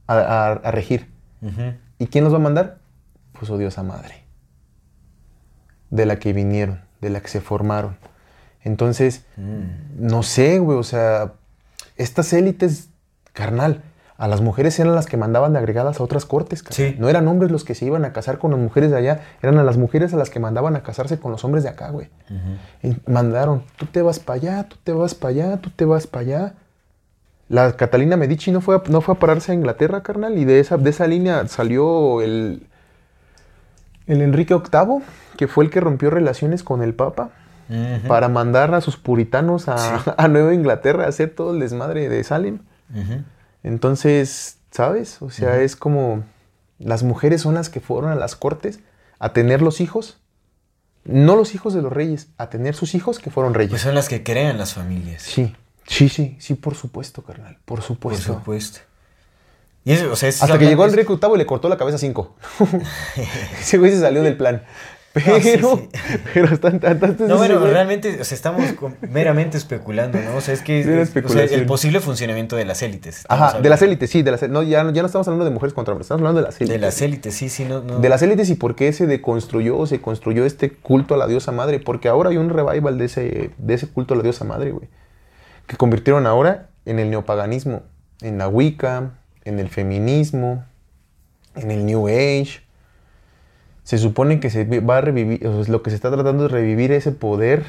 a, 0.06 0.14
a- 0.16 0.52
a 0.52 0.70
regir. 0.70 1.08
¿Y 1.98 2.06
quién 2.06 2.24
los 2.24 2.32
va 2.32 2.38
a 2.38 2.40
mandar? 2.40 2.78
Pues 3.38 3.50
odiosa 3.50 3.82
madre. 3.82 4.24
De 5.90 6.06
la 6.06 6.18
que 6.18 6.32
vinieron, 6.32 6.80
de 7.02 7.10
la 7.10 7.20
que 7.20 7.28
se 7.28 7.40
formaron. 7.42 7.96
Entonces, 8.62 9.24
Mm. 9.36 10.06
no 10.08 10.22
sé, 10.22 10.58
güey, 10.58 10.78
o 10.78 10.82
sea, 10.82 11.34
estas 11.96 12.32
élites, 12.32 12.88
carnal, 13.34 13.82
a 14.16 14.28
las 14.28 14.40
mujeres 14.40 14.78
eran 14.78 14.94
las 14.94 15.06
que 15.06 15.16
mandaban 15.16 15.52
de 15.52 15.58
agregadas 15.58 15.98
a 16.00 16.02
otras 16.02 16.24
cortes, 16.24 16.62
carnal. 16.62 16.92
Sí. 16.92 16.96
No 16.98 17.08
eran 17.08 17.26
hombres 17.26 17.50
los 17.50 17.64
que 17.64 17.74
se 17.74 17.84
iban 17.84 18.04
a 18.04 18.12
casar 18.12 18.38
con 18.38 18.52
las 18.52 18.60
mujeres 18.60 18.90
de 18.90 18.96
allá, 18.96 19.22
eran 19.42 19.58
a 19.58 19.64
las 19.64 19.76
mujeres 19.76 20.14
a 20.14 20.16
las 20.16 20.30
que 20.30 20.38
mandaban 20.38 20.76
a 20.76 20.82
casarse 20.82 21.18
con 21.18 21.32
los 21.32 21.44
hombres 21.44 21.64
de 21.64 21.70
acá, 21.70 21.90
güey. 21.90 22.08
Y 22.82 22.96
mandaron, 23.10 23.64
tú 23.76 23.86
te 23.86 24.02
vas 24.02 24.20
para 24.20 24.36
allá, 24.36 24.68
tú 24.68 24.76
te 24.82 24.92
vas 24.92 25.14
para 25.14 25.30
allá, 25.30 25.56
tú 25.58 25.70
te 25.70 25.84
vas 25.84 26.06
para 26.06 26.22
allá. 26.22 26.54
La 27.48 27.72
Catalina 27.72 28.16
Medici 28.16 28.52
no 28.52 28.60
fue, 28.60 28.76
a, 28.76 28.82
no 28.88 29.00
fue 29.00 29.14
a 29.14 29.18
pararse 29.18 29.52
a 29.52 29.54
Inglaterra, 29.54 30.02
carnal, 30.02 30.38
y 30.38 30.44
de 30.44 30.60
esa, 30.60 30.78
de 30.78 30.90
esa 30.90 31.06
línea 31.06 31.46
salió 31.48 32.22
el, 32.22 32.66
el 34.06 34.22
Enrique 34.22 34.54
VIII, 34.54 35.02
que 35.36 35.48
fue 35.48 35.64
el 35.64 35.70
que 35.70 35.80
rompió 35.80 36.10
relaciones 36.10 36.62
con 36.62 36.82
el 36.82 36.94
Papa 36.94 37.30
para 38.06 38.28
mandar 38.28 38.74
a 38.74 38.80
sus 38.80 38.96
puritanos 38.96 39.68
a, 39.68 40.14
a 40.16 40.28
Nueva 40.28 40.54
Inglaterra 40.54 41.04
a 41.04 41.08
hacer 41.08 41.30
todo 41.30 41.52
el 41.52 41.60
desmadre 41.60 42.08
de 42.08 42.22
Salem. 42.22 42.60
Entonces, 43.62 44.58
¿sabes? 44.70 45.20
O 45.22 45.30
sea, 45.30 45.60
es 45.60 45.76
como 45.76 46.24
las 46.78 47.02
mujeres 47.02 47.42
son 47.42 47.54
las 47.54 47.68
que 47.70 47.80
fueron 47.80 48.10
a 48.10 48.14
las 48.14 48.36
cortes 48.36 48.80
a 49.18 49.32
tener 49.32 49.62
los 49.62 49.80
hijos, 49.80 50.18
no 51.04 51.36
los 51.36 51.54
hijos 51.54 51.74
de 51.74 51.82
los 51.82 51.92
reyes, 51.92 52.28
a 52.38 52.50
tener 52.50 52.74
sus 52.74 52.94
hijos 52.94 53.18
que 53.18 53.30
fueron 53.30 53.54
reyes. 53.54 53.70
Pues 53.70 53.82
son 53.82 53.94
las 53.94 54.08
que 54.08 54.22
crean 54.22 54.58
las 54.58 54.74
familias. 54.74 55.22
Sí, 55.22 55.54
sí, 55.86 56.08
sí, 56.08 56.36
sí, 56.40 56.54
por 56.54 56.74
supuesto, 56.74 57.22
carnal, 57.22 57.58
por 57.64 57.78
Por 57.78 57.82
supuesto. 57.84 58.34
supuesto. 58.34 58.80
Y 59.86 59.92
eso, 59.92 60.10
o 60.10 60.16
sea, 60.16 60.30
es 60.30 60.42
Hasta 60.42 60.58
que 60.58 60.64
llegó 60.64 60.86
Enrique 60.86 61.12
VIII 61.12 61.34
y 61.34 61.38
le 61.38 61.46
cortó 61.46 61.68
la 61.68 61.76
cabeza 61.76 61.96
a 61.96 61.98
cinco. 61.98 62.36
Ese 63.60 63.76
güey 63.76 63.92
se 63.92 64.00
salió 64.00 64.22
del 64.22 64.36
plan. 64.36 64.62
Pero, 65.14 65.36
No, 65.60 65.76
sí, 65.76 65.88
sí. 65.92 66.18
pero 66.34 66.46
están 66.52 66.80
tantas. 66.80 67.18
No, 67.20 67.36
bueno, 67.38 67.64
realmente, 67.64 68.20
o 68.20 68.24
sea, 68.24 68.34
estamos 68.34 68.64
meramente 69.00 69.56
especulando, 69.56 70.18
¿no? 70.20 70.34
O 70.36 70.40
sea, 70.40 70.52
es 70.54 70.60
que 70.60 70.80
es- 70.80 71.16
o 71.24 71.28
sea, 71.28 71.44
el 71.44 71.66
posible 71.66 72.00
funcionamiento 72.00 72.56
de 72.56 72.64
las 72.64 72.82
élites. 72.82 73.24
Ajá, 73.28 73.60
de 73.60 73.68
las 73.68 73.80
élites, 73.80 74.10
sí, 74.10 74.22
de 74.22 74.32
las, 74.32 74.42
no, 74.48 74.64
ya, 74.64 74.82
no- 74.82 74.90
ya 74.90 75.02
no 75.02 75.06
estamos 75.06 75.28
hablando 75.28 75.44
de 75.44 75.52
mujeres 75.52 75.72
contra 75.72 75.92
hombres, 75.92 76.06
estamos 76.06 76.20
hablando 76.22 76.40
de 76.40 76.46
las 76.48 76.60
élites. 76.60 76.80
De 76.80 76.84
las 76.84 77.00
élites, 77.00 77.32
sí, 77.32 77.48
sí, 77.48 77.64
no. 77.64 77.80
no. 77.80 78.00
De 78.00 78.08
las 78.08 78.22
élites 78.22 78.50
y 78.50 78.56
por 78.56 78.74
qué 78.74 78.92
se 78.92 79.06
deconstruyó 79.06 79.78
o 79.78 79.86
se 79.86 80.00
construyó 80.00 80.44
este 80.44 80.70
culto 80.72 81.14
a 81.14 81.16
la 81.16 81.28
diosa 81.28 81.52
madre. 81.52 81.78
Porque 81.78 82.08
ahora 82.08 82.30
hay 82.30 82.36
un 82.36 82.50
revival 82.50 82.98
de 82.98 83.04
ese, 83.04 83.50
de 83.56 83.74
ese 83.74 83.86
culto 83.86 84.14
a 84.14 84.16
la 84.16 84.24
diosa 84.24 84.44
madre, 84.44 84.72
güey. 84.72 84.88
Que 85.68 85.76
convirtieron 85.76 86.26
ahora 86.26 86.70
en 86.86 86.98
el 86.98 87.08
neopaganismo, 87.10 87.82
en 88.20 88.38
la 88.38 88.48
Wicca, 88.48 89.12
en 89.44 89.60
el 89.60 89.68
feminismo, 89.68 90.64
en 91.54 91.70
el 91.70 91.86
New 91.86 92.08
Age. 92.08 92.63
Se 93.84 93.98
supone 93.98 94.40
que 94.40 94.50
se 94.50 94.64
va 94.80 94.98
a 94.98 95.00
revivir, 95.00 95.46
o 95.46 95.62
sea, 95.62 95.72
lo 95.72 95.82
que 95.82 95.90
se 95.90 95.96
está 95.96 96.10
tratando 96.10 96.46
es 96.46 96.50
revivir 96.52 96.90
ese 96.92 97.12
poder 97.12 97.64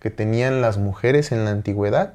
que 0.00 0.10
tenían 0.10 0.60
las 0.60 0.78
mujeres 0.78 1.32
en 1.32 1.44
la 1.44 1.50
antigüedad. 1.52 2.14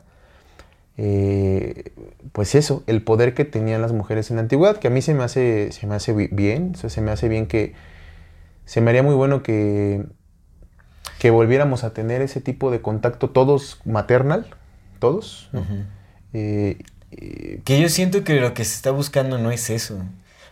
Eh, 0.97 1.91
pues 2.31 2.55
eso, 2.55 2.83
el 2.87 3.01
poder 3.01 3.33
que 3.33 3.43
tenían 3.45 3.81
las 3.81 3.91
mujeres 3.91 4.29
en 4.29 4.37
la 4.37 4.43
antigüedad, 4.43 4.77
que 4.77 4.87
a 4.87 4.91
mí 4.91 5.01
se 5.01 5.13
me 5.13 5.23
hace, 5.23 5.71
se 5.71 5.87
me 5.87 5.95
hace 5.95 6.13
bi- 6.13 6.29
bien, 6.31 6.71
o 6.75 6.77
sea, 6.77 6.89
se 6.89 7.01
me 7.01 7.11
hace 7.11 7.27
bien 7.27 7.47
que, 7.47 7.73
se 8.65 8.81
me 8.81 8.89
haría 8.91 9.03
muy 9.03 9.13
bueno 9.15 9.43
que, 9.43 10.05
que 11.19 11.31
volviéramos 11.31 11.83
a 11.83 11.93
tener 11.93 12.21
ese 12.21 12.41
tipo 12.41 12.71
de 12.71 12.81
contacto 12.81 13.29
todos 13.29 13.79
maternal, 13.85 14.47
todos. 14.99 15.49
Eh, 16.33 16.77
eh, 17.11 17.61
Que 17.63 17.79
yo 17.81 17.89
siento 17.89 18.23
que 18.23 18.39
lo 18.39 18.53
que 18.53 18.63
se 18.65 18.75
está 18.75 18.91
buscando 18.91 19.37
no 19.37 19.51
es 19.51 19.69
eso. 19.69 19.99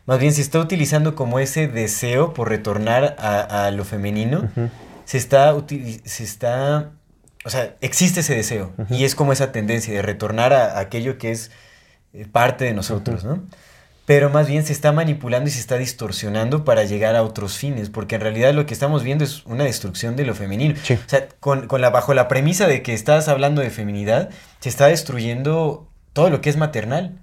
Más 0.05 0.19
bien 0.19 0.33
se 0.33 0.41
está 0.41 0.59
utilizando 0.59 1.15
como 1.15 1.39
ese 1.39 1.67
deseo 1.67 2.33
por 2.33 2.49
retornar 2.49 3.15
a, 3.19 3.65
a 3.65 3.71
lo 3.71 3.85
femenino. 3.85 4.49
Se 5.05 5.17
está, 5.17 5.55
se 6.05 6.23
está, 6.23 6.91
o 7.45 7.49
sea, 7.49 7.75
existe 7.81 8.19
ese 8.19 8.35
deseo. 8.35 8.73
Y 8.89 9.05
es 9.05 9.15
como 9.15 9.31
esa 9.31 9.51
tendencia 9.51 9.93
de 9.93 10.01
retornar 10.01 10.53
a, 10.53 10.77
a 10.77 10.79
aquello 10.79 11.17
que 11.17 11.31
es 11.31 11.51
eh, 12.13 12.25
parte 12.31 12.65
de 12.65 12.73
nosotros, 12.73 13.23
¿no? 13.23 13.43
Pero 14.05 14.29
más 14.29 14.47
bien 14.47 14.65
se 14.65 14.73
está 14.73 14.91
manipulando 14.91 15.47
y 15.47 15.51
se 15.53 15.61
está 15.61 15.77
distorsionando 15.77 16.65
para 16.65 16.83
llegar 16.83 17.15
a 17.15 17.23
otros 17.23 17.57
fines, 17.57 17.89
porque 17.89 18.15
en 18.15 18.21
realidad 18.21 18.53
lo 18.53 18.65
que 18.65 18.73
estamos 18.73 19.01
viendo 19.01 19.23
es 19.23 19.45
una 19.45 19.63
destrucción 19.63 20.17
de 20.17 20.25
lo 20.25 20.35
femenino. 20.35 20.75
Sí. 20.83 20.95
O 20.95 21.07
sea, 21.09 21.29
con, 21.39 21.67
con 21.67 21.79
la, 21.79 21.89
bajo 21.89 22.13
la 22.13 22.27
premisa 22.27 22.67
de 22.67 22.81
que 22.81 22.93
estás 22.93 23.29
hablando 23.29 23.61
de 23.61 23.69
feminidad, 23.69 24.29
se 24.59 24.67
está 24.67 24.87
destruyendo 24.87 25.87
todo 26.11 26.29
lo 26.29 26.41
que 26.41 26.49
es 26.49 26.57
maternal, 26.57 27.17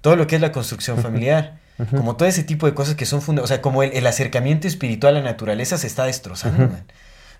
todo 0.00 0.16
lo 0.16 0.26
que 0.26 0.36
es 0.36 0.40
la 0.40 0.50
construcción 0.50 0.96
familiar, 0.98 1.58
como 1.90 2.16
todo 2.16 2.28
ese 2.28 2.44
tipo 2.44 2.66
de 2.66 2.74
cosas 2.74 2.94
que 2.94 3.04
son 3.06 3.20
fundamentales. 3.20 3.50
O 3.50 3.54
sea, 3.54 3.62
como 3.62 3.82
el, 3.82 3.92
el 3.92 4.06
acercamiento 4.06 4.68
espiritual 4.68 5.16
a 5.16 5.20
la 5.20 5.24
naturaleza 5.24 5.76
se 5.78 5.86
está 5.86 6.04
destrozando, 6.04 6.68
man. 6.68 6.84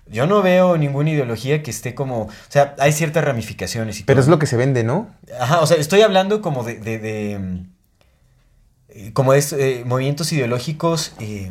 Yo 0.07 0.27
no 0.27 0.41
veo 0.43 0.77
ninguna 0.77 1.09
ideología 1.09 1.63
que 1.63 1.71
esté 1.71 1.95
como. 1.95 2.23
O 2.23 2.29
sea, 2.49 2.75
hay 2.77 2.91
ciertas 2.91 3.23
ramificaciones 3.23 3.99
y 3.99 4.03
Pero 4.03 4.17
todo. 4.17 4.23
es 4.25 4.29
lo 4.29 4.37
que 4.37 4.45
se 4.45 4.55
vende, 4.55 4.83
¿no? 4.83 5.09
Ajá, 5.39 5.61
o 5.61 5.67
sea, 5.67 5.77
estoy 5.77 6.01
hablando 6.01 6.41
como 6.41 6.63
de. 6.63 6.75
de, 6.79 6.99
de, 6.99 7.39
eh, 8.89 9.13
como 9.13 9.33
de 9.33 9.43
eh, 9.57 9.83
movimientos 9.85 10.31
ideológicos 10.31 11.13
eh, 11.19 11.49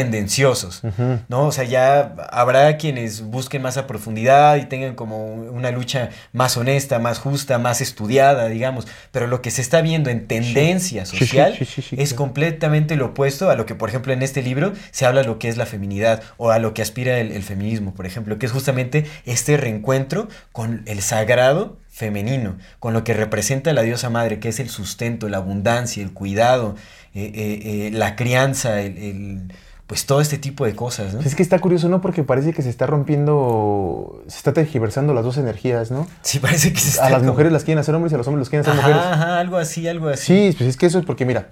tendenciosos. 0.00 0.82
¿no? 1.28 1.46
O 1.46 1.52
sea, 1.52 1.64
ya 1.64 2.14
habrá 2.30 2.76
quienes 2.76 3.22
busquen 3.22 3.62
más 3.62 3.78
a 3.78 3.86
profundidad 3.86 4.56
y 4.56 4.66
tengan 4.66 4.94
como 4.94 5.32
una 5.34 5.70
lucha 5.70 6.10
más 6.34 6.56
honesta, 6.58 6.98
más 6.98 7.18
justa, 7.18 7.58
más 7.58 7.80
estudiada, 7.80 8.48
digamos. 8.48 8.86
Pero 9.10 9.26
lo 9.26 9.40
que 9.40 9.50
se 9.50 9.62
está 9.62 9.80
viendo 9.80 10.10
en 10.10 10.26
tendencia 10.26 11.06
Sí, 11.06 11.16
social 11.18 11.54
sí, 11.58 11.64
sí, 11.64 11.80
sí, 11.82 11.96
es 11.98 12.12
completamente 12.12 12.96
lo 12.96 13.06
opuesto 13.06 13.48
a 13.48 13.54
lo 13.54 13.64
que, 13.64 13.74
por 13.74 13.88
ejemplo, 13.88 14.12
en 14.12 14.22
este 14.22 14.42
libro 14.42 14.72
se 14.90 15.06
habla 15.06 15.22
lo 15.22 15.38
que 15.38 15.48
es 15.48 15.56
la 15.56 15.64
feminidad 15.64 16.22
o 16.36 16.50
a 16.50 16.58
lo 16.58 16.74
que 16.74 16.82
aspira 16.82 17.18
el, 17.18 17.32
el 17.32 17.42
feminismo, 17.42 17.94
por 17.94 18.04
ejemplo, 18.04 18.38
que 18.38 18.44
es 18.46 18.52
justamente 18.52 19.06
este 19.24 19.56
reencuentro 19.56 20.28
con 20.52 20.82
el 20.86 21.00
sagrado 21.00 21.78
femenino, 21.90 22.58
con 22.78 22.92
lo 22.92 23.02
que 23.04 23.14
representa 23.14 23.72
la 23.72 23.80
diosa 23.80 24.10
madre, 24.10 24.38
que 24.40 24.50
es 24.50 24.60
el 24.60 24.68
sustento, 24.68 25.30
la 25.30 25.38
abundancia, 25.38 26.02
el 26.02 26.12
cuidado, 26.12 26.74
eh, 27.14 27.32
eh, 27.34 27.86
eh, 27.86 27.90
la 27.92 28.14
crianza, 28.16 28.82
el, 28.82 28.98
el- 28.98 29.52
pues 29.86 30.04
todo 30.06 30.20
este 30.20 30.36
tipo 30.38 30.64
de 30.64 30.74
cosas, 30.74 31.14
¿no? 31.14 31.20
Es 31.20 31.34
que 31.36 31.42
está 31.42 31.58
curioso, 31.60 31.88
¿no? 31.88 32.00
Porque 32.00 32.24
parece 32.24 32.52
que 32.52 32.62
se 32.62 32.68
está 32.70 32.86
rompiendo, 32.86 34.22
se 34.26 34.36
está 34.38 34.52
tergiversando 34.52 35.14
las 35.14 35.24
dos 35.24 35.36
energías, 35.36 35.90
¿no? 35.90 36.06
Sí, 36.22 36.38
parece 36.40 36.72
que 36.72 36.80
se 36.80 36.88
A 36.88 36.90
está 37.04 37.10
las 37.10 37.18
como- 37.20 37.32
mujeres 37.32 37.52
las 37.52 37.64
quieren 37.64 37.78
hacer 37.78 37.94
hombres 37.94 38.10
y 38.12 38.14
a 38.14 38.18
los 38.18 38.26
hombres 38.26 38.40
los 38.40 38.48
quieren 38.50 38.68
hacer 38.68 38.78
Ajá, 38.80 38.88
mujeres. 38.88 39.06
ajá, 39.12 39.38
algo 39.38 39.56
así, 39.56 39.86
algo 39.88 40.08
así. 40.08 40.50
Sí, 40.50 40.56
pues 40.58 40.70
es 40.70 40.76
que 40.76 40.86
eso 40.86 40.98
es 40.98 41.04
porque, 41.06 41.24
mira, 41.24 41.48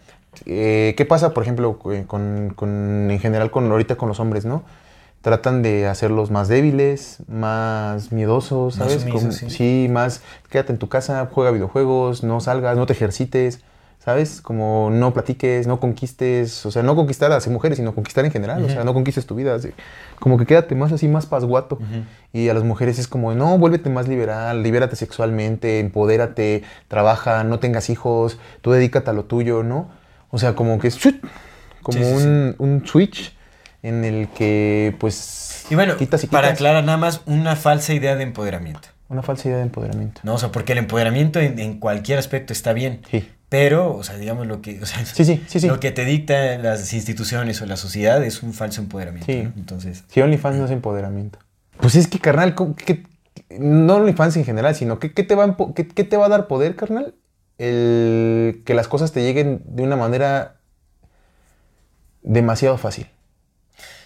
eh, 0.46 0.94
¿qué 0.96 1.04
pasa, 1.04 1.32
por 1.32 1.42
ejemplo, 1.44 1.78
eh, 1.92 2.04
con, 2.06 2.52
con- 2.56 3.08
en 3.10 3.18
general 3.20 3.50
con 3.52 3.70
ahorita 3.70 3.96
con 3.96 4.08
los 4.08 4.18
hombres, 4.18 4.44
¿no? 4.44 4.64
Tratan 5.22 5.62
de 5.62 5.86
hacerlos 5.86 6.30
más 6.30 6.48
débiles, 6.48 7.18
más 7.28 8.12
miedosos, 8.12 8.76
Más 8.78 8.90
¿sabes? 8.92 9.04
Como- 9.10 9.30
sí. 9.32 9.86
más 9.90 10.20
quédate 10.50 10.72
en 10.72 10.78
tu 10.78 10.88
casa, 10.88 11.28
juega 11.32 11.50
videojuegos, 11.52 12.24
no 12.24 12.40
salgas, 12.40 12.76
no 12.76 12.84
te 12.86 12.92
ejercites, 12.94 13.60
¿sabes? 14.04 14.42
Como 14.42 14.90
no 14.92 15.14
platiques, 15.14 15.66
no 15.66 15.80
conquistes, 15.80 16.66
o 16.66 16.70
sea, 16.70 16.82
no 16.82 16.94
conquistar 16.94 17.32
a 17.32 17.36
las 17.36 17.48
mujeres, 17.48 17.78
sino 17.78 17.94
conquistar 17.94 18.26
en 18.26 18.30
general, 18.30 18.62
o 18.62 18.68
sea, 18.68 18.84
no 18.84 18.92
conquistes 18.92 19.24
tu 19.24 19.34
vida, 19.34 19.54
así. 19.54 19.70
como 20.20 20.36
que 20.36 20.44
quédate 20.44 20.74
más 20.74 20.92
así, 20.92 21.08
más 21.08 21.24
pasguato. 21.24 21.78
Y 22.30 22.50
a 22.50 22.54
las 22.54 22.64
mujeres 22.64 22.98
es 22.98 23.08
como, 23.08 23.32
no, 23.34 23.56
vuélvete 23.56 23.88
más 23.88 24.06
liberal, 24.06 24.62
libérate 24.62 24.96
sexualmente, 24.96 25.80
empodérate, 25.80 26.64
trabaja, 26.88 27.44
no 27.44 27.60
tengas 27.60 27.88
hijos, 27.88 28.38
tú 28.60 28.72
dedícate 28.72 29.08
a 29.08 29.14
lo 29.14 29.24
tuyo, 29.24 29.62
¿no? 29.62 29.88
O 30.30 30.36
sea, 30.36 30.54
como 30.54 30.78
que 30.78 30.88
es 30.88 30.98
¡chut! 30.98 31.16
como 31.82 31.98
Sí, 31.98 32.04
sí, 32.04 32.18
sí. 32.20 32.54
un, 32.58 32.82
switch 32.86 33.34
en 33.82 34.04
el 34.04 34.28
que, 34.28 34.94
pues, 35.00 35.64
Y 35.70 35.76
bueno, 35.76 35.96
quitas 35.96 36.22
y 36.24 36.26
para 36.26 36.48
aclarar 36.48 36.84
nada 36.84 36.98
más, 36.98 37.22
una 37.24 37.56
falsa 37.56 37.94
idea 37.94 38.16
de 38.16 38.24
empoderamiento. 38.24 38.88
Una 39.08 39.22
falsa 39.22 39.48
idea 39.48 39.58
de 39.58 39.64
empoderamiento. 39.64 40.20
¿no? 40.24 40.34
O 40.34 40.38
sea, 40.38 40.50
porque 40.50 40.72
el 40.72 40.78
empoderamiento 40.78 41.40
en, 41.40 41.58
en 41.58 41.78
cualquier 41.78 42.18
aspecto 42.18 42.52
está 42.52 42.74
bien. 42.74 43.00
Sí. 43.10 43.30
Pero, 43.48 43.94
o 43.94 44.02
sea, 44.02 44.16
digamos 44.16 44.46
lo 44.46 44.60
que, 44.62 44.80
o 44.82 44.86
sea, 44.86 45.04
Sí, 45.06 45.24
sí, 45.24 45.42
sí, 45.46 45.60
sí. 45.60 45.66
lo 45.68 45.78
que 45.78 45.92
te 45.92 46.04
dictan 46.04 46.62
las 46.62 46.92
instituciones 46.92 47.60
o 47.62 47.66
la 47.66 47.76
sociedad 47.76 48.22
es 48.24 48.42
un 48.42 48.52
falso 48.52 48.80
empoderamiento. 48.80 49.26
Sí. 49.30 49.42
¿no? 49.44 49.52
Entonces, 49.56 50.04
Si 50.08 50.20
OnlyFans 50.20 50.56
no 50.56 50.64
es 50.64 50.70
empoderamiento. 50.70 51.38
Pues 51.78 51.94
es 51.94 52.08
que, 52.08 52.18
carnal, 52.18 52.54
¿cómo- 52.54 52.74
qué- 52.74 53.04
no 53.58 53.96
OnlyFans 53.96 54.36
en 54.38 54.44
general, 54.44 54.74
sino 54.74 54.98
que, 54.98 55.12
¿qué, 55.12 55.22
te 55.22 55.34
va 55.34 55.56
qué- 55.74 55.86
qué 55.86 56.04
te 56.04 56.16
va 56.16 56.26
a 56.26 56.28
dar 56.28 56.46
poder, 56.48 56.74
carnal? 56.74 57.14
El 57.58 58.62
que 58.64 58.74
las 58.74 58.88
cosas 58.88 59.12
te 59.12 59.22
lleguen 59.22 59.62
de 59.66 59.82
una 59.84 59.96
manera 59.96 60.56
demasiado 62.22 62.76
fácil. 62.78 63.06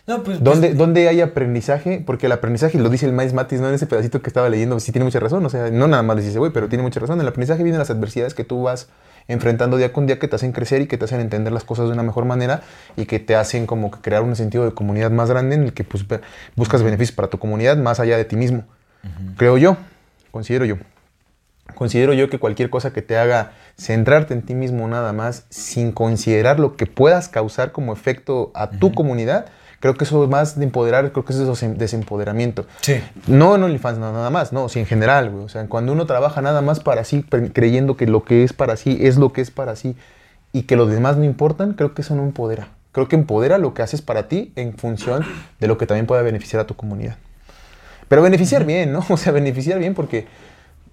no, 0.06 0.22
pues, 0.22 0.42
¿Dónde, 0.42 0.68
pues, 0.68 0.78
dónde 0.78 1.08
hay 1.08 1.20
aprendizaje? 1.20 2.02
Porque 2.04 2.26
el 2.26 2.32
aprendizaje, 2.32 2.78
lo 2.78 2.88
dice 2.88 3.04
el 3.06 3.12
Miles 3.12 3.34
Matis, 3.34 3.60
¿no? 3.60 3.68
En 3.68 3.74
ese 3.74 3.86
pedacito 3.86 4.20
que 4.22 4.28
estaba 4.30 4.48
leyendo, 4.48 4.80
sí 4.80 4.90
tiene 4.92 5.04
mucha 5.04 5.20
razón. 5.20 5.44
O 5.46 5.50
sea, 5.50 5.70
no 5.70 5.86
nada 5.86 6.02
más 6.02 6.16
dice, 6.24 6.38
güey, 6.38 6.50
pero 6.52 6.68
tiene 6.68 6.82
mucha 6.82 6.98
razón. 7.00 7.20
El 7.20 7.28
aprendizaje 7.28 7.62
viene 7.62 7.76
de 7.76 7.80
las 7.80 7.90
adversidades 7.90 8.32
que 8.34 8.44
tú 8.44 8.62
vas 8.62 8.88
enfrentando 9.28 9.76
día 9.76 9.92
con 9.92 10.06
día 10.06 10.18
que 10.18 10.26
te 10.26 10.36
hacen 10.36 10.52
crecer 10.52 10.80
y 10.80 10.86
que 10.86 10.96
te 10.96 11.04
hacen 11.04 11.20
entender 11.20 11.52
las 11.52 11.64
cosas 11.64 11.86
de 11.86 11.92
una 11.92 12.02
mejor 12.02 12.24
manera 12.24 12.62
y 12.96 13.04
que 13.04 13.20
te 13.20 13.36
hacen 13.36 13.66
como 13.66 13.90
que 13.90 14.00
crear 14.00 14.22
un 14.22 14.34
sentido 14.34 14.64
de 14.64 14.72
comunidad 14.72 15.10
más 15.10 15.28
grande 15.28 15.54
en 15.54 15.64
el 15.64 15.72
que 15.74 15.84
pues, 15.84 16.04
buscas 16.56 16.82
beneficios 16.82 17.14
para 17.14 17.28
tu 17.28 17.38
comunidad 17.38 17.76
más 17.76 18.00
allá 18.00 18.16
de 18.16 18.24
ti 18.24 18.36
mismo. 18.36 18.64
Creo 19.36 19.58
yo, 19.58 19.76
considero 20.30 20.64
yo. 20.64 20.76
Considero 21.74 22.14
yo 22.14 22.28
que 22.28 22.38
cualquier 22.38 22.70
cosa 22.70 22.92
que 22.92 23.02
te 23.02 23.16
haga 23.16 23.52
centrarte 23.78 24.34
en 24.34 24.42
ti 24.42 24.54
mismo 24.54 24.88
nada 24.88 25.12
más, 25.12 25.44
sin 25.50 25.92
considerar 25.92 26.58
lo 26.58 26.76
que 26.76 26.86
puedas 26.86 27.28
causar 27.28 27.72
como 27.72 27.92
efecto 27.92 28.50
a 28.54 28.70
tu 28.70 28.92
comunidad, 28.92 29.46
creo 29.80 29.94
que 29.94 30.04
eso 30.04 30.22
es 30.24 30.30
más 30.30 30.58
de 30.58 30.64
empoderar, 30.64 31.12
creo 31.12 31.24
que 31.24 31.32
eso 31.32 31.50
es 31.52 31.60
des- 31.60 31.78
desempoderamiento. 31.78 32.66
sí. 32.80 33.00
No 33.26 33.54
en 33.56 33.62
OnlyFans 33.62 33.98
no, 33.98 34.12
nada 34.12 34.30
más, 34.30 34.52
no, 34.52 34.68
sí 34.68 34.78
en 34.80 34.86
general, 34.86 35.30
güey. 35.30 35.44
O 35.44 35.48
sea, 35.48 35.66
cuando 35.66 35.92
uno 35.92 36.06
trabaja 36.06 36.40
nada 36.42 36.60
más 36.62 36.80
para 36.80 37.04
sí, 37.04 37.22
creyendo 37.52 37.96
que 37.96 38.06
lo 38.06 38.24
que 38.24 38.44
es 38.44 38.52
para 38.52 38.76
sí 38.76 38.98
es 39.00 39.16
lo 39.16 39.32
que 39.32 39.40
es 39.40 39.50
para 39.50 39.76
sí 39.76 39.96
y 40.52 40.62
que 40.62 40.76
los 40.76 40.90
demás 40.90 41.16
no 41.16 41.24
importan, 41.24 41.74
creo 41.74 41.94
que 41.94 42.02
eso 42.02 42.14
no 42.14 42.22
empodera. 42.22 42.68
Creo 42.92 43.06
que 43.06 43.16
empodera 43.16 43.58
lo 43.58 43.74
que 43.74 43.82
haces 43.82 44.00
para 44.02 44.28
ti 44.28 44.52
en 44.56 44.76
función 44.76 45.24
de 45.60 45.68
lo 45.68 45.76
que 45.78 45.86
también 45.86 46.06
pueda 46.06 46.22
beneficiar 46.22 46.60
a 46.62 46.66
tu 46.66 46.74
comunidad. 46.74 47.16
Pero 48.08 48.22
beneficiar 48.22 48.64
bien, 48.64 48.90
¿no? 48.92 49.04
O 49.10 49.16
sea, 49.16 49.32
beneficiar 49.32 49.78
bien 49.78 49.94
porque, 49.94 50.26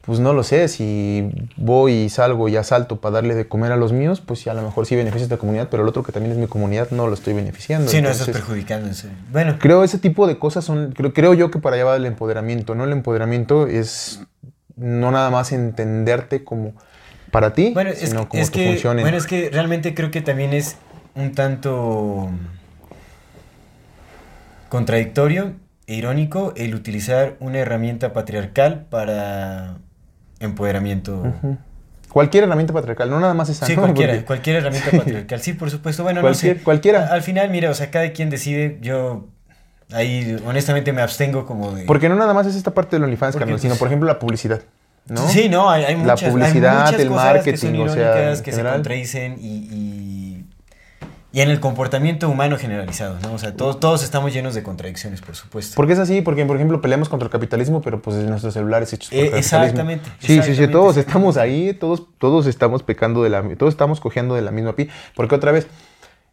pues 0.05 0.19
no 0.19 0.33
lo 0.33 0.43
sé, 0.43 0.67
si 0.67 1.31
voy 1.57 1.93
y 1.93 2.09
salgo 2.09 2.47
y 2.47 2.55
asalto 2.57 3.01
para 3.01 3.13
darle 3.15 3.33
de 3.33 3.47
comer 3.47 3.71
a 3.71 3.75
los 3.77 3.91
míos, 3.91 4.21
pues 4.21 4.39
sí, 4.41 4.49
a 4.49 4.53
lo 4.53 4.61
mejor 4.61 4.85
sí 4.85 4.95
beneficia 4.95 5.23
a 5.23 5.25
esta 5.25 5.37
comunidad, 5.37 5.67
pero 5.71 5.81
el 5.83 5.89
otro 5.89 6.03
que 6.03 6.11
también 6.11 6.31
es 6.33 6.37
mi 6.37 6.47
comunidad 6.47 6.91
no 6.91 7.07
lo 7.07 7.13
estoy 7.15 7.33
beneficiando. 7.33 7.89
Sí, 7.89 8.01
no, 8.01 8.09
estás 8.09 8.27
serio. 8.27 8.45
Bueno, 9.31 9.57
Creo 9.59 9.83
ese 9.83 9.97
tipo 9.97 10.27
de 10.27 10.37
cosas 10.37 10.63
son, 10.63 10.91
creo, 10.91 11.13
creo 11.13 11.33
yo 11.33 11.49
que 11.49 11.59
para 11.59 11.75
allá 11.75 11.85
va 11.85 11.95
el 11.95 12.05
empoderamiento, 12.05 12.75
¿no? 12.75 12.83
El 12.83 12.91
empoderamiento 12.91 13.67
es 13.67 14.21
no 14.75 15.09
nada 15.11 15.29
más 15.29 15.51
entenderte 15.51 16.43
como 16.43 16.73
para 17.31 17.53
ti, 17.53 17.71
Bueno, 17.73 17.89
es, 17.89 18.09
sino 18.09 18.29
como 18.29 18.43
es 18.43 18.51
tu 18.51 18.59
que, 18.59 18.65
función. 18.65 18.99
en- 18.99 19.03
bueno, 19.03 19.17
es 19.17 19.25
que 19.25 19.49
realmente 19.49 19.93
creo 19.95 20.11
que 20.11 20.21
también 20.21 20.53
es 20.53 20.75
un 21.15 21.33
tanto 21.33 22.29
contradictorio 24.69 25.53
e 25.87 25.95
irónico 25.95 26.53
el 26.55 26.75
utilizar 26.75 27.35
una 27.39 27.59
herramienta 27.59 28.13
patriarcal 28.13 28.85
para 28.89 29.77
empoderamiento. 30.39 31.23
Cualquier 32.09 32.45
herramienta 32.45 32.71
patriarcal, 32.73 33.09
no 33.09 33.19
nada 33.19 33.33
más 33.33 33.49
esa. 33.49 33.65
Sí, 33.65 33.75
¿no? 33.75 33.81
cualquiera, 33.81 34.13
Porque- 34.13 34.25
cualquier 34.25 34.55
herramienta 34.57 34.91
patriarcal. 34.97 35.39
Sí, 35.41 35.53
por 35.53 35.69
supuesto. 35.69 36.03
Bueno, 36.03 36.21
Cualquier- 36.21 36.53
no 36.53 36.59
sé. 36.59 36.63
cualquiera. 36.63 37.07
Al 37.07 37.21
final, 37.23 37.49
mira, 37.49 37.69
o 37.69 37.73
sea, 37.73 37.91
cada 37.91 38.11
quien 38.11 38.29
decide. 38.29 38.77
Yo 38.81 39.27
ahí 39.91 40.37
honestamente 40.45 40.93
me 40.93 41.01
abstengo 41.01 41.45
como 41.45 41.71
de... 41.73 41.83
Porque 41.85 42.09
no 42.09 42.15
nada 42.15 42.33
más 42.33 42.47
es 42.47 42.55
esta 42.55 42.73
parte 42.73 42.95
del 42.95 43.03
OnlyFans, 43.03 43.35
carnal, 43.35 43.59
sino 43.59 43.71
pues, 43.73 43.79
por 43.79 43.87
ejemplo 43.89 44.07
la 44.07 44.17
publicidad, 44.17 44.61
¿no? 45.07 45.27
Sí, 45.27 45.47
no, 45.49 45.69
hay, 45.69 45.83
hay 45.83 45.93
La 45.97 45.99
muchas, 46.13 46.23
hay 46.23 46.31
publicidad, 46.31 46.85
muchas 46.85 46.99
el 47.01 47.07
cosas 47.09 47.43
que 47.43 47.57
son 47.57 47.71
marketing, 47.73 47.79
o 47.81 47.89
sea, 47.93 48.13
que 48.43 48.51
general. 48.51 48.71
se 48.71 48.75
contradicen 48.77 49.35
y, 49.39 49.47
y, 49.47 50.24
y 51.35 51.41
en 51.41 51.49
el 51.49 51.59
comportamiento 51.59 52.29
humano 52.29 52.57
generalizado, 52.57 53.17
¿no? 53.21 53.33
O 53.33 53.37
sea, 53.37 53.53
todos, 53.57 53.79
todos 53.81 54.03
estamos 54.03 54.31
llenos 54.31 54.55
de 54.55 54.63
contradicciones, 54.63 55.19
por 55.19 55.35
supuesto. 55.35 55.73
Porque 55.75 55.91
es 55.91 55.99
así, 55.99 56.21
porque 56.21 56.45
por 56.45 56.55
ejemplo 56.55 56.79
peleamos 56.79 57.09
contra 57.09 57.25
el 57.25 57.31
capitalismo, 57.31 57.81
pero 57.81 58.01
pues 58.01 58.15
en 58.15 58.29
nuestros 58.29 58.53
celulares 58.53 58.93
hechos 58.93 59.09
por 59.09 59.17
Eh, 59.19 59.21
capitalismo. 59.31 59.57
exactamente, 59.59 60.05
Sí, 60.19 60.27
sí, 60.27 60.27
sí, 60.27 60.37
exactamente, 60.37 60.71
todos 60.71 60.97
exactamente. 60.97 61.09
estamos 61.09 61.37
ahí, 61.37 61.73
todos, 61.73 62.03
todos 62.19 62.47
estamos 62.47 62.83
pecando 62.83 63.21
de 63.21 63.29
la, 63.31 63.43
todos 63.57 63.73
estamos 63.73 63.99
cojeando 63.99 64.33
de 64.35 64.43
la 64.43 64.51
misma 64.51 64.77
pi. 64.77 64.87
Porque 65.13 65.35
otra 65.35 65.51
vez, 65.51 65.67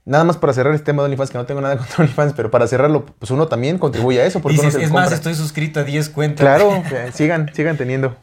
nada 0.04 0.22
más 0.22 0.36
para 0.36 0.52
cerrar 0.52 0.72
este 0.74 0.84
tema 0.86 1.02
de 1.02 1.06
OnlyFans, 1.06 1.30
que 1.30 1.38
no 1.38 1.46
tengo 1.46 1.60
nada 1.60 1.76
contra 1.78 1.96
OnlyFans, 2.04 2.34
pero 2.34 2.52
para 2.52 2.68
cerrarlo, 2.68 3.04
pues 3.04 3.30
uno 3.32 3.48
también 3.48 3.78
contribuye 3.78 4.20
a 4.22 4.24
eso, 4.26 4.38
porque 4.40 4.54
uno 4.60 4.66
Dices, 4.68 4.78
se 4.78 4.84
es 4.84 4.88
lo 4.90 4.94
más, 4.94 5.04
compra. 5.06 5.16
estoy 5.16 5.34
suscrito 5.34 5.80
a 5.80 5.82
10 5.82 6.08
cuentas. 6.10 6.44
Claro, 6.44 6.80
que 6.88 7.10
sigan, 7.14 7.50
sigan 7.52 7.76
teniendo. 7.76 8.14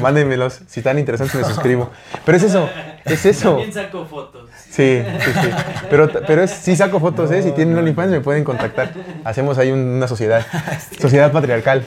Mándenmelos. 0.00 0.60
Si 0.66 0.80
están 0.80 0.98
interesantes, 0.98 1.36
me 1.36 1.44
suscribo. 1.44 1.90
Pero 2.24 2.36
es 2.36 2.42
eso, 2.42 2.68
es 3.04 3.24
eso. 3.26 3.50
También 3.50 3.72
saco 3.72 4.04
fotos. 4.06 4.50
Sí, 4.76 5.02
sí, 5.24 5.30
sí. 5.40 5.48
Pero, 5.88 6.10
pero 6.26 6.42
es, 6.42 6.50
sí 6.50 6.76
saco 6.76 7.00
fotos, 7.00 7.30
¿eh? 7.30 7.42
Si 7.42 7.52
tienen 7.52 7.78
OnlyFans 7.78 8.10
me 8.10 8.20
pueden 8.20 8.44
contactar. 8.44 8.92
Hacemos 9.24 9.56
ahí 9.56 9.70
un- 9.72 9.78
una 9.80 10.06
sociedad. 10.06 10.44
Sociedad 11.00 11.32
patriarcal. 11.32 11.82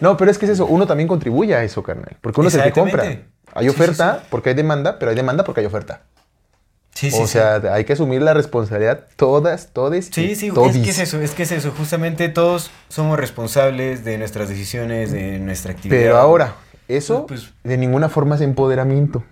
No, 0.00 0.16
pero 0.16 0.30
es 0.30 0.38
que 0.38 0.46
es 0.46 0.52
eso. 0.52 0.64
Uno 0.66 0.86
también 0.86 1.06
contribuye 1.06 1.54
a 1.54 1.62
eso, 1.62 1.82
carnal. 1.82 2.16
Porque 2.22 2.40
uno 2.40 2.48
es 2.48 2.54
el 2.54 2.62
que 2.62 2.72
compra. 2.72 3.02
Hay 3.04 3.18
Sí, 3.18 3.60
sí, 3.62 3.68
oferta 3.68 4.22
porque 4.30 4.50
hay 4.50 4.54
demanda, 4.54 4.98
pero 4.98 5.10
hay 5.10 5.16
demanda 5.16 5.44
porque 5.44 5.60
hay 5.60 5.66
oferta. 5.66 6.02
Sí, 6.94 7.10
sí, 7.10 7.18
o 7.20 7.26
sí. 7.26 7.32
sea, 7.34 7.56
hay 7.72 7.84
que 7.84 7.92
asumir 7.92 8.20
la 8.22 8.32
responsabilidad 8.34 9.06
todas, 9.16 9.68
todes 9.72 10.08
y 10.08 10.12
Sí, 10.12 10.34
sí, 10.34 10.48
es 10.48 10.54
todis. 10.54 10.82
que 10.84 10.90
es 10.90 10.98
eso, 10.98 11.20
es 11.20 11.32
que 11.32 11.42
es 11.44 11.52
eso. 11.52 11.72
Justamente 11.76 12.28
todos 12.28 12.70
somos 12.88 13.18
responsables 13.18 14.04
de 14.04 14.18
nuestras 14.18 14.48
decisiones, 14.48 15.12
de 15.12 15.38
nuestra 15.38 15.72
actividad. 15.72 16.00
Pero 16.00 16.16
ahora, 16.18 16.54
eso 16.88 17.26
Pues- 17.26 17.50
de 17.64 17.76
ninguna 17.76 18.08
forma 18.08 18.34
es 18.36 18.40
empoderamiento. 18.40 19.22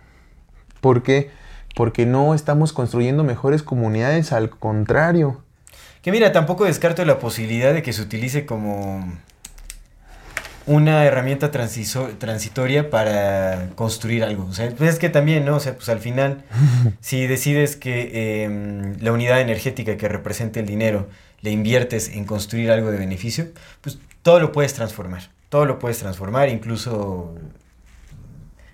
¿Por 0.81 1.03
qué? 1.03 1.31
Porque 1.75 2.07
no 2.07 2.35
estamos 2.35 2.73
construyendo 2.73 3.25
mejores 3.25 3.63
comunidades, 3.63 4.33
al 4.33 4.51
contrario. 4.51 5.43
Que 6.03 6.13
mira, 6.13 6.33
tampoco 6.33 6.65
descarto 6.65 7.05
la 7.05 7.19
posibilidad 7.19 7.75
de 7.75 7.83
que 7.83 7.93
se 7.93 8.03
utilice 8.03 8.47
como 8.47 9.05
una 10.69 11.07
herramienta 11.07 11.51
transitoria 11.51 12.91
para 12.91 13.71
construir 13.75 14.23
algo. 14.23 14.45
O 14.45 14.53
sea, 14.53 14.71
pues 14.77 14.91
es 14.91 14.99
que 14.99 15.09
también, 15.09 15.47
¿no? 15.47 15.57
O 15.57 15.61
sea, 15.61 15.75
pues 15.75 15.89
al 15.89 15.99
final, 15.99 16.45
si 17.01 17.27
decides 17.27 17.75
que 17.77 18.45
em, 18.45 18.97
la 19.01 19.13
unidad 19.13 19.41
energética 19.41 19.97
que 19.97 20.09
representa 20.09 20.61
el 20.61 20.67
dinero 20.67 21.09
le 21.41 21.53
inviertes 21.53 22.11
en 22.11 22.25
construir 22.25 22.71
algo 22.71 22.91
de 22.91 22.99
beneficio, 22.99 23.49
pues 23.81 23.99
todo 24.23 24.41
lo 24.41 24.53
puedes 24.53 24.75
transformar. 24.75 25.31
Todo 25.49 25.65
lo 25.65 25.79
puedes 25.79 25.99
transformar, 25.99 26.51
incluso 26.51 27.35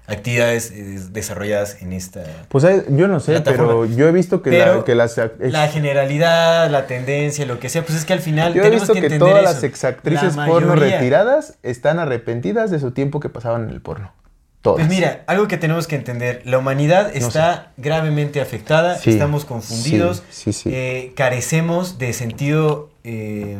actividades 0.06 0.70
eh, 0.70 1.00
desarrolladas 1.10 1.80
en 1.80 1.92
esta... 1.94 2.22
Pues 2.48 2.64
hay- 2.64 2.82
yo 2.90 3.08
no 3.08 3.20
sé, 3.20 3.32
Plataforma. 3.32 3.66
pero 3.68 3.84
yo 3.86 4.06
he 4.08 4.12
visto 4.12 4.42
que, 4.42 4.50
la, 4.58 4.84
que 4.84 4.94
las... 4.94 5.16
ex- 5.16 5.32
La 5.40 5.68
generalidad, 5.68 6.70
la 6.70 6.86
tendencia, 6.86 7.46
lo 7.46 7.58
que 7.58 7.68
sea, 7.70 7.82
pues 7.84 7.98
es 7.98 8.04
que 8.04 8.12
al 8.12 8.20
final 8.20 8.52
yo 8.52 8.60
he 8.60 8.64
tenemos 8.64 8.88
visto 8.88 9.08
que 9.08 9.18
todas 9.18 9.34
eso. 9.42 9.42
las 9.44 9.62
exactrices 9.64 10.36
La 10.36 10.46
porno 10.46 10.74
mayoría. 10.74 10.98
retiradas 10.98 11.54
están 11.62 11.98
arrepentidas 11.98 12.70
de 12.70 12.80
su 12.80 12.90
tiempo 12.90 13.18
que 13.20 13.28
pasaban 13.30 13.64
en 13.64 13.70
el 13.70 13.80
porno. 13.80 14.12
Todas. 14.60 14.86
Pues 14.86 14.88
mira, 14.88 15.24
algo 15.26 15.46
que 15.48 15.56
tenemos 15.58 15.86
que 15.86 15.96
entender, 15.96 16.40
la 16.46 16.56
humanidad 16.58 17.14
está 17.14 17.72
gravemente 17.76 18.40
afectada, 18.40 18.96
Sí, 18.98 19.10
estamos 19.10 19.44
confundidos, 19.44 20.22
sí, 20.30 20.52
sí, 20.54 20.62
sí. 20.64 20.70
eh, 20.72 21.12
carecemos 21.16 21.98
de 21.98 22.14
sentido 22.14 22.88
eh, 23.04 23.58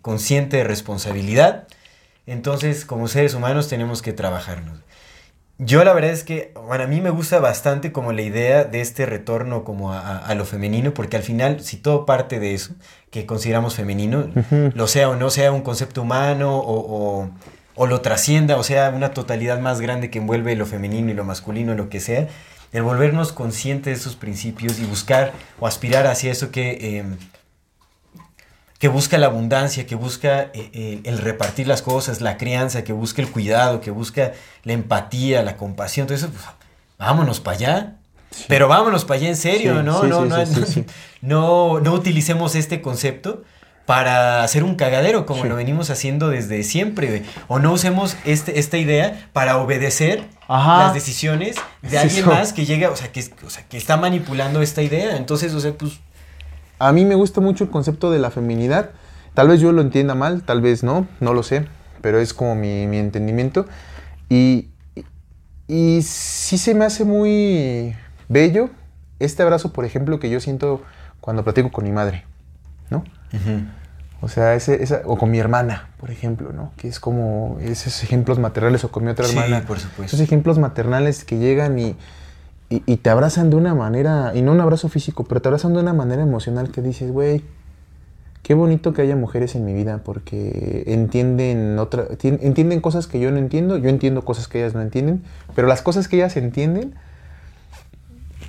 consciente 0.00 0.58
de 0.58 0.64
responsabilidad, 0.64 1.66
entonces 2.26 2.84
como 2.84 3.08
seres 3.08 3.34
humanos 3.34 3.68
tenemos 3.68 4.00
que 4.02 4.12
trabajarnos. 4.12 4.78
Yo 5.58 5.84
la 5.84 5.92
verdad 5.92 6.10
es 6.10 6.24
que, 6.24 6.52
bueno, 6.66 6.82
a 6.84 6.86
mí 6.88 7.00
me 7.00 7.10
gusta 7.10 7.38
bastante 7.38 7.92
como 7.92 8.12
la 8.12 8.22
idea 8.22 8.64
de 8.64 8.80
este 8.80 9.06
retorno 9.06 9.62
como 9.62 9.92
a, 9.92 10.00
a- 10.00 10.18
a 10.18 10.34
lo 10.34 10.44
femenino, 10.44 10.92
porque 10.94 11.16
al 11.16 11.22
final, 11.22 11.60
si 11.60 11.76
todo 11.76 12.06
parte 12.06 12.40
de 12.40 12.54
eso, 12.54 12.72
que 13.10 13.24
consideramos 13.24 13.76
femenino, 13.76 14.26
lo 14.74 14.88
sea 14.88 15.08
o 15.08 15.14
no 15.16 15.30
sea 15.30 15.52
un 15.52 15.62
concepto 15.62 16.02
humano 16.02 16.58
o, 16.58 17.20
o- 17.22 17.30
o 17.76 17.86
lo 17.86 18.00
trascienda, 18.00 18.56
o 18.56 18.62
sea, 18.64 18.90
una 18.90 19.12
totalidad 19.12 19.60
más 19.60 19.80
grande 19.80 20.10
que 20.10 20.18
envuelve 20.18 20.56
lo 20.56 20.66
femenino 20.66 21.10
y 21.10 21.14
lo 21.14 21.24
masculino, 21.24 21.74
lo 21.74 21.88
que 21.88 22.00
sea, 22.00 22.26
el 22.72 22.82
volvernos 22.82 23.32
conscientes 23.32 23.84
de 23.94 24.00
esos 24.00 24.16
principios 24.16 24.80
y 24.80 24.84
buscar 24.84 25.32
o 25.60 25.66
aspirar 25.68 26.06
hacia 26.08 26.32
eso 26.32 26.50
que... 26.50 26.98
em, 26.98 27.16
que 28.84 28.88
busca 28.88 29.16
la 29.16 29.28
abundancia, 29.28 29.86
que 29.86 29.94
busca 29.94 30.42
eh, 30.52 30.68
eh, 30.74 31.00
el 31.04 31.16
repartir 31.16 31.66
las 31.66 31.80
cosas, 31.80 32.20
la 32.20 32.36
crianza, 32.36 32.84
que 32.84 32.92
busca 32.92 33.22
el 33.22 33.30
cuidado, 33.30 33.80
que 33.80 33.90
busca 33.90 34.32
la 34.62 34.74
empatía, 34.74 35.42
la 35.42 35.56
compasión, 35.56 36.06
todo 36.06 36.14
eso, 36.18 36.28
pues, 36.28 36.44
vámonos 36.98 37.40
para 37.40 37.56
allá. 37.56 37.92
Pero 38.46 38.68
vámonos 38.68 39.06
para 39.06 39.20
allá 39.20 39.28
en 39.30 39.36
serio, 39.36 39.78
Sí, 39.78 39.82
¿no? 39.86 40.02
sí, 40.02 40.08
no, 40.08 40.22
sí, 40.24 40.28
no, 40.28 40.44
sí, 40.44 40.52
no, 40.60 40.66
sí, 40.66 40.72
sí. 40.74 40.84
no, 41.22 41.72
utilicemos 41.76 42.54
este 42.56 42.82
concepto 42.82 43.42
para 43.86 44.42
hacer 44.42 44.62
un 44.64 44.74
cagadero 44.74 45.24
como 45.24 45.44
Sí. 45.44 45.48
lo 45.48 45.56
venimos 45.56 45.88
haciendo 45.88 46.28
desde 46.28 46.62
siempre, 46.62 47.06
güey. 47.06 47.22
O 47.48 47.60
no 47.60 47.72
usemos 47.72 48.18
este, 48.26 48.58
esta 48.58 48.76
idea 48.76 49.30
para 49.32 49.56
obedecer 49.56 50.24
Ajá. 50.46 50.84
las 50.84 50.92
decisiones 50.92 51.56
de 51.80 51.88
Sí, 51.88 51.96
alguien 51.96 52.26
más 52.26 52.52
que 52.52 52.66
llega, 52.66 52.90
o 52.90 52.96
sea, 52.96 53.10
que, 53.10 53.24
o 53.46 53.48
sea, 53.48 53.64
que 53.66 53.78
está 53.78 53.96
manipulando 53.96 54.60
esta 54.60 54.82
idea. 54.82 55.16
Entonces, 55.16 55.54
o 55.54 55.60
sea, 55.60 55.72
pues, 55.72 55.92
A 56.84 56.92
mí 56.92 57.06
me 57.06 57.14
gusta 57.14 57.40
mucho 57.40 57.64
el 57.64 57.70
concepto 57.70 58.10
de 58.10 58.18
la 58.18 58.30
feminidad. 58.30 58.90
Tal 59.32 59.48
vez 59.48 59.58
yo 59.60 59.72
lo 59.72 59.80
entienda 59.80 60.14
mal, 60.14 60.42
tal 60.42 60.60
vez 60.60 60.82
no, 60.84 61.06
no 61.18 61.32
lo 61.32 61.42
sé, 61.42 61.66
pero 62.02 62.18
es 62.20 62.34
como 62.34 62.54
mi, 62.54 62.86
mi 62.86 62.98
entendimiento. 62.98 63.64
Y, 64.28 64.68
y, 65.66 66.02
sí 66.02 66.58
se 66.58 66.74
me 66.74 66.84
hace 66.84 67.04
muy 67.04 67.96
bello 68.28 68.68
este 69.18 69.42
abrazo, 69.42 69.72
por 69.72 69.86
ejemplo, 69.86 70.20
que 70.20 70.28
yo 70.28 70.40
siento 70.40 70.82
cuando 71.22 71.42
platico 71.42 71.72
con 71.72 71.84
mi 71.84 71.92
madre, 71.92 72.24
¿no? 72.90 73.02
O 74.20 74.28
sea, 74.28 74.54
ese, 74.54 74.82
esa, 74.82 75.00
o 75.06 75.16
con 75.16 75.30
mi 75.30 75.38
hermana, 75.38 75.88
por 75.98 76.10
ejemplo, 76.10 76.52
¿no? 76.52 76.72
Que 76.76 76.88
es 76.88 77.00
como 77.00 77.56
esos 77.62 78.02
ejemplos 78.02 78.38
maternales, 78.38 78.84
o 78.84 78.90
con 78.90 79.04
mi 79.04 79.10
otra 79.10 79.26
Sí, 79.26 79.38
hermana. 79.38 79.64
por 79.66 79.80
supuesto. 79.80 80.04
Esos 80.04 80.20
ejemplos 80.20 80.58
maternales 80.58 81.24
que 81.24 81.38
llegan 81.38 81.78
y, 81.78 81.96
y, 82.70 82.82
y 82.86 82.96
te 82.98 83.10
abrazan 83.10 83.50
de 83.50 83.56
una 83.56 83.74
manera, 83.74 84.32
y 84.34 84.42
no 84.42 84.52
un 84.52 84.60
abrazo 84.60 84.88
físico, 84.88 85.24
pero 85.24 85.40
te 85.42 85.48
abrazan 85.48 85.74
de 85.74 85.80
una 85.80 85.92
manera 85.92 86.22
emocional 86.22 86.70
que 86.70 86.82
dices, 86.82 87.10
güey, 87.12 87.42
qué 88.42 88.54
bonito 88.54 88.92
que 88.92 89.02
haya 89.02 89.16
mujeres 89.16 89.54
en 89.54 89.64
mi 89.64 89.72
vida 89.74 90.00
porque 90.04 90.84
entienden, 90.86 91.78
otra, 91.78 92.08
tien- 92.18 92.38
entienden 92.42 92.80
cosas 92.80 93.06
que 93.06 93.20
yo 93.20 93.30
no 93.30 93.38
entiendo, 93.38 93.78
yo 93.78 93.88
entiendo 93.88 94.24
cosas 94.24 94.48
que 94.48 94.58
ellas 94.60 94.74
no 94.74 94.82
entienden, 94.82 95.22
pero 95.54 95.68
las 95.68 95.82
cosas 95.82 96.08
que 96.08 96.16
ellas 96.16 96.36
entienden, 96.36 96.94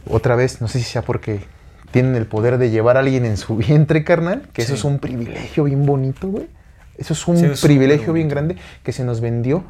otra 0.09 0.35
vez, 0.35 0.61
no 0.61 0.67
sé 0.67 0.79
si 0.79 0.85
sea 0.85 1.01
porque 1.01 1.39
tienen 1.91 2.15
el 2.15 2.25
poder 2.25 2.57
de 2.57 2.69
llevar 2.69 2.97
a 2.97 2.99
alguien 3.01 3.25
en 3.25 3.37
su 3.37 3.55
vientre, 3.57 4.03
carnal, 4.03 4.43
que 4.53 4.61
eso 4.61 4.73
es 4.73 4.83
un 4.83 4.99
privilegio 4.99 5.63
bien 5.63 5.85
bonito, 5.85 6.27
güey. 6.27 6.47
Eso 6.97 7.13
es 7.13 7.27
un 7.27 7.37
Sí, 7.55 7.61
privilegio 7.61 8.13
bien 8.13 8.29
grande 8.29 8.55
que 8.83 8.93
se 8.93 9.03
nos 9.03 9.19
vendió 9.19 9.65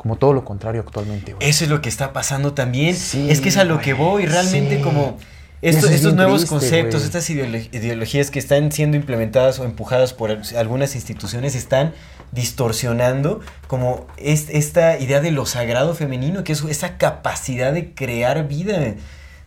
como 0.00 0.16
todo 0.16 0.32
lo 0.32 0.46
contrario 0.46 0.80
actualmente, 0.80 1.34
güey. 1.34 1.46
Eso 1.46 1.64
es 1.64 1.68
lo 1.70 1.82
que 1.82 1.90
está 1.90 2.14
pasando 2.14 2.54
también. 2.54 2.96
Sí, 2.96 3.28
es 3.30 3.42
que 3.42 3.50
es 3.50 3.58
a 3.58 3.64
lo 3.64 3.80
que 3.80 3.92
voy, 3.92 4.24
realmente 4.24 4.78
sí. 4.78 4.82
como 4.82 5.18
estos, 5.60 5.90
es 5.90 5.96
estos 5.96 6.12
bien 6.12 6.16
nuevos 6.16 6.40
triste, 6.46 6.54
conceptos, 6.54 7.00
güey. 7.02 7.04
estas 7.04 7.28
ideolo- 7.28 7.68
ideologías 7.76 8.30
que 8.30 8.38
están 8.38 8.72
siendo 8.72 8.96
implementadas 8.96 9.58
o 9.58 9.64
empujadas 9.66 10.14
por 10.14 10.30
al- 10.30 10.42
algunas 10.56 10.94
instituciones 10.94 11.54
están 11.54 11.92
distorsionando 12.32 13.40
como 13.66 14.06
es- 14.16 14.48
esta 14.50 14.98
idea 14.98 15.20
de 15.20 15.30
lo 15.32 15.44
sagrado 15.46 15.94
femenino, 15.94 16.44
que 16.44 16.52
es 16.52 16.62
esa 16.64 16.96
capacidad 16.96 17.72
de 17.72 17.92
crear 17.94 18.48
vida. 18.48 18.94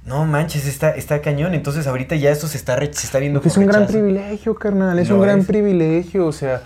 No 0.05 0.25
manches, 0.25 0.67
está, 0.67 0.91
está 0.91 1.21
cañón. 1.21 1.53
Entonces 1.55 1.87
ahorita 1.87 2.15
ya 2.15 2.29
esto 2.29 2.47
se 2.47 2.57
está, 2.57 2.75
re- 2.75 2.93
se 2.93 3.05
está 3.07 3.19
viendo 3.19 3.41
es 3.43 3.57
un 3.57 3.65
gran 3.65 3.87
privilegio, 3.87 4.55
carnal, 4.55 4.99
es 4.99 5.09
un 5.09 5.21
gran 5.21 5.39
es. 5.39 5.45
privilegio, 5.47 6.27
o 6.27 6.31
sea, 6.31 6.61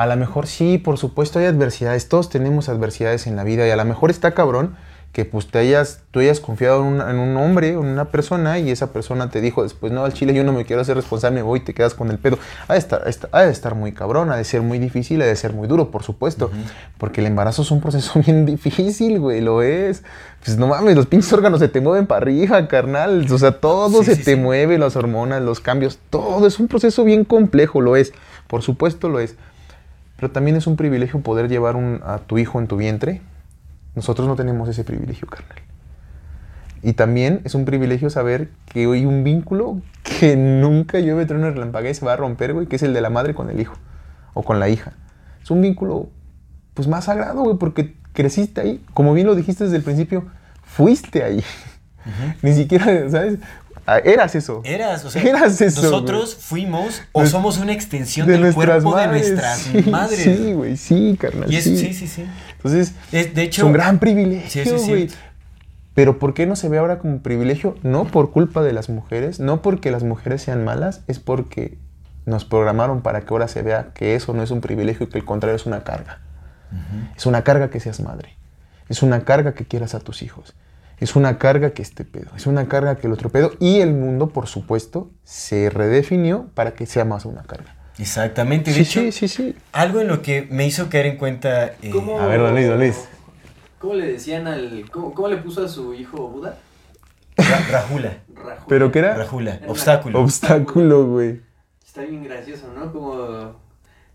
a 0.00 0.06
lo 0.06 0.16
mejor 0.16 0.46
sí, 0.46 0.78
por 0.78 0.98
supuesto 0.98 1.38
hay 1.38 1.46
adversidades, 1.46 2.08
todos 2.08 2.28
tenemos 2.30 2.68
adversidades 2.68 3.26
en 3.26 3.36
la 3.36 3.44
vida 3.44 3.66
y 3.66 3.70
a 3.70 3.76
lo 3.76 3.84
mejor 3.84 4.10
está 4.10 4.32
cabrón 4.32 4.76
que 5.12 5.24
pues 5.24 5.48
te 5.48 5.58
hayas, 5.58 6.02
tú 6.12 6.20
hayas 6.20 6.38
confiado 6.38 6.82
en, 6.82 6.86
una- 6.86 7.10
en 7.10 7.18
un 7.18 7.36
hombre, 7.36 7.70
en 7.70 7.78
una 7.78 8.04
persona 8.12 8.60
y 8.60 8.70
esa 8.70 8.92
persona 8.92 9.28
te 9.28 9.40
dijo 9.40 9.64
después, 9.64 9.90
no, 9.92 10.04
al 10.04 10.12
chile 10.12 10.32
yo 10.34 10.44
no 10.44 10.52
me 10.52 10.64
quiero 10.64 10.82
hacer 10.82 10.94
responsable, 10.94 11.42
voy 11.42 11.58
y 11.58 11.62
te 11.64 11.74
quedas 11.74 11.94
con 11.94 12.10
el 12.12 12.18
pedo. 12.18 12.38
Ha 12.68 12.74
de 12.74 12.78
estar, 12.78 13.02
esta- 13.08 13.28
ha 13.32 13.42
de 13.42 13.50
estar 13.50 13.74
muy 13.74 13.90
cabrón, 13.90 14.30
ha 14.30 14.36
de 14.36 14.44
ser 14.44 14.62
muy 14.62 14.78
difícil, 14.78 15.20
ha 15.22 15.26
de 15.26 15.34
ser 15.34 15.52
muy 15.52 15.66
duro, 15.66 15.90
por 15.90 16.04
supuesto, 16.04 16.52
porque 16.96 17.22
el 17.22 17.26
embarazo 17.26 17.62
es 17.62 17.72
un 17.72 17.80
proceso 17.80 18.20
bien 18.24 18.46
difícil, 18.46 19.18
güey, 19.18 19.40
lo 19.40 19.62
es. 19.62 20.04
Pues 20.44 20.56
no 20.58 20.68
mames, 20.68 20.94
los 20.94 21.06
pinches 21.06 21.32
órganos 21.32 21.58
se 21.58 21.66
te 21.66 21.80
mueven 21.80 22.06
para 22.06 22.18
arriba, 22.22 22.68
carnal, 22.68 23.26
o 23.32 23.36
sea, 23.38 23.50
todo 23.58 24.04
Sí, 24.04 24.10
se 24.10 24.14
sí, 24.14 24.22
te 24.22 24.34
sí. 24.36 24.40
mueve, 24.40 24.78
las 24.78 24.94
hormonas, 24.94 25.42
los 25.42 25.58
cambios, 25.58 25.98
todo 26.10 26.46
es 26.46 26.60
un 26.60 26.68
proceso 26.68 27.02
bien 27.02 27.24
complejo, 27.24 27.80
lo 27.80 27.96
es, 27.96 28.12
por 28.46 28.62
supuesto 28.62 29.08
lo 29.08 29.18
es. 29.18 29.34
Pero 30.20 30.32
también 30.32 30.54
es 30.56 30.66
un 30.66 30.76
privilegio 30.76 31.20
poder 31.20 31.48
llevar 31.48 31.76
un- 31.76 32.00
a 32.04 32.18
tu 32.18 32.36
hijo 32.36 32.60
en 32.60 32.66
tu 32.66 32.76
vientre. 32.76 33.22
Nosotros 33.94 34.28
no 34.28 34.36
tenemos 34.36 34.68
ese 34.68 34.84
privilegio, 34.84 35.26
carnal. 35.26 35.56
Y 36.82 36.92
también 36.92 37.40
es 37.44 37.54
un 37.54 37.64
privilegio 37.64 38.10
saber 38.10 38.50
que 38.66 38.80
hay 38.80 39.06
un 39.06 39.24
vínculo 39.24 39.80
que 40.02 40.36
nunca 40.36 40.98
llueve, 41.00 41.24
trueno, 41.26 41.50
relampaguea 41.50 41.90
y 41.90 41.94
se 41.94 42.04
va 42.04 42.12
a 42.12 42.16
romper, 42.16 42.52
güey, 42.52 42.66
que 42.66 42.76
es 42.76 42.82
el 42.82 42.92
de 42.92 43.00
la 43.00 43.08
madre 43.10 43.34
con 43.34 43.48
el 43.50 43.58
hijo 43.60 43.74
o 44.34 44.42
con 44.42 44.60
la 44.60 44.68
hija. 44.68 44.92
Es 45.42 45.50
un 45.50 45.62
vínculo, 45.62 46.08
pues, 46.74 46.86
más 46.86 47.04
sagrado, 47.04 47.42
güey, 47.42 47.56
porque 47.56 47.94
creciste 48.12 48.60
ahí. 48.60 48.84
Como 48.94 49.14
bien 49.14 49.26
lo 49.26 49.34
dijiste 49.34 49.64
desde 49.64 49.76
el 49.78 49.82
principio, 49.82 50.24
fuiste 50.62 51.24
ahí. 51.24 51.42
Ni 52.42 52.52
siquiera, 52.54 53.08
¿sabes? 53.10 53.38
Ah, 53.86 53.98
Eras 53.98 54.34
eso. 54.34 54.60
Eras, 54.64 55.04
o 55.04 55.10
sea, 55.10 55.22
Eras 55.22 55.60
eso, 55.60 55.82
nosotros 55.82 56.34
fuimos 56.36 57.02
o 57.12 57.26
somos 57.26 57.58
una 57.58 57.72
extensión 57.72 58.26
de 58.26 58.38
del 58.38 58.54
cuerpo 58.54 58.90
madres. 58.92 59.26
de 59.26 59.32
nuestras 59.34 59.58
Sí, 59.84 59.90
madres. 59.90 60.18
Sí, 60.22 60.52
güey, 60.52 60.76
sí, 60.76 61.16
carnal. 61.20 61.52
Y 61.52 61.56
es, 61.56 61.64
sí. 61.64 61.76
sí, 61.76 61.92
sí, 61.94 62.06
sí. 62.06 62.24
Entonces, 62.56 62.94
Es- 63.12 63.34
de 63.34 63.42
es 63.42 63.48
hecho, 63.48 63.66
un 63.66 63.72
gran 63.72 63.98
privilegio, 63.98 64.64
sí, 64.64 64.78
sí. 64.78 64.88
güey. 64.88 65.08
Pero 65.94 66.18
¿por 66.18 66.34
qué 66.34 66.46
no 66.46 66.54
se 66.56 66.68
ve 66.68 66.78
ahora 66.78 66.98
como 66.98 67.18
privilegio? 67.20 67.76
No 67.82 68.04
por 68.04 68.30
culpa 68.30 68.62
de 68.62 68.72
las 68.72 68.88
mujeres, 68.88 69.40
no 69.40 69.60
porque 69.60 69.90
las 69.90 70.04
mujeres 70.04 70.40
sean 70.42 70.64
malas, 70.64 71.00
es 71.08 71.18
porque 71.18 71.76
nos 72.26 72.44
programaron 72.44 73.00
para 73.02 73.22
que 73.22 73.26
ahora 73.30 73.48
se 73.48 73.62
vea 73.62 73.88
que 73.92 74.14
eso 74.14 74.32
no 74.32 74.42
es 74.42 74.50
un 74.52 74.60
privilegio 74.60 75.06
y 75.06 75.08
que 75.10 75.18
al 75.18 75.24
contrario 75.24 75.56
es 75.56 75.66
una 75.66 75.82
carga. 75.82 76.20
Es 77.16 77.26
una 77.26 77.42
carga 77.42 77.70
que 77.70 77.80
seas 77.80 77.98
madre. 78.00 78.36
Es 78.88 79.02
una 79.02 79.24
carga 79.24 79.52
que 79.54 79.64
quieras 79.66 79.94
a 79.94 80.00
tus 80.00 80.22
hijos. 80.22 80.54
Es 81.00 81.16
una 81.16 81.38
carga 81.38 81.70
que 81.70 81.82
este 81.82 82.04
pedo. 82.04 82.30
Es 82.36 82.46
una 82.46 82.68
carga 82.68 82.96
que 82.96 83.06
el 83.06 83.12
otro 83.12 83.30
pedo. 83.30 83.52
Y 83.58 83.80
el 83.80 83.92
mundo, 83.94 84.28
por 84.28 84.46
supuesto, 84.46 85.10
se 85.24 85.70
redefinió 85.70 86.48
para 86.54 86.74
que 86.74 86.86
sea 86.86 87.04
más 87.04 87.24
una 87.24 87.42
carga. 87.42 87.74
exactamente. 87.98 88.70
De 88.70 88.76
Sí, 88.76 88.82
hecho, 88.82 89.00
sí, 89.12 89.12
sí, 89.12 89.28
sí. 89.28 89.56
algo 89.72 90.00
en 90.00 90.08
lo 90.08 90.20
que 90.22 90.46
me 90.50 90.66
hizo 90.66 90.88
caer 90.90 91.06
en 91.06 91.16
cuenta. 91.16 91.66
eh, 91.82 91.90
¿Cómo? 91.90 92.20
A 92.20 92.26
ver, 92.26 92.40
don 92.40 92.54
Luis, 92.54 92.66
don 92.68 92.78
Luis. 92.78 93.08
¿Cómo 93.78 93.94
le 93.94 94.06
decían 94.12 94.46
al. 94.46 94.84
¿Cómo, 94.92 95.14
cómo 95.14 95.28
le 95.28 95.38
puso 95.38 95.64
a 95.64 95.68
su 95.68 95.94
hijo 95.94 96.28
Buda? 96.28 96.58
Ra- 97.36 97.66
Rajula. 97.70 98.18
Rajula. 98.34 98.64
¿Pero 98.68 98.92
qué 98.92 98.98
era? 98.98 99.14
Rajula. 99.16 99.54
Era 99.54 99.68
Obstáculo. 99.70 100.20
Obstáculo, 100.20 101.06
güey. 101.06 101.40
Está 101.84 102.02
bien 102.02 102.22
gracioso, 102.24 102.70
¿no? 102.78 102.92
Como. 102.92 103.56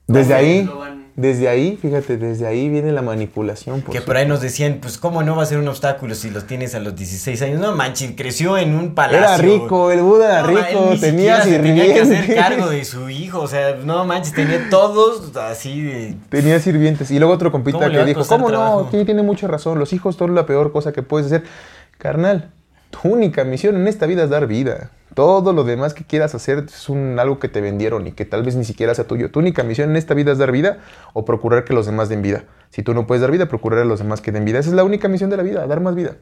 Desde 0.08 0.36
ahí, 0.36 0.64
lo 0.64 0.78
van- 0.78 1.05
desde 1.18 1.48
ahí, 1.48 1.78
fíjate, 1.82 2.18
desde 2.18 2.46
ahí 2.46 2.68
viene 2.68 2.92
la 2.92 3.02
manipulación. 3.02 3.82
que 3.82 4.02
por 4.02 4.18
ahí 4.18 4.28
nos 4.28 4.42
decían, 4.42 4.80
pues, 4.82 4.98
¿cómo 4.98 5.24
no 5.24 5.38
va 5.38 5.44
a 5.44 5.46
ser 5.46 5.60
un 5.60 5.68
obstáculo 5.70 6.14
si 6.14 6.30
los 6.30 6.46
tienes 6.46 6.76
a 6.76 6.80
los 6.80 6.94
16 6.94 7.42
años? 7.42 7.62
No 7.62 7.74
manches, 7.74 8.12
creció 8.18 8.58
en 8.58 8.76
un 8.76 8.94
palacio. 8.94 9.20
Era 9.20 9.38
rico, 9.38 9.92
el 9.92 10.02
Buda 10.02 10.40
era 10.40 10.42
No, 10.42 10.52
ma, 10.52 10.60
él 10.60 10.66
rico, 10.68 10.90
ni 10.92 11.00
tenía 11.00 11.42
se 11.42 11.60
tenía 11.60 11.86
que 11.86 12.02
hacer 12.02 12.18
sirvientes. 12.18 12.36
cargo 12.36 12.70
de 12.70 12.84
su 12.84 13.10
hijo, 13.10 13.40
o 13.40 13.48
sea, 13.48 13.76
no 13.76 14.04
manches, 14.04 14.34
tenía 14.34 14.70
todos 14.70 15.36
así 15.38 15.82
de... 15.82 16.16
Tenía 16.28 16.60
sirvientes. 16.60 17.10
Y 17.12 17.20
luego 17.20 17.34
otro 17.34 17.50
¿Cómo 17.50 17.64
compita 17.64 17.90
que 17.90 18.04
dijo, 18.04 18.26
¿cómo 18.26 18.48
trabajo? 18.50 18.90
no? 18.92 19.00
Sí, 19.00 19.06
tiene 19.06 19.24
mucha 19.24 19.48
razón. 19.48 19.80
Los 19.80 19.94
hijos 19.94 20.18
son 20.18 20.36
la 20.36 20.46
peor 20.46 20.74
cosa 20.74 20.92
que 20.92 21.02
puedes 21.02 21.28
hacer. 21.28 21.44
Carnal, 21.98 22.52
tu 23.02 23.10
única 23.10 23.44
misión 23.44 23.76
en 23.76 23.88
esta 23.88 24.06
vida 24.06 24.24
es 24.24 24.30
dar 24.30 24.48
vida. 24.48 24.92
Todo 25.14 25.54
lo 25.54 25.64
demás 25.64 25.94
que 25.94 26.04
quieras 26.04 26.36
hacer 26.36 26.66
es 26.68 26.90
un, 26.90 27.18
algo 27.20 27.40
que 27.40 27.48
te 27.48 27.62
vendieron 27.62 28.06
y 28.08 28.12
que 28.12 28.26
tal 28.26 28.44
vez 28.44 28.56
ni 28.56 28.66
siquiera 28.66 28.94
sea 28.94 29.08
tuyo. 29.08 29.32
Tu 29.32 29.40
única 29.40 29.64
misión 29.64 29.90
en 29.90 29.96
esta 29.96 30.14
vida 30.14 30.32
es 30.34 30.38
dar 30.38 30.52
vida 30.52 30.80
o 31.14 31.24
procurar 31.24 31.64
que 31.64 31.74
los 31.74 31.86
demás 31.86 32.10
den 32.10 32.22
vida. 32.22 32.44
Si 32.70 32.84
tú 32.84 32.94
no 32.94 33.08
puedes 33.08 33.22
dar 33.22 33.32
vida, 33.32 33.46
procurar 33.48 33.80
a 33.80 33.86
los 33.86 34.00
demás 34.00 34.20
que 34.20 34.32
den 34.34 34.44
vida. 34.44 34.60
Esa 34.60 34.70
es 34.70 34.76
la 34.76 34.84
única 34.84 35.08
misión 35.08 35.30
de 35.30 35.38
la 35.38 35.44
vida, 35.44 35.66
dar 35.68 35.80
más 35.80 35.96
vida. 35.96 36.16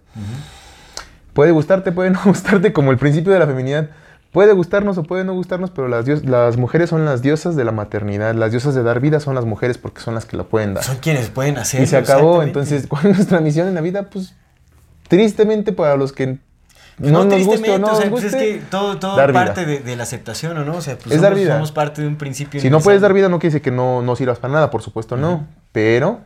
Puede 1.33 1.51
gustarte, 1.51 1.91
puede 1.91 2.11
no 2.11 2.19
gustarte, 2.25 2.71
como 2.73 2.91
el 2.91 2.97
principio 2.97 3.33
de 3.33 3.39
la 3.39 3.47
feminidad. 3.47 3.89
Puede 4.31 4.53
gustarnos 4.53 4.97
o 4.97 5.03
puede 5.03 5.23
no 5.23 5.33
gustarnos, 5.33 5.69
pero 5.71 5.87
las, 5.87 6.05
dios- 6.05 6.25
las 6.25 6.57
mujeres 6.57 6.89
son 6.89 7.05
las 7.05 7.21
diosas 7.21 7.55
de 7.55 7.63
la 7.63 7.71
maternidad. 7.71 8.33
Las 8.35 8.51
diosas 8.51 8.73
de 8.75 8.81
dar 8.83 8.99
vida 8.99 9.19
son 9.19 9.35
las 9.35 9.45
mujeres 9.45 9.77
porque 9.77 10.01
son 10.01 10.15
las 10.15 10.25
que 10.25 10.37
lo 10.37 10.49
pueden 10.49 10.73
dar. 10.73 10.83
Son 10.83 10.97
quienes 10.97 11.29
pueden 11.29 11.57
hacer. 11.57 11.81
Y 11.81 11.87
se 11.87 11.97
acabó. 11.97 12.41
Entonces, 12.43 12.87
¿cuál 12.89 13.07
es 13.07 13.15
nuestra 13.17 13.39
misión 13.41 13.67
en 13.67 13.75
la 13.75 13.81
vida? 13.81 14.09
Pues, 14.09 14.35
tristemente 15.07 15.71
para 15.73 15.97
los 15.97 16.13
que 16.13 16.39
no, 16.99 17.25
nos 17.25 17.43
guste 17.45 17.79
no 17.79 17.91
o 17.91 17.95
sea, 17.95 18.09
pues 18.09 18.23
es 18.25 18.35
que 18.35 18.61
todo, 18.69 18.97
todo 18.99 19.15
dar 19.15 19.31
vida. 19.31 19.45
parte 19.45 19.65
de, 19.65 19.79
de 19.79 19.95
la 19.95 20.03
aceptación, 20.03 20.57
¿o 20.57 20.63
no? 20.65 20.77
O 20.77 20.81
sea, 20.81 20.95
pues 20.97 21.15
Es 21.15 21.21
dar 21.21 21.31
somos, 21.31 21.43
vida. 21.43 21.53
somos 21.55 21.71
parte 21.71 22.01
de 22.01 22.07
un 22.07 22.15
principio 22.17 22.61
Si 22.61 22.69
no 22.69 22.79
puedes 22.81 23.01
dar 23.01 23.13
vida, 23.13 23.29
no 23.29 23.39
quiere 23.39 23.53
decir 23.53 23.61
que 23.63 23.71
no, 23.71 24.01
no 24.01 24.15
sirvas 24.15 24.39
para 24.39 24.53
nada, 24.53 24.69
por 24.69 24.81
supuesto, 24.83 25.17
no. 25.17 25.47
Pero 25.71 26.21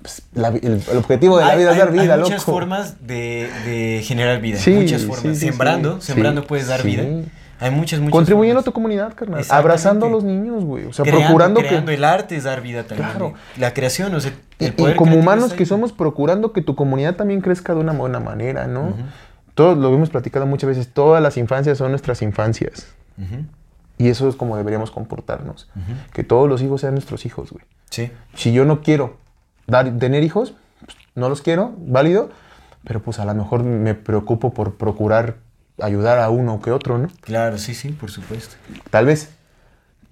pues, 0.00 0.22
la 0.34 0.48
el, 0.48 0.82
el 0.90 0.96
objetivo 0.96 1.38
de 1.38 1.44
la 1.44 1.50
Hay- 1.52 1.58
vida 1.58 1.68
es 1.70 1.74
hay- 1.74 1.78
dar 1.80 1.92
vida, 1.92 2.02
hay 2.02 2.08
loco. 2.08 2.22
muchas 2.30 2.44
formas 2.44 3.06
de, 3.06 3.48
de 3.64 4.02
generar 4.04 4.40
vida. 4.40 4.58
Sí, 4.58 4.70
muchas 4.72 5.02
formas. 5.04 5.38
sí, 5.38 5.46
sembrando, 5.46 6.00
sí. 6.00 6.06
sembrando 6.08 6.44
puedes 6.44 6.66
dar 6.68 6.80
sí. 6.82 6.88
vida. 6.88 7.04
Hay 7.60 7.70
muchas, 7.70 8.00
muchas 8.00 8.12
Contribuyendo 8.12 8.58
a 8.60 8.64
tu 8.64 8.72
comunidad, 8.72 9.14
carnal. 9.14 9.44
Abrazando 9.48 10.06
a 10.06 10.10
los 10.10 10.24
niños, 10.24 10.64
güey. 10.64 10.86
O 10.86 10.92
sea, 10.92 11.04
Creando- 11.04 11.26
procurando 11.26 11.60
creando 11.60 11.86
que... 11.86 11.94
el 11.94 12.02
arte 12.04 12.36
es 12.36 12.42
dar 12.42 12.60
vida 12.60 12.82
también. 12.82 13.10
Claro. 13.10 13.34
La 13.56 13.72
creación, 13.72 14.12
o 14.16 14.20
sea, 14.20 14.32
Y, 14.58 14.64
el 14.64 14.70
y 14.70 14.72
poder 14.74 14.96
como 14.96 15.12
creativo 15.12 15.22
humanos 15.32 15.52
que 15.52 15.64
somos, 15.64 15.92
procurando 15.92 16.52
que 16.52 16.62
tu 16.62 16.74
comunidad 16.74 17.14
también 17.14 17.40
crezca 17.40 17.72
de 17.74 17.78
una 17.80 17.92
buena 17.92 18.18
manera, 18.18 18.66
¿no? 18.66 18.94
Todos 19.54 19.76
lo 19.76 19.92
hemos 19.92 20.10
platicado 20.10 20.46
muchas 20.46 20.68
veces. 20.68 20.88
Todas 20.88 21.22
las 21.22 21.36
infancias 21.36 21.78
son 21.78 21.90
nuestras 21.90 22.22
infancias. 22.22 22.88
Y 23.98 24.08
eso 24.08 24.28
es 24.28 24.36
como 24.36 24.56
deberíamos 24.56 24.90
comportarnos. 24.90 25.68
Que 26.12 26.24
todos 26.24 26.48
los 26.48 26.62
hijos 26.62 26.80
sean 26.80 26.94
nuestros 26.94 27.26
hijos, 27.26 27.52
güey. 27.52 27.64
Sí. 27.90 28.10
Si 28.34 28.52
yo 28.52 28.64
no 28.64 28.80
quiero 28.80 29.16
dar, 29.66 29.98
tener 29.98 30.22
hijos, 30.22 30.54
pues, 30.84 30.96
no 31.14 31.28
los 31.28 31.42
quiero, 31.42 31.74
válido. 31.78 32.30
Pero 32.84 33.00
pues 33.00 33.18
a 33.18 33.24
lo 33.24 33.34
mejor 33.34 33.62
me 33.62 33.94
preocupo 33.94 34.52
por 34.52 34.74
procurar 34.74 35.36
ayudar 35.80 36.18
a 36.18 36.30
uno 36.30 36.60
que 36.60 36.72
otro, 36.72 36.98
¿no? 36.98 37.08
Claro, 37.20 37.58
sí, 37.58 37.74
sí, 37.74 37.90
por 37.90 38.10
supuesto. 38.10 38.56
Tal 38.90 39.06
vez. 39.06 39.30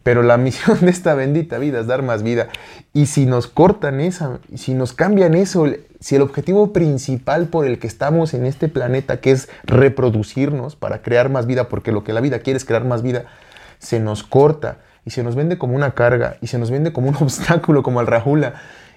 Pero 0.03 0.23
la 0.23 0.37
misión 0.39 0.81
de 0.81 0.91
esta 0.91 1.15
bendita 1.15 1.59
vida 1.59 1.81
es 1.81 1.87
dar 1.87 2.03
más 2.03 2.23
vida. 2.23 2.49
Y 2.93 3.07
si 3.07 3.27
nos 3.27 3.47
cortan 3.47 4.01
esa, 4.01 4.41
si 4.55 4.75
nos 4.75 4.93
cambian 4.93 5.35
eso, 5.35 5.67
si 6.01 6.17
el 6.17 6.23
objetivo 6.23 6.73
principal 6.73 7.47
por 7.47 7.67
el 7.67 7.79
que 7.79 7.87
estamos 7.87 8.33
en 8.33 8.47
este 8.47 8.69
planeta, 8.69 9.21
que 9.21 9.33
es 9.33 9.49
reproducirnos 9.65 10.75
para 10.75 11.03
crear 11.03 11.29
más 11.29 11.47
vida, 11.47 11.69
porque 11.69 11.93
lo 11.93 12.05
que 12.05 12.15
la 12.15 12.23
vida 12.23 12.39
quiere 12.39 12.57
es 12.57 12.65
crear 12.65 12.85
más 12.85 13.03
vida, 13.03 13.27
se 13.79 14.01
nos 14.01 14.23
corta 14.23 14.79
y 15.05 15.11
se 15.11 15.23
nos 15.23 15.35
vende 15.35 15.59
como 15.59 15.77
una 15.77 15.93
carga 15.93 16.37
y 16.41 16.47
se 16.47 16.59
nos 16.59 16.71
vende 16.71 16.93
como 16.93 17.11
un 17.11 17.17
obstáculo, 17.21 17.83
como 17.83 18.01
al 18.01 18.07
Rajula. 18.07 18.55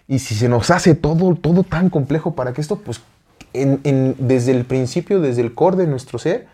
Y 0.08 0.20
si 0.20 0.36
se 0.36 0.50
nos 0.50 0.70
hace 0.72 0.96
todo, 0.96 1.36
todo 1.36 1.64
tan 1.64 1.90
complejo 1.90 2.36
para 2.36 2.54
que 2.54 2.62
esto, 2.62 2.78
pues 2.78 3.02
desde 3.54 4.52
el 4.52 4.66
principio, 4.66 5.22
desde 5.22 5.42
el 5.42 5.54
core 5.54 5.78
de 5.78 5.88
nuestro 5.88 6.20
ser, 6.20 6.48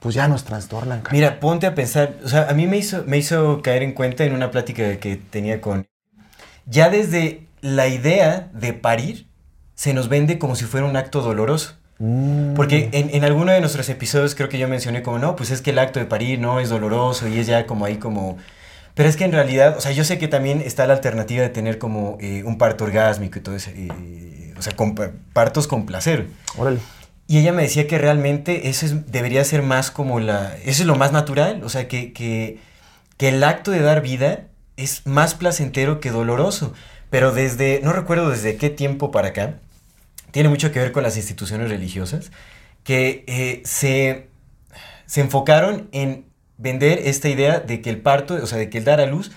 pues 0.00 0.14
ya 0.14 0.28
nos 0.28 0.44
trastornan. 0.44 1.02
Mira, 1.12 1.40
ponte 1.40 1.66
a 1.66 1.74
pensar, 1.74 2.14
o 2.24 2.28
sea, 2.28 2.48
a 2.48 2.54
mí 2.54 2.66
me 2.66 2.76
hizo, 2.76 3.04
me 3.06 3.18
hizo 3.18 3.62
caer 3.62 3.82
en 3.82 3.92
cuenta 3.92 4.24
en 4.24 4.34
una 4.34 4.50
plática 4.50 4.98
que 4.98 5.16
tenía 5.16 5.60
con... 5.60 5.86
Ya 6.66 6.88
desde 6.90 7.46
la 7.60 7.88
idea 7.88 8.50
de 8.52 8.72
parir 8.72 9.26
se 9.74 9.94
nos 9.94 10.08
vende 10.08 10.38
como 10.38 10.56
si 10.56 10.64
fuera 10.64 10.86
un 10.86 10.96
acto 10.96 11.20
doloroso. 11.22 11.74
Mm. 11.98 12.54
Porque 12.54 12.88
en, 12.92 13.14
en 13.14 13.24
alguno 13.24 13.52
de 13.52 13.60
nuestros 13.60 13.88
episodios 13.88 14.34
creo 14.34 14.48
que 14.48 14.58
yo 14.58 14.68
mencioné 14.68 15.02
como, 15.02 15.18
no, 15.18 15.36
pues 15.36 15.50
es 15.50 15.60
que 15.62 15.70
el 15.70 15.78
acto 15.78 16.00
de 16.00 16.06
parir 16.06 16.40
no 16.40 16.58
es 16.60 16.68
doloroso 16.68 17.28
y 17.28 17.38
es 17.38 17.46
ya 17.46 17.66
como 17.66 17.84
ahí 17.84 17.96
como... 17.96 18.36
Pero 18.94 19.08
es 19.08 19.16
que 19.16 19.24
en 19.24 19.32
realidad, 19.32 19.76
o 19.76 19.80
sea, 19.80 19.90
yo 19.92 20.04
sé 20.04 20.18
que 20.18 20.28
también 20.28 20.60
está 20.60 20.86
la 20.86 20.94
alternativa 20.94 21.42
de 21.42 21.48
tener 21.48 21.78
como 21.78 22.16
eh, 22.20 22.42
un 22.44 22.58
parto 22.58 22.84
orgásmico 22.84 23.38
y 23.38 23.42
todo 23.42 23.56
eso, 23.56 23.70
eh, 23.74 24.54
o 24.56 24.62
sea, 24.62 24.74
con 24.76 24.94
pa- 24.94 25.10
partos 25.32 25.66
con 25.66 25.84
placer. 25.86 26.28
Órale. 26.56 26.78
Y 27.26 27.38
ella 27.38 27.52
me 27.52 27.62
decía 27.62 27.88
que 27.88 27.98
realmente 27.98 28.68
eso 28.68 28.86
es- 28.86 29.10
debería 29.10 29.44
ser 29.44 29.62
más 29.62 29.90
como 29.90 30.20
la... 30.20 30.54
Eso 30.64 30.82
es 30.82 30.86
lo 30.86 30.94
más 30.94 31.10
natural, 31.10 31.62
o 31.64 31.68
sea, 31.68 31.88
que, 31.88 32.12
que, 32.12 32.58
que 33.16 33.28
el 33.30 33.42
acto 33.42 33.70
de 33.72 33.80
dar 33.80 34.00
vida 34.00 34.46
es 34.76 35.06
más 35.06 35.34
placentero 35.34 35.98
que 35.98 36.10
doloroso. 36.10 36.72
Pero 37.10 37.32
desde, 37.32 37.80
no 37.82 37.92
recuerdo 37.92 38.30
desde 38.30 38.56
qué 38.56 38.70
tiempo 38.70 39.10
para 39.10 39.28
acá, 39.28 39.54
tiene 40.34 40.48
mucho 40.48 40.72
que 40.72 40.80
ver 40.80 40.90
con 40.90 41.04
las 41.04 41.16
instituciones 41.16 41.68
religiosas, 41.68 42.32
que 42.82 43.22
eh, 43.28 43.62
se, 43.64 44.26
se 45.06 45.20
enfocaron 45.20 45.88
en 45.92 46.24
vender 46.58 47.02
esta 47.04 47.28
idea 47.28 47.60
de 47.60 47.80
que 47.80 47.88
el 47.88 47.98
parto, 47.98 48.34
o 48.34 48.46
sea, 48.48 48.58
de 48.58 48.68
que 48.68 48.78
el 48.78 48.84
dar 48.84 49.00
a 49.00 49.06
luz 49.06 49.30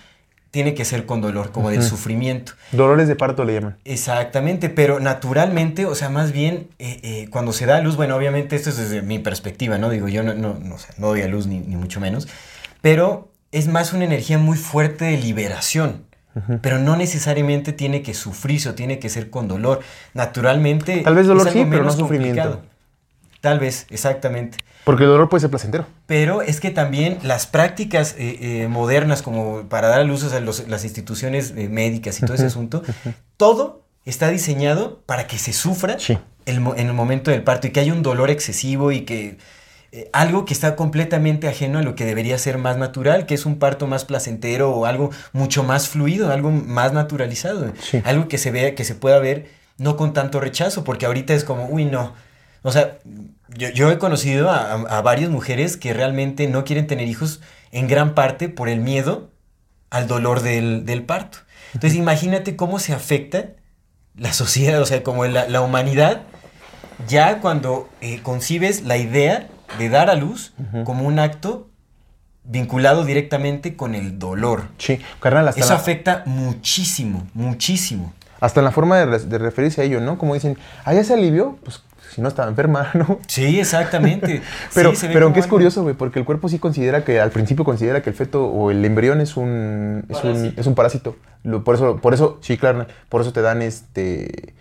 tiene 0.50 0.74
que 0.74 0.86
ser 0.86 1.06
con 1.06 1.22
dolor, 1.22 1.52
como 1.52 1.70
del 1.70 1.82
Ujú. 1.82 1.90
sufrimiento. 1.90 2.54
Dolores 2.72 3.08
de 3.08 3.16
parto 3.16 3.44
le 3.46 3.54
llaman. 3.54 3.78
Exactamente, 3.86 4.70
pero 4.70 5.00
naturalmente, 5.00 5.86
o 5.86 5.94
sea, 5.94 6.10
más 6.10 6.32
bien 6.32 6.70
eh, 6.80 7.00
eh, 7.04 7.28
cuando 7.30 7.54
se 7.54 7.68
da 7.68 7.78
a 7.78 7.82
luz, 7.82 7.96
bueno, 7.96 8.16
obviamente 8.16 8.56
esto 8.56 8.72
es 8.72 8.78
desde 8.78 9.04
mi 9.04 9.20
perspectiva, 9.20 9.78
¿no? 9.78 9.92
Digo, 9.92 10.08
yo 10.08 10.24
no, 10.24 10.34
no, 10.34 10.56
no, 10.56 10.74
o 10.74 10.80
sea, 10.80 10.96
no 10.98 11.10
doy 11.10 11.22
a 11.22 11.28
luz 11.28 11.46
ni, 11.46 11.60
ni 11.60 11.76
mucho 11.76 12.00
menos, 12.00 12.28
pero 12.82 13.30
es 13.52 13.68
más 13.68 13.94
una 13.94 14.06
energía 14.06 14.40
muy 14.40 14.58
fuerte 14.58 15.06
de 15.06 15.18
liberación, 15.18 16.07
pero 16.62 16.80
no 16.80 16.96
necesariamente 16.96 17.74
tiene 17.74 18.02
que 18.02 18.14
sufrirse 18.14 18.70
o 18.70 18.74
tiene 18.76 19.00
que 19.00 19.10
ser 19.10 19.30
con 19.30 19.48
dolor. 19.48 19.82
Naturalmente... 20.14 20.98
Tal 21.04 21.16
vez 21.16 21.28
dolor 21.28 21.50
sí, 21.52 21.66
pero 21.70 21.84
no 21.84 21.92
sufrimiento. 21.92 22.42
complicado. 22.42 22.62
Tal 23.42 23.60
vez, 23.60 23.86
exactamente. 23.90 24.58
Porque 24.84 25.04
el 25.04 25.10
dolor 25.10 25.30
puede 25.30 25.42
ser 25.42 25.50
placentero. 25.50 25.86
Pero 26.06 26.42
es 26.42 26.60
que 26.60 26.72
también 26.72 27.18
las 27.24 27.46
prácticas 27.46 28.16
eh, 28.18 28.64
eh, 28.64 28.68
modernas, 28.68 29.22
como 29.22 29.64
para 29.70 29.90
dar 29.90 30.00
a 30.00 30.04
luz 30.04 30.24
a 30.34 30.40
los- 30.40 30.68
las 30.68 30.84
instituciones 30.86 31.54
eh, 31.56 31.70
médicas 31.70 32.18
y 32.20 32.22
todo 32.26 32.34
ese 32.36 32.46
asunto, 32.48 32.84
todo 33.38 33.86
está 34.06 34.30
diseñado 34.30 35.02
para 35.06 35.28
que 35.28 35.38
se 35.38 35.54
sufra 35.54 36.00
Sí. 36.00 36.18
el 36.46 36.62
mo- 36.62 36.76
en 36.76 36.88
el 36.88 36.94
momento 36.94 37.32
del 37.32 37.44
parto 37.44 37.68
y 37.68 37.72
que 37.72 37.80
haya 37.82 37.94
un 37.94 38.02
dolor 38.02 38.30
excesivo 38.30 38.92
y 38.92 39.02
que 39.02 39.38
eh, 39.92 40.10
algo 40.14 40.46
que 40.46 40.54
está 40.54 40.76
completamente 40.76 41.48
ajeno 41.48 41.80
a 41.80 41.82
lo 41.82 41.96
que 41.96 42.06
debería 42.06 42.38
ser 42.38 42.58
más 42.58 42.78
natural, 42.78 43.26
que 43.26 43.34
es 43.36 43.46
un 43.46 43.58
parto 43.60 43.88
más 43.88 44.04
placentero 44.06 44.72
o 44.72 44.86
algo 44.86 45.12
mucho 45.34 45.64
más 45.64 45.88
fluido, 45.88 46.32
algo 46.32 46.52
más 46.52 46.94
naturalizado, 46.94 47.72
Sí. 47.82 48.02
algo 48.04 48.28
que 48.28 48.38
se 48.38 48.52
vea, 48.52 48.76
que 48.76 48.84
se 48.84 48.96
pueda 48.96 49.20
ver 49.20 49.50
no 49.78 49.96
con 49.96 50.14
tanto 50.14 50.40
rechazo, 50.40 50.84
porque 50.84 51.06
ahorita 51.06 51.34
es 51.34 51.44
como, 51.44 51.68
uy, 51.68 51.86
no. 51.86 52.14
O 52.64 52.72
sea, 52.72 52.98
yo, 53.56 53.70
yo 53.70 53.92
he 53.92 53.98
conocido 54.00 54.50
a, 54.50 54.58
a- 54.74 54.98
a 54.98 55.02
varias 55.02 55.30
mujeres 55.30 55.78
que 55.78 55.94
realmente 55.94 56.48
no 56.48 56.66
quieren 56.66 56.88
tener 56.88 57.08
hijos 57.08 57.40
en 57.72 57.88
gran 57.88 58.14
parte 58.16 58.50
por 58.50 58.70
el 58.70 58.80
miedo 58.82 59.30
al 59.90 60.08
dolor 60.08 60.42
del, 60.42 60.86
del 60.86 61.04
parto. 61.04 61.38
Entonces, 61.74 61.98
imagínate 61.98 62.56
cómo 62.56 62.80
se 62.80 62.94
afecta 62.94 63.46
la 64.16 64.34
sociedad, 64.34 64.82
o 64.82 64.86
sea, 64.86 65.04
como 65.04 65.26
la, 65.26 65.48
la 65.48 65.62
humanidad, 65.62 66.24
ya 67.08 67.40
cuando 67.40 67.88
eh, 68.02 68.20
concibes 68.24 68.82
la 68.84 68.98
idea 68.98 69.48
de 69.78 69.90
dar 69.90 70.10
a 70.10 70.16
luz 70.16 70.54
como 70.86 71.06
un 71.08 71.20
acto 71.20 71.70
vinculado 72.44 73.04
directamente 73.04 73.76
con 73.76 73.94
el 73.96 74.20
dolor. 74.20 74.64
Sí. 74.78 75.00
Carnal, 75.20 75.48
hasta, 75.48 75.62
Eso 75.62 75.74
la, 75.74 75.80
afecta 75.80 76.24
muchísimo, 76.26 77.28
muchísimo. 77.34 78.14
hasta 78.40 78.62
en 78.62 78.66
la 78.66 78.72
forma 78.72 78.98
de, 78.98 79.06
re- 79.06 79.20
de 79.20 79.38
referirse 79.38 79.82
a 79.82 79.84
ello, 79.84 80.00
¿no? 80.00 80.18
Como 80.18 80.34
dicen, 80.34 80.58
ah, 80.86 80.94
ya 80.94 81.04
se 81.04 81.14
alivió, 81.14 81.58
pues 81.64 81.84
si 82.16 82.22
no 82.22 82.30
estaba 82.30 82.48
enferma, 82.50 82.90
¿no? 82.94 83.20
Sí, 83.28 83.60
exactamente. 83.60 84.42
Pero, 84.74 84.92
Sí, 84.92 84.96
se 84.96 85.08
ve 85.10 85.14
pero 85.14 85.26
aunque 85.26 85.42
es 85.42 85.46
algo- 85.46 85.56
curioso, 85.58 85.84
güey, 85.84 85.94
porque 85.96 86.20
el 86.20 86.26
cuerpo 86.26 86.48
sí 86.48 86.58
considera 86.58 87.04
que, 87.04 87.20
al 87.20 87.32
principio 87.32 87.66
considera 87.66 88.02
que 88.02 88.10
el 88.12 88.16
feto 88.16 88.46
o 88.46 88.72
el 88.72 88.84
embrión 88.86 89.20
es 89.20 89.36
un, 89.36 90.06
es 90.10 90.16
un, 90.24 90.32
Parásito. 90.32 90.62
es 90.62 90.68
un 90.68 90.76
parásito. 90.76 91.16
Lo- 91.44 91.64
por 91.66 91.76
eso, 91.76 91.98
por 91.98 92.14
eso, 92.14 92.40
sí, 92.42 92.58
claro, 92.58 92.88
por 93.10 93.20
eso 93.22 93.34
te 93.34 93.42
dan 93.42 93.62
este, 93.62 94.54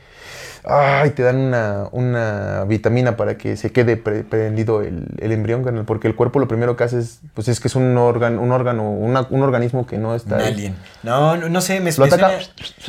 ay, 0.66 1.10
te 1.10 1.22
dan 1.22 1.36
una, 1.36 1.88
una 1.92 2.64
vitamina 2.64 3.16
para 3.16 3.38
que 3.38 3.56
se 3.56 3.70
quede 3.72 3.96
pre- 3.96 4.24
prendido 4.24 4.82
el, 4.82 5.06
el 5.18 5.32
embrión, 5.32 5.84
porque 5.86 6.08
el 6.08 6.14
cuerpo 6.16 6.38
lo 6.40 6.48
primero 6.48 6.76
que 6.76 6.84
hace 6.84 6.98
es, 6.98 7.20
pues 7.34 7.48
es 7.48 7.60
que 7.60 7.68
es 7.68 7.76
un 7.76 7.96
órgano, 7.96 8.40
un 8.42 8.50
órgano, 8.52 8.90
una- 8.90 9.26
un 9.30 9.42
organismo 9.42 9.86
que 9.86 9.96
no 9.98 10.10
Un 10.10 10.16
está... 10.16 10.38
alien. 10.44 10.74
No, 11.02 11.36
no, 11.36 11.48
no 11.48 11.60
sé, 11.60 11.80
me, 11.80 11.92
suena, 11.92 12.38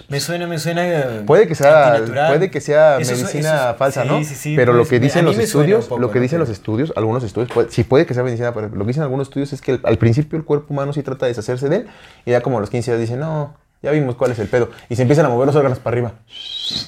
me 0.10 0.20
suena, 0.20 0.48
me 0.48 0.58
suena. 0.60 0.88
eh, 0.88 1.24
Puede 1.26 1.48
que 1.48 1.56
sea, 1.56 2.02
puede 2.30 2.49
que 2.49 2.62
sea 2.62 2.98
Eso 2.98 3.12
medicina 3.14 3.70
eso 3.70 3.76
falsa, 3.78 4.04
sí, 4.04 4.08
¿no? 4.10 4.18
sí, 4.24 4.36
sí, 4.36 4.56
pero 4.56 4.74
lo 4.74 4.86
que 4.88 4.99
dicen 4.99 5.24
los 5.26 5.38
estudios, 5.38 5.86
poco, 5.86 6.02
lo 6.02 6.10
que 6.12 6.20
¿no? 6.20 6.24
dicen 6.24 6.40
los 6.40 6.49
estudios, 6.49 6.91
algunos 6.95 7.24
estudios, 7.24 7.52
puede- 7.52 7.70
sí 7.70 7.84
puede 7.84 8.06
que 8.06 8.14
sea 8.14 8.24
medicina, 8.24 8.54
pero 8.54 8.70
lo 8.70 8.80
que 8.86 8.88
dicen 8.88 9.04
algunos 9.04 9.28
estudios 9.28 9.54
es 9.54 9.62
que 9.62 9.74
el- 9.74 9.82
al 9.84 9.98
principio 9.98 10.38
el 10.38 10.45
cuerpo 10.45 10.74
humano 10.74 10.94
sí 10.94 11.04
trata 11.04 11.26
de 11.26 11.32
deshacerse 11.32 11.70
de 11.70 11.76
él 11.78 11.88
y 12.26 12.32
ya 12.32 12.41
como 12.41 12.58
a 12.58 12.62
los 12.62 12.70
15 12.70 12.91
días 12.91 13.02
dice, 13.02 13.18
no, 13.18 13.54
ya 13.82 13.91
vimos 13.91 14.16
cuál 14.16 14.32
es 14.32 14.40
el 14.40 14.48
pedo. 14.48 14.70
Y 14.90 14.95
se 14.95 15.04
empiezan 15.04 15.26
a 15.26 15.30
mover 15.30 15.48
los 15.48 15.56
órganos 15.56 15.80
para 15.80 15.94
arriba. 15.95 16.14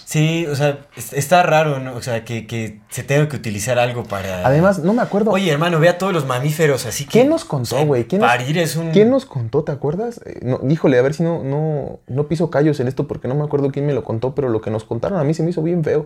Sí, 0.05 0.45
o 0.47 0.55
sea, 0.55 0.79
es- 0.97 1.13
está 1.13 1.43
raro, 1.43 1.79
¿no? 1.79 1.93
O 1.95 2.01
sea, 2.01 2.25
que, 2.25 2.45
que 2.47 2.81
se 2.89 3.03
tenga 3.03 3.29
que 3.29 3.35
utilizar 3.37 3.79
algo 3.79 4.03
para. 4.03 4.45
Además, 4.45 4.79
no 4.79 4.93
me 4.93 5.01
acuerdo. 5.01 5.31
Oye, 5.31 5.51
hermano, 5.51 5.79
ve 5.79 5.87
a 5.89 5.97
todos 5.97 6.11
los 6.13 6.25
mamíferos, 6.25 6.85
así 6.85 7.05
que. 7.05 7.11
¿Quién 7.11 7.29
nos 7.29 7.45
contó, 7.45 7.75
o 7.75 7.79
sea, 7.79 7.85
güey? 7.85 8.05
¿Quién 8.05 8.21
parir 8.21 8.57
es 8.57 8.75
un. 8.75 8.91
¿Quién 8.91 9.09
nos 9.09 9.25
contó, 9.25 9.63
te 9.63 9.71
acuerdas? 9.71 10.19
Eh, 10.25 10.39
no, 10.41 10.59
híjole, 10.69 10.97
a 10.97 11.01
ver 11.01 11.13
si 11.13 11.23
no, 11.23 11.43
no, 11.43 11.99
no 12.07 12.27
piso 12.27 12.49
callos 12.49 12.79
en 12.79 12.87
esto 12.87 13.07
porque 13.07 13.27
no 13.27 13.35
me 13.35 13.43
acuerdo 13.43 13.71
quién 13.71 13.85
me 13.85 13.93
lo 13.93 14.03
contó, 14.03 14.35
pero 14.35 14.49
lo 14.49 14.59
que 14.61 14.71
nos 14.71 14.83
contaron 14.83 15.19
a 15.19 15.23
mí 15.23 15.33
se 15.33 15.43
me 15.43 15.51
hizo 15.51 15.61
bien 15.63 15.83
feo. 15.83 16.05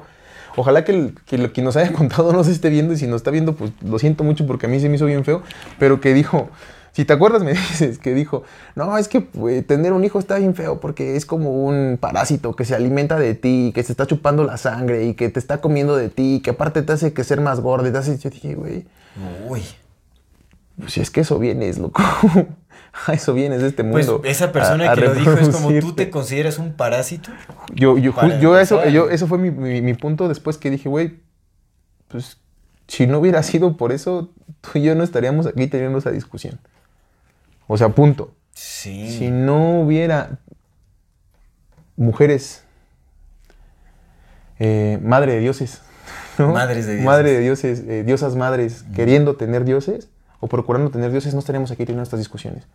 Ojalá 0.56 0.84
que, 0.84 0.92
el, 0.92 1.16
que 1.26 1.40
lo 1.40 1.52
que 1.52 1.64
nos 1.64 1.76
haya 1.78 1.92
contado 1.94 2.32
no 2.34 2.44
se 2.44 2.52
esté 2.52 2.70
viendo 2.70 2.94
y 2.94 2.98
si 2.98 3.08
nos 3.08 3.18
está 3.18 3.32
viendo, 3.32 3.56
pues 3.56 3.72
lo 3.84 3.98
siento 3.98 4.24
mucho 4.24 4.46
porque 4.46 4.68
a 4.68 4.70
mí 4.70 4.80
se 4.80 4.88
me 4.90 4.98
hizo 4.98 5.06
bien 5.08 5.26
feo, 5.26 5.42
pero 5.80 6.00
que 6.00 6.14
dijo, 6.14 6.50
si 6.94 7.04
te 7.06 7.12
acuerdas 7.14 7.44
me 7.44 7.52
dices, 7.54 7.98
que 8.00 8.14
dijo, 8.14 8.44
no, 8.76 8.98
es 8.98 9.08
que 9.08 9.20
pues, 9.22 9.66
tener 9.68 9.92
un 9.94 10.04
hijo 10.06 10.20
está 10.20 10.38
bien 10.38 10.56
feo 10.56 10.80
porque 10.80 11.16
es 11.16 11.26
como 11.26 11.66
un 11.66 11.98
parásito 12.00 12.56
que 12.56 12.64
se 12.66 12.74
alimenta 12.76 13.20
de 13.20 13.34
ti, 13.36 13.72
que 13.76 13.84
se 13.84 13.92
está 13.94 14.08
chupando 14.08 14.44
la 14.46 14.58
sangre 14.58 15.06
y 15.06 15.14
que 15.16 15.28
te 15.30 15.40
está 15.40 15.60
comiendo 15.60 15.96
de 15.98 16.10
ti, 16.10 16.42
que 16.44 16.52
aparte 16.52 16.82
te 16.84 16.94
hace 16.94 17.12
que 17.14 17.24
ser 17.24 17.42
más 17.42 17.60
gordo 17.60 17.88
y 17.88 17.92
te 17.92 17.98
hace, 17.98 18.18
yo 18.18 18.30
dije, 18.30 18.56
güey, 18.56 18.86
Uy. 19.50 19.62
pues 20.80 20.94
si 20.94 21.02
es 21.02 21.12
que 21.12 21.22
eso 21.22 21.38
vienes, 21.40 21.78
loco. 21.80 22.02
A 23.08 23.14
eso 23.14 23.34
vienes 23.34 23.62
de 23.62 23.68
este 23.70 23.84
Pues 23.84 24.08
mundo. 24.08 24.22
esa 24.28 24.52
persona 24.52 24.90
a- 24.90 24.92
a 24.92 24.96
que 24.96 25.02
lo 25.02 25.14
dijo 25.16 25.32
es 25.34 25.50
como 25.50 25.70
tú 25.80 25.94
te 25.94 26.10
consideras 26.12 26.60
un 26.60 26.74
parásito. 26.74 27.32
Yo, 27.74 27.98
yo, 27.98 28.14
yo 28.40 28.58
eso, 28.60 28.86
yo, 28.90 29.10
eso 29.10 29.26
fue 29.28 29.40
mi, 29.40 29.50
mi- 29.52 29.82
mi 29.82 29.94
punto 29.96 30.28
después 30.28 30.58
que 30.60 30.70
dije, 30.70 30.90
güey, 30.90 31.20
pues 32.08 32.38
si 32.88 33.08
no 33.08 33.18
hubiera 33.20 33.42
sido 33.42 33.78
por 33.78 33.92
eso, 33.92 34.30
tú 34.62 34.70
y 34.76 34.84
yo 34.84 34.94
no 34.94 35.04
estaríamos 35.04 35.48
aquí 35.48 35.66
teniendo 35.68 35.98
esa 35.98 36.12
discusión. 36.12 36.60
O 37.68 37.78
sea, 37.78 37.90
punto. 37.90 38.34
Sí. 38.54 39.18
Si 39.18 39.32
no 39.32 39.82
hubiera 39.82 40.40
mujeres, 41.96 42.64
eh, 44.60 45.00
madre 45.02 45.34
de 45.34 45.40
dioses, 45.40 45.82
¿no? 46.38 46.54
Madres 46.54 46.86
de 46.86 46.94
dioses. 46.94 47.06
Madre 47.06 47.32
de 47.32 47.40
dioses, 47.40 47.80
eh, 47.88 48.04
diosas 48.04 48.36
madres, 48.36 48.86
queriendo 48.96 49.36
tener 49.36 49.66
dioses 49.66 50.10
o 50.40 50.48
procurando 50.48 50.92
tener 50.92 51.12
dioses, 51.12 51.34
no 51.34 51.40
estaríamos 51.40 51.72
aquí 51.72 51.86
teniendo 51.86 52.04
estas 52.04 52.20
discusiones. 52.20 52.66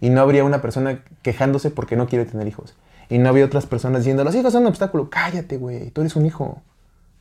Y 0.00 0.10
no 0.10 0.20
habría 0.20 0.44
una 0.44 0.62
persona 0.62 1.02
quejándose 1.22 1.70
porque 1.70 1.96
no 1.96 2.06
quiere 2.06 2.24
tener 2.24 2.46
hijos. 2.46 2.74
Y 3.08 3.18
no 3.18 3.28
habría 3.28 3.44
otras 3.44 3.66
personas 3.66 4.02
diciendo, 4.02 4.22
los 4.22 4.34
hijos 4.34 4.52
son 4.52 4.62
un 4.62 4.68
obstáculo. 4.68 5.10
Cállate, 5.10 5.56
güey, 5.56 5.90
tú 5.90 6.02
eres 6.02 6.14
un 6.14 6.26
hijo. 6.26 6.62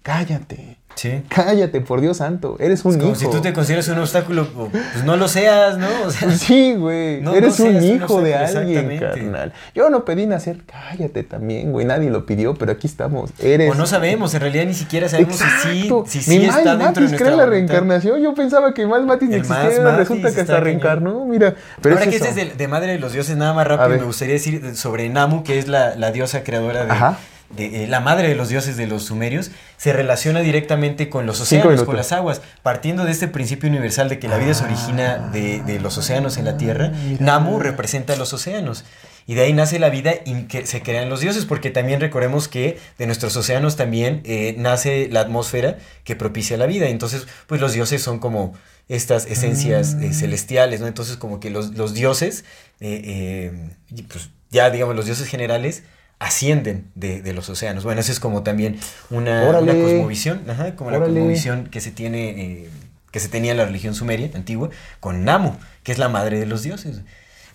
Cállate. 0.04 0.78
Sí. 0.98 1.22
Cállate, 1.30 1.80
por 1.80 2.02
Dios 2.02 2.18
santo. 2.18 2.58
Eres 2.60 2.84
un 2.84 2.92
Es 2.94 2.98
como 2.98 3.12
hijo. 3.12 3.20
si 3.20 3.30
tú 3.30 3.40
te 3.40 3.54
consideras 3.54 3.88
un 3.88 4.00
obstáculo, 4.00 4.48
pues 4.50 5.06
no 5.06 5.16
lo 5.16 5.28
seas, 5.28 5.78
¿no? 5.78 5.88
O 6.06 6.10
sea, 6.12 6.32
Sí, 6.38 6.74
güey. 6.74 7.22
No, 7.22 7.36
Eres 7.36 7.60
no 7.60 7.68
un 7.68 7.84
hijo 7.84 8.22
de 8.22 8.34
alguien, 8.36 9.00
carnal. 9.00 9.54
Yo 9.76 9.90
no 9.92 10.04
pedí 10.06 10.26
nacer. 10.26 10.58
Cállate 10.66 11.22
también, 11.24 11.72
güey. 11.72 11.86
Nadie 11.86 12.10
lo 12.10 12.26
pidió, 12.26 12.56
pero 12.56 12.72
aquí 12.72 12.88
estamos. 12.88 13.30
Eres. 13.40 13.72
o 13.72 13.76
no 13.76 13.86
sabemos, 13.86 14.34
en 14.34 14.42
realidad 14.42 14.66
ni 14.66 14.74
siquiera 14.74 15.08
sabemos 15.08 15.40
Exacto. 15.40 16.04
si 16.08 16.20
sí, 16.20 16.32
si 16.32 16.32
Mi 16.40 16.46
sí 16.46 16.46
está 16.50 16.58
dentro 16.58 16.78
de 16.78 16.84
Matis 16.86 17.02
nuestra 17.04 17.26
cree 17.28 17.38
la 17.38 17.46
reencarnación. 17.46 18.20
Yo 18.22 18.34
pensaba 18.34 18.74
que 18.74 18.86
Miles 18.88 19.06
Matis 19.06 19.30
ni 19.30 19.36
El 19.36 19.42
existiera. 19.42 19.84
Matis 19.84 19.98
Resulta 20.00 20.34
que 20.34 20.42
hasta 20.42 20.60
reencarnó. 20.60 21.26
Mira. 21.26 21.54
Pero 21.80 21.96
Ahora 21.96 22.06
es 22.06 22.10
que 22.10 22.16
este 22.18 22.30
es 22.30 22.36
de, 22.36 22.56
de 22.56 22.68
Madre 22.68 22.94
de 22.94 23.00
los 23.00 23.14
Dioses, 23.14 23.38
nada 23.38 23.54
más 23.54 23.68
rápido, 23.68 24.00
me 24.00 24.06
gustaría 24.06 24.34
decir 24.34 24.62
de- 24.62 24.76
sobre 24.76 25.08
Namu, 25.10 25.44
que 25.44 25.60
es 25.60 25.68
la, 25.68 25.96
la 25.96 26.12
diosa 26.12 26.44
creadora 26.44 26.86
de, 26.86 26.92
Ajá. 26.92 27.20
De, 27.50 27.84
eh, 27.84 27.88
la 27.88 28.00
madre 28.00 28.28
de 28.28 28.36
los 28.36 28.50
dioses 28.50 28.78
de 28.78 28.88
los 28.88 29.04
sumerios, 29.04 29.52
se 29.78 29.94
relaciona 29.94 30.42
directamente 30.42 31.10
con 31.10 31.26
los 31.26 31.40
océanos, 31.40 31.84
con 31.84 31.96
las 31.96 32.12
aguas, 32.12 32.42
partiendo 32.64 33.06
de 33.06 33.12
este 33.12 33.28
principio 33.28 33.70
universal 33.70 34.10
de 34.10 34.20
que 34.20 34.28
la 34.28 34.38
vida 34.38 34.54
se 34.54 34.66
origina 34.66 35.18
de, 35.32 35.62
de 35.64 35.80
los 35.80 35.98
océanos 35.98 36.38
en 36.38 36.46
la 36.46 36.58
Tierra. 36.58 36.92
Ah, 36.94 36.98
mira. 37.04 37.26
Namu 37.26 37.60
representa 37.60 38.16
los 38.16 38.34
océanos. 38.34 38.86
Y 39.30 39.36
de 39.36 39.42
ahí 39.42 39.52
nace 39.52 39.78
la 39.78 39.90
vida 39.90 40.14
y 40.26 40.44
que 40.44 40.66
se 40.66 40.82
crean 40.82 41.10
los 41.10 41.20
dioses, 41.20 41.46
porque 41.46 41.70
también 41.70 42.00
recordemos 42.00 42.48
que 42.48 42.80
de 42.98 43.06
nuestros 43.08 43.36
océanos 43.36 43.76
también 43.76 44.22
eh, 44.24 44.56
nace 44.58 45.10
la 45.12 45.20
atmósfera 45.20 45.78
que 46.06 46.16
propicia 46.16 46.56
la 46.56 46.66
vida. 46.66 46.88
Entonces, 46.88 47.28
pues 47.46 47.60
los 47.60 47.74
dioses 47.74 48.02
son 48.02 48.20
como 48.20 48.54
estas 48.88 49.26
esencias 49.26 49.98
eh, 50.02 50.14
celestiales, 50.14 50.80
¿no? 50.80 50.88
Entonces, 50.88 51.18
como 51.18 51.42
que 51.42 51.50
los, 51.50 51.76
los 51.76 51.94
dioses, 51.94 52.46
pues 52.80 54.30
ya 54.50 54.70
digamos, 54.70 54.96
los 54.96 55.06
dioses 55.06 55.28
generales 55.28 55.84
ascienden 56.20 56.88
de, 56.96 57.22
de 57.22 57.34
los 57.34 57.50
océanos. 57.50 57.84
Bueno, 57.84 58.02
eso 58.02 58.12
es 58.12 58.20
como 58.20 58.44
también 58.44 58.80
una, 59.10 59.50
una 59.60 59.74
cosmovisión, 59.74 60.42
ajá, 60.50 60.76
como 60.76 60.92
la 60.92 61.00
cosmovisión 61.00 61.66
que 61.68 61.80
se 61.82 61.92
tiene, 61.92 62.30
eh, 62.42 62.70
que 63.12 63.20
se 63.20 63.30
tenía 63.30 63.52
en 63.52 63.58
la 63.58 63.66
religión 63.66 63.94
sumeria 63.94 64.30
antigua, 64.34 64.70
con 65.00 65.24
Namu, 65.24 65.54
que 65.84 65.92
es 65.92 65.98
la 66.00 66.10
madre 66.10 66.40
de 66.40 66.46
los 66.46 66.64
dioses. 66.64 67.02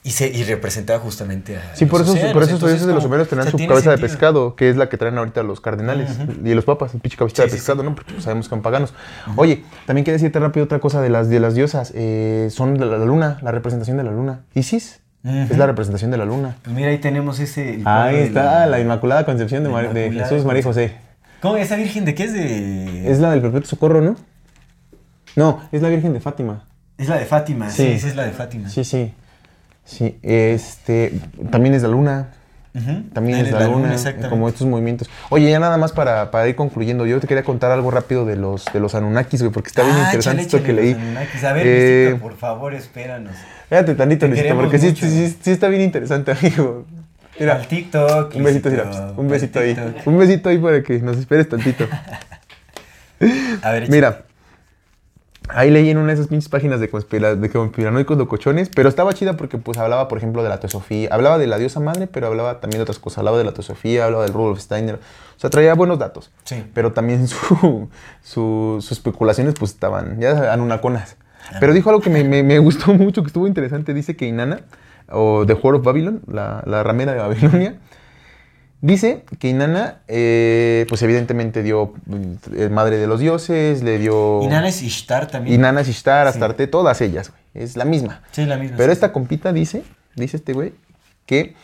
Y, 0.05 0.11
se, 0.11 0.27
y 0.27 0.43
representaba 0.43 0.99
justamente 0.99 1.57
a 1.59 1.77
Sí, 1.77 1.85
los 1.85 1.91
por 1.93 2.01
eso, 2.01 2.11
océanos. 2.11 2.33
por 2.33 2.43
eso 2.43 2.51
los 2.53 2.61
Entonces, 2.61 2.71
dioses 2.81 2.87
de 2.89 2.95
los 2.95 3.05
sumerios 3.05 3.29
tenían 3.29 3.47
o 3.47 3.51
sea, 3.53 3.59
su 3.61 3.67
cabeza 3.69 3.91
de 3.93 3.99
pescado, 3.99 4.57
que 4.57 4.69
es 4.69 4.77
la 4.77 4.89
que 4.89 4.97
traen 4.97 5.17
ahorita 5.17 5.45
los 5.45 5.61
cardenales 5.61 6.11
y 6.45 6.55
los 6.55 6.65
papas, 6.65 6.93
el 6.95 7.01
pinche 7.01 7.17
cabecita 7.17 7.43
Sí, 7.45 7.47
de 7.47 7.51
sí, 7.53 7.57
pescado, 7.59 7.83
sí. 7.83 7.89
¿no? 7.89 7.95
Porque 7.95 8.21
sabemos 8.21 8.47
que 8.47 8.51
son 8.51 8.63
paganos. 8.63 8.95
Oye, 9.37 9.63
también 9.87 10.05
quiero 10.05 10.17
decirte 10.17 10.41
rápido 10.41 10.65
otra 10.65 10.81
cosa 10.81 11.01
de 11.01 11.09
las, 11.09 11.29
de 11.29 11.39
las 11.39 11.55
diosas. 11.55 11.93
eh, 11.95 12.49
son 12.51 12.79
de 12.79 12.85
la, 12.87 12.99
la 12.99 13.05
luna, 13.05 13.39
la 13.43 13.53
representación 13.53 13.97
de 13.97 14.03
la 14.03 14.11
luna. 14.11 14.41
Isis 14.55 15.02
es 15.25 15.57
la 15.57 15.67
representación 15.67 16.11
de 16.11 16.17
la 16.17 16.25
luna. 16.25 16.57
Pues 16.63 16.75
mira, 16.75 16.89
ahí 16.91 16.99
tenemos 16.99 17.39
ese... 17.39 17.81
Ahí 17.85 18.17
está, 18.17 18.67
la, 18.67 18.81
Inmaculada 18.81 19.25
Concepción 19.25 19.63
de, 19.65 19.71
de 19.93 20.11
Jesús, 20.13 20.45
María 20.45 20.61
y 20.61 20.65
José. 20.65 20.93
¿Cómo? 21.41 21.57
¿Esa 21.57 21.77
virgen 21.77 22.05
de 22.05 22.15
qué 22.15 22.25
es 22.25 22.33
de...? 22.33 23.11
Es 23.11 23.19
la 23.19 23.31
del 23.31 23.41
Perpetuo 23.41 23.67
Socorro, 23.69 24.01
¿no? 24.01 24.17
No, 25.37 25.61
es 25.73 25.81
la 25.83 25.89
Virgen 25.89 26.13
de 26.13 26.21
Fátima. 26.21 26.65
Es 26.99 27.09
la 27.09 27.19
de 27.19 27.25
Fátima, 27.25 27.71
sí, 27.71 27.83
Sí. 27.85 27.93
esa 27.93 28.09
es 28.09 28.17
la 28.17 28.25
de 28.25 28.33
Fátima. 28.33 28.69
Sí, 28.69 28.85
sí. 28.85 29.13
Sí, 29.85 30.19
este, 30.23 31.19
también 31.51 31.75
es 31.75 31.83
la 31.83 31.89
luna. 31.89 32.29
También 33.13 33.39
es 33.41 33.47
de 33.47 33.53
la, 33.53 33.67
luna, 33.67 33.95
como 34.31 34.49
estos 34.49 34.67
movimientos. 34.67 35.11
Oye, 35.29 35.51
ya 35.51 35.59
nada 35.59 35.77
más 35.77 35.93
para, 35.93 36.31
para 36.31 36.49
ir 36.49 36.55
concluyendo, 36.57 37.05
yo 37.05 37.21
te 37.21 37.27
quería 37.27 37.43
contar 37.45 37.71
algo 37.71 37.91
rápido 37.91 38.25
de 38.25 38.37
los, 38.37 38.65
de 38.73 38.81
los 38.81 38.95
Anunnakis, 38.95 39.43
güey, 39.43 39.53
porque 39.53 39.69
está 39.69 39.83
bien 39.83 39.95
Ah, 39.97 40.05
interesante 40.07 40.43
échale, 40.43 40.57
esto 40.59 40.67
que 40.67 40.73
échale 40.73 40.83
leí. 40.83 40.93
Anunnakis. 40.95 41.45
A 41.45 41.53
ver, 41.53 41.67
Eh, 41.67 42.19
por 42.21 42.35
favor, 42.37 42.73
espéranos. 42.75 43.33
Espérate 43.65 43.95
tantito, 43.95 44.27
Luisito, 44.27 44.55
porque 44.57 44.79
sí, 44.79 44.95
sí, 44.97 45.37
sí, 45.41 45.51
está 45.51 45.69
bien 45.69 45.83
interesante, 45.83 46.31
amigo. 46.33 46.87
Mira, 47.39 47.57
Al 47.57 47.67
TikTok. 47.67 48.35
un 48.37 48.43
besito, 48.45 48.71
mira, 48.71 49.13
un 49.17 49.29
besito 49.29 49.59
ahí. 49.61 49.77
Un 50.07 50.19
besito 50.19 50.49
ahí 50.49 50.59
para 50.59 50.83
que 50.83 50.99
nos 51.01 51.17
esperes 51.19 51.49
tantito. 51.49 51.87
A 53.63 53.71
ver, 53.71 53.89
Mira, 53.89 54.23
ahí 55.49 55.71
leí 55.71 55.91
en 55.91 55.99
una 55.99 56.09
de 56.09 56.15
esas 56.15 56.29
pinches 56.29 56.49
páginas 56.49 56.81
de, 56.81 56.91
conspira- 56.91 57.35
de 57.37 57.51
conspiranoicos 57.51 58.17
locochones, 58.17 58.69
pero 58.75 58.89
estaba 58.89 59.13
chida 59.13 59.37
porque 59.37 59.59
pues 59.59 59.79
hablaba, 59.79 60.09
por 60.09 60.19
ejemplo, 60.19 60.43
de 60.43 60.49
la 60.49 60.61
teosofía, 60.61 61.09
hablaba 61.13 61.39
de 61.39 61.47
la 61.47 61.59
diosa 61.59 61.81
madre, 61.81 62.07
pero 62.07 62.27
hablaba 62.29 62.61
también 62.61 62.79
de 62.79 62.83
otras 62.83 62.99
cosas, 62.99 63.19
hablaba 63.19 63.39
de 63.39 63.45
la 63.45 63.53
teosofía, 63.53 64.05
hablaba 64.07 64.25
del 64.25 64.33
Rudolf 64.33 64.61
Steiner, 64.61 64.97
o 64.97 65.41
sea, 65.41 65.51
traía 65.51 65.75
buenos 65.75 65.99
datos, 65.99 66.31
Sí. 66.45 66.65
pero 66.75 66.93
también 66.93 67.27
su, 67.29 67.89
su- 68.23 68.77
sus 68.81 68.93
especulaciones 68.93 69.55
pues 69.59 69.73
estaban 69.73 70.21
ya 70.21 70.53
anunaconas. 70.53 71.17
Pero 71.61 71.73
dijo 71.75 71.91
algo 71.91 72.01
que 72.01 72.09
me, 72.09 72.25
me- 72.25 72.43
me 72.45 72.59
gustó 72.61 72.95
mucho, 72.95 73.23
que 73.23 73.27
estuvo 73.27 73.47
interesante, 73.47 73.93
dice 73.93 74.17
que 74.17 74.27
Inanna, 74.27 74.61
o 75.11 75.45
The 75.47 75.55
Whore 75.55 75.79
of 75.79 75.85
Babylon, 75.85 76.23
la, 76.27 76.63
la 76.67 76.83
ramera 76.83 77.13
de 77.13 77.19
Babilonia, 77.19 77.75
Dice 78.83 79.25
que 79.39 79.49
Inanna, 79.49 80.01
eh, 80.09 80.87
pues 80.89 81.01
evidentemente 81.03 81.63
dio 81.63 81.95
eh, 82.57 82.69
madre 82.69 82.97
de 82.99 83.07
los 83.07 83.21
dioses, 83.21 83.81
le 83.81 83.97
dio... 84.01 84.41
Inanna 84.43 84.67
es 84.69 84.83
Ishtar 84.83 85.29
también. 85.29 85.55
Inanna, 85.55 85.83
Ishtar, 85.83 86.27
Sí. 86.27 86.31
Astarte, 86.31 86.67
todas 86.67 87.01
ellas, 87.01 87.31
güey. 87.31 87.65
Es 87.65 87.77
la 87.77 87.85
misma. 87.85 88.23
Sí, 88.33 88.45
la 88.45 88.57
misma. 88.57 88.77
Pero 88.77 88.89
sí. 88.91 88.95
esta 88.95 89.13
compita 89.13 89.53
dice, 89.53 89.85
dice 90.17 90.37
este 90.37 90.53
güey, 90.53 90.73
que, 91.27 91.55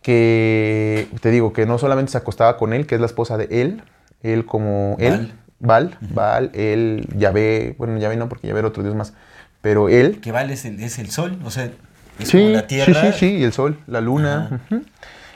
que, 0.00 1.08
te 1.20 1.32
digo, 1.32 1.52
que 1.52 1.66
no 1.66 1.76
solamente 1.76 2.12
se 2.12 2.18
acostaba 2.18 2.56
con 2.56 2.72
él, 2.72 2.86
que 2.86 2.94
es 2.94 3.00
la 3.00 3.08
esposa 3.08 3.36
de 3.36 3.48
él, 3.60 3.82
él 4.22 4.46
como 4.46 4.94
él, 5.00 5.32
Val, 5.58 5.98
Val, 6.00 6.52
él, 6.54 7.08
Yahvé, 7.16 7.74
bueno, 7.78 7.98
Yahvé 7.98 8.16
no, 8.16 8.28
porque 8.28 8.46
Yahvé 8.46 8.60
era 8.60 8.68
otro 8.68 8.84
dios 8.84 8.94
más, 8.94 9.12
pero 9.60 9.88
él, 9.88 10.20
Que 10.20 10.30
vale 10.30 10.52
es 10.52 10.64
el, 10.64 10.80
es 10.80 11.00
el 11.00 11.10
sol, 11.10 11.40
o 11.44 11.50
sea, 11.50 11.64
es 12.20 12.30
como 12.30 12.44
sí, 12.46 12.52
la 12.52 12.66
tierra. 12.68 13.12
sí, 13.12 13.18
sí, 13.18 13.38
sí, 13.38 13.42
el 13.42 13.52
sol, 13.52 13.80
la 13.88 14.00
luna. 14.00 14.60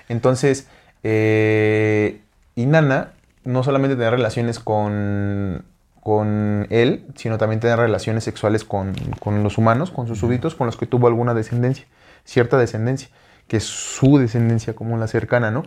Entonces, 0.08 0.68
eh, 1.02 2.20
Inanna 2.54 3.12
no 3.44 3.62
solamente 3.62 3.96
tenía 3.96 4.10
relaciones 4.10 4.58
con, 4.58 5.64
con 6.00 6.66
él, 6.70 7.06
sino 7.16 7.38
también 7.38 7.60
tenía 7.60 7.76
relaciones 7.76 8.24
sexuales 8.24 8.64
con, 8.64 8.94
con 9.18 9.42
los 9.42 9.58
humanos, 9.58 9.90
con 9.90 10.06
sus 10.06 10.18
súbditos, 10.18 10.54
con 10.54 10.66
los 10.66 10.76
que 10.76 10.86
tuvo 10.86 11.06
alguna 11.06 11.34
descendencia, 11.34 11.86
cierta 12.24 12.58
descendencia, 12.58 13.08
que 13.48 13.56
es 13.56 13.64
su 13.64 14.18
descendencia 14.18 14.74
como 14.74 14.96
la 14.96 15.08
cercana, 15.08 15.50
¿no? 15.50 15.64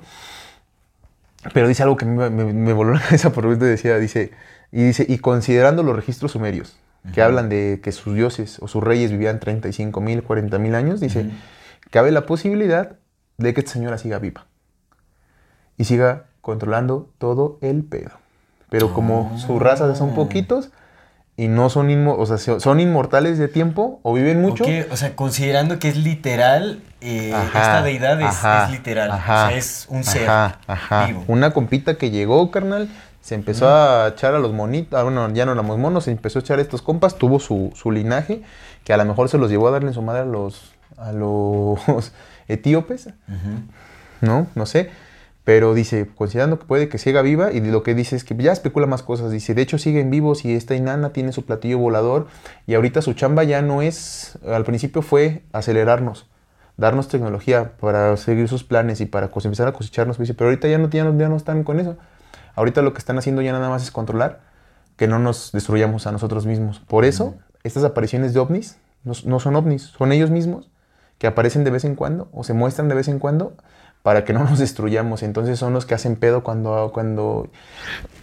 Pero 1.53 1.67
dice 1.67 1.83
algo 1.83 1.95
que 1.95 2.05
me, 2.05 2.29
me, 2.29 2.53
me 2.53 2.73
voló 2.73 2.93
la 2.93 3.01
cabeza 3.01 3.31
por 3.31 3.43
que 3.57 3.65
decía, 3.65 3.97
dice, 3.99 4.31
y 4.71 4.83
dice, 4.83 5.05
y 5.07 5.19
considerando 5.19 5.83
los 5.83 5.95
registros 5.95 6.31
sumerios, 6.31 6.77
que 7.13 7.21
hablan 7.21 7.49
de 7.49 7.81
que 7.83 7.91
sus 7.91 8.15
dioses 8.15 8.57
o 8.61 8.67
sus 8.67 8.83
reyes 8.83 9.11
vivían 9.11 9.39
35 9.39 10.01
mil, 10.01 10.23
40 10.23 10.57
mil 10.57 10.73
años, 10.73 10.99
dice, 10.99 11.29
cabe 11.91 12.09
la 12.11 12.25
posibilidad 12.25 12.95
de 13.37 13.53
que 13.53 13.59
esta 13.59 13.73
señora 13.73 13.99
siga 13.99 14.17
viva 14.17 14.47
y 15.77 15.83
siga 15.85 16.23
controlando 16.41 17.09
todo 17.17 17.57
el 17.61 17.83
pedo. 17.83 18.11
Pero 18.69 18.93
como 18.93 19.37
su 19.37 19.59
raza 19.59 19.93
son 19.95 20.13
poquitos 20.15 20.69
y 21.37 21.47
no 21.47 21.69
son, 21.69 21.89
inmo- 21.89 22.15
o 22.17 22.25
sea, 22.25 22.37
so- 22.37 22.59
son 22.59 22.79
inmortales 22.79 23.37
de 23.37 23.47
tiempo 23.47 23.99
o 24.03 24.13
viven 24.13 24.41
mucho, 24.41 24.63
O 24.91 24.97
sea, 24.97 25.15
considerando 25.15 25.79
que 25.79 25.89
es 25.89 25.97
literal, 25.97 26.81
eh, 27.01 27.33
Ajá, 27.33 27.59
esta 27.61 27.81
deidad 27.83 28.21
es, 28.21 28.27
ajá, 28.27 28.65
es 28.65 28.71
literal. 28.71 29.11
ajá, 29.11 29.45
o 29.45 29.49
sea, 29.49 29.57
es 29.57 29.85
un 29.89 30.03
ser 30.03 30.21
vivo. 31.07 31.23
Una 31.27 31.51
compita 31.51 31.95
que 31.97 32.09
llegó, 32.09 32.51
carnal, 32.51 32.89
se 33.21 33.35
empezó 33.35 33.67
a 33.69 34.09
echar 34.09 34.33
a 34.35 34.39
los 34.39 34.53
monitos, 34.53 34.97
ah, 34.99 35.03
bueno, 35.03 35.27
ya 35.33 35.45
no 35.45 35.51
éramos 35.53 35.77
monos, 35.77 36.05
se 36.05 36.11
empezó 36.11 36.39
a 36.39 36.41
echar 36.41 36.59
a 36.59 36.61
estos 36.61 36.81
compas, 36.81 37.15
tuvo 37.15 37.39
su, 37.39 37.71
su 37.75 37.91
linaje, 37.91 38.43
que 38.83 38.93
a 38.93 38.97
lo 38.97 39.05
mejor 39.05 39.29
se 39.29 39.37
los 39.37 39.49
llevó 39.49 39.67
a 39.67 39.71
darle 39.71 39.89
en 39.89 39.93
su 39.95 40.01
madre 40.01 40.21
a 40.21 40.25
los, 40.25 40.73
a 40.97 41.11
los 41.11 41.79
etíopes, 42.47 43.09
¿no? 44.21 44.47
No 44.55 44.65
sé. 44.65 44.89
Pero 45.45 45.75
dice, 45.75 46.09
considerando 46.15 46.57
que 46.57 46.65
puede 46.65 46.89
que 46.89 46.97
siga 46.97 47.21
viva, 47.21 47.53
y 47.53 47.61
lo 47.61 47.83
que 47.83 47.93
dice 47.93 48.15
es 48.15 48.23
que 48.23 48.35
ya 48.35 48.51
especula 48.51 48.87
más 48.87 49.03
cosas. 49.03 49.31
Dice, 49.31 49.53
de 49.53 49.61
hecho 49.61 49.77
siguen 49.77 50.09
vivos 50.09 50.43
y 50.43 50.55
esta 50.55 50.75
inana 50.75 51.13
tiene 51.13 51.31
su 51.31 51.45
platillo 51.45 51.77
volador 51.77 52.27
y 52.65 52.73
ahorita 52.73 53.03
su 53.03 53.13
chamba 53.13 53.43
ya 53.43 53.61
no 53.61 53.83
es, 53.83 54.39
al 54.47 54.65
principio 54.65 55.03
fue 55.03 55.43
acelerarnos, 55.53 56.27
darnos 56.77 57.09
tecnología 57.09 57.73
para 57.79 58.17
seguir 58.17 58.47
sus 58.49 58.63
planes 58.63 59.01
y 59.01 59.05
para 59.05 59.27
empezar 59.27 59.67
a 59.67 59.71
cosecharnos. 59.71 60.17
Dice, 60.17 60.33
pero 60.33 60.49
ahorita 60.49 60.67
ya 60.67 60.79
no, 60.79 60.89
ya, 60.89 61.03
no, 61.03 61.17
ya 61.17 61.29
no 61.29 61.37
están 61.37 61.63
con 61.63 61.79
eso. 61.79 61.95
Ahorita 62.55 62.81
lo 62.81 62.93
que 62.93 62.99
están 62.99 63.19
haciendo 63.19 63.43
ya 63.43 63.51
nada 63.51 63.69
más 63.69 63.83
es 63.83 63.91
controlar 63.91 64.41
que 64.95 65.07
no 65.07 65.19
nos 65.19 65.51
destruyamos 65.51 66.07
a 66.07 66.11
nosotros 66.11 66.47
mismos. 66.47 66.79
Por 66.79 67.05
eso, 67.05 67.35
estas 67.61 67.83
apariciones 67.83 68.33
de 68.33 68.39
ovnis 68.39 68.77
no, 69.03 69.13
no 69.25 69.39
son 69.39 69.55
ovnis, 69.55 69.83
son 69.83 70.11
ellos 70.11 70.31
mismos 70.31 70.71
que 71.19 71.27
aparecen 71.27 71.63
de 71.63 71.69
vez 71.69 71.85
en 71.85 71.93
cuando 71.95 72.29
o 72.31 72.43
se 72.43 72.53
muestran 72.53 72.89
de 72.89 72.95
vez 72.95 73.07
en 73.09 73.19
cuando 73.19 73.53
para 74.05 74.23
que 74.23 74.33
no 74.33 74.43
nos 74.43 74.59
destruyamos. 74.65 75.23
Entonces 75.23 75.57
son 75.57 75.73
los 75.73 75.87
que 75.87 75.95
hacen 75.95 76.15
pedo 76.15 76.43
cuando... 76.43 76.91
cuando 76.93 77.49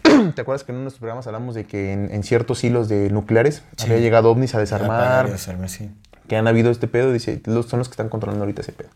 ¿Te 0.36 0.40
acuerdas 0.40 0.62
que 0.62 0.70
en 0.70 0.76
uno 0.76 0.82
de 0.82 0.84
nuestros 0.84 1.00
programas 1.00 1.26
hablamos 1.26 1.56
de 1.56 1.64
que 1.64 1.92
en, 1.92 2.08
en 2.12 2.22
ciertos 2.22 2.62
hilos 2.62 2.88
de 2.88 3.10
nucleares 3.10 3.64
Sí. 3.76 3.86
había 3.86 3.98
llegado 3.98 4.30
ovnis 4.30 4.54
a 4.54 4.60
desarmar, 4.60 5.36
sí. 5.66 5.90
que 6.28 6.36
han 6.36 6.46
habido 6.46 6.70
este 6.70 6.86
pedo? 6.86 7.12
Dice, 7.12 7.42
los, 7.46 7.66
son 7.66 7.80
los 7.80 7.88
que 7.88 7.94
están 7.94 8.10
controlando 8.10 8.44
ahorita 8.44 8.62
ese 8.62 8.70
pedo. 8.70 8.90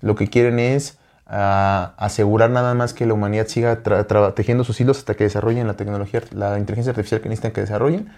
Lo 0.00 0.16
que 0.16 0.26
quieren 0.26 0.58
es 0.58 0.98
ah, 1.28 1.94
asegurar 1.98 2.50
nada 2.50 2.74
más 2.74 2.94
que 2.94 3.06
la 3.06 3.14
humanidad 3.14 3.46
siga 3.46 3.80
tejiendo 4.34 4.64
sus 4.64 4.80
hilos 4.80 4.98
hasta 4.98 5.14
que 5.14 5.22
desarrollen 5.22 5.68
la 5.68 5.74
tecnología, 5.74 6.20
la 6.32 6.58
inteligencia 6.58 6.90
artificial 6.90 7.20
que 7.20 7.28
necesitan 7.28 7.52
que 7.52 7.60
desarrollen 7.60 8.08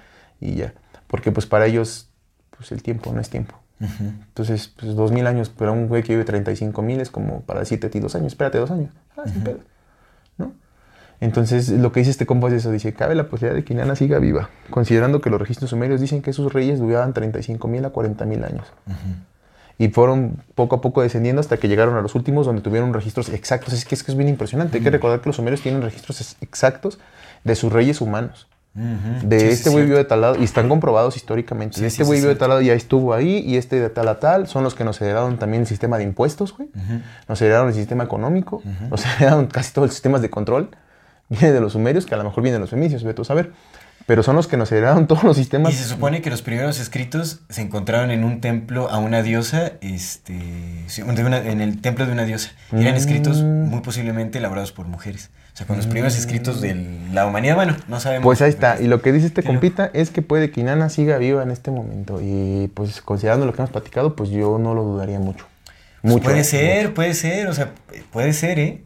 y 0.41 0.55
ya. 0.55 0.73
Porque 1.07 1.33
pues 1.33 1.45
para 1.45 1.67
ellos 1.67 2.09
pues 2.57 2.73
el 2.73 2.83
tiempo 2.83 3.13
no 3.13 3.21
es 3.21 3.29
tiempo. 3.29 3.61
Entonces, 3.81 4.73
pues 4.79 4.95
dos 4.95 5.11
mil 5.13 5.27
años, 5.27 5.51
pero 5.57 5.73
un 5.73 5.89
güey 5.89 6.03
que 6.03 6.13
vive 6.13 6.25
35 6.25 6.83
mil 6.83 7.01
es 7.01 7.11
como 7.11 7.41
para 7.43 7.61
decirte 7.61 7.87
a 7.87 7.91
ti 7.91 7.99
dos 8.01 8.15
años, 8.15 8.29
espérate 8.29 8.59
dos 8.59 8.71
años. 8.71 8.91
Ah, 9.17 9.23
sin 9.27 9.43
pedo. 9.43 9.61
¿No? 10.39 10.53
Entonces, 11.21 11.69
lo 11.71 11.91
que 11.93 12.01
dice 12.01 12.11
este 12.11 12.27
compa 12.27 12.49
es 12.49 12.55
eso, 12.55 12.71
dice, 12.71 12.93
cabe 12.95 13.15
la 13.15 13.29
posibilidad 13.29 13.55
de 13.57 13.65
que 13.65 13.73
Inanna 13.75 13.97
siga 13.97 14.19
viva, 14.19 14.51
considerando 14.71 15.21
que 15.21 15.31
los 15.31 15.41
registros 15.41 15.71
sumerios 15.71 16.01
dicen 16.01 16.23
que 16.23 16.33
sus 16.33 16.53
reyes 16.53 16.79
duraban 16.79 17.13
35 17.15 17.69
mil 17.69 17.85
a 17.85 17.91
40 17.91 18.25
mil 18.27 18.45
años. 18.45 18.67
Y 19.79 19.89
fueron 19.89 20.43
poco 20.55 20.77
a 20.77 20.81
poco 20.83 21.01
descendiendo 21.01 21.41
hasta 21.41 21.57
que 21.57 21.67
llegaron 21.69 21.97
a 21.97 22.03
los 22.03 22.15
últimos 22.15 22.45
donde 22.45 22.61
tuvieron 22.61 22.93
registros 22.93 23.31
exactos. 23.31 23.73
Es 23.73 23.87
que 23.87 23.95
es, 23.95 24.03
que 24.03 24.13
es 24.13 24.17
bien 24.17 24.29
impresionante. 24.29 24.77
Hay 24.77 24.85
que 24.85 24.91
recordar 24.91 25.21
que 25.23 25.31
los 25.31 25.37
sumerios 25.37 25.63
tienen 25.63 25.81
registros 25.81 26.21
ex- 26.21 26.37
exactos 26.43 26.99
de 27.45 27.55
sus 27.55 27.73
reyes 27.73 28.03
humanos. 28.03 28.47
De 28.73 29.41
Sí, 29.41 29.47
sí, 29.47 29.53
este 29.53 29.71
güey 29.71 29.83
cierto. 29.83 29.87
vivió 29.87 29.97
de 29.99 30.05
tal 30.05 30.21
lado 30.21 30.37
y 30.41 30.45
están 30.45 30.69
comprobados 30.69 31.17
históricamente. 31.17 31.77
Sí, 31.77 31.83
de 31.83 31.91
sí, 31.91 31.95
este 31.95 32.05
sí, 32.05 32.07
güey 32.07 32.19
vivió 32.21 32.29
de 32.31 32.37
tal 32.37 32.51
lado 32.51 32.61
ya 32.61 32.73
estuvo 32.75 33.13
ahí 33.15 33.39
y 33.47 33.57
este 33.57 33.81
de 33.81 33.91
tal 33.91 34.07
a 34.09 34.21
tal 34.21 34.47
son 34.47 34.63
los 34.63 34.75
que 34.75 34.85
nos 34.85 35.01
heredaron 35.01 35.39
también 35.39 35.63
el 35.63 35.67
sistema 35.67 35.99
de 35.99 36.05
impuestos, 36.05 36.57
güey. 36.57 36.69
Nos 37.29 37.43
heredaron 37.43 37.69
el 37.69 37.75
sistema 37.75 38.05
económico, 38.05 38.63
nos 38.91 39.05
heredaron 39.17 39.47
casi 39.49 39.73
todos 39.73 39.89
los 39.89 39.95
sistemas 39.95 40.23
de 40.23 40.31
control. 40.31 40.71
Viene 41.29 41.53
de 41.53 41.61
los 41.61 41.73
sumerios, 41.75 42.07
que 42.07 42.15
a 42.15 42.19
lo 42.19 42.25
mejor 42.25 42.43
viene 42.43 42.55
de 42.55 42.61
los 42.61 42.71
fenicios, 42.71 43.03
vete 43.05 43.15
tú 43.17 43.23
a 43.23 43.25
saber. 43.25 43.53
pero 44.07 44.23
son 44.25 44.35
los 44.35 44.49
que 44.49 44.57
nos 44.57 44.73
heredaron 44.73 45.07
todos 45.09 45.23
los 45.25 45.37
sistemas. 45.37 45.73
Y 45.73 45.77
se 45.77 45.85
supone 45.85 46.23
que 46.23 46.31
los 46.31 46.43
primeros 46.43 46.81
escritos 46.81 47.41
se 47.49 47.63
encontraron 47.63 48.11
en 48.11 48.25
un 48.25 48.41
templo 48.41 48.89
a 48.91 48.99
una 48.99 49.23
diosa, 49.23 49.73
este, 49.81 50.85
sí, 50.89 51.03
de 51.03 51.25
una- 51.25 51.39
en 51.39 51.61
el 51.61 51.81
templo 51.81 52.07
de 52.07 52.13
una 52.13 52.25
diosa. 52.25 52.51
Y 52.73 52.81
eran 52.83 52.95
escritos 52.97 53.43
Mm. 53.43 53.67
muy 53.69 53.81
posiblemente 53.81 54.39
elaborados 54.39 54.73
por 54.73 54.87
mujeres. 54.89 55.31
O 55.53 55.57
sea, 55.57 55.67
con 55.67 55.77
los 55.77 55.87
primeros 55.87 56.17
escritos 56.17 56.61
de 56.61 56.75
la 57.13 57.27
humanidad, 57.27 57.55
bueno, 57.57 57.77
no 57.89 58.01
sabemos. 58.01 58.25
Pues 58.25 58.41
ahí 58.41 58.49
está. 58.51 58.81
Y 58.81 58.87
lo 58.87 59.03
que 59.03 59.13
dice 59.13 59.27
este 59.27 59.43
compita 59.43 59.91
es 59.93 60.11
que 60.11 60.23
puede 60.23 60.51
que 60.51 60.61
Inanna 60.61 60.89
siga 60.89 61.19
viva 61.19 61.43
en 61.43 61.51
este 61.51 61.71
momento. 61.71 62.21
Y 62.23 62.71
pues 62.75 63.01
considerando 63.03 63.45
lo 63.47 63.53
que 63.53 63.59
hemos 63.61 63.71
platicado, 63.71 64.17
pues 64.17 64.31
yo 64.31 64.59
no 64.59 64.75
lo 64.75 64.83
dudaría 64.85 65.19
mucho. 65.19 65.47
Pues 66.03 66.15
Mucho. 66.15 66.25
puede 66.25 66.45
ser, 66.45 66.95
puede 66.95 67.13
ser, 67.13 67.49
o 67.49 67.53
sea, 67.53 67.73
puede 68.11 68.33
ser, 68.33 68.59
¿eh? 68.59 68.83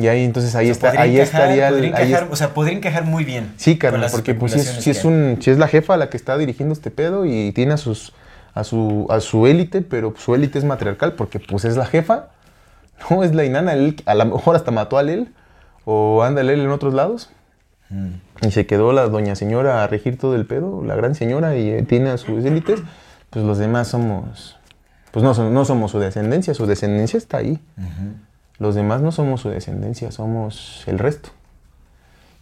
Y 0.00 0.06
ahí 0.08 0.24
entonces 0.24 0.54
ahí 0.54 0.70
O 0.70 0.74
sea, 0.74 0.90
está, 0.90 1.02
ahí 1.02 1.20
encajar, 1.20 1.42
estaría 1.52 1.68
el- 1.68 1.94
ahí 1.94 2.12
es- 2.14 2.22
O 2.30 2.36
sea, 2.36 2.54
podría 2.54 2.74
encajar 2.76 3.04
muy 3.04 3.22
bien. 3.24 3.52
Sí, 3.58 3.76
carnal, 3.76 4.08
porque 4.10 4.34
pues 4.34 4.52
si 4.52 4.60
es, 4.90 4.98
si 4.98 5.06
un, 5.06 5.38
si 5.42 5.50
es 5.50 5.58
la 5.58 5.68
jefa 5.68 5.96
la 5.98 6.08
que 6.08 6.16
está 6.16 6.38
dirigiendo 6.38 6.72
este 6.72 6.90
pedo 6.90 7.26
y 7.26 7.52
tiene 7.52 7.74
a 7.74 7.76
sus 7.76 8.12
a 8.54 8.64
su 8.64 9.06
a 9.10 9.20
su 9.20 9.46
élite, 9.46 9.82
pero 9.82 10.14
su 10.16 10.34
élite 10.34 10.58
es 10.58 10.64
matriarcal 10.64 11.12
porque 11.12 11.38
pues 11.38 11.64
es 11.66 11.76
la 11.76 11.84
jefa, 11.86 12.28
no 13.10 13.22
es 13.24 13.34
la 13.34 13.44
Inanna, 13.44 13.74
él 13.74 13.96
a 14.06 14.14
lo 14.14 14.24
mejor 14.24 14.56
hasta 14.56 14.70
mató 14.70 14.96
a 14.96 15.02
él 15.02 15.28
o 15.84 16.22
anda 16.22 16.40
él 16.40 16.50
en 16.50 16.70
otros 16.70 16.94
lados. 16.94 17.30
Mm. 17.90 18.46
Y 18.46 18.50
se 18.50 18.66
quedó 18.66 18.92
la 18.92 19.08
doña 19.08 19.36
señora 19.36 19.84
a 19.84 19.86
regir 19.86 20.18
todo 20.18 20.34
el 20.34 20.46
pedo, 20.46 20.82
la 20.84 20.94
gran 20.94 21.14
señora, 21.14 21.56
y 21.56 21.70
eh, 21.70 21.82
tiene 21.82 22.10
a 22.10 22.18
sus 22.18 22.44
élites. 22.44 22.80
Pues 23.30 23.44
los 23.44 23.58
demás 23.58 23.88
somos. 23.88 24.56
Pues 25.10 25.22
no, 25.22 25.50
no 25.50 25.64
somos 25.64 25.90
su 25.90 25.98
descendencia, 25.98 26.54
su 26.54 26.66
descendencia 26.66 27.18
está 27.18 27.38
ahí. 27.38 27.60
Los 28.58 28.74
demás 28.74 29.00
no 29.00 29.12
somos 29.12 29.40
su 29.40 29.48
descendencia, 29.48 30.10
somos 30.10 30.84
el 30.86 30.98
resto. 30.98 31.30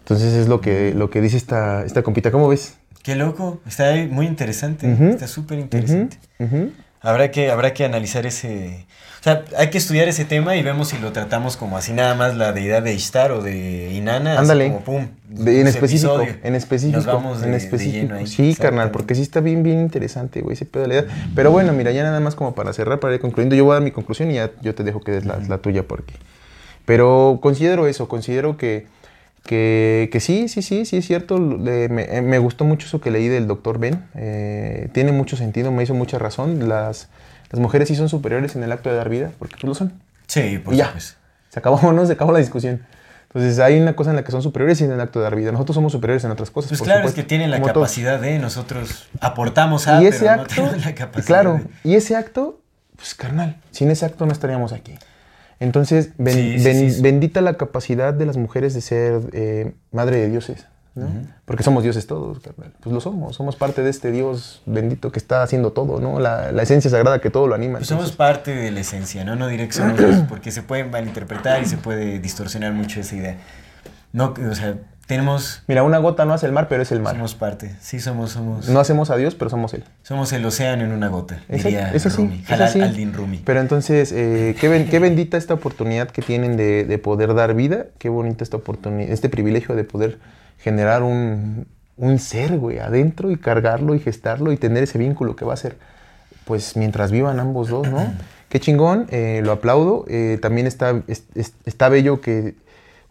Entonces 0.01 0.35
es 0.35 0.49
lo 0.49 0.61
que, 0.61 0.95
lo 0.95 1.11
que 1.11 1.21
dice 1.21 1.37
esta, 1.37 1.85
esta 1.85 2.03
compita. 2.03 2.31
¿Cómo 2.31 2.49
ves? 2.49 2.79
Qué 3.03 3.17
loco, 3.17 3.61
está 3.67 3.95
muy 4.11 4.27
interesante, 4.27 4.91
está 5.11 5.27
súper 5.27 5.59
interesante. 5.59 6.19
Ujú. 6.39 6.71
Habrá 7.03 7.31
que, 7.31 7.51
habrá 7.51 7.75
que 7.75 7.85
analizar 7.85 8.27
ese... 8.27 8.87
O 9.21 9.23
sea, 9.25 9.45
hay 9.57 9.71
que 9.71 9.79
estudiar 9.79 10.09
ese 10.09 10.25
tema 10.25 10.57
y 10.57 10.63
vemos 10.65 10.89
si 10.89 10.99
lo 10.99 11.13
tratamos 11.13 11.57
como 11.57 11.77
así 11.77 11.93
nada 11.93 12.15
más 12.17 12.37
la 12.37 12.53
deidad 12.53 12.83
de 12.83 12.93
Ishtar 12.93 13.31
o 13.31 13.41
de 13.41 13.93
Inanna. 13.93 14.37
Ándale. 14.39 14.67
como 14.67 14.81
pum. 14.81 15.07
De- 15.29 15.61
en 15.61 15.69
específico, 15.69 16.21
en 16.43 16.55
específico, 16.57 16.97
Nos 16.97 17.07
vamos 17.07 17.41
de- 17.41 17.47
en 17.47 17.53
de 17.53 17.59
específico. 17.59 17.99
lleno 18.03 18.15
ahí. 18.17 18.27
sí, 18.27 18.57
carnal, 18.57 18.91
porque 18.91 19.15
sí 19.15 19.23
está 19.23 19.41
bien, 19.41 19.63
bien 19.63 19.79
interesante, 19.81 20.41
güey, 20.41 20.55
ese 20.55 20.65
pedo 20.67 20.83
de 20.83 20.89
la 20.89 20.95
edad. 20.95 21.07
Pero 21.37 21.53
bueno, 21.53 21.73
mira, 21.73 21.93
ya 21.93 22.03
nada 22.03 22.19
más 22.19 22.35
como 22.35 22.55
para 22.57 22.73
cerrar, 22.73 22.99
para 22.99 23.15
ir 23.15 23.21
concluyendo, 23.21 23.55
yo 23.55 23.65
voy 23.65 23.73
a 23.73 23.75
dar 23.75 23.83
mi 23.85 23.93
conclusión 23.93 24.29
y 24.31 24.35
ya 24.35 24.51
yo 24.61 24.75
te 24.75 24.83
dejo 24.83 25.01
que 25.01 25.13
des 25.13 25.25
la, 25.25 25.39
la 25.39 25.59
tuya 25.59 25.85
porque... 25.87 26.15
Pero 26.85 27.39
considero 27.41 27.87
eso, 27.87 28.09
considero 28.09 28.57
que, 28.57 28.87
que, 29.45 30.09
que 30.12 30.21
sí, 30.21 30.49
sí, 30.49 30.62
sí, 30.62 30.85
sí 30.85 30.97
es 30.99 31.07
cierto. 31.07 31.39
le- 31.39 31.89
me, 31.89 32.03
eh, 32.05 32.23
me 32.23 32.39
gustó 32.39 32.65
mucho 32.65 32.87
eso 32.87 33.01
que 33.01 33.11
leí 33.11 33.29
del 33.29 33.47
doctor 33.47 33.79
Ben. 33.79 34.05
eh, 34.15 34.89
tiene 34.93 35.12
mucho 35.12 35.37
sentido, 35.37 35.73
me 35.73 35.83
hizo 35.83 35.95
mucha 35.95 36.19
razón. 36.19 36.69
Las, 36.69 37.09
las 37.51 37.61
mujeres 37.61 37.89
sí 37.89 37.97
son 37.97 38.09
superiores 38.09 38.55
en 38.57 38.62
el 38.62 38.73
acto 38.73 38.89
de 38.91 38.97
dar 38.97 39.09
vida, 39.09 39.31
porque 39.39 39.55
pues 39.57 39.65
lo 39.65 39.75
son. 39.75 39.93
Sí, 40.27 40.59
por 40.59 40.75
Y 40.75 40.79
ya. 40.79 40.87
supuesto. 40.87 41.19
Se 41.51 41.59
acabó, 41.59 41.93
¿no? 41.93 42.07
Se 42.07 42.12
acabó 42.12 42.33
la 42.33 42.39
discusión. 42.39 42.83
Entonces 43.35 43.59
hay 43.61 43.81
una 43.81 43.97
cosa 43.97 44.11
en 44.11 44.17
la 44.17 44.25
que 44.25 44.31
son 44.31 44.43
superiores 44.43 44.81
y 44.83 44.85
en 44.85 44.93
el 44.93 45.01
acto 45.01 45.19
de 45.19 45.25
dar 45.25 45.37
vida. 45.37 45.53
Nosotros 45.53 45.75
somos 45.75 45.93
superiores 45.93 46.23
en 46.25 46.31
otras 46.31 46.51
cosas. 46.51 46.69
Pues 46.69 46.81
por 46.81 46.87
claro, 46.87 47.01
supuesto, 47.01 47.21
es 47.21 47.25
que 47.25 47.29
tienen 47.29 47.51
la 47.51 47.59
todos. 47.61 47.73
capacidad 47.73 48.21
de 48.21 48.39
nosotros 48.39 49.09
aportamos 49.21 49.89
a, 49.89 50.03
y 50.03 50.07
ese 50.07 50.21
pero 50.21 50.37
no 50.37 50.43
acto, 50.43 50.55
tenemos 50.55 50.85
la 50.85 50.95
capacidad. 50.95 51.27
claro, 51.27 51.55
de- 51.55 51.91
y 51.91 51.95
ese 51.95 52.15
acto, 52.15 52.61
pues 52.97 53.15
carnal, 53.15 53.57
sin 53.71 53.91
ese 53.91 54.05
acto 54.05 54.27
no 54.27 54.33
estaríamos 54.33 54.73
aquí. 54.75 54.99
Entonces, 55.63 56.11
ben- 56.19 56.35
Sí, 56.35 56.59
sí, 56.59 56.65
ben- 56.65 56.77
sí, 56.79 56.91
sí. 56.97 57.03
bendita 57.03 57.41
la 57.41 57.55
capacidad 57.55 58.13
de 58.13 58.27
las 58.27 58.37
mujeres 58.37 58.75
de 58.75 58.81
ser 58.81 59.21
eh, 59.33 59.75
madre 59.93 60.17
de 60.19 60.29
dioses, 60.29 60.67
¿no? 60.95 61.07
Porque 61.45 61.63
somos 61.63 61.83
dioses 61.83 62.07
todos, 62.07 62.41
carnal. 62.41 62.73
Pues 62.81 62.93
lo 62.93 63.01
somos, 63.01 63.37
somos 63.37 63.57
parte 63.57 63.83
de 63.83 63.91
este 63.91 64.11
Dios 64.11 64.63
bendito 64.67 65.11
que 65.13 65.19
está 65.19 65.43
haciendo 65.43 65.73
todo, 65.73 66.01
¿no? 66.01 66.19
La, 66.21 66.53
la 66.53 66.63
esencia 66.63 66.91
sagrada 66.91 67.21
que 67.21 67.31
todo 67.31 67.47
lo 67.47 67.55
anima. 67.55 67.79
Pues 67.79 67.89
somos 67.89 68.13
parte 68.13 68.55
de 68.55 68.71
la 68.71 68.81
esencia, 68.81 69.25
¿no? 69.25 69.37
No 69.37 69.49
diré 69.49 69.67
que 69.69 69.73
somos 69.75 69.97
Dios, 69.99 70.17
porque 70.29 70.51
se 70.51 70.63
puede 70.63 70.85
malinterpretar 70.85 71.63
y 71.63 71.67
se 71.67 71.77
puede 71.79 72.19
distorsionar 72.19 72.73
mucho 72.73 73.01
esa 73.01 73.17
idea. 73.17 73.37
No, 74.13 74.35
o 74.51 74.55
sea, 74.55 74.75
tenemos... 75.07 75.63
mira, 75.67 75.83
una 75.83 75.99
gota 75.99 76.25
no 76.25 76.33
hace 76.35 76.47
el 76.47 76.53
mar, 76.53 76.69
pero 76.69 76.83
es 76.83 76.93
el 76.93 77.01
mar. 77.01 77.15
Somos 77.15 77.35
parte, 77.35 77.75
sí, 77.81 78.01
somos, 78.01 78.31
somos, 78.31 78.69
No 78.69 78.81
hacemos 78.81 79.11
a 79.11 79.17
Dios, 79.17 79.35
pero 79.35 79.51
somos 79.51 79.75
Él. 79.75 79.85
somos 80.03 80.33
el 80.33 80.45
océano 80.45 80.85
en 80.85 80.93
una 80.93 81.09
gota, 81.09 81.41
diría 81.49 81.93
eso 81.93 82.09
sí, 82.11 82.17
Rumi. 82.19 82.45
eso 82.49 82.67
sí. 82.69 82.81
al-Din 82.81 83.13
Rumi. 83.13 83.43
Pero 83.45 83.61
entonces, 83.61 84.13
eh, 84.13 84.57
qué, 84.61 84.69
ben- 84.69 84.89
qué 84.89 84.99
bendita 84.99 85.37
esta 85.37 85.55
oportunidad 85.55 86.09
que 86.11 86.23
tienen 86.23 86.57
de, 86.57 86.85
de 86.85 86.99
poder 86.99 87.35
dar 87.35 87.55
vida, 87.55 87.87
qué 87.99 88.09
bonita 88.09 88.45
esta 88.45 88.57
oportunidad, 88.57 89.11
este 89.11 89.29
privilegio 89.29 89.75
de 89.75 89.85
poder 89.85 90.19
generar 90.59 91.03
un, 91.03 91.67
un 91.97 92.19
ser, 92.19 92.57
güey, 92.59 92.79
adentro 92.79 93.31
y 93.31 93.37
cargarlo 93.37 93.95
y 93.95 93.99
gestarlo 94.01 94.53
y 94.53 94.57
tener 94.57 94.85
ese 94.85 94.99
vínculo 94.99 95.37
que 95.37 95.45
va 95.45 95.55
a 95.55 95.57
ser, 95.57 95.77
pues, 96.45 96.77
mientras 96.77 97.11
vivan 97.11 97.41
ambos 97.41 97.69
dos, 97.69 97.89
¿no? 97.89 98.13
Qué 98.49 98.61
chingón, 98.61 99.07
eh, 99.11 99.41
lo 99.45 99.53
aplaudo. 99.53 100.05
eh, 100.09 100.39
también 100.41 100.67
está, 100.67 101.03
es- 101.07 101.25
es- 101.35 101.55
está 101.65 101.89
bello 101.89 102.21
que, 102.21 102.55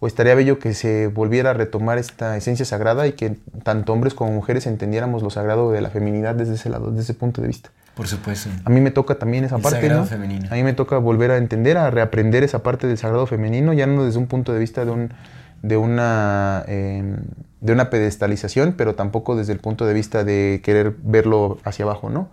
o 0.01 0.07
estaría 0.07 0.33
bello 0.33 0.57
que 0.57 0.73
se 0.73 1.07
volviera 1.07 1.51
a 1.51 1.53
retomar 1.53 1.99
esta 1.99 2.35
esencia 2.35 2.65
sagrada 2.65 3.05
y 3.05 3.13
que 3.13 3.37
tanto 3.63 3.93
hombres 3.93 4.15
como 4.15 4.31
mujeres 4.31 4.65
entendiéramos 4.65 5.21
lo 5.21 5.29
sagrado 5.29 5.71
de 5.71 5.79
la 5.79 5.91
feminidad 5.91 6.33
desde 6.33 6.55
ese 6.55 6.71
lado, 6.71 6.89
desde 6.89 7.03
ese 7.03 7.13
punto 7.13 7.39
de 7.39 7.47
vista. 7.47 7.69
Por 7.93 8.07
supuesto. 8.07 8.49
A 8.65 8.69
mí 8.71 8.81
me 8.81 8.89
toca 8.89 9.15
también 9.15 9.43
esa 9.43 9.57
El 9.57 9.61
parte, 9.61 9.79
sagrado 9.79 10.01
¿no? 10.01 10.07
femenino. 10.07 10.47
A 10.49 10.55
mí 10.55 10.63
me 10.63 10.73
toca 10.73 10.97
volver 10.97 11.29
a 11.29 11.37
entender, 11.37 11.77
a 11.77 11.91
reaprender 11.91 12.43
esa 12.43 12.63
parte 12.63 12.87
del 12.87 12.97
sagrado 12.97 13.27
femenino, 13.27 13.73
ya 13.73 13.85
no 13.85 14.03
desde 14.03 14.17
un 14.17 14.25
punto 14.25 14.53
de 14.53 14.59
vista 14.59 14.85
de, 14.85 14.91
un, 14.91 15.13
de, 15.61 15.77
una, 15.77 16.63
eh, 16.67 17.17
de 17.59 17.71
una 17.71 17.91
pedestalización, 17.91 18.73
pero 18.75 18.95
tampoco 18.95 19.35
desde 19.35 19.53
el 19.53 19.59
punto 19.59 19.85
de 19.85 19.93
vista 19.93 20.23
de 20.23 20.61
querer 20.63 20.95
verlo 21.03 21.59
hacia 21.63 21.85
abajo, 21.85 22.09
¿no? 22.09 22.27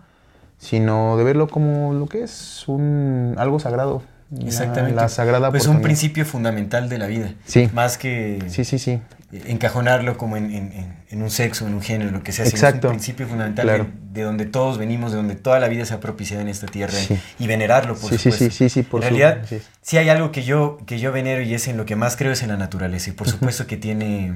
Sino 0.56 1.18
de 1.18 1.24
verlo 1.24 1.48
como 1.48 1.92
lo 1.92 2.06
que 2.06 2.22
es, 2.22 2.66
un, 2.66 3.34
algo 3.36 3.58
sagrado. 3.58 4.02
La- 4.30 4.46
Exactamente. 4.46 4.94
La, 4.96 5.08
sagrada 5.08 5.50
Pues 5.50 5.66
un 5.66 5.80
principio 5.82 6.24
fundamental 6.26 6.88
de 6.88 6.98
la 6.98 7.06
vida. 7.06 7.32
Sí. 7.46 7.68
Más 7.72 7.96
que 7.98 8.38
Sí, 8.48 8.64
sí, 8.64 8.78
sí. 8.78 9.00
encajonarlo 9.46 10.16
como 10.18 10.36
en, 10.36 10.46
en- 10.46 10.72
en- 10.72 10.98
en 11.10 11.22
un 11.22 11.30
sexo, 11.30 11.66
en 11.66 11.74
un 11.74 11.80
género, 11.82 12.10
lo 12.10 12.22
que 12.22 12.32
sea. 12.32 12.44
Exacto. 12.46 12.88
Es 12.88 12.90
un 12.92 12.96
principio 12.98 13.26
fundamental 13.26 13.64
Claro. 13.64 13.84
de, 13.84 14.20
de 14.20 14.22
donde 14.22 14.44
todos 14.46 14.76
venimos, 14.78 15.10
de 15.12 15.16
donde 15.16 15.34
toda 15.36 15.58
la 15.60 15.68
vida 15.68 15.84
se 15.86 15.94
ha 15.94 16.00
propiciado 16.00 16.42
en 16.42 16.48
esta 16.48 16.66
tierra 16.66 16.92
Sí. 16.98 17.18
y 17.38 17.46
venerarlo, 17.46 17.94
por 17.96 18.10
Sí, 18.10 18.18
supuesto. 18.18 18.44
sí, 18.46 18.50
sí, 18.50 18.68
sí, 18.68 18.82
por 18.82 19.02
en 19.02 19.10
realidad, 19.14 19.46
sí. 19.48 19.60
sí 19.80 19.96
hay 19.96 20.08
algo 20.10 20.32
que 20.32 20.42
yo, 20.44 20.78
que 20.86 20.98
yo 20.98 21.12
venero 21.12 21.40
y 21.42 21.54
es 21.54 21.66
en 21.68 21.76
lo 21.78 21.86
que 21.86 21.96
más 21.96 22.16
creo 22.16 22.32
es 22.32 22.42
en 22.42 22.48
la 22.48 22.56
naturaleza. 22.58 23.10
Y 23.10 23.12
por 23.14 23.28
supuesto 23.28 23.66
que 23.66 23.76
tiene... 23.76 24.34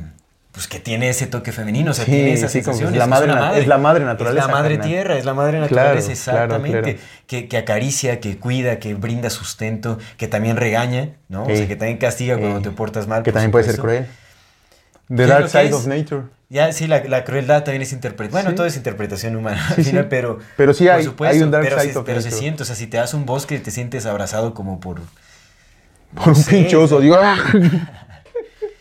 Pues 0.53 0.69
que 0.69 0.79
tiene 0.79 1.09
ese 1.09 1.27
toque 1.27 1.51
femenino, 1.51 1.93
o 1.93 1.95
sea, 1.95 2.05
Sí, 2.05 2.11
tiene 2.11 2.35
esas 2.35 2.53
sí, 2.53 2.61
como 2.61 2.77
sensaciones. 2.77 2.93
es 2.95 2.99
la 2.99 3.05
es 3.05 3.11
madre 3.11 3.33
una 3.33 3.53
nat- 3.53 3.57
es 3.59 3.67
la 3.67 3.79
madre 3.79 4.05
naturaleza, 4.05 4.45
Es 4.45 4.47
la 4.49 4.53
madre 4.53 4.75
carnal. 4.75 4.89
tierra, 4.91 5.17
es 5.17 5.25
la 5.25 5.33
madre 5.35 5.53
Claro, 5.53 5.65
naturaleza, 5.95 6.31
claro, 6.31 6.43
exactamente. 6.55 6.93
claro. 6.95 6.99
Que, 7.27 7.49
que 7.49 7.57
acaricia, 7.57 8.21
que 8.21 8.37
cuida, 8.37 8.79
que 8.79 8.93
brinda 8.95 9.31
sustento, 9.31 9.99
que 10.19 10.29
también 10.29 10.59
regaña, 10.59 11.11
¿no? 11.31 11.45
O 11.45 11.47
Sí. 11.47 11.57
sea, 11.57 11.69
que 11.69 11.77
también 11.77 11.97
castiga 11.97 12.37
cuando 12.37 12.59
Sí. 12.59 12.65
te 12.65 12.71
portas 12.71 13.07
mal. 13.07 13.23
Que 13.23 13.33
también 13.33 13.51
puede 13.51 13.65
ser 13.65 13.77
supuesto. 13.77 14.05
cruel. 14.05 14.19
¿Qué 15.09 15.17
The 15.17 15.23
es 15.23 15.29
Dark 15.29 15.49
Side 15.49 15.65
es? 15.69 15.73
of 15.73 15.87
Nature. 15.87 16.23
Ya, 16.51 16.71
sí, 16.73 16.87
la, 16.87 17.03
la 17.05 17.25
crueldad 17.25 17.65
también 17.65 17.81
es 17.81 17.93
interpretación. 17.95 18.33
Bueno, 18.33 18.51
Sí. 18.51 18.57
todo 18.57 18.67
es 18.67 18.77
interpretación 18.77 19.35
humana 19.37 19.67
al 19.79 19.83
final, 19.83 20.09
pero. 20.09 20.39
Pero 20.59 20.75
sí 20.75 20.85
por 21.17 21.27
hay- 21.29 21.37
hay 21.37 21.43
un 21.43 21.51
dark 21.51 21.65
pero 21.65 21.81
side 21.81 21.93
se, 21.95 21.99
of 21.99 22.05
Pero 22.05 22.21
se 22.21 22.27
nature. 22.29 22.41
siente, 22.41 22.63
o 22.63 22.67
sea, 22.67 22.77
si 22.77 22.87
te 22.89 22.99
das 22.99 23.15
un 23.15 23.25
bosque, 23.25 23.59
te 23.59 23.71
sientes 23.71 24.05
abrazado 24.05 24.53
como 24.53 24.81
por. 24.81 25.01
Por 26.15 26.29
un 26.29 26.35
sé. 26.37 26.51
pinche 26.51 26.77
oso, 26.77 27.01
digo, 27.01 27.17
¡ah! 27.19 27.39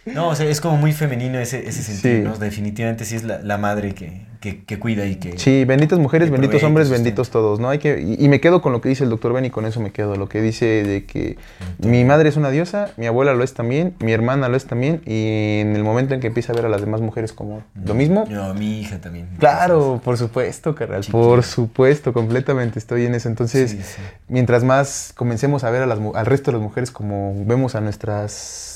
No, 0.05 0.29
o 0.29 0.35
sea, 0.35 0.47
es 0.47 0.59
como 0.61 0.77
muy 0.77 0.93
femenino 0.93 1.37
ese, 1.39 1.67
ese 1.67 1.83
sentido, 1.83 2.15
Sí. 2.15 2.21
¿no? 2.23 2.37
Definitivamente 2.43 3.05
sí 3.05 3.15
es 3.15 3.23
la, 3.23 3.37
la 3.39 3.59
madre 3.59 3.93
que, 3.93 4.21
que, 4.39 4.63
que 4.63 4.79
cuida 4.79 5.05
y 5.05 5.17
que. 5.17 5.37
Sí, 5.37 5.63
benditas 5.63 5.99
mujeres, 5.99 6.31
benditos 6.31 6.63
hombres, 6.63 6.89
benditos 6.89 7.29
todos, 7.29 7.59
¿no? 7.59 7.69
Hay 7.69 7.77
que, 7.77 8.01
y, 8.01 8.25
y 8.25 8.27
me 8.27 8.41
quedo 8.41 8.63
con 8.63 8.71
lo 8.71 8.81
que 8.81 8.89
dice 8.89 9.03
el 9.03 9.11
doctor 9.11 9.31
Ben 9.33 9.45
y 9.45 9.51
con 9.51 9.67
eso 9.67 9.79
me 9.79 9.91
quedo. 9.91 10.15
Lo 10.15 10.27
que 10.27 10.41
dice 10.41 10.65
de 10.83 11.05
que 11.05 11.37
mi 11.77 12.03
madre 12.03 12.29
es 12.29 12.35
una 12.35 12.49
diosa, 12.49 12.89
mi 12.97 13.05
abuela 13.05 13.35
lo 13.35 13.43
es 13.43 13.53
también, 13.53 13.93
mi 13.99 14.11
hermana 14.11 14.49
lo 14.49 14.57
es 14.57 14.65
también, 14.65 15.03
y 15.05 15.59
en 15.59 15.75
el 15.75 15.83
momento 15.83 16.15
en 16.15 16.19
que 16.19 16.27
empieza 16.27 16.51
a 16.51 16.55
ver 16.55 16.65
a 16.65 16.69
las 16.69 16.81
demás 16.81 17.01
mujeres 17.01 17.31
como 17.31 17.61
lo 17.75 17.93
mismo, 17.93 18.25
No, 18.27 18.55
mi 18.55 18.79
hija 18.81 18.97
también. 18.99 19.27
claro, 19.37 20.01
por 20.03 20.17
supuesto, 20.17 20.73
carnal, 20.73 21.05
por 21.11 21.43
supuesto, 21.43 22.11
completamente 22.11 22.79
estoy 22.79 23.05
en 23.05 23.13
eso. 23.13 23.29
Entonces, 23.29 23.69
Sí, 23.69 23.77
sí. 23.83 24.01
mientras 24.29 24.63
más 24.63 25.13
comencemos 25.15 25.63
a 25.63 25.69
ver 25.69 25.83
a 25.83 25.85
las, 25.85 25.99
mu- 25.99 26.15
al 26.15 26.25
resto 26.25 26.49
de 26.49 26.57
las 26.57 26.63
mujeres 26.63 26.89
como 26.89 27.35
vemos 27.45 27.75
a 27.75 27.81
nuestras, 27.81 28.70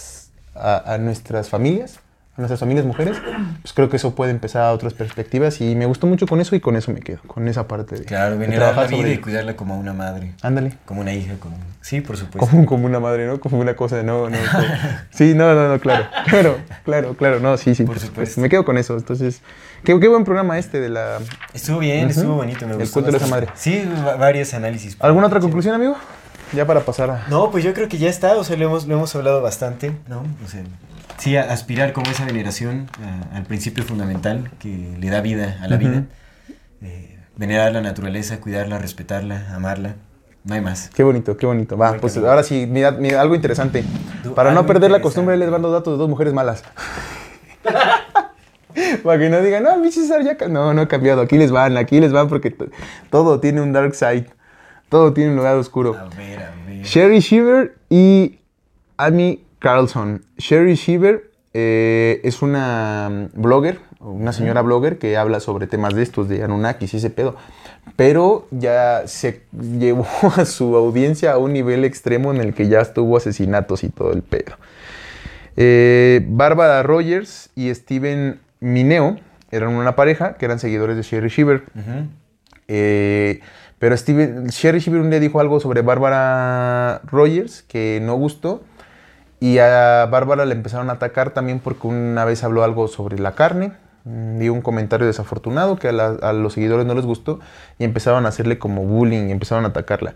a, 0.55 0.93
a 0.93 0.97
nuestras 0.97 1.49
familias, 1.49 1.99
a 2.37 2.41
nuestras 2.41 2.59
familias 2.59 2.85
mujeres, 2.85 3.15
pues 3.61 3.71
creo 3.73 3.89
que 3.89 3.95
eso 3.95 4.13
puede 4.13 4.31
empezar 4.31 4.63
a 4.63 4.71
otras 4.73 4.93
perspectivas 4.93 5.61
y 5.61 5.73
me 5.75 5.85
gustó 5.85 6.05
mucho 6.05 6.27
con 6.27 6.41
eso 6.41 6.53
y 6.55 6.59
con 6.59 6.75
eso 6.75 6.91
me 6.91 6.99
quedo, 6.99 7.19
con 7.27 7.47
esa 7.47 7.65
parte 7.67 7.95
de, 7.95 8.03
Claro, 8.03 8.31
de 8.33 8.37
venerar 8.39 8.75
la 8.75 8.83
vida 8.87 8.97
sobre 8.97 9.13
y 9.13 9.17
cuidarla 9.19 9.55
como 9.55 9.77
una 9.79 9.93
madre. 9.93 10.33
Ándale. 10.41 10.73
Como 10.85 10.99
una 11.01 11.13
hija, 11.13 11.35
como. 11.39 11.55
Sí, 11.79 12.01
por 12.01 12.17
supuesto. 12.17 12.49
Como, 12.49 12.65
como 12.65 12.85
una 12.87 12.99
madre, 12.99 13.25
¿no? 13.27 13.39
Como 13.39 13.57
una 13.59 13.75
cosa, 13.75 14.03
no, 14.03 14.29
no. 14.29 14.37
como- 14.51 14.63
sí, 15.11 15.33
no, 15.33 15.53
no, 15.55 15.69
no, 15.69 15.79
claro. 15.79 16.07
Claro, 16.27 16.57
claro, 16.83 17.15
claro. 17.15 17.39
No, 17.39 17.55
sí, 17.57 17.73
sí. 17.75 17.83
Por 17.85 17.99
supuesto. 17.99 18.41
Me 18.41 18.49
quedo 18.49 18.65
con 18.65 18.77
eso. 18.77 18.97
Entonces, 18.97 19.41
qué, 19.85 19.97
qué 19.99 20.07
buen 20.09 20.23
programa 20.25 20.57
este 20.57 20.81
de 20.81 20.89
la... 20.89 21.19
Estuvo 21.53 21.79
bien, 21.79 22.07
Ujú. 22.09 22.19
estuvo 22.19 22.35
bonito, 22.35 22.65
me 22.65 22.73
El 22.73 22.79
gustó. 22.79 22.95
culto 22.95 23.11
de 23.11 23.17
esa 23.17 23.27
madre. 23.27 23.47
Sí, 23.53 23.87
va- 24.05 24.15
varios 24.15 24.53
análisis. 24.55 24.97
¿Alguna 24.99 25.27
otra 25.27 25.39
conclusión, 25.39 25.75
amigo? 25.75 25.95
Ya 26.53 26.65
para 26.65 26.81
pasar 26.81 27.09
a... 27.11 27.25
No, 27.29 27.51
pues 27.51 27.63
yo 27.63 27.73
creo 27.73 27.87
que 27.89 27.97
ya 27.97 28.09
está, 28.09 28.35
o 28.37 28.43
sea, 28.43 28.55
lo 28.57 28.65
hemos, 28.65 28.87
lo 28.87 28.95
hemos 28.95 29.15
hablado 29.15 29.41
bastante, 29.41 29.91
¿no? 30.07 30.23
O 30.45 30.47
sea, 30.47 30.61
Sí, 31.17 31.37
aspirar 31.37 31.93
como 31.93 32.11
esa 32.11 32.25
veneración 32.25 32.87
a- 33.01 33.37
al 33.37 33.43
principio 33.43 33.83
fundamental 33.85 34.51
que 34.59 34.95
le 34.99 35.09
da 35.09 35.21
vida 35.21 35.57
a 35.61 35.67
la 35.69 35.77
vida. 35.77 36.03
Eh, 36.81 37.17
venerar 37.37 37.71
la 37.71 37.79
naturaleza, 37.81 38.41
cuidarla, 38.41 38.79
respetarla, 38.79 39.55
amarla. 39.55 39.95
No 40.43 40.55
hay 40.55 40.61
más. 40.61 40.89
Qué 40.93 41.03
bonito, 41.03 41.37
qué 41.37 41.45
bonito. 41.45 41.77
Va, 41.77 41.89
Buen 41.89 42.01
pues 42.01 42.17
ahora 42.17 42.43
sí, 42.43 42.67
mira, 42.69 42.91
mira, 42.91 43.21
algo 43.21 43.33
interesante. 43.33 43.85
Du- 44.23 44.35
Para 44.35 44.51
no 44.51 44.59
algo 44.59 44.67
perder 44.67 44.91
la 44.91 45.01
costumbre, 45.01 45.37
les 45.37 45.49
van 45.49 45.61
los 45.61 45.71
datos 45.71 45.93
de 45.93 45.97
dos 45.97 46.09
mujeres 46.09 46.33
malas. 46.33 46.63
Para 49.03 49.19
que 49.19 49.29
no 49.29 49.41
digan, 49.41 49.63
no, 49.63 49.77
mi 49.77 49.91
César 49.91 50.21
ya... 50.23 50.35
ca-". 50.35 50.47
No, 50.49 50.73
no 50.73 50.81
ha 50.81 50.87
cambiado. 50.87 51.21
Aquí 51.21 51.37
les 51.37 51.51
van, 51.51 51.77
aquí 51.77 51.99
les 52.01 52.11
van 52.11 52.27
porque 52.27 52.53
todo 53.09 53.39
tiene 53.39 53.61
un 53.61 53.71
dark 53.71 53.95
side. 53.95 54.27
Todo 54.89 55.13
tiene 55.13 55.31
un 55.31 55.37
lugar 55.37 55.55
oscuro. 55.55 55.95
A 55.95 56.05
ver, 56.15 56.39
a 56.39 56.53
ver. 56.67 56.83
Sherry 56.83 57.19
Shiver 57.19 57.75
y 57.89 58.39
Amy 58.97 59.43
Carlson. 59.59 60.23
Sherry 60.37 60.75
Shiver 60.75 61.31
eh, 61.53 62.19
es 62.23 62.41
una 62.41 63.09
mm, 63.09 63.41
blogger, 63.41 63.79
una 63.99 64.33
señora 64.33 64.61
blogger 64.61 64.97
que 64.97 65.15
habla 65.15 65.39
sobre 65.39 65.67
temas 65.67 65.95
de 65.95 66.03
estos, 66.03 66.27
de 66.27 66.43
Anunnakis 66.43 66.93
y 66.93 66.97
ese 66.97 67.09
pedo. 67.09 67.35
Pero 67.95 68.47
ya 68.51 69.03
se 69.07 69.43
llevó 69.51 70.05
a 70.35 70.45
su 70.45 70.75
audiencia 70.75 71.31
a 71.31 71.37
un 71.37 71.53
nivel 71.53 71.85
extremo 71.85 72.33
en 72.33 72.41
el 72.41 72.53
que 72.53 72.67
ya 72.67 72.81
estuvo 72.81 73.15
asesinatos 73.15 73.83
y 73.83 73.89
todo 73.89 74.11
el 74.11 74.21
pedo. 74.21 74.57
Eh, 75.55 76.25
Bárbara 76.27 76.83
Rogers 76.83 77.49
y 77.55 77.73
Steven 77.73 78.41
Mineo 78.59 79.17
eran 79.51 79.69
una 79.75 79.95
pareja 79.95 80.35
que 80.35 80.45
eran 80.45 80.59
seguidores 80.59 80.97
de 80.97 81.03
Sherry 81.03 81.29
Shiver. 81.29 81.63
Eh, 82.67 83.39
pero 83.79 83.95
Steven, 83.97 84.47
Sherry 84.47 84.79
Shiver 84.79 85.01
un 85.01 85.09
día 85.09 85.19
dijo 85.19 85.39
algo 85.39 85.59
sobre 85.59 85.81
Bárbara 85.81 87.01
Rogers 87.05 87.63
que 87.63 87.99
no 88.01 88.15
gustó. 88.15 88.63
Y 89.39 89.57
a 89.59 90.05
Bárbara 90.09 90.45
le 90.45 90.53
empezaron 90.55 90.89
a 90.89 90.93
atacar 90.93 91.31
también 91.31 91.59
porque 91.59 91.87
una 91.87 92.23
vez 92.25 92.43
habló 92.43 92.63
algo 92.63 92.87
sobre 92.87 93.19
la 93.19 93.33
carne. 93.33 93.73
mm, 94.05 94.39
Dio 94.39 94.53
un 94.53 94.61
comentario 94.61 95.05
desafortunado 95.07 95.75
que 95.77 95.89
a, 95.89 95.91
la- 95.91 96.17
a 96.21 96.31
los 96.33 96.53
seguidores 96.53 96.85
no 96.85 96.93
les 96.93 97.05
gustó 97.05 97.39
y 97.77 97.83
empezaron 97.83 98.25
a 98.25 98.29
hacerle 98.29 98.57
como 98.57 98.83
bullying 98.85 99.27
y 99.27 99.31
empezaron 99.31 99.65
a 99.65 99.69
atacarla. 99.69 100.13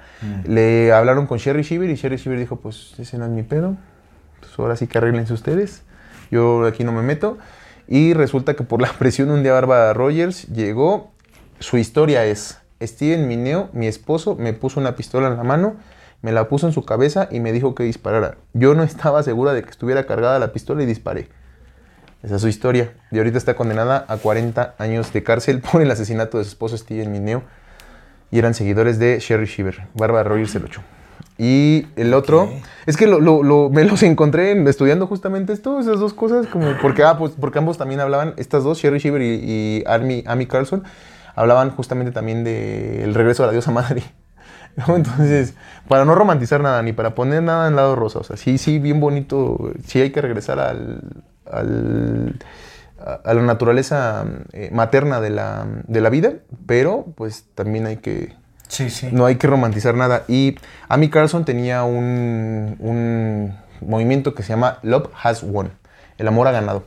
Le 0.48 0.94
hablaron 0.94 1.28
con 1.28 1.38
Sherry 1.38 1.64
Shiver 1.64 1.90
y 1.90 1.96
Sherry 1.96 2.16
Shiver 2.18 2.40
dijo: 2.40 2.56
Pues 2.58 2.94
ese 2.98 3.18
no 3.18 3.26
es 3.26 3.32
mi 3.32 3.44
pedo. 3.44 3.76
Pues 4.40 4.58
ahora 4.58 4.76
sí 4.78 4.88
que 4.88 4.98
arreglense 5.00 5.34
ustedes. 5.34 5.84
Yo 6.32 6.66
aquí 6.66 6.84
no 6.84 6.92
me 6.94 7.02
meto. 7.02 7.38
Y 7.88 8.14
resulta 8.14 8.54
que 8.56 8.64
por 8.64 8.82
la 8.82 8.90
presión 9.00 9.30
un 9.32 9.44
día 9.44 9.54
Bárbara 9.54 9.94
Rogers 9.94 10.48
llegó. 10.48 11.12
Su 11.60 11.78
historia 11.78 12.24
es, 12.26 12.58
Steven 12.82 13.27
Mineo, 13.27 13.69
mi 13.74 13.88
esposo, 13.88 14.35
me 14.35 14.53
puso 14.53 14.80
una 14.80 14.95
pistola 14.95 15.27
en 15.27 15.38
la 15.38 15.43
mano, 15.43 15.75
me 16.22 16.32
la 16.32 16.48
puso 16.48 16.67
en 16.67 16.74
su 16.74 16.85
cabeza 16.85 17.27
y 17.32 17.40
me 17.40 17.51
dijo 17.51 17.75
que 17.75 17.83
disparara. 17.83 18.35
Yo 18.53 18.75
no 18.75 18.83
estaba 18.83 19.24
segura 19.24 19.53
de 19.53 19.64
que 19.64 19.69
estuviera 19.69 20.06
cargada 20.06 20.40
la 20.40 20.51
pistola 20.53 20.83
y 20.83 20.85
disparé. 20.85 21.30
Esa 22.24 22.35
es 22.35 22.41
su 22.41 22.48
historia. 22.49 22.91
Y 23.11 23.17
ahorita 23.17 23.38
está 23.38 23.56
condenada 23.56 24.06
a 24.09 24.17
40 24.17 24.75
años 24.77 25.14
de 25.14 25.24
cárcel 25.24 25.61
por 25.72 25.82
el 25.82 25.90
asesinato 25.91 26.38
de 26.38 26.43
su 26.43 26.49
esposo 26.49 26.77
Steven 26.77 27.11
Mineo. 27.11 27.43
Y 28.32 28.38
eran 28.40 28.53
seguidores 28.53 28.99
de 28.99 29.19
Sherry 29.19 29.45
Shiver. 29.45 29.88
Bárbara 29.95 30.27
Rogers 30.27 30.53
el 30.56 30.66
8. 30.66 30.82
Y 31.38 31.88
el 31.95 32.14
otro, 32.14 32.49
es 32.85 32.98
que 32.98 33.08
lo, 33.08 33.22
lo- 33.22 33.43
lo- 33.43 33.69
me 33.69 33.85
los 33.85 34.03
encontré 34.03 34.51
en- 34.51 34.67
estudiando 34.67 35.08
justamente 35.08 35.53
esto, 35.53 35.80
esas 35.80 35.99
dos 35.99 36.14
cosas, 36.14 36.48
como 36.48 36.77
porque, 36.82 37.03
ah, 37.03 37.17
pues, 37.17 37.32
porque 37.40 37.59
ambos 37.59 37.77
también 37.77 38.01
hablaban, 38.01 38.33
estas 38.35 38.64
dos, 38.66 38.77
Sherry 38.77 38.99
Shiver 38.99 39.22
y, 39.22 39.25
y 39.41 39.83
Amy, 39.88 40.24
Amy 40.27 40.45
Carlson, 40.48 40.83
hablaban 41.40 41.72
justamente 41.72 42.11
también 42.11 42.43
del 42.43 43.14
regreso 43.14 43.43
de 43.43 43.48
la 43.48 43.53
diosa 43.53 43.72
madre. 43.72 44.03
¿no? 44.76 44.95
Entonces, 44.95 45.53
para 45.88 46.06
no 46.06 46.16
romantizar 46.16 46.61
nada, 46.61 46.82
ni 46.84 46.93
para 46.93 47.16
poner 47.16 47.42
nada 47.43 47.68
en 47.68 47.76
lado 47.76 47.95
rosa, 47.95 48.19
o 48.19 48.24
sea, 48.24 48.38
sí, 48.38 48.58
sí, 48.58 48.80
bien 48.80 49.00
bonito, 49.00 49.72
sí 49.85 50.00
hay 50.01 50.11
que 50.11 50.22
regresar 50.22 50.59
al, 50.59 51.01
al- 51.51 52.35
a, 53.24 53.34
la 53.34 53.42
naturaleza 53.42 54.26
eh, 54.53 54.69
materna 54.74 55.22
de 55.22 55.30
la, 55.30 55.66
de 55.88 56.01
la 56.01 56.09
vida, 56.09 56.34
pero 56.66 57.06
pues 57.16 57.45
también 57.56 57.88
hay 57.88 57.98
que, 57.98 58.34
Sí, 58.68 58.90
sí. 58.90 59.09
no 59.11 59.26
hay 59.26 59.35
que 59.38 59.48
romantizar 59.48 59.95
nada. 59.95 60.24
Y 60.27 60.58
Amy 60.90 61.09
Carlson 61.09 61.45
tenía 61.45 61.84
un, 61.84 62.76
un 62.80 63.56
movimiento 63.82 64.35
que 64.35 64.43
se 64.43 64.50
llama 64.50 64.80
Love 64.84 65.09
Has 65.24 65.43
Won. 65.43 65.72
El 66.18 66.27
amor 66.27 66.48
ha 66.48 66.51
ganado. 66.51 66.84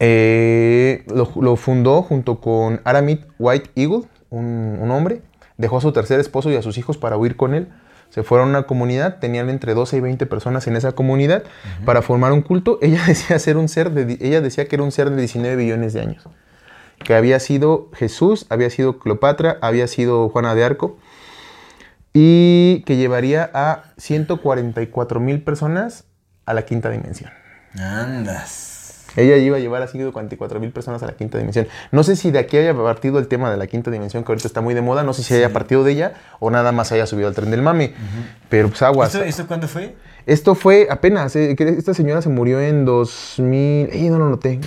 Eh, 0.00 1.04
lo, 1.14 1.30
lo 1.40 1.56
fundó 1.56 2.02
junto 2.02 2.40
con 2.40 2.80
Aramid 2.84 3.20
White 3.38 3.70
Eagle, 3.76 4.02
un, 4.30 4.78
un 4.80 4.90
hombre. 4.90 5.22
Dejó 5.56 5.78
a 5.78 5.80
su 5.80 5.92
tercer 5.92 6.18
esposo 6.18 6.50
y 6.50 6.56
a 6.56 6.62
sus 6.62 6.78
hijos 6.78 6.98
para 6.98 7.16
huir 7.16 7.36
con 7.36 7.54
él. 7.54 7.68
Se 8.08 8.24
fueron 8.24 8.48
a 8.48 8.58
una 8.58 8.62
comunidad, 8.66 9.20
tenían 9.20 9.48
entre 9.50 9.74
12 9.74 9.98
y 9.98 10.00
20 10.00 10.26
personas 10.26 10.66
en 10.66 10.74
esa 10.74 10.92
comunidad 10.92 11.44
para 11.84 12.02
formar 12.02 12.32
un 12.32 12.42
culto. 12.42 12.78
Ella 12.82 13.02
decía, 13.06 13.38
ser 13.38 13.56
un 13.56 13.68
ser 13.68 13.92
de, 13.92 14.18
ella 14.20 14.40
decía 14.40 14.66
que 14.66 14.74
era 14.74 14.82
un 14.82 14.90
ser 14.90 15.10
de 15.10 15.16
19 15.16 15.56
billones 15.56 15.92
de 15.92 16.00
años 16.00 16.28
que 17.04 17.14
había 17.14 17.40
sido 17.40 17.90
Jesús, 17.94 18.46
había 18.50 18.70
sido 18.70 18.98
Cleopatra, 18.98 19.58
había 19.62 19.86
sido 19.86 20.28
Juana 20.28 20.54
de 20.54 20.64
Arco, 20.64 20.98
y 22.12 22.82
que 22.86 22.96
llevaría 22.96 23.50
a 23.54 23.84
144 23.96 25.20
mil 25.20 25.42
personas 25.42 26.04
a 26.44 26.54
la 26.54 26.62
quinta 26.62 26.90
dimensión. 26.90 27.30
Andas. 27.78 28.69
Ella 29.16 29.36
iba 29.36 29.56
a 29.56 29.60
llevar 29.60 29.82
a 29.82 29.88
144 29.88 30.60
mil 30.60 30.70
personas 30.70 31.02
a 31.02 31.06
la 31.06 31.12
quinta 31.12 31.38
dimensión. 31.38 31.68
No 31.90 32.02
sé 32.02 32.16
si 32.16 32.30
de 32.30 32.38
aquí 32.38 32.56
haya 32.56 32.74
partido 32.74 33.18
el 33.18 33.28
tema 33.28 33.50
de 33.50 33.56
la 33.56 33.66
quinta 33.66 33.90
dimensión, 33.90 34.24
que 34.24 34.32
ahorita 34.32 34.46
está 34.46 34.60
muy 34.60 34.74
de 34.74 34.82
moda, 34.82 35.02
no 35.02 35.12
sé 35.12 35.22
si 35.22 35.34
haya 35.34 35.52
partido 35.52 35.84
de 35.84 35.92
ella 35.92 36.14
o 36.38 36.50
nada 36.50 36.72
más 36.72 36.92
haya 36.92 37.06
subido 37.06 37.28
al 37.28 37.34
tren 37.34 37.50
del 37.50 37.62
mame, 37.62 37.94
pero 38.48 38.68
pues 38.68 38.82
aguas. 38.82 39.14
¿Esto, 39.14 39.26
¿Esto 39.26 39.46
cuándo 39.46 39.68
fue? 39.68 39.94
Esto 40.26 40.54
fue 40.54 40.88
apenas, 40.90 41.34
eh, 41.36 41.54
que 41.56 41.68
esta 41.68 41.94
señora 41.94 42.22
se 42.22 42.28
murió 42.28 42.60
en 42.60 42.84
2000, 42.84 43.90
ey, 43.92 44.08
no 44.10 44.18
lo 44.18 44.28
noté, 44.28 44.60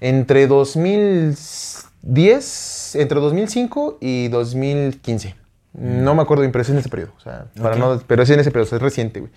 entre 0.00 0.46
2010, 0.46 2.96
entre 2.96 3.20
2005 3.20 3.98
y 4.00 4.28
2015. 4.28 5.36
No 5.74 6.14
me 6.14 6.22
acuerdo 6.22 6.42
bien, 6.42 6.52
pero 6.52 6.62
es 6.62 6.70
en 6.70 6.78
ese 6.78 6.88
periodo, 6.88 7.12
o 7.16 7.20
sea, 7.20 7.46
para 7.60 7.76
no, 7.76 8.00
pero 8.06 8.22
es 8.22 8.30
en 8.30 8.40
ese 8.40 8.50
periodo, 8.50 8.74
es 8.74 8.82
reciente, 8.82 9.20
güey. 9.20 9.30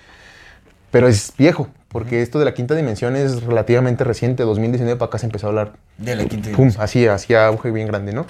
Pero 0.90 1.08
es 1.08 1.34
viejo, 1.38 1.68
porque 1.92 2.22
esto 2.22 2.40
de 2.40 2.46
la 2.46 2.54
quinta 2.54 2.76
dimensión 2.76 3.16
es 3.16 3.44
relativamente 3.44 4.04
reciente, 4.04 4.44
2019 4.44 4.98
para 4.98 5.08
acá 5.08 5.18
se 5.18 5.26
empezó 5.26 5.48
a 5.48 5.50
hablar 5.50 5.72
De 5.98 6.16
la 6.16 6.26
quinta 6.26 6.50
pum, 6.52 6.56
dimensión. 6.58 6.84
así, 6.84 7.08
hacía 7.08 7.48
auge 7.48 7.72
bien 7.72 7.88
grande, 7.88 8.14
¿no? 8.14 8.26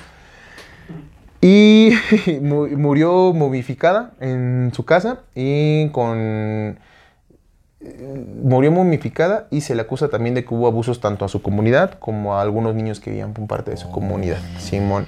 Y 1.41 1.91
mu- 2.41 2.67
murió 2.77 3.33
momificada 3.33 4.11
en 4.19 4.71
su 4.75 4.85
casa 4.85 5.19
y 5.35 5.89
con... 5.89 6.77
eh, 7.79 8.25
Murió 8.43 8.71
momificada 8.71 9.47
y 9.49 9.61
se 9.61 9.73
le 9.75 9.81
acusa 9.81 10.09
también 10.09 10.35
de 10.35 10.45
que 10.45 10.53
hubo 10.53 10.67
abusos 10.67 10.99
tanto 11.01 11.25
a 11.25 11.29
su 11.29 11.41
comunidad 11.41 11.97
como 11.99 12.35
a 12.35 12.41
algunos 12.41 12.75
niños 12.75 12.99
que 12.99 13.09
vivían 13.09 13.33
por 13.33 13.47
parte 13.47 13.71
de 13.71 13.77
su 13.77 13.89
comunidad. 13.89 14.37
Simón. 14.59 15.07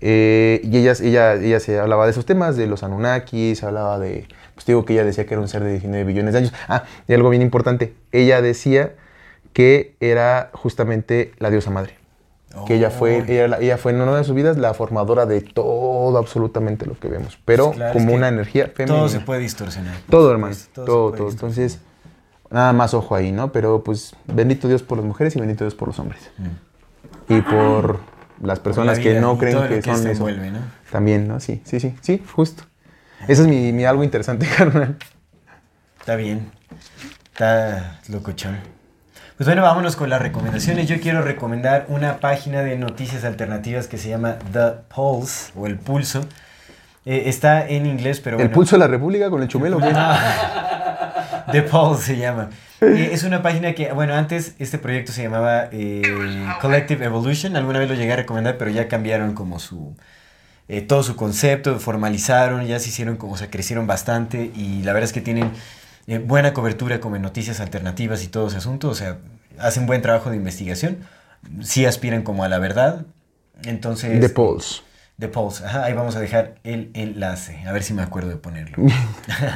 Eh, 0.00 0.60
y 0.64 0.78
ella, 0.78 0.94
ella, 1.02 1.34
ella 1.34 1.60
se 1.60 1.78
hablaba 1.78 2.06
de 2.06 2.12
esos 2.12 2.24
temas, 2.26 2.56
de 2.56 2.66
los 2.66 2.82
Anunnakis, 2.82 3.62
hablaba 3.62 3.98
de... 3.98 4.26
Pues 4.60 4.66
digo 4.66 4.84
que 4.84 4.92
ella 4.92 5.04
decía 5.04 5.24
que 5.24 5.32
era 5.32 5.40
un 5.40 5.48
ser 5.48 5.64
de 5.64 5.70
19 5.70 6.04
billones 6.04 6.34
de 6.34 6.40
años. 6.40 6.52
Ah, 6.68 6.84
y 7.08 7.14
algo 7.14 7.30
bien 7.30 7.40
importante. 7.40 7.94
Ella 8.12 8.42
decía 8.42 8.92
que 9.54 9.96
era 10.00 10.50
justamente 10.52 11.32
la 11.38 11.48
diosa 11.50 11.70
madre 11.70 11.94
que 12.66 12.74
ella 12.74 12.90
fue, 12.90 13.24
ella, 13.28 13.48
la- 13.48 13.58
ella 13.60 13.78
fue 13.78 13.92
en 13.92 14.00
una 14.00 14.16
de 14.16 14.24
sus 14.24 14.34
vidas 14.34 14.58
la 14.58 14.74
formadora 14.74 15.24
de 15.24 15.40
todo, 15.40 16.18
absolutamente 16.18 16.84
lo 16.84 16.98
que 16.98 17.08
vemos, 17.08 17.38
pero 17.44 17.66
Pues 17.68 17.76
claro, 17.76 17.92
como 17.94 18.04
es 18.06 18.10
que 18.10 18.16
una 18.16 18.28
energía 18.28 18.66
femenina. 18.74 18.98
Todo 18.98 19.08
se 19.08 19.20
puede 19.20 19.40
distorsionar. 19.40 19.94
Todo, 20.10 20.30
hermano, 20.32 20.54
todo, 20.74 20.84
todo. 20.84 21.10
puede 21.12 21.30
Entonces, 21.30 21.78
nada 22.50 22.72
más 22.72 22.92
ojo 22.92 23.14
ahí, 23.14 23.30
¿no? 23.32 23.50
Pero 23.52 23.82
pues, 23.84 24.14
bendito 24.26 24.68
Dios 24.68 24.82
por 24.82 24.98
las 24.98 25.06
mujeres 25.06 25.34
y 25.36 25.40
bendito 25.40 25.64
Dios 25.64 25.74
por 25.74 25.88
los 25.88 25.98
hombres. 26.00 26.28
Y 27.28 27.40
por 27.40 28.00
las 28.42 28.58
personas 28.60 28.98
la 28.98 29.02
que 29.02 29.20
no 29.20 29.38
creen 29.38 29.56
todo 29.56 29.68
que, 29.68 29.76
que 29.76 29.82
son 29.82 30.00
eso. 30.00 30.10
envuelve, 30.10 30.50
¿no? 30.50 30.58
También, 30.90 31.28
¿no? 31.28 31.38
Sí, 31.40 31.62
sí, 31.64 31.78
sí, 31.80 31.94
sí, 32.00 32.22
justo. 32.34 32.64
Eso 33.28 33.42
es 33.42 33.48
mi, 33.48 33.72
mi 33.72 33.84
algo 33.84 34.02
interesante, 34.04 34.46
carnal. 34.56 34.96
Está 36.00 36.16
bien. 36.16 36.50
Está 37.32 38.00
locochón. 38.08 38.58
Pues 39.36 39.46
bueno, 39.46 39.62
vámonos 39.62 39.96
con 39.96 40.10
las 40.10 40.20
recomendaciones. 40.20 40.86
Yo 40.88 41.00
quiero 41.00 41.22
recomendar 41.22 41.86
una 41.88 42.18
página 42.20 42.60
de 42.62 42.76
noticias 42.76 43.24
alternativas 43.24 43.88
que 43.88 43.96
se 43.96 44.10
llama 44.10 44.36
The 44.52 44.72
Pulse 44.94 45.52
o 45.56 45.66
El 45.66 45.78
Pulso. 45.78 46.20
Eh, 47.06 47.22
está 47.26 47.66
en 47.66 47.86
inglés, 47.86 48.20
pero 48.20 48.36
El 48.36 48.42
bueno. 48.44 48.54
pulso 48.54 48.76
de 48.76 48.80
la 48.80 48.86
República 48.86 49.30
con 49.30 49.40
el 49.42 49.48
chumelo, 49.48 49.78
¿qué? 49.78 49.90
The 51.52 51.62
Pulse 51.62 52.02
se 52.02 52.16
llama. 52.18 52.50
Eh, 52.82 53.10
es 53.12 53.24
una 53.24 53.42
página 53.42 53.72
que, 53.72 53.92
bueno, 53.92 54.14
antes 54.14 54.54
este 54.58 54.76
proyecto 54.78 55.12
se 55.12 55.22
llamaba 55.22 55.68
eh, 55.72 56.02
Collective 56.60 57.02
Evolution. 57.04 57.56
Alguna 57.56 57.78
vez 57.78 57.88
lo 57.88 57.94
llegué 57.94 58.12
a 58.12 58.16
recomendar, 58.16 58.58
pero 58.58 58.70
ya 58.70 58.88
cambiaron 58.88 59.32
como 59.34 59.58
su. 59.58 59.96
Eh, 60.72 60.82
todo 60.82 61.02
su 61.02 61.16
concepto, 61.16 61.80
formalizaron, 61.80 62.64
ya 62.64 62.78
se 62.78 62.90
hicieron 62.90 63.16
como, 63.16 63.32
o 63.32 63.36
sea, 63.36 63.50
crecieron 63.50 63.88
bastante 63.88 64.52
y 64.54 64.84
la 64.84 64.92
verdad 64.92 65.08
es 65.08 65.12
que 65.12 65.20
tienen 65.20 65.50
eh, 66.06 66.18
buena 66.18 66.52
cobertura 66.52 67.00
como 67.00 67.16
en 67.16 67.22
noticias 67.22 67.58
alternativas 67.58 68.22
y 68.22 68.28
todo 68.28 68.46
ese 68.46 68.58
asunto, 68.58 68.88
o 68.88 68.94
sea, 68.94 69.18
hacen 69.58 69.86
buen 69.86 70.00
trabajo 70.00 70.30
de 70.30 70.36
investigación, 70.36 70.98
sí 71.60 71.86
aspiran 71.86 72.22
como 72.22 72.44
a 72.44 72.48
la 72.48 72.60
verdad, 72.60 73.04
entonces... 73.64 74.20
The 74.20 74.28
Pulse. 74.28 74.82
The 75.18 75.26
Pulse. 75.26 75.64
Ajá, 75.64 75.84
ahí 75.84 75.92
vamos 75.92 76.14
a 76.14 76.20
dejar 76.20 76.54
el 76.62 76.90
enlace. 76.94 77.62
A 77.66 77.72
ver 77.72 77.82
si 77.82 77.92
me 77.92 78.02
acuerdo 78.02 78.30
de 78.30 78.36
ponerlo. 78.36 78.78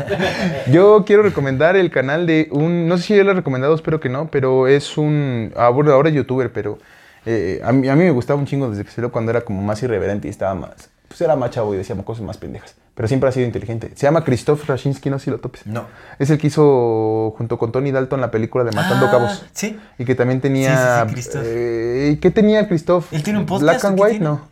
Yo 0.71 1.05
quiero 1.07 1.23
recomendar 1.23 1.77
el 1.77 1.93
canal 1.93 2.27
de 2.27 2.49
un, 2.51 2.89
no 2.89 2.99
sé 2.99 3.05
si 3.05 3.17
ya 3.17 3.23
lo 3.23 3.31
he 3.31 3.35
recomendado, 3.35 3.73
espero 3.75 4.01
que 4.01 4.09
no, 4.09 4.31
pero 4.33 4.67
es 4.67 4.99
un, 4.99 5.53
ah, 5.57 5.67
ahora 5.67 6.09
es 6.09 6.15
youtuber, 6.17 6.53
pero 6.53 6.79
eh, 7.25 7.61
a, 7.65 7.73
mí, 7.73 7.89
a 7.89 7.95
mí 7.95 8.03
me 8.03 8.11
gustaba 8.11 8.39
un 8.39 8.47
chingo 8.47 8.69
desde 8.69 8.85
que 8.85 8.91
salió 8.91 9.13
cuando 9.13 9.31
era 9.31 9.43
como 9.43 9.63
más 9.63 9.83
irreverente 9.83 10.27
y 10.27 10.31
estaba 10.31 10.55
más, 10.55 10.91
pues 11.09 11.21
era 11.21 11.37
más 11.37 11.51
chavo 11.51 11.75
y 11.75 11.77
decía 11.77 11.95
cosas 12.05 12.25
más 12.25 12.37
pendejas, 12.39 12.75
pero 12.95 13.07
siempre 13.09 13.29
ha 13.29 13.33
sido 13.33 13.47
inteligente. 13.47 13.91
Se 13.95 14.07
llama 14.07 14.25
Christoph 14.25 14.67
Rashinsky, 14.69 15.11
no 15.11 15.19
sé 15.19 15.27
si 15.27 15.31
lo 15.31 15.39
topes. 15.41 15.67
No. 15.67 15.85
Es 16.19 16.31
el 16.31 16.39
que 16.39 16.47
hizo 16.49 17.35
junto 17.37 17.59
con 17.59 17.73
Tony 17.73 17.93
Dalton 17.93 18.21
la 18.21 18.31
película 18.31 18.65
de 18.65 18.73
Matando 18.73 19.07
Ah, 19.07 19.11
Cabos. 19.11 19.45
Sí. 19.53 19.79
Y 19.99 20.05
que 20.05 20.15
también 20.15 20.41
tenía... 20.41 21.07
Sí, 21.09 21.15
sí, 21.23 21.23
sí, 21.23 21.39
eh, 21.43 22.19
¿Qué 22.21 22.31
tenía 22.31 22.67
Christoph? 22.69 23.13
¿Él 23.13 23.23
tiene 23.23 23.39
un 23.41 23.47
podcast 23.47 23.63
Black 23.63 23.85
and 23.85 24.01
White, 24.01 24.11
tiene? 24.13 24.25
no. 24.25 24.49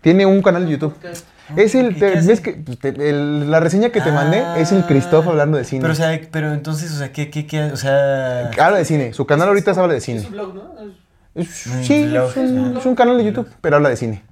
Tiene 0.00 0.26
un 0.26 0.42
canal 0.42 0.64
de 0.66 0.70
YouTube. 0.72 0.94
Es 1.56 1.74
el, 1.74 1.94
ves 1.94 2.40
que 2.40 2.52
te- 2.52 2.88
el- 3.08 3.50
la 3.50 3.58
reseña 3.58 3.90
que 3.90 4.00
te 4.00 4.12
mandé 4.12 4.44
es 4.58 4.70
el 4.70 4.84
Christoph 4.84 5.26
hablando 5.26 5.56
de 5.58 5.64
cine. 5.64 5.80
Pero, 5.80 5.92
o 5.92 5.96
sea, 5.96 6.20
pero 6.30 6.52
entonces, 6.52 6.92
o 6.92 6.98
sea, 6.98 7.10
¿qué, 7.10 7.30
qué, 7.30 7.46
qué? 7.46 7.64
O 7.64 7.76
sea... 7.76 8.50
Habla 8.60 8.78
de 8.78 8.84
cine. 8.84 9.12
Su 9.14 9.26
canal 9.26 9.48
ahorita 9.48 9.70
habla 9.72 9.88
de 9.94 9.98
Es 9.98 10.04
cine. 10.04 10.20
un 10.20 10.30
blog, 10.30 10.54
¿no? 10.54 10.62
Es- 11.34 11.66
Es- 11.66 11.66
Un 11.66 11.84
sí, 11.84 12.06
blog, 12.06 12.30
es 12.30 12.36
un, 12.36 12.58
ajá. 12.70 12.78
es 12.80 12.86
un 12.86 12.94
canal 12.94 13.16
de 13.18 13.24
YouTube, 13.24 13.48
pero 13.60 13.76
habla 13.76 13.88
de 13.88 13.96
cine. 13.96 14.22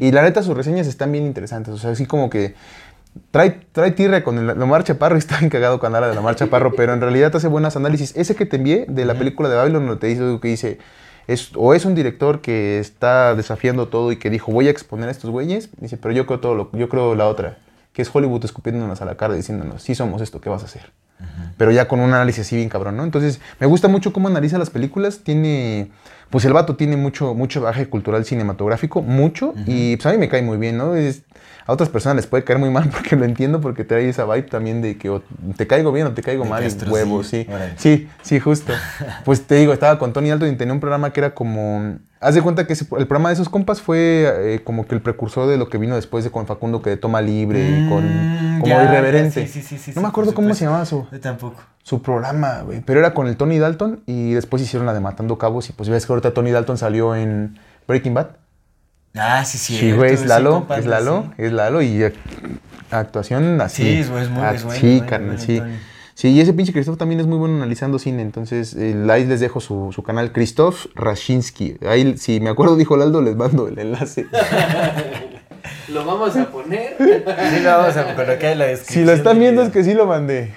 Y 0.00 0.12
la 0.12 0.22
neta, 0.22 0.42
sus 0.42 0.56
reseñas 0.56 0.86
están 0.86 1.12
bien 1.12 1.24
interesantes. 1.24 1.74
O 1.74 1.78
sea, 1.78 1.90
así 1.90 2.06
como 2.06 2.30
que 2.30 2.54
trae, 3.30 3.60
trae 3.72 3.92
tirre 3.92 4.22
con 4.22 4.38
el, 4.38 4.46
la 4.46 4.54
marcha 4.66 4.94
Chaparro 4.94 5.16
y 5.16 5.18
está 5.20 5.38
bien 5.38 5.50
cagado 5.50 5.78
cuando 5.78 5.98
habla 5.98 6.08
de 6.08 6.14
la 6.14 6.20
marcha 6.20 6.44
Chaparro, 6.44 6.72
pero 6.76 6.92
en 6.92 7.00
realidad 7.00 7.34
hace 7.34 7.48
buenos 7.48 7.76
análisis. 7.76 8.16
Ese 8.16 8.34
que 8.34 8.46
te 8.46 8.56
envié 8.56 8.86
de 8.88 9.04
la 9.04 9.14
película 9.14 9.48
de 9.48 9.56
Babylon, 9.56 9.86
donde 9.86 10.00
te 10.00 10.06
dice 10.06 10.38
que 10.40 10.48
dice, 10.48 10.78
es, 11.26 11.50
o 11.54 11.74
es 11.74 11.84
un 11.84 11.94
director 11.94 12.40
que 12.40 12.78
está 12.78 13.34
desafiando 13.34 13.88
todo 13.88 14.12
y 14.12 14.16
que 14.16 14.30
dijo, 14.30 14.52
voy 14.52 14.68
a 14.68 14.70
exponer 14.70 15.08
a 15.08 15.12
estos 15.12 15.30
güeyes, 15.30 15.70
dice, 15.78 15.96
pero 15.96 16.12
yo 16.12 16.26
creo 16.26 16.40
todo 16.40 16.54
lo, 16.54 16.70
yo 16.72 16.88
creo 16.88 17.14
la 17.14 17.28
otra, 17.28 17.58
que 17.92 18.02
es 18.02 18.10
Hollywood 18.12 18.44
escupiéndonos 18.44 19.00
a 19.00 19.04
la 19.04 19.16
cara 19.16 19.34
diciéndonos, 19.34 19.82
sí 19.82 19.94
somos 19.94 20.22
esto, 20.22 20.40
¿qué 20.40 20.50
vas 20.50 20.62
a 20.62 20.66
hacer? 20.66 20.90
Pero 21.56 21.70
ya 21.72 21.88
con 21.88 22.00
un 22.00 22.12
análisis 22.12 22.46
así 22.46 22.56
bien 22.56 22.68
cabrón, 22.68 22.96
¿no? 22.96 23.04
Entonces, 23.04 23.40
me 23.58 23.66
gusta 23.66 23.88
mucho 23.88 24.12
cómo 24.12 24.28
analiza 24.28 24.56
las 24.58 24.70
películas, 24.70 25.20
tiene, 25.24 25.90
pues 26.30 26.44
el 26.44 26.52
vato 26.52 26.76
tiene 26.76 26.96
mucho, 26.96 27.34
mucho 27.34 27.60
bagaje 27.60 27.88
cultural 27.88 28.24
cinematográfico, 28.24 29.02
mucho, 29.02 29.54
y 29.66 29.96
pues 29.96 30.06
a 30.06 30.12
mí 30.12 30.18
me 30.18 30.28
cae 30.28 30.42
muy 30.42 30.56
bien, 30.56 30.78
¿no? 30.78 30.94
Es- 30.94 31.22
a 31.66 31.72
otras 31.72 31.88
personas 31.90 32.16
les 32.16 32.26
puede 32.26 32.42
caer 32.42 32.58
muy 32.58 32.70
mal 32.70 32.88
porque 32.92 33.14
lo 33.14 33.24
entiendo, 33.24 33.60
porque 33.60 33.84
trae 33.84 34.08
esa 34.08 34.24
vibe 34.24 34.42
también 34.48 34.82
de 34.82 34.96
que 34.96 35.08
o 35.10 35.22
te 35.56 35.66
caigo 35.66 35.92
bien 35.92 36.06
o 36.06 36.12
te 36.12 36.22
caigo 36.22 36.42
De 36.44 36.50
mal, 36.50 36.64
y 36.66 36.90
huevos, 36.90 37.26
sí, 37.28 37.46
sí. 37.46 37.52
Sí, 37.76 38.08
sí, 38.22 38.40
justo. 38.40 38.72
Pues 39.24 39.42
te 39.42 39.56
digo, 39.56 39.72
estaba 39.72 39.98
con 39.98 40.12
Tony 40.12 40.30
Alton 40.30 40.48
y 40.48 40.56
tenía 40.56 40.72
un 40.74 40.80
programa 40.80 41.12
que 41.12 41.20
era 41.20 41.34
como... 41.34 41.98
Haz 42.22 42.34
de 42.34 42.42
cuenta 42.42 42.66
que 42.66 42.72
ese- 42.74 42.84
el 42.98 43.06
programa 43.06 43.28
de 43.30 43.34
esos 43.34 43.48
compas 43.48 43.80
fue 43.80 44.54
eh, 44.54 44.60
como 44.64 44.86
que 44.86 44.94
el 44.94 45.00
precursor 45.00 45.48
de 45.48 45.56
lo 45.56 45.68
que 45.68 45.78
vino 45.78 45.94
después 45.94 46.22
de 46.24 46.30
con 46.30 46.46
Facundo, 46.46 46.82
que 46.82 46.90
de 46.90 46.96
Toma 46.96 47.22
Libre 47.22 47.78
y 47.78 47.86
con... 47.88 48.22
Mm, 48.22 48.60
Como 48.60 48.74
ya, 48.80 48.84
irreverente. 48.84 49.46
sí, 49.46 49.62
sí, 49.62 49.62
sí, 49.62 49.78
sí, 49.78 49.92
no 49.94 50.02
me 50.02 50.08
acuerdo 50.08 50.34
cómo 50.34 50.54
se 50.54 50.64
llamaba 50.64 50.84
su 50.84 51.06
Yo 51.10 51.20
tampoco. 51.20 51.60
su 51.82 52.02
programa, 52.02 52.62
güey. 52.62 52.80
Pero 52.84 53.00
era 53.00 53.14
con 53.14 53.26
el 53.26 53.36
Tony 53.36 53.58
Dalton 53.58 54.02
y 54.06 54.32
después 54.32 54.62
hicieron 54.62 54.86
la 54.86 54.92
de 54.94 55.00
Matando 55.00 55.38
Cabos 55.38 55.68
y 55.70 55.72
pues 55.72 55.88
ves 55.88 56.06
que 56.06 56.12
ahorita 56.12 56.32
Tony 56.34 56.50
Dalton 56.50 56.78
salió 56.78 57.14
en 57.14 57.58
Breaking 57.88 58.14
Bad. 58.14 58.28
Ah, 59.16 59.44
sí, 59.44 59.58
sí. 59.58 59.76
Sí, 59.76 59.92
güey, 59.92 60.12
es 60.14 60.24
Lalo, 60.26 60.52
compadre, 60.52 60.82
es 60.82 60.86
Lalo, 60.86 61.24
sí. 61.36 61.42
es 61.42 61.52
Lalo 61.52 61.82
y 61.82 61.98
ac- 61.98 62.14
actuación 62.92 63.60
así. 63.60 63.82
Sí, 63.82 63.88
es 64.00 64.08
es 64.08 64.30
muy- 64.30 64.42
Ah, 64.42 64.52
es 64.54 64.62
bueno, 64.64 64.80
Sí, 64.80 65.02
carnal, 65.08 65.38
sí. 65.40 65.58
Tony. 65.58 65.76
Sí, 66.14 66.28
y 66.28 66.40
ese 66.40 66.52
pinche 66.52 66.72
Christoph 66.72 66.98
también 66.98 67.18
es 67.20 67.26
muy 67.26 67.38
bueno 67.38 67.56
analizando 67.56 67.98
cine, 67.98 68.20
entonces 68.20 68.76
eh, 68.76 68.94
ahí 69.10 69.24
les 69.24 69.40
dejo 69.40 69.58
su, 69.60 69.90
su 69.90 70.02
canal, 70.02 70.32
Christoph 70.32 70.86
Rashinsky. 70.94 71.78
Ahí, 71.88 72.18
si 72.18 72.40
me 72.40 72.50
acuerdo, 72.50 72.76
dijo 72.76 72.96
Laldo, 72.96 73.22
les 73.22 73.36
mando 73.36 73.66
el 73.68 73.78
enlace. 73.78 74.26
Lo 75.88 76.04
vamos 76.04 76.36
a 76.36 76.46
poner. 76.50 76.96
Sí, 76.98 77.60
lo 77.60 77.70
vamos 77.70 77.96
a 77.96 78.14
colocar 78.14 78.44
en 78.44 78.58
la 78.58 78.66
descripción. 78.66 79.04
si 79.04 79.04
lo 79.04 79.12
están 79.12 79.38
viendo 79.38 79.62
es 79.62 79.70
que 79.70 79.84
sí 79.84 79.94
lo 79.94 80.06
mandé. 80.06 80.52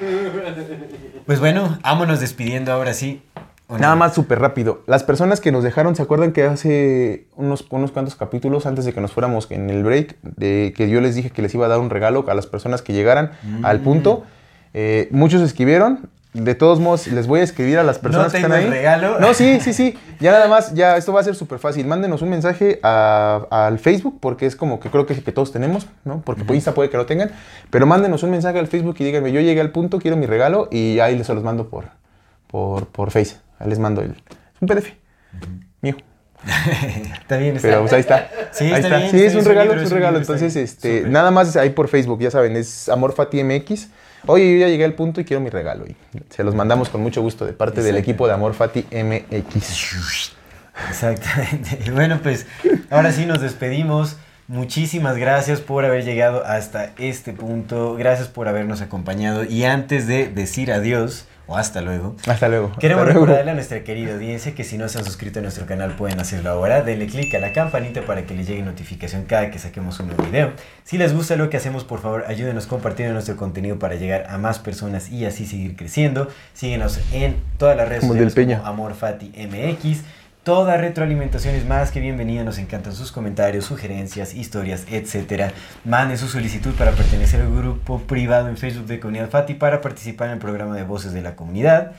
Pues 1.26 1.40
bueno, 1.40 1.80
vámonos 1.84 2.20
despidiendo 2.20 2.72
ahora 2.72 2.94
sí. 2.94 3.22
Nada 3.70 3.96
más 3.96 4.14
súper 4.14 4.40
rápido. 4.40 4.84
Las 4.88 5.04
personas 5.04 5.40
que 5.40 5.52
nos 5.52 5.64
dejaron, 5.64 5.96
¿se 5.96 6.02
acuerdan 6.02 6.32
que 6.32 6.44
hace 6.44 7.26
unos, 7.36 7.66
unos 7.70 7.92
cuantos 7.92 8.16
capítulos 8.16 8.66
antes 8.66 8.86
de 8.86 8.94
que 8.94 9.02
nos 9.02 9.14
fuéramos 9.14 9.50
en 9.50 9.70
el 9.70 9.84
break, 9.84 10.18
de 10.22 10.74
que 10.76 10.90
yo 10.90 11.02
les 11.02 11.16
dije 11.16 11.32
que 11.32 11.42
les 11.42 11.54
iba 11.56 11.66
a 11.66 11.70
dar 11.70 11.80
un 11.80 11.90
regalo 11.90 12.26
a 12.28 12.34
las 12.34 12.46
personas 12.46 12.82
que 12.82 12.94
llegaran 12.94 13.32
al 13.64 13.80
punto? 13.80 14.26
Eh, 14.74 15.08
muchos 15.12 15.42
escribieron. 15.42 16.10
De 16.34 16.56
todos 16.56 16.80
modos, 16.80 17.06
les 17.08 17.28
voy 17.28 17.42
a 17.42 17.44
escribir 17.44 17.78
a 17.78 17.84
las 17.84 18.00
personas 18.00 18.32
que 18.32 18.38
están 18.40 18.52
ahí. 18.54 18.66
regalo. 18.68 19.20
No, 19.20 19.36
sí, 19.36 19.60
sí, 19.62 19.72
sí. 19.72 19.96
Ya 20.20 20.32
nada 20.32 20.48
más, 20.48 20.74
ya 20.74 20.98
esto 20.98 21.14
va 21.14 21.20
a 21.22 21.24
ser 21.24 21.36
súper 21.36 21.60
fácil. 21.60 21.86
Mándenos 21.86 22.24
un 22.24 22.30
mensaje 22.30 22.80
a- 22.82 23.46
al 23.52 23.78
Facebook, 23.78 24.18
porque 24.20 24.48
es 24.48 24.56
como 24.56 24.80
que 24.80 24.90
creo 24.90 25.06
que, 25.06 25.22
que 25.22 25.32
todos 25.32 25.52
tenemos, 25.52 25.86
¿no? 26.06 26.22
Porque 26.26 26.44
por 26.44 26.56
Insta 26.56 26.74
puede 26.74 26.90
que 26.90 26.98
lo 26.98 27.06
tengan. 27.06 27.30
Pero 27.70 27.86
mándenos 27.86 28.24
un 28.24 28.32
mensaje 28.32 28.58
al 28.58 28.66
Facebook 28.68 28.96
y 28.98 29.04
díganme, 29.04 29.32
yo 29.32 29.42
llegué 29.42 29.62
al 29.62 29.70
punto, 29.70 30.00
quiero 30.00 30.18
mi 30.18 30.26
regalo, 30.26 30.70
y 30.72 31.00
ahí 31.00 31.16
les 31.16 31.28
se 31.28 31.36
los 31.36 31.44
mando 31.44 31.70
por, 31.70 31.86
por, 32.48 32.88
por 32.88 33.12
Face. 33.12 33.36
Ahí 33.60 33.70
les 33.70 33.78
mando 33.78 34.02
el. 34.02 34.12
Es 34.12 34.62
un 34.62 34.68
PDF. 34.68 34.88
Mío. 35.82 35.96
Está 37.22 37.38
bien, 37.38 37.56
está 37.56 37.68
Pero 37.70 37.82
pues 37.82 37.94
ahí 37.94 38.00
está. 38.02 38.30
Sí, 38.52 38.66
Ahí 38.66 38.82
está 38.82 38.98
bien, 38.98 39.12
Sí, 39.12 39.18
está 39.18 39.28
es 39.28 39.34
bien, 39.34 39.38
un 39.40 39.46
regalo, 39.46 39.70
libro, 39.72 39.86
es 39.86 39.92
un 39.92 39.98
regalo. 39.98 40.18
Entonces, 40.18 40.56
este, 40.56 41.04
nada 41.08 41.32
más 41.32 41.56
ahí 41.56 41.70
por 41.70 41.88
Facebook, 41.88 42.20
ya 42.20 42.32
saben, 42.32 42.56
es 42.58 42.90
Amorfati 42.90 43.44
MX. 43.44 43.88
Oye, 44.26 44.54
yo 44.54 44.60
ya 44.60 44.68
llegué 44.68 44.86
al 44.86 44.94
punto 44.94 45.22
y 45.22 45.26
quiero 45.26 45.42
mi 45.42 45.50
regalo. 45.50 45.86
Y 45.86 45.96
se 46.30 46.44
los 46.44 46.56
mandamos 46.56 46.90
con 46.90 47.02
mucho 47.02 47.22
gusto 47.22 47.46
de 47.46 47.54
parte 47.54 47.82
del 47.82 47.98
equipo 47.98 48.28
de 48.28 48.34
Amorfati 48.34 48.86
MX. 48.92 50.32
Exactamente. 50.90 51.80
Y 51.86 51.90
Bueno, 51.92 52.20
pues 52.24 52.46
ahora 52.90 53.12
sí 53.12 53.26
nos 53.26 53.42
despedimos. 53.42 54.18
Muchísimas 54.48 55.18
gracias 55.18 55.62
por 55.62 55.86
haber 55.86 56.04
llegado 56.04 56.46
hasta 56.46 56.92
este 56.98 57.34
punto. 57.34 57.96
Gracias 57.96 58.28
por 58.28 58.48
habernos 58.48 58.82
acompañado. 58.82 59.44
Y 59.44 59.64
antes 59.64 60.08
de 60.08 60.28
decir 60.28 60.72
adiós 60.72 61.28
o 61.46 61.58
hasta 61.58 61.82
luego, 61.82 62.16
Hasta 62.26 62.48
luego. 62.48 62.72
Queremos 62.80 63.02
Hasta 63.02 63.14
luego. 63.14 63.26
recordarle 63.26 63.52
a 63.52 63.54
nuestra 63.54 63.84
querida 63.84 64.14
audiencia 64.14 64.56
que 64.56 64.64
si 64.64 64.78
no 64.78 64.88
se 64.88 64.98
han 65.00 65.06
suscrito 65.06 65.40
a 65.40 65.42
nuestro 65.42 65.66
canal 65.66 65.92
pueden 65.96 66.20
hacerlo 66.20 66.50
ahora. 66.52 66.82
Denle 66.84 67.08
click 67.08 67.36
a 67.36 67.40
la 67.40 67.52
campanita 67.52 68.02
para 68.02 68.26
que 68.26 68.34
les 68.34 68.48
llegue 68.48 68.62
notificación 68.64 69.24
cada 69.26 69.52
que 69.52 69.60
saquemos 69.60 70.00
un 70.00 70.08
nuevo 70.08 70.24
video. 70.24 70.52
Si 70.84 70.98
les 70.98 71.14
gusta 71.14 71.36
lo 71.36 71.50
que 71.50 71.58
hacemos, 71.58 71.84
por 71.84 72.00
favor 72.02 72.24
ayúdenos 72.28 72.66
compartiendo 72.66 73.14
nuestro 73.14 73.36
contenido 73.36 73.78
para 73.78 73.96
llegar 73.96 74.26
a 74.30 74.38
más 74.38 74.60
personas 74.60 75.10
y 75.12 75.26
así 75.26 75.46
seguir 75.46 75.76
creciendo. 75.76 76.30
Síguenos 76.54 77.00
en 77.12 77.36
todas 77.58 77.76
las 77.76 77.90
redes 77.90 78.02
Como 78.02 78.14
el 78.14 78.20
del 78.20 78.30
sociales 78.30 78.48
Peña. 78.56 78.58
como 78.60 78.86
AmorFatiMX. 78.86 80.02
Toda 80.44 80.76
retroalimentación 80.76 81.56
es 81.56 81.66
más 81.66 81.92
que 81.92 82.02
bienvenida. 82.02 82.44
Nos 82.44 82.58
encantan 82.58 82.94
sus 82.94 83.14
comentarios, 83.14 83.64
sugerencias, 83.64 84.34
historias, 84.34 84.86
etc. 84.92 85.54
Manden 85.86 86.18
su 86.18 86.28
solicitud 86.28 86.74
para 86.74 86.92
pertenecer 86.92 87.40
al 87.40 87.56
grupo 87.56 88.00
privado 88.00 88.50
en 88.50 88.58
Facebook 88.58 88.88
de 88.88 89.00
Comunidad 89.00 89.30
Fati 89.30 89.54
para 89.54 89.80
participar 89.80 90.28
en 90.28 90.34
el 90.34 90.40
programa 90.40 90.76
de 90.76 90.84
Voces 90.84 91.14
de 91.14 91.22
la 91.22 91.38
Comunidad. 91.38 91.94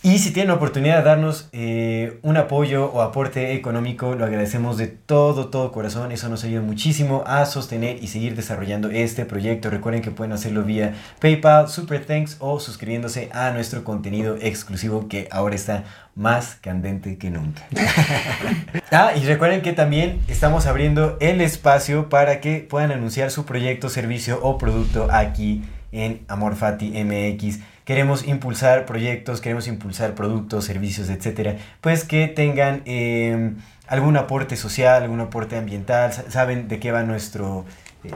Y 0.00 0.20
si 0.20 0.32
tienen 0.32 0.48
la 0.48 0.54
oportunidad 0.54 0.98
de 0.98 1.02
darnos 1.02 1.48
eh, 1.50 2.20
un 2.22 2.36
apoyo 2.36 2.86
o 2.86 3.02
aporte 3.02 3.54
económico, 3.54 4.14
lo 4.14 4.24
agradecemos 4.24 4.78
de 4.78 4.86
todo, 4.86 5.48
todo 5.48 5.72
corazón. 5.72 6.12
Eso 6.12 6.28
nos 6.28 6.44
ayuda 6.44 6.62
muchísimo 6.62 7.24
a 7.26 7.44
sostener 7.46 8.02
y 8.02 8.06
seguir 8.06 8.36
desarrollando 8.36 8.90
este 8.90 9.24
proyecto. 9.24 9.70
Recuerden 9.70 10.00
que 10.00 10.12
pueden 10.12 10.32
hacerlo 10.32 10.62
vía 10.62 10.94
PayPal, 11.20 11.68
Super 11.68 12.04
Thanks 12.06 12.36
o 12.38 12.60
suscribiéndose 12.60 13.28
a 13.32 13.50
nuestro 13.50 13.82
contenido 13.82 14.36
exclusivo 14.40 15.08
que 15.08 15.26
ahora 15.32 15.56
está 15.56 15.82
más 16.14 16.54
candente 16.54 17.18
que 17.18 17.30
nunca. 17.30 17.66
ah, 18.92 19.10
y 19.20 19.24
recuerden 19.26 19.62
que 19.62 19.72
también 19.72 20.20
estamos 20.28 20.66
abriendo 20.66 21.16
el 21.18 21.40
espacio 21.40 22.08
para 22.08 22.40
que 22.40 22.60
puedan 22.60 22.92
anunciar 22.92 23.32
su 23.32 23.44
proyecto, 23.44 23.88
servicio 23.88 24.38
o 24.44 24.58
producto 24.58 25.08
aquí 25.10 25.64
en 25.90 26.20
Amorfati 26.28 26.92
MX. 27.04 27.58
Queremos 27.88 28.28
impulsar 28.28 28.84
proyectos, 28.84 29.40
queremos 29.40 29.66
impulsar 29.66 30.14
productos, 30.14 30.66
servicios, 30.66 31.08
etcétera, 31.08 31.56
pues 31.80 32.04
que 32.04 32.28
tengan 32.28 32.82
eh, 32.84 33.52
algún 33.86 34.18
aporte 34.18 34.56
social, 34.56 35.02
algún 35.04 35.20
aporte 35.20 35.56
ambiental, 35.56 36.12
sa- 36.12 36.30
saben 36.30 36.68
de 36.68 36.80
qué 36.80 36.92
va 36.92 37.02
nuestro, 37.02 37.64
eh, 38.04 38.10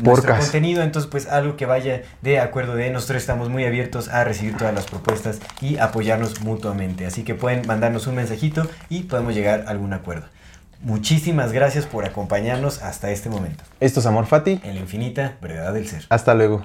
nuestro 0.00 0.36
contenido, 0.36 0.84
entonces 0.84 1.10
pues 1.10 1.26
algo 1.26 1.56
que 1.56 1.66
vaya 1.66 2.02
de 2.22 2.38
acuerdo 2.38 2.76
de 2.76 2.88
nosotros 2.90 3.20
estamos 3.20 3.48
muy 3.48 3.64
abiertos 3.64 4.08
a 4.08 4.22
recibir 4.22 4.56
todas 4.56 4.72
las 4.72 4.86
propuestas 4.86 5.40
y 5.60 5.76
apoyarnos 5.78 6.40
mutuamente, 6.42 7.04
así 7.04 7.24
que 7.24 7.34
pueden 7.34 7.66
mandarnos 7.66 8.06
un 8.06 8.14
mensajito 8.14 8.70
y 8.90 9.02
podemos 9.02 9.34
llegar 9.34 9.64
a 9.66 9.70
algún 9.70 9.92
acuerdo. 9.92 10.26
Muchísimas 10.82 11.50
gracias 11.50 11.84
por 11.84 12.04
acompañarnos 12.04 12.80
hasta 12.80 13.10
este 13.10 13.28
momento. 13.28 13.64
Esto 13.80 13.98
es 13.98 14.06
Amorfati. 14.06 14.60
En 14.62 14.76
la 14.76 14.80
infinita 14.82 15.34
brevedad 15.42 15.74
del 15.74 15.88
ser. 15.88 16.04
Hasta 16.10 16.32
luego. 16.34 16.64